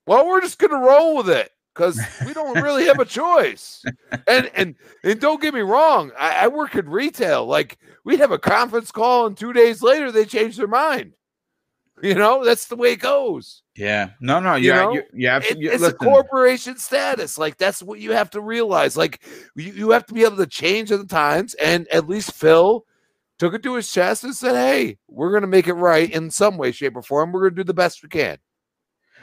well, 0.08 0.28
we're 0.28 0.42
just 0.42 0.60
gonna 0.60 0.80
roll 0.80 1.18
with 1.18 1.30
it 1.30 1.52
because 1.74 2.00
we 2.26 2.34
don't 2.34 2.62
really 2.62 2.86
have 2.86 3.00
a 3.00 3.06
choice. 3.06 3.84
And 4.28 4.50
and 4.56 4.76
and 5.04 5.20
don't 5.20 5.42
get 5.42 5.54
me 5.54 5.62
wrong, 5.62 6.12
I, 6.18 6.46
I 6.46 6.48
work 6.48 6.76
in 6.76 6.90
retail. 6.90 7.46
Like 7.46 7.78
we'd 8.04 8.20
have 8.20 8.32
a 8.32 8.40
conference 8.40 8.92
call, 8.92 9.28
and 9.28 9.38
two 9.38 9.54
days 9.54 9.82
later 9.82 10.12
they 10.12 10.26
change 10.26 10.58
their 10.58 10.68
mind. 10.68 11.14
You 12.04 12.14
know, 12.16 12.44
that's 12.44 12.68
the 12.68 12.76
way 12.76 12.92
it 12.92 13.00
goes. 13.00 13.62
Yeah, 13.76 14.10
no, 14.20 14.40
no, 14.42 14.56
You 14.56 14.70
yeah, 14.70 14.76
know, 14.84 14.94
you, 14.94 15.04
yeah, 15.14 15.36
It- 15.38 15.44
absolutely. 15.44 15.68
it's 15.70 15.84
a 15.84 15.94
corporation 15.94 16.78
status. 16.78 17.38
Like 17.38 17.58
that's 17.58 17.82
what 17.82 18.00
you 18.00 18.12
have 18.12 18.30
to 18.32 18.42
realize. 18.42 18.98
Like 18.98 19.24
you, 19.56 19.72
you 19.72 19.90
have 19.92 20.06
to 20.08 20.14
be 20.14 20.24
able 20.24 20.38
to 20.38 20.46
change 20.48 20.92
with 20.92 21.02
the 21.02 21.08
times. 21.08 21.54
And 21.56 21.88
at 21.90 22.10
least 22.10 22.34
Phil 22.34 22.86
took 23.40 23.54
it 23.54 23.64
to 23.64 23.76
his 23.76 23.90
chest 23.92 24.24
and 24.26 24.36
said, 24.36 24.56
"Hey, 24.56 24.98
we're 25.08 25.32
gonna 25.34 25.48
make 25.48 25.68
it 25.68 25.74
right 25.74 26.12
in 26.12 26.32
some 26.32 26.58
way, 26.58 26.72
shape, 26.74 26.96
or 26.98 27.02
form. 27.02 27.32
We're 27.32 27.50
gonna 27.50 27.56
do 27.56 27.64
the 27.64 27.74
best 27.74 28.04
we 28.04 28.10
can." 28.10 28.38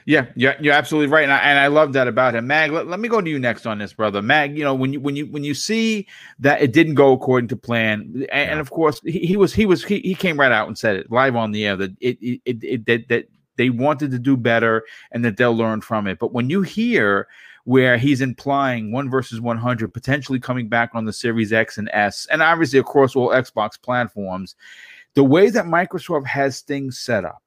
Yeah, 0.05 0.27
yeah, 0.35 0.55
you're 0.61 0.75
absolutely 0.75 1.13
right, 1.13 1.23
and 1.23 1.33
I, 1.33 1.39
and 1.39 1.59
I 1.59 1.69
love 1.69 1.93
that 1.93 2.09
about 2.09 2.35
him. 2.35 2.47
Mag, 2.47 2.73
let, 2.73 2.89
let 2.89 2.99
me 2.99 3.09
go 3.09 3.21
to 3.21 3.31
you 3.31 3.39
next 3.39 3.67
on 3.67 3.79
this, 3.79 3.93
brother. 3.93 4.21
Mag, 4.21 4.57
you 4.57 4.65
know 4.65 4.75
when 4.75 4.93
you 4.93 5.01
when 5.01 5.15
you 5.15 5.27
when 5.27 5.45
you 5.45 5.55
see 5.55 6.09
that 6.41 6.61
it 6.61 6.73
didn't 6.73 6.95
go 6.95 7.13
according 7.13 7.49
to 7.49 7.57
plan, 7.57 8.27
and, 8.33 8.51
and 8.51 8.61
of 8.61 8.71
course 8.71 9.01
he, 9.05 9.21
he 9.21 9.37
was 9.37 9.55
he 9.55 9.67
was 9.67 9.85
he, 9.85 10.01
he 10.01 10.15
came 10.15 10.39
right 10.39 10.53
out 10.53 10.67
and 10.67 10.77
said 10.77 10.97
it 10.97 11.11
live 11.11 11.37
on 11.37 11.53
the 11.53 11.67
air 11.67 11.77
that 11.77 11.93
it 12.01 12.19
it, 12.21 12.41
it, 12.45 12.65
it 12.65 12.87
that, 12.87 13.09
that 13.09 13.29
they 13.57 13.71
wanted 13.71 14.11
to 14.11 14.19
do 14.19 14.37
better 14.37 14.83
and 15.13 15.25
that 15.25 15.37
they'll 15.37 15.57
learn 15.57 15.81
from 15.81 16.07
it. 16.07 16.19
But 16.19 16.33
when 16.33 16.51
you 16.51 16.63
hear 16.63 17.29
where 17.65 17.97
he's 17.97 18.21
implying 18.21 18.91
one 18.91 19.09
versus 19.09 19.41
100 19.41 19.95
potentially 19.95 20.41
coming 20.41 20.69
back 20.69 20.91
on 20.95 21.05
the 21.05 21.13
Series 21.13 21.53
X 21.53 21.79
and 21.79 21.89
S, 21.93 22.27
and 22.31 22.43
obviously 22.43 22.79
across 22.79 23.15
all 23.15 23.29
Xbox 23.29 23.81
platforms, 23.81 24.57
the 25.15 25.23
way 25.23 25.51
that 25.51 25.67
Microsoft 25.67 26.27
has 26.27 26.61
things 26.61 26.99
set 26.99 27.25
up 27.25 27.42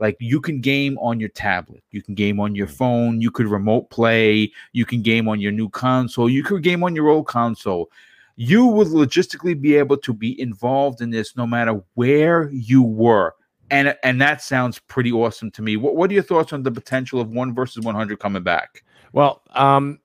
like 0.00 0.16
you 0.18 0.40
can 0.40 0.60
game 0.60 0.98
on 0.98 1.20
your 1.20 1.28
tablet. 1.28 1.84
You 1.90 2.02
can 2.02 2.14
game 2.14 2.40
on 2.40 2.54
your 2.54 2.66
phone. 2.66 3.20
You 3.20 3.30
could 3.30 3.46
remote 3.46 3.90
play. 3.90 4.50
You 4.72 4.86
can 4.86 5.02
game 5.02 5.28
on 5.28 5.40
your 5.40 5.52
new 5.52 5.68
console. 5.68 6.28
You 6.28 6.42
could 6.42 6.62
game 6.62 6.82
on 6.82 6.96
your 6.96 7.08
old 7.08 7.26
console. 7.26 7.90
You 8.36 8.64
would 8.66 8.88
logistically 8.88 9.60
be 9.60 9.76
able 9.76 9.98
to 9.98 10.14
be 10.14 10.40
involved 10.40 11.02
in 11.02 11.10
this 11.10 11.36
no 11.36 11.46
matter 11.46 11.82
where 11.94 12.48
you 12.50 12.82
were. 12.82 13.34
And 13.70 13.94
and 14.02 14.20
that 14.20 14.42
sounds 14.42 14.78
pretty 14.78 15.12
awesome 15.12 15.50
to 15.52 15.62
me. 15.62 15.76
What, 15.76 15.94
what 15.94 16.10
are 16.10 16.14
your 16.14 16.22
thoughts 16.22 16.52
on 16.52 16.62
the 16.62 16.72
potential 16.72 17.20
of 17.20 17.28
one 17.28 17.54
versus 17.54 17.84
100 17.84 18.18
coming 18.18 18.42
back? 18.42 18.82
Well, 19.12 19.42
um, 19.50 20.00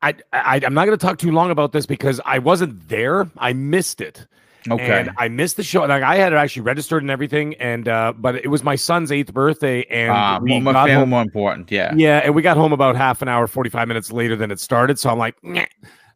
I, 0.00 0.14
I 0.32 0.60
I'm 0.64 0.74
not 0.74 0.86
going 0.86 0.98
to 0.98 1.06
talk 1.06 1.18
too 1.18 1.30
long 1.30 1.50
about 1.50 1.72
this 1.72 1.86
because 1.86 2.20
I 2.24 2.38
wasn't 2.38 2.88
there. 2.88 3.30
I 3.36 3.52
missed 3.52 4.00
it. 4.00 4.26
Okay 4.70 5.00
And 5.00 5.10
I 5.18 5.28
missed 5.28 5.56
the 5.56 5.62
show. 5.62 5.82
Like 5.84 6.02
I 6.02 6.16
had 6.16 6.32
it 6.32 6.36
actually 6.36 6.62
registered 6.62 7.02
and 7.02 7.10
everything, 7.10 7.54
and 7.54 7.88
uh, 7.88 8.12
but 8.16 8.36
it 8.36 8.48
was 8.48 8.62
my 8.62 8.76
son's 8.76 9.12
eighth 9.12 9.32
birthday, 9.32 9.84
and 9.84 10.10
uh, 10.10 10.40
we 10.42 10.60
more, 10.60 10.72
got 10.72 10.90
home. 10.90 11.10
more 11.10 11.22
important 11.22 11.70
yeah 11.70 11.94
Yeah, 11.94 12.18
and 12.24 12.34
we 12.34 12.42
got 12.42 12.56
home 12.56 12.72
about 12.72 12.96
half 12.96 13.22
an 13.22 13.28
hour, 13.28 13.46
forty 13.46 13.70
five 13.70 13.88
minutes 13.88 14.12
later 14.12 14.36
than 14.36 14.50
it 14.50 14.60
started. 14.60 14.98
So 14.98 15.10
I'm 15.10 15.18
like, 15.18 15.36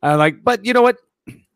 uh, 0.03 0.17
like, 0.17 0.43
but 0.43 0.65
you 0.65 0.73
know 0.73 0.83
what? 0.83 0.97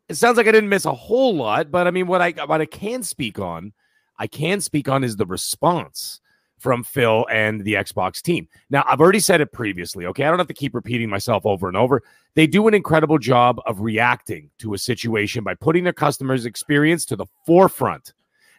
It 0.09 0.15
sounds 0.15 0.37
like 0.37 0.47
I 0.47 0.51
didn't 0.51 0.69
miss 0.69 0.85
a 0.85 0.93
whole 0.93 1.35
lot. 1.35 1.69
But 1.69 1.87
I 1.87 1.91
mean, 1.91 2.07
what 2.07 2.21
I 2.21 2.31
what 2.45 2.61
I 2.61 2.65
can 2.65 3.03
speak 3.03 3.39
on, 3.39 3.73
I 4.17 4.27
can 4.27 4.61
speak 4.61 4.87
on 4.87 5.03
is 5.03 5.17
the 5.17 5.25
response 5.25 6.21
from 6.67 6.83
Phil 6.83 7.25
and 7.31 7.63
the 7.63 7.75
Xbox 7.75 8.21
team. 8.21 8.45
Now, 8.69 8.83
I've 8.89 8.99
already 8.99 9.21
said 9.21 9.39
it 9.39 9.53
previously. 9.53 10.05
Okay, 10.07 10.25
I 10.25 10.29
don't 10.29 10.37
have 10.37 10.49
to 10.49 10.53
keep 10.53 10.75
repeating 10.75 11.09
myself 11.09 11.45
over 11.45 11.69
and 11.69 11.77
over. 11.77 12.03
They 12.35 12.45
do 12.45 12.67
an 12.67 12.73
incredible 12.73 13.19
job 13.19 13.61
of 13.65 13.79
reacting 13.79 14.49
to 14.59 14.73
a 14.73 14.77
situation 14.77 15.45
by 15.45 15.53
putting 15.53 15.85
their 15.85 15.93
customers' 15.93 16.45
experience 16.45 17.05
to 17.05 17.15
the 17.15 17.25
forefront. 17.45 18.11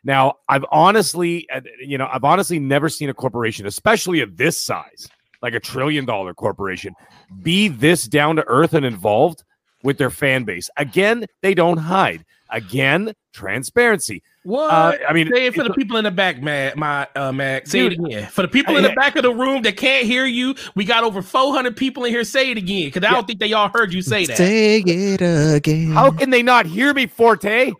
Now, 0.04 0.36
I've 0.48 0.64
honestly, 0.72 1.46
you 1.80 1.98
know, 1.98 2.08
I've 2.10 2.24
honestly 2.24 2.58
never 2.58 2.88
seen 2.88 3.10
a 3.10 3.14
corporation, 3.14 3.66
especially 3.66 4.22
of 4.22 4.38
this 4.38 4.58
size, 4.58 5.06
like 5.42 5.52
a 5.52 5.60
trillion 5.60 6.06
dollar 6.06 6.32
corporation, 6.32 6.94
be 7.42 7.68
this 7.68 8.08
down 8.08 8.36
to 8.36 8.44
earth 8.46 8.72
and 8.72 8.86
involved 8.86 9.44
with 9.88 9.96
their 9.96 10.10
fan 10.10 10.44
base. 10.44 10.68
Again, 10.76 11.24
they 11.40 11.54
don't 11.54 11.78
hide. 11.78 12.22
Again, 12.50 13.14
transparency. 13.32 14.22
What? 14.42 14.70
Uh, 14.70 14.98
I 15.08 15.14
mean, 15.14 15.30
say 15.32 15.46
it 15.46 15.54
for 15.54 15.64
the 15.64 15.72
people 15.72 15.96
in 15.96 16.04
the 16.04 16.10
back, 16.10 16.42
man. 16.42 16.74
My 16.76 17.08
uh, 17.16 17.32
Mac. 17.32 17.66
Say 17.66 17.86
it 17.86 17.92
again. 17.94 18.26
For 18.26 18.42
the 18.42 18.48
people 18.48 18.76
in 18.76 18.82
the 18.82 18.92
back 18.92 19.16
of 19.16 19.22
the 19.22 19.32
room 19.32 19.62
that 19.62 19.78
can't 19.78 20.04
hear 20.04 20.26
you, 20.26 20.54
we 20.74 20.84
got 20.84 21.04
over 21.04 21.22
400 21.22 21.74
people 21.74 22.04
in 22.04 22.12
here. 22.12 22.22
Say 22.22 22.50
it 22.50 22.58
again, 22.58 22.88
because 22.88 23.02
I 23.02 23.12
don't 23.12 23.26
think 23.26 23.40
they 23.40 23.54
all 23.54 23.70
heard 23.70 23.94
you 23.94 24.02
say 24.02 24.26
that. 24.26 24.36
Say 24.36 24.76
it 24.76 25.22
again. 25.22 25.92
How 25.92 26.10
can 26.10 26.28
they 26.28 26.42
not 26.42 26.66
hear 26.66 26.92
me, 26.92 27.06
Forte? 27.06 27.72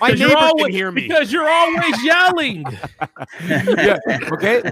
My 0.00 0.10
'Cause 0.10 0.20
you're 0.20 0.28
neighbors 0.28 0.42
always- 0.42 0.64
can 0.66 0.72
hear 0.74 0.90
me. 0.92 1.08
because 1.08 1.32
you're 1.32 1.48
always 1.48 2.04
yelling. 2.04 2.64
yeah, 3.42 3.96
okay. 4.32 4.62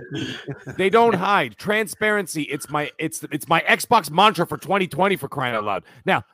They 0.77 0.91
don't 0.91 1.15
hide. 1.15 1.57
Transparency. 1.59 2.43
It's 2.43 2.69
my 2.71 2.91
it's 2.99 3.25
it's 3.31 3.49
my 3.49 3.61
Xbox 3.69 4.11
mantra 4.11 4.47
for 4.47 4.57
2020 4.59 5.17
for 5.17 5.29
crying 5.29 5.55
out 5.55 5.65
loud. 5.65 5.85
Now, 6.05 6.25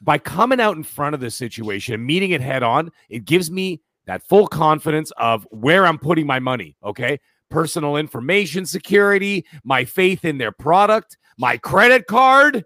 by 0.00 0.18
coming 0.18 0.60
out 0.60 0.76
in 0.76 0.82
front 0.82 1.14
of 1.14 1.20
this 1.20 1.34
situation 1.34 1.94
and 1.94 2.04
meeting 2.04 2.30
it 2.30 2.40
head 2.40 2.62
on, 2.62 2.90
it 3.08 3.24
gives 3.24 3.50
me 3.50 3.80
that 4.06 4.22
full 4.22 4.46
confidence 4.46 5.10
of 5.18 5.46
where 5.50 5.86
I'm 5.86 5.98
putting 5.98 6.26
my 6.26 6.38
money. 6.38 6.76
Okay. 6.84 7.20
Personal 7.50 7.96
information 7.96 8.64
security, 8.64 9.44
my 9.64 9.84
faith 9.84 10.24
in 10.24 10.38
their 10.38 10.52
product, 10.52 11.18
my 11.36 11.56
credit 11.56 12.06
card. 12.06 12.64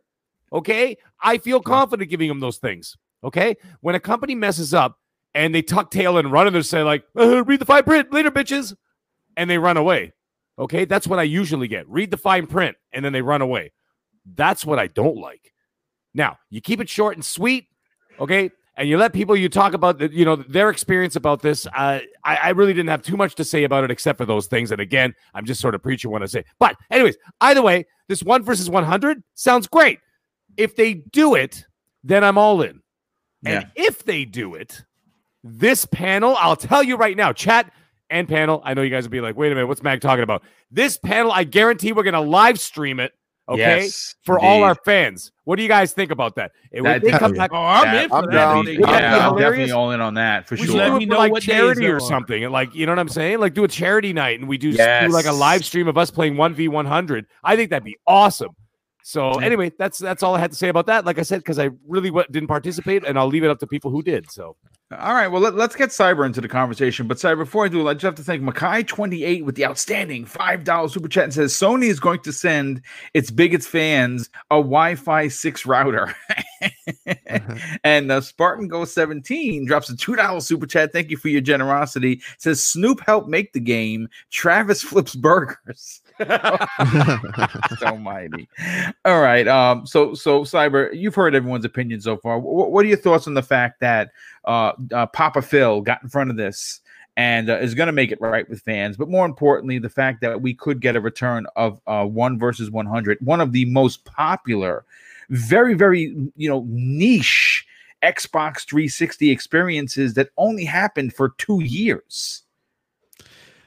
Okay. 0.52 0.96
I 1.22 1.38
feel 1.38 1.60
confident 1.60 2.10
giving 2.10 2.28
them 2.28 2.40
those 2.40 2.58
things. 2.58 2.96
Okay. 3.24 3.56
When 3.80 3.94
a 3.94 4.00
company 4.00 4.34
messes 4.34 4.74
up 4.74 4.98
and 5.34 5.54
they 5.54 5.62
tuck 5.62 5.90
tail 5.90 6.16
and 6.16 6.30
run 6.30 6.46
and 6.46 6.54
they 6.54 6.62
say, 6.62 6.82
like, 6.82 7.04
uh, 7.18 7.44
read 7.44 7.60
the 7.60 7.64
fine 7.64 7.82
print 7.82 8.12
later, 8.12 8.30
bitches, 8.30 8.74
and 9.36 9.50
they 9.50 9.58
run 9.58 9.76
away. 9.76 10.12
Okay. 10.58 10.84
That's 10.84 11.06
what 11.06 11.18
I 11.18 11.24
usually 11.24 11.68
get. 11.68 11.88
Read 11.88 12.10
the 12.10 12.16
fine 12.16 12.46
print 12.46 12.76
and 12.92 13.04
then 13.04 13.12
they 13.12 13.22
run 13.22 13.42
away. 13.42 13.72
That's 14.36 14.64
what 14.64 14.78
I 14.78 14.86
don't 14.86 15.16
like. 15.16 15.52
Now, 16.14 16.38
you 16.48 16.60
keep 16.60 16.80
it 16.80 16.88
short 16.88 17.16
and 17.16 17.24
sweet, 17.24 17.66
okay? 18.20 18.50
And 18.76 18.88
you 18.88 18.96
let 18.96 19.12
people 19.12 19.36
you 19.36 19.48
talk 19.48 19.74
about 19.74 19.98
the, 19.98 20.12
you 20.12 20.24
know 20.24 20.36
their 20.36 20.70
experience 20.70 21.16
about 21.16 21.42
this. 21.42 21.66
Uh, 21.66 22.00
I, 22.24 22.36
I 22.36 22.48
really 22.50 22.72
didn't 22.72 22.88
have 22.88 23.02
too 23.02 23.16
much 23.16 23.34
to 23.36 23.44
say 23.44 23.64
about 23.64 23.84
it 23.84 23.90
except 23.90 24.18
for 24.18 24.24
those 24.24 24.46
things. 24.46 24.70
And 24.70 24.80
again, 24.80 25.14
I'm 25.32 25.44
just 25.44 25.60
sort 25.60 25.74
of 25.74 25.82
preaching 25.82 26.10
what 26.10 26.22
I 26.22 26.26
say. 26.26 26.44
But 26.58 26.76
anyways, 26.90 27.16
either 27.40 27.62
way, 27.62 27.86
this 28.08 28.22
one 28.22 28.42
versus 28.42 28.70
100 28.70 29.22
sounds 29.34 29.66
great. 29.66 30.00
If 30.56 30.76
they 30.76 30.94
do 30.94 31.34
it, 31.34 31.66
then 32.02 32.24
I'm 32.24 32.38
all 32.38 32.62
in. 32.62 32.80
And 33.46 33.66
if 33.76 34.04
they 34.04 34.24
do 34.24 34.54
it, 34.54 34.84
this 35.44 35.84
panel, 35.84 36.34
I'll 36.38 36.56
tell 36.56 36.82
you 36.82 36.96
right 36.96 37.16
now, 37.16 37.32
chat 37.32 37.70
and 38.10 38.26
panel. 38.26 38.62
I 38.64 38.74
know 38.74 38.82
you 38.82 38.90
guys 38.90 39.04
will 39.04 39.10
be 39.10 39.20
like, 39.20 39.36
wait 39.36 39.52
a 39.52 39.54
minute, 39.54 39.66
what's 39.68 39.82
Mag 39.82 40.00
talking 40.00 40.22
about? 40.24 40.42
This 40.70 40.96
panel, 40.96 41.30
I 41.30 41.44
guarantee 41.44 41.92
we're 41.92 42.02
going 42.02 42.14
to 42.14 42.20
live 42.20 42.58
stream 42.58 42.98
it. 42.98 43.12
Okay, 43.46 43.58
Yes, 43.58 44.14
for 44.24 44.38
all 44.40 44.62
our 44.62 44.74
fans. 44.74 45.30
What 45.44 45.56
do 45.56 45.62
you 45.62 45.68
guys 45.68 45.92
think 45.92 46.10
about 46.10 46.36
that? 46.36 46.52
It 46.72 46.80
would 46.80 46.88
That- 46.90 47.02
they 47.02 47.10
hell 47.10 47.18
come 47.20 47.32
back. 47.34 47.50
Oh, 47.52 47.58
I'm 47.62 47.84
Yeah, 47.94 48.02
in 48.04 48.08
for 48.08 48.14
I'm 48.16 48.24
that. 48.24 48.30
down. 48.32 48.64
They- 48.64 48.70
Wouldn't 48.78 48.88
that 48.90 49.02
Yeah, 49.02 49.28
I'm 49.28 49.36
definitely 49.36 49.70
all 49.72 49.90
in 49.90 50.00
on 50.00 50.14
that 50.14 50.48
for 50.48 50.54
We 50.54 50.62
should 50.64 50.70
let 50.76 50.84
do 50.86 50.90
sure. 50.92 50.98
me 51.00 51.04
know 51.04 51.18
like 51.18 51.30
what 51.30 51.42
charity 51.42 51.86
or 51.86 52.00
something. 52.00 52.42
and 52.42 52.50
Like, 52.54 52.74
you 52.74 52.86
know 52.86 52.92
what 52.92 52.98
I'm 53.00 53.10
saying? 53.10 53.40
Like, 53.40 53.52
do 53.52 53.62
a 53.64 53.68
charity 53.68 54.14
night 54.14 54.40
and 54.40 54.48
we 54.48 54.56
do, 54.56 54.72
do 54.72 54.78
like 55.10 55.26
a 55.26 55.32
live 55.32 55.62
stream 55.62 55.88
of 55.88 55.98
us 55.98 56.10
playing 56.10 56.36
1v100. 56.36 57.26
I 57.44 57.54
think 57.56 57.68
that'd 57.68 57.84
be 57.84 57.98
awesome. 58.06 58.48
So, 59.06 59.32
anyway, 59.38 59.70
that's 59.78 59.98
that's 59.98 60.22
all 60.22 60.34
I 60.34 60.38
had 60.38 60.50
to 60.52 60.56
say 60.56 60.68
about 60.68 60.86
that. 60.86 61.04
Like 61.04 61.18
I 61.18 61.22
said, 61.22 61.40
because 61.40 61.58
I 61.58 61.68
really 61.86 62.08
w- 62.08 62.26
didn't 62.30 62.48
participate, 62.48 63.04
and 63.04 63.18
I'll 63.18 63.26
leave 63.26 63.44
it 63.44 63.50
up 63.50 63.58
to 63.58 63.66
people 63.66 63.90
who 63.90 64.02
did. 64.02 64.30
So, 64.30 64.56
All 64.98 65.12
right, 65.12 65.28
well 65.28 65.42
let, 65.42 65.52
us 65.58 65.76
get 65.76 65.90
Cyber 65.90 66.24
into 66.24 66.40
the 66.40 66.48
conversation. 66.48 67.06
But 67.06 67.18
Cyber, 67.18 67.40
before 67.40 67.66
I 67.66 67.68
do, 67.68 67.86
I 67.86 67.92
just 67.92 68.04
have 68.04 68.14
to 68.14 68.22
thank 68.22 68.42
Makai28 68.42 69.44
with 69.44 69.56
the 69.56 69.66
outstanding 69.66 70.24
five 70.24 70.64
dollar 70.64 70.88
super 70.88 71.06
chat 71.08 71.24
and 71.24 71.34
says 71.34 71.52
Sony 71.52 71.84
is 71.84 72.00
going 72.00 72.20
to 72.20 72.32
send 72.32 72.80
its 73.12 73.30
biggest 73.30 73.68
fans 73.68 74.30
a 74.50 74.56
Wi-Fi 74.56 75.28
six 75.28 75.66
router. 75.66 76.16
and 77.84 78.10
uh, 78.10 78.20
Spartan 78.20 78.68
Go 78.68 78.84
17 78.84 79.66
drops 79.66 79.90
a 79.90 79.96
two 79.96 80.16
dollar 80.16 80.40
super 80.40 80.66
chat. 80.66 80.92
Thank 80.92 81.10
you 81.10 81.16
for 81.16 81.28
your 81.28 81.40
generosity. 81.40 82.22
Says 82.38 82.64
Snoop 82.64 83.00
helped 83.00 83.28
make 83.28 83.52
the 83.52 83.60
game. 83.60 84.08
Travis 84.30 84.82
flips 84.82 85.14
burgers. 85.14 86.00
Almighty. 87.82 88.48
All 89.04 89.20
right. 89.20 89.46
Um. 89.48 89.86
So, 89.86 90.14
so 90.14 90.42
Cyber, 90.42 90.90
you've 90.94 91.14
heard 91.14 91.34
everyone's 91.34 91.64
opinion 91.64 92.00
so 92.00 92.16
far. 92.16 92.38
Wh- 92.40 92.70
what 92.70 92.84
are 92.84 92.88
your 92.88 92.96
thoughts 92.96 93.26
on 93.26 93.34
the 93.34 93.42
fact 93.42 93.80
that 93.80 94.10
uh, 94.44 94.72
uh 94.92 95.06
Papa 95.06 95.42
Phil 95.42 95.80
got 95.80 96.02
in 96.02 96.08
front 96.08 96.30
of 96.30 96.36
this 96.36 96.80
and 97.16 97.48
uh, 97.48 97.58
is 97.58 97.74
going 97.74 97.86
to 97.86 97.92
make 97.92 98.12
it 98.12 98.20
right 98.20 98.48
with 98.48 98.60
fans? 98.60 98.96
But 98.96 99.08
more 99.08 99.26
importantly, 99.26 99.78
the 99.78 99.88
fact 99.88 100.20
that 100.20 100.40
we 100.40 100.54
could 100.54 100.80
get 100.80 100.96
a 100.96 101.00
return 101.00 101.46
of 101.56 101.80
uh, 101.86 102.04
one 102.04 102.38
versus 102.38 102.70
one 102.70 102.86
hundred, 102.86 103.18
one 103.20 103.40
of 103.40 103.52
the 103.52 103.64
most 103.66 104.04
popular, 104.04 104.84
very, 105.30 105.74
very 105.74 106.14
you 106.36 106.48
know 106.48 106.64
niche 106.68 107.66
Xbox 108.04 108.68
360 108.68 109.30
experiences 109.30 110.14
that 110.14 110.28
only 110.36 110.64
happened 110.64 111.14
for 111.14 111.30
two 111.38 111.62
years. 111.62 112.42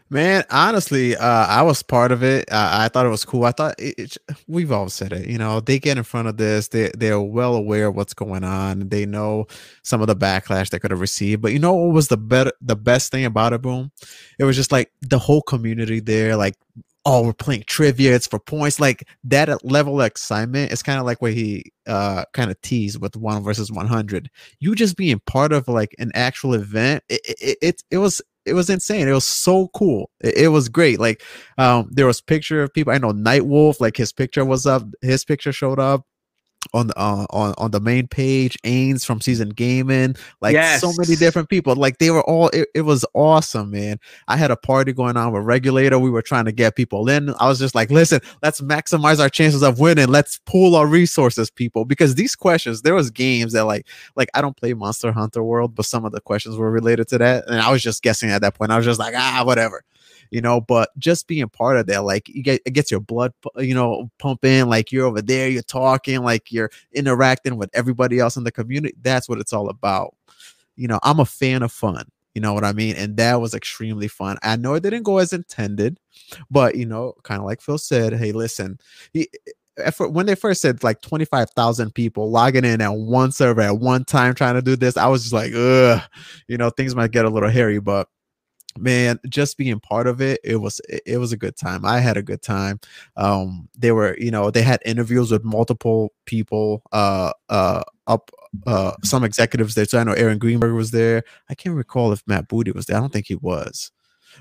Man, 0.10 0.46
honestly, 0.50 1.18
uh, 1.18 1.48
I 1.48 1.64
was 1.64 1.84
part 1.84 2.14
of 2.14 2.24
it. 2.24 2.50
Uh, 2.50 2.70
I 2.72 2.88
thought 2.88 3.06
it 3.06 3.10
was 3.10 3.26
cool. 3.26 3.44
I 3.44 3.52
thought 3.52 3.76
it, 3.78 3.96
it, 3.98 4.18
we've 4.48 4.72
all 4.72 4.88
said 4.88 5.12
it. 5.12 5.28
You 5.28 5.38
know, 5.38 5.60
they 5.60 5.80
get 5.80 5.98
in 5.98 6.04
front 6.06 6.30
of 6.30 6.38
this. 6.38 6.70
They 6.70 6.92
they're 6.96 7.20
well 7.20 7.56
aware 7.56 7.88
of 7.88 7.96
what's 7.96 8.14
going 8.14 8.46
on. 8.46 8.88
They 8.88 9.06
know 9.06 9.48
some 9.84 10.00
of 10.00 10.08
the 10.08 10.16
backlash 10.16 10.70
they 10.70 10.80
could 10.80 10.92
have 10.92 11.02
received. 11.02 11.42
But 11.42 11.52
you 11.52 11.60
know 11.60 11.74
what 11.74 11.94
was 11.94 12.08
the 12.08 12.16
better, 12.16 12.54
the 12.62 12.78
best 12.78 13.12
thing 13.12 13.26
about 13.26 13.52
it, 13.52 13.62
boom? 13.62 13.92
It 14.40 14.46
was 14.46 14.56
just 14.56 14.72
like 14.72 14.92
the 15.02 15.20
whole 15.20 15.42
community 15.42 16.00
there. 16.00 16.38
Like, 16.38 16.56
oh, 17.06 17.24
we're 17.26 17.34
playing 17.34 17.66
trivia. 17.68 18.16
It's 18.16 18.28
for 18.28 18.40
points. 18.40 18.80
Like 18.80 19.06
that 19.26 19.66
level 19.66 20.00
of 20.00 20.08
excitement. 20.08 20.72
It's 20.72 20.84
kind 20.84 21.00
of 21.00 21.06
like 21.06 21.22
what 21.22 21.34
he 21.34 21.74
uh 21.86 22.24
kind 22.34 22.50
of 22.50 22.62
teased 22.62 23.02
with 23.02 23.18
one 23.18 23.44
versus 23.44 23.74
one 23.74 23.88
hundred. 23.88 24.30
You 24.62 24.74
just 24.74 24.96
being 24.96 25.20
part 25.26 25.52
of 25.52 25.68
like 25.68 25.94
an 26.00 26.12
actual 26.16 26.54
event. 26.54 27.04
It 27.10 27.22
it 27.26 27.58
it, 27.62 27.84
it 27.92 27.98
was 27.98 28.22
it 28.48 28.54
was 28.54 28.70
insane. 28.70 29.08
It 29.08 29.14
was 29.14 29.26
so 29.26 29.70
cool. 29.76 30.10
It, 30.22 30.38
it, 30.38 30.48
was 30.48 30.70
great. 30.70 31.00
Like 31.00 31.24
um 31.58 31.90
there 31.92 32.06
was 32.06 32.22
picture 32.22 32.64
of 32.64 32.74
people. 32.74 32.94
I 32.94 32.98
know 32.98 33.12
Nightwolf, 33.12 33.80
like 33.80 33.98
his 33.98 34.14
picture 34.14 34.46
was 34.46 34.66
up, 34.66 34.84
his 35.02 35.26
picture 35.26 35.52
showed 35.52 35.80
up 35.80 36.06
on 36.74 36.88
the 36.88 36.98
uh, 36.98 37.26
on 37.30 37.54
on 37.58 37.72
the 37.72 37.80
main 37.80 38.08
page. 38.08 38.58
Ains 38.64 39.06
from 39.06 39.22
Season 39.22 39.50
Gaming, 39.50 40.16
like 40.42 40.54
yes. 40.54 40.82
so 40.82 40.92
many 40.98 41.16
different 41.16 41.50
people. 41.50 41.76
Like 41.76 41.98
they 41.98 42.12
were 42.12 42.24
all. 42.24 42.50
It, 42.50 42.70
it 42.76 42.82
was 42.82 43.06
awesome, 43.14 43.72
man. 43.72 44.00
I 44.28 44.38
had 44.38 44.52
a 44.52 44.56
party 44.56 44.94
going 44.94 45.18
on 45.18 45.34
with 45.34 45.44
Regulator. 45.44 46.00
We 46.00 46.10
were 46.10 46.22
trying 46.22 46.46
to 46.46 46.52
get 46.52 46.76
people 46.76 47.10
in. 47.10 47.34
I 47.40 47.48
was 47.48 47.60
just 47.60 47.76
like, 47.76 47.92
listen, 47.92 48.20
let's 48.44 48.62
maximize 48.62 49.20
our 49.20 49.30
chances 49.30 49.64
of 49.64 49.80
winning. 49.80 50.08
Let's 50.08 50.40
pool 50.46 50.76
our 50.76 50.88
resources, 50.88 51.50
people, 51.50 51.86
because 51.86 52.16
these 52.16 52.36
questions. 52.36 52.82
There 52.82 52.96
was 52.96 53.10
games 53.10 53.54
that 53.54 53.66
like 53.66 53.88
like 54.16 54.30
I 54.34 54.42
don't 54.42 54.58
play 54.58 54.74
Monster 54.74 55.12
Hunter 55.12 55.44
World, 55.44 55.76
but 55.76 55.86
some 55.86 56.06
of 56.06 56.12
the 56.12 56.22
questions 56.22 56.58
were 56.58 56.72
related 56.72 57.08
to 57.10 57.18
that, 57.20 57.48
and 57.48 57.60
I 57.60 57.72
was 57.72 57.84
just 57.84 58.04
guessing 58.04 58.30
at 58.30 58.42
that 58.42 58.56
point. 58.56 58.72
I 58.72 58.78
was 58.78 58.86
just 58.86 59.00
like, 59.00 59.14
ah, 59.16 59.44
whatever 59.46 59.84
you 60.32 60.42
know 60.42 60.60
but 60.60 60.90
just 60.98 61.28
being 61.28 61.48
part 61.50 61.78
of 61.78 61.86
that 61.88 62.04
like 62.04 62.28
you 62.30 62.44
get 62.44 62.62
it 62.66 62.72
gets 62.72 62.92
your 62.92 63.00
blood 63.00 63.34
you 63.58 63.74
know 63.74 64.10
pumping 64.20 64.68
like 64.68 64.92
you're 64.92 65.06
over 65.06 65.22
there 65.22 65.50
you're 65.50 65.62
talking 65.62 66.22
like 66.22 66.52
you're 66.58 66.72
interacting 66.92 67.58
with 67.58 67.70
everybody 67.74 68.20
else 68.20 68.36
in 68.38 68.44
the 68.44 68.52
community 68.52 68.96
that's 69.02 69.30
what 69.30 69.40
it's 69.40 69.54
all 69.54 69.70
about. 69.70 70.16
You 70.76 70.88
know 70.88 71.00
i'm 71.04 71.20
a 71.20 71.26
fan 71.26 71.64
of 71.64 71.72
fun 71.72 72.06
you 72.36 72.42
know 72.42 72.54
what 72.54 72.64
i 72.64 72.74
mean? 72.74 72.96
And 72.96 73.18
that 73.18 73.42
was 73.42 73.54
extremely 73.54 74.08
fun. 74.08 74.38
I 74.44 74.58
know 74.58 74.76
it 74.76 74.84
didn't 74.84 75.04
go 75.04 75.20
as 75.20 75.34
intended 75.34 76.00
but 76.52 76.76
you 76.76 76.86
know 76.86 77.14
kind 77.24 77.40
of 77.40 77.46
like 77.46 77.62
phil 77.62 77.78
said 77.78 78.14
hey 78.14 78.32
listen 78.32 78.78
he, 79.14 79.30
when 80.00 80.26
they 80.26 80.36
first 80.36 80.62
said 80.62 80.84
like 80.84 81.02
25,000 81.02 81.94
people 81.94 82.32
logging 82.32 82.66
in 82.66 82.82
at 82.82 82.94
one 82.94 83.32
server 83.32 83.62
at 83.62 83.80
one 83.80 84.04
time 84.06 84.34
trying 84.34 84.56
to 84.56 84.62
do 84.62 84.76
this, 84.76 84.98
I 84.98 85.08
was 85.08 85.24
just 85.24 85.34
like, 85.34 85.54
ugh, 85.56 86.02
you 86.48 86.58
know, 86.58 86.70
things 86.70 86.96
might 86.96 87.12
get 87.12 87.26
a 87.26 87.30
little 87.30 87.50
hairy, 87.50 87.80
but 87.80 88.08
man 88.78 89.20
just 89.30 89.58
being 89.58 89.80
part 89.80 90.08
of 90.08 90.22
it 90.22 90.40
it 90.44 90.58
was 90.58 90.82
it 91.06 91.18
was 91.18 91.32
a 91.32 91.38
good 91.38 91.56
time. 91.56 91.86
I 91.86 92.00
had 92.00 92.18
a 92.18 92.24
good 92.24 92.42
time. 92.42 92.80
Um 93.16 93.70
they 93.78 93.92
were 93.92 94.18
you 94.20 94.32
know 94.32 94.52
they 94.52 94.62
had 94.62 94.82
interviews 94.86 95.32
with 95.32 95.44
multiple 95.44 96.14
people 96.26 96.82
uh 96.92 97.32
uh 97.50 97.84
up 98.08 98.32
uh 98.66 98.94
some 99.04 99.24
executives 99.24 99.76
there. 99.76 99.86
So 99.86 100.00
i 100.00 100.04
know 100.04 100.14
aaron 100.14 100.40
greenberg 100.40 100.74
was 100.74 100.92
there. 100.92 101.24
I 101.50 101.56
can't 101.56 101.76
recall 101.76 102.12
if 102.12 102.24
matt 102.28 102.48
booty 102.48 102.72
was 102.72 102.86
there. 102.86 102.98
I 102.98 103.00
don't 103.00 103.14
think 103.14 103.28
he 103.28 103.36
was 103.36 103.92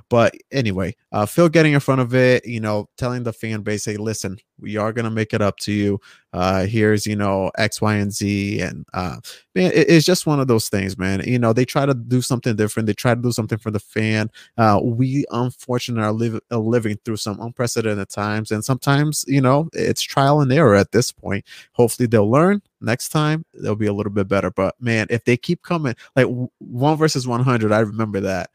but 0.09 0.35
anyway, 0.53 0.95
uh, 1.13 1.27
Phil 1.27 1.49
getting 1.49 1.73
in 1.73 1.81
front 1.81 2.01
of 2.01 2.15
it, 2.15 2.47
you 2.47 2.61
know, 2.61 2.89
telling 2.97 3.23
the 3.23 3.33
fan 3.33 3.63
base, 3.63 3.85
hey, 3.85 3.97
listen, 3.97 4.39
we 4.61 4.77
are 4.77 4.93
gonna 4.93 5.11
make 5.11 5.35
it 5.35 5.43
up 5.43 5.59
to 5.59 5.73
you. 5.73 6.01
Uh, 6.33 6.67
here's 6.67 7.07
you 7.07 7.17
know 7.17 7.51
X, 7.59 7.81
Y, 7.81 7.95
and 7.95 8.13
Z, 8.13 8.61
and 8.61 8.85
uh, 8.95 9.17
man, 9.55 9.71
it, 9.73 9.89
it's 9.89 10.07
just 10.07 10.27
one 10.27 10.41
of 10.41 10.49
those 10.49 10.69
things, 10.69 10.99
man. 10.99 11.23
You 11.27 11.39
know, 11.39 11.53
they 11.53 11.65
try 11.65 11.87
to 11.87 11.95
do 11.95 12.21
something 12.21 12.57
different. 12.57 12.87
They 12.87 12.95
try 12.95 13.15
to 13.15 13.21
do 13.21 13.33
something 13.33 13.59
for 13.59 13.71
the 13.71 13.81
fan. 13.81 14.31
Uh, 14.59 14.81
we 14.83 15.25
unfortunately 15.31 16.31
are, 16.31 16.57
are 16.57 16.61
living 16.61 16.99
through 17.05 17.17
some 17.17 17.41
unprecedented 17.41 18.09
times, 18.09 18.51
and 18.51 18.65
sometimes 18.65 19.25
you 19.29 19.41
know 19.41 19.69
it's 19.73 20.03
trial 20.03 20.41
and 20.41 20.53
error 20.53 20.75
at 20.75 20.93
this 20.93 21.13
point. 21.13 21.45
Hopefully, 21.73 22.07
they'll 22.07 22.31
learn 22.31 22.63
next 22.81 23.11
time. 23.11 23.45
They'll 23.55 23.77
be 23.77 23.87
a 23.87 23.95
little 23.95 24.13
bit 24.13 24.29
better. 24.29 24.51
But 24.51 24.75
man, 24.81 25.07
if 25.11 25.25
they 25.25 25.37
keep 25.37 25.63
coming, 25.63 25.95
like 26.15 26.27
one 26.59 26.97
versus 26.97 27.27
one 27.27 27.43
hundred, 27.43 27.73
I 27.73 27.81
remember 27.81 28.21
that 28.21 28.51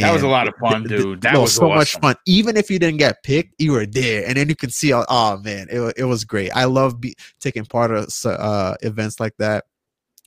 That 0.00 0.12
was 0.12 0.22
a 0.22 0.28
lot 0.28 0.48
of 0.48 0.54
fun, 0.56 0.84
dude. 0.84 1.20
That 1.20 1.34
no, 1.34 1.42
was 1.42 1.54
so 1.54 1.68
much 1.68 1.96
fun. 1.98 2.16
Even 2.26 2.56
if 2.56 2.70
you 2.70 2.78
didn't 2.78 2.98
get 2.98 3.22
picked, 3.22 3.54
you 3.58 3.72
were 3.72 3.86
there, 3.86 4.26
and 4.26 4.36
then 4.36 4.48
you 4.48 4.56
could 4.56 4.72
see. 4.72 4.92
Oh 4.92 5.38
man, 5.38 5.68
it, 5.70 5.94
it 5.96 6.04
was 6.04 6.24
great. 6.24 6.50
I 6.54 6.64
love 6.64 7.00
be, 7.00 7.14
taking 7.40 7.64
part 7.64 7.90
of 7.90 8.08
uh, 8.24 8.74
events 8.82 9.20
like 9.20 9.34
that. 9.38 9.64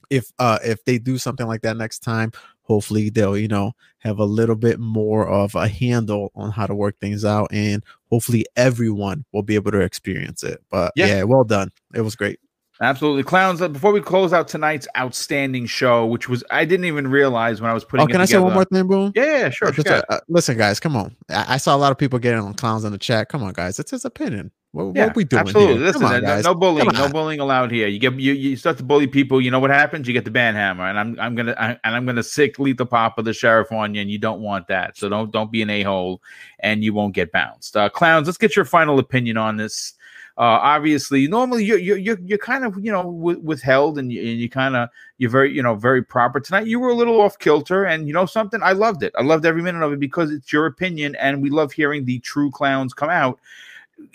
If 0.09 0.31
uh, 0.39 0.59
if 0.63 0.83
they 0.85 0.97
do 0.99 1.17
something 1.17 1.47
like 1.47 1.61
that 1.61 1.77
next 1.77 1.99
time, 1.99 2.31
hopefully 2.61 3.09
they'll 3.09 3.37
you 3.37 3.47
know 3.47 3.73
have 3.99 4.19
a 4.19 4.25
little 4.25 4.55
bit 4.55 4.79
more 4.79 5.27
of 5.27 5.55
a 5.55 5.67
handle 5.67 6.31
on 6.35 6.51
how 6.51 6.65
to 6.65 6.75
work 6.75 6.97
things 6.99 7.25
out, 7.25 7.49
and 7.51 7.83
hopefully 8.09 8.45
everyone 8.55 9.25
will 9.33 9.43
be 9.43 9.55
able 9.55 9.71
to 9.71 9.81
experience 9.81 10.43
it. 10.43 10.63
But 10.69 10.93
Yeah. 10.95 11.07
yeah, 11.07 11.23
well 11.23 11.43
done. 11.43 11.71
It 11.93 12.01
was 12.01 12.15
great. 12.15 12.39
Absolutely, 12.79 13.23
clowns. 13.23 13.61
uh, 13.61 13.67
Before 13.67 13.91
we 13.91 14.01
close 14.01 14.33
out 14.33 14.47
tonight's 14.47 14.87
outstanding 14.95 15.65
show, 15.65 16.05
which 16.05 16.29
was 16.29 16.43
I 16.51 16.63
didn't 16.65 16.85
even 16.85 17.07
realize 17.07 17.59
when 17.61 17.71
I 17.71 17.73
was 17.73 17.83
putting. 17.83 18.03
Oh, 18.03 18.07
can 18.07 18.21
I 18.21 18.25
say 18.25 18.37
one 18.37 18.53
more 18.53 18.65
thing, 18.65 18.87
Boom? 18.87 19.11
Yeah, 19.15 19.23
yeah, 19.23 19.49
sure. 19.49 19.71
Just, 19.71 19.87
sure. 19.87 19.97
uh, 19.97 20.01
uh, 20.09 20.19
listen, 20.27 20.57
guys, 20.57 20.79
come 20.79 20.95
on. 20.95 21.15
I, 21.29 21.55
I 21.55 21.57
saw 21.57 21.75
a 21.75 21.77
lot 21.77 21.91
of 21.91 21.97
people 21.97 22.19
getting 22.19 22.39
on 22.39 22.53
clowns 22.53 22.83
in 22.83 22.91
the 22.91 22.97
chat. 22.97 23.29
Come 23.29 23.41
on, 23.43 23.53
guys, 23.53 23.79
it's 23.79 23.91
his 23.91 24.05
opinion. 24.05 24.51
What, 24.73 24.95
Yeah, 24.95 25.05
what 25.07 25.15
we 25.15 25.23
doing 25.23 25.39
absolutely. 25.47 25.77
here? 25.77 25.85
Listen, 25.85 26.03
on, 26.03 26.11
no- 26.11 26.21
guys. 26.21 26.43
no 26.43 26.53
bullying, 26.53 26.89
no 26.93 27.09
bullying 27.09 27.39
allowed 27.39 27.71
here. 27.71 27.87
You 27.87 27.97
get 27.97 28.13
you, 28.13 28.33
you 28.33 28.55
start 28.55 28.77
to 28.77 28.83
bully 28.83 29.07
people. 29.07 29.41
You 29.41 29.49
know 29.49 29.59
what 29.59 29.71
happens? 29.71 30.07
You 30.07 30.13
get 30.13 30.25
the 30.25 30.31
ban 30.31 30.53
hammer, 30.53 30.85
and 30.87 30.99
I'm 30.99 31.19
I'm 31.19 31.33
gonna 31.35 31.55
I, 31.57 31.79
and 31.83 31.95
I'm 31.95 32.05
gonna 32.05 32.21
sick 32.21 32.59
lethal 32.59 32.85
pop 32.85 33.17
of 33.17 33.25
the 33.25 33.33
sheriff 33.33 33.71
on 33.71 33.95
you, 33.95 34.01
and 34.01 34.11
you 34.11 34.19
don't 34.19 34.41
want 34.41 34.67
that. 34.67 34.95
So 34.97 35.09
don't 35.09 35.31
don't 35.31 35.51
be 35.51 35.63
an 35.63 35.69
a 35.71 35.81
hole, 35.81 36.21
and 36.59 36.83
you 36.83 36.93
won't 36.93 37.15
get 37.15 37.31
bounced. 37.31 37.75
Uh, 37.75 37.89
clowns, 37.89 38.27
let's 38.27 38.37
get 38.37 38.55
your 38.55 38.65
final 38.65 38.99
opinion 38.99 39.37
on 39.37 39.57
this. 39.57 39.93
Uh, 40.37 40.61
obviously, 40.61 41.27
normally 41.27 41.65
you're 41.65 41.79
you're 41.79 41.97
you're, 41.97 42.19
you're 42.19 42.37
kind 42.37 42.63
of 42.63 42.77
you 42.83 42.91
know 42.91 43.03
w- 43.03 43.39
withheld, 43.39 43.97
and 43.97 44.11
you, 44.11 44.21
and 44.21 44.39
you 44.39 44.47
kind 44.47 44.75
of 44.75 44.87
you're 45.17 45.31
very 45.31 45.51
you 45.51 45.63
know 45.63 45.73
very 45.73 46.03
proper 46.03 46.39
tonight. 46.39 46.67
You 46.67 46.79
were 46.79 46.89
a 46.89 46.93
little 46.93 47.19
off 47.21 47.39
kilter, 47.39 47.85
and 47.85 48.07
you 48.07 48.13
know 48.13 48.27
something. 48.27 48.61
I 48.61 48.73
loved 48.73 49.01
it. 49.01 49.13
I 49.17 49.23
loved 49.23 49.45
every 49.47 49.63
minute 49.63 49.81
of 49.81 49.93
it 49.93 49.99
because 49.99 50.31
it's 50.31 50.53
your 50.53 50.67
opinion, 50.67 51.15
and 51.15 51.41
we 51.41 51.49
love 51.49 51.71
hearing 51.71 52.05
the 52.05 52.19
true 52.19 52.51
clowns 52.51 52.93
come 52.93 53.09
out 53.09 53.39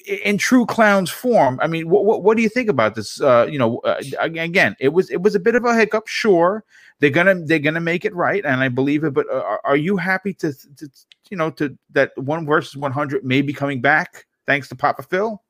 in 0.07 0.39
true 0.39 0.67
clowns 0.67 1.11
form. 1.11 1.59
I 1.63 1.67
mean, 1.67 1.89
what 1.89 2.05
what, 2.05 2.23
what 2.23 2.37
do 2.37 2.43
you 2.43 2.49
think 2.49 2.69
about 2.69 2.95
this? 2.95 3.21
Uh, 3.21 3.47
you 3.51 3.59
know, 3.59 3.79
uh, 3.79 4.01
again, 4.21 4.77
it 4.79 4.91
was 4.91 5.11
it 5.11 5.23
was 5.23 5.35
a 5.35 5.41
bit 5.41 5.55
of 5.55 5.65
a 5.65 5.75
hiccup. 5.75 6.07
Sure, 6.07 6.65
they're 7.01 7.11
gonna 7.11 7.35
they're 7.35 7.59
gonna 7.59 7.81
make 7.81 8.05
it 8.05 8.15
right, 8.15 8.45
and 8.45 8.63
I 8.63 8.69
believe 8.69 9.05
it. 9.05 9.13
But 9.13 9.29
uh, 9.29 9.41
are, 9.41 9.61
are 9.65 9.77
you 9.77 9.97
happy 9.97 10.35
to, 10.35 10.53
to 10.77 10.89
you 11.31 11.37
know 11.37 11.51
to 11.51 11.77
that 11.91 12.13
one 12.17 12.47
versus 12.47 12.77
one 12.77 12.93
hundred 12.93 13.25
may 13.25 13.43
be 13.43 13.53
coming 13.53 13.81
back 13.81 14.27
thanks 14.47 14.69
to 14.69 14.77
Papa 14.77 15.03
Phil? 15.03 15.43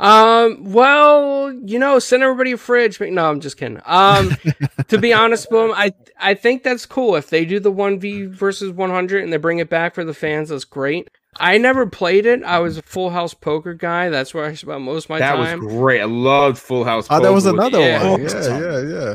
Um, 0.00 0.72
well, 0.72 1.52
you 1.64 1.78
know, 1.78 1.98
send 1.98 2.22
everybody 2.22 2.52
a 2.52 2.56
fridge. 2.56 2.98
but- 2.98 3.10
No, 3.10 3.28
I'm 3.30 3.40
just 3.40 3.56
kidding. 3.56 3.80
Um, 3.84 4.36
to 4.88 4.98
be 4.98 5.12
honest, 5.12 5.48
boom, 5.50 5.72
I 5.74 5.92
I 6.18 6.34
think 6.34 6.62
that's 6.62 6.86
cool 6.86 7.14
if 7.16 7.30
they 7.30 7.44
do 7.44 7.60
the 7.60 7.70
one 7.70 7.98
v 8.00 8.26
versus 8.26 8.70
100 8.72 9.22
and 9.22 9.32
they 9.32 9.36
bring 9.36 9.58
it 9.58 9.68
back 9.70 9.94
for 9.94 10.04
the 10.04 10.14
fans. 10.14 10.48
That's 10.48 10.64
great. 10.64 11.08
I 11.40 11.56
never 11.58 11.86
played 11.86 12.26
it. 12.26 12.42
I 12.42 12.58
was 12.58 12.76
a 12.78 12.82
Full 12.82 13.10
House 13.10 13.32
poker 13.32 13.72
guy. 13.74 14.08
That's 14.10 14.34
where 14.34 14.44
I 14.44 14.54
spent 14.54 14.82
most 14.82 15.04
of 15.04 15.10
my 15.10 15.18
that 15.20 15.36
time. 15.36 15.64
was 15.64 15.72
great. 15.74 16.00
I 16.00 16.04
loved 16.04 16.58
Full 16.58 16.84
House. 16.84 17.06
Oh, 17.08 17.20
that 17.22 17.32
was 17.32 17.44
Poker 17.44 17.56
with- 17.56 17.66
another 17.74 17.80
Yeah. 17.88 18.10
one. 18.10 18.22
Yeah, 18.22 18.58
yeah, 18.58 18.80
yeah. 18.98 19.14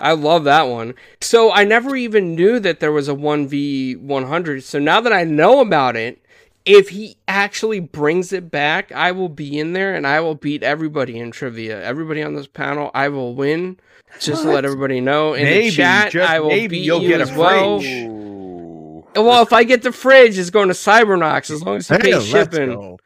I 0.00 0.12
love 0.12 0.44
that 0.44 0.68
one. 0.68 0.94
So 1.20 1.50
I 1.52 1.64
never 1.64 1.96
even 1.96 2.36
knew 2.36 2.60
that 2.60 2.78
there 2.78 2.92
was 2.92 3.08
a 3.08 3.14
1v100. 3.14 4.62
So 4.62 4.78
now 4.78 5.00
that 5.00 5.12
I 5.12 5.24
know 5.24 5.60
about 5.60 5.96
it, 5.96 6.22
if 6.68 6.90
he 6.90 7.16
actually 7.26 7.80
brings 7.80 8.32
it 8.32 8.50
back, 8.50 8.92
I 8.92 9.12
will 9.12 9.30
be 9.30 9.58
in 9.58 9.72
there 9.72 9.94
and 9.94 10.06
I 10.06 10.20
will 10.20 10.34
beat 10.34 10.62
everybody 10.62 11.18
in 11.18 11.30
trivia. 11.30 11.82
Everybody 11.82 12.22
on 12.22 12.34
this 12.34 12.46
panel, 12.46 12.90
I 12.94 13.08
will 13.08 13.34
win. 13.34 13.78
Just 14.20 14.42
to 14.42 14.50
let 14.50 14.64
everybody 14.64 15.00
know. 15.00 15.34
In 15.34 15.44
Maybe, 15.44 15.70
the 15.70 15.76
chat, 15.76 16.12
just 16.12 16.30
I 16.30 16.40
will 16.40 16.48
maybe 16.48 16.78
beat 16.78 16.84
you'll 16.84 17.02
you 17.02 17.08
get 17.08 17.20
a 17.20 17.24
as 17.24 17.32
well. 17.32 17.80
fridge. 17.80 19.14
Well, 19.16 19.42
if 19.42 19.52
I 19.52 19.64
get 19.64 19.82
the 19.82 19.92
fridge, 19.92 20.38
it's 20.38 20.50
going 20.50 20.68
to 20.68 20.74
Cybernox 20.74 21.50
as 21.50 21.62
long 21.62 21.76
as 21.76 21.88
he 21.88 21.94
Hey, 21.94 22.00
pays 22.12 22.26
shipping. 22.26 22.98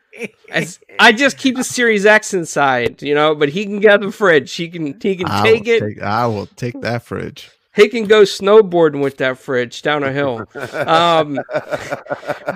As- 0.51 0.79
I 0.99 1.13
just 1.13 1.39
keep 1.39 1.57
the 1.57 1.65
Series 1.65 2.05
X 2.05 2.35
inside, 2.35 3.03
you 3.03 3.15
know, 3.15 3.35
but 3.35 3.49
he 3.49 3.65
can 3.65 3.81
get 3.81 4.01
the 4.01 4.13
fridge. 4.13 4.53
He 4.53 4.69
can 4.69 4.99
he 5.01 5.17
can 5.17 5.27
I 5.29 5.43
take 5.43 5.67
it. 5.67 5.81
Take, 5.81 6.03
I 6.03 6.27
will 6.27 6.47
take 6.47 6.81
that 6.83 7.03
fridge. 7.05 7.51
He 7.75 7.89
can 7.89 8.05
go 8.05 8.23
snowboarding 8.23 9.03
with 9.03 9.17
that 9.17 9.39
fridge 9.39 9.81
down 9.81 10.03
a 10.03 10.13
hill. 10.13 10.47
Um, 10.73 11.41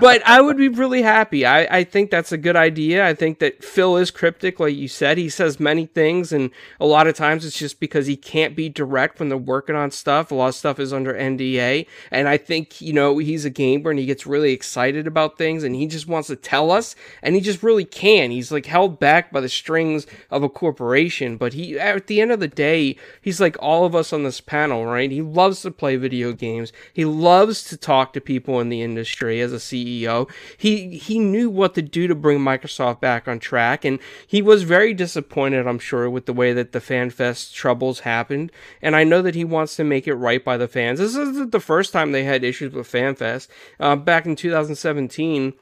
but 0.00 0.20
I 0.26 0.40
would 0.40 0.58
be 0.58 0.68
really 0.68 1.02
happy. 1.02 1.46
I, 1.46 1.78
I 1.78 1.84
think 1.84 2.10
that's 2.10 2.32
a 2.32 2.38
good 2.38 2.56
idea. 2.56 3.06
I 3.06 3.14
think 3.14 3.38
that 3.38 3.64
Phil 3.64 3.96
is 3.96 4.10
cryptic, 4.10 4.60
like 4.60 4.74
you 4.74 4.88
said. 4.88 5.16
He 5.16 5.28
says 5.28 5.58
many 5.58 5.86
things, 5.86 6.32
and 6.32 6.50
a 6.80 6.86
lot 6.86 7.06
of 7.06 7.14
times 7.14 7.46
it's 7.46 7.58
just 7.58 7.80
because 7.80 8.06
he 8.06 8.16
can't 8.16 8.54
be 8.54 8.68
direct 8.68 9.18
when 9.18 9.28
they're 9.28 9.38
working 9.38 9.76
on 9.76 9.90
stuff. 9.90 10.30
A 10.30 10.34
lot 10.34 10.48
of 10.48 10.54
stuff 10.54 10.78
is 10.78 10.92
under 10.92 11.14
NDA. 11.14 11.86
And 12.10 12.28
I 12.28 12.36
think, 12.36 12.80
you 12.80 12.92
know, 12.92 13.16
he's 13.18 13.44
a 13.44 13.50
gamer 13.50 13.90
and 13.90 13.98
he 13.98 14.06
gets 14.06 14.26
really 14.26 14.52
excited 14.52 15.06
about 15.06 15.38
things 15.38 15.62
and 15.62 15.74
he 15.74 15.86
just 15.86 16.06
wants 16.06 16.28
to 16.28 16.36
tell 16.36 16.70
us, 16.70 16.94
and 17.22 17.34
he 17.34 17.40
just 17.40 17.62
really 17.62 17.84
can. 17.84 18.30
He's 18.30 18.52
like 18.52 18.66
held 18.66 18.98
back 18.98 19.32
by 19.32 19.40
the 19.40 19.48
strings 19.48 20.06
of 20.30 20.42
a 20.42 20.48
corporation, 20.48 21.36
but 21.36 21.54
he, 21.54 21.78
at 21.78 22.06
the 22.06 22.20
end 22.20 22.32
of 22.32 22.40
the 22.40 22.48
day, 22.48 22.96
he's 23.20 23.40
like 23.40 23.56
all 23.60 23.84
of 23.84 23.94
us 23.94 24.12
on 24.12 24.22
this 24.22 24.40
panel, 24.40 24.84
right? 24.84 25.05
He 25.10 25.22
loves 25.22 25.62
to 25.62 25.70
play 25.70 25.96
video 25.96 26.32
games. 26.32 26.72
He 26.92 27.04
loves 27.04 27.64
to 27.64 27.76
talk 27.76 28.12
to 28.12 28.20
people 28.20 28.60
in 28.60 28.68
the 28.68 28.82
industry 28.82 29.40
as 29.40 29.52
a 29.52 29.56
CEO. 29.56 30.30
He 30.56 30.98
he 30.98 31.18
knew 31.18 31.50
what 31.50 31.74
to 31.74 31.82
do 31.82 32.06
to 32.06 32.14
bring 32.14 32.38
Microsoft 32.38 33.00
back 33.00 33.28
on 33.28 33.38
track, 33.38 33.84
and 33.84 33.98
he 34.26 34.42
was 34.42 34.62
very 34.62 34.94
disappointed, 34.94 35.66
I'm 35.66 35.78
sure, 35.78 36.08
with 36.08 36.26
the 36.26 36.32
way 36.32 36.52
that 36.52 36.72
the 36.72 36.80
FanFest 36.80 37.52
troubles 37.52 38.00
happened. 38.00 38.52
And 38.82 38.96
I 38.96 39.04
know 39.04 39.22
that 39.22 39.34
he 39.34 39.44
wants 39.44 39.76
to 39.76 39.84
make 39.84 40.06
it 40.06 40.14
right 40.14 40.44
by 40.44 40.56
the 40.56 40.68
fans. 40.68 40.98
This 40.98 41.16
isn't 41.16 41.52
the 41.52 41.60
first 41.60 41.92
time 41.92 42.12
they 42.12 42.24
had 42.24 42.44
issues 42.44 42.72
with 42.72 42.90
FanFest. 42.90 43.48
Uh, 43.78 43.96
back 43.96 44.26
in 44.26 44.36
2017 44.36 45.54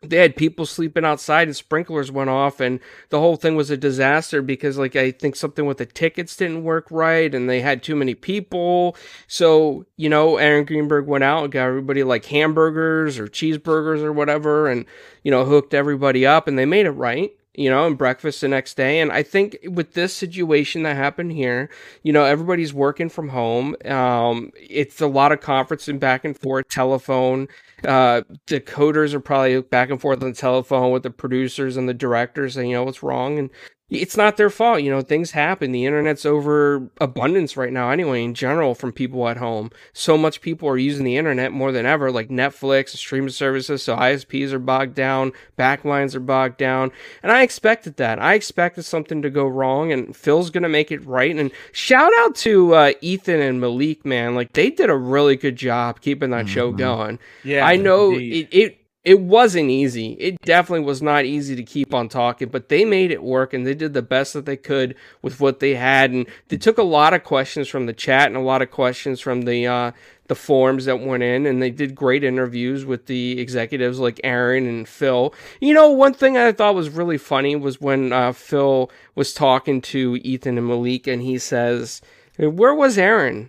they 0.00 0.18
had 0.18 0.36
people 0.36 0.64
sleeping 0.64 1.04
outside 1.04 1.48
and 1.48 1.56
sprinklers 1.56 2.10
went 2.10 2.30
off 2.30 2.60
and 2.60 2.78
the 3.08 3.18
whole 3.18 3.34
thing 3.34 3.56
was 3.56 3.70
a 3.70 3.76
disaster 3.76 4.40
because 4.40 4.78
like 4.78 4.94
i 4.94 5.10
think 5.10 5.34
something 5.34 5.66
with 5.66 5.78
the 5.78 5.86
tickets 5.86 6.36
didn't 6.36 6.62
work 6.62 6.86
right 6.90 7.34
and 7.34 7.50
they 7.50 7.60
had 7.60 7.82
too 7.82 7.96
many 7.96 8.14
people 8.14 8.96
so 9.26 9.84
you 9.96 10.08
know 10.08 10.36
aaron 10.36 10.64
greenberg 10.64 11.06
went 11.06 11.24
out 11.24 11.42
and 11.42 11.52
got 11.52 11.66
everybody 11.66 12.04
like 12.04 12.24
hamburgers 12.26 13.18
or 13.18 13.26
cheeseburgers 13.26 14.00
or 14.02 14.12
whatever 14.12 14.68
and 14.68 14.84
you 15.24 15.30
know 15.30 15.44
hooked 15.44 15.74
everybody 15.74 16.24
up 16.24 16.46
and 16.46 16.58
they 16.58 16.66
made 16.66 16.86
it 16.86 16.92
right 16.92 17.32
you 17.58 17.68
know, 17.68 17.88
and 17.88 17.98
breakfast 17.98 18.40
the 18.40 18.46
next 18.46 18.76
day. 18.76 19.00
And 19.00 19.10
I 19.10 19.24
think 19.24 19.58
with 19.64 19.94
this 19.94 20.14
situation 20.14 20.84
that 20.84 20.94
happened 20.94 21.32
here, 21.32 21.68
you 22.04 22.12
know, 22.12 22.22
everybody's 22.22 22.72
working 22.72 23.08
from 23.08 23.30
home. 23.30 23.74
Um, 23.84 24.52
it's 24.54 25.00
a 25.00 25.08
lot 25.08 25.32
of 25.32 25.40
conferencing 25.40 25.98
back 25.98 26.24
and 26.24 26.38
forth, 26.38 26.68
telephone. 26.68 27.48
Uh, 27.84 28.22
the 28.46 28.60
coders 28.60 29.14
are 29.14 29.20
probably 29.20 29.60
back 29.62 29.90
and 29.90 30.00
forth 30.00 30.22
on 30.22 30.30
the 30.30 30.34
telephone 30.34 30.90
with 30.90 31.04
the 31.04 31.10
producers 31.10 31.76
and 31.76 31.88
the 31.88 31.94
directors 31.94 32.54
saying, 32.54 32.70
you 32.70 32.76
know, 32.76 32.84
what's 32.84 33.02
wrong. 33.02 33.38
And 33.38 33.50
it's 33.90 34.16
not 34.18 34.36
their 34.36 34.50
fault. 34.50 34.82
You 34.82 34.90
know, 34.90 35.00
things 35.00 35.30
happen. 35.30 35.72
The 35.72 35.86
internet's 35.86 36.26
over 36.26 36.90
abundance 37.00 37.56
right 37.56 37.72
now, 37.72 37.90
anyway, 37.90 38.22
in 38.22 38.34
general, 38.34 38.74
from 38.74 38.92
people 38.92 39.26
at 39.28 39.38
home. 39.38 39.70
So 39.94 40.18
much 40.18 40.40
people 40.42 40.68
are 40.68 40.76
using 40.76 41.04
the 41.04 41.16
internet 41.16 41.52
more 41.52 41.72
than 41.72 41.86
ever, 41.86 42.10
like 42.10 42.28
Netflix, 42.28 42.90
streaming 42.90 43.30
services. 43.30 43.82
So 43.82 43.96
ISPs 43.96 44.52
are 44.52 44.58
bogged 44.58 44.94
down, 44.94 45.32
backlines 45.58 46.14
are 46.14 46.20
bogged 46.20 46.58
down. 46.58 46.90
And 47.22 47.32
I 47.32 47.42
expected 47.42 47.96
that. 47.96 48.18
I 48.18 48.34
expected 48.34 48.82
something 48.84 49.22
to 49.22 49.30
go 49.30 49.46
wrong, 49.46 49.90
and 49.90 50.14
Phil's 50.14 50.50
going 50.50 50.64
to 50.64 50.68
make 50.68 50.92
it 50.92 51.04
right. 51.06 51.34
And 51.34 51.50
shout 51.72 52.12
out 52.18 52.34
to 52.36 52.74
uh, 52.74 52.92
Ethan 53.00 53.40
and 53.40 53.58
Malik, 53.60 54.04
man. 54.04 54.34
Like, 54.34 54.52
they 54.52 54.68
did 54.70 54.90
a 54.90 54.96
really 54.96 55.36
good 55.36 55.56
job 55.56 56.00
keeping 56.02 56.30
that 56.30 56.48
show 56.48 56.72
Mhm. 56.72 56.76
going. 56.78 57.18
Yeah, 57.42 57.66
I 57.66 57.76
know 57.76 58.12
indeed. 58.12 58.48
it, 58.52 58.58
it 58.58 58.78
it 59.08 59.20
wasn't 59.20 59.70
easy. 59.70 60.12
It 60.20 60.38
definitely 60.42 60.84
was 60.84 61.00
not 61.00 61.24
easy 61.24 61.56
to 61.56 61.62
keep 61.62 61.94
on 61.94 62.10
talking, 62.10 62.50
but 62.50 62.68
they 62.68 62.84
made 62.84 63.10
it 63.10 63.22
work 63.22 63.54
and 63.54 63.66
they 63.66 63.72
did 63.72 63.94
the 63.94 64.02
best 64.02 64.34
that 64.34 64.44
they 64.44 64.58
could 64.58 64.94
with 65.22 65.40
what 65.40 65.60
they 65.60 65.76
had. 65.76 66.10
And 66.10 66.26
they 66.48 66.58
took 66.58 66.76
a 66.76 66.82
lot 66.82 67.14
of 67.14 67.24
questions 67.24 67.68
from 67.68 67.86
the 67.86 67.94
chat 67.94 68.26
and 68.26 68.36
a 68.36 68.40
lot 68.40 68.60
of 68.60 68.70
questions 68.70 69.18
from 69.18 69.42
the 69.46 69.66
uh, 69.66 69.92
the 70.26 70.34
forums 70.34 70.84
that 70.84 71.00
went 71.00 71.22
in, 71.22 71.46
and 71.46 71.62
they 71.62 71.70
did 71.70 71.94
great 71.94 72.22
interviews 72.22 72.84
with 72.84 73.06
the 73.06 73.40
executives 73.40 73.98
like 73.98 74.20
Aaron 74.22 74.66
and 74.66 74.86
Phil. 74.86 75.32
You 75.58 75.72
know, 75.72 75.88
one 75.88 76.12
thing 76.12 76.36
I 76.36 76.52
thought 76.52 76.74
was 76.74 76.90
really 76.90 77.16
funny 77.16 77.56
was 77.56 77.80
when 77.80 78.12
uh, 78.12 78.32
Phil 78.32 78.90
was 79.14 79.32
talking 79.32 79.80
to 79.80 80.16
Ethan 80.16 80.58
and 80.58 80.68
Malik, 80.68 81.06
and 81.06 81.22
he 81.22 81.38
says, 81.38 82.02
"Where 82.36 82.74
was 82.74 82.98
Aaron? 82.98 83.48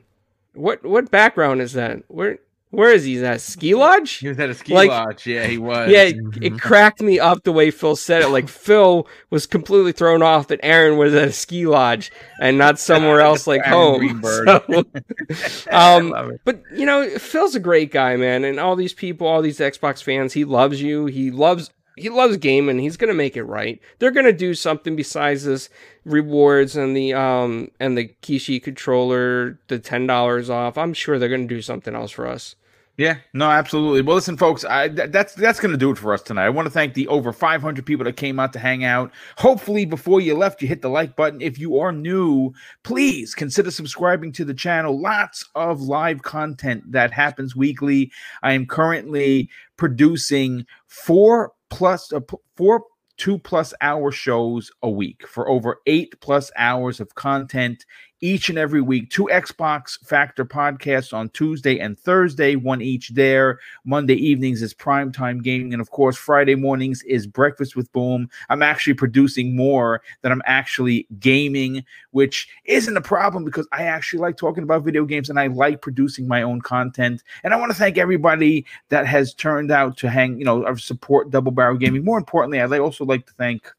What 0.53 0.85
what 0.85 1.11
background 1.11 1.61
is 1.61 1.73
that? 1.73 2.03
Where?" 2.07 2.39
Where 2.71 2.91
is 2.91 3.03
he? 3.03 3.15
Is 3.15 3.21
that 3.21 3.37
a 3.37 3.39
ski 3.39 3.73
lodge? 3.73 4.17
He 4.17 4.27
was 4.27 4.37
at 4.37 4.49
a 4.51 4.53
ski 4.53 4.73
Like- 4.73 4.91
lodge. 4.91 5.25
Yeah, 5.25 5.47
he 5.47 5.57
was. 5.57 5.89
Yeah, 5.89 6.03
it, 6.03 6.17
Mhm. 6.17 6.37
it 6.43 6.61
cracked 6.61 7.01
me 7.01 7.19
up 7.19 7.43
the 7.43 7.51
way 7.51 7.71
Phil 7.71 7.95
said 7.95 8.21
it. 8.21 8.27
Like 8.29 8.47
Phil 8.65 9.07
was 9.31 9.47
completely 9.47 9.91
thrown 9.91 10.21
off 10.21 10.49
that 10.49 10.59
Aaron 10.61 10.97
was 10.99 11.15
at 11.15 11.27
a 11.29 11.31
ski 11.31 11.65
lodge 11.65 12.11
and 12.39 12.59
not 12.59 12.77
somewhere 12.77 13.21
else 13.21 13.47
like 13.47 13.63
home. 13.65 14.21
So, 14.23 14.83
um, 15.71 16.37
but 16.45 16.61
you 16.75 16.85
know, 16.85 17.09
Phil's 17.17 17.55
a 17.55 17.59
great 17.59 17.91
guy, 17.91 18.15
man, 18.15 18.43
and 18.43 18.59
all 18.59 18.75
these 18.75 18.93
people, 18.93 19.25
all 19.27 19.41
these 19.41 19.59
Xbox 19.59 20.03
fans, 20.03 20.33
he 20.33 20.45
loves 20.45 20.81
you. 20.81 21.07
He 21.07 21.31
loves 21.31 21.71
he 21.97 22.07
loves 22.09 22.37
gaming. 22.37 22.79
He's 22.79 22.97
gonna 22.97 23.13
make 23.13 23.35
it 23.35 23.43
right. 23.43 23.79
They're 23.97 24.11
gonna 24.11 24.31
do 24.31 24.53
something 24.53 24.95
besides 24.95 25.43
this 25.43 25.69
rewards 26.05 26.75
and 26.77 26.95
the 26.95 27.13
um 27.13 27.71
and 27.79 27.97
the 27.97 28.09
Kishi 28.21 28.61
controller, 28.61 29.59
the 29.67 29.79
ten 29.79 30.07
dollars 30.07 30.49
off. 30.49 30.77
I'm 30.77 30.93
sure 30.93 31.19
they're 31.19 31.29
gonna 31.29 31.47
do 31.47 31.61
something 31.61 31.95
else 31.95 32.11
for 32.11 32.27
us. 32.27 32.55
Yeah, 32.99 33.19
no, 33.31 33.49
absolutely. 33.49 34.01
Well, 34.01 34.17
listen, 34.17 34.35
folks, 34.35 34.65
I, 34.65 34.89
th- 34.89 35.11
that's 35.11 35.33
that's 35.33 35.61
going 35.61 35.71
to 35.71 35.77
do 35.77 35.89
it 35.89 35.97
for 35.97 36.13
us 36.13 36.21
tonight. 36.21 36.47
I 36.47 36.49
want 36.49 36.65
to 36.65 36.69
thank 36.69 36.95
the 36.95 37.07
over 37.07 37.31
500 37.31 37.85
people 37.85 38.03
that 38.03 38.17
came 38.17 38.41
out 38.41 38.51
to 38.51 38.59
hang 38.59 38.83
out. 38.83 39.13
Hopefully, 39.37 39.85
before 39.85 40.19
you 40.19 40.35
left, 40.35 40.61
you 40.61 40.67
hit 40.67 40.81
the 40.81 40.89
like 40.89 41.15
button. 41.15 41.39
If 41.39 41.57
you 41.57 41.79
are 41.79 41.93
new, 41.93 42.51
please 42.83 43.33
consider 43.33 43.71
subscribing 43.71 44.33
to 44.33 44.43
the 44.43 44.53
channel. 44.53 44.99
Lots 44.99 45.45
of 45.55 45.79
live 45.81 46.23
content 46.23 46.91
that 46.91 47.11
happens 47.13 47.55
weekly. 47.55 48.11
I 48.43 48.51
am 48.51 48.65
currently 48.65 49.49
producing 49.77 50.65
four 50.87 51.53
plus 51.69 52.11
uh, 52.11 52.19
four 52.57 52.83
two 53.15 53.37
plus 53.37 53.73
hour 53.79 54.11
shows 54.11 54.71
a 54.81 54.89
week 54.89 55.25
for 55.25 55.47
over 55.47 55.79
eight 55.85 56.19
plus 56.19 56.51
hours 56.57 56.99
of 56.99 57.15
content 57.15 57.85
each 58.21 58.49
and 58.49 58.57
every 58.57 58.81
week. 58.81 59.09
Two 59.09 59.29
Xbox 59.31 59.99
Factor 60.05 60.45
podcasts 60.45 61.13
on 61.13 61.29
Tuesday 61.29 61.79
and 61.79 61.97
Thursday, 61.97 62.55
one 62.55 62.81
each 62.81 63.09
there. 63.09 63.59
Monday 63.85 64.15
evenings 64.15 64.61
is 64.61 64.73
primetime 64.73 65.41
gaming. 65.41 65.73
And 65.73 65.81
of 65.81 65.91
course, 65.91 66.17
Friday 66.17 66.55
mornings 66.55 67.03
is 67.03 67.27
Breakfast 67.27 67.75
with 67.75 67.91
Boom. 67.91 68.29
I'm 68.49 68.61
actually 68.61 68.93
producing 68.93 69.55
more 69.55 70.01
than 70.21 70.31
I'm 70.31 70.41
actually 70.45 71.07
gaming, 71.19 71.83
which 72.11 72.47
isn't 72.65 72.97
a 72.97 73.01
problem 73.01 73.45
because 73.45 73.67
I 73.71 73.83
actually 73.83 74.19
like 74.19 74.37
talking 74.37 74.63
about 74.63 74.83
video 74.83 75.05
games 75.05 75.29
and 75.29 75.39
I 75.39 75.47
like 75.47 75.81
producing 75.81 76.27
my 76.27 76.41
own 76.41 76.61
content. 76.61 77.23
And 77.43 77.53
I 77.53 77.57
want 77.57 77.71
to 77.71 77.77
thank 77.77 77.97
everybody 77.97 78.65
that 78.89 79.05
has 79.05 79.33
turned 79.33 79.71
out 79.71 79.97
to 79.97 80.09
hang, 80.09 80.37
you 80.37 80.45
know, 80.45 80.75
support 80.75 81.29
Double 81.29 81.51
Barrel 81.51 81.77
Gaming. 81.77 82.03
More 82.03 82.17
importantly, 82.17 82.61
I'd 82.61 82.71
also 82.79 83.05
like 83.05 83.25
to 83.27 83.33
thank 83.33 83.71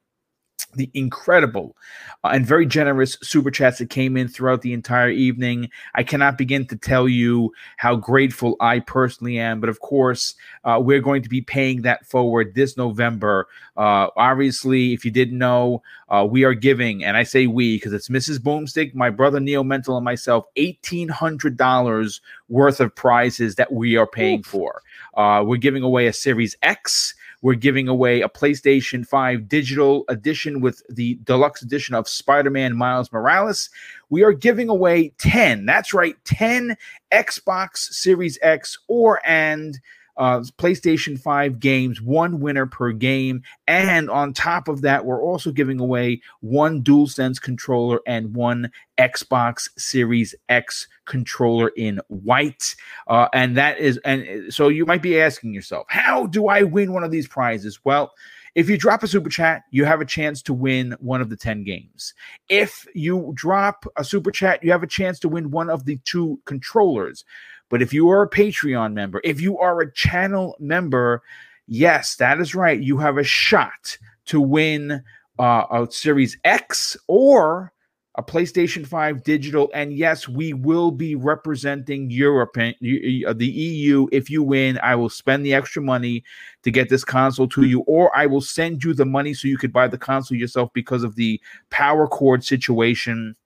the 0.75 0.91
incredible 0.95 1.77
uh, 2.25 2.29
and 2.29 2.47
very 2.47 2.67
generous 2.67 3.17
super 3.23 3.51
chats 3.51 3.79
that 3.79 3.91
came 3.91 4.17
in 4.17 4.29
throughout 4.29 4.63
the 4.63 4.73
entire 4.73 5.11
evening. 5.11 5.71
I 5.95 6.03
cannot 6.03 6.39
begin 6.39 6.67
to 6.67 6.77
tell 6.77 7.09
you 7.09 7.53
how 7.77 7.97
grateful 7.97 8.57
I 8.61 8.81
personally 8.81 9.39
am, 9.39 9.61
but 9.61 9.69
of 9.69 9.81
course, 9.81 10.35
uh, 10.65 10.79
we're 10.83 11.01
going 11.01 11.23
to 11.23 11.29
be 11.29 11.41
paying 11.41 11.83
that 11.83 12.07
forward 12.07 12.55
this 12.55 12.77
November. 12.77 13.49
Uh, 13.77 14.09
obviously, 14.17 14.93
if 14.93 15.05
you 15.05 15.11
didn't 15.11 15.39
know, 15.39 15.83
uh, 16.09 16.27
we 16.29 16.45
are 16.45 16.55
giving, 16.55 17.05
and 17.05 17.17
I 17.17 17.23
say 17.23 17.47
we 17.47 17.77
because 17.77 17.93
it's 17.93 18.09
Mrs. 18.09 18.39
Boomstick, 18.39 18.95
my 18.95 19.11
brother 19.11 19.41
Neo 19.41 19.63
Mental, 19.63 19.97
and 19.97 20.05
myself, 20.05 20.45
$1,800 20.57 22.21
worth 22.49 22.81
of 22.81 22.95
prizes 22.95 23.55
that 23.55 23.73
we 23.73 23.97
are 23.97 24.07
paying 24.07 24.41
Oof. 24.41 24.47
for. 24.47 24.83
Uh, 25.15 25.43
we're 25.47 25.57
giving 25.57 25.83
away 25.83 26.07
a 26.07 26.13
Series 26.13 26.57
X. 26.63 27.15
We're 27.43 27.55
giving 27.55 27.89
away 27.89 28.21
a 28.21 28.29
PlayStation 28.29 29.07
5 29.07 29.49
digital 29.49 30.05
edition 30.09 30.61
with 30.61 30.83
the 30.89 31.19
deluxe 31.25 31.63
edition 31.63 31.95
of 31.95 32.09
Spider 32.09 32.51
Man 32.51 32.77
Miles 32.77 33.11
Morales. 33.13 33.71
We 34.11 34.23
are 34.23 34.33
giving 34.33 34.69
away 34.69 35.15
10, 35.19 35.65
that's 35.65 35.95
right, 35.95 36.17
10 36.25 36.77
Xbox 37.13 37.79
Series 37.79 38.39
X 38.43 38.79
or 38.89 39.21
and 39.25 39.81
uh, 40.21 40.41
PlayStation 40.59 41.19
5 41.19 41.59
games, 41.59 42.03
one 42.03 42.41
winner 42.41 42.67
per 42.67 42.93
game. 42.93 43.43
And 43.67 44.11
on 44.11 44.35
top 44.35 44.69
of 44.69 44.83
that, 44.83 45.07
we're 45.07 45.23
also 45.23 45.51
giving 45.51 45.81
away 45.81 46.21
one 46.41 46.83
DualSense 46.83 47.41
controller 47.41 48.01
and 48.07 48.35
one 48.35 48.71
Xbox 48.99 49.71
Series 49.79 50.35
X 50.51 50.87
controller 51.07 51.69
in 51.75 52.03
white. 52.09 52.77
Uh, 53.09 53.29
and 53.33 53.57
that 53.57 53.79
is, 53.79 53.97
and 54.05 54.53
so 54.53 54.69
you 54.69 54.85
might 54.85 55.01
be 55.01 55.19
asking 55.19 55.55
yourself, 55.55 55.87
how 55.89 56.27
do 56.27 56.49
I 56.49 56.65
win 56.65 56.93
one 56.93 57.03
of 57.03 57.11
these 57.11 57.27
prizes? 57.27 57.81
Well, 57.83 58.13
if 58.55 58.69
you 58.69 58.77
drop 58.77 59.03
a 59.03 59.09
super 59.09 59.31
chat, 59.31 59.63
you 59.71 59.87
have 59.87 60.03
a 60.03 60.05
chance 60.05 60.43
to 60.43 60.53
win 60.53 60.97
one 61.01 61.23
of 61.23 61.31
the 61.31 61.37
10 61.37 61.65
games. 61.65 62.13
If 62.51 62.87
you 62.95 63.33
drop 63.35 63.87
a 63.97 64.05
super 64.05 64.31
chat, 64.31 64.63
you 64.63 64.71
have 64.73 64.83
a 64.83 64.89
chance 64.89 65.19
to 65.21 65.31
win 65.31 65.51
one 65.51 65.71
of 65.71 65.87
the 65.87 65.99
two 66.05 66.41
controllers. 66.45 67.25
But 67.71 67.81
if 67.81 67.95
you 67.95 68.11
are 68.11 68.23
a 68.23 68.29
Patreon 68.29 68.93
member, 68.93 69.21
if 69.25 69.41
you 69.41 69.59
are 69.59 69.81
a 69.81 69.93
channel 69.93 70.57
member, 70.59 71.23
yes, 71.67 72.17
that 72.17 72.41
is 72.41 72.55
right. 72.55 72.79
You 72.79 72.99
have 72.99 73.17
a 73.17 73.25
shot 73.25 73.97
to 74.27 74.41
win 74.41 75.03
uh, 75.39 75.65
a 75.71 75.91
Series 75.91 76.37
X 76.45 76.97
or 77.07 77.73
a 78.17 78.23
PlayStation 78.23 78.85
5 78.85 79.23
digital. 79.23 79.71
And 79.73 79.93
yes, 79.93 80.29
we 80.29 80.53
will 80.53 80.91
be 80.91 81.15
representing 81.15 82.11
Europe, 82.11 82.57
uh, 82.59 82.73
the 82.81 83.47
EU. 83.47 84.09
If 84.11 84.29
you 84.29 84.43
win, 84.43 84.79
I 84.83 84.97
will 84.97 85.09
spend 85.09 85.47
the 85.47 85.55
extra 85.55 85.81
money 85.81 86.25
to 86.65 86.71
get 86.71 86.89
this 86.89 87.05
console 87.05 87.49
to 87.49 87.63
you, 87.63 87.81
or 87.81 88.15
I 88.17 88.27
will 88.27 88.41
send 88.41 88.83
you 88.85 88.95
the 88.95 89.07
money 89.07 89.33
so 89.33 89.49
you 89.49 89.57
could 89.57 89.73
buy 89.73 89.87
the 89.87 89.97
console 89.97 90.37
yourself 90.37 90.71
because 90.75 91.05
of 91.05 91.15
the 91.15 91.41
power 91.71 92.09
cord 92.09 92.45
situation 92.45 93.37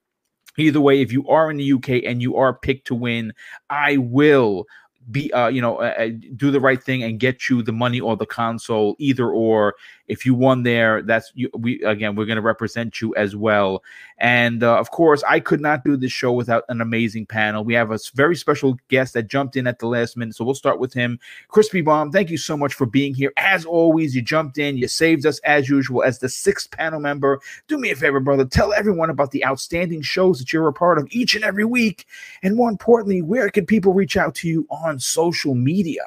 Either 0.57 0.81
way, 0.81 1.01
if 1.01 1.13
you 1.13 1.27
are 1.29 1.51
in 1.51 1.57
the 1.57 1.73
UK 1.73 2.05
and 2.05 2.23
you 2.23 2.37
are 2.37 2.55
picked 2.55 2.87
to 2.89 2.95
win, 2.95 3.33
I 3.71 3.97
will 3.97 4.67
be 5.11 5.33
uh, 5.33 5.49
you 5.49 5.61
know 5.61 5.77
uh, 5.77 5.95
uh, 5.99 6.09
do 6.37 6.51
the 6.51 6.61
right 6.61 6.83
thing 6.83 7.03
and 7.03 7.21
get 7.21 7.49
you 7.49 7.63
the 7.63 7.73
money 7.73 8.01
or 8.01 8.17
the 8.17 8.27
console 8.27 8.97
either 8.99 9.29
or 9.29 9.75
if 10.09 10.27
you 10.27 10.35
won 10.35 10.63
there 10.63 11.03
that's 11.03 11.33
you, 11.35 11.51
we 11.55 11.83
again 11.83 12.15
we're 12.15 12.27
going 12.27 12.37
to 12.37 12.43
represent 12.43 13.01
you 13.01 13.15
as 13.15 13.35
well. 13.35 13.83
And 14.19 14.63
uh, 14.63 14.79
of 14.79 14.91
course 14.91 15.23
i 15.29 15.41
could 15.41 15.61
not 15.61 15.85
do 15.85 15.97
this 15.97 16.13
show 16.13 16.33
without 16.33 16.65
an 16.69 16.81
amazing 16.81 17.27
panel. 17.27 17.65
We 17.65 17.75
have 17.75 17.91
a 17.91 17.99
very 18.15 18.37
special 18.37 18.79
guest 18.89 19.15
that 19.15 19.29
jumped 19.29 19.57
in 19.57 19.67
at 19.67 19.79
the 19.79 19.87
last 19.87 20.17
minute 20.17 20.35
so 20.35 20.45
we'll 20.45 20.55
start 20.55 20.79
with 20.79 20.93
him. 20.93 21.19
Crispy 21.49 21.81
bomb 21.81 22.11
thank 22.11 22.31
you 22.31 22.39
so 22.39 22.57
much 22.57 22.75
for 22.75 22.87
being 22.87 23.15
here. 23.15 23.33
As 23.37 23.65
always 23.65 24.15
you 24.15 24.23
jumped 24.23 24.59
in 24.59 24.77
you 24.77 24.89
saved 24.89 25.27
us 25.27 25.39
as 25.41 25.69
usual 25.69 26.03
as 26.03 26.19
the 26.19 26.29
sixth 26.29 26.71
panel 26.71 27.01
member. 27.01 27.41
Do 27.69 27.79
me 27.79 27.91
a 27.91 27.97
favor 27.97 28.21
brother 28.21 28.45
tell 28.45 28.73
everyone 28.73 29.11
about 29.11 29.31
the 29.31 29.45
outstanding 29.45 30.03
shows 30.03 30.39
that 30.39 30.53
you're 30.53 30.69
a 30.69 30.73
part 30.73 30.99
of 30.99 31.09
each 31.11 31.35
and 31.35 31.45
every 31.45 31.65
week. 31.65 32.07
And 32.43 32.57
more 32.57 32.71
importantly 32.71 33.23
where 33.23 33.49
can 33.51 33.67
people 33.67 33.95
reach 33.95 34.17
out 34.17 34.35
to 34.37 34.49
you 34.49 34.67
on 34.71 34.99
social 34.99 35.55
media 35.55 36.03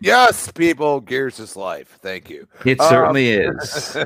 Yes, 0.00 0.50
people, 0.52 1.00
Gears 1.00 1.40
is 1.40 1.56
life. 1.56 1.98
Thank 2.00 2.30
you. 2.30 2.46
It 2.64 2.80
certainly 2.80 3.44
um, 3.44 3.56
is. 3.58 3.96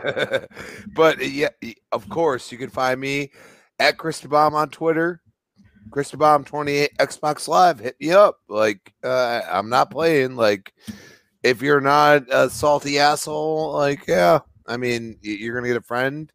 but 0.95 1.27
yeah, 1.27 1.49
of 1.93 2.09
course, 2.09 2.51
you 2.51 2.59
can 2.59 2.71
find 2.71 2.99
me 2.99 3.31
at 3.79 3.99
Bomb 4.29 4.55
on 4.55 4.71
Twitter. 4.71 5.21
Bomb 6.15 6.45
28 6.45 6.91
Xbox 6.99 7.49
Live. 7.49 7.79
Hit 7.79 7.97
me 8.01 8.13
up. 8.13 8.39
Like, 8.49 8.95
uh, 9.05 9.43
I'm 9.51 9.69
not 9.69 9.91
playing. 9.91 10.37
Like, 10.37 10.73
if 11.43 11.61
you're 11.61 11.81
not 11.83 12.25
a 12.31 12.49
salty 12.49 12.99
asshole, 12.99 13.73
like, 13.73 14.07
yeah, 14.07 14.41
I 14.67 14.79
mean, 14.79 15.19
you're 15.21 15.55
gonna 15.55 15.69
get 15.69 15.77
a 15.77 15.83
friend, 15.83 16.33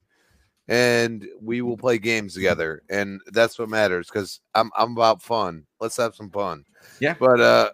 and 0.67 1.25
we 1.41 1.61
will 1.61 1.77
play 1.77 1.97
games 1.97 2.35
together, 2.35 2.83
and 2.89 3.21
that's 3.31 3.57
what 3.57 3.69
matters. 3.69 4.07
Because 4.07 4.41
I'm 4.53 4.69
I'm 4.77 4.91
about 4.91 5.23
fun. 5.23 5.65
Let's 5.79 5.97
have 5.97 6.13
some 6.13 6.29
fun. 6.29 6.65
Yeah. 6.99 7.15
But 7.19 7.39
uh, 7.39 7.69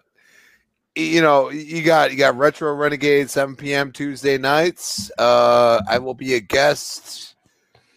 you 0.96 1.20
know, 1.20 1.50
you 1.50 1.82
got 1.82 2.12
you 2.12 2.16
got 2.16 2.36
Retro 2.36 2.72
Renegade 2.74 3.30
7 3.30 3.56
p.m. 3.56 3.92
Tuesday 3.92 4.38
nights. 4.38 5.10
Uh, 5.18 5.80
I 5.88 5.98
will 5.98 6.14
be 6.14 6.34
a 6.34 6.40
guest 6.40 7.34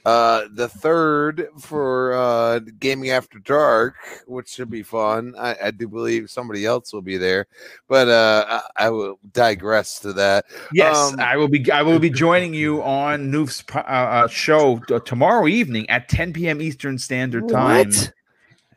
uh, 0.08 0.48
the 0.54 0.70
third 0.70 1.50
for 1.60 2.14
uh, 2.14 2.60
Gaming 2.80 3.10
After 3.10 3.40
Dark, 3.40 3.96
which 4.26 4.48
should 4.48 4.70
be 4.70 4.82
fun. 4.82 5.36
I, 5.38 5.58
I 5.66 5.72
do 5.72 5.90
believe 5.90 6.30
somebody 6.30 6.66
else 6.66 6.94
will 6.94 7.02
be 7.02 7.18
there, 7.18 7.46
but 7.90 8.08
uh, 8.08 8.62
I, 8.78 8.86
I 8.86 8.90
will 8.90 9.20
digress 9.34 10.00
to 10.00 10.14
that. 10.14 10.46
Yes, 10.72 10.96
um, 10.96 11.20
I 11.20 11.36
will 11.36 11.50
be. 11.50 11.70
I 11.70 11.82
will 11.82 12.00
be 12.00 12.10
joining 12.10 12.54
you 12.54 12.82
on 12.84 13.30
Noof's 13.30 13.66
uh, 13.76 13.80
uh, 13.80 14.28
show 14.30 14.80
tomorrow 14.80 15.46
evening 15.46 15.90
at 15.90 16.08
10 16.08 16.32
p.m. 16.32 16.62
Eastern 16.62 16.98
Standard 16.98 17.50
Time. 17.50 17.90
What? 17.90 18.14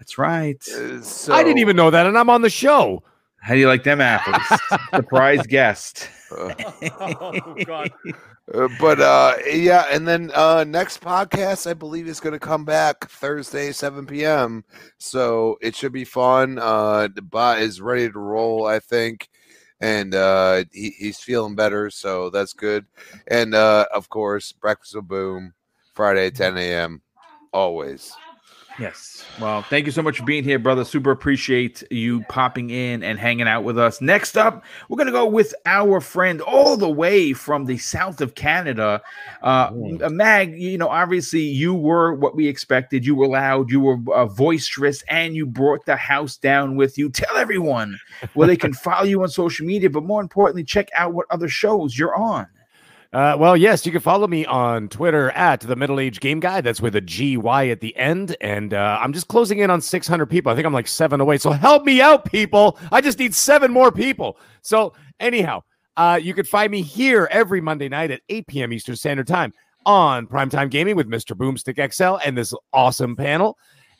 That's 0.01 0.18
right. 0.18 0.60
Uh, 0.68 1.01
so, 1.01 1.32
I 1.32 1.44
didn't 1.44 1.59
even 1.59 1.76
know 1.76 1.90
that, 1.90 2.06
and 2.06 2.18
I'm 2.18 2.28
on 2.28 2.42
the 2.42 2.51
show. 2.51 3.05
How 3.40 3.54
do 3.54 3.60
you 3.60 3.68
like 3.68 3.84
them 3.84 4.00
apples? 4.00 4.60
Surprise 4.94 5.46
guest. 5.46 6.08
Uh, 6.30 6.54
oh, 7.00 7.54
God. 7.64 7.90
Uh, 8.52 8.68
but 8.80 9.00
uh, 9.00 9.36
yeah, 9.46 9.86
and 9.92 10.08
then 10.08 10.32
uh, 10.34 10.64
next 10.66 11.00
podcast 11.00 11.70
I 11.70 11.74
believe 11.74 12.08
is 12.08 12.18
going 12.18 12.32
to 12.32 12.40
come 12.40 12.64
back 12.64 13.08
Thursday, 13.08 13.70
seven 13.70 14.06
p.m. 14.06 14.64
So 14.98 15.56
it 15.60 15.76
should 15.76 15.92
be 15.92 16.04
fun. 16.04 16.58
Uh, 16.58 17.06
the 17.14 17.22
bot 17.22 17.60
is 17.60 17.80
ready 17.80 18.10
to 18.10 18.18
roll, 18.18 18.66
I 18.66 18.80
think, 18.80 19.28
and 19.80 20.16
uh, 20.16 20.64
he, 20.72 20.90
he's 20.98 21.20
feeling 21.20 21.54
better, 21.54 21.90
so 21.90 22.28
that's 22.28 22.52
good. 22.52 22.86
And 23.28 23.54
uh, 23.54 23.86
of 23.94 24.08
course, 24.08 24.50
breakfast 24.50 24.96
with 24.96 25.06
boom 25.06 25.54
Friday, 25.94 26.32
ten 26.32 26.58
a.m. 26.58 27.02
Always. 27.52 28.12
Yes. 28.81 29.27
Well, 29.39 29.61
thank 29.62 29.85
you 29.85 29.93
so 29.93 30.01
much 30.01 30.19
for 30.19 30.24
being 30.24 30.43
here, 30.43 30.59
brother. 30.59 30.85
Super 30.86 31.11
appreciate 31.11 31.82
you 31.90 32.23
popping 32.31 32.70
in 32.70 33.02
and 33.02 33.19
hanging 33.19 33.47
out 33.47 33.62
with 33.62 33.78
us. 33.78 34.01
Next 34.01 34.39
up, 34.39 34.65
we're 34.89 34.97
going 34.97 35.07
to 35.07 35.12
go 35.12 35.27
with 35.27 35.55
our 35.66 36.01
friend 36.01 36.40
all 36.40 36.78
the 36.78 36.89
way 36.89 37.35
from 37.35 37.66
the 37.66 37.77
south 37.77 38.23
of 38.23 38.35
Canada. 38.35 39.02
Uh, 39.43 39.70
mm. 39.70 40.11
Mag, 40.11 40.59
you 40.59 40.78
know, 40.78 40.89
obviously 40.89 41.43
you 41.43 41.74
were 41.74 42.15
what 42.15 42.35
we 42.35 42.48
expected. 42.48 43.05
You 43.05 43.15
were 43.15 43.28
loud, 43.28 43.70
you 43.70 43.81
were 43.81 43.98
uh, 44.15 44.24
boisterous, 44.24 45.02
and 45.09 45.35
you 45.36 45.44
brought 45.44 45.85
the 45.85 45.97
house 45.97 46.39
down 46.39 46.77
with 46.77 46.97
you. 46.97 47.11
Tell 47.11 47.36
everyone 47.36 47.98
where 48.32 48.48
they 48.48 48.57
can 48.57 48.73
follow 48.74 49.05
you 49.05 49.23
on 49.23 49.28
social 49.28 49.66
media, 49.66 49.90
but 49.90 50.05
more 50.05 50.23
importantly, 50.23 50.65
check 50.65 50.89
out 50.94 51.12
what 51.12 51.27
other 51.31 51.48
shows 51.48 51.98
you're 51.98 52.16
on. 52.16 52.47
Uh, 53.12 53.37
well, 53.37 53.57
yes, 53.57 53.85
you 53.85 53.91
can 53.91 54.01
follow 54.01 54.28
me 54.28 54.47
on 54.47 54.89
Twitter 54.89 55.31
at 55.32 55.61
the 55.61 55.74
Middle 55.74 55.99
Age 55.99 56.20
Game 56.20 56.39
Guy. 56.39 56.61
That's 56.61 56.81
with 56.81 56.95
a 56.95 57.01
G 57.01 57.37
Y 57.37 57.66
at 57.69 57.81
the 57.81 57.97
end, 57.97 58.37
and 58.41 58.73
uh, 58.73 58.99
I'm 59.01 59.12
just 59.12 59.27
closing 59.27 59.59
in 59.59 59.69
on 59.69 59.81
600 59.81 60.27
people. 60.27 60.53
I 60.53 60.55
think 60.55 60.65
I'm 60.65 60.73
like 60.73 60.87
seven 60.87 61.20
away. 61.20 61.39
So 61.39 61.51
help 61.51 61.85
me 61.85 62.01
out, 62.01 62.24
people. 62.24 62.78
I 62.93 63.01
just 63.01 63.19
need 63.19 63.35
seven 63.35 63.73
more 63.73 63.91
people. 63.91 64.39
So 64.62 64.93
anyhow, 65.19 65.65
uh, 65.97 66.20
you 66.23 66.35
can 66.35 66.45
find 66.45 66.70
me 66.70 66.82
here 66.82 67.28
every 67.32 67.61
Monday 67.61 67.89
night 67.89 68.12
at 68.12 68.20
8 68.28 68.47
p.m. 68.47 68.73
Eastern 68.73 68.95
Standard 68.95 69.27
Time 69.27 69.53
on 69.87 70.28
Primetime 70.28 70.70
Gaming 70.70 70.95
with 70.95 71.09
Mr. 71.09 71.37
Boomstick 71.37 71.93
XL 71.93 72.24
and 72.24 72.39
this 72.39 72.55
awesome 72.73 73.16
panel. 73.16 73.59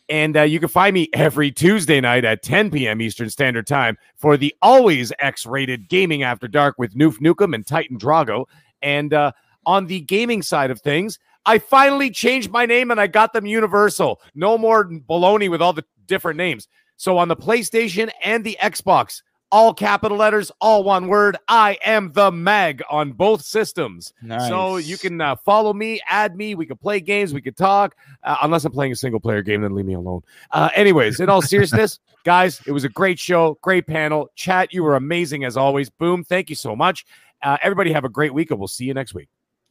And 0.09 0.37
uh, 0.37 0.43
you 0.43 0.59
can 0.59 0.69
find 0.69 0.95
me 0.95 1.09
every 1.13 1.53
Tuesday 1.53 2.01
night 2.01 2.25
at 2.25 2.43
10 2.43 2.71
p.m. 2.71 3.01
Eastern 3.01 3.31
Standard 3.31 3.67
Time 3.67 3.97
for 4.17 4.37
the 4.37 4.55
always 4.63 5.13
X 5.21 5.47
rated 5.47 5.89
Gaming 5.89 6.23
After 6.23 6.49
Dark 6.49 6.77
with 6.79 6.95
Noof 6.95 7.19
Nukem 7.19 7.55
and 7.55 7.67
Titan 7.67 7.99
Drago. 7.99 8.47
And 8.83 9.13
uh, 9.15 9.33
on 9.67 9.87
the 9.87 10.01
gaming 10.01 10.43
side 10.43 10.71
of 10.71 10.81
things, 10.81 11.19
I 11.47 11.59
finally 11.59 12.11
changed 12.11 12.51
my 12.51 12.67
name 12.67 12.91
and 12.91 13.01
I 13.01 13.07
got 13.07 13.33
them 13.33 13.47
universal. 13.47 14.21
No 14.35 14.59
more 14.59 14.89
baloney 14.89 15.51
with 15.51 15.63
all 15.63 15.73
the 15.73 15.85
different 16.07 16.37
names. 16.37 16.69
So 16.97 17.17
on 17.17 17.29
the 17.29 17.37
PlayStation 17.37 18.11
and 18.23 18.45
the 18.45 18.59
Xbox, 18.61 19.23
all 19.53 19.75
capital 19.75 20.17
letters, 20.17 20.53
all 20.61 20.85
one 20.85 21.09
word. 21.09 21.37
I 21.49 21.79
am 21.85 22.13
the 22.13 22.31
Mag 22.31 22.83
on 22.91 23.13
both 23.13 23.43
systems. 23.43 24.13
Nice. 24.23 24.49
So 24.49 24.77
you 24.77 24.97
can 24.97 25.21
uh, 25.21 25.37
follow 25.37 25.73
me, 25.73 26.01
add 26.09 26.37
me. 26.37 26.55
We 26.55 26.67
can 26.67 26.77
play 26.77 27.01
games. 27.01 27.35
We 27.35 27.43
can 27.43 27.55
talk. 27.55 27.97
Uh, 28.23 28.37
unless 28.43 28.65
I'm 28.65 28.73
playing 28.73 28.93
a 28.93 28.97
single 28.97 29.21
player 29.21 29.43
game, 29.43 29.63
then 29.63 29.75
leave 29.75 29.87
me 29.87 29.95
alone. 29.95 30.23
Uh, 30.53 30.71
anyways, 30.75 31.21
in 31.21 31.29
all 31.29 31.43
seriousness, 31.43 31.99
guys, 32.25 32.61
it 32.67 32.73
was 32.73 32.85
a 32.85 32.89
great 32.89 33.19
show, 33.19 33.59
great 33.63 33.87
panel. 33.87 34.31
Chat, 34.37 34.73
you 34.73 34.85
were 34.85 34.95
amazing 34.95 35.45
as 35.45 35.57
always. 35.57 35.91
Boom. 35.91 36.23
Thank 36.23 36.49
you 36.49 36.57
so 36.57 36.77
much. 36.77 37.05
Uh, 37.43 37.57
everybody 37.63 37.93
have 37.93 38.05
a 38.05 38.09
great 38.09 38.35
week, 38.35 38.51
and 38.51 38.59
we'll 38.59 38.69
see 38.69 38.85
you 38.85 38.95
next 38.95 39.15
week. 39.15 39.29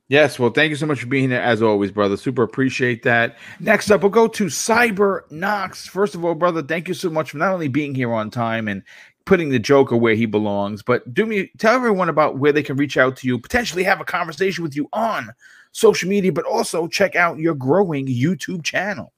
Yes, 0.10 0.40
well, 0.40 0.50
thank 0.50 0.72
you 0.72 0.76
so 0.76 0.88
much 0.88 1.02
for 1.02 1.06
being 1.08 1.30
here 1.30 1.40
as 1.40 1.62
always, 1.62 1.92
brother. 1.92 2.18
Super 2.18 2.42
appreciate 2.42 3.04
that. 3.04 3.38
Next 3.60 3.92
up, 3.92 4.02
we'll 4.02 4.10
go 4.10 4.28
to 4.28 4.46
Cybernox. 4.46 5.88
First 5.88 6.16
of 6.16 6.26
all, 6.26 6.34
brother, 6.34 6.64
thank 6.64 6.88
you 6.88 6.96
so 6.96 7.12
much 7.12 7.30
for 7.30 7.38
not 7.38 7.54
only 7.54 7.68
being 7.68 7.94
here 7.94 8.12
on 8.12 8.32
time 8.32 8.68
and 8.68 8.82
putting 9.26 9.50
the 9.50 9.60
Joker 9.60 9.96
where 9.96 10.16
he 10.16 10.26
belongs, 10.26 10.82
but 10.82 11.14
do 11.14 11.28
me 11.28 11.52
tell 11.60 11.76
everyone 11.76 12.10
about 12.10 12.40
where 12.40 12.52
they 12.52 12.64
can 12.64 12.76
reach 12.76 12.98
out 12.98 13.18
to 13.18 13.28
you, 13.28 13.38
potentially 13.38 13.84
have 13.84 14.02
a 14.02 14.06
conversation 14.06 14.64
with 14.64 14.76
you 14.76 14.90
on 14.94 15.30
social 15.74 16.10
media, 16.10 16.34
but 16.34 16.46
also 16.46 16.88
check 16.88 17.16
out 17.16 17.38
your 17.38 17.54
growing 17.54 18.08
YouTube 18.08 18.64
channel. 18.64 19.14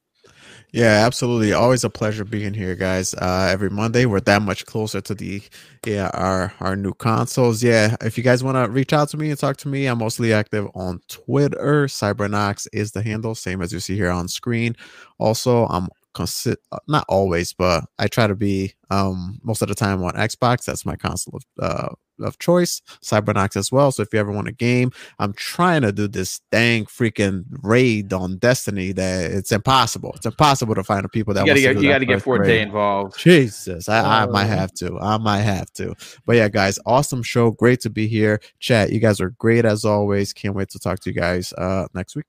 Yeah, 0.73 1.05
absolutely. 1.05 1.51
Always 1.51 1.83
a 1.83 1.89
pleasure 1.89 2.23
being 2.23 2.53
here, 2.53 2.75
guys. 2.75 3.13
Uh, 3.13 3.49
every 3.51 3.69
Monday, 3.69 4.05
we're 4.05 4.21
that 4.21 4.41
much 4.41 4.65
closer 4.65 5.01
to 5.01 5.13
the 5.13 5.41
yeah 5.85 6.09
our 6.13 6.53
our 6.61 6.77
new 6.77 6.93
consoles. 6.93 7.61
Yeah, 7.61 7.97
if 8.01 8.17
you 8.17 8.23
guys 8.23 8.41
want 8.41 8.55
to 8.55 8.71
reach 8.71 8.93
out 8.93 9.09
to 9.09 9.17
me 9.17 9.29
and 9.31 9.37
talk 9.39 9.57
to 9.57 9.67
me, 9.67 9.85
I'm 9.87 9.97
mostly 9.97 10.31
active 10.31 10.67
on 10.73 11.01
Twitter. 11.09 11.87
Cybernox 11.87 12.67
is 12.71 12.93
the 12.93 13.01
handle, 13.03 13.35
same 13.35 13.61
as 13.61 13.73
you 13.73 13.79
see 13.81 13.95
here 13.97 14.11
on 14.11 14.29
screen. 14.29 14.75
Also, 15.19 15.65
I'm 15.67 15.89
consi- 16.15 16.55
uh, 16.71 16.79
not 16.87 17.03
always, 17.09 17.51
but 17.51 17.83
I 17.99 18.07
try 18.07 18.27
to 18.27 18.35
be 18.35 18.73
um 18.89 19.39
most 19.43 19.61
of 19.61 19.67
the 19.67 19.75
time 19.75 20.01
on 20.03 20.13
Xbox. 20.13 20.63
That's 20.63 20.85
my 20.85 20.95
console 20.95 21.35
of 21.37 21.43
uh 21.61 21.89
of 22.23 22.39
choice. 22.39 22.81
Cybernox 23.03 23.55
as 23.55 23.71
well. 23.71 23.91
So 23.91 24.01
if 24.03 24.13
you 24.13 24.19
ever 24.19 24.31
want 24.31 24.47
a 24.47 24.51
game, 24.51 24.91
I'm 25.19 25.33
trying 25.33 25.81
to 25.83 25.91
do 25.91 26.07
this 26.07 26.41
dang 26.51 26.85
freaking 26.85 27.43
raid 27.63 28.13
on 28.13 28.37
Destiny 28.37 28.91
that 28.93 29.31
it's 29.31 29.51
impossible. 29.51 30.13
It's 30.15 30.25
impossible 30.25 30.75
to 30.75 30.83
find 30.83 31.03
the 31.03 31.09
people 31.09 31.33
that 31.33 31.41
You 31.45 31.47
gotta 31.47 31.61
get 31.61 31.81
you 31.83 31.89
gotta 31.89 32.05
get 32.05 32.21
Forte 32.21 32.47
raid. 32.47 32.61
involved. 32.61 33.17
Jesus, 33.19 33.87
I, 33.89 34.23
I 34.23 34.25
might 34.27 34.45
Oh. 34.45 34.47
have 34.47 34.73
to. 34.73 34.97
I 34.99 35.17
might 35.17 35.41
have 35.41 35.71
to. 35.73 35.95
But 36.25 36.35
yeah, 36.37 36.49
guys, 36.49 36.79
awesome 36.85 37.23
show. 37.23 37.51
Great 37.51 37.81
to 37.81 37.89
be 37.89 38.07
here. 38.07 38.39
Chat, 38.59 38.91
you 38.91 38.99
guys 38.99 39.21
are 39.21 39.29
great 39.31 39.65
as 39.65 39.85
always. 39.85 40.33
Can't 40.33 40.55
wait 40.55 40.69
to 40.69 40.79
talk 40.79 40.99
to 41.01 41.09
you 41.09 41.15
guys 41.15 41.53
uh 41.57 41.87
next 41.93 42.15
week. 42.15 42.25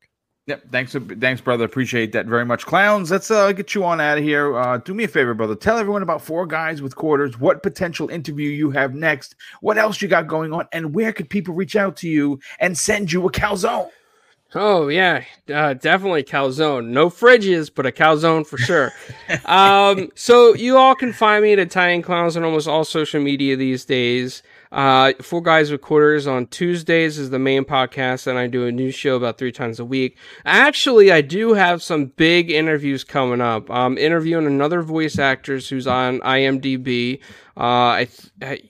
Yep. 0.46 0.62
Thanks, 0.72 0.96
thanks, 1.20 1.40
brother. 1.40 1.64
Appreciate 1.64 2.10
that 2.12 2.26
very 2.26 2.44
much. 2.44 2.66
Clowns, 2.66 3.12
let's 3.12 3.30
uh, 3.30 3.52
get 3.52 3.76
you 3.76 3.84
on 3.84 4.00
out 4.00 4.18
of 4.18 4.24
here. 4.24 4.56
Uh, 4.58 4.78
do 4.78 4.92
me 4.92 5.04
a 5.04 5.08
favor, 5.08 5.34
brother. 5.34 5.54
Tell 5.54 5.78
everyone 5.78 6.02
about 6.02 6.20
Four 6.20 6.46
Guys 6.46 6.82
with 6.82 6.96
Quarters, 6.96 7.38
what 7.38 7.62
potential 7.62 8.08
interview 8.08 8.50
you 8.50 8.72
have 8.72 8.92
next, 8.92 9.36
what 9.60 9.78
else 9.78 10.02
you 10.02 10.08
got 10.08 10.26
going 10.26 10.52
on, 10.52 10.66
and 10.72 10.94
where 10.94 11.12
could 11.12 11.30
people 11.30 11.54
reach 11.54 11.76
out 11.76 11.96
to 11.98 12.08
you 12.08 12.40
and 12.58 12.76
send 12.76 13.12
you 13.12 13.24
a 13.24 13.30
calzone? 13.30 13.88
Oh 14.54 14.88
yeah, 14.88 15.24
uh, 15.52 15.74
definitely 15.74 16.24
calzone. 16.24 16.88
No 16.88 17.08
fridges, 17.08 17.70
but 17.74 17.86
a 17.86 17.92
calzone 17.92 18.46
for 18.46 18.58
sure. 18.58 18.92
um, 19.46 20.10
so 20.14 20.54
you 20.54 20.76
all 20.76 20.94
can 20.94 21.12
find 21.12 21.42
me 21.42 21.52
at 21.52 21.58
Italian 21.58 22.02
Clowns 22.02 22.36
on 22.36 22.44
almost 22.44 22.68
all 22.68 22.84
social 22.84 23.22
media 23.22 23.56
these 23.56 23.84
days. 23.84 24.42
Uh, 24.72 25.12
Four 25.20 25.42
Guys 25.42 25.70
with 25.70 25.82
Quarters 25.82 26.26
on 26.26 26.46
Tuesdays 26.46 27.18
is 27.18 27.28
the 27.28 27.38
main 27.38 27.64
podcast, 27.64 28.26
and 28.26 28.38
I 28.38 28.46
do 28.46 28.66
a 28.66 28.72
new 28.72 28.90
show 28.90 29.16
about 29.16 29.36
three 29.36 29.52
times 29.52 29.78
a 29.78 29.84
week. 29.84 30.16
Actually, 30.46 31.12
I 31.12 31.20
do 31.20 31.52
have 31.52 31.82
some 31.82 32.06
big 32.06 32.50
interviews 32.50 33.04
coming 33.04 33.42
up. 33.42 33.70
I'm 33.70 33.98
interviewing 33.98 34.46
another 34.46 34.80
voice 34.80 35.18
actress 35.18 35.68
who's 35.68 35.86
on 35.86 36.20
IMDb. 36.20 37.20
Uh, 37.54 37.60
I, 37.60 38.08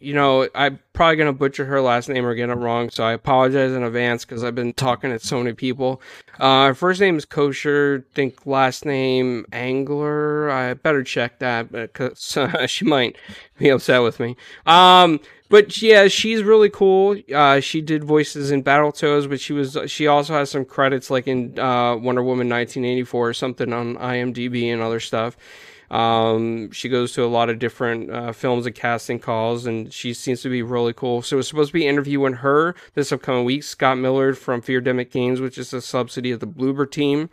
you 0.00 0.12
know, 0.12 0.48
I'm 0.56 0.80
probably 0.92 1.14
gonna 1.14 1.32
butcher 1.32 1.64
her 1.66 1.80
last 1.80 2.08
name 2.08 2.26
or 2.26 2.34
get 2.34 2.50
it 2.50 2.54
wrong, 2.54 2.90
so 2.90 3.04
I 3.04 3.12
apologize 3.12 3.70
in 3.70 3.84
advance 3.84 4.24
because 4.24 4.42
I've 4.42 4.56
been 4.56 4.72
talking 4.72 5.10
to 5.10 5.20
so 5.20 5.38
many 5.38 5.52
people. 5.52 6.02
Uh, 6.40 6.66
her 6.66 6.74
first 6.74 7.00
name 7.00 7.16
is 7.16 7.24
Kosher. 7.24 8.04
Think 8.12 8.44
last 8.44 8.84
name 8.84 9.46
Angler. 9.52 10.50
I 10.50 10.74
better 10.74 11.04
check 11.04 11.38
that 11.38 11.70
because 11.70 12.36
uh, 12.36 12.66
she 12.66 12.84
might 12.84 13.14
be 13.56 13.68
upset 13.68 14.02
with 14.02 14.18
me. 14.18 14.36
Um, 14.66 15.20
but 15.52 15.82
yeah, 15.82 16.08
she's 16.08 16.42
really 16.42 16.70
cool. 16.70 17.14
Uh, 17.30 17.60
she 17.60 17.82
did 17.82 18.04
voices 18.04 18.50
in 18.50 18.64
Battletoads, 18.64 19.28
but 19.28 19.38
she 19.38 19.52
was 19.52 19.76
she 19.84 20.06
also 20.06 20.32
has 20.32 20.50
some 20.50 20.64
credits 20.64 21.10
like 21.10 21.26
in 21.28 21.58
uh, 21.58 21.94
Wonder 21.94 22.22
Woman 22.22 22.48
1984 22.48 23.28
or 23.28 23.34
something 23.34 23.70
on 23.70 23.96
IMDb 23.96 24.72
and 24.72 24.80
other 24.80 24.98
stuff. 24.98 25.36
Um, 25.90 26.70
she 26.70 26.88
goes 26.88 27.12
to 27.12 27.24
a 27.24 27.28
lot 27.28 27.50
of 27.50 27.58
different 27.58 28.10
uh, 28.10 28.32
films 28.32 28.64
and 28.64 28.74
casting 28.74 29.18
calls, 29.18 29.66
and 29.66 29.92
she 29.92 30.14
seems 30.14 30.40
to 30.40 30.48
be 30.48 30.62
really 30.62 30.94
cool. 30.94 31.20
So 31.20 31.36
we're 31.36 31.42
supposed 31.42 31.68
to 31.68 31.74
be 31.74 31.86
interviewing 31.86 32.32
her 32.32 32.74
this 32.94 33.12
upcoming 33.12 33.44
week. 33.44 33.62
Scott 33.62 33.98
Millard 33.98 34.38
from 34.38 34.62
Feardemic 34.62 35.10
Games, 35.10 35.38
which 35.38 35.58
is 35.58 35.74
a 35.74 35.82
subsidy 35.82 36.30
of 36.30 36.40
the 36.40 36.46
Bloober 36.46 36.90
team. 36.90 37.28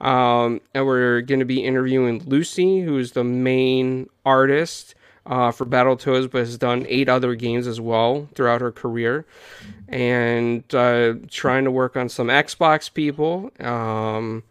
Um, 0.00 0.62
and 0.72 0.86
we're 0.86 1.20
going 1.20 1.40
to 1.40 1.44
be 1.44 1.62
interviewing 1.62 2.22
Lucy, 2.24 2.80
who's 2.80 3.12
the 3.12 3.24
main 3.24 4.08
artist 4.24 4.94
uh, 5.28 5.52
for 5.52 5.66
Battletoads, 5.66 6.30
but 6.30 6.40
has 6.40 6.58
done 6.58 6.86
eight 6.88 7.08
other 7.08 7.34
games 7.34 7.66
as 7.66 7.80
well 7.80 8.28
throughout 8.34 8.60
her 8.60 8.72
career. 8.72 9.26
And 9.88 10.62
uh, 10.74 11.14
trying 11.30 11.64
to 11.64 11.70
work 11.70 11.96
on 11.96 12.08
some 12.08 12.28
Xbox 12.28 12.92
people. 12.92 13.50
Um, 13.60 14.42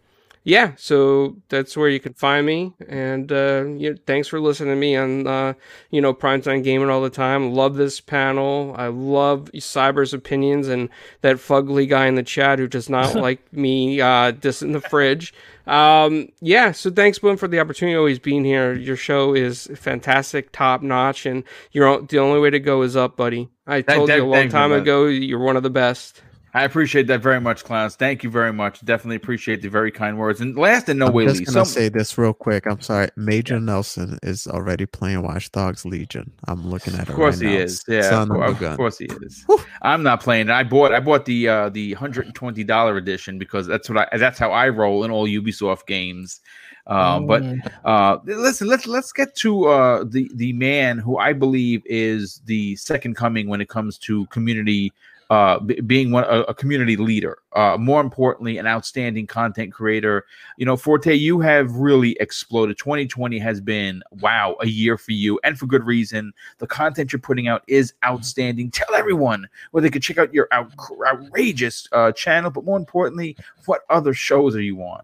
yeah, 0.48 0.72
so 0.76 1.36
that's 1.50 1.76
where 1.76 1.90
you 1.90 2.00
can 2.00 2.14
find 2.14 2.46
me. 2.46 2.72
And 2.88 3.30
uh, 3.30 3.64
you 3.66 3.98
thanks 4.06 4.28
for 4.28 4.40
listening 4.40 4.70
to 4.74 4.76
me 4.80 4.96
on 4.96 5.26
uh, 5.26 5.52
you 5.90 6.00
know 6.00 6.14
primetime 6.14 6.64
gaming 6.64 6.88
all 6.88 7.02
the 7.02 7.10
time. 7.10 7.52
Love 7.52 7.76
this 7.76 8.00
panel. 8.00 8.74
I 8.78 8.86
love 8.86 9.50
Cyber's 9.52 10.14
opinions 10.14 10.68
and 10.68 10.88
that 11.20 11.36
fugly 11.36 11.86
guy 11.86 12.06
in 12.06 12.14
the 12.14 12.22
chat 12.22 12.58
who 12.58 12.66
does 12.66 12.88
not 12.88 13.14
like 13.26 13.52
me 13.52 14.00
uh, 14.00 14.32
dissing 14.32 14.72
the 14.72 14.80
fridge. 14.80 15.34
Um, 15.68 16.28
yeah, 16.40 16.72
so 16.72 16.90
thanks, 16.90 17.18
Boom, 17.18 17.36
for 17.36 17.46
the 17.46 17.60
opportunity 17.60 17.96
always 17.96 18.18
being 18.18 18.44
here. 18.44 18.72
Your 18.72 18.96
show 18.96 19.34
is 19.34 19.68
fantastic, 19.76 20.50
top 20.50 20.82
notch, 20.82 21.26
and 21.26 21.44
you're 21.72 22.00
the 22.02 22.18
only 22.18 22.40
way 22.40 22.50
to 22.50 22.58
go 22.58 22.82
is 22.82 22.96
up, 22.96 23.16
buddy. 23.16 23.50
I 23.66 23.82
That- 23.82 23.94
told 23.96 24.08
that- 24.08 24.16
you 24.16 24.22
a 24.22 24.24
long 24.24 24.32
thank 24.34 24.52
you, 24.52 24.58
time 24.58 24.72
ago 24.72 25.04
you're 25.06 25.38
one 25.38 25.56
of 25.56 25.62
the 25.62 25.70
best. 25.70 26.22
I 26.58 26.64
appreciate 26.64 27.06
that 27.06 27.20
very 27.22 27.40
much, 27.40 27.62
Clowns. 27.62 27.94
Thank 27.94 28.24
you 28.24 28.30
very 28.30 28.52
much. 28.52 28.84
Definitely 28.84 29.14
appreciate 29.16 29.62
the 29.62 29.68
very 29.68 29.92
kind 29.92 30.18
words. 30.18 30.40
And 30.40 30.56
last 30.56 30.88
and 30.88 30.98
no 30.98 31.06
I'm 31.06 31.12
way 31.12 31.24
just 31.26 31.38
least, 31.38 31.54
gonna 31.54 31.64
some- 31.64 31.72
say 31.72 31.88
this 31.88 32.18
real 32.18 32.32
quick. 32.32 32.66
I'm 32.66 32.80
sorry. 32.80 33.08
Major 33.16 33.60
Nelson 33.60 34.18
is 34.24 34.46
already 34.48 34.84
playing 34.84 35.22
Watch 35.22 35.52
Dogs 35.52 35.84
Legion. 35.84 36.32
I'm 36.48 36.68
looking 36.68 36.94
at 36.94 37.02
it. 37.02 37.08
Of 37.10 37.14
course 37.14 37.40
right 37.40 37.50
he 37.50 37.56
now. 37.58 37.62
is. 37.62 37.84
Yeah, 37.86 38.02
Son 38.02 38.30
of, 38.32 38.40
of 38.42 38.58
cour- 38.58 38.68
a 38.68 38.70
of 38.72 38.76
course 38.76 38.98
he 38.98 39.06
is. 39.22 39.46
I'm 39.82 40.02
not 40.02 40.20
playing 40.20 40.48
it. 40.48 40.52
I 40.52 40.64
bought 40.64 40.92
I 40.92 40.98
bought 40.98 41.24
the 41.26 41.48
uh 41.48 41.68
the 41.68 41.92
hundred 41.94 42.26
and 42.26 42.34
twenty 42.34 42.64
dollar 42.64 42.96
edition 42.96 43.38
because 43.38 43.66
that's 43.68 43.88
what 43.88 43.98
I 44.12 44.18
that's 44.18 44.38
how 44.38 44.50
I 44.50 44.68
roll 44.68 45.04
in 45.04 45.10
all 45.12 45.28
Ubisoft 45.28 45.86
games. 45.86 46.40
Um, 46.88 47.26
but 47.26 47.42
uh, 47.84 48.16
listen, 48.24 48.66
let's 48.66 48.86
let's 48.86 49.12
get 49.12 49.34
to 49.36 49.66
uh, 49.66 50.04
the 50.08 50.30
the 50.34 50.54
man 50.54 50.98
who 50.98 51.18
I 51.18 51.34
believe 51.34 51.82
is 51.84 52.40
the 52.46 52.74
second 52.76 53.14
coming 53.14 53.46
when 53.46 53.60
it 53.60 53.68
comes 53.68 53.98
to 53.98 54.24
community 54.26 54.92
uh, 55.30 55.58
b- 55.60 55.80
being 55.80 56.10
one 56.10 56.24
a, 56.24 56.40
a 56.42 56.54
community 56.54 56.96
leader. 56.96 57.38
Uh, 57.52 57.76
more 57.78 58.00
importantly, 58.00 58.58
an 58.58 58.66
outstanding 58.66 59.26
content 59.26 59.72
creator. 59.72 60.24
You 60.56 60.66
know, 60.66 60.76
Forte, 60.76 61.14
you 61.14 61.40
have 61.40 61.70
really 61.76 62.16
exploded. 62.20 62.78
2020 62.78 63.38
has 63.38 63.60
been 63.60 64.02
wow 64.20 64.56
a 64.60 64.66
year 64.66 64.96
for 64.96 65.12
you, 65.12 65.38
and 65.44 65.58
for 65.58 65.66
good 65.66 65.84
reason. 65.84 66.32
The 66.58 66.66
content 66.66 67.12
you're 67.12 67.20
putting 67.20 67.48
out 67.48 67.62
is 67.66 67.92
outstanding. 68.04 68.70
Tell 68.70 68.94
everyone 68.94 69.48
where 69.72 69.82
they 69.82 69.90
could 69.90 70.02
check 70.02 70.18
out 70.18 70.32
your 70.32 70.48
out, 70.52 70.72
outrageous 71.06 71.88
uh, 71.92 72.12
channel, 72.12 72.50
but 72.50 72.64
more 72.64 72.76
importantly, 72.76 73.36
what 73.66 73.82
other 73.90 74.14
shows 74.14 74.56
are 74.56 74.62
you 74.62 74.80
on? 74.82 75.02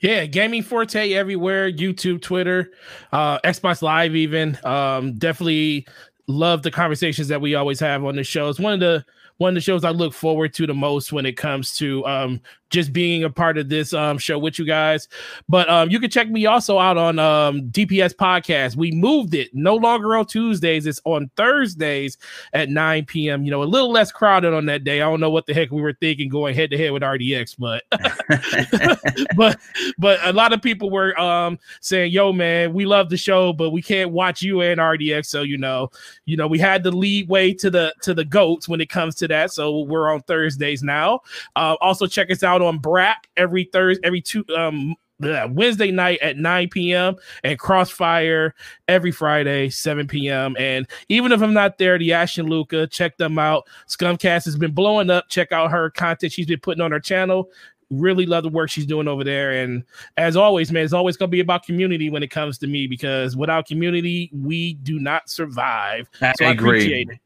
Yeah, 0.00 0.26
Gaming 0.26 0.62
Forte 0.64 1.12
everywhere, 1.12 1.70
YouTube, 1.70 2.20
Twitter, 2.20 2.72
uh, 3.12 3.38
Xbox 3.40 3.80
Live, 3.80 4.16
even. 4.16 4.58
Um, 4.64 5.12
definitely 5.14 5.86
love 6.26 6.62
the 6.62 6.70
conversations 6.70 7.28
that 7.28 7.40
we 7.40 7.54
always 7.54 7.78
have 7.80 8.04
on 8.04 8.16
the 8.16 8.24
show. 8.24 8.48
It's 8.48 8.58
one 8.58 8.72
of 8.72 8.80
the 8.80 9.04
one 9.42 9.50
of 9.50 9.54
the 9.56 9.60
shows 9.60 9.84
I 9.84 9.90
look 9.90 10.14
forward 10.14 10.54
to 10.54 10.68
the 10.68 10.74
most 10.74 11.12
when 11.12 11.26
it 11.26 11.36
comes 11.36 11.74
to 11.74 12.06
um, 12.06 12.40
just 12.72 12.92
being 12.92 13.22
a 13.22 13.30
part 13.30 13.58
of 13.58 13.68
this 13.68 13.92
um, 13.92 14.18
show 14.18 14.38
with 14.38 14.58
you 14.58 14.64
guys. 14.64 15.06
But 15.48 15.68
um, 15.68 15.90
you 15.90 16.00
can 16.00 16.10
check 16.10 16.28
me 16.28 16.46
also 16.46 16.78
out 16.78 16.96
on 16.96 17.18
um, 17.18 17.62
DPS 17.70 18.14
Podcast. 18.14 18.74
We 18.74 18.90
moved 18.90 19.34
it 19.34 19.50
no 19.54 19.76
longer 19.76 20.16
on 20.16 20.26
Tuesdays; 20.26 20.86
it's 20.86 21.00
on 21.04 21.30
Thursdays 21.36 22.18
at 22.52 22.70
9 22.70 23.04
p.m. 23.04 23.44
You 23.44 23.50
know, 23.50 23.62
a 23.62 23.64
little 23.64 23.92
less 23.92 24.10
crowded 24.10 24.54
on 24.54 24.66
that 24.66 24.82
day. 24.82 25.00
I 25.00 25.04
don't 25.04 25.20
know 25.20 25.30
what 25.30 25.46
the 25.46 25.54
heck 25.54 25.70
we 25.70 25.82
were 25.82 25.92
thinking 25.92 26.28
going 26.28 26.54
head 26.54 26.70
to 26.70 26.78
head 26.78 26.92
with 26.92 27.02
RDX, 27.02 27.56
but 27.58 27.84
but 29.36 29.60
but 29.98 30.18
a 30.24 30.32
lot 30.32 30.52
of 30.52 30.62
people 30.62 30.90
were 30.90 31.18
um, 31.20 31.58
saying, 31.80 32.12
"Yo, 32.12 32.32
man, 32.32 32.72
we 32.72 32.86
love 32.86 33.10
the 33.10 33.16
show, 33.16 33.52
but 33.52 33.70
we 33.70 33.82
can't 33.82 34.10
watch 34.10 34.42
you 34.42 34.62
and 34.62 34.80
RDX." 34.80 35.26
So 35.26 35.42
you 35.42 35.58
know, 35.58 35.90
you 36.24 36.36
know, 36.36 36.46
we 36.46 36.58
had 36.58 36.82
to 36.84 36.90
lead 36.90 37.28
way 37.28 37.52
to 37.54 37.70
the 37.70 37.94
to 38.02 38.14
the 38.14 38.24
goats 38.24 38.68
when 38.68 38.80
it 38.80 38.88
comes 38.88 39.14
to 39.16 39.28
that. 39.28 39.52
So 39.52 39.80
we're 39.80 40.10
on 40.10 40.22
Thursdays 40.22 40.82
now. 40.82 41.20
Uh, 41.54 41.76
also, 41.80 42.06
check 42.06 42.30
us 42.30 42.42
out 42.42 42.61
on 42.66 42.78
BRAP 42.78 43.26
every 43.36 43.64
Thursday, 43.72 44.00
every 44.04 44.20
two 44.20 44.44
um 44.56 44.96
Wednesday 45.50 45.90
night 45.90 46.18
at 46.20 46.36
9 46.36 46.68
p.m. 46.68 47.16
and 47.44 47.58
Crossfire 47.58 48.54
every 48.88 49.12
Friday, 49.12 49.70
7 49.70 50.06
p.m. 50.06 50.56
And 50.58 50.86
even 51.08 51.32
if 51.32 51.42
I'm 51.42 51.54
not 51.54 51.78
there, 51.78 51.98
the 51.98 52.12
Ash 52.12 52.38
and 52.38 52.48
Luca, 52.48 52.86
check 52.86 53.16
them 53.16 53.38
out. 53.38 53.66
Scumcast 53.88 54.44
has 54.44 54.56
been 54.56 54.72
blowing 54.72 55.10
up. 55.10 55.28
Check 55.28 55.52
out 55.52 55.70
her 55.70 55.90
content 55.90 56.32
she's 56.32 56.46
been 56.46 56.60
putting 56.60 56.80
on 56.82 56.92
her 56.92 57.00
channel. 57.00 57.50
Really 57.90 58.24
love 58.24 58.42
the 58.42 58.48
work 58.48 58.70
she's 58.70 58.86
doing 58.86 59.06
over 59.06 59.22
there. 59.22 59.52
And 59.52 59.84
as 60.16 60.34
always, 60.34 60.72
man, 60.72 60.84
it's 60.84 60.94
always 60.94 61.16
going 61.16 61.30
to 61.30 61.32
be 61.32 61.40
about 61.40 61.64
community 61.64 62.08
when 62.08 62.22
it 62.22 62.30
comes 62.30 62.56
to 62.58 62.66
me 62.66 62.86
because 62.86 63.36
without 63.36 63.66
community, 63.66 64.30
we 64.32 64.74
do 64.74 64.98
not 64.98 65.28
survive. 65.28 66.08
I 66.22 66.32
so 66.38 66.46
I 66.46 66.52
agree. 66.52 66.70
appreciate 66.70 67.10
it. 67.10 67.20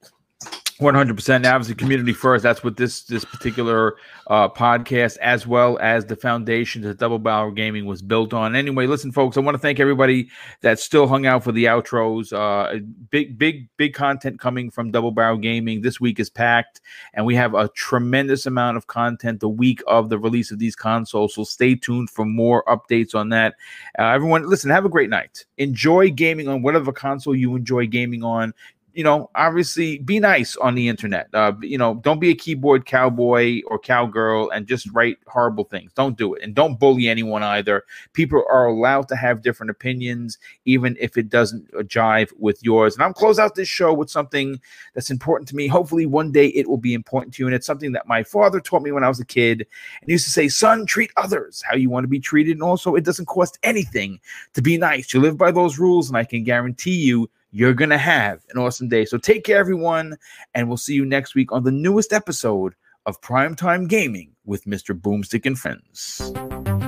One 0.78 0.94
hundred 0.94 1.16
percent. 1.16 1.46
Obviously, 1.46 1.74
community 1.74 2.12
first. 2.12 2.42
That's 2.42 2.62
what 2.62 2.76
this 2.76 3.04
this 3.04 3.24
particular 3.24 3.96
uh, 4.26 4.50
podcast, 4.50 5.16
as 5.18 5.46
well 5.46 5.78
as 5.78 6.04
the 6.04 6.16
foundation 6.16 6.82
that 6.82 6.98
Double 6.98 7.18
Barrel 7.18 7.50
Gaming 7.50 7.86
was 7.86 8.02
built 8.02 8.34
on. 8.34 8.54
Anyway, 8.54 8.86
listen, 8.86 9.10
folks. 9.10 9.38
I 9.38 9.40
want 9.40 9.54
to 9.54 9.58
thank 9.58 9.80
everybody 9.80 10.28
that 10.60 10.78
still 10.78 11.06
hung 11.06 11.24
out 11.24 11.44
for 11.44 11.52
the 11.52 11.64
outros. 11.64 12.30
Uh, 12.30 12.80
big, 13.10 13.38
big, 13.38 13.70
big 13.78 13.94
content 13.94 14.38
coming 14.38 14.70
from 14.70 14.90
Double 14.90 15.12
Barrel 15.12 15.38
Gaming. 15.38 15.80
This 15.80 15.98
week 15.98 16.20
is 16.20 16.28
packed, 16.28 16.82
and 17.14 17.24
we 17.24 17.34
have 17.36 17.54
a 17.54 17.68
tremendous 17.68 18.44
amount 18.44 18.76
of 18.76 18.86
content 18.86 19.40
the 19.40 19.48
week 19.48 19.82
of 19.86 20.10
the 20.10 20.18
release 20.18 20.50
of 20.50 20.58
these 20.58 20.76
consoles. 20.76 21.36
So 21.36 21.44
stay 21.44 21.74
tuned 21.74 22.10
for 22.10 22.26
more 22.26 22.62
updates 22.64 23.14
on 23.14 23.30
that. 23.30 23.54
Uh, 23.98 24.08
everyone, 24.08 24.46
listen. 24.46 24.70
Have 24.70 24.84
a 24.84 24.90
great 24.90 25.08
night. 25.08 25.46
Enjoy 25.56 26.10
gaming 26.10 26.48
on 26.48 26.60
whatever 26.60 26.92
console 26.92 27.34
you 27.34 27.56
enjoy 27.56 27.86
gaming 27.86 28.22
on 28.22 28.52
you 28.96 29.04
know, 29.04 29.28
obviously 29.34 29.98
be 29.98 30.18
nice 30.18 30.56
on 30.56 30.74
the 30.74 30.88
internet. 30.88 31.28
Uh, 31.34 31.52
you 31.60 31.76
know, 31.76 31.96
don't 31.96 32.18
be 32.18 32.30
a 32.30 32.34
keyboard 32.34 32.86
cowboy 32.86 33.60
or 33.66 33.78
cowgirl 33.78 34.48
and 34.48 34.66
just 34.66 34.90
write 34.90 35.18
horrible 35.26 35.64
things. 35.64 35.92
Don't 35.92 36.16
do 36.16 36.32
it. 36.32 36.42
And 36.42 36.54
don't 36.54 36.80
bully 36.80 37.06
anyone 37.06 37.42
either. 37.42 37.84
People 38.14 38.42
are 38.50 38.64
allowed 38.64 39.06
to 39.08 39.16
have 39.16 39.42
different 39.42 39.68
opinions, 39.68 40.38
even 40.64 40.96
if 40.98 41.18
it 41.18 41.28
doesn't 41.28 41.68
uh, 41.74 41.82
jive 41.82 42.32
with 42.38 42.64
yours. 42.64 42.94
And 42.94 43.02
I'll 43.02 43.12
close 43.12 43.38
out 43.38 43.54
this 43.54 43.68
show 43.68 43.92
with 43.92 44.08
something 44.08 44.58
that's 44.94 45.10
important 45.10 45.46
to 45.50 45.56
me. 45.56 45.66
Hopefully, 45.66 46.06
one 46.06 46.32
day 46.32 46.46
it 46.46 46.66
will 46.66 46.78
be 46.78 46.94
important 46.94 47.34
to 47.34 47.42
you. 47.42 47.48
And 47.48 47.54
it's 47.54 47.66
something 47.66 47.92
that 47.92 48.08
my 48.08 48.22
father 48.22 48.60
taught 48.60 48.80
me 48.80 48.92
when 48.92 49.04
I 49.04 49.08
was 49.08 49.20
a 49.20 49.26
kid. 49.26 49.66
And 50.00 50.10
used 50.10 50.24
to 50.24 50.30
say, 50.30 50.48
son, 50.48 50.86
treat 50.86 51.10
others 51.18 51.62
how 51.68 51.76
you 51.76 51.90
want 51.90 52.04
to 52.04 52.08
be 52.08 52.18
treated. 52.18 52.52
And 52.52 52.62
also, 52.62 52.94
it 52.94 53.04
doesn't 53.04 53.26
cost 53.26 53.58
anything 53.62 54.20
to 54.54 54.62
be 54.62 54.78
nice. 54.78 55.12
You 55.12 55.20
live 55.20 55.36
by 55.36 55.50
those 55.50 55.78
rules, 55.78 56.08
and 56.08 56.16
I 56.16 56.24
can 56.24 56.44
guarantee 56.44 56.96
you 56.96 57.28
you're 57.50 57.74
going 57.74 57.90
to 57.90 57.98
have 57.98 58.44
an 58.50 58.58
awesome 58.58 58.88
day. 58.88 59.04
So 59.04 59.18
take 59.18 59.44
care, 59.44 59.58
everyone, 59.58 60.16
and 60.54 60.68
we'll 60.68 60.76
see 60.76 60.94
you 60.94 61.04
next 61.04 61.34
week 61.34 61.52
on 61.52 61.64
the 61.64 61.70
newest 61.70 62.12
episode 62.12 62.74
of 63.06 63.20
Primetime 63.20 63.88
Gaming 63.88 64.32
with 64.44 64.64
Mr. 64.64 64.98
Boomstick 64.98 65.46
and 65.46 65.58
Friends. 65.58 66.85